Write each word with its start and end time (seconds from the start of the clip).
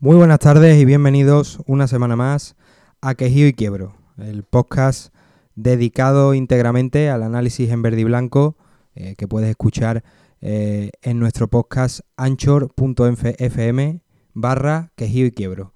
Muy 0.00 0.14
buenas 0.14 0.38
tardes 0.38 0.80
y 0.80 0.84
bienvenidos 0.84 1.58
una 1.66 1.88
semana 1.88 2.14
más 2.14 2.54
a 3.00 3.16
Quejío 3.16 3.48
y 3.48 3.52
Quiebro, 3.52 3.96
el 4.16 4.44
podcast 4.44 5.12
dedicado 5.56 6.34
íntegramente 6.34 7.10
al 7.10 7.24
análisis 7.24 7.68
en 7.70 7.82
verde 7.82 8.02
y 8.02 8.04
blanco 8.04 8.56
eh, 8.94 9.16
que 9.18 9.26
puedes 9.26 9.50
escuchar 9.50 10.04
eh, 10.40 10.92
en 11.02 11.18
nuestro 11.18 11.48
podcast 11.48 12.02
anchor.fm 12.16 14.00
barra 14.34 14.92
Quejío 14.94 15.26
y 15.26 15.32
Quiebro. 15.32 15.72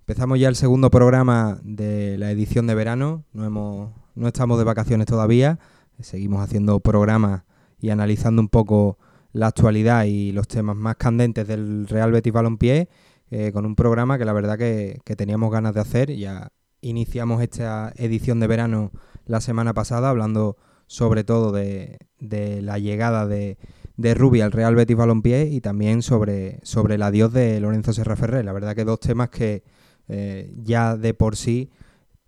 Empezamos 0.00 0.40
ya 0.40 0.48
el 0.48 0.56
segundo 0.56 0.90
programa 0.90 1.60
de 1.62 2.18
la 2.18 2.32
edición 2.32 2.66
de 2.66 2.74
verano, 2.74 3.22
no, 3.32 3.44
hemos, 3.44 3.92
no 4.16 4.26
estamos 4.26 4.58
de 4.58 4.64
vacaciones 4.64 5.06
todavía, 5.06 5.60
seguimos 6.00 6.42
haciendo 6.42 6.80
programas 6.80 7.44
y 7.80 7.90
analizando 7.90 8.42
un 8.42 8.48
poco 8.48 8.98
la 9.32 9.46
actualidad 9.46 10.06
y 10.06 10.32
los 10.32 10.48
temas 10.48 10.74
más 10.74 10.96
candentes 10.96 11.46
del 11.46 11.86
Real 11.86 12.10
Betis 12.10 12.32
Balompié 12.32 12.88
eh, 13.30 13.52
con 13.52 13.64
un 13.64 13.76
programa 13.76 14.18
que 14.18 14.24
la 14.24 14.32
verdad 14.32 14.58
que, 14.58 15.00
teníamos 15.16 15.52
ganas 15.52 15.74
de 15.74 15.80
hacer. 15.80 16.14
Ya 16.16 16.52
iniciamos 16.80 17.42
esta 17.42 17.92
edición 17.96 18.40
de 18.40 18.46
verano 18.46 18.90
la 19.26 19.40
semana 19.40 19.72
pasada 19.74 20.10
hablando 20.10 20.56
sobre 20.86 21.22
todo 21.22 21.52
de, 21.52 21.98
la 22.18 22.78
llegada 22.78 23.26
de, 23.26 23.58
de 23.96 24.14
Rubi 24.14 24.40
al 24.40 24.50
Real 24.50 24.74
Betis 24.74 24.96
Balompié 24.96 25.44
y 25.44 25.60
también 25.60 26.02
sobre, 26.02 26.58
sobre 26.62 26.96
el 26.96 27.02
adiós 27.02 27.32
de 27.32 27.60
Lorenzo 27.60 27.92
Serra 27.92 28.16
Ferrer. 28.16 28.44
La 28.44 28.52
verdad 28.52 28.74
que 28.74 28.84
dos 28.84 28.98
temas 28.98 29.30
que 29.30 29.62
eh, 30.08 30.52
ya 30.56 30.96
de 30.96 31.14
por 31.14 31.36
sí 31.36 31.70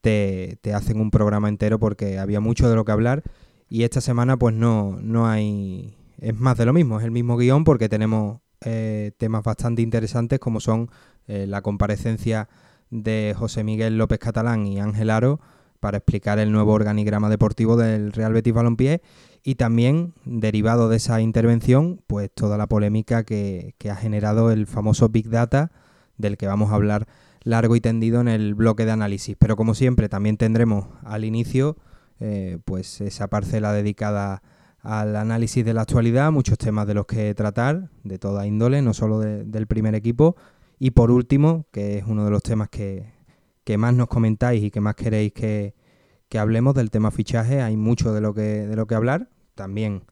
te, 0.01 0.59
te, 0.61 0.73
hacen 0.73 1.01
un 1.01 1.11
programa 1.11 1.49
entero 1.49 1.81
porque 1.81 2.21
había 2.21 2.39
mucho 2.39 2.69
de 2.71 2.77
lo 2.77 2.85
que 2.85 2.93
hablar 2.93 3.25
y 3.69 3.83
esta 3.83 4.01
semana 4.01 4.37
pues 4.37 4.55
no, 4.55 4.99
no 5.01 5.27
hay... 5.27 5.97
Es 6.19 6.39
más 6.39 6.57
de 6.57 6.67
lo 6.67 6.73
mismo, 6.73 7.01
es 7.01 7.05
el 7.05 7.11
mismo 7.11 7.37
guion 7.37 7.65
porque 7.65 7.89
tenemos 7.89 8.43
eh, 8.65 9.13
temas 9.19 9.43
bastante 9.43 9.83
interesantes 9.83 10.39
como 10.39 10.61
son 10.61 10.91
eh, 11.27 11.47
la 11.47 11.63
comparecencia 11.63 12.49
de 12.91 13.35
José 13.37 13.65
Miguel 13.65 13.99
López 13.99 14.19
Catalán 14.19 14.67
y 14.67 14.81
Ángel 14.81 15.11
Aro 15.11 15.41
para 15.81 15.99
explicar 15.99 16.39
el 16.39 16.53
nuevo 16.53 16.73
organigrama 16.73 17.29
deportivo 17.29 17.77
del 17.77 18.13
Real 18.13 18.33
Betis 18.33 18.53
Balompié 18.53 19.03
y 19.43 19.57
también, 19.57 20.15
derivado 20.25 20.89
de 20.89 20.99
esa 20.99 21.21
intervención, 21.21 22.01
pues 22.07 22.31
toda 22.33 22.57
la 22.57 22.69
polémica 22.69 23.25
que, 23.25 23.75
ha 23.91 23.97
generado 23.97 24.53
el 24.53 24.69
famoso 24.69 25.09
Big 25.09 25.29
Data, 25.29 25.73
del 26.17 26.37
que 26.37 26.47
vamos 26.47 26.71
a 26.71 26.77
hablar 26.77 27.09
largo 27.43 27.75
y 27.75 27.81
tendido 27.81 28.21
en 28.21 28.29
el 28.29 28.55
bloque 28.55 28.85
de 28.85 28.93
análisis. 28.93 29.35
Pero 29.37 29.57
como 29.57 29.75
siempre, 29.75 30.09
también 30.09 30.37
tendremos 30.37 30.87
al 31.03 31.25
inicio 31.25 31.77
eh, 32.21 32.59
pues 32.65 33.01
esa 33.01 33.27
parcela 33.27 33.73
dedicada 33.73 34.43
al 34.83 35.15
análisis 35.15 35.65
de 35.65 35.75
la 35.75 35.83
actualidad, 35.83 36.33
muchos 36.33 36.59
temas 36.59 36.87
de 36.87 36.95
los 36.95 37.07
que 37.07 37.35
tratar, 37.35 37.89
de 38.03 38.19
toda 38.19 38.47
índole, 38.47 38.83
no 38.83 38.93
solo 38.93 39.21
del 39.21 39.67
primer 39.69 39.95
equipo. 39.95 40.37
Y 40.79 40.91
por 40.91 41.13
último, 41.13 41.67
que 41.71 41.99
es 41.99 42.05
uno 42.07 42.25
de 42.25 42.31
los 42.33 42.43
temas 42.43 42.69
que, 42.69 43.13
más 43.79 43.95
nos 43.95 44.09
comentáis 44.09 44.63
y 44.63 44.71
que 44.71 44.81
más 44.81 44.97
queréis 44.97 45.33
que, 45.33 45.75
hablemos 46.37 46.75
del 46.75 46.91
tema 46.91 47.11
fichaje, 47.13 47.63
hay 47.63 47.77
mucho 47.77 48.13
de 48.13 48.21
lo 48.21 48.35
que, 48.35 48.67
de 48.67 48.75
lo 48.75 48.87
que 48.87 48.95
hablar, 48.97 49.29
también 49.55 50.03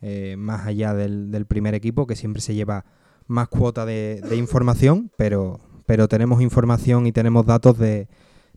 eh, 0.00 0.36
más 0.38 0.66
allá 0.66 0.94
del, 0.94 1.44
primer 1.46 1.74
equipo, 1.74 2.06
que 2.06 2.16
siempre 2.16 2.40
se 2.40 2.54
lleva 2.54 2.86
más 3.26 3.48
cuota 3.48 3.84
de, 3.84 4.22
información, 4.36 5.10
pero, 5.18 5.60
pero 5.84 6.08
tenemos 6.08 6.40
información 6.40 7.06
y 7.06 7.12
tenemos 7.12 7.44
datos 7.44 7.76
de, 7.76 8.08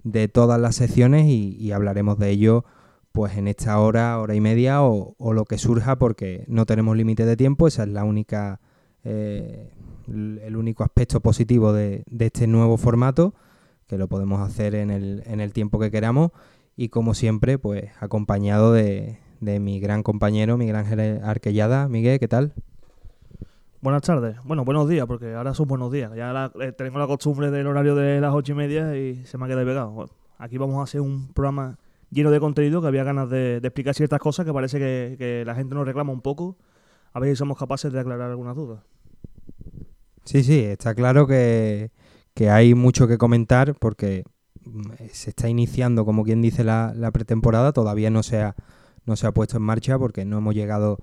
de 0.03 0.29
todas 0.29 0.61
las 0.61 0.75
secciones 0.77 1.25
y 1.25 1.71
hablaremos 1.73 2.17
de 2.17 2.29
ello 2.29 2.63
pues 3.17 3.35
en 3.35 3.47
esta 3.47 3.79
hora, 3.79 4.19
hora 4.19 4.35
y 4.35 4.41
media 4.41 4.83
o, 4.83 5.15
lo 5.33 5.45
que 5.45 5.57
surja 5.57 5.95
porque 5.95 6.45
no 6.47 6.67
tenemos 6.67 6.95
límite 6.95 7.25
de 7.25 7.35
tiempo, 7.35 7.67
esa 7.67 7.81
es 7.81 7.89
la 7.89 8.03
única, 8.03 8.61
eh, 9.03 9.73
el 10.05 10.55
único 10.55 10.83
aspecto 10.83 11.19
positivo 11.19 11.73
de, 11.73 12.03
este 12.19 12.45
nuevo 12.45 12.77
formato, 12.77 13.33
que 13.87 13.97
lo 13.97 14.07
podemos 14.07 14.47
hacer 14.47 14.75
en 14.75 14.91
el, 14.91 15.23
en 15.25 15.41
el 15.41 15.51
tiempo 15.51 15.79
que 15.79 15.89
queramos 15.89 16.29
y 16.75 16.89
como 16.89 17.15
siempre, 17.15 17.57
pues 17.57 17.85
acompañado 17.99 18.71
de, 18.71 19.17
mi 19.39 19.79
gran 19.79 20.03
compañero, 20.03 20.55
mi 20.55 20.67
gran 20.67 20.85
Arquellada. 21.23 21.89
Miguel, 21.89 22.19
¿qué 22.19 22.27
tal? 22.27 22.53
Buenas 23.81 24.03
tardes. 24.03 24.37
Bueno, 24.43 24.63
buenos 24.63 24.87
días, 24.87 25.07
porque 25.07 25.33
ahora 25.33 25.55
son 25.55 25.67
buenos 25.67 25.91
días. 25.91 26.11
Ya 26.15 26.51
eh, 26.61 26.71
tengo 26.71 26.99
la 26.99 27.07
costumbre 27.07 27.49
del 27.49 27.65
horario 27.65 27.95
de 27.95 28.21
las 28.21 28.35
ocho 28.35 28.51
y 28.51 28.55
media 28.55 28.95
y 28.95 29.25
se 29.25 29.39
me 29.39 29.45
ha 29.45 29.47
quedado 29.47 29.65
pegado. 29.65 30.05
aquí 30.37 30.59
vamos 30.59 30.81
a 30.81 30.83
hacer 30.83 31.01
un 31.01 31.33
programa 31.33 31.79
lleno 32.09 32.31
de 32.31 32.39
contenido 32.39 32.81
que 32.81 32.87
había 32.87 33.03
ganas 33.03 33.29
de, 33.29 33.57
explicar 33.57 33.95
ciertas 33.95 34.19
cosas 34.19 34.45
que 34.45 34.53
parece 34.53 34.79
que, 34.79 35.43
la 35.45 35.55
gente 35.55 35.75
nos 35.75 35.85
reclama 35.85 36.11
un 36.11 36.21
poco. 36.21 36.57
A 37.13 37.19
ver 37.19 37.29
si 37.29 37.35
somos 37.37 37.57
capaces 37.57 37.91
de 37.91 37.99
aclarar 37.99 38.29
algunas 38.29 38.55
dudas. 38.55 38.83
Sí, 40.25 40.43
sí, 40.43 40.59
está 40.59 40.93
claro 40.93 41.25
que, 41.25 41.91
hay 42.49 42.75
mucho 42.75 43.07
que 43.07 43.17
comentar 43.17 43.75
porque 43.75 44.23
mm, 44.63 44.91
se 45.11 45.31
está 45.31 45.49
iniciando, 45.49 46.05
como 46.05 46.23
quien 46.23 46.41
dice, 46.41 46.63
la, 46.63 46.93
pretemporada. 47.11 47.71
Todavía 47.71 48.09
no 48.09 48.23
se, 48.23 48.41
ha, 48.41 48.55
no 49.05 49.15
se 49.15 49.25
ha 49.27 49.31
puesto 49.31 49.57
en 49.57 49.63
marcha 49.63 49.97
porque 49.97 50.25
no 50.25 50.37
hemos 50.37 50.53
llegado 50.53 50.97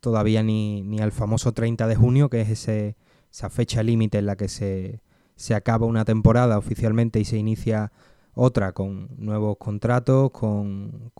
todavía 0.00 0.42
ni, 0.42 0.82
ni 0.82 1.00
al 1.00 1.12
famoso 1.12 1.52
30 1.52 1.86
de 1.86 1.96
junio, 1.96 2.30
que 2.30 2.40
es 2.40 2.50
ese, 2.50 2.96
esa 3.30 3.50
fecha 3.50 3.82
límite 3.82 4.18
en 4.18 4.26
la 4.26 4.36
que 4.36 4.48
se, 4.48 5.02
se 5.38 5.54
acaba 5.54 5.86
una 5.86 6.04
temporada 6.04 6.58
oficialmente 6.58 7.20
y 7.20 7.24
se 7.24 7.36
inicia 7.36 7.92
otra 8.40 8.70
con 8.70 9.08
nuevos 9.18 9.56
contratos, 9.58 10.30
con, 10.30 11.10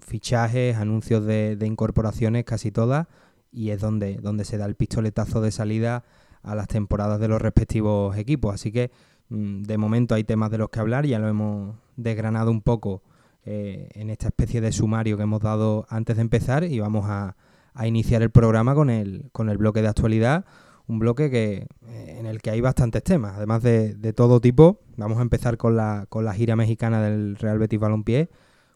fichajes, 0.00 0.76
anuncios 0.76 1.24
de, 1.26 1.58
incorporaciones, 1.64 2.44
casi 2.44 2.70
todas, 2.70 3.08
y 3.50 3.70
es 3.70 3.80
donde, 3.80 4.18
donde 4.18 4.44
se 4.44 4.58
da 4.58 4.66
el 4.66 4.76
pistoletazo 4.76 5.40
de 5.40 5.50
salida 5.50 6.04
a 6.44 6.54
las 6.54 6.68
temporadas 6.68 7.18
de 7.18 7.26
los 7.26 7.42
respectivos 7.42 8.16
equipos. 8.16 8.54
Así 8.54 8.70
que 8.70 8.92
mm, 9.28 9.62
de 9.62 9.76
momento 9.76 10.14
hay 10.14 10.22
temas 10.22 10.52
de 10.52 10.58
los 10.58 10.70
que 10.70 10.78
hablar, 10.78 11.04
ya 11.04 11.18
lo 11.18 11.26
hemos 11.26 11.74
desgranado 11.96 12.52
un 12.52 12.62
poco 12.62 13.02
eh, 13.44 13.88
en 13.94 14.08
esta 14.08 14.28
especie 14.28 14.60
de 14.60 14.70
sumario 14.70 15.16
que 15.16 15.24
hemos 15.24 15.40
dado 15.40 15.84
antes 15.88 16.14
de 16.14 16.22
empezar 16.22 16.62
y 16.62 16.78
vamos 16.78 17.06
a, 17.08 17.34
a 17.74 17.88
iniciar 17.88 18.22
el 18.22 18.30
programa 18.30 18.76
con 18.76 18.88
el, 18.88 19.30
con 19.32 19.48
el 19.48 19.58
bloque 19.58 19.82
de 19.82 19.88
actualidad 19.88 20.44
un 20.88 20.98
bloque 20.98 21.30
que, 21.30 21.66
eh, 21.86 22.16
en 22.18 22.26
el 22.26 22.40
que 22.40 22.50
hay 22.50 22.60
bastantes 22.60 23.02
temas, 23.04 23.34
además 23.36 23.62
de, 23.62 24.12
todo 24.14 24.40
tipo. 24.40 24.80
Vamos 24.96 25.18
a 25.18 25.22
empezar 25.22 25.58
con 25.58 25.76
la, 25.76 26.06
con 26.08 26.24
la 26.24 26.32
gira 26.32 26.56
mexicana 26.56 27.02
del 27.02 27.36
Real 27.36 27.58
Betis 27.58 27.78
Balompié, 27.78 28.30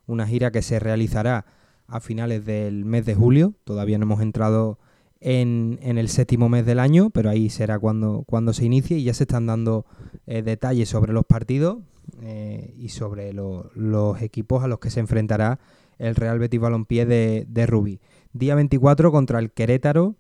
una 0.06 0.26
gira 0.26 0.50
que 0.50 0.62
se 0.62 0.78
realizará 0.78 1.46
a 1.88 2.00
finales 2.00 2.44
del 2.44 2.84
mes 2.84 3.06
de 3.06 3.14
julio. 3.14 3.54
Todavía 3.64 3.98
no 3.98 4.04
hemos 4.04 4.20
entrado 4.20 4.78
en, 5.20 5.78
el 5.82 6.08
séptimo 6.08 6.48
mes 6.48 6.66
del 6.66 6.80
año, 6.80 7.10
pero 7.10 7.30
ahí 7.30 7.48
será 7.48 7.78
cuando, 7.78 8.24
cuando 8.26 8.52
se 8.52 8.66
inicie 8.66 8.98
y 8.98 9.04
ya 9.04 9.14
se 9.14 9.24
están 9.24 9.46
dando 9.46 9.86
eh, 10.26 10.42
detalles 10.42 10.88
sobre 10.88 11.12
los 11.12 11.24
partidos 11.24 11.78
eh, 12.20 12.74
y 12.76 12.90
sobre 12.90 13.32
los 13.32 14.20
equipos 14.20 14.62
a 14.62 14.68
los 14.68 14.80
que 14.80 14.90
se 14.90 15.00
enfrentará 15.00 15.60
el 15.98 16.14
Real 16.14 16.38
Betis 16.38 16.60
Balompié 16.60 17.06
de, 17.06 17.46
de 17.48 17.66
Rubí. 17.66 18.00
Día 18.32 18.54
24 18.54 19.12
contra 19.12 19.38
el 19.38 19.50
Querétaro 19.50 20.16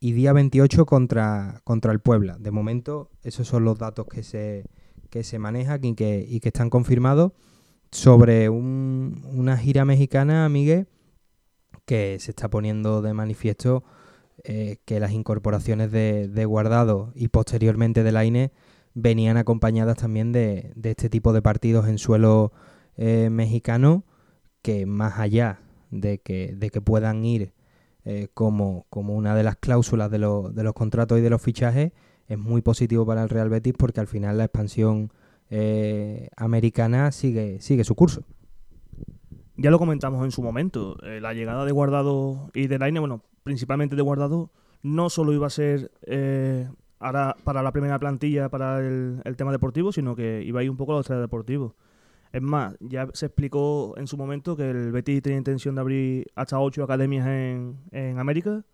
y 0.00 0.12
día 0.12 0.32
28 0.32 0.86
contra, 0.86 1.60
contra 1.64 1.92
el 1.92 2.00
Puebla. 2.00 2.38
De 2.38 2.50
momento, 2.50 3.10
esos 3.22 3.46
son 3.46 3.64
los 3.64 3.78
datos 3.78 4.06
que 4.06 4.22
se, 4.22 4.64
que 5.10 5.22
se 5.22 5.38
manejan 5.38 5.84
y 5.84 5.94
que, 5.94 6.24
y 6.26 6.40
que 6.40 6.48
están 6.48 6.70
confirmados 6.70 7.32
sobre 7.92 8.48
una 8.48 9.56
gira 9.58 9.84
mexicana, 9.84 10.48
Miguel, 10.48 10.88
que 11.84 12.16
se 12.18 12.30
está 12.30 12.48
poniendo 12.48 13.02
de 13.02 13.12
manifiesto 13.12 13.84
eh, 14.44 14.78
que 14.86 15.00
las 15.00 15.12
incorporaciones 15.12 15.90
de, 15.92 16.28
de, 16.28 16.44
Guardado 16.46 17.12
y 17.14 17.28
posteriormente 17.28 18.02
de 18.02 18.12
la 18.12 18.24
INE 18.24 18.52
venían 18.94 19.36
acompañadas 19.36 19.98
también 19.98 20.32
de, 20.32 20.72
de 20.76 20.90
este 20.90 21.10
tipo 21.10 21.32
de 21.32 21.42
partidos 21.42 21.88
en 21.88 21.98
suelo 21.98 22.52
eh, 22.96 23.28
mexicano 23.30 24.04
que 24.62 24.86
más 24.86 25.18
allá 25.18 25.60
de 25.90 26.18
que, 26.18 26.54
de 26.56 26.70
que 26.70 26.80
puedan 26.80 27.24
ir 27.24 27.52
eh, 28.04 28.28
como, 28.32 28.86
como 28.88 29.14
una 29.14 29.34
de 29.34 29.42
las 29.42 29.56
cláusulas 29.56 30.10
de, 30.10 30.18
de 30.18 30.62
los 30.64 30.72
contratos 30.72 31.18
y 31.18 31.20
de 31.20 31.30
los 31.30 31.42
fichajes, 31.42 31.92
es 32.28 32.38
muy 32.38 32.62
positivo 32.62 33.04
para 33.04 33.22
el 33.22 33.28
Real 33.28 33.48
Betis 33.48 33.74
porque 33.76 34.00
al 34.00 34.06
final 34.06 34.38
la 34.38 34.44
expansión 34.44 35.12
eh, 35.50 36.30
americana 36.36 37.12
sigue, 37.12 37.60
sigue 37.60 37.84
su 37.84 37.94
curso. 37.94 38.22
Ya 39.56 39.70
lo 39.70 39.78
comentamos 39.78 40.24
en 40.24 40.30
su 40.30 40.42
momento, 40.42 40.96
eh, 41.02 41.20
la 41.20 41.34
llegada 41.34 41.64
de 41.64 41.72
Guardado 41.72 42.50
y 42.54 42.66
de 42.66 42.78
Laine, 42.78 43.00
bueno, 43.00 43.22
principalmente 43.42 43.96
de 43.96 44.02
Guardado, 44.02 44.50
no 44.82 45.10
solo 45.10 45.34
iba 45.34 45.46
a 45.46 45.50
ser 45.50 45.90
ahora 46.98 47.36
para 47.44 47.62
la 47.62 47.72
primera 47.72 47.98
plantilla 47.98 48.48
para 48.48 48.78
el, 48.78 49.20
el, 49.24 49.36
tema 49.36 49.52
deportivo, 49.52 49.92
sino 49.92 50.16
que 50.16 50.42
iba 50.42 50.60
a 50.60 50.62
ir 50.62 50.70
un 50.70 50.78
poco 50.78 50.92
a 50.92 50.96
los 50.96 51.08
deportivos. 51.08 51.74
Es 52.32 52.42
más, 52.42 52.76
ya 52.80 53.08
se 53.12 53.26
explicó 53.26 53.94
en 53.96 54.06
su 54.06 54.16
momento 54.16 54.56
que 54.56 54.70
el 54.70 54.92
Betis 54.92 55.22
tenía 55.22 55.38
intención 55.38 55.74
de 55.74 55.80
abrir 55.80 56.26
hasta 56.36 56.60
ocho 56.60 56.84
academias 56.84 57.26
en, 57.26 57.78
en 57.90 58.18
América 58.18 58.64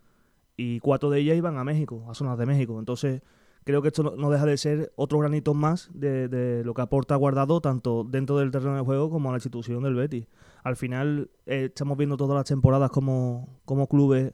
y 0.56 0.81
cuatro 0.81 1.08
de 1.11 1.20
ellas 1.20 1.37
iban 1.37 1.56
a 1.56 1.64
México, 1.64 2.05
a 2.08 2.14
zonas 2.14 2.37
de 2.38 2.44
México. 2.44 2.79
Entonces, 2.79 3.23
creo 3.64 3.81
que 3.81 3.88
esto 3.88 4.14
no 4.17 4.31
deja 4.31 4.44
de 4.44 4.58
ser 4.58 4.93
otro 4.97 5.19
granito 5.19 5.55
más 5.55 5.91
de, 5.94 6.29
de, 6.29 6.64
lo 6.64 6.75
que 6.75 6.82
aporta 6.82 7.17
Guardado 7.17 7.61
tanto 7.61 8.05
dentro 8.05 8.38
del 8.38 8.50
terreno 8.50 8.76
de 8.76 8.82
juego 8.82 9.11
como 9.11 9.31
a 9.31 9.32
la 9.32 9.38
institución 9.38 9.82
del 9.82 9.94
Betis. 9.94 10.26
Al 10.62 10.76
final, 10.76 11.31
eh, 11.47 11.67
estamos 11.67 11.97
viendo 11.97 12.17
todas 12.17 12.37
las 12.37 12.44
temporadas 12.44 12.91
como, 12.91 13.61
como 13.64 13.88
clubes 13.88 14.32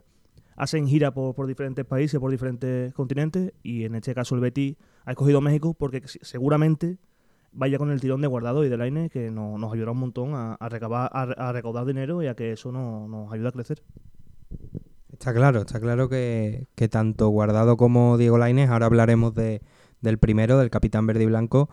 hacen 0.57 0.87
gira 0.87 1.15
por, 1.15 1.35
por, 1.35 1.47
diferentes 1.47 1.85
países, 1.85 2.21
por 2.21 2.31
diferentes 2.31 2.93
continentes, 2.95 3.53
y 3.63 3.85
en 3.85 3.95
este 3.95 4.15
caso 4.15 4.35
el 4.35 4.41
Betis 4.41 4.77
ha 5.05 5.13
escogido 5.13 5.41
México 5.41 5.75
porque 5.75 6.03
seguramente 6.07 6.99
vaya 7.53 7.79
con 7.79 7.91
el 7.91 8.01
tirón 8.01 8.21
de 8.21 8.27
guardado 8.27 8.65
y 8.65 8.69
de 8.69 8.77
Laine 8.77 9.11
que 9.11 9.31
nos 9.31 9.73
ayudará 9.73 9.93
un 9.93 9.99
montón 9.99 10.35
a, 10.35 10.57
recabar, 10.69 11.11
a, 11.13 11.53
recaudar 11.53 11.85
dinero 11.85 12.23
y 12.23 12.27
a 12.27 12.35
que 12.35 12.53
eso 12.53 12.73
nos 12.73 13.33
ayude 13.33 13.49
a 13.49 13.53
crecer. 13.53 13.83
Está 15.13 15.33
claro, 15.33 15.61
está 15.61 15.79
claro 15.79 16.09
que, 16.09 16.67
tanto 16.91 17.29
Guardado 17.29 17.77
como 17.77 18.19
Diego 18.19 18.39
Lainez, 18.39 18.71
ahora 18.71 18.87
hablaremos 18.87 19.35
de, 19.35 19.63
del 20.01 20.19
primero, 20.19 20.59
del 20.59 20.71
capitán 20.71 21.07
verde 21.07 21.23
y 21.23 21.27
blanco, 21.27 21.69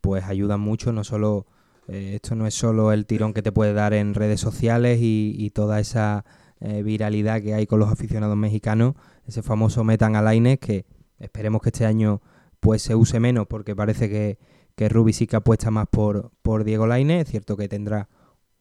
pues 0.00 0.24
ayudan 0.24 0.60
mucho, 0.60 0.90
no 0.92 1.04
solo, 1.04 1.46
eh, 1.88 2.12
esto 2.14 2.34
no 2.34 2.46
es 2.46 2.54
solo 2.54 2.92
el 2.92 3.04
tirón 3.04 3.34
que 3.34 3.42
te 3.42 3.52
puede 3.52 3.74
dar 3.74 3.92
en 3.92 4.14
redes 4.14 4.40
sociales 4.40 5.00
y, 5.02 5.50
toda 5.50 5.80
esa 5.80 6.24
eh, 6.60 6.82
viralidad 6.82 7.42
que 7.42 7.52
hay 7.52 7.66
con 7.66 7.78
los 7.78 7.90
aficionados 7.90 8.36
mexicanos, 8.36 8.94
ese 9.26 9.42
famoso 9.42 9.84
metan 9.84 10.16
a 10.16 10.22
Lainez 10.22 10.58
que 10.58 10.86
esperemos 11.18 11.60
que 11.60 11.68
este 11.68 11.84
año 11.84 12.22
pues 12.60 12.80
se 12.80 12.94
use 12.94 13.20
menos 13.20 13.46
porque 13.46 13.76
parece 13.76 14.08
que, 14.08 14.38
que 14.74 14.88
Rubi 14.88 15.12
sí 15.12 15.26
que 15.26 15.36
apuesta 15.36 15.70
más 15.70 15.86
por, 15.88 16.32
por 16.42 16.64
Diego 16.64 16.86
Lainez, 16.86 17.26
es 17.26 17.30
cierto 17.30 17.56
que 17.56 17.68
tendrá 17.68 18.08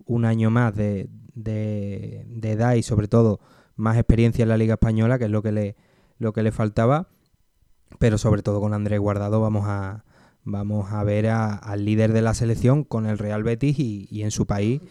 un 0.05 0.25
año 0.25 0.49
más 0.49 0.75
de, 0.75 1.09
de, 1.33 2.25
edad 2.43 2.75
y 2.75 2.83
sobre 2.83 3.07
todo 3.07 3.39
más 3.75 3.97
experiencia 3.97 4.43
en 4.43 4.49
la 4.49 4.57
Liga 4.57 4.75
Española, 4.75 5.17
que 5.17 5.25
es 5.25 5.31
lo 5.31 5.41
que 5.41 5.51
le, 5.51 5.75
lo 6.19 6.33
que 6.33 6.43
le 6.43 6.51
faltaba. 6.51 7.07
Pero 7.99 8.17
sobre 8.17 8.41
todo 8.41 8.59
con 8.59 8.73
Andrés 8.73 8.99
Guardado 8.99 9.41
vamos 9.41 9.65
a, 9.67 10.03
vamos 10.43 10.91
a 10.91 11.03
ver 11.03 11.27
al 11.27 11.85
líder 11.85 12.13
de 12.13 12.21
la 12.21 12.33
selección 12.33 12.83
con 12.83 13.05
el 13.05 13.17
Real 13.17 13.43
Betis 13.43 13.77
y, 13.79 14.23
en 14.23 14.31
su 14.31 14.45
país, 14.45 14.81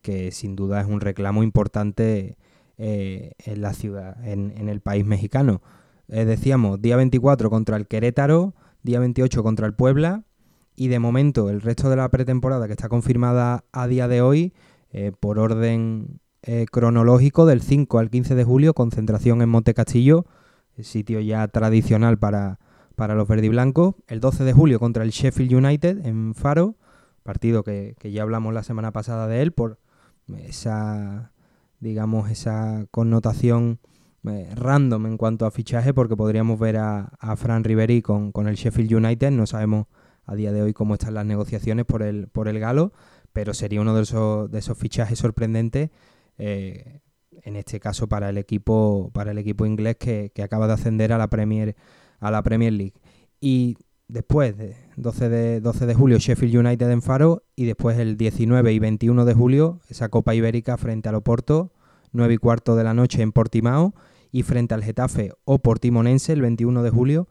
que 0.00 0.32
sin 0.32 0.56
duda 0.56 0.80
es 0.80 0.86
un 0.86 1.00
reclamo 1.00 1.42
importante 1.42 2.36
eh, 2.78 3.32
en 3.38 3.62
la 3.62 3.72
ciudad, 3.72 4.16
en, 4.26 4.68
el 4.68 4.80
país 4.80 5.04
mexicano. 5.04 5.62
Eh, 6.08 6.24
decíamos, 6.24 6.80
día 6.80 6.96
24 6.96 7.48
contra 7.48 7.76
el 7.76 7.86
Querétaro, 7.86 8.54
día 8.82 9.00
28 9.00 9.42
contra 9.42 9.66
el 9.66 9.74
Puebla 9.74 10.24
y 10.74 10.88
de 10.88 10.98
momento 10.98 11.50
el 11.50 11.60
resto 11.60 11.90
de 11.90 11.96
la 11.96 12.08
pretemporada 12.08 12.66
que 12.66 12.72
está 12.72 12.88
confirmada 12.88 13.64
a 13.72 13.86
día 13.86 14.08
de 14.08 14.22
hoy, 14.22 14.52
eh, 14.90 15.12
por 15.18 15.38
orden 15.38 16.20
eh, 16.42 16.66
cronológico 16.70 17.46
del 17.46 17.62
5 17.62 17.98
al 17.98 18.10
15 18.10 18.34
de 18.34 18.44
julio, 18.44 18.74
concentración 18.74 19.42
en 19.42 19.48
Monte 19.48 19.74
Castillo, 19.74 20.26
el 20.76 20.84
sitio 20.84 21.20
ya 21.20 21.46
tradicional 21.48 22.18
para, 22.18 22.58
para 22.96 23.14
los 23.14 23.28
verdiblancos. 23.28 23.94
El 24.06 24.20
12 24.20 24.44
de 24.44 24.52
julio 24.52 24.80
contra 24.80 25.04
el 25.04 25.10
Sheffield 25.10 25.52
United 25.52 26.04
en 26.06 26.34
Faro, 26.34 26.76
partido 27.22 27.62
que, 27.62 27.94
ya 28.02 28.22
hablamos 28.22 28.52
la 28.54 28.62
semana 28.62 28.92
pasada 28.92 29.26
de 29.28 29.42
él 29.42 29.52
por 29.52 29.78
esa, 30.38 31.32
digamos, 31.80 32.30
esa 32.30 32.86
connotación 32.90 33.78
eh, 34.24 34.50
random 34.54 35.06
en 35.06 35.16
cuanto 35.18 35.46
a 35.46 35.50
fichaje, 35.50 35.94
porque 35.94 36.16
podríamos 36.16 36.58
ver 36.58 36.78
a, 36.78 37.12
a 37.18 37.36
Fran 37.36 37.64
Riveri 37.64 38.02
con, 38.02 38.32
con, 38.32 38.48
el 38.48 38.56
Sheffield 38.56 38.94
United, 38.94 39.30
no 39.30 39.46
sabemos 39.46 39.86
a 40.24 40.34
día 40.34 40.52
de 40.52 40.62
hoy 40.62 40.72
cómo 40.72 40.94
están 40.94 41.14
las 41.14 41.26
negociaciones 41.26 41.84
por 41.84 42.02
el, 42.02 42.28
por 42.28 42.48
el 42.48 42.58
galo, 42.58 42.92
pero 43.32 43.54
sería 43.54 43.80
uno 43.80 43.94
de 43.94 44.02
esos, 44.02 44.50
de 44.50 44.58
esos 44.58 44.78
fichajes 44.78 45.18
sorprendentes 45.18 45.90
eh, 46.38 47.00
en 47.44 47.56
este 47.56 47.80
caso 47.80 48.08
para 48.08 48.28
el 48.28 48.38
equipo, 48.38 49.10
para 49.12 49.32
el 49.32 49.38
equipo 49.38 49.66
inglés 49.66 49.96
que, 49.96 50.30
acaba 50.42 50.66
de 50.66 50.74
ascender 50.74 51.12
a 51.12 51.18
la 51.18 51.28
Premier, 51.28 51.76
a 52.20 52.30
la 52.30 52.42
Premier 52.42 52.72
League. 52.72 52.94
Y 53.40 53.76
después, 54.08 54.56
de 54.56 54.76
12 54.96 55.28
de, 55.28 55.60
12 55.60 55.86
de 55.86 55.94
julio, 55.94 56.18
Sheffield 56.18 56.56
United 56.56 56.90
en 56.90 57.02
Faro, 57.02 57.44
y 57.56 57.64
después 57.64 57.98
el 57.98 58.16
19 58.16 58.72
y 58.72 58.78
21 58.78 59.24
de 59.24 59.34
julio, 59.34 59.80
esa 59.88 60.08
Copa 60.08 60.34
Ibérica 60.34 60.76
frente 60.76 61.08
al 61.08 61.16
Oporto, 61.16 61.72
9 62.12 62.34
y 62.34 62.38
cuarto 62.38 62.76
de 62.76 62.84
la 62.84 62.94
noche 62.94 63.22
en 63.22 63.32
Portimao, 63.32 63.94
y 64.30 64.42
frente 64.42 64.74
al 64.74 64.84
Getafe 64.84 65.32
o 65.44 65.58
Portimonense 65.58 66.32
el 66.32 66.42
21 66.42 66.82
de 66.82 66.90
julio, 66.90 67.28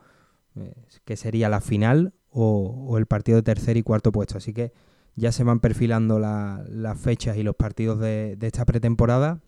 eh, 0.55 0.73
que 1.05 1.15
sería 1.15 1.49
la 1.49 1.61
final 1.61 2.13
o, 2.31 2.97
el 2.97 3.05
partido 3.05 3.37
de 3.37 3.43
tercer 3.43 3.77
y 3.77 3.83
cuarto 3.83 4.11
puesto. 4.11 4.37
Así 4.37 4.53
que 4.53 4.71
ya 5.15 5.31
se 5.31 5.43
van 5.43 5.59
perfilando 5.59 6.19
las 6.19 6.99
fechas 6.99 7.37
y 7.37 7.43
los 7.43 7.55
partidos 7.55 7.99
de, 7.99 8.37
esta 8.41 8.65
pretemporada. 8.65 9.41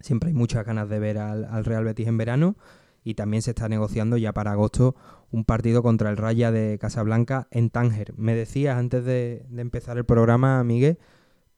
Siempre 0.00 0.28
hay 0.28 0.34
muchas 0.34 0.66
ganas 0.66 0.88
de 0.88 0.98
ver 0.98 1.18
al, 1.18 1.64
Real 1.64 1.84
Betis 1.84 2.08
en 2.08 2.18
verano 2.18 2.56
y 3.04 3.14
también 3.14 3.42
se 3.42 3.50
está 3.50 3.68
negociando 3.68 4.16
ya 4.16 4.32
para 4.32 4.52
agosto 4.52 4.94
un 5.30 5.44
partido 5.44 5.82
contra 5.82 6.10
el 6.10 6.16
Raya 6.16 6.52
de 6.52 6.78
Casablanca 6.78 7.48
en 7.50 7.70
Tánger. 7.70 8.12
Me 8.16 8.34
decías 8.34 8.76
antes 8.76 9.04
de, 9.04 9.46
empezar 9.56 9.96
el 9.96 10.04
programa, 10.04 10.62
Miguel, 10.62 10.98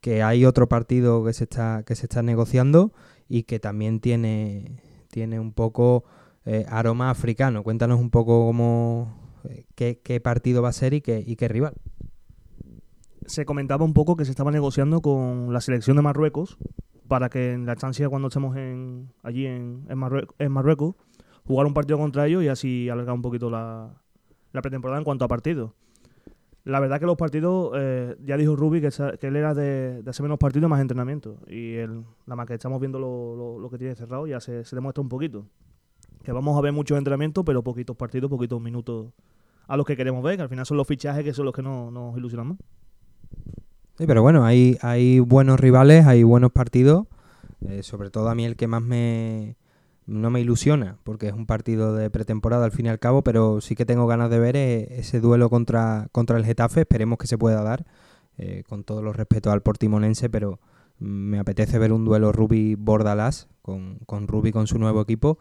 que 0.00 0.22
hay 0.22 0.44
otro 0.44 0.68
partido 0.68 1.24
que 1.24 1.32
se 1.32 1.44
está, 1.44 1.82
que 1.84 1.96
se 1.96 2.06
está 2.06 2.22
negociando 2.22 2.92
y 3.28 3.44
que 3.44 3.58
también 3.58 4.00
tiene, 4.00 4.80
tiene 5.10 5.40
un 5.40 5.52
poco 5.52 6.04
eh, 6.44 6.66
aroma 6.68 7.10
africano. 7.10 7.64
Cuéntanos 7.64 7.98
un 7.98 8.10
poco 8.10 8.46
cómo, 8.46 9.23
qué, 9.74 10.00
qué, 10.02 10.20
partido 10.20 10.62
va 10.62 10.70
a 10.70 10.72
ser 10.72 10.94
y 10.94 11.00
qué, 11.00 11.48
rival 11.48 11.74
se 13.26 13.44
comentaba 13.46 13.84
un 13.84 13.94
poco 13.94 14.16
que 14.16 14.24
se 14.24 14.30
estaba 14.30 14.50
negociando 14.50 15.00
con 15.00 15.52
la 15.52 15.60
selección 15.60 15.96
de 15.96 16.02
Marruecos 16.02 16.58
para 17.08 17.28
que 17.28 17.52
en 17.52 17.66
la 17.66 17.74
estancia 17.74 18.08
cuando 18.08 18.28
estemos 18.28 18.56
en, 18.56 19.12
allí 19.22 19.46
en, 19.46 19.86
Marruecos, 19.96 20.96
jugar 21.44 21.66
un 21.66 21.74
partido 21.74 21.98
contra 21.98 22.26
ellos 22.26 22.42
y 22.42 22.48
así 22.48 22.88
alargar 22.88 23.14
un 23.14 23.22
poquito 23.22 23.50
la, 23.50 23.94
pretemporada 24.52 24.98
en 24.98 25.04
cuanto 25.04 25.24
a 25.24 25.28
partidos. 25.28 25.72
La 26.64 26.80
verdad 26.80 26.98
que 26.98 27.04
los 27.04 27.16
partidos, 27.16 27.72
eh, 27.76 28.16
ya 28.24 28.38
dijo 28.38 28.56
Rubi 28.56 28.80
que, 28.80 28.88
él 29.20 29.36
era 29.36 29.52
de, 29.52 30.02
hacer 30.06 30.22
menos 30.22 30.38
partidos 30.38 30.70
más 30.70 30.80
entrenamiento. 30.80 31.36
Y 31.46 31.74
el, 31.74 32.04
nada 32.26 32.36
más 32.36 32.46
que 32.46 32.54
estamos 32.54 32.80
viendo 32.80 32.98
lo, 32.98 33.68
que 33.68 33.76
tiene 33.76 33.94
cerrado 33.94 34.26
ya 34.26 34.40
se, 34.40 34.64
se, 34.64 34.74
demuestra 34.74 35.02
un 35.02 35.10
poquito. 35.10 35.46
Que 36.24 36.32
vamos 36.32 36.56
a 36.58 36.60
ver 36.60 36.72
muchos 36.72 36.98
entrenamientos, 36.98 37.44
pero 37.44 37.62
poquitos 37.62 37.96
partidos, 37.96 38.30
poquitos 38.30 38.60
minutos 38.60 39.12
a 39.66 39.76
los 39.76 39.86
que 39.86 39.96
queremos 39.96 40.22
ver, 40.22 40.36
que 40.36 40.42
al 40.42 40.48
final 40.48 40.66
son 40.66 40.76
los 40.76 40.86
fichajes 40.86 41.24
que 41.24 41.32
son 41.32 41.44
los 41.44 41.54
que 41.54 41.62
nos 41.62 42.16
ilusionan 42.16 42.48
más. 42.48 42.58
Sí, 43.96 44.06
pero 44.06 44.22
bueno, 44.22 44.44
hay, 44.44 45.20
buenos 45.20 45.60
rivales, 45.60 46.06
hay 46.06 46.22
buenos 46.24 46.50
partidos. 46.50 47.06
Eh, 47.68 47.82
sobre 47.82 48.10
todo 48.10 48.28
a 48.28 48.34
mí 48.34 48.44
el 48.44 48.56
que 48.56 48.66
más 48.66 48.82
me 48.82 49.56
no 50.06 50.30
me 50.30 50.40
ilusiona, 50.40 50.98
porque 51.02 51.28
es 51.28 51.32
un 51.32 51.46
partido 51.46 51.94
de 51.94 52.10
pretemporada 52.10 52.66
al 52.66 52.72
fin 52.72 52.86
y 52.86 52.88
al 52.90 52.98
cabo, 52.98 53.22
pero 53.22 53.62
sí 53.62 53.74
que 53.74 53.86
tengo 53.86 54.06
ganas 54.06 54.28
de 54.28 54.38
ver 54.38 54.54
eh, 54.54 54.98
ese 54.98 55.20
duelo 55.20 55.48
contra, 55.48 56.08
contra 56.12 56.36
el 56.36 56.44
Getafe. 56.44 56.80
Esperemos 56.80 57.18
que 57.18 57.26
se 57.26 57.38
pueda 57.38 57.62
dar, 57.62 57.86
eh, 58.36 58.64
con 58.68 58.84
todo 58.84 59.00
los 59.00 59.16
respeto 59.16 59.50
al 59.50 59.62
portimonense, 59.62 60.28
pero 60.28 60.60
me 60.98 61.38
apetece 61.38 61.78
ver 61.78 61.92
un 61.92 62.04
duelo 62.04 62.32
Ruby-Bordalás, 62.32 63.48
con, 63.62 63.98
con 64.04 64.28
Ruby 64.28 64.52
con 64.52 64.66
su 64.66 64.78
nuevo 64.78 65.00
equipo. 65.00 65.38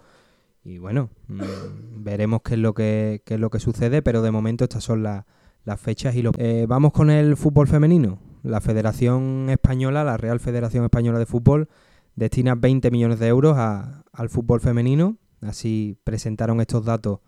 Y 0.64 0.78
bueno, 0.78 1.10
mm, 1.28 2.04
veremos 2.04 2.42
qué 2.44 2.54
es 2.54 2.60
lo 2.60 2.74
que, 2.74 3.22
qué 3.26 3.36
es 3.36 3.40
lo 3.40 3.50
que 3.50 3.60
sucede, 3.60 4.02
pero 4.02 4.22
de 4.22 4.32
momento 4.32 4.64
estas 4.64 4.84
son 4.84 5.04
las 5.04 5.26
las 5.66 5.80
fechas 5.80 6.16
y 6.16 6.22
los... 6.22 6.34
Eh, 6.38 6.66
vamos 6.68 6.92
con 6.92 7.10
el 7.10 7.38
fútbol 7.38 7.68
femenino. 7.68 8.20
La 8.44 8.60
Federación 8.60 9.48
Española, 9.50 10.04
la 10.04 10.18
Real 10.18 10.40
Federación 10.40 10.84
Española 10.84 11.20
de 11.20 11.26
Fútbol, 11.26 11.70
destina 12.16 12.56
20 12.56 12.92
millones 12.92 13.20
de 13.20 13.28
euros 13.28 13.58
al 13.58 14.30
fútbol 14.30 14.60
femenino. 14.60 15.18
Así 15.42 15.98
presentaron 16.04 16.60
estos 16.60 16.86
datos 16.86 17.20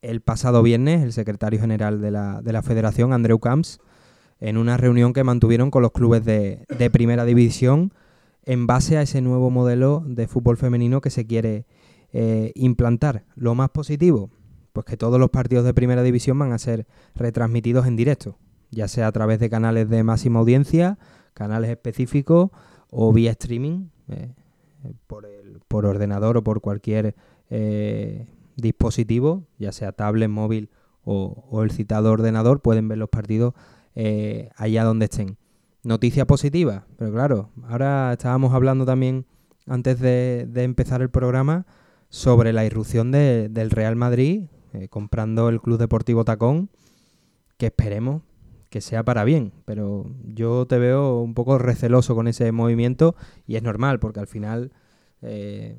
el 0.00 0.20
pasado 0.20 0.62
viernes 0.62 1.02
el 1.02 1.12
secretario 1.12 1.60
general 1.60 2.00
de 2.00 2.12
la, 2.12 2.40
de 2.42 2.52
la 2.52 2.62
Federación, 2.62 3.12
Andreu 3.12 3.40
Camps, 3.40 3.80
en 4.40 4.56
una 4.56 4.76
reunión 4.76 5.12
que 5.12 5.24
mantuvieron 5.24 5.70
con 5.70 5.82
los 5.82 5.90
clubes 5.92 6.24
de, 6.24 6.64
de 6.68 6.90
primera 6.90 7.24
división 7.24 7.92
en 8.44 8.66
base 8.66 8.96
a 8.96 9.02
ese 9.02 9.20
nuevo 9.20 9.50
modelo 9.50 10.02
de 10.06 10.28
fútbol 10.28 10.56
femenino 10.56 11.00
que 11.00 11.10
se 11.10 11.26
quiere 11.26 11.66
eh, 12.12 12.52
implantar. 12.54 13.24
Lo 13.34 13.54
más 13.54 13.70
positivo, 13.70 14.30
pues 14.72 14.86
que 14.86 14.96
todos 14.96 15.18
los 15.18 15.30
partidos 15.30 15.64
de 15.64 15.74
primera 15.74 16.02
división 16.02 16.38
van 16.38 16.52
a 16.52 16.58
ser 16.58 16.86
retransmitidos 17.14 17.86
en 17.86 17.96
directo, 17.96 18.38
ya 18.70 18.88
sea 18.88 19.06
a 19.06 19.12
través 19.12 19.38
de 19.40 19.50
canales 19.50 19.88
de 19.88 20.02
máxima 20.02 20.40
audiencia, 20.40 20.98
canales 21.34 21.70
específicos 21.70 22.50
o 22.90 23.12
vía 23.12 23.32
streaming 23.32 23.88
eh, 24.08 24.32
por, 25.06 25.26
el, 25.26 25.60
por 25.68 25.86
ordenador 25.86 26.36
o 26.36 26.42
por 26.42 26.60
cualquier 26.60 27.14
eh, 27.50 28.26
dispositivo, 28.56 29.46
ya 29.58 29.72
sea 29.72 29.92
tablet, 29.92 30.28
móvil 30.28 30.70
o, 31.04 31.62
el 31.62 31.70
citado 31.70 32.12
ordenador, 32.12 32.60
pueden 32.60 32.88
ver 32.88 32.98
los 32.98 33.08
partidos 33.08 33.54
eh, 33.94 34.50
allá 34.56 34.84
donde 34.84 35.06
estén. 35.06 35.38
Noticia 35.82 36.26
positiva, 36.26 36.86
pero 36.96 37.12
claro, 37.12 37.50
ahora 37.68 38.12
estábamos 38.12 38.52
hablando 38.52 38.84
también 38.84 39.24
antes 39.66 40.00
de, 40.00 40.46
empezar 40.56 41.00
el 41.00 41.08
programa 41.08 41.66
sobre 42.08 42.52
la 42.52 42.64
irrupción 42.64 43.10
del 43.12 43.70
Real 43.70 43.96
Madrid 43.96 44.44
eh, 44.74 44.88
comprando 44.88 45.48
el 45.48 45.60
Club 45.60 45.78
Deportivo 45.78 46.24
Tacón, 46.24 46.68
que 47.56 47.66
esperemos 47.66 48.22
que 48.68 48.82
sea 48.82 49.02
para 49.02 49.24
bien, 49.24 49.52
pero 49.64 50.10
yo 50.24 50.66
te 50.66 50.78
veo 50.78 51.20
un 51.20 51.32
poco 51.32 51.56
receloso 51.56 52.14
con 52.14 52.28
ese 52.28 52.52
movimiento 52.52 53.16
y 53.46 53.56
es 53.56 53.62
normal 53.62 53.98
porque 53.98 54.20
al 54.20 54.26
final 54.26 54.72
eh, 55.22 55.78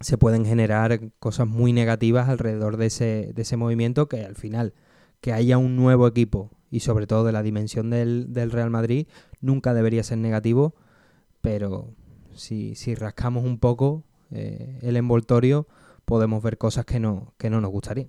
se 0.00 0.18
pueden 0.18 0.44
generar 0.44 1.12
cosas 1.20 1.46
muy 1.46 1.72
negativas 1.72 2.28
alrededor 2.28 2.76
de 2.76 2.86
ese, 2.86 3.30
de 3.34 3.42
ese 3.42 3.56
movimiento 3.56 4.08
que 4.08 4.24
al 4.24 4.34
final 4.34 4.74
que 5.20 5.32
haya 5.32 5.58
un 5.58 5.76
nuevo 5.76 6.08
equipo 6.08 6.50
y 6.72 6.80
sobre 6.80 7.06
todo 7.06 7.24
de 7.24 7.32
la 7.32 7.44
dimensión 7.44 7.88
del, 7.88 8.32
del 8.32 8.50
Real 8.50 8.70
Madrid 8.70 9.06
nunca 9.40 9.74
debería 9.74 10.02
ser 10.02 10.18
negativo, 10.18 10.74
pero 11.40 11.94
si, 12.34 12.74
si 12.74 12.96
rascamos 12.96 13.44
un 13.44 13.58
poco 13.58 14.02
eh, 14.30 14.78
el 14.82 14.96
envoltorio, 14.96 15.66
podemos 16.04 16.42
ver 16.42 16.58
cosas 16.58 16.84
que 16.84 17.00
no, 17.00 17.34
que 17.38 17.50
no 17.50 17.60
nos 17.60 17.70
gustaría. 17.70 18.08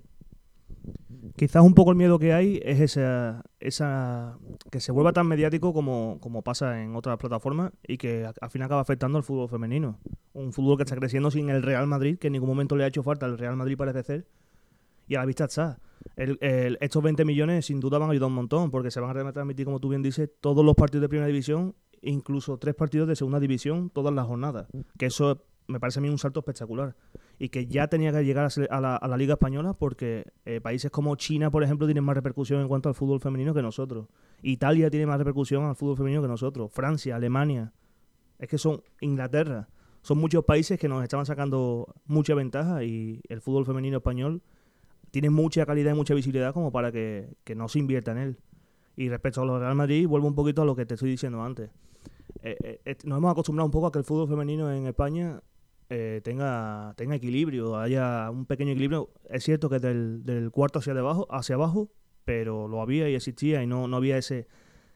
Quizás 1.36 1.62
un 1.62 1.74
poco 1.74 1.90
el 1.90 1.96
miedo 1.96 2.18
que 2.18 2.32
hay 2.32 2.60
es 2.64 2.80
esa, 2.80 3.42
esa 3.60 4.38
que 4.70 4.80
se 4.80 4.92
vuelva 4.92 5.12
tan 5.12 5.26
mediático 5.26 5.72
como, 5.72 6.18
como 6.20 6.42
pasa 6.42 6.82
en 6.82 6.96
otras 6.96 7.18
plataformas 7.18 7.72
y 7.86 7.98
que 7.98 8.28
al 8.40 8.50
final 8.50 8.66
acaba 8.66 8.80
afectando 8.80 9.18
al 9.18 9.24
fútbol 9.24 9.48
femenino. 9.48 9.98
Un 10.32 10.52
fútbol 10.52 10.76
que 10.76 10.84
está 10.84 10.96
creciendo 10.96 11.30
sin 11.30 11.50
el 11.50 11.62
Real 11.62 11.86
Madrid, 11.86 12.18
que 12.18 12.28
en 12.28 12.34
ningún 12.34 12.48
momento 12.48 12.76
le 12.76 12.84
ha 12.84 12.86
hecho 12.86 13.02
falta 13.02 13.26
al 13.26 13.38
Real 13.38 13.56
Madrid 13.56 13.76
para 13.76 13.92
crecer. 13.92 14.26
Y 15.08 15.16
a 15.16 15.20
la 15.20 15.26
vista 15.26 15.44
está. 15.44 15.80
estos 16.16 17.02
20 17.02 17.24
millones 17.24 17.66
sin 17.66 17.80
duda 17.80 17.98
van 17.98 18.08
a 18.08 18.12
ayudar 18.12 18.28
un 18.28 18.34
montón, 18.34 18.70
porque 18.70 18.90
se 18.90 19.00
van 19.00 19.10
a 19.10 19.12
retransmitir, 19.12 19.66
como 19.66 19.80
tú 19.80 19.88
bien 19.88 20.02
dices, 20.02 20.30
todos 20.40 20.64
los 20.64 20.74
partidos 20.74 21.02
de 21.02 21.08
primera 21.08 21.26
división, 21.26 21.74
incluso 22.02 22.58
tres 22.58 22.74
partidos 22.74 23.08
de 23.08 23.16
segunda 23.16 23.40
división, 23.40 23.90
todas 23.90 24.14
las 24.14 24.26
jornadas. 24.26 24.68
Que 24.98 25.06
eso 25.06 25.42
me 25.70 25.80
parece 25.80 26.00
a 26.00 26.02
mí 26.02 26.08
un 26.08 26.18
salto 26.18 26.40
espectacular. 26.40 26.96
Y 27.38 27.48
que 27.48 27.66
ya 27.66 27.88
tenía 27.88 28.12
que 28.12 28.24
llegar 28.24 28.50
a, 28.70 28.80
la, 28.80 29.16
Liga 29.16 29.34
Española 29.34 29.72
porque 29.72 30.26
eh, 30.44 30.60
países 30.60 30.90
como 30.90 31.16
China, 31.16 31.50
por 31.50 31.62
ejemplo, 31.62 31.86
tienen 31.86 32.04
más 32.04 32.14
repercusión 32.14 32.60
en 32.60 32.68
cuanto 32.68 32.88
al 32.88 32.94
fútbol 32.94 33.20
femenino 33.20 33.54
que 33.54 33.62
nosotros. 33.62 34.08
Italia 34.42 34.90
tiene 34.90 35.06
más 35.06 35.18
repercusión 35.18 35.64
al 35.64 35.76
fútbol 35.76 35.96
femenino 35.96 36.22
que 36.22 36.28
nosotros. 36.28 36.70
Francia, 36.72 37.16
Alemania. 37.16 37.72
Es 38.38 38.48
que 38.48 38.58
son 38.58 38.82
Inglaterra. 39.00 39.68
Son 40.02 40.18
muchos 40.18 40.44
países 40.44 40.78
que 40.78 40.88
nos 40.88 41.02
estaban 41.02 41.26
sacando 41.26 41.94
mucha 42.06 42.34
ventaja 42.34 42.84
y 42.84 43.20
el 43.28 43.40
fútbol 43.40 43.66
femenino 43.66 43.98
español 43.98 44.42
tiene 45.10 45.30
mucha 45.30 45.66
calidad 45.66 45.92
y 45.92 45.94
mucha 45.94 46.14
visibilidad 46.14 46.54
como 46.54 46.72
para 46.72 46.92
que, 46.92 47.36
no 47.54 47.68
se 47.68 47.78
invierta 47.78 48.12
en 48.12 48.18
él. 48.18 48.36
Y 48.96 49.08
respecto 49.08 49.42
a 49.42 49.44
los 49.44 49.60
Real 49.60 49.74
Madrid, 49.74 50.06
vuelvo 50.06 50.26
un 50.26 50.34
poquito 50.34 50.62
a 50.62 50.64
lo 50.64 50.74
que 50.74 50.86
te 50.86 50.94
estoy 50.94 51.10
diciendo 51.10 51.42
antes. 51.42 51.70
Eh, 52.42 52.80
eh, 52.84 52.96
nos 53.04 53.18
hemos 53.18 53.30
acostumbrado 53.32 53.66
un 53.66 53.72
poco 53.72 53.88
a 53.88 53.92
que 53.92 53.98
el 53.98 54.04
fútbol 54.04 54.28
femenino 54.28 54.72
en 54.72 54.86
España 54.86 55.40
eh, 55.92 56.20
tenga, 56.22 56.94
tenga 56.96 57.16
equilibrio, 57.16 57.76
haya 57.76 58.30
un 58.30 58.46
pequeño 58.46 58.70
equilibrio. 58.70 59.10
Es 59.28 59.42
cierto 59.42 59.68
que 59.68 59.80
del, 59.80 60.24
del 60.24 60.52
cuarto 60.52 60.78
hacia 60.78 60.92
abajo, 60.92 61.26
hacia 61.30 61.56
abajo, 61.56 61.90
pero 62.24 62.68
lo 62.68 62.80
había 62.80 63.08
y 63.10 63.16
existía 63.16 63.60
y 63.60 63.66
no, 63.66 63.88
no 63.88 63.96
había 63.96 64.16
ese, 64.16 64.46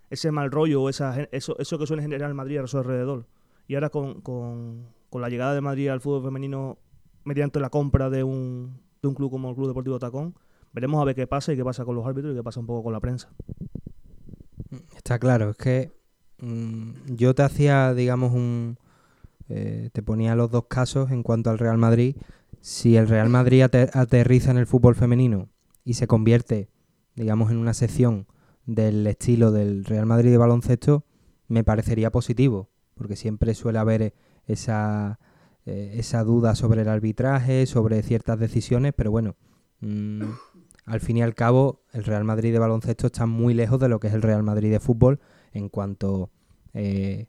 ese 0.09 0.31
mal 0.31 0.53
rollo 0.53 0.83
o 0.83 0.89
esa, 0.89 1.25
eso, 1.33 1.59
eso 1.59 1.79
que 1.79 1.87
suele 1.89 2.03
generar 2.03 2.33
Madrid 2.33 2.59
a 2.59 2.67
su 2.69 2.79
alrededor. 2.79 3.27
Y 3.67 3.75
ahora 3.75 3.91
con, 3.91 4.21
con, 4.21 4.87
con, 5.11 5.21
la 5.21 5.29
llegada 5.29 5.53
de 5.55 5.61
Madrid 5.61 5.89
al 5.89 6.01
fútbol 6.01 6.23
femenino 6.23 6.79
mediante 7.25 7.59
la 7.59 7.71
compra 7.71 8.09
de 8.09 8.23
un, 8.23 8.81
de 9.03 9.09
un 9.09 9.15
club 9.15 9.33
como 9.33 9.49
el 9.49 9.57
Club 9.57 9.67
Deportivo 9.67 9.99
Tacón, 9.99 10.37
veremos 10.73 11.03
a 11.03 11.05
ver 11.05 11.17
qué 11.17 11.27
pasa 11.27 11.53
y 11.53 11.57
qué 11.57 11.65
pasa 11.65 11.85
con 11.85 11.97
los 11.97 12.07
árbitros 12.07 12.35
y 12.35 12.37
qué 12.37 12.43
pasa 12.45 12.61
un 12.61 12.67
poco 12.67 12.85
con 12.85 12.93
la 12.93 13.01
prensa. 13.01 13.31
Está 14.95 15.19
claro, 15.19 15.51
es 15.51 15.57
que 15.57 15.93
mm, 16.39 17.17
yo 17.17 17.35
te 17.35 17.43
hacía, 17.43 17.95
digamos, 17.95 18.33
un, 18.33 18.79
eh, 19.49 19.91
te 19.93 20.03
ponía 20.03 20.35
los 20.35 20.51
dos 20.51 20.67
casos 20.69 21.11
en 21.11 21.23
cuanto 21.23 21.51
al 21.51 21.59
Real 21.59 21.79
Madrid. 21.79 22.17
Si 22.61 22.97
el 22.97 23.09
Real 23.09 23.29
Madrid 23.29 23.63
aterriza 23.63 24.51
en 24.51 24.59
el 24.59 24.67
fútbol 24.67 24.95
femenino 24.95 25.49
y 25.85 25.95
se 25.95 26.07
convierte, 26.07 26.71
digamos, 27.15 27.51
en 27.51 27.59
una 27.59 27.75
sección 27.75 28.27
del 28.67 29.07
estilo 29.07 29.53
del 29.53 29.85
Real 29.85 30.07
Madrid 30.07 30.31
de 30.31 30.39
baloncesto, 30.39 31.05
me 31.49 31.65
parecería 31.65 32.11
positivo, 32.11 32.71
porque 32.95 33.17
siempre 33.17 33.55
suele 33.55 33.79
haber 33.79 34.15
esa, 34.47 35.19
eh, 35.67 35.95
esa 35.97 36.25
duda 36.25 36.55
sobre 36.55 36.83
el 36.83 36.89
arbitraje, 36.89 37.67
sobre 37.67 38.03
ciertas 38.03 38.39
decisiones, 38.39 38.95
pero 38.97 39.11
bueno, 39.11 39.37
mm, 39.81 40.23
al 40.87 41.01
fin 41.01 41.19
y 41.19 41.23
al 41.23 41.35
cabo, 41.35 41.83
el 41.93 42.05
Real 42.05 42.25
Madrid 42.25 42.53
de 42.53 42.59
baloncesto 42.59 43.07
está 43.07 43.27
muy 43.27 43.55
lejos 43.55 43.79
de 43.81 43.89
lo 43.89 44.01
que 44.01 44.09
es 44.09 44.15
el 44.15 44.23
Real 44.23 44.43
Madrid 44.43 44.71
de 44.71 44.81
fútbol 44.81 45.21
en 45.53 45.69
cuanto 45.69 46.31
eh, 46.75 47.29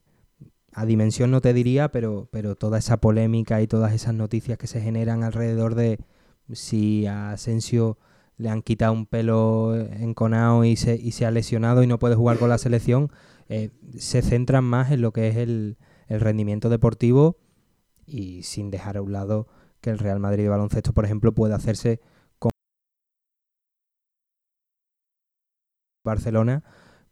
a 0.77 0.86
dimensión 0.86 1.32
no 1.32 1.39
te 1.39 1.53
diría, 1.53 1.89
pero, 1.89 2.27
pero 2.32 2.58
toda 2.58 2.77
esa 2.79 2.98
polémica 2.98 3.62
y 3.62 3.67
todas 3.67 3.94
esas 3.94 4.13
noticias 4.13 4.58
que 4.58 4.67
se 4.67 4.82
generan 4.82 5.24
alrededor 5.24 5.74
de 5.74 6.00
si 6.51 7.08
a 7.08 7.32
Asensio 7.32 7.98
le 8.36 8.50
han 8.50 8.62
quitado 8.62 8.91
un 8.91 9.05
pelo 9.05 9.74
enconado 9.74 10.65
y 10.65 10.75
se, 10.75 10.96
y 10.96 11.13
se 11.13 11.25
ha 11.25 11.32
lesionado 11.32 11.82
y 11.82 11.88
no 11.88 11.98
puede 11.98 12.15
jugar 12.15 12.38
con 12.38 12.50
la 12.50 12.58
selección, 12.58 13.10
eh, 13.48 13.70
se 13.98 14.22
centran 14.22 14.65
más 14.65 14.91
en 14.91 15.01
lo 15.01 15.13
que 15.13 15.29
es 15.29 15.38
el, 15.38 15.77
el 16.10 16.20
rendimiento 16.20 16.67
deportivo 16.67 17.38
y 18.05 18.44
sin 18.44 18.70
dejar 18.70 18.98
a 18.98 19.01
un 19.01 19.13
lado 19.13 19.48
que 19.79 19.91
el 19.91 19.98
Real 19.98 20.20
Madrid 20.20 20.44
de 20.44 20.50
baloncesto, 20.50 20.91
por 20.91 21.05
ejemplo, 21.05 21.34
puede 21.34 21.53
hacerse 21.53 22.01
con 22.38 22.51
Barcelona, 26.03 26.65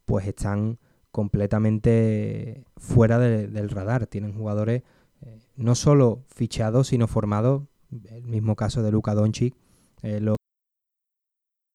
pues 0.04 0.26
están 0.26 0.78
completamente 1.14 2.64
fuera 2.76 3.20
del 3.20 3.70
radar. 3.70 4.08
Tienen 4.08 4.34
jugadores 4.34 4.82
eh, 5.22 5.38
no 5.54 5.76
solo 5.76 6.24
fichados, 6.26 6.88
sino 6.88 7.06
formados. 7.06 7.62
El 8.10 8.26
mismo 8.26 8.56
caso 8.56 8.82
de 8.82 8.90
Luka 8.90 9.14
Doncic, 9.14 9.54
eh, 10.02 10.18
los 10.18 10.34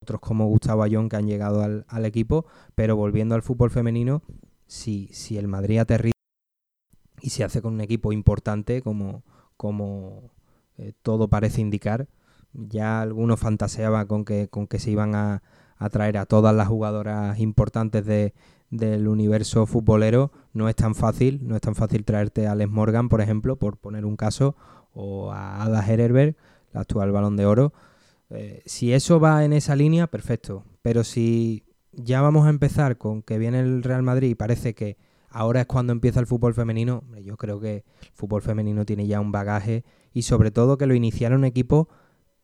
otros 0.03 0.19
como 0.19 0.47
Gustavo 0.47 0.83
Ayón 0.83 1.07
que 1.07 1.15
han 1.15 1.25
llegado 1.25 1.63
al, 1.63 2.05
equipo. 2.05 2.47
Pero 2.75 2.97
volviendo 2.97 3.33
al 3.33 3.41
fútbol 3.41 3.71
femenino, 3.71 4.23
si, 4.67 5.07
si 5.13 5.37
el 5.37 5.47
Madrid 5.47 5.79
aterriza 5.79 6.11
y 7.21 7.29
se 7.29 7.45
hace 7.45 7.61
con 7.61 7.75
un 7.75 7.81
equipo 7.81 8.11
importante 8.11 8.81
como, 8.81 9.23
como 9.55 10.33
eh, 10.77 10.91
todo 11.01 11.29
parece 11.29 11.61
indicar, 11.61 12.09
ya 12.51 12.99
algunos 12.99 13.39
fantaseaban 13.39 14.05
con 14.05 14.25
que, 14.25 14.49
con 14.49 14.67
que 14.67 14.79
se 14.79 14.91
iban 14.91 15.15
a, 15.15 15.43
a 15.77 15.89
traer 15.89 16.17
a 16.17 16.25
todas 16.25 16.53
las 16.53 16.67
jugadoras 16.67 17.39
importantes 17.39 18.05
de, 18.05 18.33
del 18.69 19.07
universo 19.07 19.65
futbolero 19.65 20.31
no 20.53 20.69
es 20.69 20.75
tan 20.75 20.95
fácil, 20.95 21.39
no 21.43 21.55
es 21.55 21.61
tan 21.61 21.75
fácil 21.75 22.05
traerte 22.05 22.47
a 22.47 22.55
Les 22.55 22.69
Morgan, 22.69 23.09
por 23.09 23.21
ejemplo, 23.21 23.57
por 23.57 23.77
poner 23.77 24.05
un 24.05 24.15
caso, 24.15 24.55
o 24.93 25.31
a 25.31 25.63
Ada 25.63 25.85
Hererberg, 25.85 26.35
la 26.73 26.81
actual 26.81 27.11
balón 27.11 27.35
de 27.35 27.45
oro. 27.45 27.73
Eh, 28.29 28.61
si 28.65 28.93
eso 28.93 29.19
va 29.19 29.43
en 29.43 29.53
esa 29.53 29.75
línea, 29.75 30.07
perfecto. 30.07 30.63
Pero 30.81 31.03
si 31.03 31.63
ya 31.91 32.21
vamos 32.21 32.45
a 32.45 32.49
empezar 32.49 32.97
con 32.97 33.23
que 33.23 33.37
viene 33.37 33.59
el 33.59 33.83
Real 33.83 34.03
Madrid 34.03 34.29
y 34.29 34.35
parece 34.35 34.75
que 34.75 34.97
ahora 35.29 35.61
es 35.61 35.67
cuando 35.67 35.93
empieza 35.93 36.19
el 36.19 36.27
fútbol 36.27 36.53
femenino, 36.53 37.03
yo 37.23 37.37
creo 37.37 37.59
que 37.59 37.77
el 37.77 38.11
fútbol 38.13 38.41
femenino 38.41 38.85
tiene 38.85 39.07
ya 39.07 39.19
un 39.19 39.31
bagaje 39.31 39.83
y 40.13 40.23
sobre 40.23 40.51
todo 40.51 40.77
que 40.77 40.87
lo 40.87 40.93
iniciaron 40.93 41.45
equipos 41.45 41.87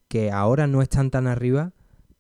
que 0.07 0.31
ahora 0.31 0.67
no 0.67 0.81
están 0.81 1.09
tan 1.09 1.27
arriba, 1.27 1.73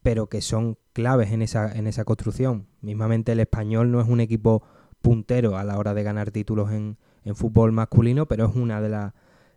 pero 0.05 0.29
que 0.29 0.41
son 0.41 0.77
claves 0.93 1.31
en 1.31 1.41
esa, 1.41 1.75
en 1.75 1.87
esa 1.87 2.05
construcción. 2.05 2.67
Mismamente 2.81 3.31
el 3.31 3.39
español 3.39 3.91
no 3.91 3.99
es 3.99 4.07
un 4.07 4.19
equipo 4.19 4.61
puntero 5.01 5.57
a 5.57 5.63
la 5.63 5.79
hora 5.79 5.95
de 5.95 6.03
ganar 6.03 6.29
títulos 6.29 6.69
en, 6.69 6.95
fútbol 7.33 7.71
masculino, 7.71 8.27
pero 8.27 8.45
es 8.45 8.55
una 8.55 8.81
de 8.81 8.89
las 8.89 9.13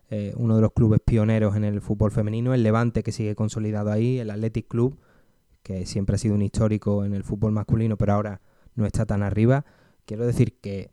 eh, 0.09 0.33
uno 0.37 0.55
de 0.55 0.61
los 0.63 0.71
clubes 0.71 1.01
pioneros 1.05 1.55
en 1.55 1.65
el 1.65 1.81
fútbol 1.81 2.09
femenino, 2.09 2.55
el 2.55 2.63
Levante 2.63 3.03
que 3.03 3.11
sigue 3.11 3.35
consolidado 3.35 3.91
ahí, 3.91 4.17
el 4.17 4.31
Athletic 4.31 4.67
Club, 4.67 4.97
que 5.61 5.85
siempre 5.85 6.15
ha 6.15 6.17
sido 6.17 6.33
un 6.33 6.41
histórico 6.41 7.05
en 7.05 7.13
el 7.13 7.23
fútbol 7.23 7.51
masculino, 7.51 7.95
pero 7.95 8.13
ahora 8.13 8.41
no 8.73 8.87
está 8.87 9.05
tan 9.05 9.21
arriba. 9.21 9.65
Quiero 10.05 10.25
decir 10.25 10.59
que 10.59 10.89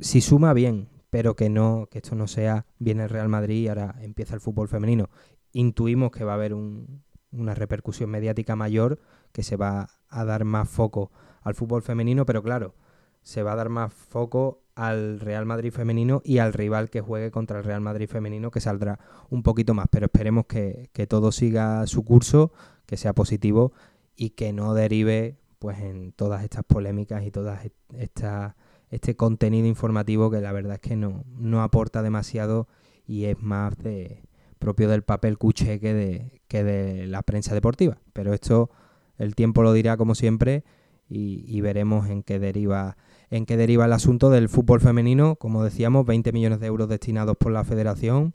si 0.00 0.22
suma 0.22 0.54
bien, 0.54 0.88
pero 1.10 1.36
que 1.36 1.50
no, 1.50 1.88
que 1.90 1.98
esto 1.98 2.14
no 2.14 2.26
sea 2.26 2.64
viene 2.78 3.02
el 3.02 3.10
Real 3.10 3.28
Madrid 3.28 3.64
y 3.64 3.68
ahora 3.68 3.96
empieza 4.00 4.34
el 4.34 4.40
fútbol 4.40 4.66
femenino. 4.66 5.10
Intuimos 5.52 6.10
que 6.10 6.24
va 6.24 6.32
a 6.32 6.36
haber 6.36 6.54
un, 6.54 7.02
una 7.32 7.54
repercusión 7.54 8.10
mediática 8.10 8.56
mayor, 8.56 9.00
que 9.32 9.42
se 9.42 9.56
va 9.56 9.88
a 10.08 10.24
dar 10.24 10.44
más 10.44 10.68
foco 10.68 11.10
al 11.42 11.54
fútbol 11.54 11.82
femenino, 11.82 12.26
pero 12.26 12.42
claro, 12.42 12.74
se 13.22 13.42
va 13.42 13.52
a 13.52 13.56
dar 13.56 13.68
más 13.68 13.92
foco 13.92 14.62
al 14.74 15.20
Real 15.20 15.44
Madrid 15.44 15.72
femenino 15.72 16.22
y 16.24 16.38
al 16.38 16.52
rival 16.52 16.88
que 16.88 17.00
juegue 17.00 17.30
contra 17.30 17.58
el 17.58 17.64
Real 17.64 17.80
Madrid 17.80 18.08
femenino, 18.08 18.50
que 18.50 18.60
saldrá 18.60 19.00
un 19.28 19.42
poquito 19.42 19.74
más. 19.74 19.86
Pero 19.90 20.06
esperemos 20.06 20.46
que, 20.46 20.88
todo 21.08 21.32
siga 21.32 21.86
su 21.86 22.04
curso, 22.04 22.52
que 22.86 22.96
sea 22.96 23.12
positivo 23.12 23.72
y 24.16 24.30
que 24.30 24.52
no 24.52 24.74
derive 24.74 25.36
pues 25.58 25.80
en 25.80 26.12
todas 26.12 26.44
estas 26.44 26.64
polémicas 26.64 27.24
y 27.24 27.30
todas 27.30 27.68
esta, 27.96 28.56
este 28.90 29.16
contenido 29.16 29.66
informativo 29.66 30.30
que 30.30 30.40
la 30.40 30.52
verdad 30.52 30.74
es 30.74 30.80
que 30.80 30.96
no, 30.96 31.24
no 31.26 31.62
aporta 31.62 32.02
demasiado 32.02 32.68
y 33.04 33.24
es 33.24 33.42
más 33.42 33.76
de, 33.78 34.22
propio 34.58 34.88
del 34.88 35.02
papel 35.02 35.38
cuché 35.38 35.80
que 35.80 35.94
de, 35.94 36.42
que 36.48 36.64
de 36.64 37.06
la 37.06 37.22
prensa 37.22 37.54
deportiva. 37.54 37.98
Pero 38.12 38.34
esto 38.34 38.70
el 39.16 39.34
tiempo 39.34 39.62
lo 39.62 39.72
dirá 39.72 39.96
como 39.96 40.14
siempre 40.14 40.64
y, 41.08 41.60
veremos 41.62 42.08
en 42.08 42.22
qué 42.22 42.38
deriva 42.38 42.96
en 43.30 43.46
qué 43.46 43.56
deriva 43.56 43.86
el 43.86 43.92
asunto 43.92 44.30
del 44.30 44.48
fútbol 44.48 44.80
femenino. 44.80 45.36
Como 45.36 45.64
decíamos, 45.64 46.06
20 46.06 46.32
millones 46.32 46.60
de 46.60 46.66
euros 46.66 46.88
destinados 46.88 47.36
por 47.36 47.52
la 47.52 47.64
federación, 47.64 48.34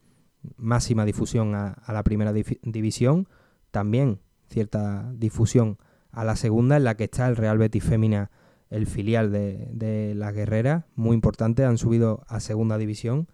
máxima 0.58 1.06
difusión 1.06 1.56
a, 1.56 1.82
la 1.88 2.04
primera 2.04 2.34
división, 2.34 3.28
también 3.72 4.20
cierta 4.50 5.12
difusión 5.16 5.78
a 6.12 6.24
la 6.24 6.36
segunda, 6.36 6.78
en 6.78 6.84
la 6.84 6.96
que 6.96 7.06
está 7.06 7.28
el 7.28 7.36
Real 7.36 7.58
Betis 7.58 7.84
Fémina, 7.84 8.30
el 8.70 8.86
filial 8.86 9.32
de, 9.32 9.68
de 9.72 10.14
la 10.16 10.32
Guerrera, 10.32 10.86
muy 10.96 11.16
importante, 11.16 11.66
han 11.66 11.78
subido 11.78 12.24
a 12.28 12.40
segunda 12.40 12.78
división 12.78 13.28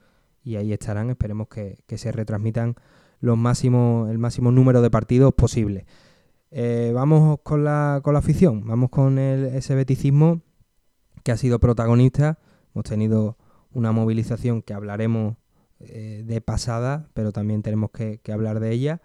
y 0.49 0.55
ahí 0.55 0.73
estarán. 0.73 1.11
Esperemos 1.11 1.47
que, 1.47 1.77
se 1.97 2.11
retransmitan 2.11 2.75
los 3.21 3.37
máximos, 3.37 4.09
el 4.09 4.17
máximo 4.17 4.51
número 4.51 4.81
de 4.81 4.89
partidos 4.89 5.33
posible. 5.33 5.85
Eh, 6.49 6.91
vamos 6.95 7.39
con 7.43 7.63
la, 7.63 8.01
con 8.03 8.13
la 8.13 8.19
afición, 8.19 8.65
vamos 8.65 8.89
con 8.89 9.19
el, 9.19 9.45
ese 9.45 9.75
beticismo 9.75 10.41
que 11.23 11.31
ha 11.31 11.37
sido 11.37 11.59
protagonista. 11.59 12.39
Hemos 12.73 12.85
tenido 12.85 13.37
una 13.71 13.91
movilización 13.91 14.63
que 14.63 14.73
hablaremos 14.73 15.35
eh, 15.79 16.23
de 16.25 16.41
pasada, 16.41 17.09
pero 17.13 17.31
también 17.31 17.61
tenemos 17.61 17.91
que, 17.91 18.19
hablar 18.31 18.59
de 18.59 18.71
ella. 18.71 19.01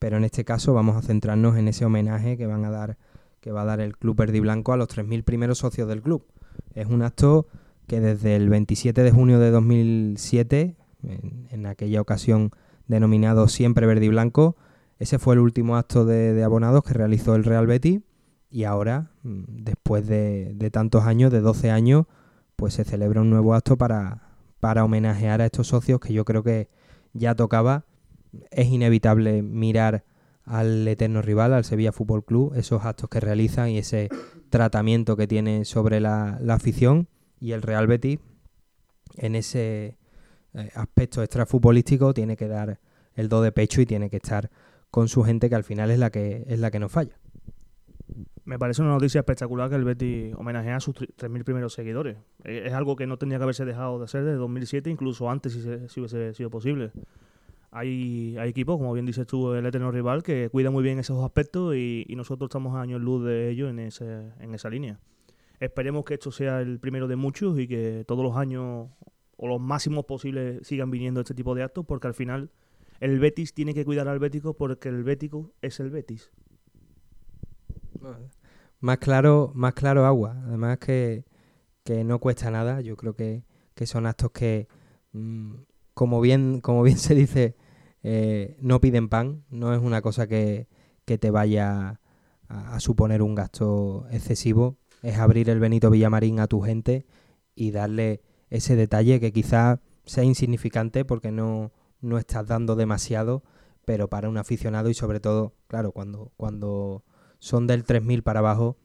Pero 0.00 0.16
en 0.16 0.24
este 0.24 0.44
caso 0.44 0.74
vamos 0.74 0.96
a 0.96 1.02
centrarnos 1.02 1.56
en 1.56 1.68
ese 1.68 1.84
homenaje 1.84 2.36
que 2.36 2.46
van 2.46 2.64
a 2.64 2.70
dar, 2.70 2.98
que 3.40 3.52
va 3.52 3.62
a 3.62 3.64
dar 3.64 3.80
el 3.80 3.96
Club 3.96 4.16
Verde 4.16 4.38
y 4.38 4.40
Blanco 4.40 4.72
a 4.72 4.76
los 4.76 4.88
3.000 4.88 5.22
primeros 5.22 5.58
socios 5.58 5.86
del 5.88 6.02
club. 6.02 6.26
Es 6.74 6.86
un 6.86 7.02
acto 7.02 7.46
que 7.86 8.00
desde 8.00 8.36
el 8.36 8.48
27 8.48 9.02
de 9.02 9.10
junio 9.10 9.38
de 9.40 9.50
2007, 9.50 10.76
en, 11.02 11.66
aquella 11.66 12.00
ocasión 12.00 12.50
denominado 12.86 13.48
Siempre 13.48 13.86
Verde 13.86 14.06
y 14.06 14.08
Blanco, 14.08 14.56
ese 14.98 15.18
fue 15.18 15.34
el 15.34 15.40
último 15.40 15.76
acto 15.76 16.04
de, 16.04 16.42
abonados 16.42 16.82
que 16.82 16.94
realizó 16.94 17.34
el 17.34 17.44
Real 17.44 17.66
Betis. 17.66 18.00
Y 18.50 18.64
ahora, 18.64 19.10
mm, 19.22 19.42
después 19.48 20.06
de, 20.06 20.70
tantos 20.72 21.04
años, 21.04 21.30
de 21.30 21.40
12 21.40 21.70
años, 21.70 22.06
pues 22.56 22.74
se 22.74 22.84
celebra 22.84 23.20
un 23.20 23.30
nuevo 23.30 23.54
acto 23.54 23.76
para, 23.76 24.36
para 24.60 24.84
homenajear 24.84 25.40
a 25.40 25.46
estos 25.46 25.68
socios 25.68 26.00
que 26.00 26.12
yo 26.12 26.24
creo 26.24 26.42
que 26.42 26.68
ya 27.12 27.34
tocaba. 27.34 27.84
Es 28.50 28.68
inevitable 28.68 29.42
mirar 29.42 30.04
al 30.48 30.88
eterno 30.88 31.22
rival, 31.22 31.52
al 31.52 31.64
Sevilla 31.64 31.92
Fútbol 31.92 32.24
Club, 32.24 32.54
esos 32.56 32.84
actos 32.84 33.10
que 33.10 33.20
realizan 33.20 33.68
y 33.68 33.78
ese 33.78 34.08
tratamiento 34.48 35.16
que 35.16 35.26
tiene 35.26 35.64
sobre 35.64 36.00
la, 36.00 36.40
afición. 36.48 37.08
Y 37.40 37.52
el 37.52 37.62
Real 37.62 37.86
Betis 37.86 38.18
en 39.16 39.36
ese 39.36 39.96
eh, 40.54 40.70
aspecto 40.74 41.22
extrafutbolístico 41.22 42.14
tiene 42.14 42.36
que 42.36 42.48
dar 42.48 42.78
el 43.14 43.28
do 43.28 43.42
de 43.42 43.52
pecho 43.52 43.80
y 43.80 43.86
tiene 43.86 44.10
que 44.10 44.16
estar 44.16 44.50
con 44.90 45.08
su 45.08 45.22
gente 45.22 45.48
que 45.48 45.54
al 45.54 45.64
final 45.64 45.90
es 45.90 45.98
la 45.98 46.10
que 46.10 46.44
es 46.46 46.58
la 46.60 46.70
que 46.70 46.78
nos 46.78 46.92
falla. 46.92 47.18
Me 48.44 48.58
parece 48.58 48.80
una 48.80 48.92
noticia 48.92 49.18
espectacular 49.18 49.68
que 49.68 49.76
el 49.76 49.84
Betis 49.84 50.34
homenajea 50.34 50.76
a 50.76 50.80
sus 50.80 50.94
3.000 50.94 51.44
primeros 51.44 51.74
seguidores. 51.74 52.16
Eh, 52.44 52.62
es 52.64 52.72
algo 52.72 52.96
que 52.96 53.06
no 53.06 53.18
tendría 53.18 53.38
que 53.38 53.42
haberse 53.42 53.66
dejado 53.66 53.98
de 53.98 54.06
hacer 54.06 54.24
desde 54.24 54.38
2007, 54.38 54.88
incluso 54.88 55.30
antes 55.30 55.52
si, 55.52 55.60
si 55.60 56.00
hubiese 56.00 56.32
sido 56.32 56.48
posible. 56.48 56.90
Hay, 57.70 58.36
hay, 58.38 58.48
equipos, 58.48 58.78
como 58.78 58.94
bien 58.94 59.04
dices 59.04 59.26
tú, 59.26 59.52
el 59.52 59.66
eterno 59.66 59.90
rival, 59.90 60.22
que 60.22 60.48
cuida 60.48 60.70
muy 60.70 60.82
bien 60.82 60.98
esos 60.98 61.22
aspectos 61.22 61.76
y, 61.76 62.06
nosotros 62.16 62.48
estamos 62.48 62.74
a 62.74 62.80
años 62.80 63.02
luz 63.02 63.22
de 63.26 63.50
ellos 63.50 63.68
en, 63.68 63.80
ese, 63.80 64.32
en 64.40 64.54
esa 64.54 64.70
línea. 64.70 64.98
Esperemos 65.60 66.04
que 66.04 66.14
esto 66.14 66.32
sea 66.32 66.62
el 66.62 66.78
primero 66.78 67.08
de 67.08 67.16
muchos 67.16 67.58
y 67.58 67.68
que 67.68 68.04
todos 68.06 68.24
los 68.24 68.36
años 68.36 68.88
o 69.38 69.48
los 69.48 69.60
máximos 69.60 70.04
posibles 70.04 70.66
sigan 70.66 70.90
viniendo 70.90 71.20
este 71.20 71.32
tipo 71.32 71.54
de 71.54 71.62
actos, 71.62 71.86
porque 71.86 72.08
al 72.08 72.14
final 72.14 72.50
el 73.00 73.18
Betis 73.18 73.54
tiene 73.54 73.72
que 73.72 73.86
cuidar 73.86 74.08
al 74.08 74.18
Bético 74.18 74.54
porque 74.54 74.90
el 74.90 75.02
Bético 75.02 75.54
es 75.62 75.80
el 75.80 75.88
Betis 75.88 76.30
más 78.80 78.98
claro, 78.98 79.52
más 79.54 79.74
claro 79.74 80.06
agua. 80.06 80.36
Además 80.46 80.78
que, 80.78 81.24
no 82.04 82.18
cuesta 82.18 82.50
nada. 82.50 82.80
Yo 82.80 82.96
creo 82.96 83.14
que, 83.14 83.44
son 83.86 84.06
actos 84.06 84.30
que, 84.32 84.68
mm, 85.12 85.54
como, 85.94 86.20
bien, 86.20 86.60
como 86.60 86.82
bien 86.82 86.98
se 86.98 87.14
dice, 87.14 87.56
eh, 88.02 88.56
no 88.60 88.80
piden 88.80 89.08
pan. 89.08 89.44
No 89.50 89.74
es 89.74 89.80
una 89.80 90.02
cosa 90.02 90.26
que, 90.26 90.68
te 91.04 91.30
vaya 91.30 92.00
a, 92.48 92.80
suponer 92.80 93.22
un 93.22 93.34
gasto 93.34 94.06
excesivo. 94.10 94.76
Es 95.02 95.18
abrir 95.18 95.48
el 95.48 95.60
Benito 95.60 95.90
Villamarín 95.90 96.40
a 96.40 96.48
tu 96.48 96.60
gente 96.60 97.06
y 97.54 97.70
darle 97.70 98.20
ese 98.50 98.76
detalle 98.76 99.20
que 99.20 99.32
quizás 99.32 99.78
sea 100.04 100.24
insignificante 100.24 101.04
porque 101.04 101.30
no, 101.30 101.72
no 102.00 102.18
estás 102.18 102.46
dando 102.46 102.76
demasiado, 102.76 103.42
pero 103.84 104.08
para 104.08 104.28
un 104.28 104.38
aficionado 104.38 104.88
y 104.88 104.94
sobre 104.94 105.20
todo, 105.20 105.54
claro, 105.66 105.92
cuando, 105.92 106.32
cuando 106.36 107.04
son 107.38 107.66
del 107.66 107.84
3000 107.84 108.22
para 108.22 108.40
abajo, 108.40 108.76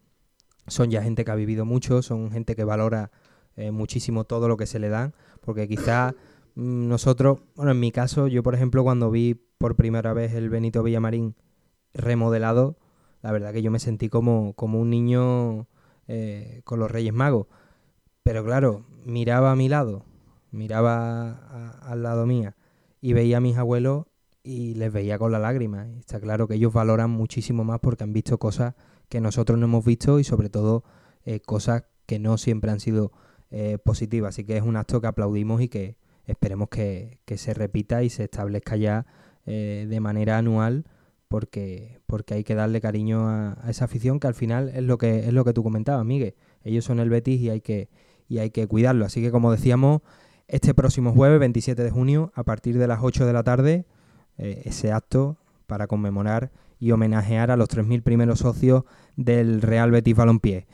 son 0.67 0.91
ya 0.91 1.03
gente 1.03 1.25
que 1.25 1.32
ha 1.32 1.36
vivido 1.36 1.65
mucho, 1.65 2.01
son 2.01 2.32
gente 2.32 2.55
que 2.55 2.63
valora 2.63 3.12
eh, 3.55 3.72
muchísimo 3.72 4.24
todo 4.24 4.48
lo 4.48 4.58
que 4.58 4.65
se 4.65 4.79
le 4.79 4.89
dan, 4.89 5.13
porque 5.41 5.67
quizás 5.67 6.13
mm, 6.55 6.88
nosotros, 6.88 7.39
bueno, 7.55 7.72
en 7.72 7.79
mi 7.79 7.91
caso, 7.91 8.27
yo 8.27 8.43
por 8.43 8.55
ejemplo 8.55 8.84
cuando 8.84 9.12
vi 9.12 9.36
por 9.58 9.75
primera 9.75 10.13
vez 10.13 10.34
el 10.34 10.50
Benito 10.50 10.84
Villamarín 10.84 11.36
remodelado, 11.93 12.77
la 13.22 13.32
verdad 13.32 13.53
que 13.53 13.62
yo 13.62 13.72
me 13.72 13.79
sentí 13.79 14.10
como, 14.10 14.53
como 14.53 14.79
un 14.79 14.89
niño 14.89 15.67
eh, 16.08 16.62
con 16.65 16.79
los 16.79 16.91
Reyes 16.91 17.13
Magos. 17.13 17.48
Pero 18.24 18.43
claro, 18.43 18.86
miraba 19.06 19.52
a 19.52 19.56
mi 19.56 19.70
lado, 19.70 20.06
miraba 20.52 21.80
al 21.82 22.04
lado 22.04 22.26
mía 22.26 22.56
y 23.02 23.13
veía 23.13 23.38
a 23.38 23.42
mis 23.42 23.58
abuelos 23.58 24.06
y 24.44 24.76
les 24.76 24.92
veía 24.92 25.18
con 25.18 25.32
la 25.32 25.39
lágrima. 25.39 25.88
está 26.00 26.20
claro 26.20 26.48
que 26.48 26.56
ellos 26.56 26.74
valoran 26.74 27.10
muchísimo 27.10 27.63
más 27.63 27.80
porque 27.80 28.04
han 28.04 28.13
visto 28.13 28.38
cosas 28.38 28.76
que 29.10 29.22
nosotros 29.22 29.58
no 29.58 29.66
hemos 29.66 29.86
visto 29.86 30.20
y 30.20 30.24
sobre 30.24 30.50
todo 30.50 30.84
eh, 31.26 31.39
cosas 31.39 31.84
que 32.06 32.20
no 32.20 32.38
siempre 32.38 32.72
han 32.72 32.80
sido 32.80 33.12
eh, 33.52 33.78
positivas. 33.78 34.36
Así 34.36 34.44
que 34.44 34.58
es 34.58 34.63
un 34.63 34.76
acto 34.76 35.00
que 35.00 35.08
aplaudimos 35.08 35.62
y 35.62 35.70
que 35.70 35.98
esperemos 36.26 36.70
que, 36.70 37.20
se 37.36 37.54
repita 37.54 38.04
y 38.04 38.10
se 38.10 38.26
establezca 38.26 38.76
ya 38.76 39.06
eh, 39.46 39.86
de 39.89 40.00
manera 40.00 40.38
anual 40.38 40.86
porque, 41.28 42.00
porque 42.06 42.36
hay 42.36 42.44
que 42.44 42.56
darle 42.56 42.82
cariño 42.82 43.28
a, 43.28 43.58
esa 43.68 43.86
afición 43.86 44.20
que 44.20 44.28
al 44.28 44.36
final 44.36 44.70
es 44.70 44.84
lo 44.84 44.98
que 44.98 45.20
es 45.20 45.34
lo 45.34 45.44
que 45.46 45.54
tú 45.54 45.63
comentabas, 45.63 46.06
Miguel. 46.06 46.36
Ellos 46.63 46.86
son 46.86 47.00
el 47.00 47.10
Betis 47.10 47.42
y 47.42 47.50
hay 47.50 47.62
que, 47.62 47.89
y 48.34 48.39
hay 48.39 48.50
que 48.50 48.65
cuidarlo. 48.67 49.06
Así 49.06 49.22
que 49.22 49.30
como 49.30 49.52
decíamos, 49.52 50.02
este 50.48 50.74
próximo 50.74 51.13
jueves, 51.13 51.39
27 51.39 51.84
de 51.84 51.91
junio, 51.91 52.32
a 52.34 52.43
partir 52.43 52.80
de 52.80 52.88
las 52.88 53.00
8 53.04 53.28
de 53.28 53.34
la 53.34 53.43
tarde, 53.43 53.86
eh, 54.39 54.63
ese 54.65 54.91
acto 54.91 55.38
para 55.67 55.86
conmemorar 55.86 56.52
y 56.80 56.91
homenajear 56.91 57.52
a 57.52 57.58
los 57.58 57.69
3.000 57.69 58.02
primeros 58.02 58.39
socios 58.39 58.86
del 59.15 59.62
Real 59.62 59.91
Betis 59.91 60.15
Balompié. 60.15 60.65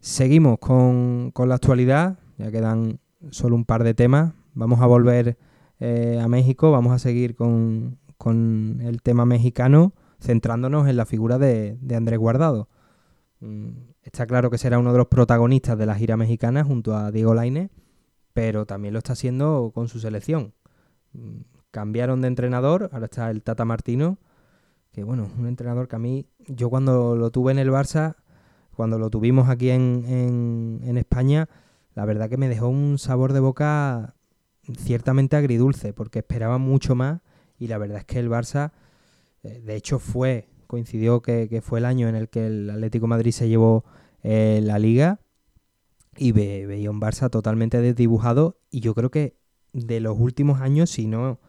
Seguimos 0.00 0.58
con, 0.58 1.32
la 1.36 1.54
actualidad, 1.54 2.18
ya 2.38 2.50
quedan 2.50 2.98
solo 3.30 3.54
un 3.54 3.64
par 3.64 3.84
de 3.84 3.94
temas. 3.94 4.32
Vamos 4.54 4.80
a 4.80 4.86
volver 4.86 5.38
eh, 5.78 6.18
a 6.20 6.26
México, 6.26 6.72
vamos 6.72 6.92
a 6.92 6.98
seguir 6.98 7.36
con, 7.36 7.98
el 8.80 9.00
tema 9.02 9.26
mexicano, 9.26 9.92
centrándonos 10.20 10.88
en 10.88 10.96
la 10.96 11.06
figura 11.06 11.38
de, 11.38 11.78
Andrés 11.94 12.18
Guardado. 12.18 12.68
Está 14.12 14.26
claro 14.26 14.50
que 14.50 14.58
será 14.58 14.80
uno 14.80 14.90
de 14.90 14.98
los 14.98 15.06
protagonistas 15.06 15.78
de 15.78 15.86
la 15.86 15.94
gira 15.94 16.16
mexicana 16.16 16.64
junto 16.64 16.96
a 16.96 17.12
Diego 17.12 17.32
Laine, 17.32 17.70
pero 18.32 18.66
también 18.66 18.92
lo 18.92 18.98
está 18.98 19.12
haciendo 19.12 19.70
con 19.72 19.86
su 19.86 20.00
selección. 20.00 20.52
Mm, 21.12 21.42
cambiaron 21.70 22.20
de 22.20 22.26
entrenador, 22.26 22.90
ahora 22.92 23.04
está 23.04 23.30
el 23.30 23.44
Tata 23.44 23.64
Martino, 23.64 24.18
que 24.90 25.04
bueno, 25.04 25.30
un 25.38 25.46
entrenador 25.46 25.86
que 25.86 25.94
a 25.94 26.00
mí, 26.00 26.26
yo 26.48 26.70
cuando 26.70 27.14
lo 27.14 27.30
tuve 27.30 27.52
en 27.52 27.60
el 27.60 27.70
Barça, 27.70 28.16
cuando 28.74 28.98
lo 28.98 29.10
tuvimos 29.10 29.48
aquí 29.48 29.70
en, 29.70 30.04
en, 30.82 30.96
España, 30.96 31.48
la 31.94 32.04
verdad 32.04 32.28
que 32.28 32.36
me 32.36 32.48
dejó 32.48 32.66
un 32.66 32.98
sabor 32.98 33.32
de 33.32 33.38
boca 33.38 34.16
ciertamente 34.76 35.36
agridulce, 35.36 35.92
porque 35.92 36.18
esperaba 36.18 36.58
mucho 36.58 36.96
más 36.96 37.20
y 37.60 37.68
la 37.68 37.78
verdad 37.78 37.98
es 37.98 38.06
que 38.06 38.18
el 38.18 38.28
Barça, 38.28 38.72
eh, 39.44 39.60
de 39.64 39.76
hecho 39.76 40.00
fue, 40.00 40.48
coincidió 40.66 41.22
que, 41.22 41.62
fue 41.62 41.78
el 41.78 41.84
año 41.84 42.08
en 42.08 42.16
el 42.16 42.28
que 42.28 42.48
el 42.48 42.70
Atlético 42.70 43.06
Madrid 43.06 43.30
se 43.30 43.48
llevó 43.48 43.84
la 44.22 44.78
liga 44.78 45.20
y 46.16 46.32
veía 46.32 46.90
un 46.90 47.00
Barça 47.00 47.30
totalmente 47.30 47.80
desdibujado 47.80 48.58
y 48.70 48.80
yo 48.80 48.94
creo 48.94 49.10
que 49.10 49.36
de 49.72 50.00
los 50.00 50.18
últimos 50.18 50.60
años, 50.60 50.90
si 50.90 51.06
no 51.06 51.40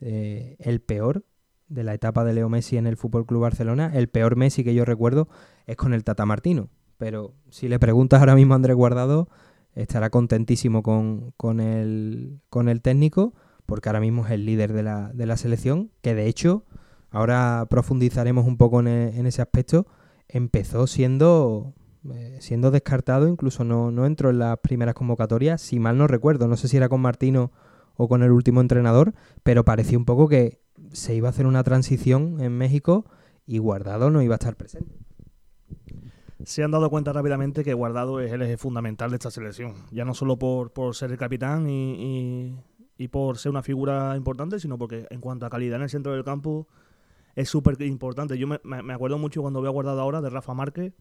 eh, 0.00 0.56
el 0.58 0.80
peor 0.80 1.24
de 1.68 1.82
la 1.82 1.94
etapa 1.94 2.24
de 2.24 2.34
Leo 2.34 2.48
Messi 2.48 2.76
en 2.76 2.86
el 2.86 2.96
Fútbol 2.96 3.26
Club 3.26 3.42
Barcelona, 3.42 3.90
el 3.94 4.08
peor 4.08 4.36
Messi 4.36 4.64
que 4.64 4.74
yo 4.74 4.84
recuerdo 4.84 5.28
es 5.66 5.76
con 5.76 5.94
el 5.94 6.04
Tata 6.04 6.26
Martino. 6.26 6.68
Pero 6.98 7.34
si 7.50 7.68
le 7.68 7.78
preguntas 7.78 8.20
ahora 8.20 8.34
mismo 8.34 8.54
a 8.54 8.56
Andrés 8.56 8.76
Guardado, 8.76 9.28
estará 9.74 10.10
contentísimo 10.10 10.82
con, 10.82 11.60
el, 11.60 12.40
con 12.48 12.68
el 12.68 12.82
técnico, 12.82 13.34
porque 13.66 13.88
ahora 13.88 14.00
mismo 14.00 14.24
es 14.26 14.32
el 14.32 14.46
líder 14.46 14.72
de 14.72 14.82
la, 14.82 15.10
de 15.12 15.26
la 15.26 15.36
selección, 15.36 15.90
que 16.02 16.14
de 16.14 16.26
hecho, 16.26 16.64
ahora 17.10 17.66
profundizaremos 17.68 18.46
un 18.46 18.56
poco 18.56 18.80
en, 18.80 18.88
e, 18.88 19.28
ese 19.28 19.42
aspecto, 19.42 19.86
empezó 20.28 20.86
siendo, 20.86 21.74
eh, 22.12 22.38
siendo 22.40 22.70
descartado, 22.70 23.28
incluso 23.28 23.64
no, 23.64 23.90
no 23.90 24.06
entró 24.06 24.30
en 24.30 24.38
las 24.38 24.58
primeras 24.58 24.94
convocatorias, 24.94 25.60
si 25.60 25.78
mal 25.78 25.96
no 25.96 26.06
recuerdo, 26.06 26.48
no 26.48 26.56
sé 26.56 26.68
si 26.68 26.76
era 26.76 26.88
con 26.88 27.00
Martino 27.00 27.50
o 27.96 28.08
con 28.08 28.22
el 28.22 28.30
último 28.30 28.60
entrenador, 28.60 29.14
pero 29.42 29.64
parecía 29.64 29.98
un 29.98 30.04
poco 30.04 30.28
que 30.28 30.60
se 30.92 31.14
iba 31.14 31.28
a 31.28 31.30
hacer 31.30 31.46
una 31.46 31.62
transición 31.64 32.40
en 32.40 32.56
México 32.56 33.04
y 33.46 33.58
Guardado 33.58 34.10
no 34.10 34.22
iba 34.22 34.34
a 34.34 34.36
estar 34.36 34.56
presente. 34.56 34.98
Se 36.44 36.62
han 36.62 36.72
dado 36.72 36.90
cuenta 36.90 37.12
rápidamente 37.12 37.64
que 37.64 37.72
Guardado 37.72 38.20
es 38.20 38.32
el 38.32 38.42
eje 38.42 38.58
fundamental 38.58 39.10
de 39.10 39.16
esta 39.16 39.30
selección, 39.30 39.74
ya 39.90 40.04
no 40.04 40.14
solo 40.14 40.38
por, 40.38 40.94
ser 40.94 41.10
el 41.10 41.16
capitán 41.16 41.66
y, 41.68 42.58
por 43.10 43.38
ser 43.38 43.50
una 43.50 43.62
figura 43.62 44.14
importante, 44.16 44.58
sino 44.58 44.76
porque 44.76 45.06
en 45.10 45.20
cuanto 45.20 45.46
a 45.46 45.50
calidad 45.50 45.76
en 45.76 45.82
el 45.82 45.90
centro 45.90 46.12
del 46.12 46.24
campo 46.24 46.68
es 47.34 47.48
súper 47.48 47.80
importante. 47.82 48.36
Yo 48.36 48.46
me, 48.46 48.92
acuerdo 48.92 49.18
mucho 49.18 49.40
cuando 49.40 49.62
veo 49.62 49.72
Guardado 49.72 50.00
ahora 50.00 50.20
de 50.20 50.30
Rafa 50.30 50.52
Márquez, 50.52 50.92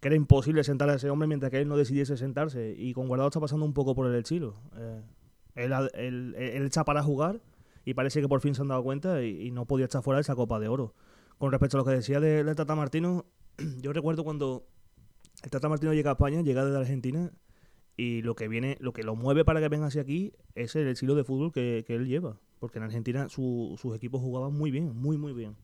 que 0.00 0.08
era 0.08 0.16
imposible 0.16 0.62
sentar 0.64 0.88
a 0.90 0.94
ese 0.94 1.10
hombre 1.10 1.26
mientras 1.26 1.50
que 1.50 1.58
él 1.60 1.68
no 1.68 1.76
decidiese 1.76 2.16
sentarse. 2.16 2.74
Y 2.76 2.92
con 2.92 3.08
Guardado 3.08 3.28
está 3.28 3.40
pasando 3.40 3.64
un 3.64 3.74
poco 3.74 3.94
por 3.94 4.06
el 4.06 4.14
estilo. 4.14 4.54
Eh, 4.76 5.02
él, 5.56 6.34
echa 6.36 6.84
para 6.84 7.02
jugar 7.02 7.40
y 7.84 7.94
parece 7.94 8.20
que 8.20 8.28
por 8.28 8.40
fin 8.40 8.54
se 8.54 8.62
han 8.62 8.68
dado 8.68 8.82
cuenta 8.84 9.22
y, 9.22 9.50
no 9.50 9.64
podía 9.64 9.86
echar 9.86 10.02
fuera 10.02 10.20
esa 10.20 10.36
Copa 10.36 10.60
de 10.60 10.68
Oro. 10.68 10.94
Con 11.38 11.50
respecto 11.50 11.76
a 11.76 11.78
lo 11.78 11.84
que 11.84 11.92
decía 11.92 12.20
del 12.20 12.54
Tata 12.54 12.74
Martino, 12.76 13.26
yo 13.82 13.92
recuerdo 13.92 14.24
cuando 14.24 14.66
el 15.42 15.50
Tata 15.50 15.68
Martino 15.68 15.92
llega 15.94 16.10
a 16.10 16.14
España, 16.14 16.42
llega 16.42 16.64
desde 16.64 16.78
Argentina 16.78 17.32
y 17.96 18.22
lo 18.22 18.36
que 18.36 18.46
viene, 18.46 18.76
lo 18.80 18.92
que 18.92 19.02
lo 19.02 19.16
mueve 19.16 19.44
para 19.44 19.60
que 19.60 19.68
venga 19.68 19.86
hacia 19.86 20.02
aquí 20.02 20.32
es 20.54 20.76
el 20.76 20.86
estilo 20.86 21.16
de 21.16 21.24
fútbol 21.24 21.52
que, 21.52 21.84
él 21.88 22.06
lleva. 22.06 22.38
porque 22.60 22.78
en 22.78 22.84
Argentina 22.84 23.28
sus 23.28 23.96
equipos 23.96 24.20
jugaban 24.20 24.52
muy 24.52 24.70
bien, 24.70 24.94
muy, 24.94 25.16
muy 25.16 25.32
bien. 25.32 25.56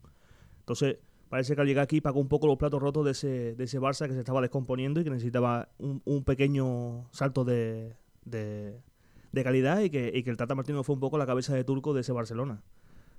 Entonces, 0.58 0.98
parece 1.34 1.56
que 1.56 1.62
al 1.62 1.66
llegar 1.66 1.82
aquí 1.82 2.00
pagó 2.00 2.20
un 2.20 2.28
poco 2.28 2.46
los 2.46 2.56
platos 2.56 2.80
rotos 2.80 3.04
de 3.04 3.10
ese, 3.10 3.56
de 3.56 3.64
ese 3.64 3.80
Barça 3.80 4.06
que 4.06 4.12
se 4.12 4.20
estaba 4.20 4.40
descomponiendo 4.40 5.00
y 5.00 5.04
que 5.04 5.10
necesitaba 5.10 5.68
un, 5.78 6.22
pequeño 6.22 7.08
salto 7.10 7.44
de, 7.44 7.96
de, 8.24 8.80
calidad 9.42 9.80
y 9.80 9.90
que, 9.90 10.12
y 10.14 10.22
que 10.22 10.30
el 10.30 10.36
Tata 10.36 10.54
Martino 10.54 10.84
fue 10.84 10.94
un 10.94 11.00
poco 11.00 11.18
la 11.18 11.26
cabeza 11.26 11.52
de 11.52 11.64
turco 11.64 11.92
de 11.92 12.02
ese 12.02 12.12
Barcelona. 12.12 12.62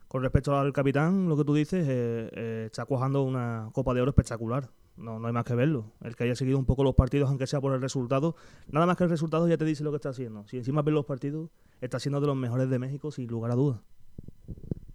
Con 0.07 0.21
respecto 0.21 0.57
al 0.57 0.71
capitán, 0.71 1.27
lo 1.27 1.35
que 1.35 1.43
tú 1.43 1.53
dices, 1.53 1.85
eh, 1.89 2.29
eh, 2.31 2.63
está 2.67 2.85
cuajando 2.85 3.21
una 3.21 3.69
Copa 3.73 3.93
de 3.93 3.99
Oro 3.99 4.11
espectacular. 4.11 4.69
No, 4.95 5.19
no 5.19 5.27
hay 5.27 5.33
más 5.33 5.43
que 5.43 5.55
verlo. 5.55 5.91
El 5.99 6.15
que 6.15 6.23
haya 6.23 6.37
seguido 6.37 6.57
un 6.57 6.63
poco 6.63 6.85
los 6.85 6.95
partidos, 6.95 7.27
aunque 7.27 7.47
sea 7.47 7.59
por 7.59 7.73
el 7.73 7.81
resultado, 7.81 8.37
nada 8.71 8.85
más 8.85 8.95
que 8.95 9.03
el 9.03 9.09
resultado 9.09 9.45
ya 9.49 9.57
te 9.57 9.65
dice 9.65 9.83
lo 9.83 9.91
que 9.91 9.97
está 9.97 10.11
haciendo. 10.11 10.47
Si 10.47 10.55
encima 10.55 10.83
ves 10.83 10.93
los 10.93 11.03
partidos, 11.03 11.49
está 11.81 11.99
siendo 11.99 12.21
de 12.21 12.27
los 12.27 12.37
mejores 12.37 12.69
de 12.69 12.79
México, 12.79 13.11
sin 13.11 13.27
lugar 13.27 13.51
a 13.51 13.55
dudas. 13.55 13.81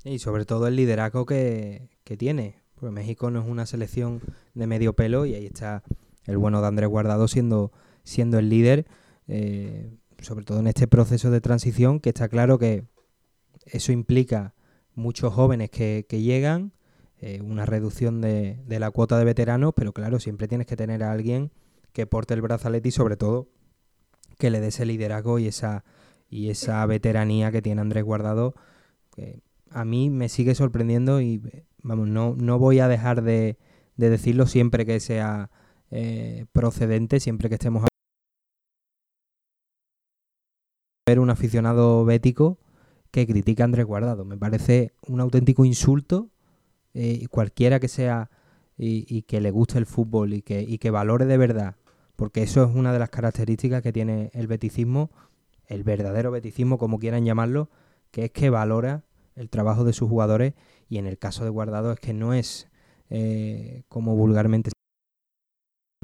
Y 0.04 0.20
sobre 0.20 0.46
todo 0.46 0.66
el 0.68 0.76
liderazgo 0.76 1.26
que, 1.26 1.90
que 2.02 2.16
tiene. 2.16 2.56
Porque 2.80 2.94
México 2.94 3.30
no 3.30 3.40
es 3.40 3.46
una 3.46 3.66
selección 3.66 4.22
de 4.54 4.66
medio 4.66 4.94
pelo 4.94 5.26
y 5.26 5.34
ahí 5.34 5.44
está 5.44 5.82
el 6.24 6.38
bueno 6.38 6.62
de 6.62 6.68
Andrés 6.68 6.88
Guardado 6.88 7.28
siendo, 7.28 7.72
siendo 8.04 8.38
el 8.38 8.48
líder, 8.48 8.86
eh, 9.28 9.90
sobre 10.22 10.46
todo 10.46 10.60
en 10.60 10.66
este 10.66 10.88
proceso 10.88 11.30
de 11.30 11.42
transición, 11.42 12.00
que 12.00 12.08
está 12.08 12.28
claro 12.28 12.58
que 12.58 12.84
eso 13.66 13.92
implica 13.92 14.54
muchos 14.94 15.34
jóvenes 15.34 15.68
que, 15.68 16.04
llegan, 16.10 16.72
eh, 17.18 17.42
una 17.42 17.66
reducción 17.66 18.22
de, 18.22 18.58
de, 18.66 18.80
la 18.80 18.90
cuota 18.90 19.18
de 19.18 19.26
veteranos, 19.26 19.74
pero 19.76 19.92
claro, 19.92 20.18
siempre 20.18 20.48
tienes 20.48 20.66
que 20.66 20.76
tener 20.76 21.02
a 21.02 21.12
alguien 21.12 21.52
que 21.92 22.06
porte 22.06 22.32
el 22.32 22.40
brazalete 22.40 22.88
y 22.88 22.92
sobre 22.92 23.18
todo 23.18 23.48
que 24.38 24.48
le 24.48 24.60
dé 24.60 24.68
ese 24.68 24.86
liderazgo 24.86 25.38
y 25.38 25.48
esa, 25.48 25.84
y 26.30 26.48
esa 26.48 26.84
veteranía 26.86 27.52
que 27.52 27.60
tiene 27.60 27.82
Andrés 27.82 28.04
Guardado, 28.04 28.54
que 29.14 29.42
a 29.70 29.84
mí 29.84 30.08
me 30.08 30.30
sigue 30.30 30.54
sorprendiendo 30.54 31.20
y 31.20 31.42
vamos, 31.82 32.08
no, 32.08 32.34
no 32.36 32.58
voy 32.58 32.80
a 32.80 32.88
dejar 32.88 33.22
de, 33.22 33.58
decirlo 33.96 34.46
siempre 34.46 34.86
que 34.86 35.00
sea 35.00 35.50
eh, 35.90 36.46
procedente, 36.52 37.20
siempre 37.20 37.48
que 37.48 37.56
estemos 37.56 37.84
ver 41.06 41.18
un 41.18 41.30
aficionado 41.30 42.04
bético 42.04 42.58
que 43.10 43.26
critica 43.26 43.64
a 43.64 43.66
Andrés 43.66 43.86
Guardado. 43.86 44.24
Me 44.24 44.36
parece 44.36 44.92
un 45.06 45.20
auténtico 45.20 45.64
insulto 45.64 46.30
eh, 46.94 47.26
cualquiera 47.30 47.80
que 47.80 47.88
sea 47.88 48.30
y, 48.82 49.22
que 49.22 49.40
le 49.42 49.50
guste 49.50 49.78
el 49.78 49.84
fútbol 49.84 50.32
y 50.32 50.42
que, 50.42 50.62
y 50.62 50.78
que 50.78 50.90
valore 50.90 51.26
de 51.26 51.36
verdad, 51.36 51.76
porque 52.16 52.42
eso 52.42 52.64
es 52.64 52.74
una 52.74 52.94
de 52.94 52.98
las 52.98 53.10
características 53.10 53.82
que 53.82 53.92
tiene 53.92 54.30
el 54.32 54.46
beticismo, 54.46 55.10
el 55.66 55.84
verdadero 55.84 56.30
beticismo, 56.30 56.78
como 56.78 56.98
quieran 56.98 57.26
llamarlo, 57.26 57.68
que 58.10 58.26
es 58.26 58.30
que 58.30 58.48
valora 58.48 59.04
el 59.36 59.48
trabajo 59.50 59.84
de 59.84 59.92
sus 59.92 60.08
jugadores 60.08 60.54
y 60.88 60.98
en 60.98 61.06
el 61.06 61.18
caso 61.18 61.44
de 61.44 61.50
Guardado 61.50 61.92
es 61.92 62.00
que 62.00 62.12
no 62.12 62.34
es 62.34 62.68
eh, 63.08 63.82
como 63.88 64.16
vulgarmente 64.16 64.70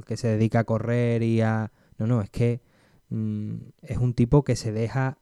que 0.04 0.16
se 0.16 0.28
dedica 0.28 0.60
a 0.60 0.64
correr 0.64 1.22
y 1.22 1.40
a... 1.40 1.72
No, 1.98 2.06
no, 2.06 2.20
es 2.20 2.30
que 2.30 2.60
mm, 3.08 3.54
es 3.82 3.98
un 3.98 4.12
tipo 4.12 4.44
que 4.44 4.56
se 4.56 4.72
deja 4.72 5.18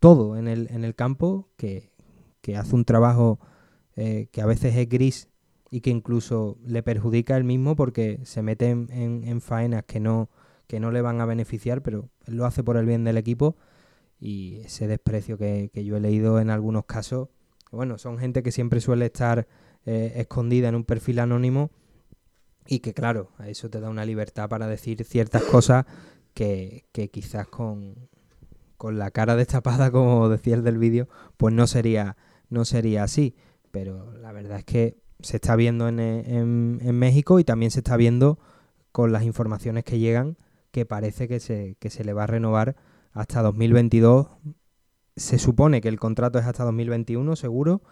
todo 0.00 0.36
en 0.36 0.48
el, 0.48 0.68
en 0.70 0.84
el 0.84 0.94
campo, 0.94 1.48
que, 1.56 1.92
hace 2.56 2.74
un 2.74 2.86
trabajo 2.86 3.38
eh, 3.94 4.28
que 4.32 4.40
a 4.40 4.46
veces 4.46 4.74
es 4.74 4.88
gris 4.88 5.28
y 5.70 5.82
que 5.82 5.90
incluso 5.90 6.56
le 6.64 6.82
perjudica 6.82 7.36
él 7.36 7.44
mismo 7.44 7.76
porque 7.76 8.20
se 8.24 8.40
mete 8.40 8.70
en, 8.70 8.88
en, 8.90 9.40
faenas 9.42 9.84
que 9.84 10.00
no, 10.00 10.30
que 10.66 10.80
no 10.80 10.90
le 10.90 11.02
van 11.02 11.20
a 11.20 11.26
beneficiar, 11.26 11.82
pero 11.82 12.08
lo 12.26 12.46
hace 12.46 12.64
por 12.64 12.78
el 12.78 12.86
bien 12.86 13.04
del 13.04 13.18
equipo 13.18 13.56
y 14.18 14.60
ese 14.60 14.86
desprecio 14.86 15.36
que, 15.36 15.70
que 15.74 15.84
yo 15.84 15.98
he 15.98 16.00
leído 16.00 16.40
en 16.40 16.48
algunos 16.48 16.86
casos 16.86 17.28
bueno, 17.70 17.98
son 17.98 18.18
gente 18.18 18.42
que 18.42 18.52
siempre 18.52 18.80
suele 18.80 19.06
estar 19.06 19.46
eh, 19.86 20.12
escondida 20.16 20.68
en 20.68 20.74
un 20.74 20.84
perfil 20.84 21.18
anónimo 21.18 21.70
y 22.66 22.80
que 22.80 22.92
claro, 22.92 23.30
a 23.38 23.48
eso 23.48 23.70
te 23.70 23.80
da 23.80 23.88
una 23.88 24.04
libertad 24.04 24.48
para 24.48 24.66
decir 24.66 25.04
ciertas 25.04 25.42
cosas 25.42 25.86
que, 26.34 26.84
quizás 27.10 27.48
con, 27.48 28.08
la 28.82 29.10
cara 29.10 29.36
destapada, 29.36 29.90
como 29.92 30.28
decía 30.28 30.54
el 30.54 30.64
del 30.64 30.78
vídeo, 30.78 31.08
pues 31.36 31.54
no 31.54 31.66
sería, 31.66 32.16
no 32.48 32.64
sería 32.64 33.02
así. 33.02 33.34
Pero 33.70 34.12
la 34.18 34.32
verdad 34.32 34.58
es 34.58 34.64
que 34.64 34.96
se 35.20 35.36
está 35.36 35.56
viendo 35.56 35.88
en, 35.88 35.98
en, 35.98 36.78
en, 36.82 36.98
México 36.98 37.40
y 37.40 37.44
también 37.44 37.70
se 37.70 37.80
está 37.80 37.96
viendo 37.96 38.38
con 38.92 39.12
las 39.12 39.24
informaciones 39.24 39.84
que 39.84 39.98
llegan 39.98 40.36
que 40.70 40.86
parece 40.86 41.28
que 41.28 41.40
se, 41.40 41.76
que 41.78 41.90
se 41.90 42.04
le 42.04 42.12
va 42.12 42.24
a 42.24 42.26
renovar 42.26 42.76
hasta 43.12 43.42
2022 43.42 44.28
se 45.18 45.38
supone 45.38 45.80
que 45.80 45.88
el 45.88 45.98
contrato 45.98 46.38
es 46.38 46.46
hasta 46.46 46.64
2021 46.64 47.36
seguro 47.36 47.82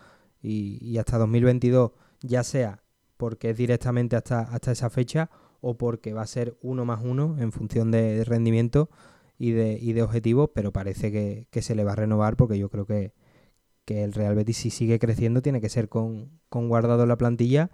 y, 0.42 0.98
hasta 0.98 1.18
2022 1.18 1.92
ya 2.22 2.42
sea 2.42 2.82
porque 3.16 3.50
es 3.50 3.56
directamente 3.56 4.16
hasta, 4.16 4.40
hasta 4.40 4.72
esa 4.72 4.90
fecha 4.90 5.30
o 5.60 5.76
porque 5.76 6.12
va 6.12 6.22
a 6.22 6.26
ser 6.26 6.56
uno 6.60 6.84
más 6.84 7.00
uno 7.02 7.36
en 7.38 7.52
función 7.52 7.90
de 7.90 8.24
rendimiento 8.24 8.90
y 9.38 9.52
de, 9.52 9.78
y 9.80 9.92
de 9.92 10.02
objetivos, 10.02 10.50
pero 10.54 10.72
parece 10.72 11.12
que, 11.12 11.62
se 11.62 11.74
le 11.74 11.84
va 11.84 11.92
a 11.92 11.96
renovar 11.96 12.36
porque 12.36 12.58
yo 12.58 12.68
creo 12.68 12.86
que, 12.86 13.12
el 13.86 14.12
Real 14.12 14.34
Betis 14.34 14.56
si 14.56 14.70
sigue 14.70 14.98
creciendo 14.98 15.42
tiene 15.42 15.60
que 15.60 15.68
ser 15.68 15.88
con, 15.88 16.40
guardado 16.50 17.04
en 17.04 17.08
la 17.08 17.16
plantilla 17.16 17.70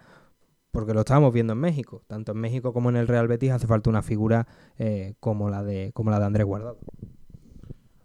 porque 0.71 0.93
lo 0.95 1.01
estamos 1.01 1.33
viendo 1.33 1.55
en 1.55 1.61
México. 1.61 2.03
Tanto 2.07 2.33
en 2.33 2.39
México 2.39 2.73
como 2.73 2.91
en 2.91 2.97
el 2.97 3.09
Real 3.09 3.29
Betis 3.29 3.51
hace 3.51 3.67
falta 3.67 3.89
una 3.89 4.03
figura 4.03 4.47
eh, 4.79 5.15
como, 5.21 5.49
la 5.49 5.63
de, 5.63 5.93
como 5.95 6.11
la 6.11 6.19
de 6.19 6.27
Andrés 6.27 6.47
Guardado. 6.47 6.79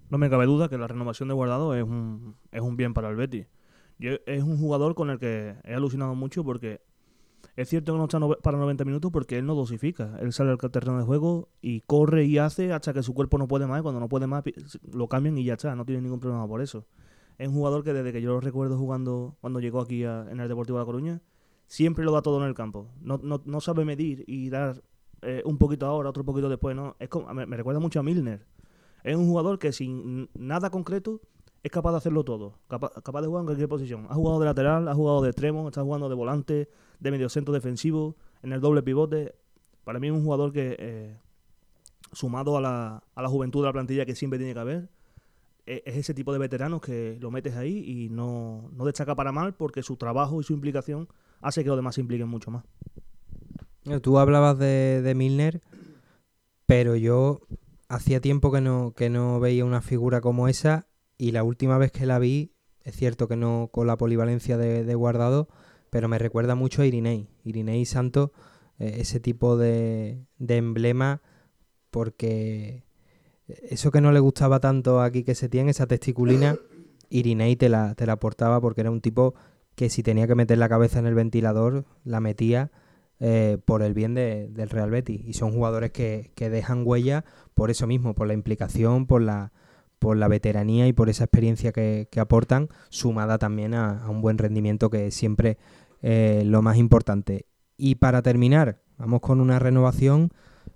No 0.09 0.17
me 0.17 0.29
cabe 0.29 0.45
duda 0.45 0.69
que 0.69 0.77
la 0.77 0.87
renovación 0.87 1.27
de 1.27 1.35
Guardado 1.35 1.75
es 1.75 1.83
un, 1.83 2.35
es 2.51 2.61
un 2.61 2.77
bien 2.77 2.93
para 2.93 3.09
el 3.09 3.15
Betis. 3.15 3.47
es 3.99 4.43
un 4.43 4.57
jugador 4.57 4.95
con 4.95 5.09
el 5.09 5.19
que 5.19 5.55
he 5.63 5.73
alucinado 5.73 6.15
mucho 6.15 6.43
porque 6.43 6.81
es 7.55 7.69
cierto 7.69 7.93
que 7.93 7.97
no 7.97 8.05
está 8.05 8.19
para 8.41 8.57
90 8.57 8.85
minutos 8.85 9.11
porque 9.11 9.37
él 9.37 9.45
no 9.45 9.55
dosifica. 9.55 10.17
Él 10.21 10.31
sale 10.31 10.51
al 10.51 10.57
terreno 10.71 10.97
de 10.99 11.03
juego 11.03 11.49
y 11.61 11.81
corre 11.81 12.25
y 12.25 12.37
hace 12.37 12.71
hasta 12.71 12.93
que 12.93 13.03
su 13.03 13.13
cuerpo 13.13 13.37
no 13.37 13.47
puede 13.47 13.67
más. 13.67 13.79
Y 13.79 13.83
cuando 13.83 13.99
no 13.99 14.07
puede 14.07 14.27
más, 14.27 14.43
lo 14.91 15.07
cambian 15.07 15.37
y 15.37 15.43
ya 15.43 15.53
está. 15.53 15.75
No 15.75 15.85
tiene 15.85 16.01
ningún 16.01 16.19
problema 16.19 16.47
por 16.47 16.61
eso. 16.61 16.85
Es 17.37 17.49
un 17.49 17.55
jugador 17.55 17.83
que 17.83 17.93
desde 17.93 18.13
que 18.13 18.21
yo 18.21 18.31
lo 18.31 18.39
recuerdo 18.39 18.77
jugando 18.77 19.35
cuando 19.41 19.59
llegó 19.59 19.81
aquí 19.81 20.03
en 20.03 20.39
el 20.39 20.47
Deportivo 20.47 20.77
de 20.77 20.81
La 20.81 20.85
Coruña, 20.85 21.21
siempre 21.67 22.05
lo 22.05 22.11
da 22.11 22.21
todo 22.21 22.41
en 22.41 22.47
el 22.47 22.55
campo. 22.55 22.89
No, 23.01 23.19
no, 23.21 23.41
no 23.45 23.61
sabe 23.61 23.85
medir 23.85 24.23
y 24.27 24.49
dar 24.49 24.81
eh, 25.21 25.41
un 25.45 25.57
poquito 25.57 25.85
ahora, 25.85 26.09
otro 26.09 26.23
poquito 26.23 26.49
después. 26.49 26.75
no 26.75 26.95
es 26.99 27.09
como, 27.09 27.31
me 27.33 27.57
recuerda 27.57 27.79
mucho 27.79 27.99
a 27.99 28.03
Milner 28.03 28.45
es 29.03 29.15
un 29.15 29.27
jugador 29.27 29.59
que 29.59 29.71
sin 29.71 30.29
nada 30.33 30.69
concreto 30.69 31.21
es 31.63 31.71
capaz 31.71 31.91
de 31.91 31.97
hacerlo 31.97 32.23
todo. 32.23 32.59
Capaz, 32.67 33.21
de 33.21 33.27
jugar 33.27 33.41
en 33.41 33.45
cualquier 33.45 33.69
posición. 33.69 34.07
Ha 34.09 34.15
jugado 34.15 34.39
de 34.39 34.45
lateral, 34.45 34.87
ha 34.87 34.93
jugado 34.93 35.21
de 35.21 35.29
extremo, 35.29 35.67
está 35.67 35.81
jugando 35.81 36.09
de 36.09 36.15
volante, 36.15 36.69
de 36.99 37.11
medio 37.11 37.29
centro 37.29 37.53
defensivo, 37.53 38.15
en 38.41 38.53
el 38.53 38.61
doble 38.61 38.83
pivote. 38.83 39.35
Para 39.83 39.99
mí 39.99 40.07
es 40.07 40.13
un 40.13 40.23
jugador 40.23 40.51
que, 40.51 40.75
eh, 40.79 41.17
sumado 42.11 42.57
a 42.57 42.61
la, 42.61 43.03
a 43.15 43.21
la 43.21 43.29
juventud 43.29 43.61
de 43.61 43.67
la 43.67 43.73
plantilla 43.73 44.05
que 44.05 44.15
siempre 44.15 44.39
tiene 44.39 44.53
que 44.53 44.59
haber, 44.59 44.89
e, 45.65 45.83
es 45.85 45.97
ese 45.97 46.13
tipo 46.13 46.31
de 46.31 46.39
veteranos 46.39 46.81
que 46.81 47.17
lo 47.19 47.31
metes 47.31 47.55
ahí 47.55 47.83
y 47.85 48.09
no, 48.09 48.69
no 48.73 48.85
destaca 48.85 49.15
para 49.15 49.31
mal 49.31 49.53
porque 49.53 49.83
su 49.83 49.97
trabajo 49.97 50.39
y 50.39 50.43
su 50.43 50.53
implicación 50.53 51.07
hace 51.41 51.63
que 51.63 51.69
los 51.69 51.77
demás 51.77 51.95
se 51.95 52.01
impliquen 52.01 52.27
mucho 52.27 52.51
más. 52.51 52.63
Tú 54.01 54.17
hablabas 54.17 54.57
de, 54.57 55.01
de 55.01 55.15
Milner, 55.15 55.61
pero 56.65 56.95
yo 56.95 57.41
hacía 57.89 58.21
tiempo 58.21 58.51
que 58.51 58.61
no, 58.61 58.93
que 58.95 59.09
no 59.09 59.39
veía 59.39 59.65
una 59.65 59.81
figura 59.81 60.21
como 60.21 60.47
esa 60.47 60.87
y 61.17 61.31
la 61.31 61.43
última 61.43 61.77
vez 61.77 61.91
que 61.91 62.05
la 62.05 62.19
vi, 62.19 62.53
es 62.81 62.95
cierto 62.95 63.27
que 63.27 63.35
no 63.35 63.69
con 63.71 63.87
la 63.87 63.97
polivalencia 63.97 64.57
de, 64.57 64.95
guardado, 64.95 65.47
pero 65.89 66.07
me 66.07 66.19
recuerda 66.19 66.55
mucho 66.55 66.81
a 66.81 66.85
Irinei. 66.85 67.29
Irinei 67.43 67.85
Santo, 67.85 68.31
eh, 68.79 68.97
ese 68.99 69.19
tipo 69.19 69.57
de, 69.57 70.25
de 70.37 70.57
emblema, 70.57 71.21
porque 71.89 72.85
eso 73.47 73.91
que 73.91 74.01
no 74.01 74.11
le 74.11 74.19
gustaba 74.19 74.59
tanto 74.59 75.01
aquí 75.01 75.23
que 75.23 75.35
se 75.35 75.49
tiene, 75.49 75.71
esa 75.71 75.87
testiculina, 75.87 76.57
Irinei 77.09 77.55
te 77.55 77.69
la, 77.69 77.95
te 77.95 78.05
la 78.05 78.13
aportaba 78.13 78.61
porque 78.61 78.81
era 78.81 78.91
un 78.91 79.01
tipo 79.01 79.33
que 79.75 79.89
si 79.89 80.03
tenía 80.03 80.27
que 80.27 80.35
meter 80.35 80.57
la 80.57 80.69
cabeza 80.69 80.99
en 80.99 81.05
el 81.05 81.15
ventilador, 81.15 81.85
la 82.03 82.19
metía 82.19 82.71
eh, 83.19 83.57
por 83.65 83.81
el 83.81 83.95
bien 83.95 84.13
del 84.13 84.69
Real 84.69 84.91
Betis. 84.91 85.21
Y 85.25 85.33
son 85.33 85.51
jugadores 85.51 85.91
que, 85.91 86.31
dejan 86.37 86.83
huella 86.85 87.25
por 87.55 87.71
eso 87.71 87.87
mismo, 87.87 88.13
por 88.13 88.27
la 88.27 88.33
implicación, 88.33 89.07
por 89.07 89.23
la, 89.23 89.51
por 89.97 90.17
la 90.17 90.27
veteranía 90.27 90.87
y 90.87 90.93
por 90.93 91.09
esa 91.09 91.23
experiencia 91.23 91.71
que, 91.71 92.07
aportan, 92.19 92.69
sumada 92.89 93.39
también 93.39 93.73
a, 93.73 94.07
un 94.07 94.21
buen 94.21 94.37
rendimiento 94.37 94.91
que 94.91 95.07
es 95.07 95.15
siempre 95.15 95.57
eh, 96.03 96.43
lo 96.45 96.61
más 96.61 96.77
importante. 96.77 97.47
Y 97.75 97.95
para 97.95 98.21
terminar, 98.21 98.81
vamos 98.99 99.21
con 99.21 99.41
una 99.41 99.57
renovación, 99.57 100.31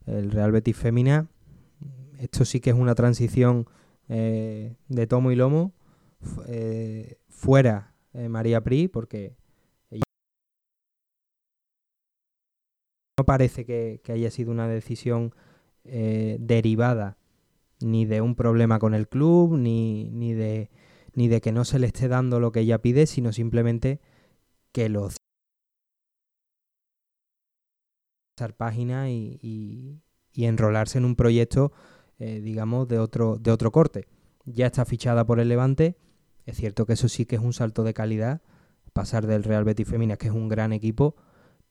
el 0.07 0.31
Real 0.31 0.51
Betis 0.51 0.77
Fémina. 0.77 1.27
Esto 2.17 2.43
sí 2.43 2.59
que 2.59 2.71
es 2.71 2.75
una 2.75 2.95
transición 2.95 3.67
eh, 4.09 4.75
de 4.87 5.05
tomo 5.05 5.31
y 5.31 5.35
lomo. 5.35 5.73
fuera 7.29 7.93
María 8.13 8.61
Pri, 8.61 8.87
porque 8.87 9.35
no 13.21 13.25
parece 13.25 13.65
que, 13.65 14.01
haya 14.11 14.31
sido 14.31 14.51
una 14.51 14.67
decisión 14.67 15.35
eh, 15.83 16.37
derivada 16.39 17.17
ni 17.79 18.05
de 18.05 18.19
un 18.19 18.33
problema 18.33 18.79
con 18.79 18.95
el 18.95 19.07
club, 19.07 19.57
ni, 19.57 20.09
ni, 20.09 20.33
de, 20.33 20.71
ni 21.13 21.27
de 21.27 21.39
que 21.39 21.51
no 21.51 21.63
se 21.63 21.77
le 21.77 21.85
esté 21.85 22.07
dando 22.07 22.39
lo 22.39 22.51
que 22.51 22.61
ella 22.61 22.81
pide, 22.81 23.05
sino 23.05 23.31
simplemente 23.31 24.01
que 24.71 24.89
lo 24.89 25.09
página 28.57 29.11
y, 29.11 29.37
y, 29.39 30.01
y, 30.33 30.45
enrolarse 30.45 30.97
en 30.97 31.05
un 31.05 31.15
proyecto, 31.15 31.71
eh, 32.17 32.41
digamos, 32.41 32.87
de 32.87 32.97
otro, 32.97 33.37
de 33.37 33.51
otro 33.51 33.71
corte. 33.71 34.07
Ya 34.45 34.65
está 34.65 34.83
fichada 34.83 35.27
por 35.27 35.39
el 35.39 35.47
Levante. 35.47 35.95
Es 36.47 36.57
cierto 36.57 36.87
que 36.87 36.93
eso 36.93 37.07
sí 37.07 37.27
que 37.27 37.35
es 37.35 37.41
un 37.43 37.53
salto 37.53 37.83
de 37.83 37.93
calidad. 37.93 38.41
Pasar 38.93 39.27
del 39.27 39.43
Real 39.43 39.63
Betis 39.63 39.87
Femina, 39.87 40.17
que 40.17 40.25
es 40.25 40.33
un 40.33 40.49
gran 40.49 40.73
equipo, 40.73 41.15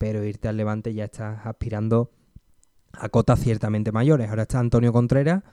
pero 0.01 0.25
irte 0.25 0.47
al 0.47 0.57
Levante 0.57 0.95
ya 0.95 1.03
estás 1.03 1.45
aspirando 1.45 2.09
a 2.91 3.09
cotas 3.09 3.39
ciertamente 3.39 3.91
mayores. 3.91 4.31
Ahora 4.31 4.41
está 4.41 4.57
Antonio 4.57 4.91
Contreras 4.91 5.43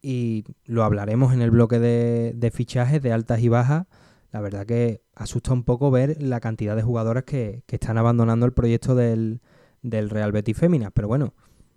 y 0.00 0.46
lo 0.64 0.84
hablaremos 0.84 1.34
en 1.34 1.42
el 1.42 1.50
bloque 1.50 1.78
de, 1.78 2.50
fichajes 2.50 3.02
de 3.02 3.12
altas 3.12 3.40
y 3.40 3.50
bajas. 3.50 3.86
La 4.32 4.40
verdad 4.40 4.64
que 4.64 5.02
asusta 5.14 5.52
un 5.52 5.64
poco 5.64 5.90
ver 5.90 6.16
la 6.22 6.40
cantidad 6.40 6.74
de 6.74 6.82
jugadoras 6.82 7.24
que, 7.24 7.62
están 7.68 7.98
abandonando 7.98 8.46
el 8.46 8.54
proyecto 8.54 8.94
del, 8.94 9.42
Real 9.82 10.32
Betis 10.32 10.56
Féminas. 10.56 10.90
Pero 10.94 11.08
bueno, 11.08 11.34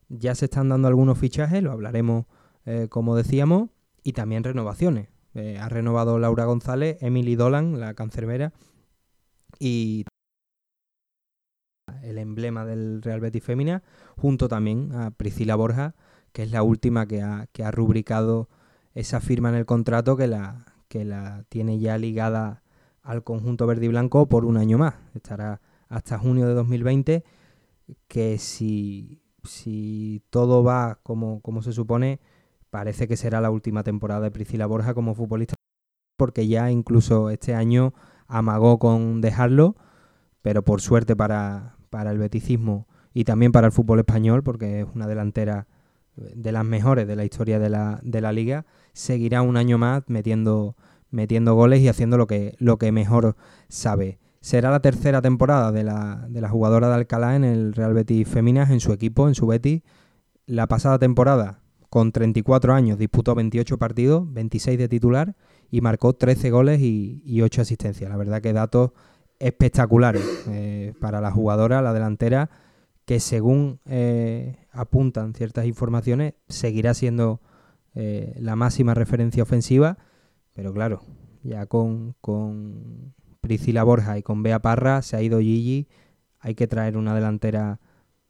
ya 0.07 0.33
se 0.33 0.45
están 0.45 0.69
dando 0.69 0.87
algunos 0.87 1.17
fichajes, 1.17 1.61
lo 1.61 1.73
hablaremos 1.73 2.23
eh, 2.65 2.87
como 2.89 3.17
decíamos, 3.17 3.69
y 4.01 4.13
también 4.13 4.45
renovaciones. 4.45 5.09
Eh, 5.33 5.59
ha 5.59 5.67
renovado 5.67 6.19
Laura 6.19 6.45
González, 6.45 6.99
Emily 7.01 7.35
Dolan, 7.35 7.81
la 7.81 7.95
cancerbera, 7.95 8.53
y 9.59 10.05
el 12.07 12.17
emblema 12.17 12.65
del 12.65 13.01
Real 13.01 13.19
Betis 13.19 13.43
Fémina, 13.43 13.83
junto 14.15 14.47
también 14.47 14.91
a 14.93 15.11
Priscila 15.11 15.55
Borja, 15.55 15.95
que 16.31 16.43
es 16.43 16.51
la 16.51 16.63
última 16.63 17.05
que 17.05 17.21
ha, 17.21 17.47
que 17.51 17.63
ha 17.63 17.71
rubricado 17.71 18.49
esa 18.93 19.19
firma 19.19 19.49
en 19.49 19.55
el 19.55 19.65
contrato 19.65 20.15
que 20.15 20.27
la, 20.27 20.65
que 20.87 21.05
la 21.05 21.43
tiene 21.49 21.79
ya 21.79 21.97
ligada 21.97 22.63
al 23.03 23.23
conjunto 23.23 23.67
verde 23.67 23.85
y 23.85 23.89
blanco 23.89 24.27
por 24.27 24.45
un 24.45 24.57
año 24.57 24.77
más. 24.77 24.95
Estará 25.13 25.61
hasta 25.89 26.17
junio 26.17 26.47
de 26.47 26.53
2020, 26.53 27.23
que 28.07 28.37
si, 28.37 29.21
si 29.43 30.23
todo 30.29 30.63
va 30.63 30.99
como, 31.03 31.41
como 31.41 31.61
se 31.61 31.73
supone, 31.73 32.19
parece 32.69 33.07
que 33.07 33.17
será 33.17 33.41
la 33.41 33.49
última 33.49 33.83
temporada 33.83 34.21
de 34.21 34.31
Priscila 34.31 34.65
Borja 34.65 34.93
como 34.93 35.15
futbolista, 35.15 35.55
porque 36.17 36.47
ya 36.47 36.71
incluso 36.71 37.29
este 37.29 37.53
año 37.53 37.93
amagó 38.27 38.79
con 38.79 39.21
dejarlo, 39.21 39.75
pero 40.41 40.63
por 40.63 40.81
suerte 40.81 41.15
para, 41.15 41.76
para 41.97 42.11
el 42.11 42.19
beticismo 42.19 42.85
y 43.11 43.23
también 43.23 43.51
para 43.51 43.65
el 43.65 43.73
fútbol 43.73 43.97
español, 43.97 44.43
porque 44.43 44.81
es 44.81 44.87
una 44.93 45.07
delantera 45.07 45.65
de 46.15 46.51
las 46.51 46.63
mejores 46.63 47.07
de 47.07 47.15
la 47.15 47.25
historia 47.25 47.57
de 47.57 47.71
la, 47.71 47.99
de 48.03 48.21
la 48.21 48.31
liga, 48.31 48.67
seguirá 48.93 49.41
un 49.41 49.57
año 49.57 49.79
más 49.79 50.03
metiendo, 50.05 50.75
metiendo 51.09 51.55
goles 51.55 51.81
y 51.81 51.87
haciendo 51.87 52.15
lo 52.15 52.27
que, 52.27 52.53
lo 52.59 52.77
que 52.77 52.91
mejor 52.91 53.35
sabe. 53.67 54.19
Será 54.41 54.69
la 54.69 54.79
tercera 54.79 55.23
temporada 55.23 55.71
de 55.71 55.83
la, 55.83 56.27
de 56.29 56.39
la 56.39 56.49
jugadora 56.49 56.87
de 56.87 56.93
Alcalá 56.93 57.35
en 57.35 57.43
el 57.43 57.73
Real 57.73 57.95
Betis 57.95 58.27
Feminas, 58.27 58.69
en 58.69 58.79
su 58.79 58.93
equipo, 58.93 59.27
en 59.27 59.33
su 59.33 59.47
Betis. 59.47 59.81
La 60.45 60.67
pasada 60.67 60.99
temporada, 60.99 61.61
con 61.89 62.11
34 62.11 62.75
años, 62.75 62.99
disputó 62.99 63.33
28 63.33 63.79
partidos, 63.79 64.31
26 64.31 64.77
de 64.77 64.87
titular 64.87 65.35
y 65.71 65.81
marcó 65.81 66.13
13 66.13 66.51
goles 66.51 66.79
y, 66.79 67.23
y 67.25 67.41
8 67.41 67.63
asistencias. 67.63 68.07
La 68.07 68.17
verdad 68.17 68.39
que 68.39 68.53
datos 68.53 68.91
espectaculares 69.39 70.23
eh, 70.47 70.93
para 70.99 71.21
la 71.21 71.31
jugadora, 71.31 71.81
la 71.81 71.93
delantera, 71.93 72.49
que 73.05 73.19
según 73.19 73.79
eh, 73.85 74.57
apuntan 74.71 75.33
ciertas 75.33 75.65
informaciones, 75.65 76.33
seguirá 76.47 76.93
siendo 76.93 77.41
eh, 77.95 78.35
la 78.39 78.55
máxima 78.55 78.93
referencia 78.93 79.43
ofensiva, 79.43 79.97
pero 80.53 80.73
claro, 80.73 81.01
ya 81.43 81.65
con, 81.65 82.15
con 82.19 83.13
Priscila 83.41 83.83
Borja 83.83 84.17
y 84.17 84.23
con 84.23 84.43
Bea 84.43 84.59
Parra 84.59 85.01
se 85.01 85.15
ha 85.15 85.21
ido 85.21 85.39
Gigi, 85.39 85.87
hay 86.39 86.55
que 86.55 86.67
traer 86.67 86.97
una 86.97 87.15
delantera 87.15 87.79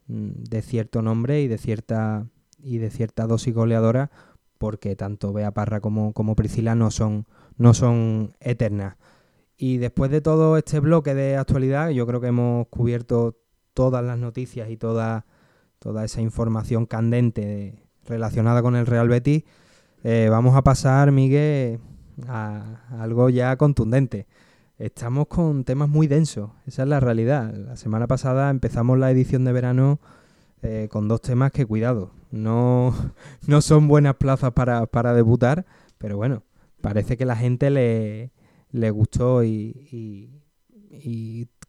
mm, 0.07 0.43
de 0.43 0.61
cierto 0.61 1.01
nombre 1.01 1.41
y 1.41 1.47
de 1.47 1.57
cierta 1.57 2.27
y 2.59 2.79
de 2.79 2.89
cierta 2.89 3.27
dosis 3.27 3.53
goleadora 3.53 4.11
porque 4.57 4.95
tanto 4.95 5.33
Bea 5.33 5.51
Parra 5.51 5.79
como, 5.79 6.13
como 6.13 6.35
Priscila 6.35 6.75
no 6.75 6.91
son, 6.91 7.25
no 7.57 7.73
son 7.73 8.35
eternas. 8.39 8.95
Y 9.57 9.77
después 9.77 10.11
de 10.11 10.21
todo 10.21 10.55
este 10.57 10.79
bloque 10.79 11.15
de 11.15 11.35
actualidad, 11.35 11.89
yo 11.89 12.05
creo 12.05 12.21
que 12.21 12.27
hemos 12.27 12.67
cubierto 12.67 13.37
todas 13.73 14.03
las 14.03 14.19
noticias 14.19 14.69
y 14.69 14.77
toda, 14.77 15.25
toda 15.79 16.05
esa 16.05 16.21
información 16.21 16.85
candente 16.85 17.83
relacionada 18.05 18.61
con 18.61 18.75
el 18.75 18.85
Real 18.85 19.09
Betis. 19.09 19.43
Eh, 20.03 20.27
vamos 20.29 20.55
a 20.55 20.63
pasar, 20.63 21.11
Miguel, 21.11 21.79
a, 22.27 22.81
algo 22.99 23.29
ya 23.29 23.55
contundente. 23.57 24.27
Estamos 24.77 25.25
con 25.27 25.63
temas 25.63 25.89
muy 25.89 26.05
densos, 26.05 26.51
esa 26.67 26.83
es 26.83 26.89
la 26.89 26.99
realidad. 26.99 27.51
La 27.55 27.77
semana 27.77 28.05
pasada 28.05 28.51
empezamos 28.51 28.99
la 28.99 29.09
edición 29.09 29.43
de 29.43 29.53
verano 29.53 29.99
eh, 30.61 30.87
con 30.91 31.07
dos 31.07 31.21
temas 31.21 31.51
que, 31.51 31.65
cuidado, 31.65 32.11
no, 32.29 32.93
no 33.47 33.61
son 33.61 33.87
buenas 33.87 34.15
plazas 34.17 34.51
para, 34.53 34.85
para 34.85 35.13
debutar, 35.15 35.65
pero 35.97 36.15
bueno, 36.15 36.43
parece 36.79 37.17
que 37.17 37.25
la 37.25 37.35
gente 37.35 37.71
le, 37.71 38.31
le 38.71 38.91
gustó 38.91 39.43
y, 39.43 40.33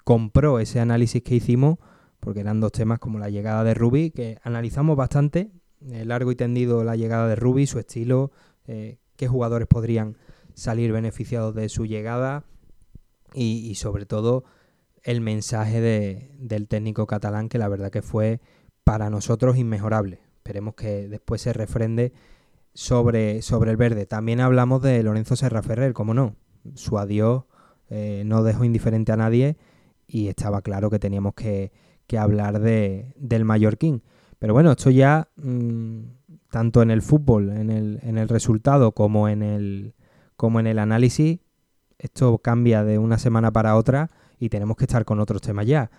compró 0.04 0.58
ese 0.58 0.80
análisis 0.80 1.22
que 1.22 1.34
hicimos, 1.34 1.78
porque 2.20 2.40
eran 2.40 2.61
dos 2.61 2.72
temas 2.72 2.98
como 2.98 3.18
la 3.18 3.28
llegada 3.28 3.62
de 3.64 3.74
Ruby, 3.74 4.11
que 4.11 4.38
analizamos 4.42 4.96
bastante, 4.96 5.50
eh, 5.90 6.04
largo 6.04 6.32
y 6.32 6.37
tendido 6.37 6.82
la 6.82 6.96
llegada 6.96 7.28
de 7.28 7.37
Ruby, 7.37 7.66
su 7.66 7.78
estilo, 7.78 8.32
eh, 8.66 8.98
qué 9.16 9.28
jugadores 9.28 9.68
podrían 9.68 10.16
salir 10.54 10.92
beneficiados 10.92 11.54
de 11.54 11.68
su 11.68 11.84
llegada 11.84 12.44
y, 13.34 13.74
sobre 13.74 14.06
todo 14.06 14.44
el 15.02 15.20
mensaje 15.20 15.80
de, 15.80 16.30
del 16.38 16.68
técnico 16.68 17.06
catalán, 17.06 17.48
que 17.48 17.58
la 17.58 17.68
verdad 17.68 17.90
que 17.90 18.02
fue 18.02 18.40
para 18.84 19.11
nosotros 19.11 19.56
inmejorable. 19.56 20.20
Esperemos 20.38 20.74
que 20.74 21.08
después 21.08 21.42
se 21.42 21.52
refrende 21.52 22.12
sobre, 22.72 23.42
sobre 23.42 23.70
el 23.70 23.76
verde. 23.76 24.06
También 24.06 24.40
hablamos 24.40 24.82
de 24.82 25.02
Lorenzo 25.02 25.37
Serra 25.37 25.62
Ferrer, 25.62 25.92
como 25.92 26.14
no, 26.14 26.37
su 26.75 26.99
adiós 26.99 27.44
eh, 27.90 28.23
no 28.27 28.42
dejó 28.42 28.64
indiferente 28.64 29.12
a 29.12 29.16
nadie 29.16 29.57
y 30.07 30.29
estaba 30.29 30.62
claro 30.62 30.90
que 30.90 30.99
teníamos 30.99 31.35
que, 31.35 31.73
hablar 32.18 32.61
de, 32.61 33.12
del 33.16 33.44
Mallorquín. 33.44 34.03
Pero 34.38 34.55
bueno, 34.55 34.73
esto 34.73 34.90
ya, 34.90 35.29
mm, 35.37 36.01
tanto 36.51 36.83
en 36.83 36.90
el 36.90 37.03
fútbol, 37.03 37.51
en 37.51 37.71
el, 37.71 38.01
en 38.03 38.16
el 38.16 38.29
resultado, 38.29 38.92
como 38.92 39.29
en 39.29 39.42
el, 39.42 39.94
como 40.37 40.61
en 40.61 40.66
el 40.66 40.79
análisis, 40.79 41.40
esto 41.99 42.38
cambia 42.38 42.85
de 42.85 42.99
una 42.99 43.18
semana 43.18 43.53
para 43.53 43.77
otra 43.77 44.11
y 44.38 44.49
tenemos 44.49 44.77
que 44.77 44.85
estar 44.85 45.05
con 45.05 45.21
otros 45.21 45.42
temas 45.42 45.66
ya. 45.66 45.90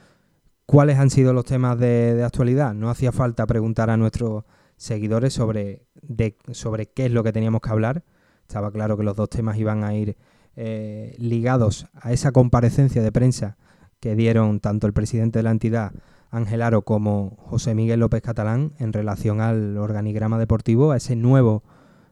¿Cuáles 0.65 0.98
han 0.98 1.10
sido 1.10 1.34
los 1.34 1.45
temas 1.45 1.78
de, 1.78 2.15
de 2.15 2.24
actualidad? 2.24 2.74
No 2.74 2.89
hacía 2.89 3.12
falta 3.12 3.45
preguntar 3.45 3.89
a 3.89 3.98
nuestros 3.98 4.45
seguidores 4.78 5.34
sobre, 5.34 5.86
de, 6.02 6.38
sobre 6.52 6.88
qué 6.88 7.08
es 7.08 7.12
lo 7.12 7.24
que 7.24 7.34
teníamos 7.34 7.62
que 7.62 7.69
hablar. 7.69 8.04
Estaba 8.41 8.72
claro 8.72 8.98
que 8.98 9.04
los 9.04 9.15
dos 9.15 9.30
temas 9.30 9.58
iban 9.58 9.84
a 9.84 9.93
ir 9.93 10.15
eh, 10.62 11.15
ligados 11.19 11.88
a 11.93 12.12
esa 12.12 12.34
comparecencia 12.34 13.02
de 13.02 13.13
prensa 13.13 13.56
que 14.02 14.17
dieron 14.17 14.60
tanto 14.60 14.88
el 14.88 14.93
presidente 14.93 15.39
de 15.39 15.43
la 15.43 15.52
entidad, 15.52 15.93
Ángel 16.32 16.62
Aro, 16.62 16.82
como 16.82 17.38
José 17.38 17.76
Miguel 17.76 18.02
López 18.02 18.22
Catalán 18.22 18.74
en 18.78 18.91
relación 18.91 19.39
al 19.39 19.78
organigrama 19.78 20.38
deportivo, 20.38 20.91
a 20.91 20.98
ese 20.98 21.15
nuevo, 21.15 21.63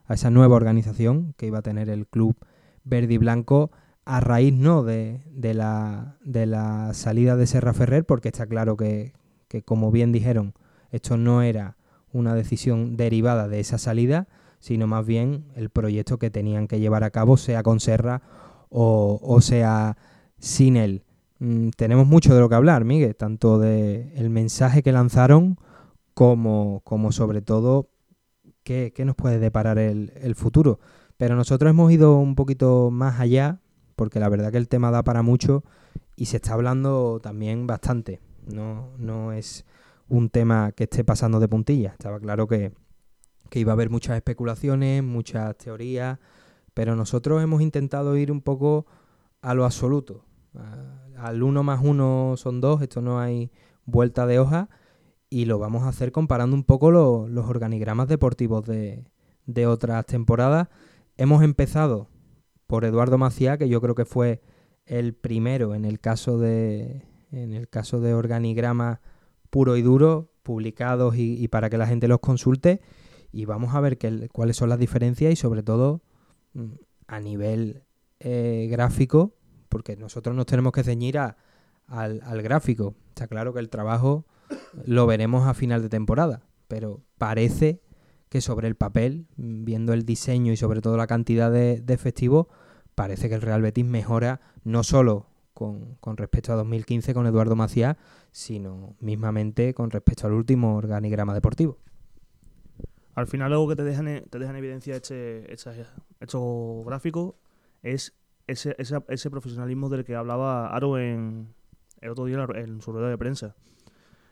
a 0.06 0.14
esa 0.14 0.30
nueva 0.30 0.56
organización 0.56 1.34
que 1.36 1.44
iba 1.44 1.58
a 1.58 1.62
tener 1.62 1.90
el 1.90 2.06
club 2.06 2.36
verde 2.84 3.12
y 3.12 3.18
blanco 3.18 3.70
a 4.06 4.20
raíz 4.20 4.54
no 4.54 4.82
de, 4.82 5.20
de, 5.30 5.52
la, 5.52 6.16
de 6.24 6.46
la 6.46 6.94
salida 6.94 7.36
de 7.36 7.46
Serra 7.46 7.74
Ferrer, 7.74 8.06
porque 8.06 8.28
está 8.28 8.46
claro 8.46 8.78
que, 8.78 9.12
que, 9.48 9.62
como 9.62 9.90
bien 9.90 10.10
dijeron, 10.10 10.54
esto 10.90 11.18
no 11.18 11.42
era 11.42 11.76
una 12.14 12.34
decisión 12.34 12.96
derivada 12.96 13.46
de 13.46 13.60
esa 13.60 13.76
salida, 13.76 14.26
sino 14.58 14.86
más 14.86 15.04
bien 15.04 15.44
el 15.54 15.68
proyecto 15.68 16.18
que 16.18 16.30
tenían 16.30 16.66
que 16.66 16.80
llevar 16.80 17.04
a 17.04 17.10
cabo, 17.10 17.36
sea 17.36 17.62
con 17.62 17.78
Serra 17.78 18.22
o, 18.70 19.40
sea 19.40 19.96
sin 20.38 20.76
él. 20.76 21.04
Mm, 21.38 21.70
tenemos 21.70 22.06
mucho 22.06 22.34
de 22.34 22.40
lo 22.40 22.48
que 22.48 22.54
hablar, 22.54 22.84
Miguel, 22.84 23.16
tanto 23.16 23.58
de 23.58 24.12
el 24.16 24.30
mensaje 24.30 24.82
que 24.82 24.92
lanzaron 24.92 25.58
como, 26.14 26.82
como 26.84 27.12
sobre 27.12 27.42
todo 27.42 27.90
qué, 28.64 28.92
nos 29.04 29.14
puede 29.14 29.38
deparar 29.38 29.78
el, 29.78 30.12
el, 30.20 30.34
futuro. 30.34 30.80
Pero 31.16 31.36
nosotros 31.36 31.70
hemos 31.70 31.90
ido 31.92 32.18
un 32.18 32.34
poquito 32.34 32.90
más 32.90 33.20
allá, 33.20 33.60
porque 33.96 34.20
la 34.20 34.28
verdad 34.28 34.50
que 34.50 34.58
el 34.58 34.68
tema 34.68 34.90
da 34.90 35.02
para 35.02 35.22
mucho 35.22 35.64
y 36.16 36.26
se 36.26 36.36
está 36.36 36.54
hablando 36.54 37.20
también 37.22 37.66
bastante. 37.66 38.20
No, 38.46 38.90
no 38.98 39.32
es 39.32 39.64
un 40.08 40.30
tema 40.30 40.72
que 40.72 40.84
esté 40.84 41.04
pasando 41.04 41.40
de 41.40 41.48
puntilla. 41.48 41.90
Estaba 41.90 42.18
claro 42.18 42.46
que, 42.46 42.72
que 43.50 43.60
iba 43.60 43.72
a 43.72 43.74
haber 43.74 43.90
muchas 43.90 44.16
especulaciones, 44.16 45.02
muchas 45.02 45.56
teorías, 45.56 46.18
pero 46.78 46.94
nosotros 46.94 47.42
hemos 47.42 47.60
intentado 47.60 48.16
ir 48.16 48.30
un 48.30 48.40
poco 48.40 48.86
a 49.42 49.52
lo 49.52 49.64
absoluto. 49.64 50.24
al 51.16 51.42
uno 51.42 51.64
más 51.64 51.80
uno 51.82 52.34
son 52.36 52.60
dos, 52.60 52.82
esto 52.82 53.00
no 53.02 53.18
hay 53.18 53.50
vuelta 53.84 54.28
de 54.28 54.38
hoja, 54.38 54.68
y 55.28 55.46
lo 55.46 55.58
vamos 55.58 55.82
a 55.82 55.88
hacer 55.88 56.12
comparando 56.12 56.54
un 56.54 56.62
poco 56.62 56.92
los 56.92 57.46
organigramas 57.46 58.06
deportivos 58.06 58.64
de, 58.64 59.10
de 59.44 59.66
otras 59.66 60.06
temporadas. 60.06 60.68
Hemos 61.16 61.42
empezado 61.42 62.10
por 62.68 62.84
Eduardo 62.84 63.18
Maciá, 63.18 63.58
que 63.58 63.68
yo 63.68 63.80
creo 63.80 63.96
que 63.96 64.04
fue 64.04 64.40
el 64.86 65.14
primero 65.14 65.74
en 65.74 65.84
el 65.84 65.98
caso 65.98 66.38
de, 66.38 67.02
en 67.32 67.54
el 67.54 67.68
caso 67.68 68.00
de 68.00 68.14
organigrama 68.14 69.00
puro 69.50 69.76
y 69.76 69.82
duro, 69.82 70.30
publicados 70.44 71.16
y, 71.16 71.48
para 71.48 71.70
que 71.70 71.76
la 71.76 71.88
gente 71.88 72.06
los 72.06 72.20
consulte. 72.20 72.82
Y 73.32 73.46
vamos 73.46 73.74
a 73.74 73.80
ver 73.80 73.98
cuáles 74.30 74.56
son 74.56 74.68
las 74.68 74.78
diferencias 74.78 75.32
y 75.32 75.34
sobre 75.34 75.64
todo 75.64 76.02
a 77.06 77.20
nivel 77.20 77.82
eh, 78.20 78.68
gráfico, 78.70 79.34
porque 79.68 79.96
nosotros 79.96 80.34
nos 80.34 80.46
tenemos 80.46 80.72
que 80.72 80.82
ceñir 80.84 81.18
al, 81.18 81.36
al 81.88 82.42
gráfico. 82.42 82.94
Está 83.08 83.26
claro 83.26 83.52
que 83.52 83.60
el 83.60 83.68
trabajo 83.68 84.26
lo 84.84 85.06
veremos 85.06 85.46
a 85.46 85.54
final 85.54 85.82
de 85.82 85.88
temporada, 85.88 86.42
pero 86.68 87.02
parece 87.18 87.80
que 88.28 88.40
sobre 88.40 88.68
el 88.68 88.76
papel, 88.76 89.26
viendo 89.36 89.92
el 89.92 90.04
diseño 90.04 90.52
y 90.52 90.56
sobre 90.56 90.80
todo 90.80 90.96
la 90.96 91.06
cantidad 91.06 91.50
de, 91.50 91.82
efectivos, 91.88 92.46
parece 92.94 93.28
que 93.28 93.34
el 93.34 93.42
Real 93.42 93.62
Betis 93.62 93.84
mejora 93.84 94.40
no 94.64 94.84
solo 94.84 95.26
con, 95.54 95.98
respecto 96.16 96.52
a 96.52 96.56
2015 96.56 97.14
con 97.14 97.26
Eduardo 97.26 97.56
Macías, 97.56 97.96
sino 98.30 98.96
mismamente 99.00 99.74
con 99.74 99.90
respecto 99.90 100.26
al 100.26 100.34
último 100.34 100.76
organigrama 100.76 101.34
deportivo. 101.34 101.78
Al 103.18 103.26
final 103.26 103.52
algo 103.52 103.66
que 103.66 103.74
te 103.74 103.82
dejan 103.82 104.06
en, 104.06 104.24
te 104.30 104.38
dejan 104.38 104.54
en 104.54 104.60
evidencia 104.60 104.94
este, 104.94 105.52
este, 105.52 105.84
gráfico 106.86 107.36
es 107.82 108.16
ese, 108.46 108.76
ese, 108.78 109.30
profesionalismo 109.30 109.88
del 109.88 110.04
que 110.04 110.14
hablaba 110.14 110.68
Aro 110.68 110.98
en, 110.98 111.52
el 112.00 112.10
otro 112.10 112.26
día 112.26 112.46
en 112.54 112.80
su 112.80 112.92
rueda 112.92 113.10
de 113.10 113.18
prensa 113.18 113.56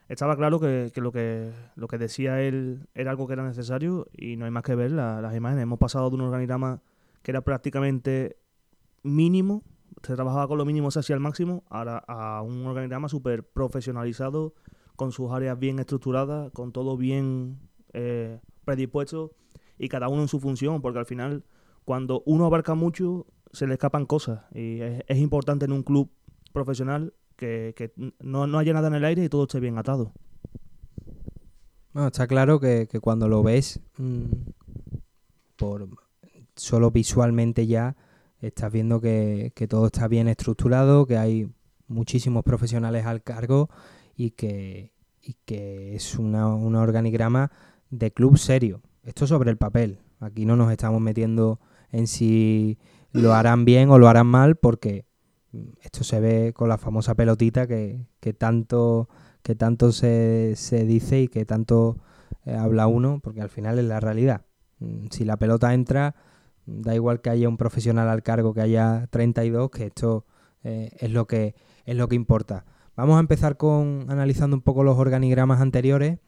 estaba 0.09 0.37
claro 0.37 0.61
que, 0.61 0.93
lo 0.95 1.11
que 1.11 1.53
lo 1.75 1.89
que 1.89 1.99
decía 1.99 2.41
él 2.41 2.87
era 2.95 3.11
algo 3.11 3.27
que 3.27 3.33
era 3.33 3.45
necesario 3.45 4.07
y 4.17 4.37
no 4.37 4.45
hay 4.45 4.53
más 4.53 4.63
que 4.63 4.77
ver 4.77 4.93
las 4.93 5.35
imágenes. 5.35 5.65
Hemos 5.65 5.81
pasado 5.81 6.09
de 6.09 6.15
un 6.15 6.21
organigrama 6.21 6.81
que 7.25 7.33
era 7.33 7.41
prácticamente 7.41 8.39
mínimo, 9.03 9.65
se 10.05 10.15
trabajaba 10.15 10.47
con 10.47 10.59
lo 10.59 10.65
mínimo, 10.65 10.93
se 10.93 11.01
hacía 11.01 11.17
al 11.17 11.21
máximo, 11.21 11.65
ahora 11.71 12.05
a 12.07 12.41
un 12.43 12.65
organigrama 12.65 13.09
súper 13.09 13.43
profesionalizado, 13.43 14.55
con 14.95 15.11
sus 15.11 15.33
áreas 15.33 15.59
bien 15.59 15.81
estructuradas, 15.81 16.53
con 16.53 16.71
todo 16.71 16.97
bien 16.97 17.66
eh, 17.99 18.41
predispuesto 18.67 19.33
y 19.79 19.89
cada 19.89 20.09
uno 20.09 20.21
en 20.21 20.29
su 20.29 20.39
función, 20.39 20.83
porque 20.83 20.99
al 20.99 21.07
final 21.07 21.45
cuando 21.87 22.23
uno 22.27 22.45
abarca 22.45 22.75
mucho 22.75 23.27
se 23.53 23.67
le 23.67 23.73
escapan 23.73 24.05
cosas 24.05 24.43
y 24.55 24.81
es 24.81 25.19
importante 25.19 25.65
en 25.65 25.73
un 25.73 25.83
club 25.83 26.11
profesional 26.53 27.15
que, 27.37 27.93
no, 28.21 28.59
haya 28.59 28.75
nada 28.75 28.89
en 28.89 28.95
el 28.95 29.05
aire 29.07 29.25
y 29.25 29.29
todo 29.31 29.45
esté 29.45 29.61
bien 29.61 29.79
atado. 29.79 30.13
Está 31.95 32.27
claro 32.27 32.61
que, 32.61 32.87
cuando 33.01 33.29
lo 33.29 33.43
ves, 33.43 33.81
mm, 33.97 34.25
por 35.57 35.89
solo 36.55 36.91
visualmente 36.91 37.67
ya, 37.67 37.97
estás 38.41 38.71
viendo 38.71 39.01
que, 39.01 39.53
todo 39.71 39.87
está 39.87 40.07
bien 40.07 40.29
estructurado, 40.29 41.07
que 41.07 41.17
hay 41.17 41.49
muchísimos 41.89 42.45
profesionales 42.45 43.07
al 43.07 43.23
cargo 43.23 43.71
y 44.15 44.33
que, 44.33 44.93
que 45.47 45.95
es 45.95 46.19
una, 46.19 46.49
un 46.55 46.75
organigrama 46.75 47.51
de 47.91 48.13
club 48.13 48.39
serio. 48.39 48.83
Esto 49.03 49.27
sobre 49.27 49.51
el 49.51 49.57
papel. 49.57 50.01
Aquí 50.21 50.47
no 50.47 50.57
nos 50.57 50.71
estamos 50.73 51.01
metiendo 51.01 51.61
en 51.91 52.07
si 52.07 52.79
lo 53.13 53.35
harán 53.35 53.65
bien 53.65 53.91
o 53.91 53.99
lo 53.99 54.09
harán 54.09 54.27
mal, 54.27 54.57
porque 54.57 55.07
esto 55.81 56.05
se 56.05 56.21
ve 56.21 56.53
con 56.55 56.69
la 56.69 56.79
famosa 56.79 57.15
pelotita 57.15 57.67
que, 57.67 58.07
tanto, 58.37 59.09
que 59.43 59.55
tanto 59.55 59.93
se, 59.93 60.57
dice 60.87 61.23
y 61.23 61.29
que 61.29 61.45
tanto 61.45 61.99
eh, 62.45 62.55
habla 62.55 62.87
uno, 62.87 63.21
porque 63.23 63.41
al 63.41 63.49
final 63.49 63.79
es 63.79 63.85
la 63.85 64.01
realidad. 64.01 64.43
Mm, 64.79 65.07
si 65.11 65.25
la 65.25 65.37
pelota 65.37 65.73
entra, 65.73 66.15
da 66.67 66.95
igual 66.95 67.21
que 67.21 67.31
haya 67.31 67.49
un 67.49 67.57
profesional 67.57 68.09
al 68.09 68.23
cargo, 68.23 68.53
que 68.53 68.61
haya 68.61 69.07
32, 69.11 69.71
que 69.71 69.87
esto 69.87 70.27
eh, 70.63 70.91
es, 70.99 71.11
lo 71.11 71.27
que, 71.27 71.55
es 71.85 71.97
lo 71.97 72.09
que 72.09 72.17
importa. 72.17 72.65
Vamos 72.97 73.17
a 73.17 73.21
empezar 73.21 73.57
con 73.57 74.07
analizando 74.09 74.57
un 74.57 74.63
poco 74.63 74.83
los 74.83 74.99
organigramas 74.99 75.61
anteriores. 75.61 76.19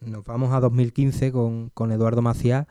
Nos 0.00 0.24
vamos 0.24 0.52
a 0.52 0.60
2015 0.60 1.32
con, 1.32 1.70
con 1.70 1.92
Eduardo 1.92 2.22
Macías 2.22 2.66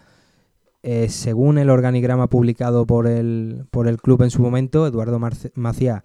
eh, 0.90 1.10
según 1.10 1.58
el 1.58 1.70
organigrama 1.70 2.30
publicado 2.30 2.86
por 2.86 3.08
el, 3.08 3.66
por 3.72 3.90
el 3.90 3.98
club 3.98 4.22
en 4.22 4.30
su 4.30 4.42
momento, 4.42 4.88
Eduardo 4.88 5.20
Macías 5.56 6.04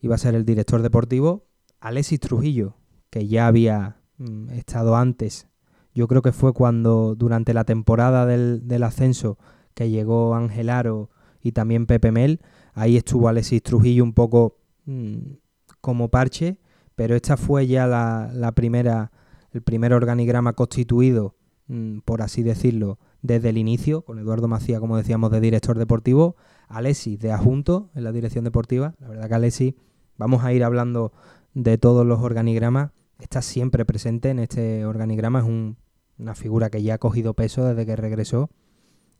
iba 0.00 0.14
a 0.14 0.18
ser 0.18 0.36
el 0.36 0.44
director 0.44 0.82
deportivo. 0.82 1.46
Alexis 1.80 2.20
Trujillo, 2.20 2.76
que 3.10 3.26
ya 3.26 3.46
había 3.48 3.96
mm, 4.18 4.50
estado 4.50 4.96
antes, 4.96 5.48
yo 5.92 6.06
creo 6.08 6.22
que 6.22 6.30
fue 6.32 6.52
cuando 6.52 7.14
durante 7.16 7.52
la 7.52 7.64
temporada 7.64 8.24
del, 8.24 8.82
ascenso 8.84 9.38
que 9.74 9.90
llegó 9.90 10.34
Ángel 10.34 10.70
Aro 10.70 11.10
y 11.40 11.50
también 11.50 11.86
Pepe 11.86 12.12
Mel, 12.12 12.40
ahí 12.74 12.96
estuvo 12.96 13.28
Alexis 13.28 13.62
Trujillo 13.62 14.04
un 14.04 14.12
poco 14.12 14.58
mm, 14.84 15.32
como 15.80 16.10
parche, 16.10 16.58
pero 16.94 17.16
esta 17.16 17.36
fue 17.36 17.66
ya 17.66 17.86
la, 17.86 18.30
la 18.32 18.52
primera, 18.52 19.10
el 19.52 19.62
primer 19.62 19.92
organigrama 19.92 20.54
constituido, 20.54 21.36
mm, 21.68 22.00
por 22.00 22.22
así 22.22 22.42
decirlo, 22.42 22.98
desde 23.22 23.50
el 23.50 23.58
inicio, 23.58 24.02
con 24.02 24.18
Eduardo 24.18 24.48
Macía, 24.48 24.80
como 24.80 24.96
decíamos, 24.96 25.30
de 25.30 25.40
director 25.40 25.78
deportivo, 25.78 26.36
Alessi 26.68 27.16
de 27.16 27.32
adjunto 27.32 27.90
en 27.94 28.04
la 28.04 28.12
dirección 28.12 28.44
deportiva. 28.44 28.94
La 28.98 29.08
verdad 29.08 29.28
que 29.28 29.34
Alessi, 29.34 29.76
vamos 30.16 30.42
a 30.44 30.52
ir 30.52 30.64
hablando 30.64 31.12
de 31.54 31.78
todos 31.78 32.06
los 32.06 32.20
organigramas, 32.20 32.92
está 33.18 33.42
siempre 33.42 33.84
presente 33.84 34.30
en 34.30 34.38
este 34.38 34.84
organigrama, 34.86 35.40
es 35.40 35.76
una 36.18 36.34
figura 36.34 36.70
que 36.70 36.82
ya 36.82 36.94
ha 36.94 36.98
cogido 36.98 37.34
peso 37.34 37.64
desde 37.64 37.86
que 37.86 37.94
regresó 37.94 38.50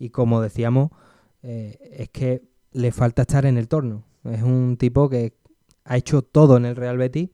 y 0.03 0.11
como 0.11 0.41
decíamos, 0.41 0.91
eh, 1.45 1.79
es 1.93 2.09
que 2.09 2.43
le 2.73 2.91
falta 2.91 3.23
estar 3.23 3.47
en 3.47 3.57
el 3.57 3.69
torno. 3.69 4.05
Es 4.25 4.43
un 4.43 4.77
tipo 4.77 5.09
que 5.09 5.37
ha 5.85 5.97
hecho 5.97 6.23
todo 6.23 6.57
en 6.57 6.65
el 6.65 6.75
Real 6.75 6.99
Betis 6.99 7.31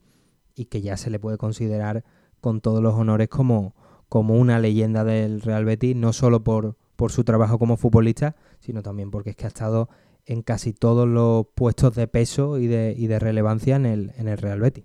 y 0.54 0.66
que 0.66 0.82
ya 0.82 0.98
se 0.98 1.08
le 1.08 1.18
puede 1.18 1.38
considerar 1.38 2.04
con 2.40 2.60
todos 2.60 2.82
los 2.82 2.94
honores 2.94 3.28
como, 3.28 3.74
como 4.08 4.34
una 4.36 4.58
leyenda 4.58 5.04
del 5.04 5.40
Real 5.40 5.64
Betis, 5.64 5.96
no 5.96 6.12
solo 6.12 6.42
por, 6.44 6.76
por 6.96 7.12
su 7.12 7.24
trabajo 7.24 7.58
como 7.58 7.76
futbolista, 7.76 8.36
sino 8.60 8.82
también 8.82 9.10
porque 9.10 9.30
es 9.30 9.36
que 9.36 9.44
ha 9.44 9.48
estado 9.48 9.88
en 10.26 10.42
casi 10.42 10.72
todos 10.72 11.08
los 11.08 11.46
puestos 11.54 11.94
de 11.94 12.06
peso 12.06 12.58
y 12.58 12.66
de, 12.66 12.94
y 12.96 13.06
de 13.06 13.18
relevancia 13.18 13.76
en 13.76 13.86
el, 13.86 14.12
en 14.18 14.28
el 14.28 14.38
Real 14.38 14.60
Betis. 14.60 14.84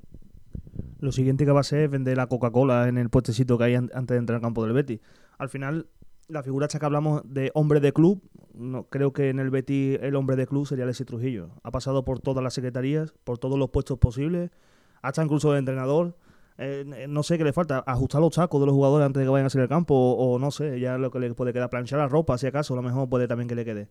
Lo 0.99 1.11
siguiente 1.11 1.45
que 1.45 1.51
va 1.51 1.59
a 1.59 1.63
ser 1.63 1.79
es 1.81 1.91
vender 1.91 2.15
la 2.15 2.27
Coca-Cola 2.27 2.87
en 2.87 2.97
el 2.97 3.09
puestecito 3.09 3.57
que 3.57 3.65
hay 3.65 3.75
antes 3.75 4.07
de 4.07 4.17
entrar 4.17 4.37
al 4.37 4.41
campo 4.41 4.63
del 4.63 4.71
Betis. 4.71 5.01
Al 5.37 5.49
final, 5.49 5.87
la 6.29 6.43
figura 6.43 6.67
esta 6.67 6.79
que 6.79 6.85
hablamos 6.85 7.21
de 7.25 7.51
hombre 7.55 7.81
de 7.81 7.91
club, 7.91 8.21
no, 8.53 8.85
creo 8.85 9.11
que 9.11 9.29
en 9.29 9.39
el 9.39 9.49
Betis 9.49 9.99
el 10.01 10.15
hombre 10.15 10.37
de 10.37 10.47
club 10.47 10.65
sería 10.65 10.85
Alexis 10.85 11.05
Trujillo. 11.05 11.49
Ha 11.63 11.71
pasado 11.71 12.05
por 12.05 12.19
todas 12.19 12.41
las 12.41 12.53
secretarías, 12.53 13.13
por 13.25 13.37
todos 13.37 13.59
los 13.59 13.69
puestos 13.69 13.99
posibles, 13.99 14.51
hasta 15.01 15.23
incluso 15.23 15.51
de 15.51 15.59
entrenador. 15.59 16.15
Eh, 16.57 17.07
no 17.09 17.23
sé 17.23 17.37
qué 17.37 17.43
le 17.43 17.53
falta, 17.53 17.83
ajustar 17.85 18.21
los 18.21 18.35
sacos 18.35 18.59
de 18.59 18.67
los 18.67 18.75
jugadores 18.75 19.05
antes 19.05 19.19
de 19.19 19.25
que 19.25 19.29
vayan 19.29 19.47
a 19.47 19.49
salir 19.49 19.63
al 19.63 19.69
campo, 19.69 19.95
o, 19.95 20.37
no 20.37 20.51
sé, 20.51 20.79
ya 20.79 20.97
lo 20.97 21.09
que 21.11 21.19
le 21.19 21.33
puede 21.33 21.53
quedar, 21.53 21.69
planchar 21.69 21.99
la 21.99 22.07
ropa, 22.07 22.37
si 22.37 22.47
acaso, 22.47 22.73
a 22.73 22.77
lo 22.77 22.83
mejor 22.83 23.09
puede 23.09 23.27
también 23.27 23.47
que 23.47 23.55
le 23.55 23.65
quede. 23.65 23.89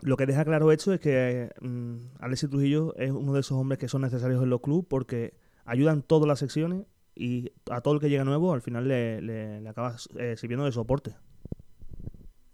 Lo 0.00 0.16
que 0.16 0.26
deja 0.26 0.44
claro 0.44 0.70
esto 0.70 0.92
es 0.92 1.00
que 1.00 1.50
mm, 1.60 1.94
Alexis 2.20 2.50
Trujillo 2.50 2.94
es 2.96 3.10
uno 3.10 3.32
de 3.32 3.40
esos 3.40 3.58
hombres 3.58 3.78
que 3.78 3.88
son 3.88 4.02
necesarios 4.02 4.42
en 4.42 4.50
los 4.50 4.60
clubes 4.60 4.86
porque 4.88 5.34
ayudan 5.64 6.02
todas 6.02 6.28
las 6.28 6.38
secciones 6.38 6.84
y 7.14 7.52
a 7.70 7.80
todo 7.80 7.94
el 7.94 8.00
que 8.00 8.10
llega 8.10 8.24
nuevo 8.24 8.52
al 8.52 8.60
final 8.60 8.86
le, 8.88 9.66
acaba 9.66 9.96
eh, 10.18 10.34
sirviendo 10.36 10.66
de 10.66 10.72
soporte. 10.72 11.14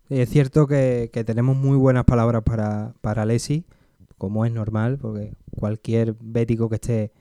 Es 0.08 0.28
cierto 0.28 0.66
que, 0.66 1.10
tenemos 1.26 1.56
muy 1.56 1.76
buenas 1.76 2.04
palabras 2.04 2.42
para, 2.44 2.94
para 3.00 3.22
Alexis, 3.22 3.64
como 4.18 4.44
es 4.44 4.52
normal, 4.52 4.98
porque 4.98 5.34
cualquier 5.56 6.14
bético 6.20 6.68
que 6.68 6.74
esté 6.76 7.12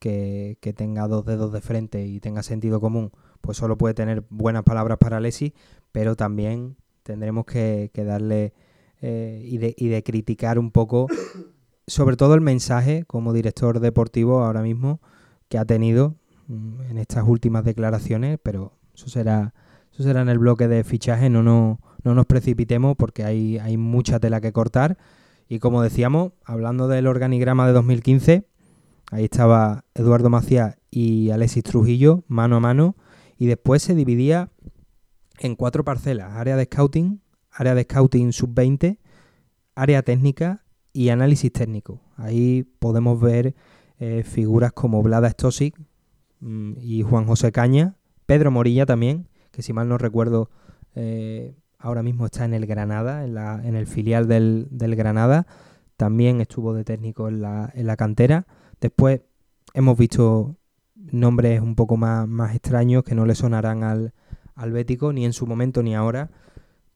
que, 0.00 0.74
tenga 0.76 1.06
dos 1.06 1.24
dedos 1.24 1.52
de 1.52 1.60
frente 1.60 2.04
y 2.06 2.18
tenga 2.18 2.42
sentido 2.42 2.80
común, 2.80 3.12
pues 3.40 3.58
solo 3.58 3.78
puede 3.78 3.94
tener 3.94 4.24
buenas 4.30 4.64
palabras 4.64 4.98
para 4.98 5.18
Alessi, 5.18 5.54
pero 5.92 6.16
también 6.16 6.76
tendremos 7.04 7.44
que, 7.44 7.90
darle 7.94 8.54
eh, 9.00 9.42
y, 9.44 9.58
de, 9.58 9.74
y 9.78 9.88
de 9.88 10.02
criticar 10.02 10.58
un 10.58 10.72
poco, 10.72 11.06
sobre 11.86 12.16
todo 12.16 12.34
el 12.34 12.40
mensaje 12.40 13.04
como 13.06 13.32
director 13.32 13.78
deportivo 13.78 14.42
ahora 14.42 14.62
mismo 14.62 15.00
que 15.48 15.58
ha 15.58 15.64
tenido 15.64 16.16
mm, 16.48 16.82
en 16.90 16.98
estas 16.98 17.24
últimas 17.26 17.64
declaraciones, 17.64 18.38
pero 18.42 18.72
eso 18.94 19.08
será, 19.08 19.54
eso 19.92 20.02
será 20.02 20.22
en 20.22 20.28
el 20.30 20.38
bloque 20.38 20.66
de 20.66 20.82
fichaje, 20.82 21.28
no, 21.28 21.42
no, 21.42 21.78
no 22.02 22.14
nos 22.14 22.26
precipitemos 22.26 22.96
porque 22.96 23.24
hay, 23.24 23.58
hay 23.58 23.76
mucha 23.76 24.18
tela 24.18 24.40
que 24.40 24.52
cortar. 24.52 24.96
Y 25.48 25.58
como 25.58 25.82
decíamos, 25.82 26.32
hablando 26.44 26.86
del 26.86 27.08
organigrama 27.08 27.66
de 27.66 27.72
2015, 27.72 28.46
Ahí 29.10 29.24
estaba 29.24 29.84
Eduardo 29.94 30.30
Macías 30.30 30.78
y 30.90 31.30
Alexis 31.30 31.64
Trujillo, 31.64 32.24
mano 32.28 32.56
a 32.56 32.60
mano. 32.60 32.96
Y 33.36 33.46
después 33.46 33.82
se 33.82 33.94
dividía 33.94 34.50
en 35.38 35.56
cuatro 35.56 35.84
parcelas. 35.84 36.32
Área 36.34 36.56
de 36.56 36.64
scouting, 36.64 37.20
área 37.50 37.74
de 37.74 37.82
scouting 37.82 38.32
sub-20, 38.32 38.98
área 39.74 40.02
técnica 40.02 40.64
y 40.92 41.08
análisis 41.08 41.52
técnico. 41.52 42.00
Ahí 42.16 42.64
podemos 42.78 43.20
ver 43.20 43.54
eh, 43.98 44.22
figuras 44.24 44.72
como 44.72 45.02
Vlada 45.02 45.30
Stosic 45.30 45.78
mm, 46.40 46.72
y 46.80 47.02
Juan 47.02 47.26
José 47.26 47.52
Caña, 47.52 47.96
Pedro 48.26 48.50
Morilla 48.50 48.86
también, 48.86 49.28
que 49.50 49.62
si 49.62 49.72
mal 49.72 49.88
no 49.88 49.98
recuerdo 49.98 50.50
eh, 50.94 51.56
ahora 51.78 52.02
mismo 52.02 52.26
está 52.26 52.44
en 52.44 52.54
el 52.54 52.66
Granada, 52.66 53.24
en, 53.24 53.34
la, 53.34 53.60
en 53.64 53.74
el 53.74 53.86
filial 53.86 54.28
del, 54.28 54.68
del, 54.70 54.96
Granada. 54.96 55.46
También 55.96 56.40
estuvo 56.40 56.74
de 56.74 56.84
técnico 56.84 57.28
en 57.28 57.42
la, 57.42 57.70
en 57.74 57.86
la 57.86 57.96
cantera. 57.96 58.46
Después 58.80 59.20
hemos 59.74 59.98
visto 59.98 60.56
nombres 60.94 61.60
un 61.60 61.74
poco 61.74 61.96
más, 61.96 62.26
más 62.28 62.54
extraños 62.54 63.04
que 63.04 63.14
no 63.14 63.26
le 63.26 63.34
sonarán 63.34 63.82
al, 63.82 64.14
al 64.54 64.72
Bético, 64.72 65.12
ni 65.12 65.24
en 65.24 65.32
su 65.32 65.46
momento 65.46 65.82
ni 65.82 65.94
ahora, 65.94 66.30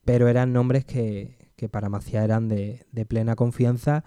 pero 0.04 0.28
eran 0.28 0.52
nombres 0.52 0.84
que, 0.84 1.50
que 1.56 1.68
para 1.68 1.88
Maciá 1.88 2.24
eran 2.24 2.48
de, 2.48 2.86
de, 2.92 3.06
plena 3.06 3.36
confianza, 3.36 4.04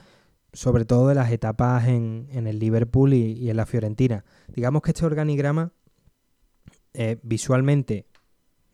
sobre 0.53 0.85
todo 0.85 1.07
de 1.07 1.15
las 1.15 1.31
etapas 1.31 1.87
en, 1.87 2.27
en 2.31 2.47
el 2.47 2.59
Liverpool 2.59 3.13
y, 3.13 3.33
y, 3.33 3.49
en 3.49 3.57
la 3.57 3.65
Fiorentina. 3.65 4.25
Digamos 4.47 4.81
que 4.81 4.91
este 4.91 5.05
organigrama 5.05 5.71
eh, 6.93 7.19
visualmente 7.23 8.07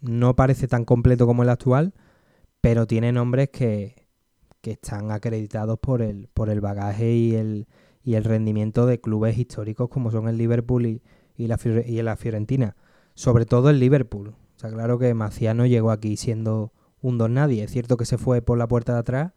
no 0.01 0.35
parece 0.35 0.67
tan 0.67 0.85
completo 0.85 1.25
como 1.25 1.43
el 1.43 1.49
actual, 1.49 1.93
pero 2.61 2.87
tiene 2.87 3.11
nombres 3.11 3.49
que, 3.49 4.07
que 4.61 4.71
están 4.71 5.11
acreditados 5.11 5.79
por 5.79 6.01
el, 6.01 6.29
por 6.33 6.49
el 6.49 6.61
bagaje 6.61 7.11
y 7.13 7.35
el, 7.35 7.67
y 8.03 8.15
el 8.15 8.23
rendimiento 8.23 8.85
de 8.85 8.99
clubes 8.99 9.37
históricos 9.37 9.89
como 9.89 10.11
son 10.11 10.27
el 10.27 10.37
Liverpool 10.37 10.85
y, 10.85 11.01
y, 11.37 11.47
la, 11.47 11.57
y 11.85 12.01
la 12.01 12.15
Fiorentina. 12.15 12.75
Sobre 13.15 13.45
todo 13.45 13.69
el 13.69 13.79
Liverpool. 13.79 14.35
Está 14.55 14.69
claro 14.69 14.99
que 14.99 15.13
Maciá 15.13 15.53
no 15.53 15.65
llegó 15.65 15.91
aquí 15.91 16.17
siendo 16.17 16.73
un 17.01 17.17
don 17.17 17.33
nadie. 17.33 17.63
Es 17.63 17.71
cierto 17.71 17.97
que 17.97 18.05
se 18.05 18.17
fue 18.17 18.41
por 18.41 18.57
la 18.57 18.67
puerta 18.67 18.93
de 18.93 18.99
atrás, 18.99 19.33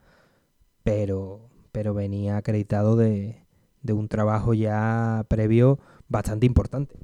pero, 0.83 1.51
pero 1.73 1.95
venía 1.95 2.37
acreditado 2.37 2.97
de, 2.97 3.45
de 3.83 3.93
un 3.93 4.09
trabajo 4.09 4.55
ya 4.55 5.25
previo 5.29 5.79
bastante 6.09 6.47
importante. 6.47 6.99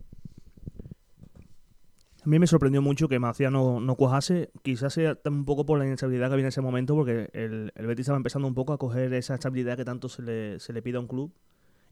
A 2.24 2.28
mí 2.28 2.38
me 2.38 2.46
sorprendió 2.46 2.80
mucho 2.80 3.08
que 3.08 3.18
Maciá 3.18 3.50
no, 3.50 3.80
no 3.80 3.96
cuajase, 3.96 4.52
quizás 4.62 4.92
sea 4.92 5.18
un 5.24 5.44
poco 5.44 5.66
por 5.66 5.76
la 5.80 5.86
inestabilidad 5.86 6.28
que 6.28 6.34
había 6.34 6.44
en 6.44 6.48
ese 6.48 6.60
momento, 6.60 6.94
porque 6.94 7.28
el, 7.32 7.72
el 7.74 7.86
Betis 7.86 8.04
estaba 8.04 8.16
empezando 8.16 8.46
un 8.46 8.54
poco 8.54 8.72
a 8.72 8.78
coger 8.78 9.12
esa 9.14 9.34
estabilidad 9.34 9.76
que 9.76 9.84
tanto 9.84 10.08
se 10.08 10.22
le, 10.22 10.60
se 10.60 10.72
le 10.72 10.82
pide 10.82 10.98
a 10.98 11.00
un 11.00 11.08
club, 11.08 11.32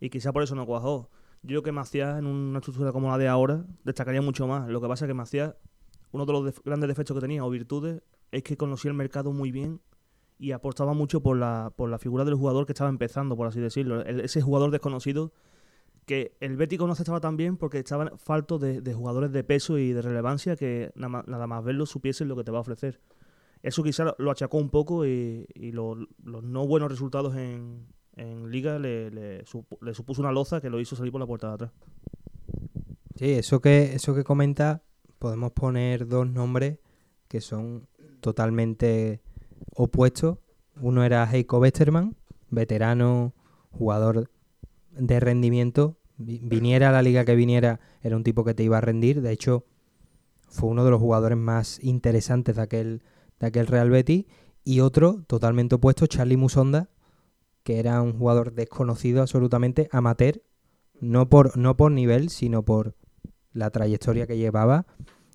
y 0.00 0.10
quizá 0.10 0.32
por 0.32 0.42
eso 0.42 0.54
no 0.54 0.66
cuajó. 0.66 1.10
Yo 1.42 1.48
creo 1.48 1.62
que 1.62 1.72
Maciá, 1.72 2.18
en 2.18 2.26
una 2.26 2.58
estructura 2.58 2.92
como 2.92 3.08
la 3.08 3.18
de 3.18 3.28
ahora, 3.28 3.64
destacaría 3.84 4.22
mucho 4.22 4.46
más. 4.46 4.68
Lo 4.68 4.80
que 4.80 4.88
pasa 4.88 5.04
es 5.04 5.08
que 5.08 5.14
Maciá, 5.14 5.56
uno 6.12 6.26
de 6.26 6.32
los 6.32 6.62
grandes 6.64 6.88
defectos 6.88 7.14
que 7.14 7.20
tenía, 7.20 7.44
o 7.44 7.50
virtudes, 7.50 8.02
es 8.32 8.42
que 8.42 8.56
conocía 8.56 8.90
el 8.90 8.96
mercado 8.96 9.32
muy 9.32 9.50
bien 9.50 9.80
y 10.38 10.52
apostaba 10.52 10.94
mucho 10.94 11.22
por 11.22 11.36
la, 11.36 11.72
por 11.76 11.90
la 11.90 11.98
figura 11.98 12.24
del 12.24 12.34
jugador 12.34 12.66
que 12.66 12.72
estaba 12.72 12.90
empezando, 12.90 13.36
por 13.36 13.46
así 13.46 13.60
decirlo. 13.60 14.04
Ese 14.04 14.40
jugador 14.40 14.70
desconocido 14.70 15.32
que 16.06 16.36
el 16.40 16.56
Bético 16.56 16.86
no 16.86 16.94
estaba 16.94 17.20
tan 17.20 17.36
bien 17.36 17.56
porque 17.56 17.78
estaban 17.78 18.18
falto 18.18 18.58
de, 18.58 18.94
jugadores 18.94 19.32
de 19.32 19.44
peso 19.44 19.78
y 19.78 19.92
de 19.92 20.02
relevancia 20.02 20.56
que 20.56 20.92
nada 20.94 21.08
más, 21.08 21.28
nada 21.28 21.46
más 21.46 21.62
verlo 21.62 21.86
supiesen 21.86 22.28
lo 22.28 22.36
que 22.36 22.44
te 22.44 22.50
va 22.50 22.58
a 22.58 22.62
ofrecer. 22.62 23.00
Eso 23.62 23.82
quizá 23.82 24.14
lo 24.16 24.30
achacó 24.30 24.56
un 24.56 24.70
poco 24.70 25.06
y, 25.06 25.46
y 25.54 25.72
lo, 25.72 25.94
los 26.24 26.42
no 26.42 26.66
buenos 26.66 26.90
resultados 26.90 27.36
en, 27.36 27.86
en 28.16 28.50
Liga 28.50 28.78
le, 28.78 29.10
le, 29.10 29.44
le, 29.80 29.94
supuso 29.94 30.20
una 30.20 30.32
loza 30.32 30.60
que 30.60 30.70
lo 30.70 30.80
hizo 30.80 30.96
salir 30.96 31.12
por 31.12 31.20
la 31.20 31.26
puerta 31.26 31.48
de 31.48 31.54
atrás. 31.54 31.70
Sí, 33.16 33.32
eso 33.32 33.60
que, 33.60 33.94
eso 33.94 34.14
que 34.14 34.24
comenta, 34.24 34.82
podemos 35.18 35.52
poner 35.52 36.08
dos 36.08 36.28
nombres 36.28 36.78
que 37.28 37.40
son 37.40 37.86
totalmente 38.20 39.20
opuestos. 39.74 40.38
Uno 40.80 41.04
era 41.04 41.30
Heiko 41.30 41.58
Westermann, 41.58 42.16
veterano, 42.50 43.34
jugador 43.70 44.30
de 44.90 45.20
rendimiento. 45.20 45.96
Viniera 46.16 46.90
a 46.90 46.92
la 46.92 47.02
liga 47.02 47.24
que 47.24 47.34
viniera, 47.34 47.80
era 48.02 48.16
un 48.16 48.24
tipo 48.24 48.44
que 48.44 48.54
te 48.54 48.62
iba 48.62 48.78
a 48.78 48.80
rendir. 48.82 49.22
De 49.22 49.32
hecho, 49.32 49.64
fue 50.48 50.68
uno 50.68 50.84
de 50.84 50.90
los 50.90 51.00
jugadores 51.00 51.38
más 51.38 51.82
interesantes 51.82 52.56
de 52.56 52.62
aquel, 52.62 53.02
de 53.38 53.46
aquel 53.46 53.66
Real 53.66 53.90
Betis. 53.90 54.26
Y 54.64 54.80
otro, 54.80 55.22
totalmente 55.26 55.76
opuesto, 55.76 56.06
Charlie 56.06 56.36
Musonda, 56.36 56.90
que 57.70 57.78
era 57.78 58.02
un 58.02 58.18
jugador 58.18 58.52
desconocido 58.52 59.22
absolutamente, 59.22 59.88
amateur, 59.92 60.42
no 61.00 61.28
por, 61.28 61.56
no 61.56 61.76
por 61.76 61.92
nivel, 61.92 62.28
sino 62.28 62.64
por 62.64 62.96
la 63.52 63.70
trayectoria 63.70 64.26
que 64.26 64.36
llevaba. 64.36 64.86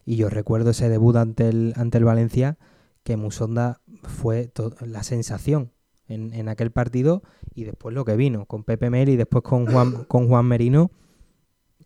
Y 0.04 0.18
yo 0.18 0.30
recuerdo 0.30 0.72
ese 0.72 0.90
debut 0.90 1.16
ante 1.16 1.48
el, 1.48 1.72
ante 1.78 1.98
el 1.98 2.04
Valencia, 2.04 2.58
que 3.04 3.16
Musonda 3.16 3.80
fue 4.04 4.52
la 4.86 5.04
sensación 5.04 5.72
en, 6.10 6.34
en, 6.34 6.50
aquel 6.50 6.72
partido 6.72 7.24
y 7.54 7.64
después 7.64 7.96
lo 7.96 8.04
que 8.04 8.18
vino 8.18 8.46
con 8.48 8.66
Pepe 8.66 8.90
Mel 8.90 9.08
y 9.08 9.16
después 9.16 9.42
con 9.42 9.66
Juan, 9.66 10.04
con 10.10 10.28
Juan 10.28 10.46
Merino. 10.46 10.92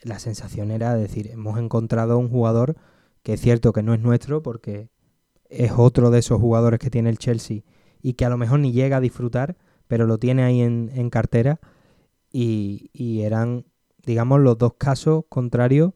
La 0.01 0.17
sensación 0.17 0.71
era 0.71 0.95
decir, 0.95 1.27
hemos 1.27 1.59
encontrado 1.59 2.17
un 2.17 2.27
jugador 2.27 2.75
que 3.21 3.33
es 3.33 3.39
cierto 3.39 3.71
que 3.71 3.83
no 3.83 3.93
es 3.93 3.99
nuestro 3.99 4.41
porque 4.41 4.89
es 5.47 5.73
otro 5.77 6.09
de 6.09 6.17
esos 6.17 6.41
jugadores 6.41 6.79
que 6.79 6.89
tiene 6.89 7.11
el 7.11 7.19
Chelsea 7.19 7.61
y 8.01 8.13
que 8.13 8.25
a 8.25 8.29
lo 8.29 8.37
mejor 8.37 8.59
ni 8.61 8.71
llega 8.71 8.97
a 8.97 9.01
disfrutar, 9.01 9.55
pero 9.89 10.05
lo 10.05 10.19
tiene 10.19 10.43
ahí 10.43 10.61
en, 10.61 10.91
en 10.93 11.09
cartera 11.09 11.59
y, 12.31 12.91
y, 12.93 13.23
eran, 13.23 13.65
digamos, 14.05 14.39
los 14.39 14.55
dos 14.55 14.75
casos 14.77 15.25
contrarios 15.29 15.93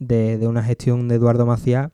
de, 0.00 0.38
de 0.38 0.48
una 0.48 0.64
gestión 0.64 1.06
de 1.06 1.14
Eduardo 1.14 1.46
Macías 1.46 1.92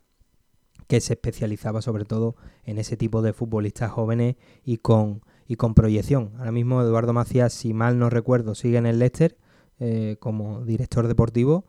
que 0.87 1.03
se 1.03 1.13
especializaba 1.13 1.83
sobre 1.83 2.07
todo 2.07 2.35
en 2.65 2.79
ese 2.79 2.97
tipo 2.97 3.21
de 3.21 3.35
futbolistas 3.35 3.91
jóvenes 3.91 4.37
y 4.65 4.79
con, 4.79 5.21
y 5.47 5.57
con 5.57 5.75
proyección. 5.75 6.33
Ahora 6.39 6.51
mismo 6.51 6.81
Eduardo 6.81 7.13
Macías, 7.13 7.53
si 7.53 7.75
mal 7.75 7.99
no 7.99 8.09
recuerdo, 8.09 8.55
sigue 8.55 8.79
en 8.79 8.87
el 8.87 8.99
Leicester 8.99 9.37
eh, 9.81 10.17
como 10.21 10.65
director 10.65 11.09
deportivo 11.09 11.67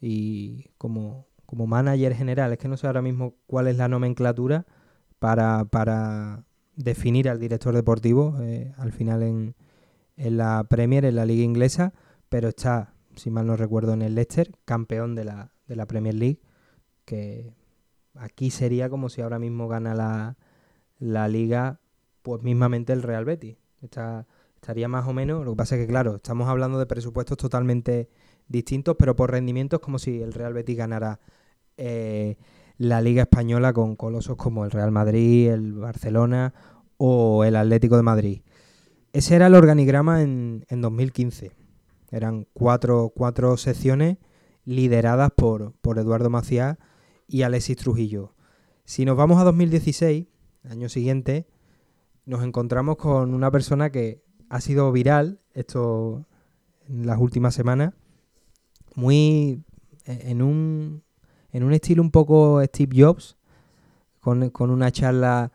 y 0.00 0.70
como, 0.78 1.26
como 1.44 1.66
manager 1.66 2.14
general. 2.14 2.52
Es 2.52 2.58
que 2.58 2.68
no 2.68 2.78
sé 2.78 2.86
ahora 2.86 3.02
mismo 3.02 3.34
cuál 3.46 3.68
es 3.68 3.76
la 3.76 3.88
nomenclatura 3.88 4.64
para, 5.18 5.66
para 5.66 6.46
definir 6.76 7.28
al 7.28 7.38
director 7.38 7.74
deportivo 7.74 8.36
eh, 8.40 8.72
al 8.76 8.92
final 8.92 9.22
en, 9.22 9.54
en 10.16 10.36
la 10.36 10.64
Premier, 10.68 11.04
en 11.04 11.16
la 11.16 11.26
liga 11.26 11.42
inglesa, 11.42 11.92
pero 12.28 12.48
está, 12.48 12.94
si 13.16 13.30
mal 13.30 13.46
no 13.46 13.56
recuerdo, 13.56 13.92
en 13.92 14.02
el 14.02 14.14
Leicester, 14.14 14.52
campeón 14.64 15.14
de 15.14 15.24
la, 15.24 15.52
de 15.66 15.76
la 15.76 15.86
Premier 15.86 16.14
League, 16.14 16.40
que 17.04 17.54
aquí 18.14 18.50
sería 18.50 18.88
como 18.88 19.08
si 19.08 19.20
ahora 19.20 19.38
mismo 19.38 19.68
gana 19.68 19.94
la, 19.94 20.36
la 20.98 21.28
liga, 21.28 21.80
pues 22.22 22.42
mismamente 22.42 22.92
el 22.92 23.02
Real 23.02 23.24
Betis. 23.24 23.56
Está, 23.82 24.26
estaría 24.54 24.88
más 24.88 25.08
o 25.08 25.12
menos, 25.12 25.44
lo 25.44 25.52
que 25.52 25.56
pasa 25.56 25.76
es 25.76 25.82
que 25.82 25.88
claro, 25.88 26.16
estamos 26.16 26.48
hablando 26.48 26.78
de 26.78 26.86
presupuestos 26.86 27.38
totalmente 27.38 28.10
distintos, 28.46 28.96
pero 28.98 29.16
por 29.16 29.30
rendimiento 29.30 29.76
es 29.76 29.82
como 29.82 29.98
si 29.98 30.20
el 30.20 30.32
Real 30.32 30.52
Betis 30.52 30.76
ganara 30.76 31.20
eh, 31.76 32.36
la 32.80 33.02
liga 33.02 33.24
española 33.24 33.74
con 33.74 33.94
colosos 33.94 34.38
como 34.38 34.64
el 34.64 34.70
Real 34.70 34.90
Madrid, 34.90 35.50
el 35.50 35.74
Barcelona 35.74 36.54
o 36.96 37.44
el 37.44 37.56
Atlético 37.56 37.98
de 37.98 38.02
Madrid. 38.02 38.40
Ese 39.12 39.36
era 39.36 39.48
el 39.48 39.54
organigrama 39.54 40.22
en, 40.22 40.64
en 40.66 40.80
2015. 40.80 41.52
Eran 42.10 42.46
cuatro, 42.54 43.12
cuatro 43.14 43.58
secciones 43.58 44.16
lideradas 44.64 45.30
por, 45.30 45.72
por 45.82 45.98
Eduardo 45.98 46.30
Macías 46.30 46.78
y 47.28 47.42
Alexis 47.42 47.76
Trujillo. 47.76 48.32
Si 48.86 49.04
nos 49.04 49.14
vamos 49.14 49.38
a 49.42 49.44
2016, 49.44 50.26
año 50.70 50.88
siguiente, 50.88 51.46
nos 52.24 52.42
encontramos 52.42 52.96
con 52.96 53.34
una 53.34 53.50
persona 53.50 53.90
que 53.90 54.22
ha 54.48 54.62
sido 54.62 54.90
viral 54.90 55.42
esto 55.52 56.24
en 56.88 57.06
las 57.06 57.18
últimas 57.18 57.54
semanas, 57.54 57.92
muy 58.94 59.64
en 60.06 60.40
un, 60.40 61.02
en 61.52 61.62
un 61.62 61.72
estilo 61.72 62.02
un 62.02 62.10
poco 62.10 62.62
Steve 62.64 63.02
Jobs, 63.02 63.36
con, 64.20 64.70
una 64.70 64.90
charla 64.92 65.50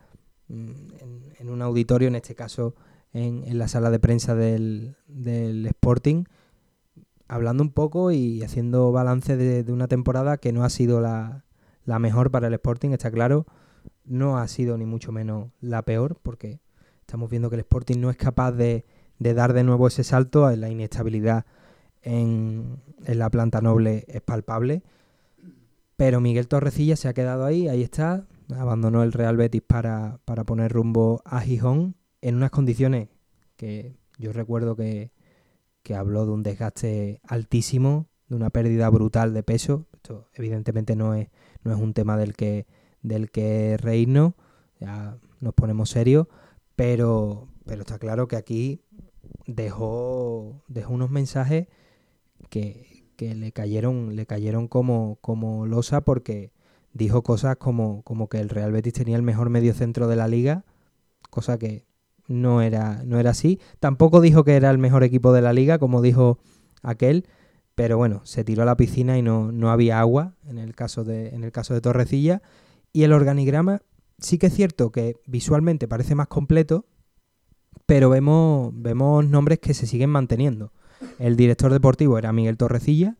en, 0.49 1.33
en, 1.39 1.49
un 1.49 1.61
auditorio, 1.61 2.07
en 2.07 2.15
este 2.15 2.35
caso 2.35 2.75
en, 3.13 3.43
en 3.45 3.57
la 3.57 3.67
sala 3.67 3.89
de 3.91 3.99
prensa 3.99 4.35
del, 4.35 4.95
Sporting, 5.67 6.25
hablando 7.27 7.63
un 7.63 7.71
poco 7.71 8.11
y 8.11 8.43
haciendo 8.43 8.91
balance 8.91 9.37
de, 9.37 9.71
una 9.71 9.87
temporada 9.87 10.37
que 10.37 10.51
no 10.51 10.63
ha 10.63 10.69
sido 10.69 10.99
la, 10.99 11.43
mejor 11.85 12.31
para 12.31 12.47
el 12.47 12.53
Sporting, 12.55 12.89
está 12.89 13.09
claro. 13.11 13.45
No 14.03 14.37
ha 14.37 14.47
sido 14.47 14.77
ni 14.77 14.85
mucho 14.85 15.11
menos 15.11 15.49
la 15.61 15.81
peor, 15.83 16.17
porque 16.21 16.59
estamos 16.99 17.29
viendo 17.29 17.49
que 17.49 17.55
el 17.55 17.61
Sporting 17.61 17.99
no 17.99 18.09
es 18.09 18.17
capaz 18.17 18.51
de, 18.51 18.85
dar 19.19 19.53
de 19.53 19.63
nuevo 19.63 19.87
ese 19.87 20.03
salto. 20.03 20.53
La 20.55 20.69
inestabilidad 20.69 21.45
en, 22.01 22.81
en, 23.05 23.19
la 23.19 23.29
planta 23.29 23.61
noble 23.61 24.05
es 24.07 24.21
palpable. 24.21 24.83
Pero 25.97 26.21
Miguel 26.21 26.47
Torrecilla 26.47 26.95
se 26.95 27.07
ha 27.07 27.13
quedado 27.13 27.45
ahí, 27.45 27.67
ahí 27.67 27.81
está. 27.81 28.27
Abandonó 28.55 29.03
el 29.03 29.13
Real 29.13 29.37
Betis 29.37 29.61
para, 29.61 30.19
para 30.25 30.43
poner 30.43 30.71
rumbo 30.71 31.21
a 31.25 31.41
Gijón 31.41 31.95
en 32.21 32.35
unas 32.35 32.51
condiciones 32.51 33.09
que 33.55 33.95
yo 34.17 34.33
recuerdo 34.33 34.75
que, 34.75 35.11
que 35.83 35.95
habló 35.95 36.25
de 36.25 36.31
un 36.31 36.43
desgaste 36.43 37.21
altísimo, 37.23 38.07
de 38.27 38.35
una 38.35 38.49
pérdida 38.49 38.89
brutal 38.89 39.33
de 39.33 39.43
peso. 39.43 39.87
Esto 39.93 40.27
evidentemente 40.33 40.95
no 40.95 41.13
es 41.13 41.29
no 41.65 41.73
es 41.73 41.79
un 41.79 41.93
tema 41.93 42.15
del 42.15 42.35
que, 42.35 42.67
del 43.01 43.31
que 43.31 43.75
reírnos, 43.77 44.33
ya 44.79 45.17
nos 45.41 45.53
ponemos 45.53 45.89
serios, 45.89 46.27
pero, 46.75 47.49
pero 47.65 47.81
está 47.81 47.97
claro 47.99 48.27
que 48.27 48.37
aquí 48.37 48.81
dejó, 49.47 50.63
dejó 50.67 50.93
unos 50.93 51.09
mensajes 51.09 51.67
que, 52.49 52.94
que 53.16 53.36
le 53.36 53.51
cayeron, 53.51 54.16
le 54.16 54.26
cayeron 54.26 54.68
como, 54.68 55.18
como 55.22 55.66
losa 55.66 56.01
porque 56.01 56.51
dijo 56.93 57.24
cosas 57.24 57.57
como, 57.57 58.01
como 58.03 58.30
que 58.30 58.39
el 58.39 58.49
Real 58.49 58.72
Betis 58.72 58.93
tenía 58.93 59.16
el 59.18 59.22
mejor 59.22 59.49
medio 59.49 59.74
centro 59.74 60.07
de 60.07 60.16
la 60.16 60.28
liga, 60.28 60.63
cosa 61.30 61.57
que 61.57 61.86
no 62.28 62.61
era, 62.61 63.03
no 63.05 63.20
era 63.20 63.32
así. 63.32 63.59
Tampoco 63.80 64.22
dijo 64.22 64.43
que 64.43 64.55
era 64.55 64.72
el 64.72 64.78
mejor 64.78 65.03
equipo 65.03 65.34
de 65.34 65.41
la 65.41 65.53
liga, 65.53 65.78
como 65.78 66.01
dijo 66.01 66.39
aquel, 66.82 67.28
pero 67.76 67.97
bueno, 67.97 68.22
se 68.24 68.43
tiró 68.43 68.63
a 68.63 68.66
la 68.66 68.78
piscina 68.78 69.18
y 69.18 69.22
no, 69.22 69.51
no 69.51 69.70
había 69.70 69.99
agua 69.99 70.36
en 70.47 70.57
el, 70.57 70.76
caso 70.76 71.03
de, 71.03 71.30
en 71.30 71.43
el 71.43 71.51
caso 71.51 71.74
de 71.74 71.82
Torrecilla. 71.82 72.41
Y 72.93 73.03
el 73.03 73.11
organigrama 73.11 73.82
sí 74.18 74.38
que 74.38 74.47
es 74.47 74.53
cierto 74.53 74.91
que 74.91 75.18
visualmente 75.26 75.88
parece 75.88 76.16
más 76.16 76.28
completo, 76.28 76.86
pero 77.86 78.09
vemos, 78.09 78.72
vemos 78.74 79.26
nombres 79.26 79.59
que 79.59 79.74
se 79.74 79.86
siguen 79.86 80.09
manteniendo. 80.09 80.72
El 81.20 81.36
director 81.36 81.72
deportivo 81.72 82.18
era 82.18 82.34
Miguel 82.34 82.58
Torrecilla, 82.58 83.16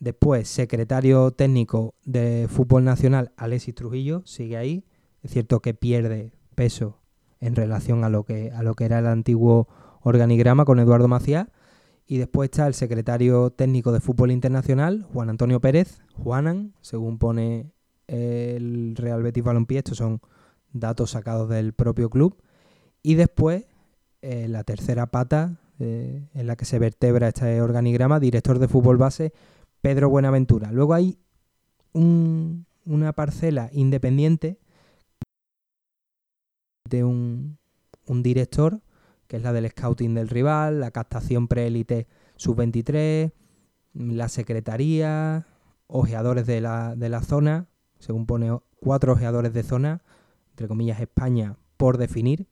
después 0.00 0.48
secretario 0.48 1.30
técnico 1.30 1.94
de 2.04 2.48
fútbol 2.50 2.84
nacional 2.84 3.32
Alexis 3.36 3.74
Trujillo, 3.74 4.22
sigue 4.24 4.56
ahí. 4.56 4.84
Es 5.22 5.32
cierto 5.32 5.60
que 5.60 5.74
pierde 5.74 6.32
peso 6.54 7.00
en 7.40 7.56
relación 7.56 8.04
a 8.04 8.08
lo 8.08 8.24
que, 8.24 8.52
a 8.52 8.62
lo 8.62 8.74
que 8.74 8.84
era 8.84 8.98
el 8.98 9.06
antiguo 9.06 9.68
organigrama 10.02 10.64
con 10.64 10.78
Eduardo 10.78 11.08
Macías. 11.08 11.48
Y 12.06 12.18
después 12.18 12.50
está 12.50 12.66
el 12.66 12.74
secretario 12.74 13.50
técnico 13.50 13.90
de 13.90 14.00
fútbol 14.00 14.30
internacional, 14.30 15.04
Juan 15.12 15.28
Antonio 15.28 15.60
Pérez, 15.60 16.02
Juanan, 16.14 16.74
según 16.80 17.18
pone 17.18 17.72
el 18.06 18.94
Real 18.94 19.24
Betis 19.24 19.42
Balompié, 19.42 19.78
estos 19.78 19.98
son 19.98 20.20
datos 20.72 21.10
sacados 21.10 21.48
del 21.48 21.72
propio 21.72 22.08
club. 22.08 22.40
Y 23.02 23.14
después, 23.14 23.66
eh, 24.22 24.46
la 24.48 24.62
tercera 24.62 25.06
pata 25.06 25.58
eh, 25.78 26.28
en 26.34 26.46
la 26.46 26.56
que 26.56 26.64
se 26.64 26.78
vertebra 26.78 27.28
este 27.28 27.60
organigrama, 27.60 28.20
director 28.20 28.58
de 28.58 28.68
fútbol 28.68 28.96
base, 28.96 29.32
Pedro 29.80 30.08
Buenaventura. 30.08 30.72
Luego 30.72 30.94
hay 30.94 31.18
una 31.92 33.12
parcela 33.14 33.70
independiente 33.72 34.58
de 36.88 37.04
un, 37.04 37.58
un 38.06 38.22
director 38.22 38.82
que 39.26 39.36
es 39.36 39.42
la 39.42 39.52
del 39.52 39.68
scouting 39.68 40.14
del 40.14 40.28
rival, 40.28 40.80
la 40.80 40.90
captación 40.90 41.48
preélite 41.48 42.06
sub-23, 42.36 43.32
la 43.94 44.28
secretaría, 44.28 45.46
ojeadores 45.86 46.46
de 46.46 46.60
la, 46.60 46.94
de 46.96 47.08
la 47.08 47.22
zona, 47.22 47.66
según 47.98 48.26
pone 48.26 48.56
cuatro 48.80 49.12
ojeadores 49.12 49.52
de 49.52 49.62
zona, 49.62 50.02
entre 50.50 50.68
comillas 50.68 51.00
España, 51.00 51.56
por 51.76 51.98
definir. 51.98 52.46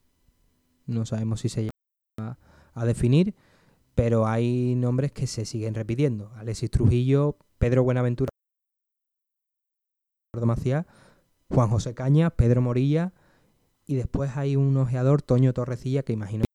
No 0.85 1.05
sabemos 1.05 1.41
si 1.41 1.49
se 1.49 1.69
llama 2.17 2.37
a 2.75 2.85
definir, 2.85 3.33
pero 3.95 4.27
hay 4.27 4.75
nombres 4.75 5.11
que 5.11 5.25
se 5.25 5.45
siguen 5.45 5.73
repitiendo. 5.73 6.31
Alexis 6.35 6.69
Trujillo, 6.69 7.37
Pedro 7.57 7.83
Buenaventura, 7.83 8.29
Macías, 10.45 10.85
Juan 11.49 11.69
José 11.69 11.95
Caña, 11.95 12.29
Pedro 12.29 12.61
Morilla, 12.61 13.13
y 13.87 13.95
después 13.95 14.35
hay 14.35 14.55
un 14.55 14.75
ojeador, 14.77 15.21
Toño 15.21 15.53
Torrecilla, 15.53 16.03
que 16.03 16.13
imagino 16.13 16.45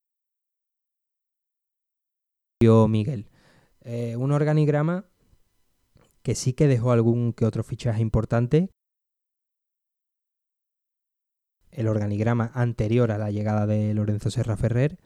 Miguel. 2.88 3.30
Eh, 3.80 4.16
un 4.16 4.32
organigrama 4.32 5.06
que 6.22 6.34
sí 6.34 6.52
que 6.52 6.68
dejó 6.68 6.92
algún 6.92 7.32
que 7.32 7.46
otro 7.46 7.64
fichaje 7.64 8.02
importante. 8.02 8.68
El 11.70 11.88
organigrama 11.88 12.50
anterior 12.52 13.12
a 13.12 13.18
la 13.18 13.30
llegada 13.30 13.66
de 13.66 13.94
Lorenzo 13.94 14.30
Serra 14.30 14.58
Ferrer, 14.58 14.98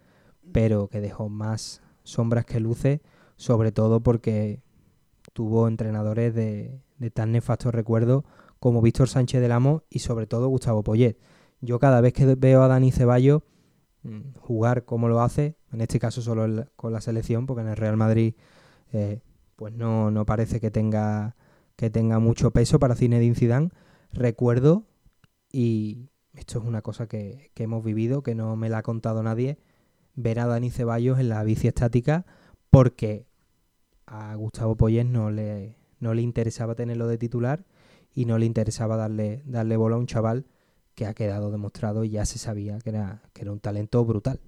pero 0.52 0.88
que 0.88 1.00
dejó 1.00 1.28
más 1.28 1.82
sombras 2.02 2.44
que 2.44 2.60
luces, 2.60 3.00
sobre 3.36 3.72
todo 3.72 4.00
porque 4.00 4.62
tuvo 5.32 5.68
entrenadores 5.68 6.34
de, 6.34 6.80
tan 7.12 7.32
nefasto 7.32 7.70
recuerdo 7.70 8.24
como 8.60 8.80
Víctor 8.80 9.08
Sánchez 9.08 9.40
del 9.40 9.52
Amo 9.52 9.82
y 9.90 9.98
sobre 9.98 10.26
todo 10.26 10.48
Gustavo 10.48 10.82
Poyet. 10.82 11.18
Yo 11.60 11.78
cada 11.78 12.00
vez 12.00 12.12
que 12.12 12.34
veo 12.34 12.62
a 12.62 12.68
Dani 12.68 12.92
Ceballos 12.92 13.42
mm, 14.02 14.36
jugar 14.38 14.84
como 14.84 15.08
lo 15.08 15.20
hace, 15.20 15.56
en 15.72 15.80
este 15.80 15.98
caso 15.98 16.22
solo 16.22 16.66
con 16.76 16.92
la 16.92 17.00
selección, 17.00 17.46
porque 17.46 17.62
en 17.62 17.68
el 17.68 17.76
Real 17.76 17.96
Madrid 17.96 18.34
eh, 18.92 19.20
pues 19.56 19.72
no, 19.74 20.10
no, 20.10 20.24
parece 20.24 20.60
que 20.60 20.70
tenga, 20.70 21.36
que 21.76 21.90
tenga 21.90 22.18
mucho 22.18 22.50
peso 22.52 22.78
para 22.78 22.96
Zinedine 22.96 23.34
Zidane. 23.34 23.70
Recuerdo, 24.12 24.84
y 25.50 26.10
esto 26.34 26.58
es 26.58 26.64
una 26.64 26.82
cosa 26.82 27.06
que, 27.06 27.50
hemos 27.56 27.84
vivido, 27.84 28.22
que 28.22 28.34
no 28.34 28.56
me 28.56 28.68
la 28.68 28.78
ha 28.78 28.82
contado 28.82 29.22
nadie, 29.22 29.58
ver 30.14 30.40
a 30.40 30.46
Dani 30.46 30.70
Ceballos 30.70 31.18
en 31.18 31.28
la 31.28 31.42
bici 31.44 31.68
estática 31.68 32.24
porque 32.70 33.26
a 34.06 34.34
Gustavo 34.34 34.76
Poyes 34.76 35.06
no 35.06 35.30
le, 35.30 35.76
no 36.00 36.14
le 36.14 36.22
interesaba 36.22 36.74
tenerlo 36.74 37.06
de 37.06 37.18
titular 37.18 37.64
y 38.14 38.26
no 38.26 38.38
le 38.38 38.46
interesaba 38.46 38.96
darle, 38.96 39.42
darle 39.46 39.76
bola 39.76 39.96
a 39.96 39.98
un 39.98 40.06
chaval 40.06 40.46
que 40.94 41.06
ha 41.06 41.14
quedado 41.14 41.50
demostrado 41.50 42.04
y 42.04 42.10
ya 42.10 42.24
se 42.24 42.38
sabía 42.38 42.78
que 42.78 42.90
era, 42.90 43.22
que 43.32 43.42
era 43.42 43.52
un 43.52 43.60
talento 43.60 44.04
brutal. 44.04 44.40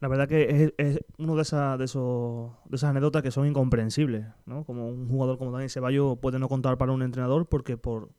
La 0.00 0.08
verdad 0.08 0.26
que 0.26 0.64
es, 0.64 0.74
es 0.78 1.00
uno 1.18 1.36
de, 1.36 1.42
esas 1.42 1.78
de, 1.78 1.84
esos, 1.84 2.50
de 2.68 2.74
esas 2.74 2.90
anécdotas 2.90 3.22
que 3.22 3.30
son 3.30 3.46
incomprensibles, 3.46 4.26
¿no? 4.46 4.64
Como 4.64 4.88
un 4.88 5.08
jugador 5.08 5.38
como 5.38 5.52
Dani 5.52 5.68
Ceballos 5.68 6.18
puede 6.18 6.40
no 6.40 6.48
contar 6.48 6.76
para 6.76 6.90
un 6.90 7.02
entrenador 7.02 7.46
porque 7.46 7.76
por, 7.76 8.10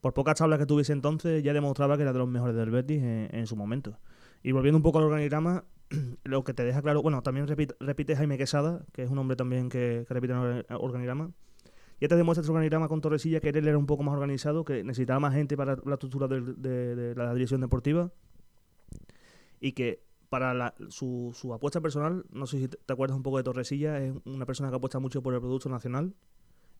por 0.00 0.14
pocas 0.14 0.36
tablas 0.36 0.58
que 0.58 0.66
tuviese 0.66 0.92
entonces 0.92 1.44
ya 1.44 1.52
demostraba 1.52 1.96
que 1.96 2.02
era 2.02 2.12
de 2.12 2.18
los 2.18 2.28
mejores 2.28 2.56
del 2.56 2.70
Betis 2.70 3.00
en, 3.00 3.46
su 3.46 3.54
momento. 3.54 3.96
Y 4.42 4.52
volviendo 4.52 4.76
un 4.76 4.82
poco 4.82 4.98
al 4.98 5.04
organigrama, 5.04 5.64
lo 6.24 6.44
que 6.44 6.54
te 6.54 6.64
deja 6.64 6.82
claro, 6.82 7.02
bueno, 7.02 7.22
también 7.22 7.46
repite, 7.46 7.74
repite 7.80 8.16
Jaime 8.16 8.38
Quesada, 8.38 8.84
que 8.92 9.02
es 9.02 9.10
un 9.10 9.18
hombre 9.18 9.36
también 9.36 9.68
que, 9.68 10.04
que 10.06 10.14
repite 10.14 10.32
el 10.32 10.64
organigrama, 10.70 11.32
ya 12.02 12.08
te 12.08 12.16
demuestra 12.16 12.40
este 12.40 12.50
organigrama 12.50 12.88
con 12.88 13.00
Torresilla 13.00 13.38
que 13.38 13.50
él 13.50 13.68
era 13.68 13.78
un 13.78 13.86
poco 13.86 14.02
más 14.02 14.12
organizado, 14.12 14.64
que 14.64 14.82
necesitaba 14.82 15.20
más 15.20 15.34
gente 15.34 15.56
para 15.56 15.76
la 15.84 15.94
estructura 15.94 16.26
de, 16.26 17.14
la 17.16 17.32
dirección 17.32 17.60
deportiva 17.60 18.10
y 19.60 19.70
que 19.70 20.02
para 20.28 20.74
su, 20.88 21.30
su, 21.32 21.54
apuesta 21.54 21.80
personal, 21.80 22.24
no 22.32 22.46
sé 22.48 22.58
si 22.58 22.66
te 22.66 22.92
acuerdas 22.92 23.16
un 23.16 23.22
poco 23.22 23.36
de 23.36 23.44
Torresilla, 23.44 24.02
es 24.02 24.12
una 24.24 24.46
persona 24.46 24.70
que 24.70 24.76
apuesta 24.76 24.98
mucho 24.98 25.22
por 25.22 25.32
el 25.32 25.38
producto 25.38 25.68
nacional 25.68 26.16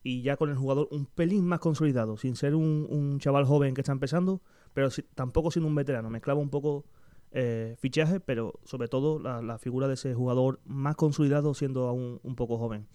y 0.03 0.23
ya 0.23 0.37
con 0.37 0.51
el 0.51 0.57
jugador 0.57 0.89
un 0.91 1.07
pelín 1.07 1.47
más 1.47 1.61
consolidado, 1.61 2.17
sin 2.17 2.35
ser 2.35 2.57
un 2.57 3.21
chaval 3.21 3.45
joven 3.45 3.75
que 3.75 3.83
está 3.83 3.93
empezando, 3.93 4.43
pero 4.75 4.89
tampoco 5.15 5.53
siendo 5.53 5.69
un 5.69 5.77
veterano. 5.77 6.11
Mezclaba 6.11 6.41
un 6.41 6.51
poco 6.51 6.85
eh, 7.33 7.77
fichaje, 7.79 8.21
pero 8.21 8.61
sobre 8.65 8.89
todo 8.89 9.19
la, 9.19 9.59
figura 9.59 9.89
de 9.89 9.95
ese 9.95 10.15
jugador 10.15 10.61
más 10.65 10.97
consolidado 10.97 11.55
siendo 11.55 11.89
aún 11.89 12.21
un 12.23 12.37
poco 12.37 12.59
joven. 12.59 12.87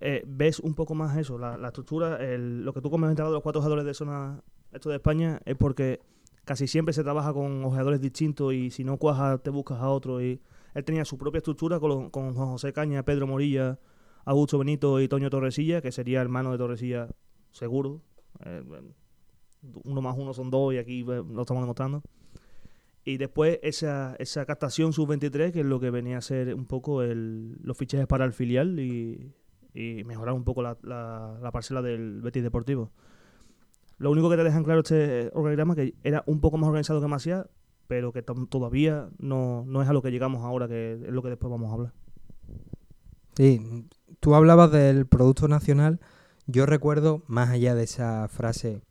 Eh, 0.00 0.22
ves 0.26 0.60
un 0.60 0.74
poco 0.74 0.94
más 0.94 1.16
eso, 1.16 1.38
la, 1.38 1.54
estructura, 1.66 2.16
el, 2.22 2.64
lo 2.64 2.72
que 2.72 2.80
tú 2.80 2.90
comentabas 2.90 3.30
de 3.30 3.34
los 3.34 3.42
cuatro 3.42 3.60
jugadores 3.60 3.84
de 3.84 3.94
zona 3.94 4.42
esto 4.72 4.90
de 4.90 4.96
España 4.96 5.40
es 5.44 5.56
porque 5.56 6.00
casi 6.44 6.66
siempre 6.66 6.92
se 6.92 7.02
trabaja 7.02 7.32
con 7.32 7.64
ojeadores 7.64 8.00
distintos 8.00 8.52
y 8.52 8.70
si 8.70 8.84
no 8.84 8.96
cuaja 8.96 9.38
te 9.38 9.50
buscas 9.50 9.80
a 9.80 9.88
otro 9.88 10.20
y 10.22 10.40
él 10.74 10.84
tenía 10.84 11.04
su 11.04 11.18
propia 11.18 11.38
estructura 11.38 11.80
con, 11.80 12.10
con 12.10 12.34
Juan 12.34 12.48
José 12.48 12.72
Caña, 12.72 13.02
Pedro 13.02 13.26
Morilla, 13.26 13.78
Augusto 14.24 14.58
Benito 14.58 15.00
y 15.00 15.08
Toño 15.08 15.30
Torresilla, 15.30 15.80
que 15.80 15.90
sería 15.90 16.20
hermano 16.20 16.52
de 16.52 16.58
Torresilla 16.58 17.08
seguro. 17.50 18.02
Eh, 18.44 18.62
uno 19.84 20.02
más 20.02 20.16
uno 20.16 20.32
son 20.34 20.50
dos 20.50 20.74
y 20.74 20.78
aquí 20.78 21.00
eh, 21.00 21.04
lo 21.04 21.40
estamos 21.40 21.62
demostrando. 21.62 22.02
Y 23.08 23.16
después 23.16 23.58
esa, 23.62 24.16
esa 24.18 24.44
captación 24.44 24.92
sub-23, 24.92 25.52
que 25.52 25.60
es 25.60 25.66
lo 25.66 25.80
que 25.80 25.90
venía 25.90 26.18
a 26.18 26.20
ser 26.20 26.54
un 26.54 26.66
poco 26.66 27.02
el, 27.02 27.56
los 27.62 27.76
fichajes 27.76 28.06
para 28.06 28.24
el 28.24 28.32
filial 28.32 28.78
y 28.78 29.32
y 29.74 30.02
mejorar 30.04 30.34
un 30.34 30.44
poco 30.44 30.62
la, 30.62 30.76
la, 30.82 31.50
parcela 31.52 31.82
del 31.82 32.20
Betis 32.20 32.42
Deportivo. 32.42 32.90
Lo 33.98 34.10
único 34.10 34.30
que 34.30 34.36
te 34.36 34.44
dejan 34.44 34.64
claro 34.64 34.80
este 34.80 35.30
organigrama 35.34 35.74
que 35.74 35.94
era 36.02 36.22
un 36.26 36.40
poco 36.40 36.58
más 36.58 36.68
organizado 36.68 37.00
que 37.00 37.06
Masia, 37.06 37.46
pero 37.86 38.12
que 38.12 38.22
todavía 38.22 39.08
no, 39.18 39.64
no 39.66 39.82
es 39.82 39.88
a 39.88 39.92
lo 39.92 40.02
que 40.02 40.10
llegamos 40.10 40.44
ahora, 40.44 40.68
que 40.68 40.94
es 40.94 41.12
lo 41.12 41.22
que 41.22 41.30
después 41.30 41.50
vamos 41.50 41.70
a 41.70 41.74
hablar. 41.74 41.92
Sí, 43.36 43.86
tú 44.20 44.34
hablabas 44.34 44.72
del 44.72 45.06
producto 45.06 45.48
nacional. 45.48 46.00
Yo 46.46 46.66
recuerdo, 46.66 47.22
más 47.26 47.50
allá 47.50 47.74
de 47.74 47.84
esa 47.84 48.26
frase 48.28 48.82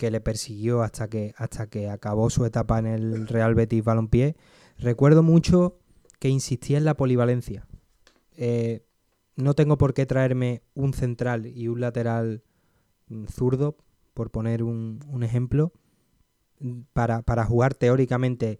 que 0.00 0.10
le 0.10 0.22
persiguió 0.22 0.82
hasta 0.82 1.08
que, 1.08 1.34
hasta 1.36 1.66
que 1.66 1.90
acabó 1.90 2.30
su 2.30 2.46
etapa 2.46 2.78
en 2.78 2.86
el 2.86 3.28
Real 3.28 3.54
Betis 3.54 3.84
Balompié, 3.84 4.34
recuerdo 4.78 5.22
mucho 5.22 5.76
que 6.18 6.30
insistía 6.30 6.78
en 6.78 6.86
la 6.86 6.96
polivalencia. 6.96 7.66
Eh, 8.34 8.82
no 9.36 9.52
tengo 9.52 9.76
por 9.76 9.92
qué 9.92 10.06
traerme 10.06 10.62
un 10.72 10.94
central 10.94 11.44
y 11.44 11.68
un 11.68 11.82
lateral 11.82 12.42
mm, 13.08 13.26
zurdo, 13.26 13.76
por 14.14 14.30
poner 14.30 14.62
un, 14.62 15.20
ejemplo, 15.22 15.74
mm, 16.60 16.80
para, 16.94 17.20
para, 17.20 17.44
jugar 17.44 17.74
teóricamente 17.74 18.58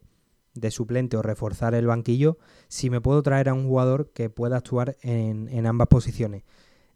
de 0.52 0.70
suplente 0.70 1.16
o 1.16 1.22
reforzar 1.22 1.74
el 1.74 1.86
banquillo, 1.86 2.36
si 2.68 2.90
me 2.90 3.00
puedo 3.00 3.22
traer 3.22 3.48
a 3.48 3.54
un 3.54 3.66
jugador 3.66 4.10
que 4.12 4.28
pueda 4.28 4.58
actuar 4.58 4.98
en, 5.00 5.48
en 5.48 5.64
ambas 5.64 5.88
posiciones. 5.88 6.42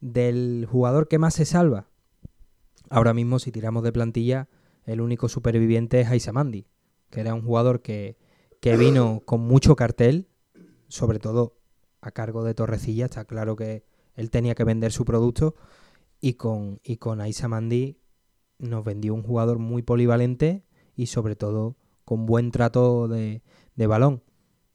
Del 0.02 0.68
jugador 0.70 1.08
que 1.08 1.18
más 1.18 1.32
se 1.32 1.46
salva, 1.46 1.88
ahora 2.90 3.14
mismo 3.14 3.38
si 3.38 3.52
tiramos 3.52 3.82
de 3.82 3.92
plantilla, 3.92 4.48
el 4.84 5.00
único 5.00 5.28
superviviente 5.28 6.00
es 6.00 6.08
Aisamandi, 6.08 6.66
que 7.10 7.20
era 7.20 7.34
un 7.34 7.42
jugador 7.42 7.82
que, 7.82 8.16
que 8.60 8.76
vino 8.76 9.22
con 9.24 9.40
mucho 9.40 9.76
cartel, 9.76 10.28
sobre 10.88 11.18
todo 11.18 11.58
a 12.00 12.10
cargo 12.10 12.44
de 12.44 12.54
Torrecilla, 12.54 13.06
está 13.06 13.24
claro 13.24 13.56
que 13.56 13.84
él 14.14 14.30
tenía 14.30 14.54
que 14.54 14.64
vender 14.64 14.92
su 14.92 15.04
producto 15.04 15.54
y 16.20 16.34
con, 16.34 16.80
y 16.82 16.98
con 16.98 17.20
Aisa 17.20 17.48
Mandi 17.48 17.98
nos 18.58 18.84
vendió 18.84 19.14
un 19.14 19.22
jugador 19.22 19.58
muy 19.58 19.82
polivalente 19.82 20.64
y 20.96 21.06
sobre 21.06 21.36
todo 21.36 21.76
con 22.04 22.26
buen 22.26 22.50
trato 22.50 23.08
de, 23.08 23.42
balón. 23.76 24.22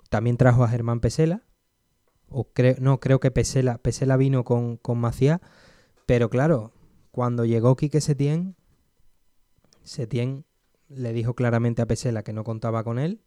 También 0.10 0.38
trajo 0.38 0.64
a 0.64 0.70
Germán 0.70 0.99
Pesela, 0.99 1.43
o 2.30 2.51
creo, 2.51 2.76
no, 2.80 2.99
creo 2.99 3.20
que 3.20 3.32
Pesela, 3.32 3.78
Pesela 3.78 4.18
vino 4.18 4.43
con, 4.43 4.78
con 4.78 4.99
Macías, 4.99 5.39
pero 6.05 6.30
claro, 6.30 6.74
cuando 7.12 7.45
llegó 7.45 7.76
Quique 7.76 8.01
Setién, 8.01 8.55
Setién 9.84 10.45
le 10.88 11.14
dijo 11.14 11.34
claramente 11.34 11.82
a 11.82 11.86
Pesela 11.86 12.24
que 12.24 12.34
no 12.34 12.43
contaba 12.43 12.84
con 12.84 12.99
él, 12.99 13.22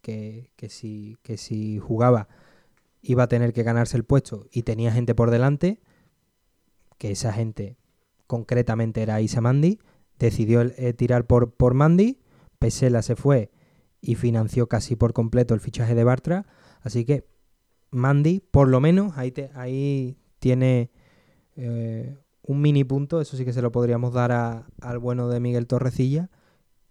que, 0.00 0.50
que, 0.56 0.68
si, 0.68 1.16
que 1.22 1.36
si 1.36 1.78
jugaba 1.78 2.28
iba 3.02 3.24
a 3.24 3.28
tener 3.28 3.52
que 3.52 3.62
ganarse 3.62 3.96
el 3.96 4.04
puesto 4.04 4.46
y 4.52 4.62
tenía 4.62 4.92
gente 4.92 5.14
por 5.14 5.30
delante, 5.30 5.80
que 6.98 7.10
esa 7.10 7.32
gente 7.32 7.76
concretamente 8.26 9.02
era 9.02 9.20
Isa 9.20 9.40
Mandi, 9.40 9.80
decidió 10.18 10.62
eh, 10.62 10.92
tirar 10.92 11.26
por, 11.26 11.52
por 11.52 11.74
Mandy, 11.74 12.20
Pesela 12.58 13.02
se 13.02 13.16
fue 13.16 13.50
y 14.00 14.14
financió 14.14 14.68
casi 14.68 14.94
por 14.94 15.12
completo 15.12 15.54
el 15.54 15.60
fichaje 15.60 15.94
de 15.94 16.04
Bartra, 16.04 16.46
así 16.80 17.04
que 17.04 17.26
Mandy, 17.90 18.40
por 18.40 18.68
lo 18.68 18.80
menos, 18.80 19.18
ahí, 19.18 19.34
ahí 19.54 20.16
tiene 20.38 20.90
eh, 21.56 22.16
un 22.42 22.60
mini 22.60 22.84
punto, 22.84 23.20
eso 23.20 23.36
sí 23.36 23.44
que 23.44 23.52
se 23.52 23.62
lo 23.62 23.72
podríamos 23.72 24.12
dar 24.12 24.32
al 24.80 24.98
bueno 24.98 25.28
de 25.28 25.40
Miguel 25.40 25.66
Torrecilla, 25.66 26.30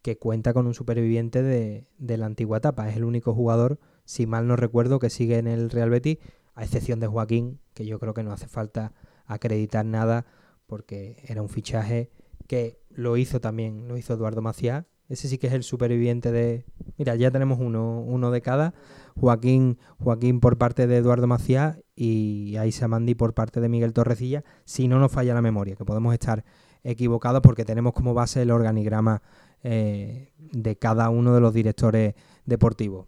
que 0.02 0.18
cuenta 0.18 0.54
con 0.54 0.66
un 0.66 0.74
superviviente 0.74 1.44
de, 1.44 1.88
de, 1.98 2.18
la 2.18 2.26
antigua 2.26 2.58
etapa. 2.58 2.90
Es 2.90 2.96
el 2.96 3.04
único 3.04 3.34
jugador, 3.34 3.80
si 4.06 4.26
mal 4.26 4.48
no 4.48 4.56
recuerdo, 4.56 5.00
que 5.00 5.10
sigue 5.10 5.38
en 5.38 5.48
el 5.48 5.70
Real 5.70 5.90
Betis, 5.90 6.18
a 6.56 6.64
excepción 6.64 7.00
de 7.00 7.08
Joaquín, 7.08 7.60
que 7.74 7.86
yo 7.86 8.00
creo 8.00 8.14
que 8.14 8.24
no 8.24 8.32
hace 8.32 8.48
falta 8.48 8.94
acreditar 9.26 9.86
nada, 9.86 10.26
porque 10.68 11.24
era 11.28 11.42
un 11.42 11.50
fichaje 11.50 12.10
que 12.48 12.80
lo 12.90 13.18
hizo 13.18 13.40
también, 13.40 13.88
lo 13.88 13.98
hizo 13.98 14.14
Eduardo 14.14 14.42
Maciá. 14.42 14.88
Ese 15.12 15.28
sí 15.28 15.38
que 15.38 15.48
es 15.48 15.54
el 15.54 15.64
superviviente 15.64 16.32
de... 16.32 16.64
Mira, 16.98 17.16
ya 17.16 17.32
tenemos 17.32 17.60
uno, 17.60 18.00
uno 18.00 18.32
de 18.32 18.42
cada. 18.42 18.74
Joaquín, 19.20 19.78
Joaquín 20.00 20.40
por 20.40 20.58
parte 20.58 20.88
de 20.88 20.96
Eduardo 20.96 21.28
Maciá 21.28 21.78
y 21.98 22.56
Aisa 22.56 22.88
Mandi 22.88 23.14
por 23.14 23.34
parte 23.34 23.60
de 23.60 23.68
Miguel 23.68 23.92
Torrecilla, 23.92 24.46
si 24.64 24.88
no 24.88 25.00
nos 25.00 25.12
falla 25.12 25.34
la 25.34 25.42
memoria, 25.42 25.76
que 25.76 25.84
podemos 25.84 26.14
estar 26.14 26.46
equivocados 26.84 27.42
porque 27.42 27.66
tenemos 27.66 27.92
como 27.92 28.14
base 28.14 28.42
el 28.42 28.52
organigrama 28.52 29.22
eh, 29.64 30.32
de 30.40 30.78
cada 30.78 31.10
uno 31.10 31.36
de 31.36 31.42
los 31.42 31.54
directores 31.54 32.16
deportivos. 32.46 33.08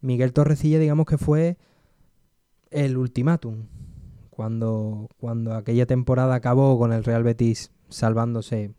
Miguel 0.00 0.32
Torrecilla, 0.32 0.78
digamos 0.78 1.04
que 1.04 1.18
fue 1.18 1.58
el 2.70 2.96
ultimátum. 2.96 3.66
Cuando, 4.30 5.08
cuando 5.18 5.54
aquella 5.54 5.84
temporada 5.84 6.34
acabó 6.34 6.78
con 6.78 6.94
el 6.94 7.04
Real 7.04 7.22
Betis 7.22 7.72
salvándose 7.90 8.74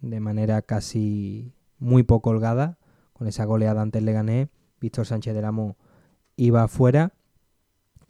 de 0.00 0.20
manera 0.20 0.62
casi 0.62 1.55
muy 1.78 2.02
poco 2.02 2.30
holgada, 2.30 2.78
con 3.12 3.26
esa 3.26 3.44
goleada 3.44 3.82
antes 3.82 4.02
le 4.02 4.12
gané, 4.12 4.48
Víctor 4.80 5.06
Sánchez 5.06 5.34
del 5.34 5.44
Amo 5.44 5.76
iba 6.36 6.62
afuera, 6.62 7.14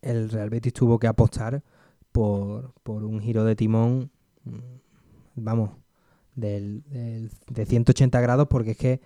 el 0.02 0.30
Real 0.30 0.50
Betis 0.50 0.72
tuvo 0.72 0.98
que 0.98 1.06
apostar 1.06 1.62
por, 2.12 2.72
por 2.82 3.04
un 3.04 3.20
giro 3.20 3.44
de 3.44 3.56
timón, 3.56 4.10
mm, 4.44 4.58
vamos, 5.36 5.70
de 6.34 7.32
180 7.66 8.20
grados, 8.20 8.46
porque 8.48 8.72
es 8.72 8.76
que 8.76 9.00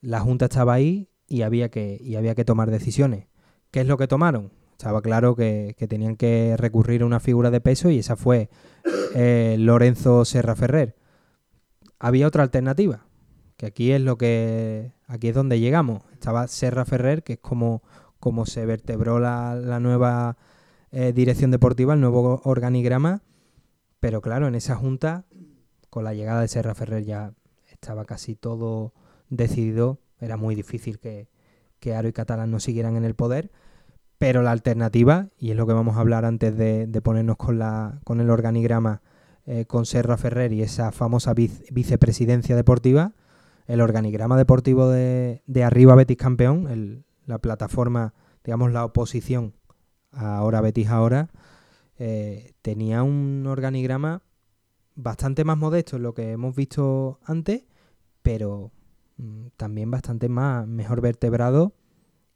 la 0.00 0.20
Junta 0.20 0.46
estaba 0.46 0.74
ahí 0.74 1.08
y 1.26 1.42
había 1.42 1.70
que, 1.70 1.98
y 2.00 2.16
había 2.16 2.34
que 2.34 2.44
tomar 2.44 2.70
decisiones. 2.70 3.26
¿Qué 3.70 3.80
es 3.80 3.86
lo 3.86 3.96
que 3.96 4.08
tomaron? 4.08 4.52
Estaba 4.72 5.02
claro 5.02 5.36
que, 5.36 5.74
tenían 5.88 6.16
que 6.16 6.54
recurrir 6.56 7.02
a 7.02 7.06
una 7.06 7.20
figura 7.20 7.50
de 7.50 7.60
peso 7.60 7.90
y 7.90 7.98
esa 7.98 8.16
fue 8.16 8.48
eh, 9.14 9.56
Lorenzo 9.58 10.24
Serra 10.24 10.56
Ferrer. 10.56 10.96
Había 11.98 12.26
otra 12.26 12.42
alternativa, 12.42 13.04
que 13.60 13.66
aquí 13.66 13.92
es 13.92 14.00
lo 14.00 14.16
que 14.16 14.90
aquí 15.06 15.28
es 15.28 15.34
donde 15.34 15.60
llegamos. 15.60 16.02
Estaba 16.14 16.48
Serra 16.48 16.86
Ferrer, 16.86 17.22
que 17.22 17.34
es 17.34 17.38
como, 17.40 17.82
como 18.18 18.46
se 18.46 18.64
vertebró 18.64 19.20
la, 19.20 19.54
la 19.54 19.78
nueva 19.80 20.38
eh, 20.92 21.12
dirección 21.12 21.50
deportiva, 21.50 21.92
el 21.92 22.00
nuevo 22.00 22.40
organigrama, 22.44 23.20
pero 24.00 24.22
claro, 24.22 24.48
en 24.48 24.54
esa 24.54 24.76
junta 24.76 25.26
con 25.90 26.04
la 26.04 26.14
llegada 26.14 26.40
de 26.40 26.48
Serra 26.48 26.74
Ferrer 26.74 27.04
ya 27.04 27.34
estaba 27.70 28.06
casi 28.06 28.34
todo 28.34 28.94
decidido. 29.28 30.00
Era 30.20 30.38
muy 30.38 30.54
difícil 30.54 30.98
que, 30.98 31.28
que 31.80 31.94
Aro 31.94 32.08
y 32.08 32.14
Catalán 32.14 32.50
no 32.50 32.60
siguieran 32.60 32.96
en 32.96 33.04
el 33.04 33.14
poder. 33.14 33.50
Pero 34.16 34.40
la 34.40 34.52
alternativa, 34.52 35.28
y 35.38 35.50
es 35.50 35.56
lo 35.58 35.66
que 35.66 35.74
vamos 35.74 35.98
a 35.98 36.00
hablar 36.00 36.24
antes 36.24 36.56
de, 36.56 36.88
ponernos 37.02 37.36
con, 37.36 37.58
la, 37.58 38.00
con 38.04 38.22
el 38.22 38.30
organigrama 38.30 39.02
eh, 39.44 39.66
con 39.66 39.84
Serra 39.84 40.16
Ferrer 40.16 40.50
y 40.54 40.62
esa 40.62 40.92
famosa 40.92 41.34
vicepresidencia 41.34 42.56
deportiva, 42.56 43.12
el 43.70 43.80
organigrama 43.80 44.36
deportivo 44.36 44.88
de, 44.88 45.44
de 45.46 45.62
Arriba 45.62 45.94
Betis 45.94 46.16
Campeón, 46.16 47.04
la 47.26 47.38
plataforma, 47.38 48.14
digamos 48.42 48.72
la 48.72 48.84
oposición 48.84 49.54
ahora 50.10 50.60
Betis 50.60 50.88
ahora, 50.88 51.30
eh, 51.96 52.54
tenía 52.62 53.04
un 53.04 53.46
organigrama 53.46 54.22
bastante 54.96 55.44
más 55.44 55.56
modesto 55.56 55.96
en 55.96 56.02
lo 56.02 56.14
que 56.14 56.32
hemos 56.32 56.56
visto 56.56 57.20
antes, 57.24 57.62
pero 58.22 58.72
mm, 59.18 59.46
también 59.56 59.88
bastante 59.88 60.28
más 60.28 60.66
mejor 60.66 61.00
vertebrado 61.00 61.72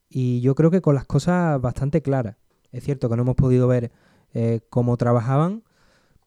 y 0.08 0.40
yo 0.40 0.54
creo 0.54 0.70
que 0.70 0.82
con 0.82 0.94
las 0.94 1.04
cosas 1.04 1.60
bastante 1.60 2.00
claras. 2.00 2.36
Es 2.70 2.84
cierto 2.84 3.08
que 3.08 3.16
no 3.16 3.22
hemos 3.22 3.34
podido 3.34 3.66
ver 3.66 3.90
eh, 4.34 4.60
cómo 4.70 4.96
trabajaban, 4.96 5.64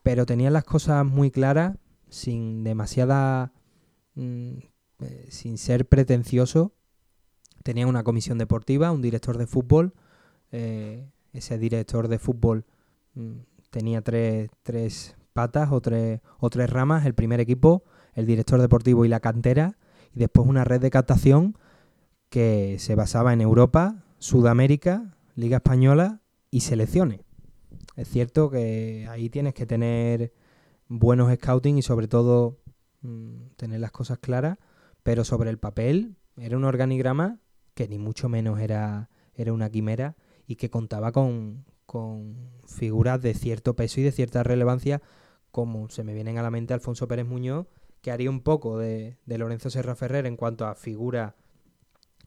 pero 0.04 0.26
tenían 0.26 0.52
las 0.52 0.66
cosas 0.66 1.06
muy 1.06 1.32
claras, 1.32 1.78
sin 2.10 2.66
demasiada... 2.66 3.54
Mm, 4.16 4.58
eh, 5.00 5.28
sin 5.30 5.58
ser 5.58 5.88
pretencioso. 5.88 6.74
Tenían 7.64 7.90
una 7.90 8.04
comisión 8.04 8.38
deportiva, 8.38 8.92
un 8.92 9.02
director 9.02 9.38
de 9.38 9.48
fútbol. 9.48 9.94
Eh, 10.52 11.10
ese 11.34 11.58
director 11.58 12.08
de 12.08 12.20
fútbol 12.20 12.66
mm, 13.14 13.40
tenía 13.70 14.02
tres, 14.02 14.50
tres 14.64 15.16
patas 15.34 15.72
o 15.72 15.82
tres, 15.82 16.22
o 16.40 16.50
tres 16.50 16.70
ramas, 16.70 17.06
el 17.06 17.14
primer 17.14 17.40
equipo, 17.40 17.84
el 18.14 18.26
director 18.26 18.60
deportivo 18.60 19.06
y 19.06 19.08
la 19.08 19.20
cantera, 19.20 19.78
y 20.16 20.20
después 20.20 20.48
una 20.48 20.64
red 20.64 20.82
de 20.82 20.90
captación 20.90 21.58
que 22.30 22.78
se 22.80 22.96
basaba 22.96 23.34
en 23.34 23.42
Europa, 23.42 24.04
Sudamérica, 24.20 25.16
Liga 25.36 25.58
Española 25.58 26.22
y 26.50 26.62
selecciones. 26.62 27.22
Es 27.96 28.10
cierto 28.10 28.50
que 28.50 29.08
ahí 29.10 29.30
tienes 29.30 29.54
que 29.54 29.66
tener 29.66 30.34
buenos 30.88 31.34
scouting 31.34 31.78
y 31.78 31.82
sobre 31.82 32.08
todo 32.08 32.58
mm, 33.02 33.50
tener 33.58 33.80
las 33.80 33.92
cosas 33.92 34.18
claras, 34.18 34.58
pero 35.08 35.24
sobre 35.24 35.50
el 35.50 35.58
papel 35.58 36.18
era 36.36 36.58
un 36.58 36.66
organigrama 36.66 37.40
que 37.76 37.88
ni 37.88 37.98
mucho 37.98 38.28
menos 38.28 38.60
era, 38.60 39.10
era 39.36 39.54
una 39.54 39.70
quimera 39.70 40.18
y 40.48 40.58
que 40.58 40.70
contaba 40.70 41.14
con, 41.14 41.64
con 41.86 42.36
figuras 42.66 43.22
de 43.22 43.34
cierto 43.34 43.74
peso 43.74 44.02
y 44.02 44.04
de 44.04 44.12
cierta 44.12 44.44
relevancia 44.44 45.02
como 45.50 45.90
se 45.90 46.04
me 46.04 46.14
vienen 46.14 46.38
a 46.38 46.44
la 46.44 46.52
mente 46.52 46.74
Alfonso 46.74 47.08
Pérez 47.08 47.26
Muñoz, 47.26 47.68
que 48.02 48.12
haría 48.12 48.30
un 48.30 48.42
poco 48.42 48.78
de, 48.78 49.18
Lorenzo 49.28 49.70
Serra 49.70 49.96
Ferrer 49.96 50.26
en 50.26 50.36
cuanto 50.36 50.68
a 50.68 50.76
figura 50.76 51.38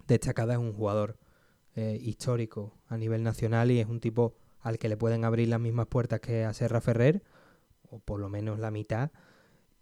destacada, 0.07 0.55
es 0.55 0.59
un 0.59 0.73
jugador 0.73 1.19
eh, 1.77 1.99
histórico 2.01 2.73
a 2.89 2.97
nivel 2.97 3.23
nacional 3.23 3.71
y 3.71 3.81
es 3.81 3.89
un 3.89 4.01
tipo 4.01 4.37
al 4.63 4.79
que 4.79 4.89
le 4.89 4.97
pueden 4.97 5.27
abrir 5.27 5.49
las 5.49 5.61
mismas 5.61 5.87
puertas 5.87 6.21
que 6.21 6.47
a 6.47 6.55
Serra 6.55 6.81
Ferrer, 6.81 7.23
o 7.91 7.99
por 7.99 8.21
lo 8.21 8.31
menos 8.31 8.59
la 8.59 8.71
mitad, 8.71 9.11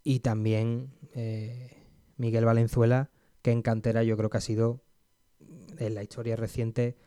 y 0.03 0.19
también 0.19 0.91
eh, 1.13 1.78
Miguel 2.19 2.45
Valenzuela, 2.45 3.09
que 3.41 3.51
en 3.51 3.63
cantera 3.63 4.03
yo 4.03 4.15
creo 4.17 4.29
que 4.29 4.37
ha 4.37 4.41
sido 4.41 4.83
en 5.77 5.95
la 5.95 6.03
historia 6.03 6.35
reciente 6.35 6.97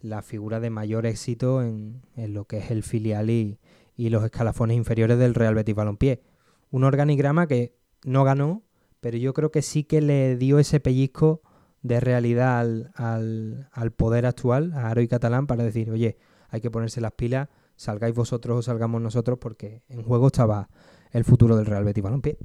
la 0.00 0.22
figura 0.22 0.58
de 0.58 0.70
mayor 0.70 1.06
éxito 1.06 1.62
en, 1.62 2.02
en 2.16 2.34
lo 2.34 2.46
que 2.46 2.58
es 2.58 2.70
el 2.70 2.82
filial 2.82 3.30
y, 3.30 3.60
y 3.94 4.08
los 4.08 4.24
escalafones 4.24 4.76
inferiores 4.76 5.18
del 5.18 5.34
Real 5.34 5.54
Betis 5.54 5.74
Balompié. 5.74 6.22
Un 6.70 6.84
organigrama 6.84 7.46
que 7.46 7.76
no 8.04 8.24
ganó, 8.24 8.64
pero 9.00 9.18
yo 9.18 9.34
creo 9.34 9.50
que 9.50 9.62
sí 9.62 9.84
que 9.84 10.00
le 10.00 10.36
dio 10.36 10.58
ese 10.58 10.80
pellizco 10.80 11.42
de 11.82 12.00
realidad 12.00 12.60
al, 12.60 13.68
al, 13.72 13.92
poder 13.92 14.24
actual, 14.24 14.72
a 14.72 14.88
Aro 14.88 15.02
y 15.02 15.08
Catalán, 15.08 15.46
para 15.46 15.64
decir, 15.64 15.90
oye, 15.90 16.16
hay 16.48 16.60
que 16.60 16.70
ponerse 16.70 17.00
las 17.00 17.12
pilas, 17.12 17.48
salgáis 17.76 18.14
vosotros 18.14 18.58
o 18.58 18.62
salgamos 18.62 19.02
nosotros, 19.02 19.38
porque 19.38 19.82
en 19.88 20.02
juego 20.02 20.28
estaba 20.28 20.70
el 21.10 21.24
futuro 21.24 21.56
del 21.56 21.66
Real 21.66 21.84
Betis 21.84 22.02
Balompié. 22.02 22.38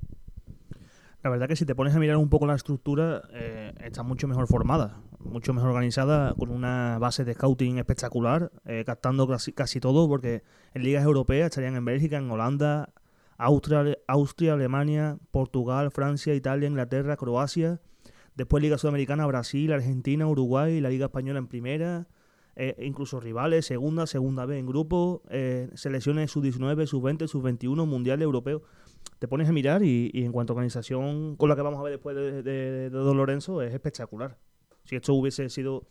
La 1.23 1.31
verdad 1.31 1.47
que 1.47 1.55
si 1.55 1.65
te 1.65 1.73
pones 1.73 1.95
a 1.95 1.99
mirar 1.99 2.17
un 2.17 2.29
poco 2.29 2.45
la 2.45 2.53
estructura, 2.53 3.23
eh, 3.31 3.73
está 3.83 4.03
mucho 4.03 4.27
mejor 4.27 4.47
formada, 4.47 5.01
mucho 5.19 5.51
mejor 5.51 5.69
organizada, 5.69 6.35
con 6.35 6.51
una 6.51 6.99
base 6.99 7.25
de 7.25 7.33
scouting 7.33 7.79
espectacular, 7.79 8.51
eh, 8.65 8.83
captando 8.85 9.27
casi, 9.27 9.51
casi 9.51 9.79
todo, 9.79 10.07
porque 10.07 10.43
en 10.75 10.83
ligas 10.83 11.03
europeas 11.03 11.47
estarían 11.47 11.75
en 11.75 11.85
Bélgica, 11.85 12.17
en 12.17 12.29
Holanda, 12.29 12.93
Austria, 13.37 13.97
Austria, 14.07 14.53
Alemania, 14.53 15.17
Portugal, 15.31 15.89
Francia, 15.89 16.35
Italia, 16.35 16.67
Inglaterra, 16.67 17.17
Croacia. 17.17 17.81
Después 18.35 18.61
Liga 18.61 18.77
Sudamericana, 18.77 19.25
Brasil, 19.25 19.73
Argentina, 19.73 20.27
Uruguay, 20.27 20.79
la 20.79 20.89
Liga 20.89 21.07
Española 21.07 21.39
en 21.39 21.47
primera, 21.47 22.07
eh, 22.55 22.75
incluso 22.79 23.19
rivales, 23.19 23.65
segunda, 23.65 24.05
segunda 24.05 24.45
B 24.45 24.59
en 24.59 24.67
grupo, 24.67 25.23
selecciones 25.73 26.29
sub-19, 26.29 26.85
sub-20, 26.85 27.27
sub-21, 27.27 27.87
Mundial 27.87 28.21
Europeo 28.21 28.61
te 29.19 29.27
pones 29.27 29.49
a 29.49 29.51
mirar 29.51 29.83
y, 29.83 30.11
en 30.13 30.31
cuanto 30.31 30.53
a 30.53 30.55
organización, 30.55 31.35
con 31.35 31.49
la 31.49 31.55
que 31.55 31.61
vamos 31.61 31.79
a 31.79 31.83
ver 31.83 31.93
después 31.93 32.15
de, 32.15 32.89
Don 32.89 33.17
Lorenzo, 33.17 33.61
es 33.61 33.73
espectacular. 33.73 34.37
Si 34.83 34.95
esto 34.95 35.13
hubiese 35.13 35.49
sido 35.49 35.87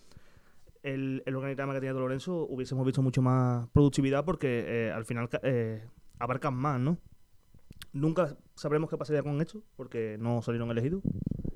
el, 0.82 1.22
el 1.26 1.36
organigrama 1.36 1.72
que 1.74 1.80
tenía 1.80 1.92
Don 1.92 2.02
Lorenzo, 2.02 2.46
hubiésemos 2.48 2.84
visto 2.86 3.02
mucho 3.02 3.22
más 3.22 3.68
productividad 3.68 4.24
porque 4.24 4.64
eh, 4.66 4.92
al 4.92 5.04
final 5.04 5.28
eh, 5.42 5.84
abarcan 6.18 6.54
más, 6.54 6.80
¿no? 6.80 6.98
Nunca 7.92 8.36
sabremos 8.54 8.90
qué 8.90 8.96
pasaría 8.96 9.22
con 9.22 9.40
esto 9.40 9.62
porque 9.76 10.16
no 10.18 10.42
salieron 10.42 10.70
elegidos. 10.70 11.02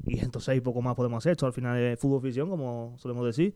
Y 0.06 0.18
entonces 0.18 0.48
hay 0.48 0.60
poco 0.60 0.82
más 0.82 0.96
podemos 0.96 1.18
hacer. 1.18 1.32
Esto 1.32 1.46
al 1.46 1.52
final 1.52 1.78
es 1.78 2.00
fútbol 2.00 2.20
ficción, 2.22 2.50
como 2.50 2.94
solemos 2.98 3.24
decir. 3.24 3.54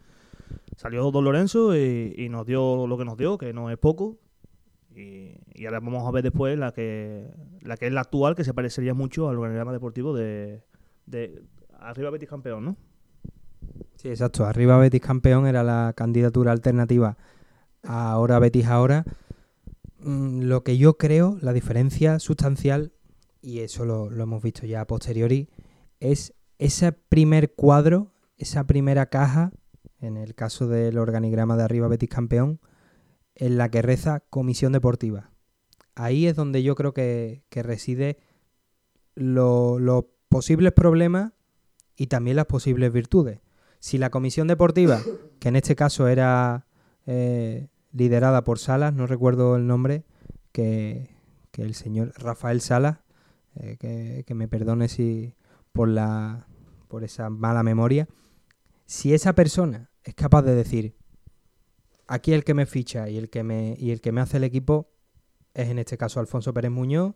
Salió 0.77 1.11
Don 1.11 1.25
Lorenzo 1.25 1.77
y, 1.77 2.29
nos 2.29 2.47
dio 2.47 2.87
lo 2.87 2.97
que 2.99 3.05
nos 3.05 3.17
dio, 3.17 3.39
que 3.39 3.53
no 3.53 3.71
es 3.71 3.79
poco. 3.79 4.19
Y, 4.97 5.65
ahora 5.65 5.81
vamos 5.81 6.07
a 6.07 6.11
ver 6.11 6.23
después 6.23 6.59
la 6.59 6.73
que 6.73 7.31
la 7.63 7.77
que 7.77 7.87
es 7.87 7.93
la 7.93 8.03
actual, 8.03 8.35
que 8.35 8.45
se 8.45 8.55
parecería 8.55 8.95
mucho 8.95 9.29
al 9.29 9.39
organigrama 9.39 9.73
deportivo 9.73 10.15
de, 10.15 10.63
de 11.07 11.43
Arriba 11.79 12.11
Betis 12.11 12.29
Campeón, 12.29 12.65
¿no? 12.65 12.77
Sí, 13.97 14.09
exacto. 14.09 14.45
Arriba 14.45 14.79
Betis 14.79 15.01
Campeón 15.01 15.47
era 15.47 15.63
la 15.63 15.93
candidatura 15.97 16.53
alternativa 16.53 17.17
a 17.83 18.13
ahora 18.13 18.39
Betis 18.39 18.67
ahora. 18.67 19.05
Mm, 19.99 20.43
lo 20.43 20.63
que 20.63 20.77
yo 20.77 20.97
creo, 20.99 21.39
la 21.41 21.53
diferencia 21.53 22.19
sustancial, 22.19 22.93
y 23.41 23.61
eso 23.61 23.85
lo, 23.85 24.11
lo 24.11 24.23
hemos 24.23 24.43
visto 24.43 24.67
ya 24.67 24.83
a 24.83 24.87
posteriori, 24.87 25.49
es 26.01 26.35
ese 26.59 26.93
primer 26.93 27.55
cuadro, 27.55 28.13
esa 28.37 28.67
primera 28.67 29.07
caja, 29.07 29.53
en 30.01 30.17
el 30.17 30.35
caso 30.35 30.69
del 30.69 30.99
organigrama 30.99 31.57
de 31.57 31.63
arriba 31.65 31.89
Betis 31.89 32.11
campeón, 32.11 32.61
en 33.37 33.59
la 33.59 33.71
que 33.71 33.83
reza 33.83 34.21
comisión 34.31 34.73
deportiva. 34.73 35.31
Ahí 35.95 36.27
es 36.27 36.37
donde 36.37 36.63
yo 36.63 36.75
creo 36.75 36.93
que, 36.93 37.43
reside 37.51 38.19
los 39.15 40.05
posibles 40.29 40.73
problemas 40.73 41.33
y 41.97 42.09
también 42.09 42.37
las 42.37 42.47
posibles 42.47 42.93
virtudes. 42.93 43.41
Si 43.79 43.99
la 43.99 44.11
comisión 44.11 44.49
deportiva, 44.49 45.01
que 45.39 45.49
en 45.49 45.57
este 45.57 45.77
caso 45.77 46.09
era 46.09 46.67
eh, 47.07 47.69
liderada 47.93 48.45
por 48.45 48.59
Salas, 48.59 48.95
no 48.95 49.07
recuerdo 49.07 49.57
el 49.57 49.67
nombre, 49.67 50.05
que, 50.53 51.15
el 51.53 51.75
señor 51.75 52.13
Rafael 52.17 52.61
Salas, 52.61 52.99
eh, 53.55 53.77
que, 53.79 54.25
que, 54.27 54.35
me 54.35 54.49
perdone 54.49 54.89
si 54.89 55.37
por 55.73 55.89
la 55.89 56.49
por 56.95 57.03
esa 57.03 57.29
mala 57.29 57.65
memoria, 57.65 58.07
si 58.87 59.15
esa 59.15 59.33
persona 59.33 59.91
es 60.05 60.15
capaz 60.15 60.43
de 60.43 60.55
decir, 60.55 60.95
aquí 62.07 62.33
el 62.33 62.45
que 62.45 62.55
me 62.55 62.67
ficha 62.67 63.09
y 63.09 63.17
el 63.17 63.31
que 63.31 63.43
me, 63.43 63.77
y 63.79 63.91
el 63.91 64.01
que 64.01 64.13
me 64.13 64.21
hace 64.21 64.37
el 64.39 64.45
equipo 64.45 64.91
es 65.55 65.69
en 65.69 65.79
este 65.79 65.97
caso 65.97 66.21
Alfonso 66.21 66.53
Pérez 66.53 66.71
Muñoz, 66.71 67.15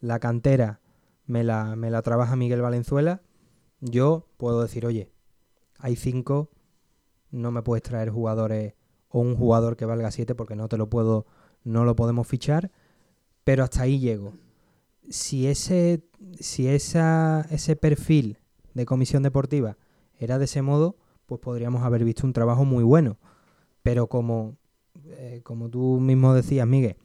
la 0.00 0.18
cantera 0.18 0.80
me 1.26 1.44
la, 1.44 1.76
me 1.76 1.90
la 1.90 2.02
trabaja 2.02 2.36
Miguel 2.36 2.62
Valenzuela, 2.62 3.22
yo 3.80 4.28
puedo 4.36 4.62
decir, 4.62 4.86
oye, 4.86 5.10
hay 5.78 5.96
cinco, 5.96 6.50
no 7.30 7.50
me 7.50 7.62
puedes 7.62 7.82
traer 7.82 8.10
jugadores 8.10 8.74
o 9.08 9.20
un 9.20 9.36
jugador 9.36 9.76
que 9.76 9.84
valga 9.84 10.10
siete 10.10 10.34
porque 10.34 10.56
no 10.56 10.68
te 10.68 10.76
lo 10.76 10.90
puedo, 10.90 11.26
no 11.64 11.84
lo 11.84 11.96
podemos 11.96 12.26
fichar, 12.26 12.70
pero 13.44 13.64
hasta 13.64 13.82
ahí 13.82 13.98
llego. 13.98 14.34
Si 15.08 15.46
ese, 15.46 16.04
si 16.38 16.68
ese 16.68 17.76
perfil 17.80 18.38
de 18.74 18.84
comisión 18.84 19.22
deportiva 19.22 19.78
era 20.18 20.38
de 20.38 20.44
ese 20.44 20.62
modo, 20.62 20.96
pues 21.26 21.40
podríamos 21.40 21.82
haber 21.82 22.04
visto 22.04 22.26
un 22.26 22.32
trabajo 22.32 22.64
muy 22.64 22.84
bueno. 22.84 23.18
Pero 23.88 24.06
como, 24.06 24.58
eh, 25.06 25.40
como 25.44 25.70
tú 25.70 25.98
mismo 25.98 26.34
decías, 26.34 26.66
Miguel, 26.66 26.98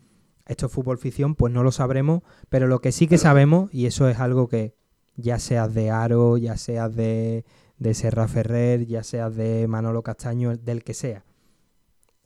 esto 0.46 0.66
es 0.66 0.72
fútbol 0.74 0.98
ficción, 0.98 1.34
pues 1.34 1.54
no 1.54 1.64
lo 1.64 1.72
sabremos, 1.72 2.24
pero 2.50 2.68
lo 2.68 2.82
que 2.82 2.92
sí 2.92 3.08
que 3.08 3.18
sabemos, 3.18 3.74
y 3.74 3.86
eso 3.86 4.10
es 4.10 4.20
algo 4.20 4.50
que 4.50 4.76
ya 5.16 5.40
seas 5.40 5.74
de 5.74 5.92
Aro, 5.92 6.36
ya 6.36 6.58
seas 6.58 6.94
de, 6.94 7.46
de 7.78 7.94
Serra 7.94 8.28
Ferrer, 8.28 8.86
ya 8.86 9.02
seas 9.02 9.34
de 9.34 9.66
Manolo 9.70 10.04
Castaño, 10.04 10.58
del 10.58 10.84
que 10.84 10.94
sea, 10.94 11.24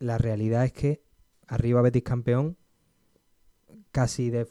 la 0.00 0.18
realidad 0.18 0.64
es 0.64 0.72
que 0.72 1.04
arriba 1.46 1.80
Betis 1.80 2.02
campeón, 2.02 2.56
casi 3.92 4.28
de, 4.28 4.48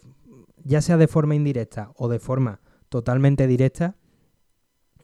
ya 0.64 0.82
sea 0.82 0.96
de 0.96 1.10
forma 1.10 1.36
indirecta 1.36 1.92
o 1.98 2.08
de 2.08 2.20
forma 2.20 2.62
totalmente 2.88 3.46
directa, 3.46 3.98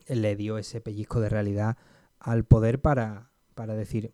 le 0.08 0.38
dio 0.38 0.58
ese 0.58 0.80
pellizco 0.80 1.20
de 1.20 1.28
realidad 1.28 1.76
al 2.20 2.46
poder 2.46 2.80
para, 2.80 3.32
para 3.54 3.76
decir, 3.76 4.14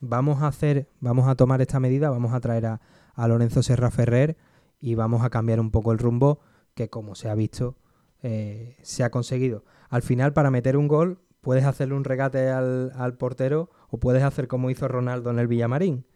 vamos 0.00 0.42
a 0.42 0.48
hacer, 0.48 0.88
vamos 1.00 1.28
a 1.28 1.36
tomar 1.36 1.60
esta 1.60 1.78
medida, 1.78 2.10
vamos 2.10 2.32
a 2.32 2.40
traer 2.40 2.66
a, 2.66 2.80
Lorenzo 3.28 3.62
Serra 3.62 3.90
Ferrer 3.90 4.38
y 4.80 4.94
vamos 4.94 5.22
a 5.22 5.28
cambiar 5.28 5.60
un 5.60 5.70
poco 5.70 5.92
el 5.92 5.98
rumbo 5.98 6.40
que 6.74 6.88
como 6.88 7.14
se 7.14 7.28
ha 7.28 7.34
visto 7.34 7.76
eh, 8.22 8.78
se 8.82 9.04
ha 9.04 9.10
conseguido. 9.10 9.64
Al 9.90 10.00
final 10.00 10.32
para 10.32 10.50
meter 10.50 10.78
un 10.78 10.88
gol 10.88 11.20
puedes 11.42 11.64
hacerle 11.64 11.94
un 11.94 12.04
regate 12.04 12.48
al, 12.48 12.92
al, 12.96 13.18
portero 13.18 13.68
o 13.90 13.98
puedes 13.98 14.22
hacer 14.22 14.48
como 14.48 14.70
hizo 14.70 14.88
Ronaldo 14.88 15.30
en 15.30 15.38
el 15.38 15.48
Villamarín. 15.48 16.06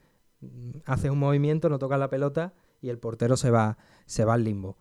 Haces 0.87 1.11
un 1.11 1.19
movimiento, 1.19 1.69
no 1.69 1.79
tocas 1.79 1.99
la 1.99 2.09
pelota 2.09 2.55
y 2.81 2.89
el 2.89 2.99
portero 2.99 3.37
se 3.37 3.51
va, 3.51 3.77
se 4.07 4.25
va 4.25 4.35
al 4.35 4.45
limbo. 4.45 4.79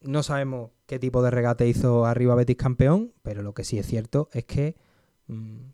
No 0.00 0.22
sabemos 0.22 0.70
qué 0.86 1.00
tipo 1.00 1.22
de 1.22 1.30
regate 1.30 1.66
hizo 1.66 2.04
arriba 2.06 2.36
Betis 2.36 2.56
campeón, 2.56 3.14
pero 3.22 3.42
lo 3.42 3.52
que 3.54 3.64
sí 3.64 3.78
es 3.78 3.86
cierto 3.86 4.28
es 4.32 4.44
que 4.44 4.76
mm, 5.26 5.70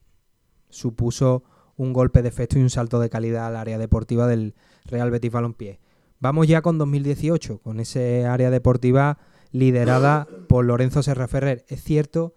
supuso 0.70 1.42
un 1.80 1.94
golpe 1.94 2.20
de 2.20 2.28
efecto 2.28 2.58
y 2.58 2.62
un 2.62 2.68
salto 2.68 3.00
de 3.00 3.08
calidad 3.08 3.46
al 3.46 3.56
área 3.56 3.78
deportiva 3.78 4.26
del 4.26 4.54
Real 4.84 5.10
Betis 5.10 5.32
Balompié. 5.32 5.80
Vamos 6.18 6.46
ya 6.46 6.60
con 6.60 6.76
2018, 6.76 7.60
con 7.60 7.80
ese 7.80 8.26
área 8.26 8.50
deportiva 8.50 9.16
liderada 9.50 10.28
por 10.46 10.66
Lorenzo 10.66 11.02
Serra 11.02 11.26
Ferrer. 11.26 11.64
Es 11.68 11.82
cierto 11.82 12.34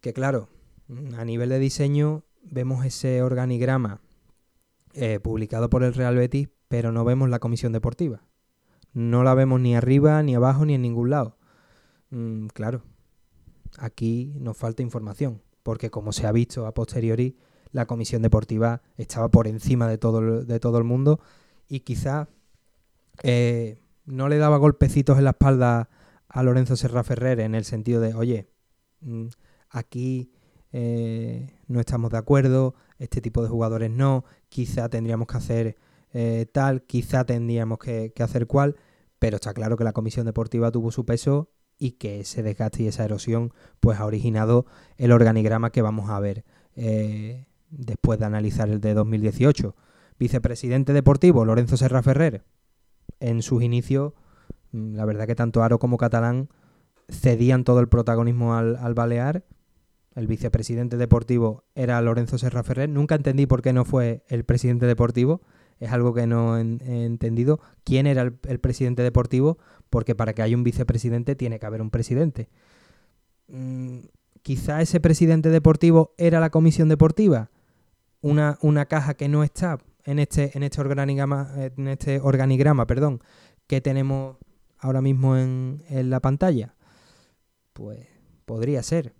que, 0.00 0.14
claro, 0.14 0.48
a 1.18 1.26
nivel 1.26 1.50
de 1.50 1.58
diseño 1.58 2.24
vemos 2.42 2.86
ese 2.86 3.20
organigrama 3.20 4.00
eh, 4.94 5.20
publicado 5.20 5.68
por 5.68 5.84
el 5.84 5.92
Real 5.92 6.16
Betis, 6.16 6.48
pero 6.68 6.90
no 6.90 7.04
vemos 7.04 7.28
la 7.28 7.40
comisión 7.40 7.72
deportiva. 7.72 8.22
No 8.94 9.24
la 9.24 9.34
vemos 9.34 9.60
ni 9.60 9.76
arriba, 9.76 10.22
ni 10.22 10.34
abajo, 10.34 10.64
ni 10.64 10.72
en 10.72 10.80
ningún 10.80 11.10
lado. 11.10 11.36
Mm, 12.08 12.46
claro, 12.46 12.80
aquí 13.76 14.32
nos 14.40 14.56
falta 14.56 14.82
información, 14.82 15.42
porque 15.62 15.90
como 15.90 16.12
se 16.12 16.26
ha 16.26 16.32
visto 16.32 16.66
a 16.66 16.72
posteriori, 16.72 17.36
la 17.72 17.86
comisión 17.86 18.22
deportiva 18.22 18.82
estaba 18.96 19.30
por 19.30 19.46
encima 19.46 19.88
de 19.88 19.98
todo, 19.98 20.44
de 20.44 20.60
todo 20.60 20.78
el 20.78 20.84
mundo 20.84 21.20
y 21.68 21.80
quizá 21.80 22.28
eh, 23.22 23.82
no 24.06 24.28
le 24.28 24.38
daba 24.38 24.56
golpecitos 24.56 25.18
en 25.18 25.24
la 25.24 25.30
espalda 25.30 25.88
a 26.28 26.42
Lorenzo 26.42 26.76
Serra 26.76 27.04
Ferrer 27.04 27.40
en 27.40 27.54
el 27.54 27.64
sentido 27.64 28.00
de, 28.00 28.14
oye, 28.14 28.48
mm, 29.00 29.26
aquí 29.70 30.32
eh, 30.72 31.58
no 31.66 31.80
estamos 31.80 32.10
de 32.10 32.18
acuerdo, 32.18 32.74
este 32.98 33.20
tipo 33.20 33.42
de 33.42 33.48
jugadores 33.48 33.90
no, 33.90 34.24
quizá 34.48 34.88
tendríamos 34.88 35.26
que 35.26 35.36
hacer 35.36 35.76
eh, 36.12 36.46
tal, 36.52 36.82
quizá 36.82 37.24
tendríamos 37.24 37.78
que, 37.78 38.12
hacer 38.18 38.46
cual, 38.46 38.76
pero 39.18 39.36
está 39.36 39.52
claro 39.54 39.76
que 39.76 39.84
la 39.84 39.92
comisión 39.92 40.26
deportiva 40.26 40.70
tuvo 40.70 40.90
su 40.90 41.04
peso 41.04 41.50
y 41.78 41.92
que 41.92 42.20
ese 42.20 42.42
desgaste 42.42 42.82
y 42.82 42.88
esa 42.88 43.04
erosión 43.04 43.52
pues 43.80 43.98
ha 43.98 44.06
originado 44.06 44.66
el 44.96 45.12
organigrama 45.12 45.70
que 45.70 45.82
vamos 45.82 46.10
a 46.10 46.18
ver 46.18 46.44
después 47.70 48.18
de 48.18 48.26
analizar 48.26 48.68
el 48.68 48.80
de 48.80 48.94
2018. 48.94 49.74
Vicepresidente 50.18 50.92
deportivo 50.92 51.44
Lorenzo 51.44 51.76
Serra 51.76 52.02
Ferrer. 52.02 52.44
En 53.20 53.42
sus 53.42 53.62
inicios, 53.62 54.12
mm, 54.72 54.94
la 54.94 55.04
verdad 55.04 55.26
que 55.26 55.34
tanto 55.34 55.62
Aro 55.62 55.78
como 55.78 55.96
Catalán 55.96 56.48
cedían 57.08 57.64
todo 57.64 57.80
el 57.80 57.88
protagonismo 57.88 58.54
al, 58.54 58.76
al 58.76 58.94
Balear. 58.94 59.44
El 60.14 60.26
vicepresidente 60.26 60.96
deportivo 60.96 61.64
era 61.74 62.00
Lorenzo 62.02 62.38
Serra 62.38 62.62
Ferrer. 62.62 62.88
Nunca 62.88 63.14
entendí 63.14 63.46
por 63.46 63.62
qué 63.62 63.72
no 63.72 63.84
fue 63.84 64.24
el 64.28 64.44
presidente 64.44 64.86
deportivo 64.86 65.42
es 65.80 65.92
algo 65.92 66.12
que 66.14 66.26
no 66.26 66.56
he, 66.56 67.04
entendido. 67.04 67.60
¿Quién 67.84 68.06
era 68.06 68.22
el, 68.22 68.60
presidente 68.60 69.02
deportivo? 69.02 69.58
Porque 69.90 70.14
para 70.14 70.32
que 70.32 70.42
haya 70.42 70.56
un 70.56 70.64
vicepresidente 70.64 71.36
tiene 71.36 71.58
que 71.58 71.66
haber 71.66 71.82
un 71.82 71.90
presidente. 71.90 72.48
Mm, 73.48 74.00
quizá 74.42 74.82
ese 74.82 75.00
presidente 75.00 75.50
deportivo 75.50 76.14
era 76.18 76.40
la 76.40 76.50
comisión 76.50 76.88
deportiva. 76.88 77.50
Una, 78.20 78.58
una 78.62 78.86
caja 78.86 79.14
que 79.14 79.28
no 79.28 79.44
está 79.44 79.78
en 80.04 80.18
este, 80.18 80.56
en 80.56 80.62
este 80.62 80.80
organigrama, 80.80 81.52
en 81.56 81.88
este 81.88 82.20
organigrama, 82.20 82.86
perdón, 82.86 83.20
que 83.66 83.80
tenemos 83.80 84.38
ahora 84.78 85.02
mismo 85.02 85.36
en, 85.36 85.82
la 85.88 86.20
pantalla. 86.20 86.74
Pues 87.72 88.06
podría 88.44 88.82
ser. 88.82 89.14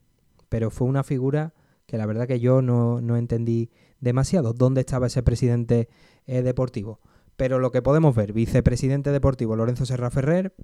Pero 0.49 0.70
fue 0.70 0.88
una 0.88 1.05
figura 1.05 1.53
que 1.86 1.99
la 1.99 2.07
verdad 2.07 2.26
que 2.26 2.40
yo 2.40 2.62
no, 2.62 3.01
no 3.01 3.16
entendí 3.16 3.70
demasiado. 4.01 4.53
¿Dónde 4.53 4.80
estaba 4.80 5.07
ese 5.07 5.22
presidente 5.22 5.88
eh, 6.26 6.42
deportivo? 6.42 7.01
Pero 7.36 7.59
lo 7.59 7.70
que 7.70 7.82
podemos 7.82 8.14
ver, 8.16 8.32
vicepresidente 8.32 9.12
deportivo 9.12 9.55
Lorenzo 9.57 9.86
Serra 9.86 10.11
Ferrer, 10.11 10.55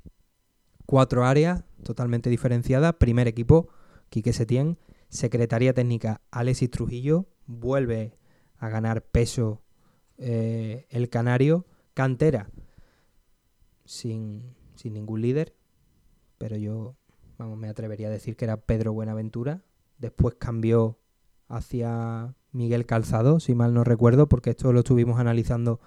cuatro 0.86 1.24
áreas 1.24 1.64
totalmente 1.82 2.30
diferenciadas. 2.30 2.94
Primer 2.94 3.28
equipo, 3.28 3.68
Quique 4.08 4.32
Setién. 4.32 4.78
Secretaría 5.08 5.74
técnica, 5.74 6.22
Alexis 6.32 6.70
Trujillo. 6.70 7.26
Vuelve 7.46 8.16
a 8.64 8.68
ganar 8.68 9.02
peso 9.02 9.62
eh, 10.18 10.86
el 10.90 11.08
canario. 11.08 11.66
Cantera, 11.92 12.50
sin, 13.84 14.54
sin 14.74 14.94
ningún 14.94 15.20
líder. 15.20 15.54
pero 16.38 16.56
yo 16.56 16.96
vamos, 17.38 17.56
me 17.56 17.68
atrevería 17.68 18.08
a 18.08 18.10
decir 18.10 18.36
que 18.36 18.44
era 18.46 18.56
Pedro 18.56 18.92
Buenaventura. 18.92 19.62
Después 19.98 20.34
cambió 20.34 20.98
hacia 21.48 22.34
Miguel 22.50 22.86
Calzado, 22.86 23.38
si 23.38 23.54
mal 23.54 23.74
no 23.74 23.84
recuerdo, 23.84 24.28
porque 24.28 24.50
esto 24.50 24.72
lo 24.72 24.80
estuvimos 24.80 25.20
analizando 25.20 25.80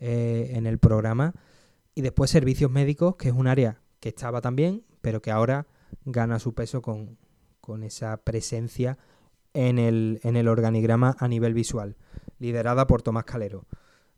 eh, 0.00 0.50
en 0.54 0.66
el 0.66 0.78
programa. 0.78 1.32
Y 1.94 2.02
después 2.02 2.30
servicios 2.30 2.70
médicos, 2.70 3.16
que 3.16 3.28
es 3.28 3.34
un 3.34 3.46
área 3.46 3.80
que 4.00 4.10
estaba 4.10 4.40
también, 4.40 4.84
pero 5.00 5.22
que 5.22 5.30
ahora 5.30 5.66
gana 6.04 6.38
su 6.38 6.52
peso 6.52 6.82
con, 6.82 7.16
con 7.60 7.82
esa 7.82 8.18
presencia 8.18 8.98
en 9.54 9.78
el, 9.78 10.20
en 10.22 10.36
el 10.36 10.48
organigrama 10.48 11.16
a 11.18 11.28
nivel 11.28 11.54
visual, 11.54 11.96
liderada 12.38 12.86
por 12.86 13.02
Tomás 13.02 13.24
Calero. 13.24 13.66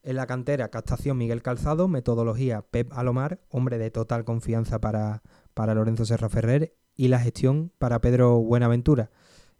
En 0.02 0.16
la 0.16 0.26
cantera, 0.26 0.70
captación 0.70 1.18
Miguel 1.18 1.42
Calzado, 1.42 1.88
metodología 1.88 2.62
Pep 2.62 2.92
Alomar, 2.92 3.40
hombre 3.50 3.78
de 3.78 3.90
total 3.90 4.24
confianza 4.24 4.80
para, 4.80 5.22
para 5.54 5.74
Lorenzo 5.74 6.04
Serra 6.04 6.28
Ferrer, 6.28 6.74
y 6.96 7.08
la 7.08 7.20
gestión 7.20 7.72
para 7.78 8.00
Pedro 8.00 8.38
Buenaventura. 8.38 9.10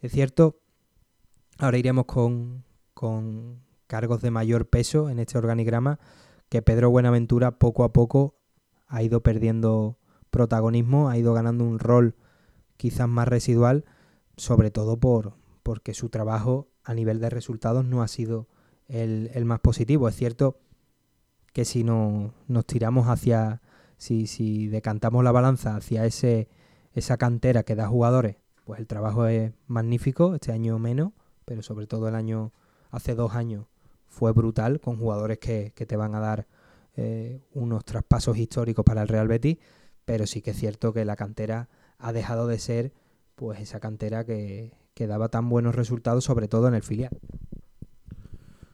Es 0.01 0.13
cierto, 0.13 0.61
ahora 1.59 1.79
iremos 1.79 2.07
con, 2.07 2.65
con 2.95 3.61
cargos 3.87 4.23
de 4.23 4.31
mayor 4.31 4.69
peso 4.69 5.11
en 5.11 5.19
este 5.19 5.37
organigrama, 5.37 5.99
que 6.49 6.63
Pedro 6.63 6.91
Buenaventura 6.91 7.59
poco 7.59 7.85
a 7.85 7.93
poco 7.93 8.37
ha 8.87 9.03
ido 9.03 9.23
perdiendo 9.23 9.99
protagonismo, 10.31 11.09
ha 11.09 11.19
ido 11.19 11.35
ganando 11.35 11.65
un 11.65 11.79
rol 11.79 12.15
quizás 12.77 13.09
más 13.09 13.29
residual, 13.29 13.85
sobre 14.37 14.71
todo 14.71 14.99
por, 14.99 15.35
porque 15.67 15.95
su 15.95 16.11
trabajo 16.11 16.69
a 16.85 16.95
nivel 16.95 17.19
de 17.19 17.29
resultados 17.29 17.85
no 17.85 18.01
ha 18.01 18.07
sido 18.07 18.47
el, 18.87 19.45
más 19.47 19.59
positivo. 19.59 20.07
Es 20.09 20.15
cierto 20.15 20.61
que 21.53 21.65
si 21.65 21.83
no, 21.83 22.35
nos 22.47 22.67
tiramos 22.67 23.09
hacia, 23.09 23.63
si, 23.97 24.29
si 24.29 24.69
decantamos 24.69 25.25
la 25.25 25.33
balanza 25.33 25.75
hacia 25.75 26.07
ese, 26.07 26.49
esa 26.93 27.17
cantera 27.17 27.65
que 27.65 27.75
da 27.75 27.89
jugadores, 27.89 28.37
pues 28.65 28.79
el 28.79 28.87
trabajo 28.87 29.27
es 29.27 29.55
magnífico, 29.67 30.37
este 30.37 30.53
año 30.53 30.79
menos, 30.79 31.15
pero 31.45 31.65
sobre 31.65 31.89
todo 31.89 32.07
el 32.07 32.15
año, 32.15 32.53
hace 32.93 33.17
dos 33.17 33.35
años, 33.35 33.67
fue 34.07 34.31
brutal, 34.31 34.79
con 34.79 34.97
jugadores 34.99 35.39
que, 35.39 35.73
que 35.75 35.85
te 35.85 35.97
van 35.97 36.15
a 36.15 36.21
dar 36.21 36.47
eh, 36.95 37.41
unos 37.55 37.85
traspasos 37.85 38.39
históricos 38.39 38.85
para 38.85 39.03
el 39.03 39.09
Real 39.09 39.27
Betis, 39.27 39.59
pero 40.05 40.29
sí 40.29 40.43
que 40.43 40.53
es 40.53 40.59
cierto 40.59 40.93
que 40.93 41.05
la 41.05 41.17
cantera 41.17 41.69
ha 41.99 42.13
dejado 42.13 42.47
de 42.47 42.61
ser 42.61 42.93
pues 43.35 43.59
esa 43.59 43.81
cantera 43.81 44.25
que, 44.25 44.86
que 44.97 45.07
daba 45.07 45.29
tan 45.29 45.51
buenos 45.51 45.75
resultados, 45.75 46.25
sobre 46.25 46.49
todo 46.49 46.69
en 46.69 46.75
el 46.75 46.83
filial. 46.83 47.11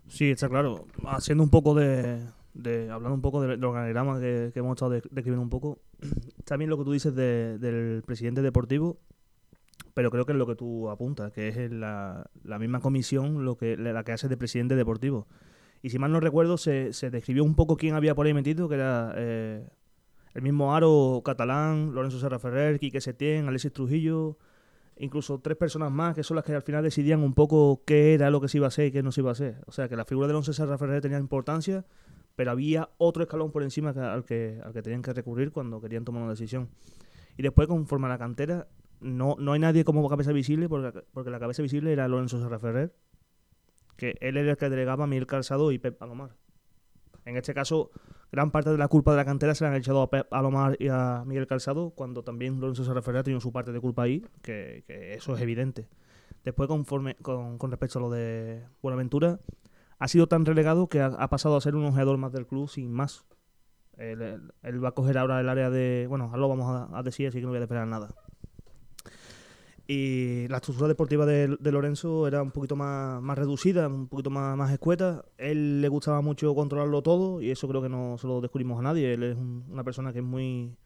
Sí, 0.06 0.30
está 0.30 0.48
claro. 0.48 0.86
Haciendo 1.04 1.42
un 1.42 1.50
poco 1.50 1.74
de, 1.74 2.20
de 2.54 2.88
hablando 2.90 3.16
un 3.16 3.22
poco 3.22 3.42
del 3.42 3.62
organigrama 3.64 4.20
que, 4.20 4.52
que, 4.54 4.60
hemos 4.60 4.76
estado 4.76 4.92
describiendo 4.92 5.42
un 5.42 5.50
poco, 5.50 5.80
también 6.44 6.70
lo 6.70 6.78
que 6.78 6.84
tú 6.84 6.92
dices 6.92 7.12
de, 7.16 7.58
del 7.58 8.04
presidente 8.06 8.40
deportivo, 8.40 9.00
pero 9.94 10.12
creo 10.12 10.24
que 10.24 10.30
es 10.30 10.38
lo 10.38 10.46
que 10.46 10.54
tú 10.54 10.90
apuntas, 10.90 11.32
que 11.32 11.48
es 11.48 11.72
la, 11.72 12.30
la 12.44 12.58
misma 12.60 12.78
comisión 12.78 13.44
lo 13.44 13.56
que 13.56 13.76
la 13.76 14.04
que 14.04 14.12
hace 14.12 14.28
de 14.28 14.36
presidente 14.36 14.76
deportivo. 14.76 15.26
Y 15.82 15.90
si 15.90 15.98
mal 15.98 16.12
no 16.12 16.20
recuerdo, 16.20 16.56
se, 16.56 16.92
se 16.92 17.10
describió 17.10 17.42
un 17.42 17.56
poco 17.56 17.76
quién 17.76 17.96
había 17.96 18.14
por 18.14 18.26
ahí 18.26 18.32
metido, 18.32 18.68
que 18.68 18.76
era 18.76 19.12
eh, 19.16 19.68
el 20.34 20.42
mismo 20.42 20.76
Aro 20.76 21.20
catalán, 21.24 21.92
Lorenzo 21.92 22.20
Serra 22.20 22.38
Ferrer, 22.38 22.78
Quique 22.78 23.00
Setién, 23.00 23.48
Alexis 23.48 23.72
Trujillo, 23.72 24.38
incluso 24.96 25.38
tres 25.40 25.56
personas 25.56 25.90
más 25.90 26.14
que 26.14 26.22
son 26.22 26.36
las 26.36 26.44
que 26.44 26.54
al 26.54 26.62
final 26.62 26.82
decidían 26.82 27.20
un 27.20 27.34
poco 27.34 27.82
qué 27.84 28.14
era 28.14 28.30
lo 28.30 28.40
que 28.40 28.48
se 28.48 28.58
iba 28.58 28.66
a 28.66 28.68
hacer 28.68 28.86
y 28.86 28.92
qué 28.92 29.02
no 29.02 29.12
se 29.12 29.20
iba 29.20 29.30
a 29.30 29.32
hacer. 29.32 29.56
O 29.66 29.72
sea, 29.72 29.88
que 29.88 29.96
la 29.96 30.04
figura 30.04 30.26
de 30.26 30.34
Lorenzo 30.34 30.52
Serra 30.52 30.78
Ferrer 30.78 31.00
tenía 31.00 31.18
importancia, 31.18 31.84
pero 32.36 32.50
había 32.50 32.90
otro 32.98 33.22
escalón 33.22 33.52
por 33.52 33.62
encima 33.62 33.90
al 33.90 34.24
que, 34.24 34.60
al 34.64 34.72
que 34.72 34.82
tenían 34.82 35.02
que 35.02 35.12
recurrir 35.12 35.52
cuando 35.52 35.80
querían 35.80 36.04
tomar 36.04 36.22
una 36.22 36.32
decisión. 36.32 36.68
Y 37.36 37.42
después, 37.42 37.68
conforme 37.68 38.06
a 38.06 38.10
la 38.10 38.18
cantera, 38.18 38.68
no, 39.00 39.36
no 39.38 39.52
hay 39.52 39.60
nadie 39.60 39.84
como 39.84 40.08
cabeza 40.08 40.32
visible, 40.32 40.68
porque, 40.68 41.02
porque 41.12 41.30
la 41.30 41.40
cabeza 41.40 41.62
visible 41.62 41.92
era 41.92 42.08
Lorenzo 42.08 42.40
Serra 42.40 42.58
Ferrer, 42.58 42.94
que 43.96 44.16
él 44.20 44.36
era 44.36 44.52
el 44.52 44.56
que 44.56 44.68
delegaba 44.68 45.04
a 45.04 45.06
Miguel 45.06 45.26
Calzado 45.26 45.72
y 45.72 45.78
Pep 45.78 45.96
Palomar. 45.96 46.36
En 47.24 47.36
este 47.36 47.54
caso, 47.54 47.90
gran 48.30 48.50
parte 48.50 48.70
de 48.70 48.78
la 48.78 48.88
culpa 48.88 49.12
de 49.12 49.18
la 49.18 49.24
cantera 49.24 49.54
se 49.54 49.64
la 49.64 49.70
han 49.70 49.76
echado 49.76 50.02
a 50.02 50.10
Pep 50.10 50.28
Palomar 50.28 50.76
y 50.78 50.88
a 50.88 51.22
Miguel 51.26 51.46
Calzado, 51.46 51.90
cuando 51.90 52.24
también 52.24 52.60
Lorenzo 52.60 52.84
Serra 52.84 53.02
Ferrer 53.02 53.20
ha 53.20 53.24
tenido 53.24 53.40
su 53.40 53.52
parte 53.52 53.72
de 53.72 53.80
culpa 53.80 54.02
ahí, 54.02 54.24
que, 54.42 54.84
eso 54.88 55.36
es 55.36 55.42
evidente. 55.42 55.88
Después, 56.44 56.68
conforme 56.68 57.14
con, 57.16 57.58
respecto 57.70 57.98
a 57.98 58.02
lo 58.02 58.10
de 58.10 58.64
Buenaventura, 58.82 59.40
ha 59.98 60.08
sido 60.08 60.26
tan 60.26 60.44
relegado 60.44 60.88
que 60.88 61.00
ha, 61.00 61.28
pasado 61.28 61.56
a 61.56 61.60
ser 61.60 61.76
un 61.76 61.84
ojeador 61.84 62.16
más 62.18 62.32
del 62.32 62.46
club 62.46 62.68
sin 62.68 62.92
más. 62.92 63.24
Él, 63.96 64.50
va 64.84 64.88
a 64.88 64.92
coger 64.92 65.18
ahora 65.18 65.38
el 65.40 65.48
área 65.48 65.70
de... 65.70 66.06
Bueno, 66.08 66.24
ahora 66.24 66.38
lo 66.38 66.48
vamos 66.48 66.90
a 66.92 67.02
decir, 67.04 67.28
así 67.28 67.38
que 67.38 67.44
no 67.44 67.50
voy 67.50 67.58
a 67.58 67.62
esperar 67.62 67.86
nada. 67.86 68.08
Y 69.86 70.46
la 70.48 70.58
estructura 70.58 70.88
deportiva 70.88 71.26
de, 71.26 71.48
Lorenzo 71.72 72.26
era 72.26 72.42
un 72.42 72.52
poquito 72.52 72.76
más, 72.76 73.20
más 73.20 73.36
reducida, 73.36 73.88
un 73.88 74.06
poquito 74.08 74.30
más, 74.30 74.56
más 74.56 74.72
escueta. 74.72 75.24
Él 75.38 75.80
le 75.80 75.88
gustaba 75.88 76.20
mucho 76.20 76.54
controlarlo 76.54 77.02
todo 77.02 77.42
y 77.42 77.50
eso 77.50 77.68
creo 77.68 77.82
que 77.82 77.88
no 77.88 78.16
se 78.18 78.26
lo 78.26 78.40
descubrimos 78.40 78.78
a 78.78 78.82
nadie. 78.82 79.12
Él 79.12 79.22
es 79.24 79.36
un, 79.36 79.64
una 79.68 79.82
persona 79.82 80.12
que 80.12 80.20
es 80.20 80.24
muy, 80.24 80.76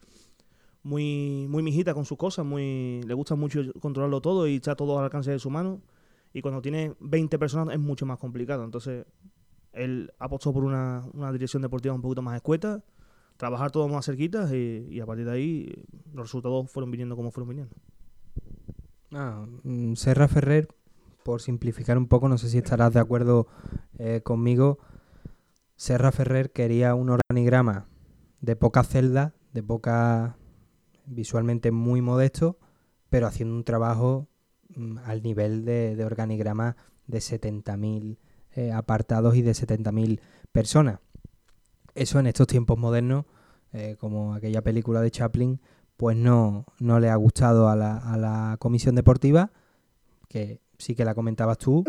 muy, 0.83 1.45
muy 1.47 1.61
mijita 1.61 1.93
con 1.93 2.05
sus 2.05 2.17
cosas, 2.17 2.45
muy, 2.45 3.01
le 3.05 3.13
gusta 3.13 3.35
mucho 3.35 3.61
controlarlo 3.79 4.19
todo 4.21 4.47
y 4.47 4.55
echar 4.55 4.75
todo 4.75 4.97
al 4.97 5.05
alcance 5.05 5.31
de 5.31 5.39
su 5.39 5.49
mano. 5.49 5.81
Y 6.33 6.41
cuando 6.41 6.61
tiene 6.61 6.95
20 6.99 7.37
personas 7.37 7.75
es 7.75 7.79
mucho 7.79 8.05
más 8.05 8.17
complicado. 8.17 8.63
Entonces, 8.63 9.05
él 9.73 10.11
apostó 10.17 10.51
por 10.53 10.63
una, 10.63 11.03
una 11.13 11.31
dirección 11.31 11.61
deportiva 11.61 11.93
un 11.93 12.01
poquito 12.01 12.23
más 12.23 12.35
escueta, 12.35 12.83
trabajar 13.37 13.71
todo 13.71 13.87
más 13.87 14.05
cerquita 14.05 14.49
y, 14.55 14.87
y 14.89 14.99
a 14.99 15.05
partir 15.05 15.25
de 15.25 15.31
ahí 15.31 15.85
los 16.13 16.25
resultados 16.25 16.71
fueron 16.71 16.89
viniendo 16.89 17.15
como 17.15 17.31
fueron 17.31 17.49
viniendo. 17.49 17.75
Ah, 19.11 19.45
Serra 19.95 20.27
Ferrer, 20.27 20.67
por 21.23 21.41
simplificar 21.41 21.97
un 21.97 22.07
poco, 22.07 22.27
no 22.29 22.37
sé 22.37 22.49
si 22.49 22.57
estarás 22.57 22.93
de 22.93 22.99
acuerdo 22.99 23.47
eh, 23.97 24.21
conmigo, 24.23 24.79
Serra 25.75 26.11
Ferrer 26.11 26.51
quería 26.51 26.95
un 26.95 27.09
organigrama 27.09 27.87
de 28.41 28.55
poca 28.55 28.83
celda, 28.83 29.33
de 29.53 29.63
poca 29.63 30.37
visualmente 31.05 31.71
muy 31.71 32.01
modesto, 32.01 32.59
pero 33.09 33.27
haciendo 33.27 33.55
un 33.55 33.63
trabajo 33.63 34.27
mm, 34.75 34.97
al 35.05 35.23
nivel 35.23 35.65
de, 35.65 35.95
de, 35.95 36.05
organigrama 36.05 36.75
de 37.05 37.19
70.000 37.19 38.17
eh, 38.55 38.71
apartados 38.71 39.35
y 39.35 39.41
de 39.41 39.51
70.000 39.51 40.19
personas. 40.51 40.99
Eso 41.95 42.19
en 42.19 42.27
estos 42.27 42.47
tiempos 42.47 42.77
modernos, 42.77 43.25
eh, 43.73 43.95
como 43.99 44.33
aquella 44.33 44.61
película 44.61 45.01
de 45.01 45.11
Chaplin, 45.11 45.61
pues 45.97 46.15
no, 46.15 46.65
no 46.79 46.99
le 46.99 47.09
ha 47.09 47.15
gustado 47.15 47.67
a 47.67 47.75
la, 47.75 48.55
comisión 48.59 48.95
deportiva, 48.95 49.51
que 50.29 50.61
sí 50.77 50.95
que 50.95 51.05
la 51.05 51.15
comentabas 51.15 51.57
tú. 51.57 51.83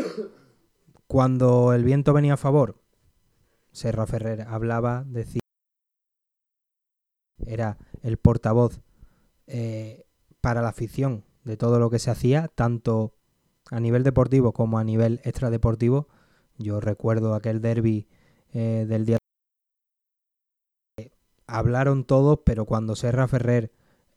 Cuando 1.07 1.73
el 1.75 1.85
viento 1.85 2.13
venía 2.15 2.35
a 2.35 2.39
favor, 2.39 2.81
Serra 3.73 4.07
Ferrer 4.07 4.43
hablaba, 4.43 5.05
decía, 5.07 5.41
era 7.47 7.79
el 8.03 8.17
portavoz 8.17 8.81
eh, 9.47 10.07
para 10.41 10.63
la 10.63 10.69
afición 10.69 11.25
de 11.45 11.57
todo 11.57 11.79
lo 11.79 11.91
que 11.91 11.99
se 11.99 12.11
hacía, 12.11 12.49
tanto 12.49 13.15
a 13.71 13.81
nivel 13.81 14.03
deportivo 14.03 14.53
como 14.53 14.79
a 14.79 14.85
nivel 14.85 15.21
extradeportivo. 15.25 16.09
Yo 16.57 16.81
recuerdo 16.81 17.35
aquel 17.35 17.61
derby 17.61 18.09
eh, 18.53 18.87
del 18.89 19.05
día. 19.07 19.19
Hablaron 21.47 22.05
todos, 22.05 22.41
pero 22.45 22.67
cuando 22.67 22.97
Serra 22.97 23.29
Ferrer 23.29 23.73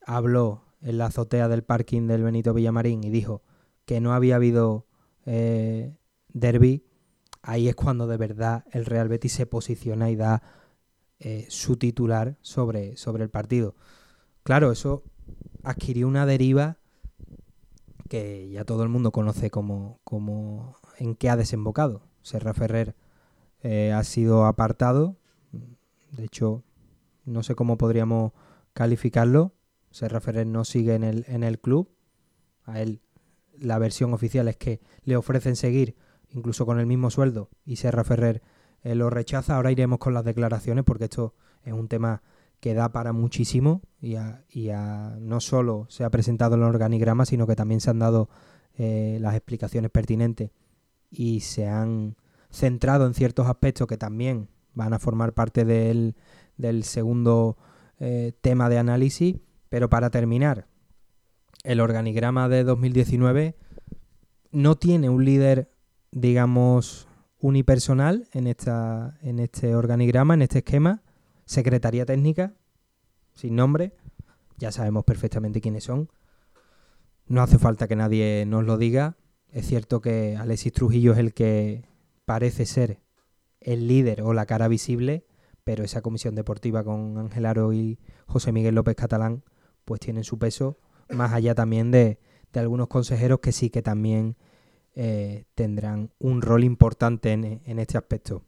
habló 0.06 0.64
en 0.82 0.98
la 0.98 1.08
azotea 1.08 1.48
del 1.48 1.64
parking 1.64 2.08
del 2.08 2.24
Benito 2.24 2.54
Villamarín 2.54 3.04
y 3.04 3.10
dijo 3.10 3.44
que 3.86 4.02
no 4.02 4.14
había 4.14 4.36
habido 4.36 4.88
eh, 5.26 5.96
derby, 6.34 6.86
ahí 7.42 7.68
es 7.68 7.76
cuando 7.76 8.08
de 8.08 8.18
verdad 8.18 8.66
el 8.72 8.86
Real 8.86 9.08
Betis 9.08 9.34
se 9.34 9.46
posiciona 9.46 10.10
y 10.10 10.16
da 10.16 10.42
eh, 11.20 11.46
su 11.50 11.78
titular 11.78 12.38
sobre, 12.42 12.98
sobre 12.98 13.24
el 13.24 13.30
partido. 13.30 13.76
Claro, 14.44 14.72
eso 14.72 15.04
adquirió 15.64 16.08
una 16.08 16.26
deriva 16.26 16.78
que 18.10 18.50
ya 18.50 18.66
todo 18.66 18.84
el 18.84 18.90
mundo 18.90 19.12
conoce 19.12 19.50
como, 19.50 20.00
como 20.04 20.76
en 20.98 21.16
qué 21.16 21.30
ha 21.30 21.38
desembocado. 21.38 22.02
Serra 22.24 22.54
Ferrer 22.54 22.96
eh, 23.62 23.94
ha 23.94 24.04
sido 24.04 24.46
apartado, 24.46 25.18
de 26.12 26.26
hecho, 26.26 26.64
no 27.26 27.44
sé 27.44 27.56
cómo 27.56 27.78
podríamos 27.78 28.34
calificarlo, 28.74 29.54
Serra 29.92 30.22
Ferrer 30.22 30.48
no 30.48 30.66
sigue 30.66 30.96
en 30.96 31.04
el, 31.04 31.26
en 31.28 31.44
el 31.44 31.60
club. 31.60 31.90
A 32.64 32.82
él 32.82 33.02
la 33.58 33.78
versión 33.78 34.14
oficial 34.14 34.48
es 34.48 34.58
que 34.58 34.82
le 35.04 35.16
ofrecen 35.16 35.56
seguir 35.56 35.96
incluso 36.30 36.66
con 36.66 36.80
el 36.80 36.88
mismo 36.88 37.10
sueldo 37.10 37.50
y 37.66 37.76
Serra 37.76 38.04
Ferrer 38.04 38.42
eh, 38.84 38.96
lo 38.96 39.10
rechaza. 39.10 39.56
Ahora 39.56 39.72
iremos 39.72 40.00
con 40.00 40.14
las 40.14 40.24
declaraciones 40.24 40.84
porque 40.84 41.06
esto 41.06 41.36
es 41.64 41.74
un 41.74 41.88
tema 41.88 42.24
que 42.60 42.74
da 42.74 42.90
para 42.92 43.14
muchísimo 43.14 43.82
y, 44.00 44.16
a, 44.16 44.44
y 44.50 44.70
a, 44.70 45.16
no 45.20 45.40
solo 45.40 45.86
se 45.90 46.04
ha 46.04 46.10
presentado 46.10 46.56
el 46.56 46.64
organigrama, 46.64 47.26
sino 47.26 47.48
que 47.48 47.56
también 47.56 47.82
se 47.82 47.90
han 47.90 48.00
dado 48.00 48.30
eh, 48.78 49.18
las 49.20 49.36
explicaciones 49.36 49.92
pertinentes 49.92 50.52
y 51.10 51.42
se 51.42 51.68
han 51.68 52.16
centrado 52.50 53.06
en 53.06 53.14
ciertos 53.14 53.48
aspectos 53.48 53.88
que 53.88 53.98
también 53.98 54.50
van 54.74 54.94
a 54.94 55.00
formar 55.00 55.34
parte 55.34 55.66
del, 55.66 56.16
del 56.58 56.84
segundo 56.84 57.58
eh, 58.00 58.34
tema 58.42 58.70
de 58.70 58.78
análisis 58.78 59.38
Pero 59.72 59.90
para 59.90 60.10
terminar, 60.10 60.68
el 61.64 61.80
organigrama 61.80 62.50
de 62.50 62.66
2019 62.66 63.56
no 64.52 64.76
tiene 64.76 65.10
un 65.10 65.24
líder, 65.24 65.72
digamos, 66.12 67.08
unipersonal 67.40 68.28
en, 68.34 68.48
esta, 68.48 69.18
en 69.22 69.40
este 69.40 69.74
organigrama, 69.74 70.34
en 70.34 70.42
este 70.42 70.58
esquema. 70.58 71.04
Secretaría 71.46 72.06
técnica, 72.06 72.54
sin 73.34 73.56
nombre, 73.56 73.96
ya 74.58 74.74
sabemos 74.74 75.06
perfectamente 75.06 75.62
quiénes 75.62 75.86
son. 75.86 76.10
No 77.26 77.42
hace 77.42 77.58
falta 77.58 77.88
que 77.88 77.96
nadie 77.96 78.44
nos 78.46 78.66
lo 78.66 78.78
diga. 78.78 79.16
Es 79.54 79.68
cierto 79.68 80.02
que 80.02 80.36
Alexis 80.36 80.74
Trujillo 80.74 81.14
es 81.14 81.18
el 81.18 81.34
que 81.34 81.86
parece 82.26 82.66
ser 82.66 83.00
el 83.62 83.88
líder 83.88 84.22
o 84.22 84.34
la 84.34 84.46
cara 84.46 84.68
visible, 84.68 85.26
pero 85.64 85.86
esa 85.86 86.02
comisión 86.02 86.36
deportiva 86.36 86.84
con 86.84 87.18
Ángel 87.18 87.46
Aro 87.46 87.72
y 87.72 88.00
José 88.26 88.52
Miguel 88.52 88.76
López 88.76 88.98
Catalán, 88.98 89.46
pues 89.92 90.00
tienen 90.00 90.24
su 90.24 90.40
peso, 90.40 90.78
más 91.10 91.34
allá 91.34 91.54
también 91.54 91.92
de, 91.92 92.18
algunos 92.54 92.88
consejeros 92.88 93.42
que 93.42 93.52
sí 93.52 93.70
que 93.70 93.82
también 93.82 94.38
eh, 94.96 95.44
tendrán 95.54 96.12
un 96.18 96.42
rol 96.42 96.64
importante 96.64 97.34
en, 97.34 97.62
en 97.66 97.78
este 97.78 97.98
aspecto. 97.98 98.42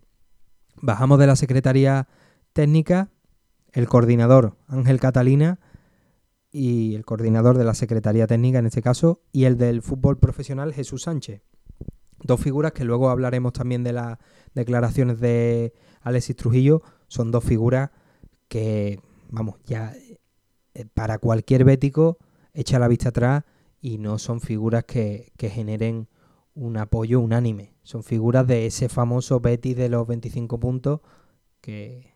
Bajamos 0.78 1.20
de 1.20 1.28
la 1.28 1.36
Secretaría 1.36 2.08
Técnica, 2.54 3.10
el 3.74 3.89
coordinador 3.89 4.56
Ángel 4.70 5.02
Catalina 5.02 5.60
y 6.50 6.96
el 6.96 7.04
coordinador 7.04 7.58
de 7.58 7.66
la 7.66 7.74
Secretaría 7.74 8.26
Técnica 8.26 8.60
en 8.60 8.68
este 8.68 8.82
caso, 8.82 9.20
y 9.34 9.44
el 9.44 9.58
del 9.58 9.82
fútbol 9.82 10.20
profesional 10.20 10.74
Jesús 10.74 11.02
Sánchez. 11.02 11.41
Dos 12.22 12.39
figuras 12.39 12.72
que 12.72 12.86
luego 12.86 13.10
hablaremos 13.10 13.52
también 13.52 13.84
de 13.84 13.91
las 13.91 14.18
declaraciones 14.54 15.20
de 15.20 15.74
Alexis 16.04 16.38
Trujillo. 16.38 16.84
Son 17.10 17.32
dos 17.32 17.44
figuras 17.44 17.89
que, 18.48 19.02
vamos, 19.30 19.56
ya 19.66 19.94
para 20.93 21.17
cualquier 21.19 21.63
bético 21.65 22.17
echa 22.53 22.80
la 22.80 22.88
vista 22.88 23.09
atrás 23.09 23.43
y 23.82 23.97
no 23.97 24.17
son 24.17 24.41
figuras 24.41 24.86
que, 24.86 25.32
generen 25.38 26.07
un 26.55 26.78
apoyo 26.78 27.19
unánime. 27.19 27.74
Son 27.84 28.03
figuras 28.03 28.47
de 28.47 28.65
ese 28.65 28.89
famoso 28.89 29.39
Betis 29.39 29.76
de 29.76 29.89
los 29.89 30.07
25 30.07 30.59
puntos 30.59 31.01
que, 31.61 32.13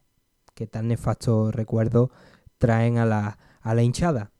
tan 0.71 0.87
nefasto 0.87 1.51
recuerdo 1.51 2.11
traen 2.57 2.97
a 2.97 3.05
la, 3.05 3.37
a 3.61 3.75
la 3.75 3.83
hinchada. 3.83 4.31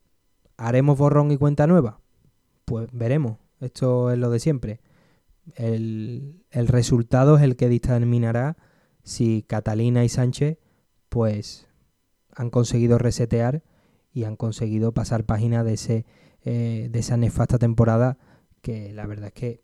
¿Haremos 0.58 0.98
borrón 0.98 1.32
y 1.32 1.38
cuenta 1.38 1.68
nueva? 1.68 2.00
Pues 2.66 2.88
veremos. 2.92 3.38
Esto 3.60 4.12
es 4.12 4.18
lo 4.18 4.30
de 4.30 4.40
siempre 4.40 4.80
el, 5.56 6.44
resultado 6.52 7.38
es 7.38 7.44
el 7.44 7.56
que 7.56 7.70
determinará 7.70 8.58
si 9.04 9.44
Catalina 9.48 10.04
y 10.04 10.10
Sánchez 10.10 10.58
pues 11.10 11.68
han 12.36 12.50
conseguido 12.50 12.98
resetear 12.98 13.64
y 14.18 14.24
han 14.24 14.36
conseguido 14.36 14.94
pasar 14.94 15.26
página 15.26 15.64
de 15.64 15.74
ese 15.74 16.06
eh, 16.42 16.90
de 16.92 17.00
esa 17.00 17.18
nefasta 17.18 17.60
temporada 17.60 18.18
que 18.62 18.92
la 18.92 19.06
verdad 19.06 19.28
es 19.28 19.34
que 19.34 19.64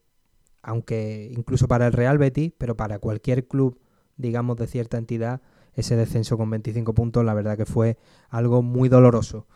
aunque 0.61 1.31
incluso 1.35 1.67
para 1.67 1.87
el 1.87 1.93
Real 1.93 2.19
Betis 2.19 2.53
pero 2.55 2.77
para 2.77 2.99
cualquier 2.99 3.47
club 3.47 3.79
digamos 4.15 4.57
de 4.57 4.67
cierta 4.67 4.99
entidad 4.99 5.41
ese 5.73 5.95
descenso 5.95 6.37
con 6.37 6.51
25 6.51 6.93
puntos 6.93 7.25
la 7.25 7.33
verdad 7.33 7.57
que 7.57 7.65
fue 7.65 7.97
algo 8.29 8.61
muy 8.61 8.89
doloroso. 8.89 9.47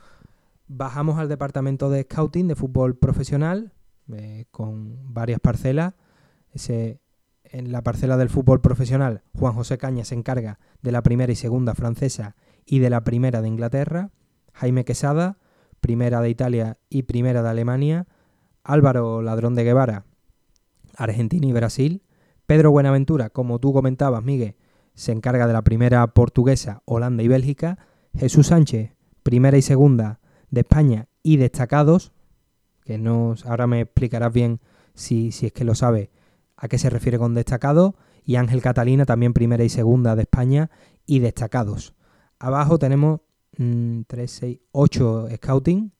Bajamos 0.67 1.19
al 1.19 1.29
departamento 1.29 1.91
de 1.91 2.01
scouting 2.01 2.47
de 2.47 2.55
fútbol 2.55 2.97
profesional 2.97 3.73
eh, 4.11 4.45
con 4.49 5.13
varias 5.13 5.39
parcelas. 5.39 5.93
En 7.43 7.71
la 7.71 7.83
parcela 7.83 8.17
del 8.17 8.29
fútbol 8.29 8.61
profesional, 8.61 9.21
Juan 9.37 9.53
José 9.53 9.77
Caña 9.77 10.05
se 10.05 10.15
encarga 10.15 10.57
de 10.81 10.91
la 10.91 11.03
primera 11.03 11.31
y 11.31 11.35
segunda 11.35 11.75
francesa 11.75 12.35
y 12.65 12.79
de 12.79 12.89
la 12.89 13.03
primera 13.03 13.41
de 13.43 13.47
Inglaterra, 13.47 14.11
Jaime 14.57 14.85
Quesada, 14.85 15.37
primera 15.81 16.19
de 16.19 16.29
Italia 16.29 16.79
y 16.89 17.03
primera 17.03 17.43
de 17.43 17.49
Alemania, 17.49 18.07
Álvaro 18.63 19.21
Ladrón 19.21 19.53
de 19.53 19.63
Guevara, 19.63 20.05
Argentina 20.95 21.45
y 21.45 21.51
Brasil, 21.53 22.03
Pedro 22.47 22.71
Buenaventura, 22.71 23.29
como 23.29 23.59
tú 23.59 23.71
comentabas, 23.71 24.23
Miguel, 24.23 24.55
se 24.95 25.11
encarga 25.11 25.45
de 25.45 25.53
la 25.53 25.61
primera 25.61 26.07
portuguesa, 26.07 26.81
Holanda 26.85 27.21
y 27.21 27.27
Bélgica, 27.27 27.77
Jesús 28.17 28.47
Sánchez, 28.47 28.95
primera 29.21 29.57
y 29.57 29.61
segunda 29.61 30.19
de 30.49 30.61
España 30.61 31.07
y 31.21 31.37
destacados, 31.37 32.13
que 32.83 32.97
nos, 32.97 33.45
ahora 33.45 33.67
me 33.67 33.81
explicarás 33.81 34.33
bien 34.33 34.59
si, 34.95 35.31
si 35.31 35.45
es 35.45 35.53
que 35.53 35.65
lo 35.65 35.75
sabe, 35.75 36.09
a 36.55 36.67
qué 36.67 36.79
se 36.79 36.89
refiere 36.89 37.19
con 37.19 37.35
destacado, 37.35 37.95
y 38.23 38.37
Ángel 38.37 38.63
Catalina 38.63 39.05
también 39.05 39.33
primera 39.33 39.63
y 39.63 39.69
segunda 39.69 40.15
de 40.15 40.23
España 40.23 40.71
y 41.05 41.19
destacados. 41.19 41.93
Abajo 42.39 42.79
tenemos 42.79 43.21
3, 43.57 44.31
6, 44.31 44.59
8 44.71 45.27
scouting, 45.35 45.91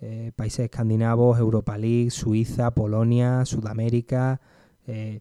eh, 0.00 0.30
países 0.36 0.66
escandinavos, 0.66 1.38
Europa 1.38 1.76
League, 1.76 2.10
Suiza, 2.10 2.70
Polonia, 2.72 3.44
Sudamérica, 3.44 4.40
eh, 4.86 5.20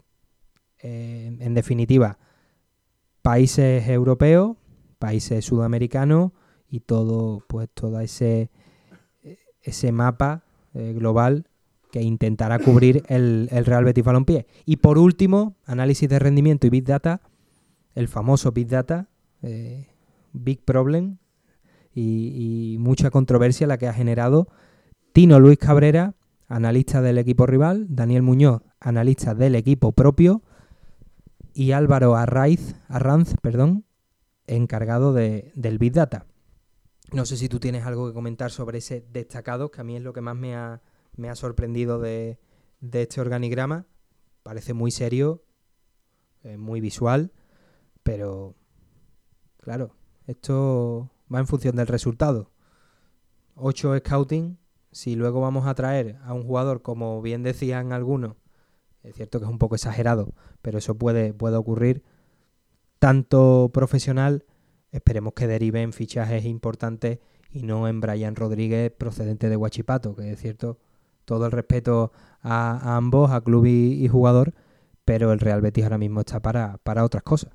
eh, 0.80 1.38
en 1.40 1.54
definitiva, 1.54 2.20
países 3.22 3.88
europeos, 3.88 4.58
países 5.00 5.44
sudamericanos 5.46 6.34
y 6.70 6.82
todo, 6.82 7.42
pues 7.48 7.70
todo 7.74 8.00
ese, 8.00 8.52
ese 9.62 9.92
mapa 9.92 10.44
global 10.74 11.48
que 11.92 12.02
intentará 12.02 12.60
cubrir 12.60 13.04
el, 13.08 13.50
Real 13.50 13.86
Betis 13.86 14.04
Balompié. 14.04 14.46
Y 14.66 14.78
por 14.78 14.98
último, 14.98 15.56
análisis 15.66 16.10
de 16.10 16.20
rendimiento 16.20 16.68
y 16.68 16.70
Big 16.70 16.84
Data, 16.84 17.22
el 17.96 18.08
famoso 18.08 18.52
Big 18.52 18.68
Data, 18.68 19.08
Big 20.34 20.62
Problem, 20.66 21.18
y, 21.96 22.78
mucha 22.80 23.10
controversia 23.10 23.68
la 23.68 23.78
que 23.78 23.88
ha 23.88 23.94
generado 23.94 24.50
Tino 25.14 25.40
Luis 25.40 25.58
Cabrera, 25.58 26.16
analista 26.48 27.02
del 27.02 27.18
equipo 27.18 27.46
rival, 27.46 27.88
Daniel 27.90 28.22
Muñoz, 28.22 28.62
analista 28.80 29.34
del 29.34 29.56
equipo 29.56 29.94
propio, 29.94 30.44
y 31.54 31.72
Álvaro 31.72 32.16
Arranz, 32.18 32.76
perdón, 33.42 33.86
encargado 34.46 35.14
de, 35.14 35.52
del 35.56 35.78
Big 35.78 35.94
Data. 35.94 36.26
No 37.14 37.26
sé 37.26 37.38
si 37.38 37.48
tú 37.48 37.60
tienes 37.60 37.86
algo 37.86 38.08
que 38.08 38.14
comentar 38.14 38.52
sobre 38.52 38.80
ese 38.80 39.06
destacado, 39.10 39.72
que 39.72 39.80
a 39.80 39.84
mí 39.84 39.96
es 39.96 40.04
lo 40.04 40.12
que 40.12 40.22
más 40.22 40.36
me 40.36 40.56
ha, 40.56 40.82
me 41.16 41.30
ha 41.30 41.36
sorprendido 41.36 42.00
de, 42.00 42.40
este 42.92 43.22
organigrama. 43.22 43.86
Parece 44.44 44.74
muy 44.74 44.92
serio, 44.92 45.44
eh, 46.44 46.58
muy 46.58 46.82
visual, 46.82 47.32
pero 48.04 48.56
claro, 49.62 49.96
esto 50.28 51.10
va 51.34 51.40
en 51.40 51.48
función 51.48 51.76
del 51.76 51.88
resultado. 51.88 52.52
8 53.56 53.98
scouting, 54.00 54.58
si 54.92 55.16
luego 55.16 55.42
vamos 55.42 55.68
a 55.68 55.76
traer 55.76 56.18
a 56.24 56.34
un 56.34 56.44
jugador, 56.44 56.82
como 56.82 57.22
bien 57.22 57.44
decían 57.44 57.94
algunos, 57.94 58.36
es 59.04 59.16
cierto 59.16 59.40
que 59.40 59.46
es 59.46 59.52
un 59.52 59.60
poco 59.60 59.76
exagerado, 59.76 60.34
pero 60.62 60.78
eso 60.78 60.96
puede, 60.96 61.34
puede 61.34 61.58
ocurrir, 61.58 62.04
tanto 63.00 63.70
profesional, 63.74 64.46
esperemos 64.92 65.34
que 65.34 65.48
derive 65.48 65.82
en 65.82 65.94
fichajes 65.94 66.46
importantes 66.46 67.20
y 67.52 67.64
no 67.64 67.88
en 67.88 68.02
Brian 68.02 68.36
Rodríguez 68.36 68.92
procedente 68.92 69.50
de 69.50 69.58
Huachipato, 69.58 70.16
que 70.16 70.32
es 70.32 70.40
cierto 70.40 70.80
todo 71.26 71.46
el 71.46 71.52
respeto 71.52 72.12
a, 72.42 72.96
ambos, 72.96 73.32
a 73.32 73.42
club 73.42 73.66
y, 73.66 74.08
jugador, 74.08 74.54
pero 75.04 75.32
el 75.34 75.40
Real 75.40 75.62
Betis 75.62 75.84
ahora 75.84 75.98
mismo 75.98 76.22
está 76.22 76.42
para, 76.42 76.78
para 76.84 77.04
otras 77.04 77.24
cosas. 77.24 77.52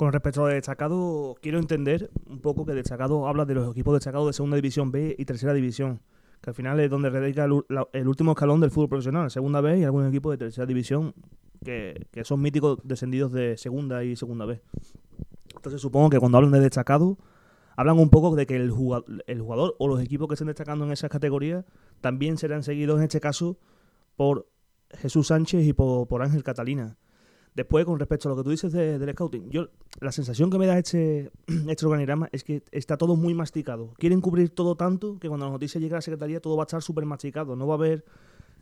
Con 0.00 0.14
respecto 0.14 0.46
a 0.46 0.48
destacado, 0.48 1.36
quiero 1.42 1.58
entender 1.58 2.10
un 2.24 2.40
poco 2.40 2.64
que 2.64 2.72
destacado 2.72 3.28
habla 3.28 3.44
de 3.44 3.52
los 3.52 3.70
equipos 3.70 3.92
destacados 3.92 4.28
de 4.28 4.32
segunda 4.32 4.56
división 4.56 4.90
B 4.90 5.14
y 5.18 5.26
tercera 5.26 5.52
división, 5.52 6.00
que 6.40 6.48
al 6.48 6.54
final 6.54 6.80
es 6.80 6.88
donde 6.88 7.10
radica 7.10 7.44
el, 7.44 8.08
último 8.08 8.32
escalón 8.32 8.62
del 8.62 8.70
fútbol 8.70 8.88
profesional, 8.88 9.30
segunda 9.30 9.60
B 9.60 9.78
y 9.78 9.84
algunos 9.84 10.08
equipos 10.08 10.32
de 10.32 10.38
tercera 10.38 10.64
división 10.64 11.12
que, 11.62 12.06
son 12.24 12.40
míticos 12.40 12.78
descendidos 12.82 13.30
de 13.30 13.58
segunda 13.58 14.02
y 14.02 14.16
segunda 14.16 14.46
B. 14.46 14.62
Entonces 15.54 15.82
supongo 15.82 16.08
que 16.08 16.18
cuando 16.18 16.38
hablan 16.38 16.52
de 16.52 16.60
destacado 16.60 17.18
hablan 17.76 17.98
un 17.98 18.08
poco 18.08 18.34
de 18.36 18.46
que 18.46 18.56
el 18.56 18.70
jugador, 18.70 19.22
el 19.26 19.42
jugador 19.42 19.76
o 19.78 19.86
los 19.86 20.00
equipos 20.00 20.28
que 20.28 20.32
estén 20.32 20.46
destacando 20.46 20.86
en 20.86 20.92
esas 20.92 21.10
categorías 21.10 21.66
también 22.00 22.38
serán 22.38 22.62
seguidos 22.62 22.96
en 22.96 23.02
este 23.02 23.20
caso 23.20 23.58
por 24.16 24.48
Jesús 24.92 25.26
Sánchez 25.26 25.66
y 25.66 25.74
por, 25.74 26.22
Ángel 26.22 26.42
Catalina. 26.42 26.96
Después, 27.60 27.84
con 27.84 27.98
respecto 27.98 28.26
a 28.26 28.30
lo 28.30 28.36
que 28.38 28.42
tú 28.42 28.48
dices 28.48 28.72
del 28.72 29.12
scouting, 29.12 29.50
yo 29.50 29.68
la 30.00 30.12
sensación 30.12 30.48
que 30.48 30.56
me 30.56 30.64
da 30.64 30.78
este, 30.78 31.30
este 31.68 31.84
organigrama 31.84 32.30
es 32.32 32.42
que 32.42 32.62
está 32.72 32.96
todo 32.96 33.16
muy 33.16 33.34
masticado. 33.34 33.92
Quieren 33.98 34.22
cubrir 34.22 34.48
todo 34.48 34.76
tanto 34.76 35.18
que 35.18 35.28
cuando 35.28 35.44
la 35.44 35.52
noticia 35.52 35.78
llegue 35.78 35.92
a 35.92 35.98
la 35.98 36.00
Secretaría 36.00 36.40
todo 36.40 36.56
va 36.56 36.62
a 36.62 36.64
estar 36.64 36.80
súper 36.80 37.04
masticado. 37.04 37.56
No 37.56 37.66
va 37.66 37.74
a 37.74 37.76
haber 37.76 38.06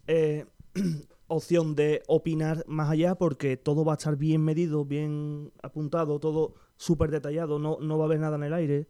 eh, 0.08 0.46
opción 1.28 1.76
de 1.76 2.02
opinar 2.08 2.64
más 2.66 2.90
allá 2.90 3.14
porque 3.14 3.56
todo 3.56 3.84
va 3.84 3.92
a 3.92 3.96
estar 3.98 4.16
bien 4.16 4.42
medido, 4.42 4.84
bien 4.84 5.52
apuntado, 5.62 6.18
todo 6.18 6.54
súper 6.76 7.12
detallado, 7.12 7.60
no, 7.60 7.78
no 7.80 7.98
va 7.98 8.04
a 8.04 8.06
haber 8.06 8.18
nada 8.18 8.34
en 8.34 8.42
el 8.42 8.52
aire. 8.52 8.88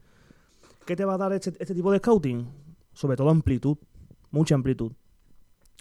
¿Qué 0.86 0.96
te 0.96 1.04
va 1.04 1.16
a 1.16 1.18
dar 1.18 1.34
este, 1.34 1.50
este 1.58 1.74
tipo 1.74 1.92
de 1.92 1.98
scouting? 1.98 2.48
Sobre 2.94 3.18
todo 3.18 3.28
amplitud, 3.28 3.76
mucha 4.30 4.54
amplitud. 4.54 4.90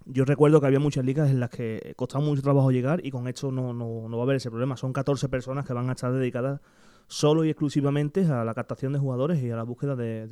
Yo 0.09 0.23
recuerdo 0.25 0.61
que 0.61 0.67
había 0.67 0.79
muchas 0.79 1.03
ligas 1.03 1.29
en 1.29 1.39
las 1.39 1.49
que 1.49 1.93
costaba 1.97 2.23
mucho 2.23 2.41
trabajo 2.41 2.71
llegar 2.71 3.05
y 3.05 3.11
con 3.11 3.27
esto 3.27 3.51
no, 3.51 3.73
no, 3.73 4.07
no 4.07 4.17
va 4.17 4.23
a 4.23 4.25
haber 4.25 4.37
ese 4.37 4.49
problema. 4.49 4.77
Son 4.77 4.93
14 4.93 5.27
personas 5.27 5.65
que 5.65 5.73
van 5.73 5.89
a 5.89 5.93
estar 5.93 6.13
dedicadas 6.13 6.61
solo 7.07 7.43
y 7.43 7.49
exclusivamente 7.49 8.25
a 8.25 8.45
la 8.45 8.53
captación 8.53 8.93
de 8.93 8.99
jugadores 8.99 9.43
y 9.43 9.51
a 9.51 9.55
la 9.57 9.63
búsqueda 9.63 9.95
de, 9.95 10.27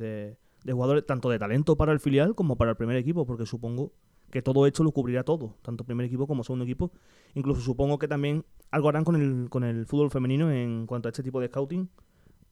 de 0.66 0.72
jugadores 0.72 1.06
tanto 1.06 1.30
de 1.30 1.38
talento 1.38 1.76
para 1.76 1.92
el 1.92 2.00
filial 2.00 2.34
como 2.34 2.56
para 2.56 2.72
el 2.72 2.76
primer 2.76 2.96
equipo, 2.96 3.26
porque 3.26 3.46
supongo 3.46 3.92
que 4.30 4.42
todo 4.42 4.66
esto 4.66 4.82
lo 4.82 4.90
cubrirá 4.90 5.22
todo, 5.22 5.56
tanto 5.62 5.84
primer 5.84 6.06
equipo 6.06 6.26
como 6.26 6.42
segundo 6.42 6.64
equipo. 6.64 6.90
Incluso 7.34 7.60
supongo 7.60 7.98
que 7.98 8.08
también 8.08 8.44
algo 8.70 8.88
harán 8.88 9.04
con 9.04 9.16
el, 9.16 9.48
con 9.48 9.62
el 9.62 9.86
fútbol 9.86 10.10
femenino 10.10 10.50
en 10.50 10.86
cuanto 10.86 11.08
a 11.08 11.10
este 11.10 11.22
tipo 11.22 11.40
de 11.40 11.48
scouting, 11.48 11.88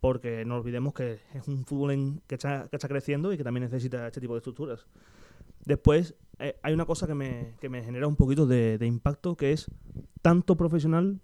porque 0.01 0.45
no 0.45 0.57
olvidemos 0.57 0.95
que 0.95 1.21
es 1.35 1.49
un 1.49 1.65
fútbol 1.65 1.91
en, 1.91 2.21
que, 2.27 2.37
está, 2.37 2.69
que 2.69 2.77
está 2.77 2.89
creciendo 2.89 3.33
y 3.33 3.37
que 3.37 3.45
también 3.45 3.65
necesita 3.65 4.07
este 4.07 4.21
tipo 4.21 4.35
de 4.35 4.39
estructuras. 4.39 4.87
Después, 5.65 6.15
eh, 6.39 6.57
hay 6.63 6.75
una 6.75 6.85
cosa 6.85 7.07
que 7.07 7.15
me, 7.15 7.55
que 7.61 7.69
me, 7.69 7.83
genera 7.83 8.07
un 8.07 8.17
poquito 8.17 8.47
de, 8.47 8.79
impacto, 8.83 9.37
que 9.37 9.53
es 9.53 9.71
tanto 10.23 10.57
profesional, 10.57 11.21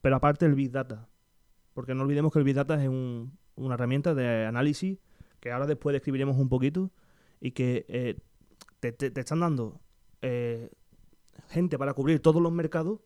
pero 0.00 0.16
aparte 0.16 0.46
el 0.46 0.54
Big 0.54 0.70
Data. 0.70 1.08
Porque 1.74 1.94
no 1.94 2.02
olvidemos 2.02 2.32
que 2.32 2.38
el 2.38 2.44
Big 2.44 2.54
Data 2.54 2.82
es 2.82 2.88
un, 2.88 3.38
una 3.54 3.74
herramienta 3.74 4.14
de 4.14 4.46
análisis 4.46 4.98
que 5.40 5.50
ahora 5.50 5.66
después 5.66 5.92
describiremos 5.92 6.36
un 6.36 6.48
poquito 6.48 6.92
y 7.40 7.50
que 7.50 7.84
eh, 7.88 8.18
te, 8.78 8.92
te, 8.92 9.18
están 9.18 9.40
dando 9.40 9.80
eh, 10.20 10.70
gente 11.48 11.78
para 11.78 11.94
cubrir 11.94 12.20
todos 12.20 12.40
los 12.40 12.52
mercados, 12.52 13.00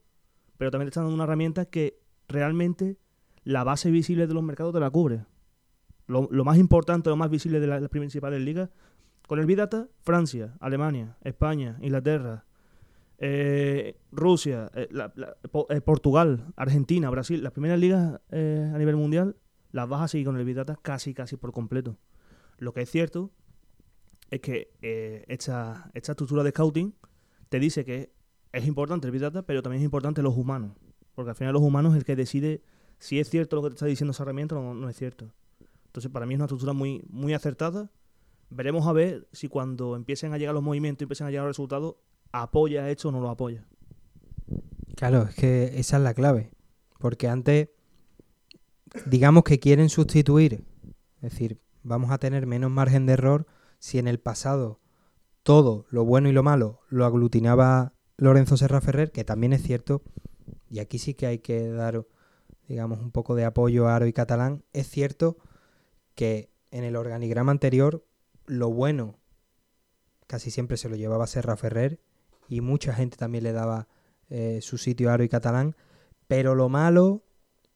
pero 0.58 0.70
también 0.70 0.86
te 0.86 0.90
están 0.90 1.04
dando 1.04 1.14
una 1.14 1.24
herramienta 1.24 1.64
que 1.64 1.98
realmente 2.28 2.98
la 3.44 3.64
base 3.64 3.90
visible 3.90 4.26
de 4.26 4.34
los 4.34 4.42
mercados 4.42 4.74
te 4.74 4.80
la 4.80 4.90
cubre. 4.90 5.24
Lo, 6.06 6.28
lo 6.30 6.44
más 6.44 6.58
importante, 6.58 7.08
lo 7.08 7.16
más 7.16 7.30
visible 7.30 7.58
de 7.58 7.66
las 7.66 7.88
principales 7.88 8.40
ligas, 8.42 8.68
con 9.26 9.38
el 9.38 9.46
Big 9.46 9.56
Data, 9.56 9.88
Francia, 10.02 10.56
Alemania, 10.60 11.16
España, 11.22 11.78
Inglaterra, 11.80 12.44
eh, 13.18 13.98
Rusia, 14.12 14.70
eh, 14.74 14.88
eh, 15.70 15.80
Portugal, 15.80 16.52
Argentina, 16.56 17.10
Brasil, 17.10 17.42
las 17.42 17.52
primeras 17.52 17.78
ligas 17.78 18.20
a 18.30 18.78
nivel 18.78 18.96
mundial 18.96 19.36
las 19.72 19.88
vas 19.88 20.02
a 20.02 20.08
seguir 20.08 20.26
con 20.26 20.36
el 20.36 20.44
Big 20.44 20.54
Data 20.54 20.78
casi, 20.80 21.12
casi 21.12 21.36
por 21.36 21.52
completo. 21.52 21.98
Lo 22.58 22.72
que 22.72 22.82
es 22.82 22.90
cierto 22.90 23.30
es 24.30 24.40
que 24.40 24.70
esta, 25.28 25.90
esta 25.94 26.12
estructura 26.12 26.42
de 26.42 26.50
scouting 26.50 26.94
te 27.48 27.58
dice 27.58 27.84
que 27.84 28.12
es 28.52 28.66
importante 28.66 29.06
el 29.06 29.12
Big 29.12 29.20
Data, 29.20 29.42
pero 29.42 29.62
también 29.62 29.82
es 29.82 29.84
importante 29.84 30.22
los 30.22 30.36
humanos. 30.36 30.72
Porque 31.14 31.30
al 31.30 31.36
final 31.36 31.52
los 31.52 31.62
humanos 31.62 31.92
es 31.92 31.98
el 31.98 32.04
que 32.04 32.16
decide 32.16 32.62
si 32.98 33.20
es 33.20 33.28
cierto 33.28 33.56
lo 33.56 33.62
que 33.62 33.70
te 33.70 33.74
está 33.74 33.86
diciendo 33.86 34.12
esa 34.12 34.22
herramienta 34.22 34.56
o 34.56 34.62
no, 34.62 34.74
no 34.74 34.88
es 34.88 34.96
cierto. 34.96 35.32
Entonces, 35.86 36.10
para 36.10 36.26
mí 36.26 36.34
es 36.34 36.38
una 36.38 36.44
estructura 36.44 36.72
muy, 36.72 37.02
muy 37.08 37.34
acertada. 37.34 37.90
Veremos 38.50 38.86
a 38.86 38.92
ver 38.92 39.28
si 39.32 39.48
cuando 39.48 39.96
empiecen 39.96 40.32
a 40.32 40.38
llegar 40.38 40.54
los 40.54 40.62
movimientos 40.62 41.02
empiecen 41.02 41.26
a 41.26 41.30
llegar 41.30 41.44
los 41.44 41.56
resultados, 41.56 41.96
apoya 42.32 42.90
esto 42.90 43.08
o 43.08 43.12
no 43.12 43.20
lo 43.20 43.30
apoya. 43.30 43.66
Claro, 44.94 45.24
es 45.24 45.34
que 45.34 45.78
esa 45.78 45.96
es 45.96 46.02
la 46.02 46.14
clave. 46.14 46.50
Porque 46.98 47.28
antes, 47.28 47.68
digamos 49.04 49.44
que 49.44 49.58
quieren 49.58 49.88
sustituir, 49.88 50.64
es 51.16 51.32
decir, 51.32 51.60
vamos 51.82 52.10
a 52.10 52.18
tener 52.18 52.46
menos 52.46 52.70
margen 52.70 53.06
de 53.06 53.14
error 53.14 53.46
si 53.78 53.98
en 53.98 54.08
el 54.08 54.18
pasado 54.18 54.80
todo 55.42 55.86
lo 55.90 56.04
bueno 56.04 56.28
y 56.28 56.32
lo 56.32 56.42
malo 56.42 56.80
lo 56.88 57.04
aglutinaba 57.04 57.94
Lorenzo 58.16 58.56
Serra 58.56 58.80
Ferrer, 58.80 59.12
que 59.12 59.24
también 59.24 59.52
es 59.52 59.62
cierto, 59.62 60.02
y 60.70 60.78
aquí 60.78 60.98
sí 60.98 61.14
que 61.14 61.26
hay 61.26 61.38
que 61.38 61.68
dar, 61.68 62.06
digamos, 62.66 63.00
un 63.00 63.10
poco 63.10 63.34
de 63.34 63.44
apoyo 63.44 63.86
a 63.86 63.96
Aro 63.96 64.06
y 64.06 64.12
Catalán, 64.12 64.64
es 64.72 64.88
cierto 64.88 65.36
que 66.14 66.50
en 66.70 66.84
el 66.84 66.96
organigrama 66.96 67.52
anterior 67.52 68.04
lo 68.46 68.70
bueno 68.70 69.18
casi 70.26 70.50
siempre 70.50 70.76
se 70.76 70.88
lo 70.88 70.96
llevaba 70.96 71.26
Serra 71.26 71.56
Ferrer 71.56 72.00
y 72.48 72.60
mucha 72.60 72.94
gente 72.94 73.16
también 73.16 73.44
le 73.44 73.52
daba 73.52 73.88
eh, 74.28 74.60
su 74.62 74.78
sitio 74.78 75.10
a 75.10 75.14
Aro 75.14 75.24
y 75.24 75.28
Catalán, 75.28 75.76
pero 76.26 76.54
lo 76.54 76.68
malo 76.68 77.24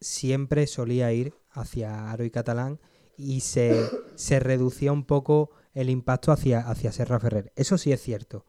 siempre 0.00 0.66
solía 0.66 1.12
ir 1.12 1.34
hacia 1.50 2.10
Aro 2.10 2.24
y 2.24 2.30
Catalán 2.30 2.80
y 3.16 3.40
se, 3.40 3.88
se 4.14 4.40
reducía 4.40 4.92
un 4.92 5.04
poco 5.04 5.50
el 5.74 5.90
impacto 5.90 6.32
hacia, 6.32 6.60
hacia 6.60 6.92
Serra 6.92 7.20
Ferrer. 7.20 7.52
Eso 7.56 7.78
sí 7.78 7.92
es 7.92 8.02
cierto. 8.02 8.46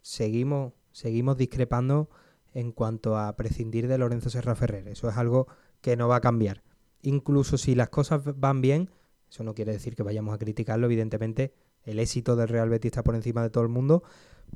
Seguimos, 0.00 0.72
seguimos 0.92 1.36
discrepando 1.36 2.10
en 2.52 2.72
cuanto 2.72 3.16
a 3.16 3.36
prescindir 3.36 3.86
de 3.86 3.98
Lorenzo 3.98 4.30
Serra 4.30 4.56
Ferrer. 4.56 4.88
Eso 4.88 5.08
es 5.08 5.16
algo 5.16 5.46
que 5.80 5.96
no 5.96 6.08
va 6.08 6.16
a 6.16 6.20
cambiar. 6.20 6.64
Incluso 7.02 7.58
si 7.58 7.74
las 7.74 7.90
cosas 7.90 8.22
van 8.38 8.60
bien, 8.60 8.90
eso 9.30 9.44
no 9.44 9.54
quiere 9.54 9.72
decir 9.72 9.94
que 9.94 10.02
vayamos 10.02 10.34
a 10.34 10.38
criticarlo, 10.38 10.86
evidentemente 10.86 11.54
el 11.84 11.98
éxito 11.98 12.36
del 12.36 12.48
Real 12.48 12.68
Betis 12.68 12.90
está 12.90 13.04
por 13.04 13.14
encima 13.14 13.42
de 13.42 13.50
todo 13.50 13.62
el 13.62 13.70
mundo, 13.70 14.02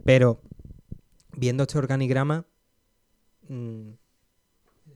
pero 0.04 0.40
viendo 1.36 1.62
este 1.62 1.78
organigrama, 1.78 2.46
mmm, 3.48 3.90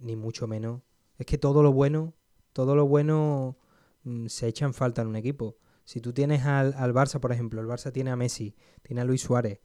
ni 0.01 0.17
mucho 0.17 0.47
menos. 0.47 0.83
Es 1.19 1.27
que 1.27 1.39
todo 1.39 1.63
lo 1.63 1.73
bueno, 1.73 2.15
todo 2.53 2.75
lo 2.75 2.87
bueno 2.87 3.57
mmm, 4.05 4.27
se 4.27 4.49
echa 4.49 4.67
en 4.67 4.75
falta 4.75 5.03
en 5.03 5.09
un 5.09 5.17
equipo. 5.17 5.57
Si 5.85 6.01
tú 6.01 6.13
tienes 6.13 6.45
al, 6.45 6.75
al, 6.75 6.93
Barça, 6.93 7.19
por 7.21 7.33
ejemplo, 7.33 7.61
el 7.61 7.67
Barça 7.67 7.93
tiene 7.93 8.11
a 8.11 8.17
Messi, 8.17 8.55
tiene 8.83 9.01
a 9.01 9.05
Luis 9.05 9.23
Suárez, 9.23 9.61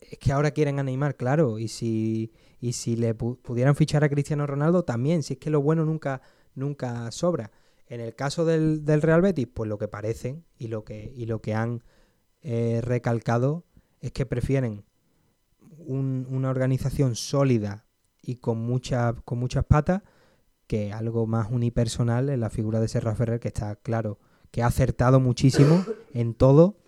es 0.00 0.18
que 0.18 0.32
ahora 0.32 0.52
quieren 0.52 0.78
a 0.78 0.82
Neymar, 0.82 1.16
claro, 1.16 1.58
y 1.58 1.68
si, 1.68 2.32
y 2.60 2.72
si 2.72 2.96
le 2.96 3.14
pu 3.14 3.36
pudieran 3.42 3.74
fichar 3.74 4.04
a 4.04 4.08
Cristiano 4.08 4.46
Ronaldo, 4.46 4.84
también, 4.84 5.22
si 5.22 5.34
es 5.34 5.38
que 5.38 5.50
lo 5.50 5.60
bueno 5.60 5.84
nunca, 5.84 6.22
nunca 6.54 7.10
sobra. 7.10 7.50
En 7.86 8.00
el 8.00 8.14
caso 8.14 8.44
del, 8.44 8.84
del 8.84 9.02
Real 9.02 9.22
Betis, 9.22 9.48
pues 9.52 9.68
lo 9.68 9.78
que 9.78 9.88
parecen 9.88 10.44
y 10.58 10.68
lo 10.68 10.84
que, 10.84 11.12
y 11.14 11.26
lo 11.26 11.40
que 11.40 11.54
han 11.54 11.82
eh, 12.42 12.80
recalcado 12.82 13.64
es 14.00 14.12
que 14.12 14.26
prefieren 14.26 14.84
un, 15.78 16.26
una 16.30 16.50
organización 16.50 17.14
sólida 17.14 17.86
y 18.22 18.36
con, 18.36 18.58
mucha, 18.58 19.14
con 19.24 19.38
muchas 19.38 19.64
patas 19.64 20.02
que 20.66 20.92
algo 20.92 21.26
más 21.26 21.50
unipersonal 21.50 22.30
en 22.30 22.40
la 22.40 22.50
figura 22.50 22.80
de 22.80 22.88
Serra 22.88 23.14
Ferrer, 23.14 23.40
que 23.40 23.48
está 23.48 23.76
claro 23.76 24.18
que 24.50 24.62
ha 24.62 24.66
acertado 24.66 25.20
muchísimo 25.20 25.84
en 26.14 26.34
todo, 26.34 26.78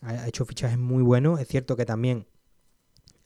ha 0.00 0.26
hecho 0.26 0.44
fichajes 0.44 0.78
muy 0.78 1.02
buenos. 1.02 1.38
Es 1.40 1.48
cierto 1.48 1.76
que 1.76 1.84
también 1.84 2.26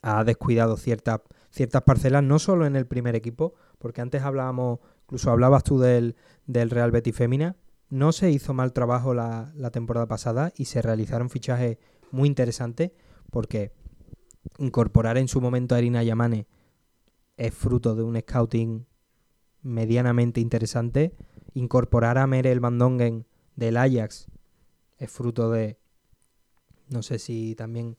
ha 0.02 0.24
descuidado 0.24 0.76
ciertas, 0.76 1.20
ciertas 1.50 1.82
parcelas, 1.82 2.22
no 2.22 2.38
solo 2.38 2.66
en 2.66 2.76
el 2.76 2.86
primer 2.86 3.14
equipo, 3.14 3.54
porque 3.78 4.00
antes 4.00 4.22
hablábamos, 4.22 4.80
incluso 5.04 5.30
hablabas 5.30 5.64
tú 5.64 5.78
del, 5.78 6.16
del 6.46 6.70
Real 6.70 6.90
Betis 6.90 7.16
Fémina, 7.16 7.56
no 7.90 8.12
se 8.12 8.30
hizo 8.30 8.54
mal 8.54 8.72
trabajo 8.72 9.14
la, 9.14 9.52
la, 9.56 9.70
temporada 9.70 10.06
pasada 10.06 10.52
y 10.56 10.64
se 10.64 10.82
realizaron 10.82 11.30
fichajes 11.30 11.78
muy 12.10 12.28
interesantes, 12.28 12.92
porque 13.30 13.72
incorporar 14.58 15.18
en 15.18 15.28
su 15.28 15.40
momento 15.40 15.74
a 15.74 15.78
Irina 15.78 16.02
Yamane 16.02 16.46
es 17.36 17.54
fruto 17.54 17.94
de 17.94 18.02
un 18.02 18.18
scouting 18.18 18.86
medianamente 19.62 20.40
interesante. 20.40 21.14
Incorporar 21.54 22.18
a 22.18 22.26
Mere 22.26 22.52
el 22.52 22.60
Mandongen 22.60 23.26
del 23.56 23.76
Ajax 23.76 24.26
es 24.98 25.10
fruto 25.10 25.50
de, 25.50 25.78
no 26.88 27.02
sé 27.02 27.18
si 27.18 27.54
también 27.54 27.96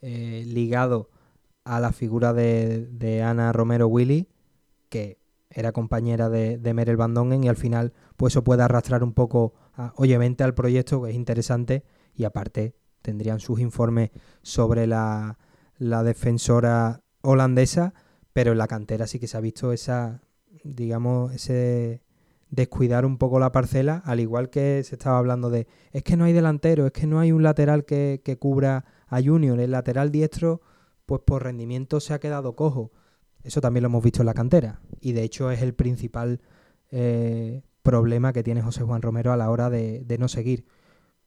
eh, 0.00 0.44
ligado 0.46 1.10
a 1.64 1.80
la 1.80 1.92
figura 1.92 2.32
de, 2.32 2.86
de, 2.86 3.22
Ana 3.22 3.52
Romero 3.52 3.88
Willy, 3.88 4.28
que 4.88 5.18
era 5.50 5.72
compañera 5.72 6.28
de, 6.28 6.58
de 6.58 6.74
Merel 6.74 6.96
Bandongen 6.96 7.44
y 7.44 7.48
al 7.48 7.56
final 7.56 7.92
pues 8.16 8.32
eso 8.32 8.44
puede 8.44 8.62
arrastrar 8.62 9.02
un 9.02 9.12
poco, 9.12 9.54
a, 9.74 9.92
obviamente, 9.96 10.44
al 10.44 10.54
proyecto, 10.54 11.02
que 11.02 11.10
es 11.10 11.16
interesante, 11.16 11.84
y 12.14 12.24
aparte 12.24 12.74
tendrían 13.02 13.40
sus 13.40 13.60
informes 13.60 14.10
sobre 14.42 14.86
la, 14.86 15.38
la 15.78 16.02
defensora 16.02 17.02
holandesa, 17.22 17.94
pero 18.32 18.52
en 18.52 18.58
la 18.58 18.66
cantera 18.66 19.06
sí 19.06 19.18
que 19.18 19.26
se 19.26 19.36
ha 19.36 19.40
visto 19.40 19.72
esa, 19.72 20.22
digamos, 20.64 21.32
ese 21.32 22.02
descuidar 22.50 23.04
un 23.04 23.18
poco 23.18 23.38
la 23.38 23.52
parcela, 23.52 24.02
al 24.04 24.20
igual 24.20 24.50
que 24.50 24.82
se 24.82 24.94
estaba 24.94 25.18
hablando 25.18 25.50
de, 25.50 25.66
es 25.92 26.02
que 26.02 26.16
no 26.16 26.24
hay 26.24 26.32
delantero, 26.32 26.86
es 26.86 26.92
que 26.92 27.06
no 27.06 27.20
hay 27.20 27.32
un 27.32 27.42
lateral 27.42 27.84
que, 27.84 28.22
que 28.24 28.38
cubra 28.38 28.84
a 29.06 29.22
Junior, 29.22 29.60
el 29.60 29.70
lateral 29.70 30.10
diestro, 30.10 30.60
pues 31.06 31.22
por 31.24 31.44
rendimiento 31.44 32.00
se 32.00 32.14
ha 32.14 32.20
quedado 32.20 32.54
cojo. 32.56 32.90
Eso 33.42 33.60
también 33.60 33.82
lo 33.82 33.88
hemos 33.88 34.02
visto 34.02 34.22
en 34.22 34.26
la 34.26 34.34
cantera 34.34 34.80
y 35.00 35.12
de 35.12 35.22
hecho 35.22 35.50
es 35.50 35.62
el 35.62 35.74
principal 35.74 36.40
eh, 36.90 37.62
problema 37.82 38.32
que 38.32 38.42
tiene 38.42 38.62
José 38.62 38.82
Juan 38.82 39.02
Romero 39.02 39.32
a 39.32 39.36
la 39.36 39.50
hora 39.50 39.70
de, 39.70 40.16
no 40.18 40.28
seguir. 40.28 40.66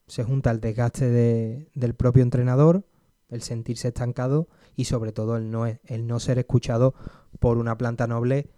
Se 0.07 0.23
junta 0.23 0.51
el 0.51 0.59
desgaste 0.59 1.09
de, 1.09 1.69
del 1.73 1.95
propio 1.95 2.23
entrenador, 2.23 2.85
el 3.29 3.41
sentirse 3.41 3.87
estancado 3.87 4.49
y 4.75 4.85
sobre 4.85 5.13
todo 5.13 5.37
el 5.37 5.49
no, 5.51 5.65
el 5.65 6.07
no 6.07 6.19
ser 6.19 6.37
escuchado 6.37 6.93
por 7.39 7.57
una 7.57 7.77
planta 7.77 8.07
noble 8.07 8.49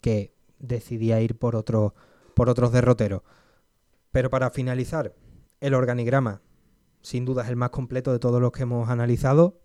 que 0.00 0.34
decidía 0.58 1.20
ir 1.20 1.38
por, 1.38 1.62
por 1.64 2.48
otros 2.48 2.72
derroteros. 2.72 3.22
Pero 4.10 4.30
para 4.30 4.50
finalizar, 4.50 5.14
el 5.60 5.74
organigrama 5.74 6.40
sin 7.02 7.24
duda 7.24 7.42
es 7.42 7.48
el 7.48 7.56
más 7.56 7.70
completo 7.70 8.12
de 8.12 8.18
todos 8.18 8.40
los 8.40 8.52
que 8.52 8.62
hemos 8.62 8.88
analizado 8.88 9.60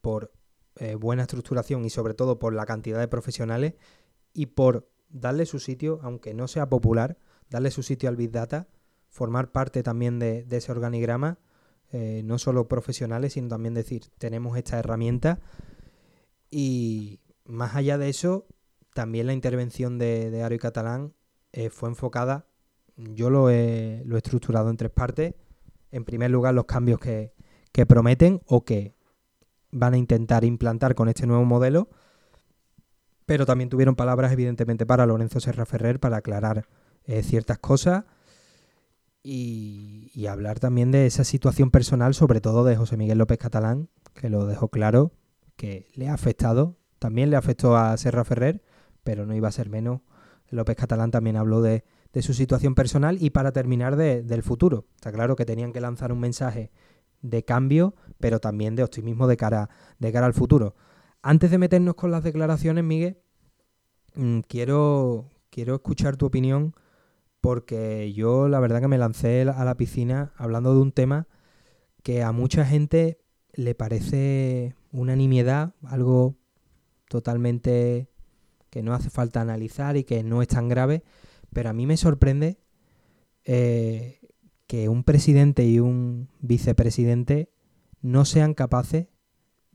por 0.00 0.32
eh, 0.78 0.94
buena 0.94 1.22
estructuración 1.22 1.84
y 1.84 1.90
sobre 1.90 2.14
todo 2.14 2.38
por 2.38 2.52
la 2.52 2.66
cantidad 2.66 2.98
de 2.98 3.08
profesionales 3.08 3.74
y 4.32 4.46
por 4.46 4.90
darle 5.08 5.46
su 5.46 5.58
sitio, 5.58 6.00
aunque 6.02 6.34
no 6.34 6.48
sea 6.48 6.68
popular, 6.68 7.18
darle 7.48 7.70
su 7.70 7.82
sitio 7.82 8.08
al 8.08 8.16
Big 8.16 8.30
Data, 8.30 8.68
formar 9.08 9.52
parte 9.52 9.82
también 9.82 10.18
de, 10.18 10.46
ese 10.50 10.72
organigrama, 10.72 11.38
eh, 11.92 12.22
no 12.24 12.38
solo 12.38 12.68
profesionales, 12.68 13.34
sino 13.34 13.48
también 13.48 13.74
decir, 13.74 14.02
tenemos 14.18 14.58
esta 14.58 14.78
herramienta. 14.78 15.40
Y 16.50 17.20
más 17.44 17.74
allá 17.76 17.96
de 17.96 18.08
eso, 18.08 18.46
también 18.92 19.26
la 19.26 19.32
intervención 19.32 19.98
de, 19.98 20.30
de 20.30 20.54
y 20.54 20.58
Catalán 20.58 21.14
eh, 21.52 21.70
fue 21.70 21.88
enfocada, 21.88 22.46
yo 22.96 23.30
lo 23.30 23.50
he, 23.50 24.02
lo 24.04 24.16
he 24.16 24.18
estructurado 24.18 24.70
en 24.70 24.76
tres 24.76 24.90
partes, 24.90 25.34
en 25.90 26.04
primer 26.04 26.30
lugar, 26.30 26.54
los 26.54 26.66
cambios 26.66 26.98
que, 26.98 27.32
que 27.72 27.86
prometen 27.86 28.40
o 28.46 28.64
que 28.64 28.95
van 29.78 29.94
a 29.94 29.98
intentar 29.98 30.44
implantar 30.44 30.94
con 30.94 31.08
este 31.08 31.26
nuevo 31.26 31.44
modelo, 31.44 31.88
pero 33.26 33.46
también 33.46 33.68
tuvieron 33.68 33.96
palabras, 33.96 34.32
evidentemente, 34.32 34.86
para 34.86 35.06
Lorenzo 35.06 35.40
Serra 35.40 35.66
Ferrer 35.66 36.00
para 36.00 36.18
aclarar 36.18 36.66
eh, 37.04 37.22
ciertas 37.22 37.58
cosas 37.58 38.04
y, 39.22 40.26
hablar 40.28 40.58
también 40.58 40.90
de 40.90 41.06
esa 41.06 41.24
situación 41.24 41.70
personal, 41.70 42.14
sobre 42.14 42.40
todo 42.40 42.64
de 42.64 42.76
José 42.76 42.96
Miguel 42.96 43.18
López 43.18 43.38
Catalán, 43.38 43.88
que 44.14 44.28
lo 44.28 44.46
dejó 44.46 44.68
claro, 44.68 45.12
que 45.56 45.88
le 45.94 46.08
ha 46.08 46.14
afectado, 46.14 46.76
también 46.98 47.30
le 47.30 47.36
afectó 47.36 47.76
a 47.76 47.96
Serra 47.96 48.24
Ferrer, 48.24 48.62
pero 49.04 49.24
no 49.24 49.34
iba 49.34 49.48
a 49.48 49.52
ser 49.52 49.68
menos. 49.68 50.00
López 50.50 50.76
Catalán 50.76 51.10
también 51.10 51.36
habló 51.36 51.62
de, 51.62 51.84
de 52.12 52.22
su 52.22 52.34
situación 52.34 52.74
personal 52.74 53.18
y 53.20 53.30
para 53.30 53.52
terminar 53.52 53.96
de, 53.96 54.22
del 54.22 54.42
futuro. 54.42 54.86
Está 54.94 55.12
claro 55.12 55.36
que 55.36 55.44
tenían 55.44 55.72
que 55.72 55.80
lanzar 55.80 56.12
un 56.12 56.20
mensaje 56.20 56.70
de 57.22 57.44
cambio, 57.44 57.94
pero 58.18 58.40
también 58.40 58.76
de 58.76 58.82
optimismo 58.82 59.26
de 59.26 59.36
cara, 59.36 59.70
de 59.98 60.12
cara 60.12 60.26
al 60.26 60.34
futuro. 60.34 60.74
Antes 61.22 61.50
de 61.50 61.58
meternos 61.58 61.94
con 61.94 62.10
las 62.10 62.22
declaraciones, 62.22 62.84
Miguel, 62.84 63.18
mmm, 64.14 64.40
quiero, 64.40 65.30
quiero 65.50 65.74
escuchar 65.76 66.16
tu 66.16 66.26
opinión 66.26 66.74
porque 67.40 68.12
yo 68.12 68.48
la 68.48 68.60
verdad 68.60 68.80
que 68.80 68.88
me 68.88 68.98
lancé 68.98 69.42
a 69.42 69.64
la 69.64 69.76
piscina 69.76 70.32
hablando 70.36 70.74
de 70.74 70.80
un 70.80 70.92
tema 70.92 71.28
que 72.02 72.22
a 72.22 72.32
mucha 72.32 72.64
gente 72.64 73.20
le 73.52 73.74
parece 73.74 74.74
una 74.92 75.16
nimiedad, 75.16 75.74
algo 75.84 76.36
totalmente 77.08 78.10
que 78.70 78.82
no 78.82 78.94
hace 78.94 79.10
falta 79.10 79.40
analizar 79.40 79.96
y 79.96 80.04
que 80.04 80.22
no 80.22 80.42
es 80.42 80.48
tan 80.48 80.68
grave, 80.68 81.02
pero 81.52 81.70
a 81.70 81.72
mí 81.72 81.86
me 81.86 81.96
sorprende 81.96 82.58
eh, 83.44 84.15
que 84.66 84.88
un 84.88 85.04
presidente 85.04 85.64
y 85.64 85.78
un 85.78 86.28
vicepresidente 86.40 87.52
no 88.00 88.24
sean 88.24 88.54
capaces 88.54 89.08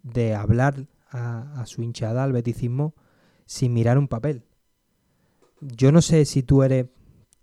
de 0.03 0.35
hablar 0.35 0.87
a, 1.09 1.63
su 1.65 1.83
hinchada, 1.83 2.23
al 2.23 2.31
beticismo, 2.31 2.95
sin 3.45 3.73
mirar 3.73 3.97
un 3.97 4.07
papel. 4.07 4.45
Yo 5.59 5.91
no 5.91 6.01
sé 6.01 6.25
si 6.25 6.41
tú 6.41 6.63
eres 6.63 6.87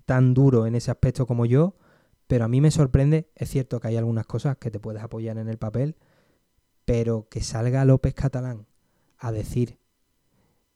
tan 0.06 0.32
duro 0.32 0.66
en 0.66 0.74
ese 0.74 0.90
aspecto 0.90 1.26
como 1.26 1.44
yo, 1.44 1.76
pero 2.26 2.44
a 2.46 2.48
mí 2.48 2.60
me 2.60 2.70
sorprende, 2.70 3.30
es 3.34 3.50
cierto 3.50 3.80
que 3.80 3.88
hay 3.88 3.96
algunas 3.96 4.26
cosas 4.26 4.56
que 4.56 4.70
te 4.70 4.80
puedes 4.80 5.02
apoyar 5.02 5.38
en 5.38 5.48
el 5.48 5.58
papel, 5.58 5.96
pero 6.84 7.28
que 7.28 7.42
salga 7.42 7.84
López 7.84 8.14
Catalán 8.14 8.66
a 9.18 9.32
decir 9.32 9.78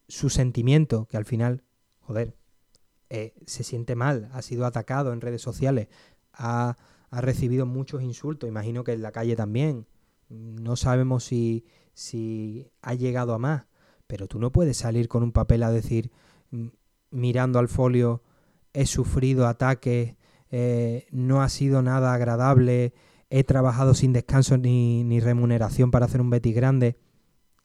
su 0.08 0.28
sentimiento, 0.28 1.06
que 1.06 1.16
al 1.16 1.24
final, 1.24 1.64
joder, 2.00 2.36
eh, 3.08 3.34
se 3.46 3.64
siente 3.64 3.94
mal, 3.94 4.30
ha 4.32 4.42
sido 4.42 4.66
atacado 4.66 5.12
en 5.12 5.20
redes 5.20 5.42
sociales, 5.42 5.88
ha, 6.32 6.76
recibido 7.10 7.66
muchos 7.66 8.02
insultos, 8.02 8.48
imagino 8.48 8.84
que 8.84 8.92
en 8.92 9.02
la 9.02 9.12
calle 9.12 9.36
también. 9.36 9.86
No 10.30 10.76
sabemos 10.76 11.24
si, 11.24 11.66
si 11.92 12.70
ha 12.80 12.94
llegado 12.94 13.34
a 13.34 13.38
más, 13.38 13.66
pero 14.06 14.28
tú 14.28 14.38
no 14.38 14.50
puedes 14.50 14.78
salir 14.78 15.08
con 15.08 15.22
un 15.22 15.32
papel 15.32 15.62
a 15.62 15.70
decir, 15.70 16.10
mirando 17.10 17.58
al 17.58 17.68
folio, 17.68 18.22
he 18.72 18.86
sufrido 18.86 19.46
ataques, 19.46 20.16
eh, 20.50 21.06
no 21.10 21.42
ha 21.42 21.48
sido 21.50 21.82
nada 21.82 22.14
agradable, 22.14 22.94
he 23.28 23.44
trabajado 23.44 23.94
sin 23.94 24.12
descanso 24.12 24.56
ni, 24.56 25.04
ni 25.04 25.20
remuneración 25.20 25.90
para 25.90 26.06
hacer 26.06 26.20
un 26.20 26.30
Betty 26.30 26.52
grande. 26.52 26.98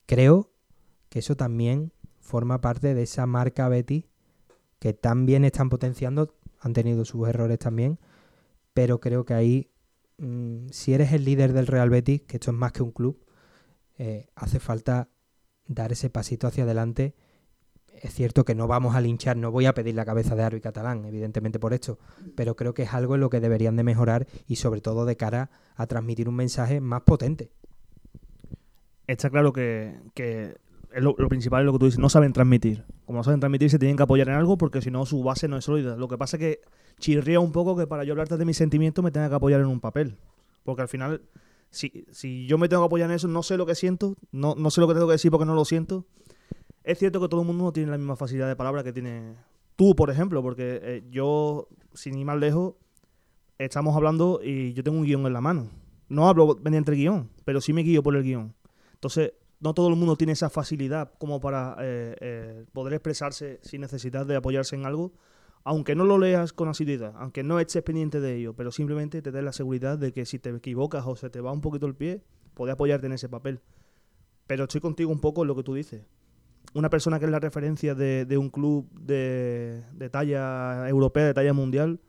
Creo 0.06 0.52
que 1.10 1.20
eso 1.20 1.36
también 1.36 1.94
forma 2.20 2.60
parte 2.60 2.94
de 2.94 3.04
esa 3.04 3.26
marca 3.26 3.70
Betty 3.70 4.10
que 4.80 4.94
también 4.94 5.46
están 5.46 5.70
potenciando, 5.70 6.36
han 6.60 6.74
tenido 6.74 7.06
sus 7.06 7.28
errores 7.28 7.60
también, 7.60 8.00
pero 8.78 9.00
creo 9.00 9.26
que 9.26 9.34
ahí, 9.34 9.72
mmm, 10.20 10.68
si 10.70 10.94
eres 10.94 11.12
el 11.12 11.26
líder 11.26 11.52
del 11.52 11.66
Real 11.66 11.90
Betis, 11.90 12.22
que 12.22 12.38
esto 12.38 12.52
es 12.52 12.58
más 12.58 12.72
que 12.74 12.84
un 12.84 12.92
club, 12.92 13.26
eh, 13.98 14.28
hace 14.36 14.60
falta 14.60 15.10
dar 15.66 15.92
ese 15.92 16.12
pasito 16.12 16.46
hacia 16.46 16.64
adelante. 16.64 17.16
Es 17.88 18.14
cierto 18.14 18.46
que 18.46 18.54
no 18.54 18.68
vamos 18.68 18.96
a 18.96 19.02
linchar, 19.02 19.36
no 19.36 19.50
voy 19.50 19.66
a 19.66 19.74
pedir 19.74 19.96
la 19.96 20.06
cabeza 20.06 20.36
de 20.36 20.44
Arby 20.44 20.62
Catalán, 20.62 21.06
evidentemente 21.06 21.58
por 21.58 21.74
esto, 21.74 21.98
pero 22.36 22.56
creo 22.56 22.76
que 22.76 22.84
es 22.84 22.94
algo 22.94 23.16
en 23.16 23.22
lo 23.22 23.32
que 23.32 23.40
deberían 23.40 23.76
de 23.78 23.84
mejorar 23.84 24.28
y 24.46 24.58
sobre 24.58 24.80
todo 24.80 25.06
de 25.06 25.18
cara 25.18 25.50
a 25.76 25.88
transmitir 25.88 26.30
un 26.30 26.36
mensaje 26.36 26.80
más 26.80 27.02
potente. 27.02 27.50
Está 29.08 29.32
claro 29.32 29.54
que 29.54 30.56
lo, 30.96 31.16
principal 31.30 31.62
es 31.62 31.66
lo 31.66 31.74
que 31.74 31.80
tú 31.80 31.86
dices, 31.86 32.00
no 32.00 32.10
saben 32.10 32.34
transmitir. 32.34 32.86
Como 33.06 33.20
no 33.20 33.24
saben 33.24 33.40
transmitir, 33.40 33.70
se 33.70 33.80
tienen 33.80 33.98
que 33.98 34.04
apoyar 34.04 34.30
en 34.30 34.36
algo 34.36 34.58
porque 34.58 34.82
si 34.82 34.92
no, 34.92 35.06
su 35.06 35.24
base 35.24 35.48
no 35.48 35.58
es 35.58 35.66
sólida. 35.66 35.96
Lo 35.96 36.08
que 36.08 36.18
pasa 36.18 36.38
es 36.38 36.42
que 36.42 36.62
chirría 37.00 37.40
un 37.40 37.52
poco 37.52 37.76
que 37.76 37.88
para 37.88 38.04
yo 38.04 38.14
hablarte 38.14 38.38
de 38.38 38.46
mis 38.46 38.58
sentimientos 38.58 39.04
me 39.04 39.12
tenga 39.12 39.30
que 39.30 39.36
apoyar 39.36 39.62
en 39.62 39.68
un 39.68 39.80
papel. 39.80 40.18
Porque 40.64 40.82
al 40.82 40.88
final, 40.88 41.22
si, 41.70 42.06
si 42.12 42.46
yo 42.48 42.58
me 42.58 42.70
tengo 42.70 42.84
que 42.84 42.88
apoyar 42.88 43.10
en 43.10 43.16
eso, 43.16 43.28
no 43.28 43.44
sé 43.44 43.58
lo 43.58 43.66
que 43.66 43.76
siento, 43.76 44.16
no, 44.32 44.56
no 44.56 44.72
sé 44.72 44.82
lo 44.82 44.88
que 44.88 44.94
tengo 44.94 45.08
que 45.08 45.14
decir 45.14 45.32
porque 45.32 45.46
no 45.46 45.56
lo 45.56 45.66
siento. 45.66 46.06
Es 46.84 47.00
cierto 47.00 47.20
que 47.20 47.28
todo 47.28 47.42
el 47.42 47.48
mundo 47.48 47.66
no 47.66 47.74
tiene 47.74 47.92
la 47.92 47.98
misma 47.98 48.16
facilidad 48.16 48.48
de 48.48 48.56
palabra 48.56 48.84
que 48.84 48.94
tiene 48.94 49.36
tú, 49.76 49.96
por 49.96 50.10
ejemplo, 50.10 50.42
porque 50.42 50.80
eh, 50.82 51.04
yo, 51.10 51.68
sin 51.94 52.18
ir 52.18 52.26
más 52.26 52.38
lejos, 52.38 52.76
estamos 53.58 53.96
hablando 53.96 54.42
y 54.44 54.74
yo 54.74 54.84
tengo 54.84 54.98
un 54.98 55.06
guion 55.06 55.26
en 55.26 55.34
la 55.34 55.42
mano. 55.42 55.70
No 56.10 56.28
hablo 56.28 56.58
mediante 56.64 56.92
el 56.92 56.98
guion, 56.98 57.30
pero 57.46 57.62
sí 57.62 57.74
me 57.74 57.84
guío 57.84 58.04
por 58.04 58.16
el 58.16 58.24
guion. 58.24 58.54
Entonces, 58.94 59.34
no 59.60 59.74
todo 59.74 59.90
el 59.90 59.96
mundo 59.96 60.16
tiene 60.16 60.34
esa 60.34 60.50
facilidad 60.50 61.12
como 61.18 61.40
para 61.40 61.76
eh, 61.80 62.16
eh, 62.20 62.66
poder 62.74 62.94
expresarse 62.94 63.60
sin 63.64 63.82
necesidad 63.82 64.26
de 64.26 64.36
apoyarse 64.36 64.76
en 64.76 64.86
algo, 64.86 65.14
aunque 65.64 65.96
no 65.96 66.06
lo 66.06 66.18
leas 66.18 66.54
con 66.54 66.70
asiduidad, 66.70 67.14
aunque 67.18 67.44
no 67.44 67.60
estés 67.60 67.84
pendiente 67.84 68.20
de 68.20 68.36
ello, 68.36 68.54
pero 68.54 68.72
simplemente 68.72 69.22
te 69.22 69.32
des 69.32 69.44
la 69.44 69.52
seguridad 69.52 69.98
de 69.98 70.14
que 70.14 70.26
si 70.26 70.40
te 70.40 70.50
equivocas 70.50 71.06
o 71.06 71.16
se 71.16 71.30
te 71.30 71.42
va 71.42 71.52
un 71.52 71.62
poquito 71.62 71.88
el 71.88 71.96
pie, 71.96 72.24
puedes 72.54 72.74
apoyarte 72.74 73.08
en 73.08 73.14
ese 73.14 73.30
papel. 73.30 73.60
Pero 74.46 74.66
estoy 74.66 74.80
contigo 74.80 75.12
un 75.12 75.20
poco 75.20 75.42
en 75.42 75.48
lo 75.48 75.56
que 75.56 75.64
tú 75.64 75.74
dices. 75.74 76.06
Una 76.74 76.90
persona 76.90 77.20
que 77.20 77.26
es 77.26 77.32
la 77.32 77.40
referencia 77.40 77.96
de, 77.96 78.38
un 78.38 78.50
club 78.50 78.90
de 79.00 80.10
talla 80.12 80.88
europea, 80.88 81.26
de 81.26 81.34
talla 81.34 81.54
mundial, 81.54 82.00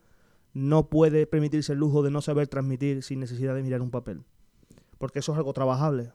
no 0.53 0.89
puede 0.89 1.27
permitirse 1.27 1.73
el 1.73 1.79
lujo 1.79 2.03
de 2.03 2.11
no 2.11 2.21
saber 2.21 2.47
transmitir 2.47 3.03
sin 3.03 3.19
necesidad 3.19 3.55
de 3.55 3.63
mirar 3.63 3.81
un 3.81 3.91
papel. 3.91 4.23
Porque 4.97 5.19
eso 5.19 5.31
es 5.31 5.37
algo 5.37 5.53
trabajable 5.53 6.11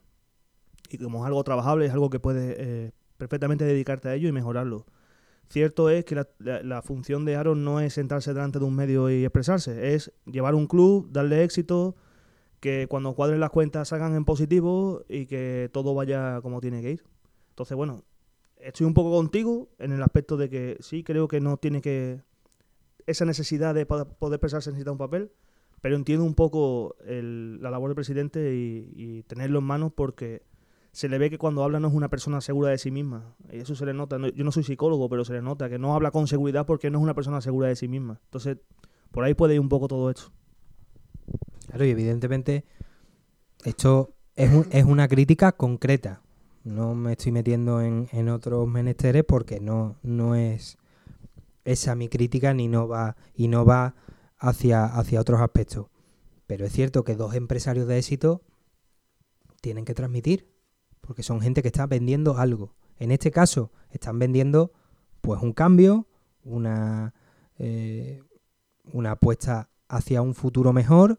y 0.91 0.99
como 0.99 1.21
es 1.21 1.27
algo 1.27 1.43
trabajable, 1.45 1.87
es 1.87 1.93
algo 1.93 2.11
que 2.11 2.21
puedes 2.21 2.57
eh, 2.59 2.93
perfectamente 3.17 3.65
dedicarte 3.65 4.09
a 4.09 4.15
ello 4.15 4.29
y 4.29 4.33
mejorarlo. 4.33 4.87
Cierto 5.49 5.91
es 5.91 6.05
que 6.05 6.17
la, 6.39 6.83
función 6.83 7.25
de 7.25 7.37
Aaron 7.37 7.65
no 7.65 7.81
es 7.81 7.95
sentarse 7.95 8.33
delante 8.33 8.59
de 8.59 8.65
un 8.65 8.75
medio 8.75 9.11
y 9.11 9.25
expresarse, 9.25 9.95
es 9.95 10.13
llevar 10.25 10.55
un 10.55 10.67
club, 10.67 11.09
darle 11.13 11.45
éxito, 11.45 11.97
que 12.61 12.87
cuando 12.89 13.15
cuadren 13.15 13.41
las 13.41 13.51
cuentas 13.51 13.89
salgan 13.89 14.15
en 14.15 14.25
positivo 14.25 15.05
y 15.09 15.27
que 15.27 15.69
todo 15.73 15.95
vaya 15.95 16.41
como 16.41 16.61
tiene 16.61 16.81
que 16.81 16.93
ir. 16.93 17.05
Entonces, 17.51 17.77
bueno, 17.77 18.05
estoy 18.57 18.87
un 18.87 18.95
poco 18.95 19.11
contigo 19.11 19.69
en 19.79 19.93
el 19.93 20.03
aspecto 20.03 20.37
de 20.37 20.49
que 20.49 20.77
sí, 20.81 21.05
creo 21.05 21.29
que 21.29 21.41
no 21.41 21.59
tiene 21.59 21.81
que... 21.81 22.23
Esa 23.07 23.27
necesidad 23.27 23.75
de 23.75 23.85
poder 23.85 24.09
expresarse 24.33 24.71
necesita 24.71 24.93
un 24.93 24.99
papel, 24.99 25.31
pero 25.83 25.95
entiendo 25.95 26.25
un 26.25 26.35
poco 26.35 26.97
el, 27.05 27.61
la 27.61 27.71
labor 27.71 27.91
del 27.91 27.97
presidente 27.97 28.55
y, 28.55 28.93
y 28.97 29.23
tenerlo 29.25 29.59
en 29.59 29.67
manos 29.67 29.93
porque 29.95 30.43
se 30.95 31.09
le 31.09 31.19
ve 31.19 31.29
que 31.29 31.39
cuando 31.39 31.65
habla 31.65 31.81
no 31.81 31.89
es 31.89 31.95
una 31.95 32.09
persona 32.09 32.41
segura 32.41 32.71
de 32.71 32.79
sí 32.79 32.93
misma. 32.93 33.35
Eso 33.51 33.75
se 33.75 33.85
le 33.85 33.93
nota. 33.93 34.17
Yo 34.33 34.45
no 34.45 34.53
soy 34.53 34.63
psicólogo, 34.63 35.09
pero 35.09 35.25
se 35.25 35.33
le 35.33 35.43
nota 35.43 35.69
que 35.69 35.77
no 35.77 35.93
habla 35.93 36.13
con 36.13 36.29
seguridad 36.29 36.67
porque 36.67 36.89
no 36.89 36.99
es 36.99 37.03
una 37.03 37.15
persona 37.15 37.41
segura 37.41 37.67
de 37.67 37.75
sí 37.75 37.89
misma. 37.89 38.21
Entonces, 38.27 38.59
por 39.11 39.25
ahí 39.25 39.35
puede 39.35 39.55
ir 39.55 39.61
un 39.61 39.69
poco 39.69 39.89
todo 39.89 40.09
esto. 40.09 40.31
Claro, 41.67 41.85
y 41.85 41.91
evidentemente 41.91 42.65
esto 43.65 44.15
es, 44.37 44.55
un, 44.55 44.69
es 44.71 44.85
una 44.85 45.09
crítica 45.09 45.51
concreta. 45.51 46.23
No 46.63 46.95
me 46.95 47.15
estoy 47.15 47.33
metiendo 47.33 47.83
en, 47.83 48.09
en 48.13 48.29
otros 48.29 48.69
menesteres 48.69 49.25
porque 49.25 49.59
no, 49.59 49.97
no 50.05 50.37
es 50.37 50.79
esa 51.65 51.97
mi 51.97 52.09
crítica 52.09 52.55
ni 52.55 52.69
no 52.69 52.87
va 52.87 53.17
y 53.35 53.49
no 53.49 53.65
va 53.65 53.97
hacia, 54.39 54.85
hacia 54.85 55.21
otros 55.21 55.41
aspectos. 55.41 55.89
Pero 56.47 56.65
es 56.65 56.73
cierto 56.73 57.03
que 57.03 57.17
dos 57.17 57.35
empresarios 57.35 57.89
de 57.89 57.99
éxito 57.99 58.43
tienen 59.61 59.85
que 59.85 59.95
transmitir 59.95 60.54
porque 61.05 61.23
son 61.23 61.41
gente 61.41 61.63
que 61.63 61.69
está 61.69 61.87
vendiendo 61.87 62.39
algo. 62.39 62.75
En 62.99 63.11
este 63.11 63.31
caso, 63.31 63.71
están 63.91 64.19
vendiendo 64.19 64.73
pues 65.21 65.43
un 65.43 65.53
cambio, 65.53 66.07
una, 66.45 67.15
eh, 67.59 68.23
una 68.93 69.13
apuesta 69.13 69.71
hacia 69.89 70.23
un 70.23 70.35
futuro 70.35 70.73
mejor 70.73 71.19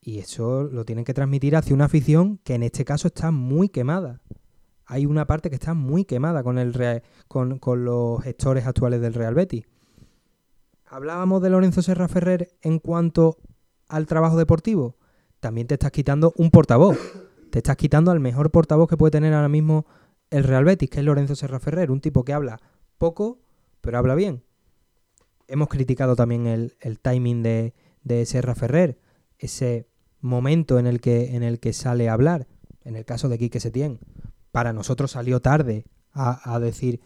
y 0.00 0.18
eso 0.18 0.64
lo 0.64 0.84
tienen 0.84 1.04
que 1.04 1.14
transmitir 1.14 1.56
hacia 1.56 1.74
una 1.74 1.86
afición 1.86 2.38
que 2.44 2.54
en 2.54 2.62
este 2.62 2.84
caso 2.84 3.08
está 3.08 3.30
muy 3.30 3.68
quemada. 3.68 4.20
Hay 4.86 5.06
una 5.06 5.26
parte 5.26 5.48
que 5.48 5.56
está 5.56 5.74
muy 5.74 6.04
quemada 6.04 6.42
con, 6.42 6.58
el 6.58 6.74
Real, 6.74 7.02
con, 7.28 7.58
con 7.58 7.84
los 7.84 8.22
gestores 8.22 8.66
actuales 8.66 9.00
del 9.00 9.14
Real 9.14 9.34
Betis. 9.34 9.64
Hablábamos 10.86 11.40
de 11.40 11.50
Lorenzo 11.50 11.82
Serra 11.82 12.08
Ferrer 12.08 12.50
en 12.60 12.78
cuanto 12.78 13.38
al 13.88 14.06
trabajo 14.06 14.36
deportivo. 14.36 14.96
También 15.40 15.66
te 15.66 15.74
estás 15.74 15.90
quitando 15.90 16.32
un 16.36 16.50
portavoz 16.50 16.98
te 17.52 17.58
estás 17.58 17.76
quitando 17.76 18.10
al 18.10 18.18
mejor 18.18 18.50
portavoz 18.50 18.88
que 18.88 18.96
puede 18.96 19.10
tener 19.10 19.34
ahora 19.34 19.50
mismo 19.50 19.84
el 20.30 20.42
Real 20.42 20.64
Betis, 20.64 20.88
que 20.88 21.00
es 21.00 21.04
Lorenzo 21.04 21.36
Serra 21.36 21.60
Ferrer, 21.60 21.90
un 21.90 22.00
tipo 22.00 22.24
que 22.24 22.32
habla 22.32 22.58
poco, 22.96 23.40
pero 23.82 23.98
habla 23.98 24.14
bien. 24.14 24.42
Hemos 25.48 25.68
criticado 25.68 26.16
también 26.16 26.46
el, 26.46 26.72
timing 27.02 27.42
de, 27.42 27.74
de, 28.04 28.24
Serra 28.24 28.54
Ferrer, 28.54 28.98
ese 29.38 29.86
momento 30.22 30.78
en 30.78 30.86
el 30.86 31.02
que, 31.02 31.36
en 31.36 31.42
el 31.42 31.60
que 31.60 31.74
sale 31.74 32.08
a 32.08 32.14
hablar. 32.14 32.46
En 32.84 32.96
el 32.96 33.04
caso 33.04 33.28
de 33.28 33.36
Quique 33.36 33.60
Setién, 33.60 34.00
para 34.50 34.72
nosotros 34.72 35.10
salió 35.10 35.40
tarde 35.40 35.84
a, 36.14 36.58
decir 36.58 37.02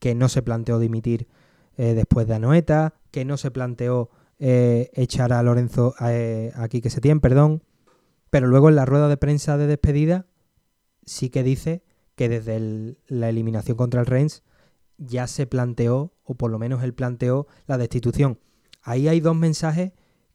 que 0.00 0.16
no 0.16 0.28
se 0.28 0.42
planteó 0.42 0.80
dimitir 0.80 1.28
eh, 1.76 1.94
después 1.94 2.26
de 2.26 2.34
Anoeta, 2.34 2.94
que 3.12 3.24
no 3.24 3.36
se 3.36 3.52
planteó 3.52 4.10
eh, 4.40 4.90
echar 4.94 5.32
a 5.32 5.40
Lorenzo, 5.44 5.94
eh, 6.00 6.50
a 6.56 6.66
Quique 6.66 6.90
Setién, 6.90 7.20
perdón, 7.20 7.62
pero 8.30 8.46
luego 8.46 8.68
en 8.68 8.76
la 8.76 8.84
rueda 8.84 9.08
de 9.08 9.16
prensa 9.16 9.56
de 9.56 9.66
despedida 9.66 10.26
sí 11.04 11.30
que 11.30 11.42
dice 11.42 11.82
que 12.14 12.28
desde 12.28 12.96
la 13.06 13.28
eliminación 13.28 13.76
contra 13.76 14.00
el 14.00 14.06
Reims 14.06 14.42
ya 14.98 15.26
se 15.26 15.46
planteó, 15.46 16.12
o 16.24 16.34
por 16.34 16.50
lo 16.50 16.58
menos 16.58 16.82
él 16.82 16.92
planteó, 16.92 17.46
la 17.66 17.78
destitución. 17.78 18.40
Ahí 18.82 19.08
hay 19.08 19.20
dos 19.20 19.36
mensajes 19.36 19.92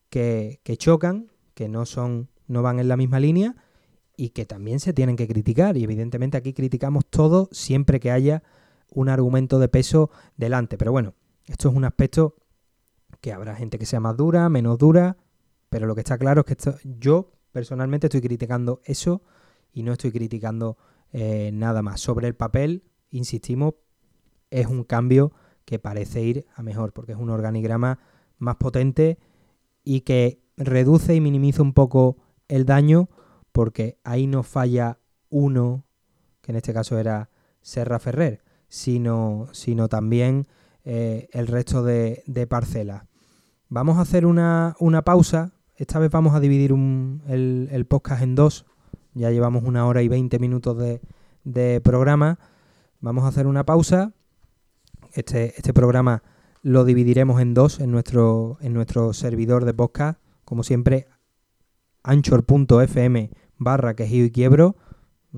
que, 0.09 0.61
que 0.63 0.77
chocan, 0.77 1.31
que 1.53 1.67
no 1.67 1.85
son, 1.85 2.29
no 2.47 2.61
van 2.61 2.79
en 2.79 2.87
la 2.87 2.97
misma 2.97 3.19
línea 3.19 3.55
y 4.15 4.29
que 4.29 4.45
también 4.45 4.79
se 4.79 4.93
tienen 4.93 5.15
que 5.15 5.27
criticar. 5.27 5.75
Y 5.75 5.83
evidentemente 5.83 6.37
aquí 6.37 6.53
criticamos 6.53 7.05
todo 7.05 7.49
siempre 7.51 7.99
que 7.99 8.11
haya 8.11 8.43
un 8.89 9.09
argumento 9.09 9.59
de 9.59 9.67
peso 9.67 10.09
delante. 10.37 10.77
Pero 10.77 10.91
bueno, 10.91 11.13
esto 11.45 11.69
es 11.69 11.75
un 11.75 11.83
aspecto 11.83 12.35
que 13.21 13.33
habrá 13.33 13.55
gente 13.55 13.77
que 13.77 13.85
sea 13.85 13.99
más 13.99 14.15
dura, 14.15 14.47
menos 14.49 14.77
dura, 14.77 15.17
pero 15.69 15.87
lo 15.87 15.95
que 15.95 16.01
está 16.01 16.17
claro 16.17 16.41
es 16.41 16.45
que 16.45 16.53
esto, 16.53 16.75
yo 16.83 17.31
personalmente 17.53 18.07
estoy 18.07 18.19
criticando 18.19 18.81
eso 18.83 19.21
y 19.71 19.83
no 19.83 19.93
estoy 19.93 20.11
criticando 20.11 20.77
eh, 21.13 21.51
nada 21.53 21.81
más. 21.81 22.01
Sobre 22.01 22.27
el 22.27 22.35
papel, 22.35 22.83
insistimos, 23.11 23.75
es 24.49 24.67
un 24.67 24.83
cambio 24.83 25.31
que 25.63 25.79
parece 25.79 26.21
ir 26.21 26.45
a 26.55 26.63
mejor, 26.63 26.91
porque 26.91 27.13
es 27.13 27.17
un 27.17 27.29
organigrama 27.29 27.99
más 28.39 28.57
potente 28.57 29.17
y 29.83 30.01
que 30.01 30.43
reduce 30.57 31.15
y 31.15 31.21
minimiza 31.21 31.61
un 31.61 31.73
poco 31.73 32.17
el 32.49 32.65
daño, 32.65 33.09
porque 33.51 33.99
ahí 34.03 34.27
no 34.27 34.43
falla 34.43 34.99
uno, 35.29 35.85
que 36.41 36.51
en 36.51 36.57
este 36.57 36.73
caso 36.73 36.97
era 36.97 37.29
Serra 37.61 37.99
Ferrer, 37.99 38.43
sino, 38.67 39.47
sino 39.51 39.87
también 39.87 40.47
eh, 40.83 41.29
el 41.31 41.47
resto 41.47 41.83
de, 41.83 42.47
parcelas. 42.49 43.05
Vamos 43.69 43.97
a 43.97 44.01
hacer 44.01 44.25
una, 44.25 44.75
una 44.79 45.03
pausa 45.03 45.53
esta 45.75 45.99
vez 45.99 46.11
vamos 46.11 46.35
a 46.35 46.39
dividir 46.39 46.71
el, 47.27 47.85
podcast 47.87 48.21
en 48.21 48.35
dos. 48.35 48.65
Ya 49.13 49.31
llevamos 49.31 49.63
una 49.63 49.85
hora 49.85 50.01
y 50.01 50.07
veinte 50.07 50.39
minutos 50.39 50.77
de, 51.43 51.81
programa. 51.81 52.39
Vamos 52.99 53.23
a 53.23 53.27
hacer 53.27 53.47
una 53.47 53.65
pausa. 53.65 54.13
Este, 55.13 55.53
este 55.57 55.73
programa 55.73 56.23
lo 56.61 56.85
dividiremos 56.85 57.41
en 57.41 57.53
dos 57.53 57.79
en 57.79 57.91
nuestro, 57.91 58.57
en 58.61 58.73
nuestro 58.73 59.13
servidor 59.13 59.65
de 59.65 59.73
podcast. 59.73 60.19
Como 60.45 60.63
siempre, 60.63 61.07
anchor.fm 62.03 63.31
barra 63.57 63.95
quejío 63.95 64.25
y 64.25 64.31
quiebro. 64.31 64.75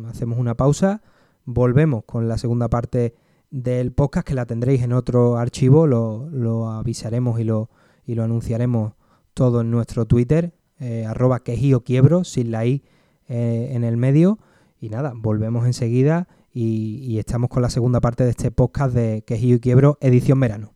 Hacemos 0.08 0.38
una 0.38 0.56
pausa. 0.56 1.02
Volvemos 1.46 2.04
con 2.06 2.28
la 2.28 2.38
segunda 2.38 2.70
parte 2.70 3.16
del 3.52 3.94
podcast 3.94 4.28
que 4.28 4.36
la 4.36 4.46
tendréis 4.46 4.84
en 4.84 4.94
otro 4.94 5.38
archivo. 5.38 5.88
Lo, 5.88 6.70
avisaremos 6.72 7.40
y 7.40 7.46
lo, 7.46 7.70
y 8.06 8.16
lo 8.16 8.24
anunciaremos 8.24 8.94
todo 9.36 9.62
en 9.62 9.70
nuestro 9.70 10.08
Twitter, 10.08 10.56
eh, 10.80 11.06
arroba 11.06 11.44
quejío 11.44 11.82
quiebro, 11.84 12.24
sin 12.24 12.50
la 12.50 12.66
i 12.66 12.84
eh, 13.28 13.70
en 13.74 13.84
el 13.84 13.98
medio. 13.98 14.40
Y 14.80 14.90
nada, 14.90 15.14
volvemos 15.16 15.66
enseguida 15.68 16.28
y, 16.54 17.20
estamos 17.20 17.50
con 17.50 17.62
la 17.62 17.70
segunda 17.70 18.00
parte 18.00 18.24
de 18.24 18.30
este 18.30 18.50
podcast 18.50 18.96
de 18.96 19.24
Quejío 19.28 19.58
y 19.58 19.60
Quiebro, 19.60 19.98
edición 20.00 20.40
verano. 20.40 20.72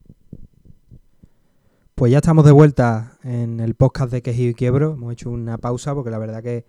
Pues 1.96 2.12
ya 2.12 2.18
estamos 2.18 2.44
de 2.44 2.52
vuelta 2.52 3.18
en 3.24 3.62
el 3.62 3.76
podcast 3.76 4.12
de 4.12 4.22
Quejío 4.22 4.50
y 4.50 4.54
Quiebro. 4.54 4.94
Hemos 4.94 5.14
hecho 5.14 5.30
una 5.30 5.58
pausa 5.58 5.96
porque 5.96 6.10
la 6.10 6.18
verdad 6.18 6.44
que 6.44 6.66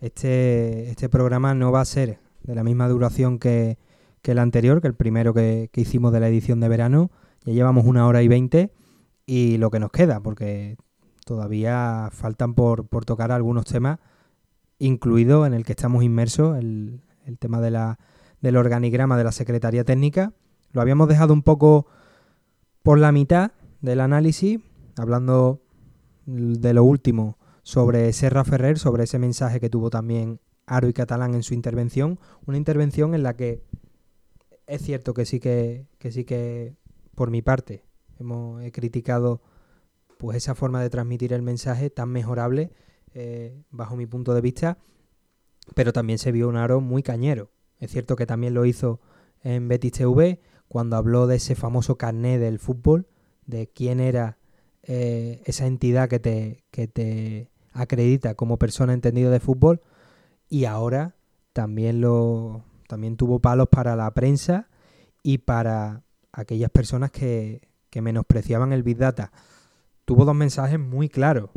este, 0.00 0.90
este 0.90 1.08
programa 1.08 1.54
no 1.54 1.70
va 1.70 1.82
a 1.82 1.84
ser 1.84 2.18
de 2.42 2.54
la 2.54 2.64
misma 2.64 2.88
duración 2.88 3.38
que, 3.38 3.78
el 4.24 4.38
anterior, 4.38 4.80
que 4.80 4.88
el 4.88 4.94
primero 4.94 5.34
que, 5.34 5.68
que, 5.72 5.80
hicimos 5.80 6.12
de 6.12 6.20
la 6.20 6.28
edición 6.28 6.58
de 6.58 6.68
verano. 6.68 7.12
Ya 7.44 7.52
llevamos 7.52 7.84
una 7.84 8.06
hora 8.08 8.22
y 8.22 8.28
veinte 8.28 8.72
y 9.24 9.58
lo 9.58 9.70
que 9.70 9.78
nos 9.78 9.92
queda, 9.92 10.20
porque 10.20 10.76
todavía 11.24 12.08
faltan 12.12 12.54
por, 12.54 12.86
tocar 13.04 13.32
algunos 13.32 13.66
temas, 13.66 13.98
incluido 14.78 15.46
en 15.46 15.54
el 15.54 15.64
que 15.64 15.72
estamos 15.72 16.02
inmersos, 16.02 16.58
el, 16.58 17.02
tema 17.38 17.60
de 17.60 17.70
la, 17.70 17.98
del 18.40 18.56
organigrama 18.56 19.16
de 19.16 19.24
la 19.24 19.32
Secretaría 19.32 19.84
Técnica. 19.84 20.32
Lo 20.72 20.80
habíamos 20.80 21.08
dejado 21.08 21.32
un 21.32 21.42
poco 21.42 21.86
por 22.82 22.98
la 22.98 23.12
mitad 23.12 23.52
del 23.80 24.00
análisis, 24.00 24.60
hablando 24.96 25.62
de 26.26 26.74
lo 26.74 26.84
último 26.84 27.38
sobre 27.62 28.12
Serra 28.12 28.44
Ferrer, 28.44 28.78
sobre 28.78 29.04
ese 29.04 29.18
mensaje 29.18 29.60
que 29.60 29.70
tuvo 29.70 29.90
también 29.90 30.40
Aro 30.66 30.88
y 30.88 30.92
Catalán 30.92 31.34
en 31.34 31.42
su 31.42 31.54
intervención, 31.54 32.18
una 32.46 32.56
intervención 32.56 33.14
en 33.14 33.22
la 33.22 33.36
que 33.36 33.62
es 34.66 34.82
cierto 34.82 35.14
que 35.14 35.26
sí 35.26 35.40
que, 35.40 35.86
que 35.98 36.12
sí 36.12 36.24
que 36.24 36.76
por 37.14 37.30
mi 37.30 37.42
parte 37.42 37.84
hemos 38.18 38.62
he 38.62 38.72
criticado 38.72 39.42
pues 40.22 40.36
esa 40.36 40.54
forma 40.54 40.80
de 40.80 40.88
transmitir 40.88 41.32
el 41.32 41.42
mensaje 41.42 41.90
tan 41.90 42.08
mejorable 42.08 42.70
eh, 43.12 43.60
bajo 43.70 43.96
mi 43.96 44.06
punto 44.06 44.34
de 44.34 44.40
vista, 44.40 44.78
pero 45.74 45.92
también 45.92 46.20
se 46.20 46.30
vio 46.30 46.48
un 46.48 46.56
aro 46.56 46.80
muy 46.80 47.02
cañero. 47.02 47.50
Es 47.80 47.90
cierto 47.90 48.14
que 48.14 48.24
también 48.24 48.54
lo 48.54 48.64
hizo 48.64 49.00
en 49.42 49.66
Betis 49.66 49.90
TV 49.90 50.40
cuando 50.68 50.96
habló 50.96 51.26
de 51.26 51.34
ese 51.34 51.56
famoso 51.56 51.98
carné 51.98 52.38
del 52.38 52.60
fútbol, 52.60 53.08
de 53.46 53.66
quién 53.66 53.98
era 53.98 54.38
eh, 54.84 55.42
esa 55.44 55.66
entidad 55.66 56.08
que 56.08 56.20
te, 56.20 56.62
que 56.70 56.86
te 56.86 57.50
acredita 57.72 58.36
como 58.36 58.60
persona 58.60 58.92
entendida 58.92 59.28
de 59.28 59.40
fútbol 59.40 59.82
y 60.48 60.66
ahora 60.66 61.16
también 61.52 62.00
lo 62.00 62.62
también 62.86 63.16
tuvo 63.16 63.40
palos 63.40 63.66
para 63.68 63.96
la 63.96 64.08
prensa 64.14 64.68
y 65.24 65.38
para 65.38 66.04
aquellas 66.30 66.70
personas 66.70 67.10
que, 67.10 67.72
que 67.90 68.02
menospreciaban 68.02 68.72
el 68.72 68.84
Big 68.84 68.98
Data 68.98 69.32
tuvo 70.04 70.24
dos 70.24 70.34
mensajes 70.34 70.78
muy 70.78 71.08
claros. 71.08 71.50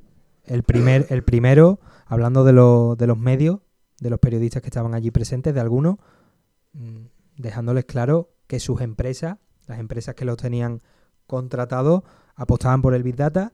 El, 0.43 0.63
primer, 0.63 1.07
el 1.09 1.23
primero, 1.23 1.79
hablando 2.05 2.43
de, 2.43 2.53
de 2.53 3.07
los 3.07 3.17
medios, 3.17 3.59
de 3.99 4.09
los 4.09 4.19
periodistas 4.19 4.61
que 4.61 4.67
estaban 4.67 4.93
allí 4.93 5.11
presentes, 5.11 5.53
de 5.53 5.59
algunos, 5.59 5.97
mm, 6.73 7.05
dejándoles 7.37 7.85
claro 7.85 8.33
que 8.47 8.59
sus 8.59 8.81
empresas, 8.81 9.37
las 9.67 9.79
empresas 9.79 10.15
que 10.15 10.25
los 10.25 10.37
tenían 10.37 10.81
contratados, 11.27 12.03
apostaban 12.35 12.81
por 12.81 12.93
el 12.93 13.03
Big 13.03 13.15
Data. 13.15 13.51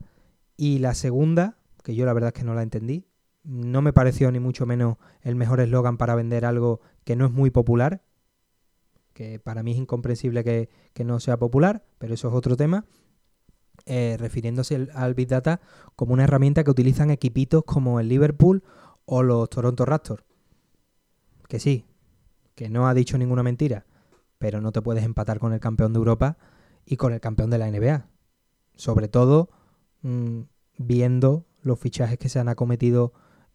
Y 0.56 0.78
la 0.78 0.94
segunda, 0.94 1.56
que 1.82 1.94
yo 1.94 2.04
la 2.04 2.12
verdad 2.12 2.28
es 2.28 2.34
que 2.34 2.44
no 2.44 2.54
la 2.54 2.62
entendí, 2.62 3.06
no 3.44 3.82
me 3.82 3.92
pareció 3.92 4.30
ni 4.30 4.38
mucho 4.38 4.66
menos 4.66 4.98
el 5.22 5.34
mejor 5.34 5.60
eslogan 5.60 5.96
para 5.96 6.14
vender 6.14 6.44
algo 6.44 6.80
que 7.04 7.16
no 7.16 7.26
es 7.26 7.32
muy 7.32 7.50
popular, 7.50 8.02
que 9.14 9.40
para 9.40 9.62
mí 9.62 9.72
es 9.72 9.78
incomprensible 9.78 10.44
que, 10.44 10.68
que 10.92 11.04
no 11.04 11.20
sea 11.20 11.38
popular, 11.38 11.84
pero 11.98 12.14
eso 12.14 12.28
es 12.28 12.34
otro 12.34 12.56
tema. 12.56 12.86
Eh, 13.84 14.16
refiriéndose 14.16 14.88
al 14.94 15.14
Big 15.14 15.26
Data 15.26 15.60
como 15.96 16.12
una 16.12 16.22
herramienta 16.22 16.62
que 16.62 16.70
utilizan 16.70 17.10
equipitos 17.10 17.64
como 17.64 17.98
el 17.98 18.08
Liverpool 18.08 18.62
o 19.06 19.24
los 19.24 19.50
Toronto 19.50 19.84
Raptors. 19.84 20.22
Que 21.48 21.58
sí, 21.58 21.84
que 22.54 22.68
no 22.68 22.86
ha 22.86 22.94
dicho 22.94 23.18
ninguna 23.18 23.42
mentira, 23.42 23.84
pero 24.38 24.60
no 24.60 24.70
te 24.70 24.82
puedes 24.82 25.04
empatar 25.04 25.40
con 25.40 25.52
el 25.52 25.58
campeón 25.58 25.92
de 25.92 25.98
Europa 25.98 26.38
y 26.86 26.96
con 26.96 27.12
el 27.12 27.20
campeón 27.20 27.50
de 27.50 27.58
la 27.58 27.70
NBA. 27.70 28.06
Sobre 28.76 29.08
todo 29.08 29.50
mm, 30.02 30.42
viendo 30.78 31.46
los 31.60 31.78
fichajes 31.80 32.18
que 32.18 32.28
se 32.28 32.38
han 32.38 32.48
acometido 32.48 33.12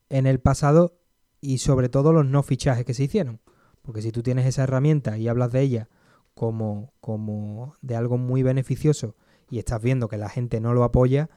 en 0.09 0.27
el 0.27 0.41
pasado 0.41 0.99
y 1.39 1.59
sobre 1.59 1.87
todo 1.87 2.11
los 2.11 2.25
no 2.25 2.43
fichajes 2.43 2.83
que 2.83 2.93
se 2.93 3.03
hicieron. 3.03 3.39
Porque 3.81 4.01
si 4.01 4.11
tú 4.11 4.23
tienes 4.23 4.45
esa 4.45 4.63
herramienta 4.63 5.17
y 5.17 5.29
hablas 5.29 5.53
de 5.53 5.61
ella 5.61 5.89
como, 6.33 6.93
como 6.99 7.75
de 7.81 7.95
algo 7.95 8.17
muy 8.17 8.43
beneficioso 8.43 9.15
y 9.49 9.59
estás 9.59 9.81
viendo 9.81 10.07
que 10.07 10.17
la 10.17 10.29
gente 10.29 10.59
no 10.59 10.73
lo 10.73 10.83
apoya, 10.83 11.29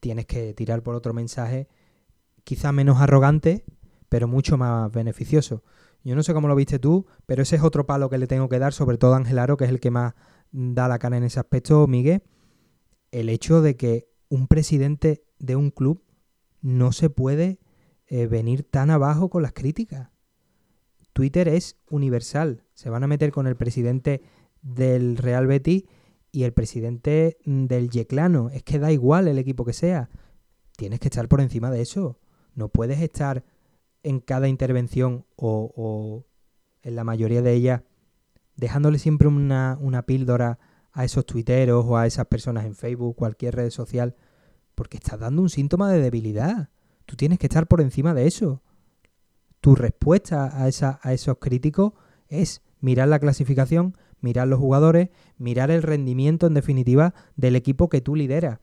tienes 0.00 0.26
que 0.26 0.54
tirar 0.54 0.82
por 0.82 0.94
otro 0.94 1.12
mensaje 1.12 1.68
quizá 2.44 2.72
menos 2.72 3.00
arrogante, 3.00 3.64
pero 4.08 4.28
mucho 4.28 4.56
más 4.56 4.90
beneficioso. 4.90 5.62
Yo 6.04 6.16
no 6.16 6.22
sé 6.22 6.34
cómo 6.34 6.48
lo 6.48 6.56
viste 6.56 6.78
tú, 6.78 7.06
pero 7.26 7.42
ese 7.42 7.56
es 7.56 7.62
otro 7.62 7.86
palo 7.86 8.10
que 8.10 8.18
le 8.18 8.26
tengo 8.26 8.48
que 8.48 8.58
dar, 8.58 8.72
sobre 8.72 8.98
todo 8.98 9.14
a 9.14 9.16
Angelaro, 9.16 9.56
que 9.56 9.64
es 9.64 9.70
el 9.70 9.80
que 9.80 9.90
más 9.90 10.14
da 10.50 10.88
la 10.88 10.98
cara 10.98 11.16
en 11.16 11.24
ese 11.24 11.40
aspecto, 11.40 11.86
Miguel. 11.86 12.22
El 13.12 13.28
hecho 13.28 13.62
de 13.62 13.76
que 13.76 14.08
un 14.28 14.48
presidente 14.48 15.24
de 15.38 15.56
un 15.56 15.70
club 15.70 16.02
no 16.60 16.92
se 16.92 17.10
puede 17.10 17.60
eh, 18.06 18.26
venir 18.26 18.64
tan 18.64 18.90
abajo 18.90 19.30
con 19.30 19.42
las 19.42 19.52
críticas. 19.52 20.10
Twitter 21.12 21.48
es 21.48 21.76
universal. 21.90 22.64
Se 22.74 22.90
van 22.90 23.04
a 23.04 23.06
meter 23.06 23.32
con 23.32 23.46
el 23.46 23.56
presidente 23.56 24.22
del 24.62 25.16
Real 25.16 25.46
Betis 25.46 25.84
y 26.32 26.44
el 26.44 26.52
presidente 26.52 27.38
del 27.44 27.90
Yeclano. 27.90 28.48
Es 28.50 28.62
que 28.62 28.78
da 28.78 28.90
igual 28.90 29.28
el 29.28 29.38
equipo 29.38 29.64
que 29.64 29.74
sea. 29.74 30.08
Tienes 30.76 30.98
que 30.98 31.08
estar 31.08 31.28
por 31.28 31.42
encima 31.42 31.70
de 31.70 31.82
eso. 31.82 32.18
No 32.54 32.70
puedes 32.70 33.00
estar 33.00 33.44
en 34.02 34.18
cada 34.18 34.48
intervención 34.48 35.26
o, 35.36 36.24
en 36.82 36.96
la 36.96 37.04
mayoría 37.04 37.42
de 37.42 37.52
ellas 37.52 37.82
dejándole 38.56 38.98
siempre 38.98 39.28
una, 39.28 39.78
una 39.80 40.02
píldora 40.02 40.58
a 40.92 41.04
esos 41.04 41.24
tuiteros 41.24 41.84
o 41.86 41.96
a 41.96 42.06
esas 42.06 42.26
personas 42.26 42.64
en 42.64 42.74
Facebook, 42.74 43.16
cualquier 43.16 43.56
red 43.56 43.70
social, 43.70 44.14
porque 44.74 44.98
estás 44.98 45.20
dando 45.20 45.42
un 45.42 45.48
síntoma 45.48 45.90
de 45.90 46.00
debilidad. 46.00 46.70
Tú 47.06 47.16
tienes 47.16 47.38
que 47.38 47.46
estar 47.46 47.66
por 47.66 47.80
encima 47.80 48.14
de 48.14 48.26
eso. 48.26 48.62
Tu 49.60 49.74
respuesta 49.74 50.62
a, 50.62 50.68
esa, 50.68 50.98
a 51.02 51.12
esos 51.12 51.38
críticos 51.38 51.92
es 52.28 52.62
mirar 52.80 53.08
la 53.08 53.20
clasificación, 53.20 53.96
mirar 54.22 54.48
los 54.48 54.58
jugadores, 54.58 55.10
mirar 55.36 55.70
el 55.70 55.82
rendimiento 55.82 56.46
en 56.46 56.54
definitiva 56.54 57.14
del 57.36 57.56
equipo 57.56 57.88
que 57.88 58.00
tú 58.00 58.16
lideras. 58.16 58.60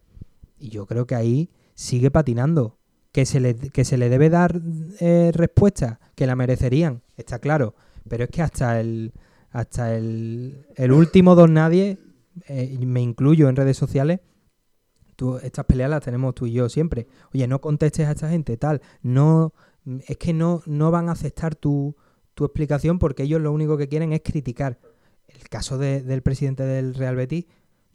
Y 0.57 0.69
yo 0.69 0.87
creo 0.87 1.05
que 1.05 1.15
ahí 1.15 1.49
sigue 1.75 2.09
patinando. 2.09 2.77
Que 3.11 3.25
se 3.25 3.39
le, 3.39 3.55
que 3.55 3.85
se 3.85 3.97
le 3.97 4.07
debe 4.07 4.29
dar 4.29 4.61
eh, 4.99 5.31
respuesta, 5.33 5.99
que 6.13 6.27
la 6.27 6.35
merecerían, 6.35 7.01
está 7.17 7.39
claro. 7.39 7.73
Pero 8.07 8.25
es 8.25 8.29
que 8.29 8.43
hasta 8.43 8.79
el, 8.79 9.13
hasta 9.49 9.95
el, 9.95 10.67
el 10.75 10.91
último 10.91 11.33
don 11.33 11.55
nadie, 11.55 11.97
eh, 12.47 12.77
me 12.85 13.01
incluyo 13.01 13.49
en 13.49 13.55
redes 13.55 13.77
sociales, 13.77 14.19
tú, 15.15 15.37
estas 15.37 15.65
peleas 15.65 15.89
las 15.89 16.03
tenemos 16.03 16.35
tú 16.35 16.45
y 16.45 16.51
yo 16.53 16.69
siempre. 16.69 17.07
Oye, 17.33 17.47
no 17.47 17.59
contestes 17.59 18.07
a 18.07 18.11
esta 18.11 18.29
gente, 18.29 18.57
tal. 18.57 18.81
No, 19.01 19.53
es 20.07 20.17
que 20.17 20.31
no, 20.31 20.61
no 20.67 20.91
van 20.91 21.09
a 21.09 21.13
aceptar 21.13 21.55
tu, 21.55 21.95
tu 22.35 22.45
explicación 22.45 22.99
porque 22.99 23.23
ellos 23.23 23.41
lo 23.41 23.51
único 23.51 23.77
que 23.77 23.89
quieren 23.89 24.13
es 24.13 24.21
criticar. 24.23 24.79
El 25.33 25.49
caso 25.49 25.77
de, 25.77 26.01
del 26.01 26.21
presidente 26.21 26.63
del 26.63 26.93
Real 26.95 27.15
Betis, 27.15 27.45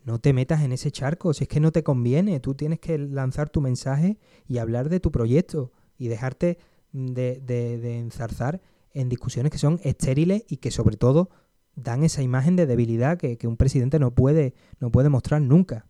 no 0.04 0.18
te 0.18 0.32
metas 0.32 0.62
en 0.62 0.72
ese 0.72 0.90
charco, 0.90 1.32
si 1.32 1.44
es 1.44 1.48
que 1.48 1.60
no 1.60 1.72
te 1.72 1.82
conviene, 1.82 2.38
tú 2.38 2.54
tienes 2.54 2.78
que 2.78 2.98
lanzar 2.98 3.48
tu 3.48 3.60
mensaje 3.60 4.18
y 4.46 4.58
hablar 4.58 4.90
de 4.90 5.00
tu 5.00 5.10
proyecto 5.10 5.72
y 5.96 6.08
dejarte 6.08 6.58
de, 6.92 7.40
de, 7.40 7.98
enzarzar 7.98 8.60
en 8.92 9.08
discusiones 9.08 9.50
que 9.50 9.58
son 9.58 9.80
estériles 9.82 10.44
y 10.48 10.58
que 10.58 10.70
sobre 10.70 10.96
todo 10.96 11.30
dan 11.74 12.04
esa 12.04 12.22
imagen 12.22 12.54
de 12.54 12.66
debilidad 12.66 13.18
que, 13.18 13.38
un 13.48 13.56
presidente 13.56 13.98
no 13.98 14.12
puede, 14.12 14.54
no 14.78 14.90
puede 14.90 15.08
mostrar 15.08 15.40
nunca. 15.40 15.86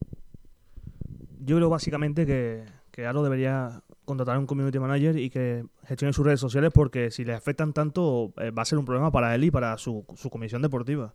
Yo 1.40 1.56
creo 1.56 1.68
básicamente 1.68 2.24
que, 2.24 2.64
que 2.92 3.06
Aro 3.06 3.22
debería 3.22 3.82
contratar 4.04 4.36
a 4.36 4.38
un 4.38 4.46
community 4.46 4.78
manager 4.78 5.18
y 5.18 5.28
que 5.28 5.66
gestione 5.84 6.12
sus 6.12 6.24
redes 6.24 6.40
sociales 6.40 6.70
porque 6.72 7.10
si 7.10 7.24
le 7.24 7.34
afectan 7.34 7.72
tanto 7.72 8.32
eh, 8.38 8.50
va 8.50 8.62
a 8.62 8.64
ser 8.66 8.78
un 8.78 8.84
problema 8.84 9.10
para 9.10 9.34
él 9.34 9.44
y 9.44 9.50
para 9.50 9.76
su 9.76 10.04
comisión 10.30 10.62
deportiva. 10.62 11.14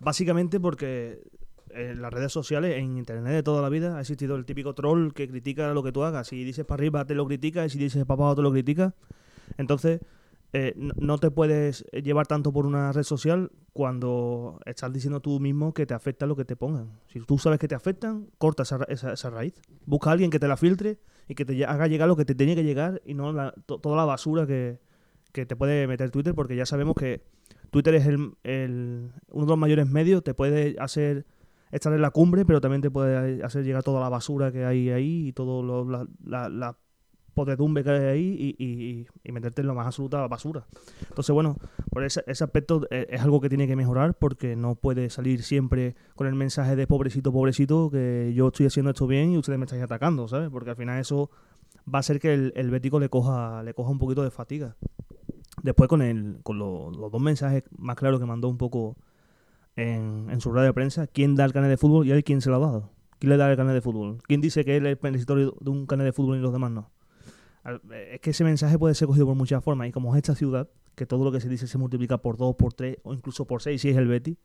Básicamente 0.00 0.58
porque 0.58 1.22
en 1.72 2.02
las 2.02 2.12
redes 2.12 2.32
sociales, 2.32 2.76
en 2.76 2.96
internet 2.96 3.32
de 3.32 3.42
toda 3.42 3.62
la 3.62 3.68
vida, 3.68 3.96
ha 3.96 4.00
existido 4.00 4.36
el 4.36 4.44
típico 4.44 4.74
troll 4.74 5.12
que 5.12 5.28
critica 5.28 5.72
lo 5.72 5.82
que 5.82 5.92
tú 5.92 6.02
hagas. 6.02 6.28
Si 6.28 6.42
dices 6.42 6.64
para 6.64 6.80
arriba 6.80 7.04
te 7.04 7.14
lo 7.14 7.26
critica 7.26 7.64
y 7.64 7.70
si 7.70 7.78
dices 7.78 8.04
para 8.04 8.22
abajo 8.22 8.36
te 8.36 8.42
lo 8.42 8.50
critica. 8.50 8.94
Entonces, 9.58 10.00
eh, 10.52 10.74
no, 10.76 11.18
te 11.18 11.30
puedes 11.30 11.84
llevar 11.92 12.26
tanto 12.26 12.52
por 12.52 12.66
una 12.66 12.90
red 12.92 13.04
social 13.04 13.52
cuando 13.72 14.58
estás 14.66 14.92
diciendo 14.92 15.20
tú 15.20 15.38
mismo 15.38 15.72
que 15.72 15.86
te 15.86 15.94
afecta 15.94 16.26
lo 16.26 16.34
que 16.34 16.44
te 16.44 16.56
pongan. 16.56 16.98
Si 17.06 17.20
tú 17.20 17.38
sabes 17.38 17.60
que 17.60 17.68
te 17.68 17.76
afectan, 17.76 18.26
corta 18.38 18.64
esa, 18.64 18.84
esa, 18.88 19.30
raíz. 19.30 19.54
Busca 19.86 20.10
a 20.10 20.12
alguien 20.14 20.30
que 20.30 20.40
te 20.40 20.48
la 20.48 20.56
filtre 20.56 20.98
y 21.28 21.36
que 21.36 21.44
te 21.44 21.64
haga 21.64 21.86
llegar 21.86 22.08
lo 22.08 22.16
que 22.16 22.24
te 22.24 22.34
tiene 22.34 22.56
que 22.56 22.64
llegar 22.64 23.00
y 23.04 23.14
no 23.14 23.52
toda 23.66 23.96
la 23.96 24.04
basura 24.04 24.46
que, 24.46 24.80
que 25.32 25.46
te 25.46 25.54
puede 25.54 25.86
meter 25.86 26.10
Twitter, 26.10 26.34
porque 26.34 26.56
ya 26.56 26.66
sabemos 26.66 26.96
que 26.96 27.22
Twitter 27.70 27.94
es 27.94 28.06
el, 28.06 29.12
uno 29.28 29.44
de 29.44 29.50
los 29.50 29.58
mayores 29.58 29.88
medios, 29.88 30.22
te 30.22 30.34
puede 30.34 30.76
hacer 30.78 31.26
estar 31.70 31.92
en 31.92 32.02
la 32.02 32.10
cumbre, 32.10 32.44
pero 32.44 32.60
también 32.60 32.82
te 32.82 32.90
puede 32.90 33.42
hacer 33.44 33.64
llegar 33.64 33.82
toda 33.82 34.00
la 34.00 34.08
basura 34.08 34.50
que 34.50 34.64
hay 34.64 34.90
ahí 34.90 35.28
y 35.28 35.32
toda 35.32 35.84
la, 35.84 36.06
la, 36.24 36.48
la, 36.48 36.76
podredumbre 37.34 37.84
que 37.84 37.90
hay 37.90 38.04
ahí 38.04 38.56
y, 38.58 39.06
y, 39.24 39.32
meterte 39.32 39.60
en 39.62 39.68
lo 39.68 39.74
más 39.74 39.86
absoluta 39.86 40.26
basura. 40.26 40.66
Entonces, 41.08 41.32
bueno, 41.32 41.56
por 41.90 42.04
ese, 42.04 42.22
ese 42.26 42.44
aspecto 42.44 42.86
eh, 42.90 43.06
es, 43.08 43.22
algo 43.22 43.40
que 43.40 43.48
tiene 43.48 43.66
que 43.66 43.76
mejorar 43.76 44.14
porque 44.14 44.56
no 44.56 44.74
puede 44.74 45.10
salir 45.10 45.42
siempre 45.42 45.94
con 46.16 46.26
el 46.26 46.34
mensaje 46.34 46.76
de 46.76 46.86
pobrecito, 46.86 47.32
pobrecito, 47.32 47.88
que 47.90 48.32
yo 48.34 48.48
estoy 48.48 48.66
haciendo 48.66 48.90
esto 48.90 49.06
bien 49.06 49.32
y 49.32 49.38
ustedes 49.38 49.58
me 49.58 49.64
estáis 49.64 49.82
atacando, 49.82 50.28
¿sabes? 50.28 50.50
Porque 50.50 50.70
al 50.70 50.76
final 50.76 51.00
eso 51.00 51.30
va 51.92 51.98
a 51.98 52.00
hacer 52.00 52.18
que 52.18 52.34
el, 52.34 52.52
el 52.56 52.70
bético 52.70 52.98
le 52.98 53.08
coja, 53.08 53.62
le 53.62 53.74
coja 53.74 53.90
un 53.90 53.98
poquito 53.98 54.22
de 54.22 54.30
fatiga. 54.30 54.76
Después 55.62 55.88
con, 55.88 56.02
el, 56.02 56.38
con 56.42 56.58
los 56.58 57.12
dos 57.12 57.20
mensajes 57.20 57.64
más 57.76 57.96
claros 57.96 58.20
que 58.20 58.26
mandó 58.26 58.48
un 58.48 58.58
poco 58.58 58.96
en, 59.76 60.40
su 60.40 60.52
radio 60.52 60.68
de 60.68 60.72
prensa 60.72 61.06
quién 61.06 61.34
da 61.34 61.44
el 61.44 61.52
canal 61.52 61.70
de 61.70 61.76
fútbol 61.76 62.06
y 62.06 62.12
él 62.12 62.24
quién 62.24 62.40
se 62.40 62.50
lo 62.50 62.56
ha 62.56 62.60
dado. 62.60 62.90
¿Quién 63.18 63.30
le 63.30 63.36
da 63.36 63.50
el 63.50 63.56
canal 63.56 63.74
de 63.74 63.80
fútbol? 63.80 64.18
¿Quién 64.26 64.40
dice 64.40 64.64
que 64.64 64.76
él 64.76 64.86
es 64.86 64.92
el 64.92 64.98
beneficiario 65.02 65.54
de 65.60 65.70
un 65.70 65.86
canal 65.86 66.06
de 66.06 66.12
fútbol 66.12 66.38
y 66.38 66.40
los 66.40 66.52
demás 66.52 66.70
no? 66.70 66.90
Es 68.12 68.20
que 68.20 68.30
ese 68.30 68.44
mensaje 68.44 68.78
puede 68.78 68.94
ser 68.94 69.06
cogido 69.06 69.26
por 69.26 69.36
muchas 69.36 69.62
formas 69.62 69.88
y 69.88 69.92
como 69.92 70.14
es 70.14 70.18
esta 70.18 70.34
ciudad, 70.34 70.68
que 70.94 71.04
todo 71.04 71.24
lo 71.24 71.32
que 71.32 71.40
se 71.40 71.48
dice 71.48 71.66
se 71.66 71.76
multiplica 71.76 72.18
por 72.18 72.38
dos, 72.38 72.56
por 72.56 72.72
tres 72.72 72.96
o 73.02 73.12
incluso 73.12 73.46
por 73.46 73.60
seis 73.60 73.82
si 73.82 73.90
es 73.90 73.96
el 73.96 74.08
Betty, 74.08 74.38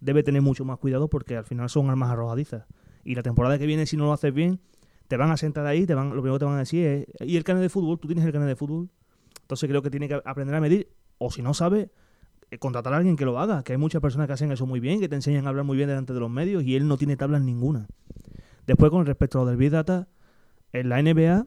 debe 0.00 0.24
tener 0.24 0.42
mucho 0.42 0.64
más 0.64 0.78
cuidado 0.78 1.08
porque 1.08 1.36
al 1.36 1.44
final 1.44 1.70
son 1.70 1.88
armas 1.88 2.10
arrojadizas. 2.10 2.64
Y 3.04 3.14
la 3.14 3.22
temporada 3.22 3.58
que 3.58 3.66
viene, 3.66 3.86
si 3.86 3.96
no 3.96 4.06
lo 4.06 4.12
haces 4.12 4.34
bien, 4.34 4.60
te 5.06 5.16
van 5.16 5.30
a 5.30 5.36
sentar 5.36 5.64
ahí, 5.66 5.86
te 5.86 5.94
van, 5.94 6.08
lo 6.08 6.16
primero 6.16 6.34
que 6.34 6.40
te 6.40 6.44
van 6.44 6.56
a 6.56 6.58
decir 6.58 6.84
es, 6.84 7.06
¿y 7.20 7.36
el 7.36 7.44
canal 7.44 7.62
de 7.62 7.68
fútbol? 7.68 8.00
¿Tú 8.00 8.08
tienes 8.08 8.24
el 8.24 8.32
canal 8.32 8.48
de 8.48 8.56
fútbol? 8.56 8.90
Entonces 9.46 9.68
creo 9.68 9.80
que 9.80 9.90
tiene 9.90 10.08
que 10.08 10.20
aprender 10.24 10.56
a 10.56 10.60
medir, 10.60 10.88
o 11.18 11.30
si 11.30 11.40
no 11.40 11.54
sabe, 11.54 11.92
eh, 12.50 12.58
contratar 12.58 12.92
a 12.94 12.96
alguien 12.96 13.14
que 13.14 13.24
lo 13.24 13.38
haga, 13.38 13.62
que 13.62 13.74
hay 13.74 13.78
muchas 13.78 14.02
personas 14.02 14.26
que 14.26 14.32
hacen 14.32 14.50
eso 14.50 14.66
muy 14.66 14.80
bien, 14.80 14.98
que 14.98 15.08
te 15.08 15.14
enseñan 15.14 15.46
a 15.46 15.50
hablar 15.50 15.64
muy 15.64 15.76
bien 15.76 15.88
delante 15.88 16.12
de 16.12 16.18
los 16.18 16.28
medios 16.28 16.64
y 16.64 16.74
él 16.74 16.88
no 16.88 16.96
tiene 16.96 17.16
tablas 17.16 17.42
ninguna. 17.42 17.86
Después, 18.66 18.90
con 18.90 19.06
respecto 19.06 19.38
a 19.38 19.44
lo 19.44 19.50
del 19.50 19.56
Big 19.56 19.70
Data, 19.70 20.08
en 20.72 20.88
la 20.88 21.00
NBA 21.00 21.46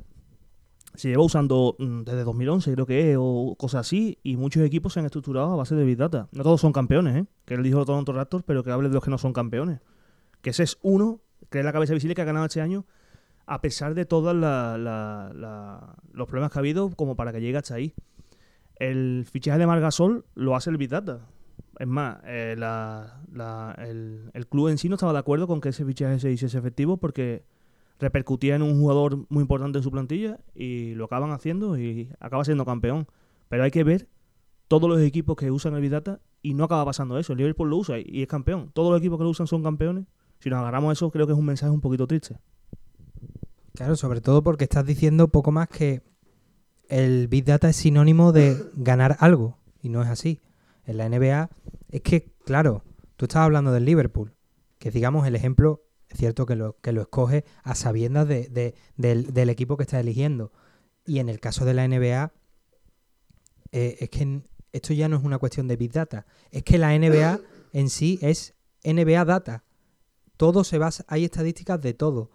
se 0.95 1.09
lleva 1.09 1.23
usando 1.23 1.75
mm, 1.77 2.03
desde 2.03 2.23
2011, 2.23 2.73
creo 2.73 2.85
que 2.85 3.11
es, 3.11 3.17
o 3.19 3.53
cosas 3.59 3.81
así, 3.81 4.17
y 4.23 4.37
muchos 4.37 4.63
equipos 4.63 4.93
se 4.93 5.01
han 5.01 5.05
estructurado 5.05 5.51
a 5.51 5.57
base 5.57 5.75
de 5.75 5.83
Big 5.83 5.97
Data. 5.97 6.29
No 6.31 6.43
todos 6.43 6.61
son 6.61 6.71
campeones, 6.71 7.17
¿eh? 7.17 7.25
que 7.43 7.55
él 7.55 7.63
dijo 7.63 7.83
Toronto 7.83 8.13
Raptors, 8.13 8.45
pero 8.47 8.63
que 8.63 8.71
hable 8.71 8.87
de 8.87 8.93
los 8.93 9.03
que 9.03 9.11
no 9.11 9.17
son 9.17 9.33
campeones. 9.33 9.81
Que 10.41 10.51
ese 10.51 10.63
es 10.63 10.77
uno, 10.83 11.19
que 11.49 11.59
es 11.59 11.65
la 11.65 11.73
cabeza 11.73 11.93
visible 11.93 12.15
que 12.15 12.21
ha 12.21 12.25
ganado 12.25 12.45
este 12.45 12.61
año, 12.61 12.85
a 13.49 13.61
pesar 13.61 13.95
de 13.95 14.05
todos 14.05 14.35
los 14.35 16.27
problemas 16.27 16.51
que 16.51 16.59
ha 16.59 16.61
habido, 16.61 16.91
como 16.91 17.15
para 17.15 17.33
que 17.33 17.41
llegue 17.41 17.57
hasta 17.57 17.73
ahí. 17.73 17.95
El 18.75 19.25
fichaje 19.29 19.57
de 19.57 19.65
Margasol 19.65 20.23
lo 20.35 20.55
hace 20.55 20.69
el 20.69 20.77
Big 20.77 20.89
Data. 20.89 21.27
Es 21.79 21.87
más, 21.87 22.19
eh, 22.25 22.53
el, 22.53 24.47
club 24.49 24.67
en 24.67 24.77
sí 24.77 24.87
no 24.87 24.95
estaba 24.95 25.13
de 25.13 25.19
acuerdo 25.19 25.47
con 25.47 25.61
que 25.61 25.69
ese 25.69 25.83
fichaje 25.83 26.19
se 26.19 26.31
hiciese 26.31 26.59
efectivo 26.59 26.97
porque 26.97 27.43
repercutía 27.99 28.55
en 28.55 28.61
un 28.61 28.79
jugador 28.79 29.25
muy 29.29 29.41
importante 29.41 29.79
en 29.79 29.83
su 29.83 29.89
plantilla 29.89 30.39
y 30.53 30.93
lo 30.93 31.05
acaban 31.05 31.31
haciendo 31.31 31.75
y 31.75 32.11
acaba 32.19 32.45
siendo 32.45 32.65
campeón. 32.65 33.07
Pero 33.47 33.63
hay 33.63 33.71
que 33.71 33.83
ver 33.83 34.07
todos 34.67 34.87
los 34.87 35.01
equipos 35.01 35.35
que 35.35 35.49
usan 35.49 35.73
el 35.73 35.81
Big 35.81 35.91
y 36.43 36.53
no 36.53 36.65
acaba 36.65 36.85
pasando 36.85 37.17
eso. 37.17 37.33
El 37.33 37.39
Liverpool 37.39 37.71
lo 37.71 37.77
usa 37.77 37.97
y 37.97 38.21
es 38.21 38.27
campeón. 38.27 38.69
Todos 38.73 38.91
los 38.91 38.99
equipos 38.99 39.17
que 39.17 39.23
lo 39.23 39.31
usan 39.31 39.47
son 39.47 39.63
campeones. 39.63 40.05
Si 40.37 40.51
nos 40.51 40.59
agarramos 40.59 40.93
eso, 40.93 41.09
creo 41.09 41.25
que 41.25 41.33
es 41.33 41.39
un 41.39 41.45
mensaje 41.45 41.71
un 41.71 41.81
poquito 41.81 42.05
triste. 42.05 42.37
Claro, 43.73 43.95
sobre 43.95 44.21
todo 44.21 44.43
porque 44.43 44.65
estás 44.65 44.85
diciendo 44.85 45.29
poco 45.29 45.51
más 45.51 45.67
que 45.67 46.01
el 46.89 47.27
Big 47.27 47.45
Data 47.45 47.69
es 47.69 47.75
sinónimo 47.75 48.31
de 48.31 48.57
ganar 48.75 49.15
algo, 49.19 49.57
y 49.81 49.89
no 49.89 50.01
es 50.01 50.09
así. 50.09 50.41
En 50.85 50.97
la 50.97 51.07
NBA 51.07 51.49
es 51.89 52.01
que, 52.01 52.33
claro, 52.45 52.83
tú 53.15 53.25
estás 53.25 53.43
hablando 53.43 53.71
del 53.71 53.85
Liverpool, 53.85 54.33
que 54.79 54.91
digamos 54.91 55.27
el 55.27 55.35
ejemplo, 55.35 55.83
es 56.09 56.17
cierto 56.17 56.45
que 56.45 56.55
lo, 56.55 56.79
que 56.81 56.91
lo 56.91 57.01
escoge 57.01 57.45
a 57.63 57.75
sabiendas 57.75 58.27
de, 58.27 58.75
del, 58.97 59.49
equipo 59.49 59.77
que 59.77 59.83
estás 59.83 59.99
eligiendo. 59.99 60.51
Y 61.05 61.19
en 61.19 61.29
el 61.29 61.39
caso 61.39 61.65
de 61.65 61.75
la 61.75 61.87
NBA, 61.87 62.33
eh, 63.71 63.97
es 63.99 64.09
que 64.09 64.41
esto 64.71 64.93
ya 64.93 65.07
no 65.07 65.17
es 65.17 65.23
una 65.23 65.37
cuestión 65.37 65.67
de 65.67 65.75
Big 65.75 65.91
Data, 65.91 66.25
es 66.51 66.63
que 66.63 66.77
la 66.77 66.97
NBA 66.97 67.39
en 67.73 67.89
sí 67.89 68.17
es 68.21 68.55
NBA 68.83 69.25
Data. 69.25 69.63
Todo 70.37 70.63
se 70.63 70.77
basa, 70.77 71.05
hay 71.07 71.25
estadísticas 71.25 71.79
de 71.81 71.93
todo. 71.93 72.31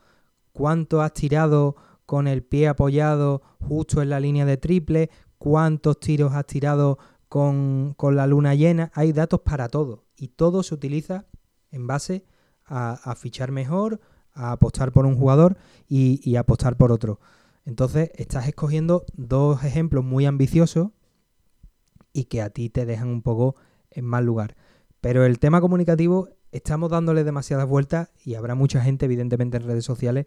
¿Cuánto 0.55 1.03
has 1.03 1.13
tirado 1.13 1.75
con 2.07 2.29
el 2.29 2.45
pie 2.45 2.69
apoyado 2.69 3.43
justo 3.61 4.03
en 4.03 4.11
la 4.11 4.21
línea 4.21 4.47
de 4.47 4.57
triple, 4.57 5.11
cuántos 5.37 5.99
tiros 5.99 6.33
has 6.33 6.47
tirado 6.47 6.99
con, 7.29 7.97
la 7.99 8.27
luna 8.29 8.55
llena, 8.55 8.93
hay 8.95 9.13
datos 9.13 9.41
para 9.41 9.69
todo 9.69 10.05
y 10.17 10.29
todo 10.29 10.63
se 10.63 10.75
utiliza 10.75 11.27
en 11.73 11.89
base 11.89 12.25
a, 12.67 13.17
fichar 13.17 13.51
mejor, 13.51 14.01
a 14.33 14.53
apostar 14.53 14.93
por 14.93 15.07
un 15.07 15.17
jugador 15.17 15.57
y, 15.89 16.21
y 16.23 16.37
apostar 16.37 16.77
por 16.77 16.93
otro. 16.93 17.19
Entonces 17.65 18.13
estás 18.15 18.47
escogiendo 18.47 19.05
dos 19.15 19.65
ejemplos 19.65 20.05
muy 20.05 20.25
ambiciosos 20.25 20.91
y 22.13 22.27
que 22.27 22.43
a 22.43 22.51
ti 22.51 22.71
te 22.71 22.87
dejan 22.87 23.09
un 23.09 23.23
poco 23.23 23.57
en 23.91 24.05
mal 24.05 24.25
lugar. 24.25 24.55
Pero 25.01 25.25
el 25.25 25.41
tema 25.41 25.61
comunicativo 25.61 26.29
estamos 26.53 26.91
dándole 26.91 27.25
demasiadas 27.25 27.67
vueltas 27.67 28.11
y 28.25 28.37
habrá 28.37 28.55
mucha 28.55 28.81
gente, 28.81 29.07
evidentemente, 29.07 29.57
en 29.57 29.65
redes 29.65 29.85
sociales 29.85 30.27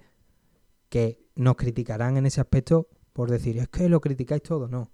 que 0.89 1.19
nos 1.35 1.55
criticarán 1.55 2.18
en 2.18 2.26
ese 2.26 2.41
aspecto 2.41 2.88
por 3.18 3.31
decir, 3.31 3.57
es 3.57 3.68
que 3.68 3.89
lo 3.89 3.99
criticáis 3.99 4.43
todo. 4.43 4.68
No. 4.68 4.91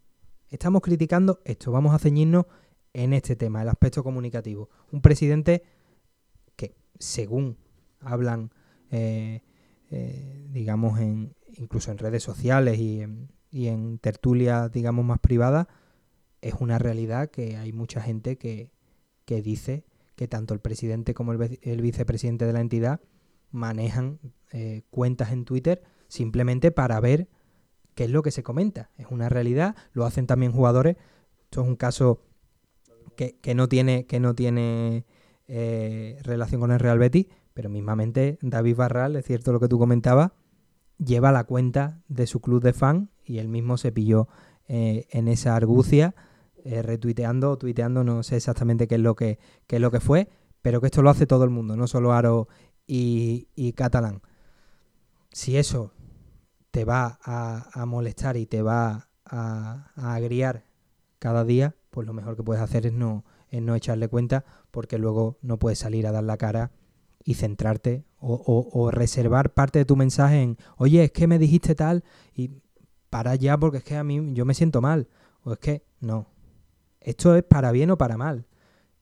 Estamos 0.48 0.82
criticando 0.82 1.41
esto. 1.44 1.74
Vamos 1.74 1.94
a 1.94 1.99
ceñirnos 1.99 2.45
en 2.94 3.11
este 3.11 3.36
tema, 3.36 3.61
el 3.64 3.68
aspecto 3.68 4.02
comunicativo. 4.02 4.70
Un 4.94 5.02
presidente 5.02 5.61
que, 6.56 6.74
según 6.98 7.57
hablan, 7.99 8.49
eh, 8.91 9.41
eh, 9.91 10.48
digamos, 10.52 11.02
en, 11.02 11.36
incluso 11.57 11.91
en 11.91 11.98
redes 11.98 12.24
sociales 12.24 12.80
y 12.80 13.02
en, 13.02 13.30
y 13.52 13.68
en 13.68 13.99
tertulias, 13.99 14.72
digamos, 14.72 15.03
más 15.03 15.20
privadas, 15.20 15.68
es 16.40 16.53
una 16.61 16.80
realidad 16.80 17.30
que 17.30 17.57
hay 17.57 17.74
mucha 17.74 17.99
gente 17.99 18.38
que, 18.38 18.72
que 19.26 19.41
dice 19.41 19.84
que 20.15 20.30
tanto 20.30 20.53
el 20.53 20.61
presidente 20.61 21.14
como 21.14 21.34
el, 21.34 21.60
el 21.61 21.82
vicepresidente 21.82 22.45
de 22.45 22.53
la 22.53 22.61
entidad 22.61 23.02
manejan 23.53 24.19
eh, 24.51 24.81
cuentas 24.89 25.31
en 25.31 25.45
Twitter 25.45 25.81
simplemente 26.07 26.71
para 26.71 26.99
ver 26.99 27.30
que 27.95 28.05
es 28.05 28.09
lo 28.09 28.23
que 28.23 28.31
se 28.31 28.43
comenta, 28.43 28.89
es 28.97 29.05
una 29.11 29.30
realidad, 29.30 29.75
lo 29.93 30.05
hacen 30.05 30.25
también 30.25 30.51
jugadores. 30.51 30.97
Esto 31.43 31.61
es 31.61 31.67
un 31.67 31.75
caso 31.75 32.21
que, 33.15 33.38
no 33.55 33.69
tiene, 33.69 34.07
que 34.07 34.19
no 34.19 34.34
tiene 34.34 35.05
eh, 35.47 36.17
relación 36.23 36.59
con 36.59 36.71
el 36.71 36.80
Real 36.80 36.97
Betis, 36.97 37.27
pero 37.53 37.69
mismamente 37.69 38.39
David 38.41 38.75
Barral, 38.75 39.15
es 39.15 39.25
cierto 39.25 39.53
lo 39.53 39.59
que 39.59 39.67
tú 39.67 39.77
comentabas, 39.77 40.31
lleva 40.97 41.31
la 41.31 41.43
cuenta 41.43 42.01
de 42.07 42.25
su 42.25 42.41
club 42.41 42.63
de 42.63 42.73
fan 42.73 43.11
y 43.23 43.38
él 43.38 43.47
mismo 43.47 43.77
se 43.77 43.91
pilló 43.91 44.27
eh, 44.67 45.05
en 45.11 45.27
esa 45.27 45.55
argucia, 45.55 46.15
retuiteando 46.65 47.51
o 47.51 47.57
tuiteando, 47.57 48.05
no 48.05 48.23
sé 48.23 48.38
exactamente 48.38 48.88
qué 48.88 48.95
es 48.95 49.01
lo 49.01 49.15
que, 49.15 49.38
qué 49.67 49.75
es 49.75 49.81
lo 49.81 49.91
que 49.91 49.99
fue, 49.99 50.30
pero 50.63 50.80
que 50.80 50.88
esto 50.88 51.01
lo 51.01 51.09
hace 51.09 51.27
todo 51.27 51.43
el 51.43 51.49
mundo, 51.49 51.75
no 51.75 51.88
solo 51.88 52.13
Aro 52.13 52.47
y, 52.88 53.73
Catalán. 53.73 54.22
Si 55.31 55.57
eso 55.57 55.91
te 56.72 56.85
va 56.85 57.19
a, 57.23 57.85
molestar 57.85 58.38
y 58.38 58.45
te 58.45 58.61
va 58.61 59.10
a, 59.26 59.91
a, 59.95 60.15
agriar 60.15 60.65
cada 61.19 61.43
día, 61.43 61.76
pues 61.89 62.05
lo 62.07 62.14
mejor 62.14 62.35
que 62.35 62.43
puedes 62.43 62.61
hacer 62.61 62.85
es 62.85 62.93
no, 62.93 63.23
es 63.49 63.61
no 63.61 63.76
echarle 63.76 64.07
cuenta, 64.07 64.45
porque 64.72 64.97
luego 64.97 65.38
no 65.41 65.57
puedes 65.57 65.80
salir 65.80 66.07
a 66.07 66.11
dar 66.11 66.23
la 66.23 66.38
cara 66.38 66.72
y 67.23 67.35
centrarte 67.35 68.03
o, 68.19 68.89
reservar 68.91 69.53
parte 69.53 69.80
de 69.80 69.85
tu 69.85 69.95
mensaje 69.95 70.41
en, 70.41 70.57
oye, 70.77 71.03
es 71.03 71.11
que 71.11 71.27
me 71.27 71.39
dijiste 71.39 71.76
tal 71.76 72.03
y 72.34 72.51
para 73.10 73.35
ya 73.35 73.57
porque 73.57 73.77
es 73.77 73.84
que 73.84 73.97
a 73.97 74.03
mí 74.03 74.34
yo 74.34 74.45
me 74.45 74.53
siento 74.53 74.81
mal. 74.81 75.07
O 75.43 75.53
es 75.53 75.60
que 75.60 75.84
no. 75.99 76.27
Esto 77.01 77.35
es 77.35 77.43
para 77.43 77.72
bien 77.72 77.91
o 77.91 77.97
para 77.97 78.18
mal. 78.18 78.45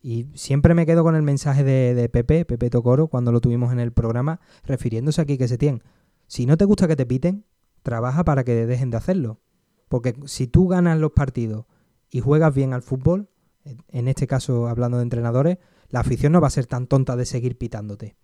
Y 0.01 0.27
siempre 0.33 0.73
me 0.73 0.85
quedo 0.85 1.03
con 1.03 1.15
el 1.15 1.21
mensaje 1.21 1.63
de, 1.63 2.09
Pepe, 2.09 2.43
Pepe 2.45 2.69
Tocoro, 2.69 3.07
cuando 3.07 3.31
lo 3.31 3.39
tuvimos 3.39 3.71
en 3.71 3.79
el 3.79 3.91
programa, 3.91 4.39
refiriéndose 4.63 5.21
aquí 5.21 5.37
que 5.37 5.47
se 5.47 5.57
tiene. 5.57 5.81
Si 6.27 6.45
no 6.45 6.57
te 6.57 6.65
gusta 6.65 6.87
que 6.87 6.95
te 6.95 7.05
piten, 7.05 7.45
trabaja 7.83 8.23
para 8.23 8.43
que 8.43 8.65
dejen 8.65 8.89
de 8.89 8.97
hacerlo. 8.97 9.41
Porque 9.89 10.15
si 10.25 10.47
tú 10.47 10.67
ganas 10.67 10.97
los 10.99 11.11
partidos 11.11 11.65
y 12.09 12.19
juegas 12.19 12.53
bien 12.55 12.73
al 12.73 12.81
fútbol, 12.81 13.29
en 13.63 14.07
este 14.07 14.25
caso 14.25 14.67
hablando 14.67 14.97
de 14.97 15.03
entrenadores, 15.03 15.59
la 15.89 15.99
afición 15.99 16.31
no 16.31 16.41
va 16.41 16.47
a 16.47 16.51
ser 16.51 16.65
tan 16.65 16.87
tonta 16.87 17.15
de 17.15 17.25
seguir 17.25 17.57
pitándote. 17.57 18.15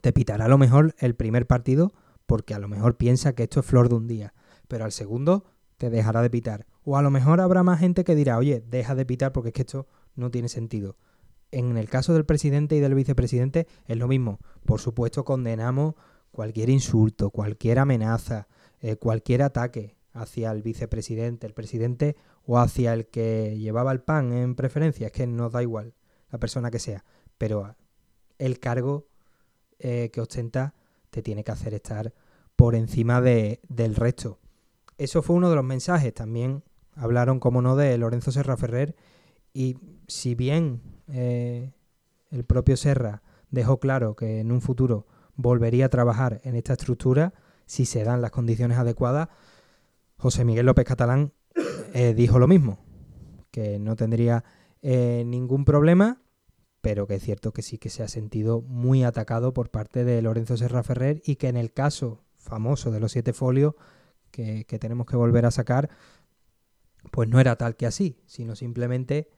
Te 0.00 0.12
pitará 0.12 0.46
a 0.46 0.48
lo 0.48 0.58
mejor 0.58 0.94
el 0.98 1.14
primer 1.14 1.46
partido 1.46 1.92
porque 2.26 2.54
a 2.54 2.58
lo 2.58 2.66
mejor 2.66 2.96
piensa 2.96 3.34
que 3.34 3.44
esto 3.44 3.60
es 3.60 3.66
flor 3.66 3.88
de 3.88 3.94
un 3.94 4.08
día, 4.08 4.34
pero 4.66 4.84
al 4.84 4.92
segundo 4.92 5.44
te 5.76 5.90
dejará 5.90 6.22
de 6.22 6.30
pitar. 6.30 6.66
O 6.82 6.96
a 6.96 7.02
lo 7.02 7.10
mejor 7.10 7.40
habrá 7.40 7.62
más 7.62 7.78
gente 7.78 8.02
que 8.02 8.14
dirá, 8.14 8.38
oye, 8.38 8.64
deja 8.66 8.94
de 8.94 9.06
pitar 9.06 9.32
porque 9.32 9.50
es 9.50 9.54
que 9.54 9.62
esto 9.62 9.86
no 10.16 10.30
tiene 10.30 10.48
sentido. 10.48 10.96
En 11.52 11.76
el 11.76 11.88
caso 11.88 12.12
del 12.12 12.26
presidente 12.26 12.76
y 12.76 12.80
del 12.80 12.94
vicepresidente 12.94 13.66
es 13.86 13.96
lo 13.96 14.08
mismo. 14.08 14.40
Por 14.64 14.80
supuesto 14.80 15.24
condenamos 15.24 15.94
cualquier 16.32 16.70
insulto, 16.70 17.30
cualquier 17.30 17.78
amenaza, 17.78 18.48
eh, 18.80 18.96
cualquier 18.96 19.42
ataque 19.42 19.96
hacia 20.12 20.50
el 20.50 20.62
vicepresidente, 20.62 21.46
el 21.46 21.54
presidente 21.54 22.16
o 22.44 22.58
hacia 22.58 22.92
el 22.92 23.06
que 23.06 23.56
llevaba 23.58 23.92
el 23.92 24.00
pan 24.00 24.32
en 24.32 24.54
preferencia. 24.54 25.06
Es 25.06 25.12
que 25.12 25.26
nos 25.26 25.52
da 25.52 25.62
igual 25.62 25.94
la 26.30 26.38
persona 26.38 26.70
que 26.70 26.78
sea, 26.78 27.04
pero 27.38 27.76
el 28.38 28.58
cargo 28.58 29.06
eh, 29.78 30.10
que 30.12 30.20
ostenta 30.20 30.74
te 31.10 31.22
tiene 31.22 31.44
que 31.44 31.52
hacer 31.52 31.74
estar 31.74 32.12
por 32.56 32.74
encima 32.74 33.20
de, 33.20 33.60
del 33.68 33.94
resto. 33.94 34.38
Eso 34.98 35.22
fue 35.22 35.36
uno 35.36 35.50
de 35.50 35.56
los 35.56 35.64
mensajes. 35.64 36.12
También 36.14 36.64
hablaron, 36.94 37.38
como 37.38 37.62
no, 37.62 37.76
de 37.76 37.96
Lorenzo 37.98 38.32
Serra 38.32 38.56
Ferrer. 38.56 38.96
Y 39.56 39.78
si 40.06 40.34
bien 40.34 40.82
eh, 41.08 41.72
el 42.30 42.44
propio 42.44 42.76
Serra 42.76 43.22
dejó 43.50 43.80
claro 43.80 44.14
que 44.14 44.40
en 44.40 44.52
un 44.52 44.60
futuro 44.60 45.06
volvería 45.34 45.86
a 45.86 45.88
trabajar 45.88 46.42
en 46.44 46.56
esta 46.56 46.74
estructura, 46.74 47.32
si 47.64 47.86
se 47.86 48.04
dan 48.04 48.20
las 48.20 48.32
condiciones 48.32 48.76
adecuadas, 48.76 49.30
José 50.18 50.44
Miguel 50.44 50.66
López 50.66 50.84
Catalán 50.84 51.32
eh, 51.94 52.12
dijo 52.12 52.38
lo 52.38 52.46
mismo, 52.46 52.84
que 53.50 53.78
no 53.78 53.96
tendría 53.96 54.44
eh, 54.82 55.24
ningún 55.24 55.64
problema, 55.64 56.20
pero 56.82 57.06
que 57.06 57.14
es 57.14 57.22
cierto 57.22 57.54
que 57.54 57.62
sí 57.62 57.78
que 57.78 57.88
se 57.88 58.02
ha 58.02 58.08
sentido 58.08 58.60
muy 58.60 59.04
atacado 59.04 59.54
por 59.54 59.70
parte 59.70 60.04
de 60.04 60.20
Lorenzo 60.20 60.58
Serra 60.58 60.82
Ferrer 60.82 61.22
y 61.24 61.36
que 61.36 61.48
en 61.48 61.56
el 61.56 61.72
caso 61.72 62.26
famoso 62.34 62.90
de 62.90 63.00
los 63.00 63.12
siete 63.12 63.32
folios 63.32 63.72
que, 64.30 64.66
tenemos 64.78 65.06
que 65.06 65.16
volver 65.16 65.46
a 65.46 65.50
sacar, 65.50 65.88
pues 67.10 67.26
no 67.30 67.40
era 67.40 67.56
tal 67.56 67.74
que 67.74 67.86
así, 67.86 68.20
sino 68.26 68.54
simplemente 68.54 69.30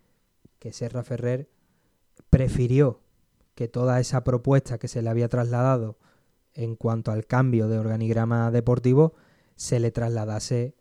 que 0.58 0.72
Serra 0.72 1.02
Ferrer 1.02 1.50
prefirió 2.30 3.00
que 3.54 3.68
toda 3.68 4.00
esa 4.00 4.24
propuesta 4.24 4.78
que 4.78 4.88
se 4.88 5.02
le 5.02 5.10
había 5.10 5.28
trasladado 5.28 5.98
en 6.54 6.76
cuanto 6.76 7.10
al 7.10 7.26
cambio 7.26 7.68
de 7.68 7.78
organigrama 7.78 8.50
deportivo 8.50 9.14
se 9.56 9.80
le 9.80 9.90
trasladase 9.90 10.76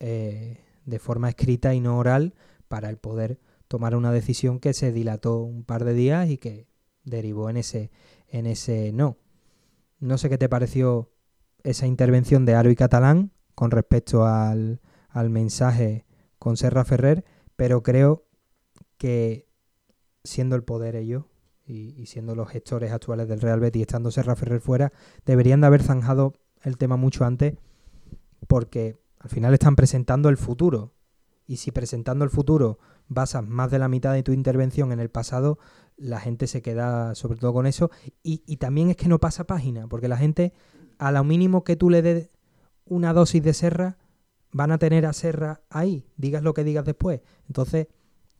eh, 0.00 0.64
de 0.84 0.98
forma 0.98 1.28
escrita 1.28 1.74
y 1.74 1.80
no 1.80 1.98
oral 1.98 2.34
para 2.68 2.90
el 2.90 2.98
poder 2.98 3.40
tomar 3.66 3.94
una 3.94 4.12
decisión 4.12 4.60
que 4.60 4.72
se 4.72 4.92
dilató 4.92 5.40
un 5.40 5.64
par 5.64 5.84
de 5.84 5.94
días 5.94 6.28
y 6.28 6.38
que 6.38 6.66
derivó 7.04 7.50
en 7.50 7.58
ese, 7.58 7.90
en 8.28 8.46
ese 8.46 8.92
no. 8.92 9.16
No 9.98 10.18
sé 10.18 10.28
qué 10.28 10.38
te 10.38 10.48
pareció 10.48 11.10
esa 11.62 11.86
intervención 11.86 12.44
de 12.44 12.54
Aro 12.54 12.70
y 12.70 12.76
Catalán 12.76 13.32
con 13.54 13.70
respecto 13.70 14.24
al, 14.24 14.80
al 15.08 15.30
mensaje 15.30 16.06
con 16.38 16.56
Serra 16.56 16.84
Ferrer, 16.84 17.24
pero 17.56 17.82
creo 17.82 18.27
que 18.98 19.46
siendo 20.24 20.56
el 20.56 20.64
poder 20.64 20.96
ellos 20.96 21.24
y, 21.66 22.06
siendo 22.06 22.34
los 22.34 22.48
gestores 22.48 22.92
actuales 22.92 23.28
del 23.28 23.40
Real 23.40 23.60
Betis, 23.60 23.82
estando 23.82 24.10
Serra 24.10 24.36
Ferrer 24.36 24.60
fuera, 24.60 24.92
deberían 25.26 25.60
de 25.60 25.66
haber 25.66 25.82
zanjado 25.82 26.34
el 26.62 26.78
tema 26.78 26.96
mucho 26.96 27.24
antes 27.24 27.54
porque 28.46 28.98
al 29.18 29.30
final 29.30 29.52
están 29.52 29.76
presentando 29.76 30.28
el 30.28 30.36
futuro. 30.36 30.94
Y 31.46 31.56
si 31.56 31.70
presentando 31.70 32.24
el 32.24 32.30
futuro 32.30 32.78
basas 33.08 33.46
más 33.46 33.70
de 33.70 33.78
la 33.78 33.88
mitad 33.88 34.12
de 34.12 34.22
tu 34.22 34.32
intervención 34.32 34.92
en 34.92 35.00
el 35.00 35.10
pasado, 35.10 35.58
la 35.96 36.20
gente 36.20 36.46
se 36.46 36.62
queda 36.62 37.14
sobre 37.14 37.38
todo 37.38 37.52
con 37.52 37.66
eso. 37.66 37.90
Y, 38.22 38.56
también 38.56 38.90
es 38.90 38.96
que 38.96 39.08
no 39.08 39.18
pasa 39.18 39.46
página, 39.46 39.88
porque 39.88 40.08
la 40.08 40.16
gente, 40.16 40.52
a 40.98 41.12
lo 41.12 41.24
mínimo 41.24 41.64
que 41.64 41.76
tú 41.76 41.90
le 41.90 42.02
des 42.02 42.30
una 42.84 43.12
dosis 43.12 43.42
de 43.42 43.54
serra, 43.54 43.98
van 44.52 44.72
a 44.72 44.78
tener 44.78 45.04
a 45.04 45.12
serra 45.12 45.60
ahí, 45.68 46.06
digas 46.16 46.42
lo 46.42 46.54
que 46.54 46.64
digas 46.64 46.84
después. 46.84 47.20
Entonces, 47.46 47.88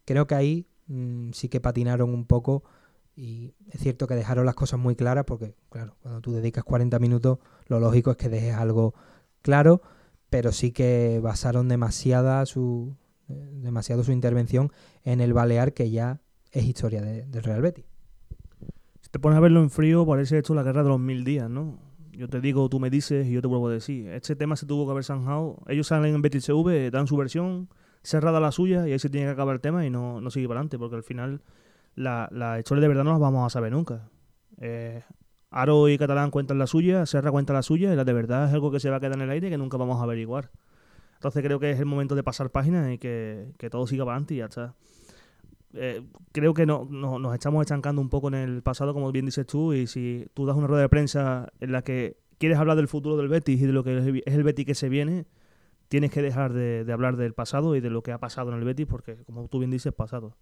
creo 0.08 0.26
que 0.26 0.34
ahí 0.34 0.66
mm, 0.86 1.32
sí 1.32 1.50
que 1.50 1.60
patinaron 1.60 2.14
un 2.14 2.24
poco. 2.24 2.64
Y 3.14 3.52
es 3.70 3.80
cierto 3.80 4.06
que 4.06 4.14
dejaron 4.14 4.46
las 4.46 4.54
cosas 4.54 4.80
muy 4.80 4.94
claras, 4.94 5.24
porque, 5.24 5.54
claro, 5.70 5.96
cuando 6.00 6.20
tú 6.20 6.32
dedicas 6.32 6.64
40 6.64 6.98
minutos, 6.98 7.38
lo 7.66 7.78
lógico 7.80 8.12
es 8.12 8.16
que 8.16 8.28
dejes 8.28 8.54
algo 8.54 8.94
claro, 9.42 9.82
pero 10.30 10.52
sí 10.52 10.70
que 10.70 11.20
basaron 11.22 11.68
demasiada 11.68 12.46
su, 12.46 12.96
demasiado 13.26 14.04
su 14.04 14.12
intervención 14.12 14.72
en 15.02 15.20
el 15.20 15.32
Balear, 15.32 15.74
que 15.74 15.90
ya 15.90 16.20
es 16.52 16.64
historia 16.64 17.02
del 17.02 17.42
Real 17.42 17.60
Betis. 17.60 17.84
Si 19.00 19.10
te 19.10 19.18
pones 19.18 19.36
a 19.36 19.40
verlo 19.40 19.60
en 19.60 19.70
frío, 19.70 20.06
parece 20.06 20.38
esto 20.38 20.54
la 20.54 20.62
guerra 20.62 20.84
de 20.84 20.88
los 20.88 21.00
mil 21.00 21.24
días, 21.24 21.50
¿no? 21.50 21.80
Yo 22.12 22.28
te 22.28 22.40
digo, 22.40 22.68
tú 22.68 22.80
me 22.80 22.88
dices 22.88 23.26
y 23.26 23.32
yo 23.32 23.42
te 23.42 23.48
vuelvo 23.48 23.68
a 23.68 23.72
decir. 23.72 24.08
Este 24.08 24.36
tema 24.36 24.56
se 24.56 24.64
tuvo 24.64 24.86
que 24.86 24.92
haber 24.92 25.04
zanjado. 25.04 25.58
Ellos 25.66 25.88
salen 25.88 26.14
en 26.14 26.22
Betis 26.22 26.44
CV, 26.44 26.90
dan 26.90 27.06
su 27.06 27.16
versión, 27.16 27.68
cerrada 28.02 28.40
la 28.40 28.52
suya, 28.52 28.86
y 28.88 28.92
ahí 28.92 28.98
se 28.98 29.10
tiene 29.10 29.26
que 29.26 29.32
acabar 29.32 29.54
el 29.54 29.60
tema 29.60 29.84
y 29.84 29.90
no, 29.90 30.20
no 30.20 30.30
sigue 30.30 30.48
para 30.48 30.60
adelante, 30.60 30.78
porque 30.78 30.96
al 30.96 31.02
final 31.02 31.42
la, 31.94 32.28
la 32.32 32.58
historia 32.58 32.82
de 32.82 32.88
verdad 32.88 33.04
no 33.04 33.10
las 33.10 33.20
vamos 33.20 33.46
a 33.46 33.50
saber 33.50 33.72
nunca. 33.72 34.08
Eh, 34.60 35.02
Aro 35.50 35.88
y 35.88 35.96
Catalán 35.96 36.30
cuentan 36.30 36.58
la 36.58 36.66
suya, 36.66 37.06
Serra 37.06 37.30
cuenta 37.30 37.52
la 37.52 37.62
suya, 37.62 37.92
y 37.92 37.96
la 37.96 38.04
de 38.04 38.12
verdad 38.12 38.48
es 38.48 38.54
algo 38.54 38.70
que 38.70 38.80
se 38.80 38.90
va 38.90 38.96
a 38.96 39.00
quedar 39.00 39.14
en 39.14 39.22
el 39.22 39.30
aire 39.30 39.50
que 39.50 39.58
nunca 39.58 39.76
vamos 39.76 40.00
a 40.00 40.04
averiguar. 40.04 40.50
Entonces 41.14 41.42
creo 41.42 41.58
que 41.58 41.70
es 41.70 41.78
el 41.80 41.86
momento 41.86 42.14
de 42.14 42.22
pasar 42.22 42.50
páginas 42.50 42.92
y 42.92 42.98
que, 42.98 43.54
todo 43.70 43.86
siga 43.86 44.04
para 44.04 44.16
adelante 44.16 44.34
y 44.34 44.36
ya 44.38 44.44
está. 44.44 44.74
Eh, 45.74 46.02
creo 46.32 46.54
que 46.54 46.64
no, 46.64 46.84
nos 46.84 47.34
estamos 47.34 47.62
estancando 47.62 48.00
un 48.00 48.08
poco 48.08 48.28
en 48.28 48.34
el 48.34 48.62
pasado, 48.62 48.94
como 48.94 49.10
bien 49.10 49.26
dices 49.26 49.46
tú, 49.46 49.72
y 49.72 49.86
si 49.86 50.26
tú 50.34 50.46
das 50.46 50.56
una 50.56 50.66
rueda 50.66 50.82
de 50.82 50.88
prensa 50.88 51.48
en 51.60 51.72
la 51.72 51.82
que 51.82 52.18
quieres 52.38 52.58
hablar 52.58 52.76
del 52.76 52.88
futuro 52.88 53.16
del 53.16 53.28
Betis 53.28 53.60
y 53.60 53.66
de 53.66 53.72
lo 53.72 53.82
que 53.82 54.22
es 54.24 54.34
el 54.34 54.44
Betis 54.44 54.64
que 54.64 54.74
se 54.74 54.88
viene, 54.88 55.26
tienes 55.88 56.10
que 56.10 56.22
dejar 56.22 56.52
de, 56.52 56.90
hablar 56.92 57.16
del 57.16 57.34
pasado 57.34 57.76
y 57.76 57.80
de 57.80 57.90
lo 57.90 58.02
que 58.02 58.12
ha 58.12 58.18
pasado 58.18 58.52
en 58.52 58.58
el 58.58 58.64
Betis, 58.64 58.86
porque 58.86 59.16
como 59.24 59.48
tú 59.48 59.58
bien 59.58 59.70
dices, 59.70 59.92
pasado. 59.92 60.36